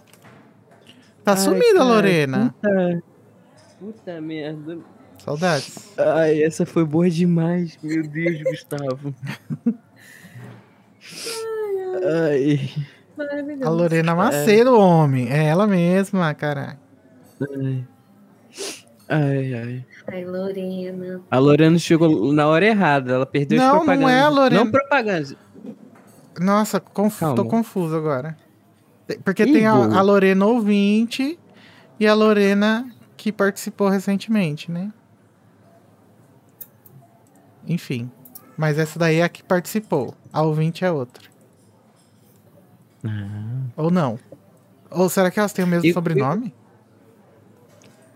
Tá 1.24 1.32
Ai, 1.32 1.36
sumida, 1.38 1.72
cara, 1.78 1.84
Lorena. 1.84 2.54
Puta, 2.60 3.02
puta 3.80 4.20
merda. 4.20 4.78
Saudades. 5.24 5.94
Ai, 5.98 6.42
essa 6.42 6.66
foi 6.66 6.84
boa 6.84 7.08
demais. 7.08 7.78
Meu 7.82 8.02
Deus, 8.06 8.42
Gustavo. 8.42 9.14
Ai, 12.04 12.70
Maravilhoso. 13.16 13.64
A 13.66 13.70
Lorena 13.70 14.14
Macedo, 14.14 14.78
homem. 14.78 15.30
É 15.32 15.44
ela 15.44 15.66
mesma, 15.66 16.34
caralho. 16.34 16.78
ai. 17.40 17.84
Ai, 19.08 19.54
ai. 19.54 19.86
Ai, 20.08 20.24
Lorena. 20.24 21.20
A 21.30 21.38
Lorena 21.38 21.78
chegou 21.78 22.32
na 22.32 22.46
hora 22.48 22.66
errada. 22.66 23.12
Ela 23.14 23.26
perdeu 23.26 23.58
Não, 23.58 23.66
as 23.66 23.72
não 23.72 23.84
propagandas. 23.84 24.14
é 24.14 24.20
a 24.20 24.28
Lorena. 24.28 24.64
Não 24.64 24.70
propaganda. 24.70 25.36
Nossa, 26.40 26.80
Calma. 26.80 27.34
tô 27.36 27.44
confuso 27.44 27.94
agora. 27.96 28.36
Porque 29.24 29.44
Ih, 29.44 29.52
tem 29.52 29.66
a, 29.66 29.72
a 29.72 30.02
Lorena 30.02 30.46
ouvinte 30.46 31.38
e 32.00 32.06
a 32.06 32.14
Lorena 32.14 32.90
que 33.16 33.30
participou 33.30 33.88
recentemente, 33.88 34.70
né? 34.70 34.90
Enfim. 37.66 38.10
Mas 38.56 38.78
essa 38.78 38.98
daí 38.98 39.16
é 39.16 39.24
a 39.24 39.28
que 39.28 39.42
participou. 39.42 40.14
A 40.32 40.42
ouvinte 40.42 40.84
é 40.84 40.90
outra. 40.90 41.28
Ah. 43.04 43.62
Ou 43.76 43.90
não? 43.90 44.18
Ou 44.90 45.08
será 45.08 45.30
que 45.30 45.38
elas 45.38 45.52
têm 45.52 45.64
o 45.64 45.68
mesmo 45.68 45.88
Eu- 45.88 45.94
sobrenome? 45.94 46.54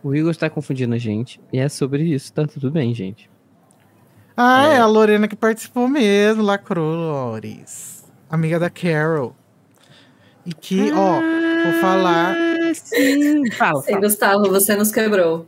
O 0.02 0.14
Igor 0.14 0.30
está 0.30 0.48
confundindo 0.48 0.94
a 0.94 0.98
gente. 0.98 1.40
E 1.52 1.58
é 1.58 1.68
sobre 1.68 2.04
isso, 2.04 2.32
tá 2.32 2.46
tudo 2.46 2.70
bem, 2.70 2.94
gente. 2.94 3.28
Ah, 4.36 4.68
é. 4.68 4.74
É. 4.76 4.78
a 4.78 4.86
Lorena 4.86 5.26
que 5.26 5.34
participou 5.34 5.88
mesmo, 5.88 6.42
lacrou, 6.42 6.94
Lores. 6.94 8.04
Amiga 8.30 8.58
da 8.60 8.70
Carol. 8.70 9.34
E 10.46 10.52
que, 10.54 10.92
ó, 10.92 11.20
vou 11.70 11.80
falar. 11.80 12.36
Ah, 12.36 12.74
sim. 12.74 13.50
Fala, 13.50 13.82
Sim, 13.82 13.88
fala. 13.88 14.00
Gustavo, 14.00 14.48
você 14.48 14.76
nos 14.76 14.92
quebrou. 14.92 15.46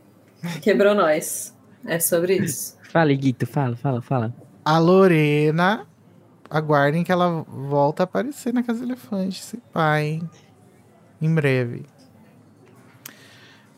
Quebrou 0.61 0.95
nós. 0.97 1.55
É 1.87 2.01
sobre 2.01 2.37
isso. 2.39 2.77
Fala, 2.91 3.13
Guito, 3.15 3.47
fala, 3.47 3.77
fala, 3.77 4.03
fala. 4.03 4.35
A 4.65 4.77
Lorena, 4.79 5.87
aguardem 6.51 7.05
que 7.05 7.13
ela 7.13 7.43
volta 7.47 8.03
a 8.03 8.05
aparecer 8.05 8.53
na 8.53 8.65
Casa 8.65 8.83
Elefante, 8.83 9.41
esse 9.41 9.59
pai, 9.73 10.07
hein? 10.07 10.31
Em 11.23 11.33
breve. 11.33 11.87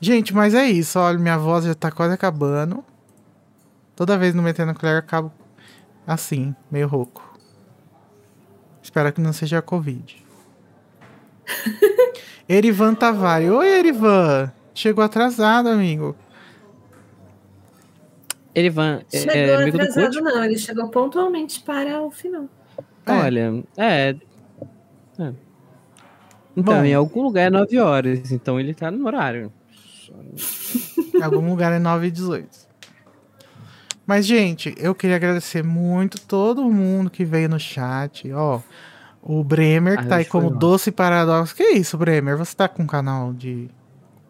Gente, 0.00 0.34
mas 0.34 0.54
é 0.54 0.66
isso. 0.66 0.98
Olha, 0.98 1.18
minha 1.18 1.36
voz 1.36 1.66
já 1.66 1.74
tá 1.74 1.90
quase 1.90 2.14
acabando. 2.14 2.82
Toda 3.94 4.16
vez 4.16 4.34
no 4.34 4.42
Metendo 4.42 4.72
Nuclear 4.72 4.94
eu 4.94 5.00
acabo 5.00 5.30
assim, 6.06 6.56
meio 6.70 6.88
rouco. 6.88 7.38
Espero 8.82 9.12
que 9.12 9.20
não 9.20 9.34
seja 9.34 9.58
a 9.58 9.62
Covid. 9.62 10.24
Erivan 12.48 12.94
Tavares. 12.94 13.50
Oi, 13.50 13.78
Erivan. 13.78 14.50
Chegou 14.72 15.04
atrasado, 15.04 15.68
amigo. 15.68 16.16
Erivan, 18.54 19.02
é, 19.12 19.18
Chegou 19.18 19.34
é 19.34 19.54
amigo 19.54 19.78
do 19.78 19.82
atrasado, 19.82 20.12
Cut? 20.14 20.22
não. 20.22 20.44
Ele 20.44 20.58
chegou 20.58 20.88
pontualmente 20.88 21.60
para 21.60 22.00
o 22.02 22.10
final. 22.10 22.46
É. 23.06 23.12
Olha, 23.12 23.64
é. 23.76 24.16
é. 25.18 25.32
Então, 26.54 26.74
Bom. 26.74 26.84
em 26.84 26.92
algum 26.94 27.22
lugar 27.22 27.46
é 27.46 27.50
9 27.50 27.78
horas, 27.78 28.30
então 28.30 28.60
ele 28.60 28.74
tá 28.74 28.90
no 28.90 29.06
horário. 29.06 29.50
Em 31.14 31.22
algum 31.22 31.48
lugar 31.48 31.72
é 31.72 31.78
9 31.78 32.08
e 32.08 32.10
18. 32.10 32.48
Mas, 34.06 34.26
gente, 34.26 34.74
eu 34.76 34.94
queria 34.94 35.16
agradecer 35.16 35.62
muito 35.64 36.20
todo 36.20 36.62
mundo 36.70 37.08
que 37.08 37.24
veio 37.24 37.48
no 37.48 37.58
chat. 37.58 38.30
Ó, 38.32 38.60
o 39.22 39.42
Bremer, 39.42 39.96
que 39.98 40.04
Ah, 40.04 40.08
tá 40.08 40.16
aí 40.16 40.24
como. 40.24 40.50
Doce 40.50 40.90
Paradoxo. 40.90 41.54
Que 41.54 41.70
isso, 41.70 41.96
Bremer? 41.96 42.36
Você 42.36 42.54
tá 42.54 42.68
com 42.68 42.82
um 42.82 42.86
canal 42.86 43.32
de 43.32 43.70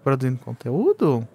produzindo 0.05 0.39
conteúdo? 0.39 1.27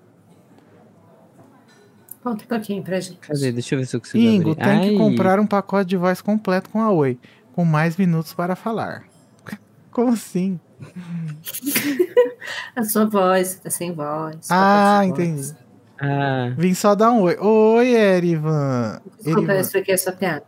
Conta 2.27 2.43
um 2.43 2.47
pouquinho 2.47 2.83
pra 2.83 2.99
gente. 2.99 3.17
Cadê? 3.19 3.51
Deixa 3.51 3.75
eu 3.75 3.79
ver 3.79 3.85
se 3.85 3.95
eu 3.95 3.99
consigo 4.01 4.23
Ingo, 4.23 4.51
abrir. 4.51 4.63
tem 4.63 4.81
que 4.81 4.87
Ai, 4.89 4.95
comprar 4.97 5.39
um 5.39 5.47
pacote 5.47 5.89
de 5.89 5.97
voz 5.97 6.21
completo 6.21 6.69
com 6.69 6.81
a 6.81 6.91
Oi, 6.91 7.17
com 7.53 7.63
mais 7.63 7.95
minutos 7.95 8.33
para 8.33 8.55
falar. 8.55 9.03
Como 9.91 10.11
assim? 10.11 10.59
A 12.75 12.83
sua 12.83 13.05
voz, 13.05 13.55
tá 13.59 13.69
sem 13.69 13.93
voz. 13.93 14.47
Ah, 14.51 15.01
de 15.03 15.09
voz. 15.09 15.19
entendi. 15.19 15.55
Ah, 15.99 16.53
Vim 16.57 16.73
só 16.73 16.93
dar 16.95 17.11
um 17.11 17.21
oi. 17.21 17.35
Oi, 17.39 17.87
Erivan. 17.95 19.01
Desculpa, 19.15 19.39
eu 19.39 19.43
Erivan. 19.45 19.59
expliquei 19.61 19.95
a 19.95 19.97
sua 19.97 20.11
piada. 20.11 20.43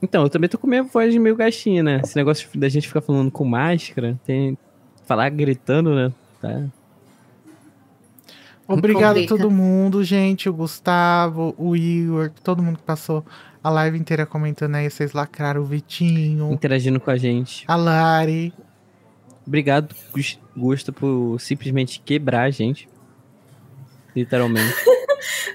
então, 0.00 0.22
eu 0.22 0.30
também 0.30 0.48
tô 0.48 0.56
com 0.56 0.66
minha 0.66 0.82
voz 0.84 1.14
meio 1.16 1.36
gaixinha, 1.36 1.82
né? 1.82 2.00
Esse 2.02 2.16
negócio 2.16 2.48
da 2.58 2.68
gente 2.68 2.88
ficar 2.88 3.00
falando 3.02 3.30
com 3.30 3.44
máscara, 3.44 4.18
tem. 4.24 4.56
Falar 5.04 5.28
gritando, 5.30 5.94
né? 5.94 6.12
Tá. 6.40 6.64
Obrigado 8.68 9.14
Complica. 9.14 9.34
a 9.34 9.38
todo 9.38 9.50
mundo, 9.50 10.04
gente. 10.04 10.48
O 10.48 10.52
Gustavo, 10.52 11.54
o 11.56 11.74
Igor, 11.74 12.30
todo 12.44 12.62
mundo 12.62 12.76
que 12.76 12.82
passou 12.84 13.24
a 13.64 13.70
live 13.70 13.98
inteira 13.98 14.26
comentando 14.26 14.74
aí. 14.74 14.90
Vocês 14.90 15.12
lacraram 15.12 15.62
o 15.62 15.64
Vitinho, 15.64 16.52
Interagindo 16.52 17.00
com 17.00 17.10
a 17.10 17.16
gente. 17.16 17.64
a 17.66 17.74
Lari. 17.76 18.52
Obrigado, 19.46 19.94
Gus- 20.12 20.38
Gusta, 20.54 20.92
por 20.92 21.38
simplesmente 21.40 22.00
quebrar 22.04 22.42
a 22.42 22.50
gente. 22.50 22.88
Literalmente. 24.14 24.74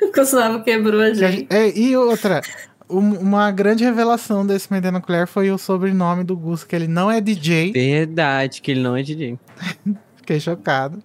O 0.01 0.11
Gustavo 0.11 0.61
quebrou 0.61 0.99
a 0.99 1.07
E, 1.09 1.11
a 1.11 1.31
gente. 1.31 1.47
é, 1.49 1.77
e 1.77 1.95
outra, 1.95 2.41
um- 2.89 3.17
uma 3.19 3.49
grande 3.49 3.83
revelação 3.83 4.45
desse 4.45 4.71
Medena 4.71 4.99
Colher 4.99 5.25
foi 5.25 5.49
o 5.51 5.57
sobrenome 5.57 6.23
do 6.25 6.35
Gus, 6.35 6.65
que 6.65 6.75
ele 6.75 6.87
não 6.87 7.09
é 7.09 7.21
DJ. 7.21 7.71
Verdade, 7.71 8.61
que 8.61 8.71
ele 8.71 8.81
não 8.81 8.95
é 8.97 9.01
DJ. 9.01 9.39
Fiquei 10.17 10.39
chocado. 10.39 11.01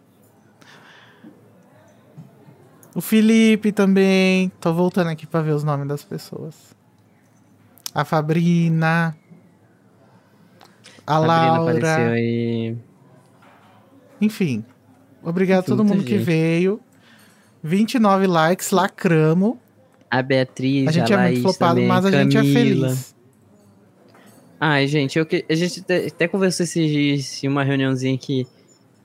O 2.98 3.00
Felipe 3.00 3.70
também. 3.70 4.50
Tô 4.60 4.74
voltando 4.74 5.06
aqui 5.10 5.24
pra 5.24 5.40
ver 5.40 5.52
os 5.52 5.62
nomes 5.62 5.86
das 5.86 6.02
pessoas. 6.02 6.74
A 7.94 8.04
Fabrina. 8.04 9.16
A, 11.06 11.14
A 11.14 11.18
Laura. 11.20 11.70
apareceu 11.78 12.12
aí. 12.12 12.76
Enfim. 14.20 14.64
Obrigado 15.22 15.58
a 15.58 15.60
Enfim, 15.60 15.68
todo 15.70 15.84
muita 15.84 15.94
mundo 15.98 16.04
que 16.06 16.16
gente. 16.16 16.24
veio. 16.24 16.80
29 17.62 18.26
likes, 18.26 18.72
lacramos. 18.72 19.54
A 20.10 20.20
Beatriz, 20.20 20.88
A 20.88 20.90
gente 20.90 21.12
é 21.12 21.16
Laís 21.16 21.38
muito 21.38 21.42
flopado, 21.54 21.74
também, 21.74 21.86
mas 21.86 22.04
a 22.04 22.10
gente 22.10 22.36
é 22.36 22.40
Camila. 22.40 22.88
feliz. 22.88 23.14
Ai, 24.58 24.88
gente, 24.88 25.16
eu 25.16 25.24
que- 25.24 25.44
a 25.48 25.54
gente 25.54 25.80
até, 25.80 26.06
até 26.08 26.26
conversou 26.26 26.64
esses 26.64 26.90
dias 26.90 27.44
em 27.44 27.46
uma 27.48 27.62
reuniãozinha 27.62 28.18
que 28.18 28.44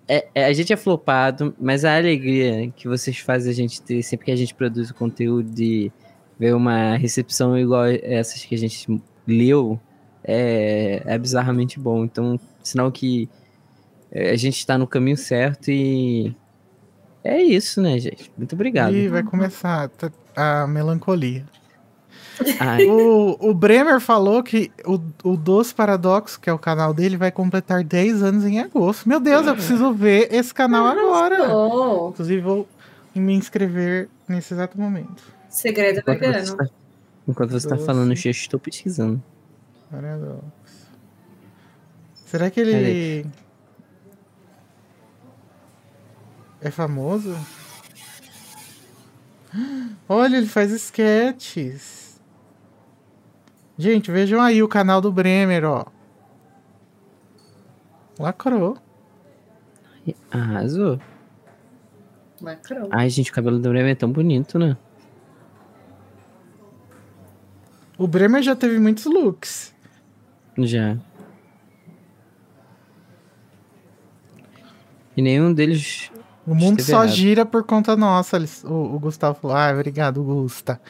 é, 0.08 0.28
é- 0.36 0.46
a 0.46 0.54
gente 0.54 0.72
é 0.74 0.76
flopado, 0.78 1.56
mas 1.60 1.86
a 1.86 1.96
alegria 1.96 2.70
que 2.76 2.88
vocês 2.88 3.18
fazem 3.18 3.52
a 3.52 3.56
gente 3.56 3.82
ter 3.82 4.02
sempre 4.04 4.26
que 4.26 4.32
a 4.32 4.36
gente 4.36 4.54
produz 4.54 4.90
o 4.90 4.94
conteúdo 4.94 5.50
de 5.50 5.92
ver 6.40 6.56
uma 6.56 6.96
recepção 6.98 7.58
igual 7.58 7.86
essas 7.86 8.44
que 8.44 8.56
a 8.56 8.58
gente 8.58 9.02
leu 9.26 9.80
é, 10.24 11.02
é 11.06 11.18
bizarramente 11.18 11.80
bom. 11.80 12.04
Então, 12.04 12.40
sinal 12.62 12.92
que 12.92 13.30
é, 14.12 14.32
a 14.32 14.36
gente 14.36 14.58
está 14.58 14.78
no 14.78 14.88
caminho 14.88 15.18
certo 15.18 15.70
e 15.72 16.36
é 17.24 17.42
isso, 17.42 17.82
né, 17.82 17.98
gente? 18.00 18.32
Muito 18.38 18.54
obrigado. 18.54 18.96
E 18.96 19.08
vai 19.08 19.24
começar 19.24 19.88
tá- 19.90 20.12
a 20.36 20.68
melancolia. 20.68 21.46
O, 22.90 23.50
o 23.50 23.54
Bremer 23.54 24.00
falou 24.00 24.42
que 24.42 24.72
o, 24.86 25.00
o 25.24 25.38
Doce 25.38 25.74
Paradoxo, 25.74 26.40
que 26.40 26.50
é 26.50 26.54
o 26.54 26.58
canal 26.60 26.94
dele, 26.94 27.16
vai 27.18 27.32
completar 27.32 27.84
10 27.84 28.24
anos 28.24 28.44
em 28.46 28.60
agosto. 28.60 29.08
Meu 29.08 29.20
Deus, 29.20 29.46
eu 29.46 29.54
preciso 29.54 29.94
ver 29.94 30.34
esse 30.34 30.54
canal 30.54 30.88
agora. 30.88 31.56
Oh, 31.56 32.10
Inclusive, 32.10 32.42
vou 32.42 32.68
me 33.16 33.34
inscrever 33.36 34.10
nesse 34.28 34.54
exato 34.54 34.80
momento. 34.80 35.22
segredo 35.50 36.00
enquanto 36.00 36.20
você 36.20 36.26
vegano. 36.28 36.44
está, 36.44 36.66
enquanto 37.28 37.52
você 37.52 37.68
tá 37.68 37.76
Doce. 37.76 37.86
falando, 37.86 38.12
eu 38.12 38.32
estou 38.32 38.60
pesquisando. 38.60 39.22
Paradoxo. 39.92 40.42
Será 42.26 42.50
que 42.50 42.60
ele. 42.60 43.26
É 46.62 46.72
famoso? 46.72 47.36
Olha, 50.10 50.38
ele 50.38 50.48
faz 50.48 50.72
sketches. 50.72 52.03
Gente, 53.78 54.12
vejam 54.12 54.42
aí 54.42 54.62
o 54.62 54.68
canal 54.68 55.02
do 55.02 55.12
Bremer, 55.12 55.66
ó. 55.66 55.86
Lacrou. 58.20 58.78
Arrasou. 60.32 61.00
Macron. 62.42 62.90
Ai, 62.92 63.10
gente, 63.10 63.32
o 63.32 63.34
cabelo 63.34 63.58
do 63.58 63.70
Bremer 63.70 63.94
é 63.94 63.96
tão 63.96 64.12
bonito, 64.12 64.60
né? 64.60 64.76
O 67.98 68.08
Bremer 68.08 68.44
já 68.44 68.56
teve 68.56 68.80
muitos 68.80 69.06
looks. 69.06 69.74
Já. 70.58 70.98
E 75.16 75.22
nenhum 75.22 75.54
deles. 75.54 76.12
O 76.46 76.54
mundo 76.54 76.82
só 76.82 77.04
errado. 77.04 77.16
gira 77.16 77.46
por 77.46 77.64
conta 77.64 77.96
nossa. 77.96 78.38
O, 78.66 78.96
o 78.96 79.00
Gustavo 79.00 79.40
falou: 79.40 79.56
Ah, 79.56 79.72
obrigado, 79.72 80.22
Gusta. 80.22 80.82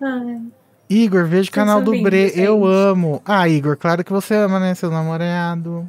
Ai, 0.00 0.42
Igor, 0.90 1.24
vejo 1.24 1.48
o 1.50 1.52
canal 1.52 1.80
do 1.80 1.92
Bre. 2.02 2.32
Eu 2.34 2.66
amo. 2.66 3.22
Ah, 3.24 3.48
Igor, 3.48 3.76
claro 3.76 4.02
que 4.02 4.12
você 4.12 4.34
ama, 4.34 4.58
né? 4.58 4.74
Seu 4.74 4.90
namorado. 4.90 5.88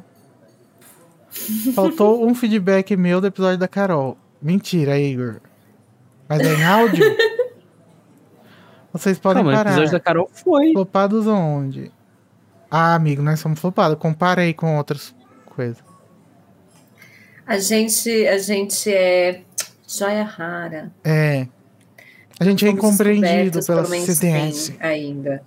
Faltou 1.74 2.24
um 2.24 2.34
feedback 2.34 2.96
meu 2.96 3.20
do 3.20 3.26
episódio 3.26 3.58
da 3.58 3.66
Carol. 3.66 4.16
Mentira, 4.40 4.96
Igor. 4.98 5.40
Mas 6.28 6.40
é 6.40 6.54
em 6.54 6.64
áudio? 6.64 7.04
Vocês 8.92 9.18
podem 9.18 9.42
Não, 9.42 9.50
mas 9.50 9.58
o 9.58 9.64
parar. 9.64 9.70
episódio 9.70 9.92
da 9.92 10.00
Carol 10.00 10.30
foi. 10.32 10.72
Flopados 10.72 11.26
onde? 11.26 11.90
Ah, 12.70 12.94
amigo, 12.94 13.22
nós 13.22 13.40
somos 13.40 13.58
flopados. 13.58 13.98
Compara 13.98 14.42
aí 14.42 14.52
com 14.52 14.76
outras 14.76 15.14
coisas. 15.46 15.82
A 17.46 17.58
gente, 17.58 18.26
a 18.28 18.38
gente 18.38 18.92
é 18.92 19.42
joia 19.88 20.22
rara. 20.24 20.92
É. 21.02 21.46
A 22.40 22.44
gente 22.44 22.66
é 22.66 22.70
incompreendido 22.70 23.64
pela 23.64 23.84
CDS. 23.84 24.74
ainda. 24.80 25.42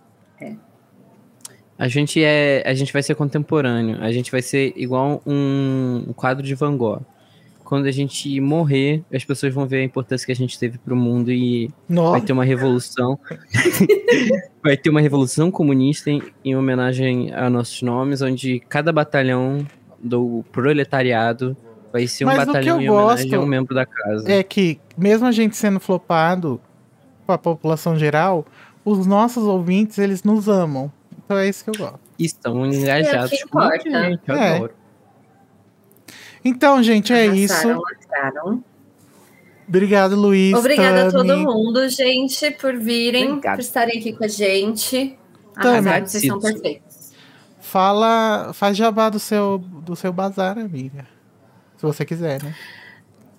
A 1.78 1.88
gente 1.88 2.24
é. 2.24 2.64
A 2.66 2.74
gente 2.74 2.92
vai 2.94 3.04
ser 3.04 3.16
contemporâneo. 3.16 3.98
A 4.02 4.12
gente 4.12 4.32
vai 4.32 4.42
ser 4.42 4.74
igual 4.76 5.22
um, 5.26 6.06
um 6.08 6.14
quadro 6.14 6.44
de 6.44 6.56
Van 6.56 6.76
Gogh. 6.76 7.02
Quando 7.64 7.88
a 7.88 7.92
gente 7.92 8.40
morrer, 8.40 9.04
as 9.12 9.26
pessoas 9.26 9.54
vão 9.54 9.66
ver 9.66 9.78
a 9.78 9.84
importância 9.84 10.26
que 10.26 10.32
a 10.32 10.36
gente 10.36 10.58
teve 10.58 10.78
pro 10.78 10.96
mundo 10.96 11.32
e 11.32 11.68
vai 11.90 11.96
Nossa, 11.96 12.26
ter 12.26 12.32
uma 12.32 12.46
revolução. 12.46 13.20
vai 14.64 14.78
ter 14.78 14.90
uma 14.90 15.02
revolução 15.02 15.50
comunista 15.50 16.12
em, 16.12 16.22
em 16.44 16.56
homenagem 16.56 17.34
a 17.34 17.50
nossos 17.50 17.82
nomes, 17.82 18.22
onde 18.22 18.60
cada 18.70 18.94
batalhão 18.94 19.66
do 20.00 20.46
proletariado 20.52 21.58
vai 21.92 22.06
ser 22.06 22.26
um 22.26 22.28
Mas 22.28 22.44
o 22.44 22.46
batalhão 22.46 22.80
em 22.80 22.90
homenagem 22.90 23.34
a 23.34 23.40
um 23.40 23.46
membro 23.48 23.74
da 23.74 23.86
casa. 23.86 24.32
é 24.32 24.44
que, 24.44 24.80
mesmo 24.96 25.26
a 25.26 25.32
gente 25.32 25.58
sendo 25.58 25.80
flopado 25.80 26.62
com 27.26 27.32
a 27.32 27.38
população 27.38 27.98
geral, 27.98 28.45
os 28.84 29.06
nossos 29.08 29.44
ouvintes, 29.44 29.98
eles 29.98 30.24
nos 30.24 30.48
amam. 30.48 30.92
Então 31.26 31.38
é 31.38 31.48
isso 31.50 31.64
que 31.64 31.70
eu 31.72 31.76
gosto. 31.78 32.00
Estão 32.20 32.66
engajados 32.66 33.34
É 33.34 33.48
com 33.48 33.60
a 33.60 33.66
importa. 33.78 33.90
gente. 33.90 34.22
Eu 34.28 34.36
É. 34.36 34.56
adoro. 34.56 34.74
Então, 36.44 36.82
gente, 36.84 37.12
é 37.12 37.24
Arrasaram, 37.26 37.36
isso. 37.44 37.68
lacraram. 37.82 38.64
Obrigado, 39.68 40.16
Luiz. 40.16 40.54
Obrigada 40.54 41.08
a 41.08 41.12
todo 41.12 41.26
Tami. 41.28 41.44
mundo, 41.44 41.90
gente, 41.90 42.52
por 42.52 42.76
virem, 42.78 43.30
Obrigado. 43.30 43.56
por 43.56 43.62
estarem 43.62 43.98
aqui 44.00 44.14
com 44.14 44.24
a 44.24 44.28
gente. 44.28 45.18
Tami. 45.56 45.78
Arrasaram, 45.80 46.06
vocês 46.06 46.26
são 46.28 46.40
perfeitos. 46.40 47.12
Fala, 47.60 48.52
faz 48.54 48.78
jabá 48.78 49.10
do 49.10 49.18
seu, 49.20 49.58
do 49.58 49.95
seu 49.95 50.14
bazar, 50.14 50.58
amiga. 50.60 51.08
Se 51.78 51.84
você 51.86 52.06
quiser, 52.06 52.42
né? 52.44 52.54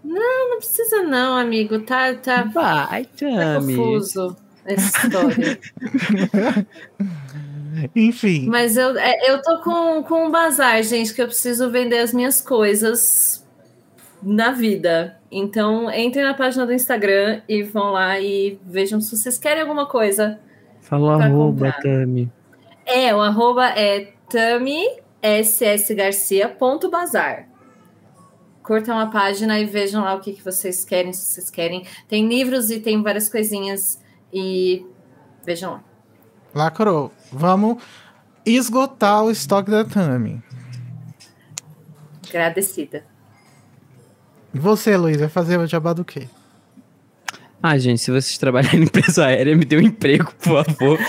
Não 0.07 0.59
precisa 0.59 1.03
não, 1.03 1.37
amigo. 1.37 1.81
Tá, 1.81 2.15
tá, 2.15 2.45
Vai, 2.45 3.05
tá 3.05 3.57
confuso 3.57 4.37
essa 4.65 5.07
história. 5.07 5.59
Enfim, 7.95 8.47
Mas 8.49 8.75
eu, 8.77 8.97
é, 8.97 9.31
eu 9.31 9.43
tô 9.43 9.61
com, 9.61 10.03
com 10.03 10.27
um 10.27 10.31
bazar, 10.31 10.83
gente, 10.83 11.13
que 11.13 11.21
eu 11.21 11.27
preciso 11.27 11.71
vender 11.71 11.99
as 11.99 12.15
minhas 12.15 12.41
coisas 12.41 13.45
na 14.23 14.51
vida. 14.51 15.19
Então, 15.31 15.93
entrem 15.93 16.25
na 16.25 16.33
página 16.33 16.65
do 16.65 16.73
Instagram 16.73 17.43
e 17.47 17.63
vão 17.63 17.93
lá 17.93 18.19
e 18.19 18.59
vejam 18.65 18.99
se 19.01 19.15
vocês 19.15 19.37
querem 19.37 19.61
alguma 19.61 19.85
coisa. 19.87 20.39
Falou 20.81 21.17
Pra 21.17 21.27
arroba, 21.27 21.67
comprar. 21.67 21.83
Tami. 21.83 22.33
É, 22.87 23.15
o 23.15 23.21
arroba 23.21 23.69
é 23.69 24.13
tami 24.31 24.83
ssgarcia.bazar. 25.23 27.47
Curtam 28.67 28.99
a 28.99 29.07
página 29.07 29.61
e 29.61 29.65
vejam 29.65 30.03
lá 30.03 30.15
o 30.15 30.21
que, 30.21 30.33
que 30.33 30.43
vocês 30.45 30.85
querem, 30.85 31.13
se 31.13 31.25
vocês 31.25 31.51
querem. 31.51 31.87
Tem 32.09 32.27
livros 32.29 32.69
e 32.71 32.81
tem 32.81 33.01
várias 33.03 33.29
coisinhas. 33.29 34.01
E 34.33 34.85
vejam 35.45 35.73
lá. 35.75 35.85
lacrou. 36.53 37.13
Vamos 37.33 37.81
esgotar 38.45 39.23
o 39.25 39.31
estoque 39.31 39.71
da 39.71 39.85
Tami. 39.85 40.43
Agradecida. 42.29 43.05
E 44.53 44.59
você, 44.59 44.97
Luiz, 44.97 45.19
vai 45.19 45.29
fazer 45.29 45.59
o 45.59 45.67
jabá 45.67 45.93
do 45.93 46.05
quê? 46.05 46.27
Ah, 47.63 47.79
gente, 47.79 48.01
se 48.01 48.11
vocês 48.11 48.37
trabalharem 48.37 48.81
em 48.81 48.83
empresa 48.85 49.27
aérea, 49.27 49.57
me 49.57 49.65
dê 49.65 49.77
um 49.77 49.81
emprego, 49.81 50.33
por 50.43 50.65
favor. 50.65 50.99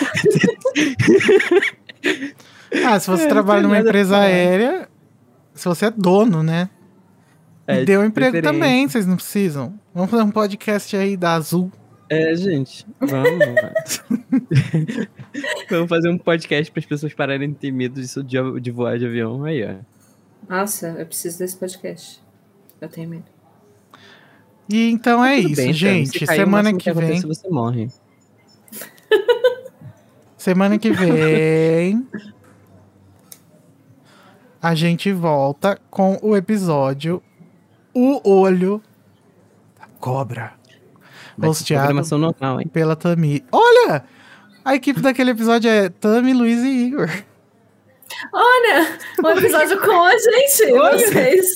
Ah, 2.85 2.99
se 2.99 3.09
você 3.09 3.23
É, 3.23 3.27
trabalha 3.27 3.61
numa 3.63 3.79
empresa 3.79 4.17
aérea, 4.17 4.87
se 5.53 5.65
você 5.67 5.85
é 5.85 5.91
dono, 5.91 6.43
né? 6.43 6.69
É, 7.67 7.99
um 7.99 8.05
emprego 8.05 8.41
também, 8.41 8.87
vocês 8.87 9.05
não 9.05 9.17
precisam. 9.17 9.77
Vamos 9.93 10.09
fazer 10.09 10.23
um 10.23 10.31
podcast 10.31 10.95
aí 10.95 11.17
da 11.17 11.33
Azul. 11.33 11.69
É, 12.09 12.33
gente, 12.33 12.87
vamos. 13.01 14.01
vamos 15.69 15.89
fazer 15.89 16.09
um 16.09 16.17
podcast 16.17 16.71
para 16.71 16.79
as 16.79 16.85
pessoas 16.85 17.13
pararem 17.13 17.49
de 17.49 17.55
ter 17.55 17.71
medo 17.71 17.99
disso 17.99 18.23
de, 18.23 18.37
de 18.61 18.71
voar 18.71 18.97
de 18.97 19.05
avião. 19.05 19.43
Aí, 19.43 19.65
ó. 19.65 19.75
Nossa, 20.47 20.87
eu 20.97 21.05
preciso 21.05 21.39
desse 21.39 21.57
podcast. 21.57 22.23
Eu 22.79 22.87
tenho 22.87 23.09
medo. 23.09 23.25
E 24.69 24.89
então 24.89 25.23
é 25.23 25.35
Tudo 25.41 25.47
isso, 25.49 25.61
bem, 25.61 25.73
gente. 25.73 26.19
se 26.19 26.25
semana 26.25 26.73
que 26.73 26.89
acontece 26.89 27.21
vem. 27.21 27.31
é 27.31 27.35
Você 27.35 27.49
morre. 27.49 27.89
Semana 30.37 30.77
que 30.77 30.91
vem. 30.91 32.07
a 34.61 34.73
gente 34.73 35.11
volta 35.11 35.77
com 35.89 36.17
o 36.21 36.35
episódio 36.37 37.21
O 37.99 38.21
Olho 38.29 38.79
da 39.79 39.87
Cobra. 39.99 40.53
Programação 41.35 42.19
normal, 42.19 42.61
hein? 42.61 42.67
pela 42.67 42.95
Tami. 42.95 43.43
Olha! 43.51 44.03
A 44.63 44.75
equipe 44.75 45.01
daquele 45.01 45.31
episódio 45.31 45.67
é 45.67 45.89
Tami, 45.89 46.31
Luiz 46.31 46.59
e 46.61 46.67
Igor. 46.67 47.09
Olha, 48.31 48.99
um 49.23 49.29
episódio 49.31 49.81
com 49.81 50.03
a 50.03 50.11
gente. 50.15 50.69
Vocês 50.71 51.55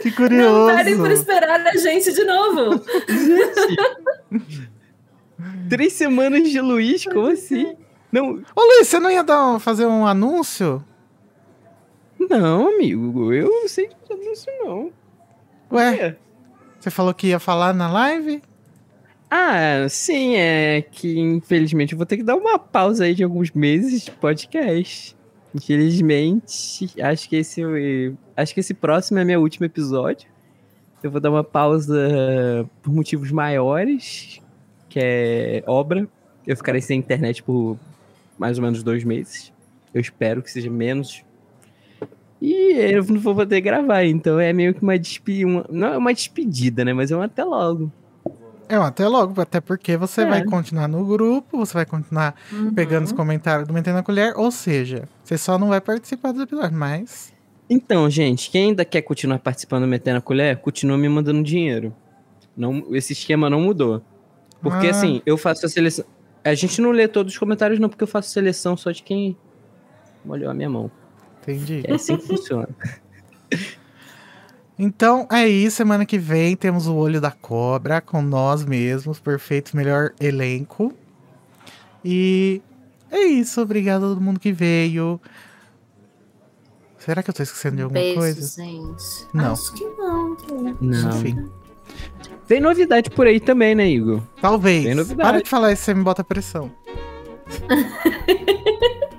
Que 0.00 0.08
não 0.08 0.16
curioso. 0.16 0.76
pedem 0.76 0.96
por 0.96 1.10
esperar 1.12 1.60
a 1.64 1.76
gente 1.76 2.12
de 2.12 2.24
novo. 2.24 2.82
Três 5.70 5.92
semanas 5.92 6.50
de 6.50 6.60
Luiz, 6.60 7.04
como 7.04 7.28
assim? 7.28 7.76
Não, 8.10 8.42
Ô 8.56 8.60
Luiz, 8.60 8.88
você 8.88 8.98
não 8.98 9.08
ia 9.10 9.22
dar 9.22 9.52
um- 9.52 9.60
fazer 9.60 9.86
um 9.86 10.04
anúncio? 10.06 10.84
não, 12.18 12.68
amigo. 12.74 13.32
Eu 13.32 13.48
não 13.48 13.68
sei 13.68 13.88
disso, 14.20 14.46
não. 14.64 14.90
Ué, 15.72 16.16
você 16.78 16.90
falou 16.90 17.14
que 17.14 17.28
ia 17.28 17.38
falar 17.38 17.72
na 17.72 17.90
live? 17.90 18.42
Ah, 19.30 19.86
sim, 19.88 20.34
é 20.34 20.82
que 20.82 21.18
infelizmente 21.18 21.92
eu 21.92 21.98
vou 21.98 22.06
ter 22.06 22.16
que 22.16 22.22
dar 22.24 22.34
uma 22.34 22.58
pausa 22.58 23.04
aí 23.04 23.14
de 23.14 23.22
alguns 23.22 23.52
meses 23.52 24.02
de 24.02 24.10
podcast. 24.10 25.16
Infelizmente, 25.54 26.90
acho 27.00 27.28
que 27.28 27.36
esse 27.36 27.62
acho 28.36 28.54
que 28.54 28.60
esse 28.60 28.74
próximo 28.74 29.18
é 29.20 29.24
meu 29.24 29.40
último 29.40 29.66
episódio. 29.66 30.28
Eu 31.02 31.10
vou 31.10 31.20
dar 31.20 31.30
uma 31.30 31.44
pausa 31.44 32.68
por 32.82 32.92
motivos 32.92 33.30
maiores, 33.30 34.40
que 34.88 34.98
é 35.00 35.62
obra. 35.66 36.08
Eu 36.46 36.56
ficarei 36.56 36.80
sem 36.80 36.98
internet 36.98 37.42
por 37.42 37.78
mais 38.36 38.58
ou 38.58 38.64
menos 38.64 38.82
dois 38.82 39.04
meses. 39.04 39.52
Eu 39.94 40.00
espero 40.00 40.42
que 40.42 40.50
seja 40.50 40.70
menos. 40.70 41.24
E 42.40 42.72
eu 42.94 43.04
não 43.04 43.20
vou 43.20 43.34
poder 43.34 43.60
gravar, 43.60 44.04
então 44.04 44.40
é 44.40 44.52
meio 44.52 44.72
que 44.74 44.82
uma 44.82 44.98
despedida. 44.98 45.64
Não 45.70 45.88
é 45.88 45.98
uma 45.98 46.14
despedida, 46.14 46.84
né? 46.84 46.92
Mas 46.92 47.10
é 47.10 47.16
um 47.16 47.22
até 47.22 47.44
logo. 47.44 47.92
É, 48.68 48.76
até 48.76 49.06
logo, 49.08 49.40
até 49.40 49.60
porque 49.60 49.96
você 49.96 50.22
É. 50.22 50.26
vai 50.26 50.44
continuar 50.44 50.86
no 50.88 51.04
grupo, 51.04 51.58
você 51.58 51.74
vai 51.74 51.84
continuar 51.84 52.34
pegando 52.74 53.04
os 53.04 53.12
comentários 53.12 53.66
do 53.66 53.74
Metendo 53.74 53.96
na 53.96 54.02
Colher, 54.02 54.32
ou 54.38 54.50
seja, 54.50 55.08
você 55.24 55.36
só 55.36 55.58
não 55.58 55.68
vai 55.68 55.80
participar 55.80 56.32
do 56.32 56.42
episódio, 56.42 56.76
mas. 56.78 57.32
Então, 57.68 58.08
gente, 58.08 58.48
quem 58.50 58.68
ainda 58.68 58.84
quer 58.84 59.02
continuar 59.02 59.38
participando 59.40 59.82
do 59.82 59.88
Metendo 59.88 60.18
a 60.18 60.20
Colher, 60.22 60.56
continua 60.58 60.96
me 60.96 61.08
mandando 61.08 61.42
dinheiro. 61.42 61.92
Não, 62.56 62.84
esse 62.94 63.12
esquema 63.12 63.50
não 63.50 63.60
mudou. 63.60 64.02
Porque 64.62 64.86
Ah. 64.86 64.90
assim, 64.90 65.20
eu 65.26 65.36
faço 65.36 65.66
a 65.66 65.68
seleção. 65.68 66.04
A 66.44 66.54
gente 66.54 66.80
não 66.80 66.90
lê 66.90 67.06
todos 67.08 67.32
os 67.32 67.38
comentários, 67.38 67.78
não, 67.80 67.88
porque 67.88 68.02
eu 68.04 68.08
faço 68.08 68.30
seleção 68.30 68.76
só 68.76 68.90
de 68.92 69.02
quem 69.02 69.36
molhou 70.24 70.48
a 70.50 70.54
minha 70.54 70.70
mão. 70.70 70.90
Entendi. 71.42 71.82
É 71.86 71.94
assim 71.94 72.16
que 72.16 72.26
funciona. 72.26 72.68
Então 74.82 75.28
é 75.30 75.46
isso. 75.46 75.76
Semana 75.76 76.06
que 76.06 76.16
vem 76.16 76.56
temos 76.56 76.86
o 76.86 76.94
Olho 76.94 77.20
da 77.20 77.30
Cobra 77.30 78.00
com 78.00 78.22
nós 78.22 78.64
mesmos, 78.64 79.20
perfeito, 79.20 79.76
melhor 79.76 80.14
elenco. 80.18 80.94
E 82.02 82.62
é 83.10 83.18
isso. 83.18 83.60
Obrigado 83.60 84.06
a 84.06 84.08
todo 84.08 84.22
mundo 84.22 84.40
que 84.40 84.52
veio. 84.52 85.20
Será 86.96 87.22
que 87.22 87.28
eu 87.28 87.34
tô 87.34 87.42
esquecendo 87.42 87.76
de 87.76 87.82
alguma 87.82 88.00
Beijo, 88.00 88.20
coisa? 88.20 88.62
gente. 88.62 89.26
Não. 89.34 89.52
Acho 89.52 89.74
que 89.74 89.84
não. 89.84 90.36
Não. 90.80 91.10
Enfim. 91.10 91.50
Tem 92.48 92.58
novidade 92.58 93.10
por 93.10 93.26
aí 93.26 93.38
também, 93.38 93.74
né, 93.74 93.86
Igor? 93.86 94.22
Talvez. 94.40 94.84
Tem 94.84 94.94
novidade. 94.94 95.30
Para 95.30 95.42
de 95.42 95.48
falar 95.48 95.72
isso, 95.72 95.82
você 95.82 95.92
me 95.92 96.02
bota 96.02 96.24
pressão. 96.24 96.70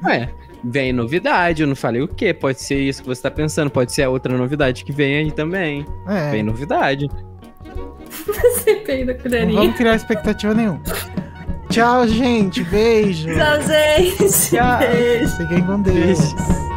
É, 0.10 0.28
vem 0.64 0.94
novidade, 0.94 1.62
eu 1.62 1.68
não 1.68 1.76
falei 1.76 2.02
o 2.02 2.08
quê? 2.08 2.34
Pode 2.34 2.62
ser 2.62 2.80
isso 2.80 3.02
que 3.02 3.08
você 3.08 3.22
tá 3.22 3.32
pensando, 3.32 3.70
pode 3.70 3.92
ser 3.92 4.04
a 4.04 4.10
outra 4.10 4.38
novidade 4.38 4.84
que 4.86 4.92
vem 4.92 5.16
aí 5.18 5.32
também. 5.32 5.86
É. 6.08 6.32
Vem 6.32 6.44
novidade. 6.44 7.08
CPI 8.64 9.06
da 9.06 9.14
Não 9.14 9.20
colherinha. 9.22 9.60
vamos 9.60 9.76
criar 9.76 9.96
expectativa 9.96 10.54
nenhuma. 10.54 10.82
Tchau, 11.70 12.08
gente. 12.08 12.64
Beijo. 12.66 13.30
Tchau, 13.34 13.62
gente. 13.62 14.50
Tchau. 14.50 14.80
Beijo. 14.80 15.38
Fiquem 15.38 15.66
com 15.66 15.82
Deus. 15.82 15.96
Beijo. 15.96 16.71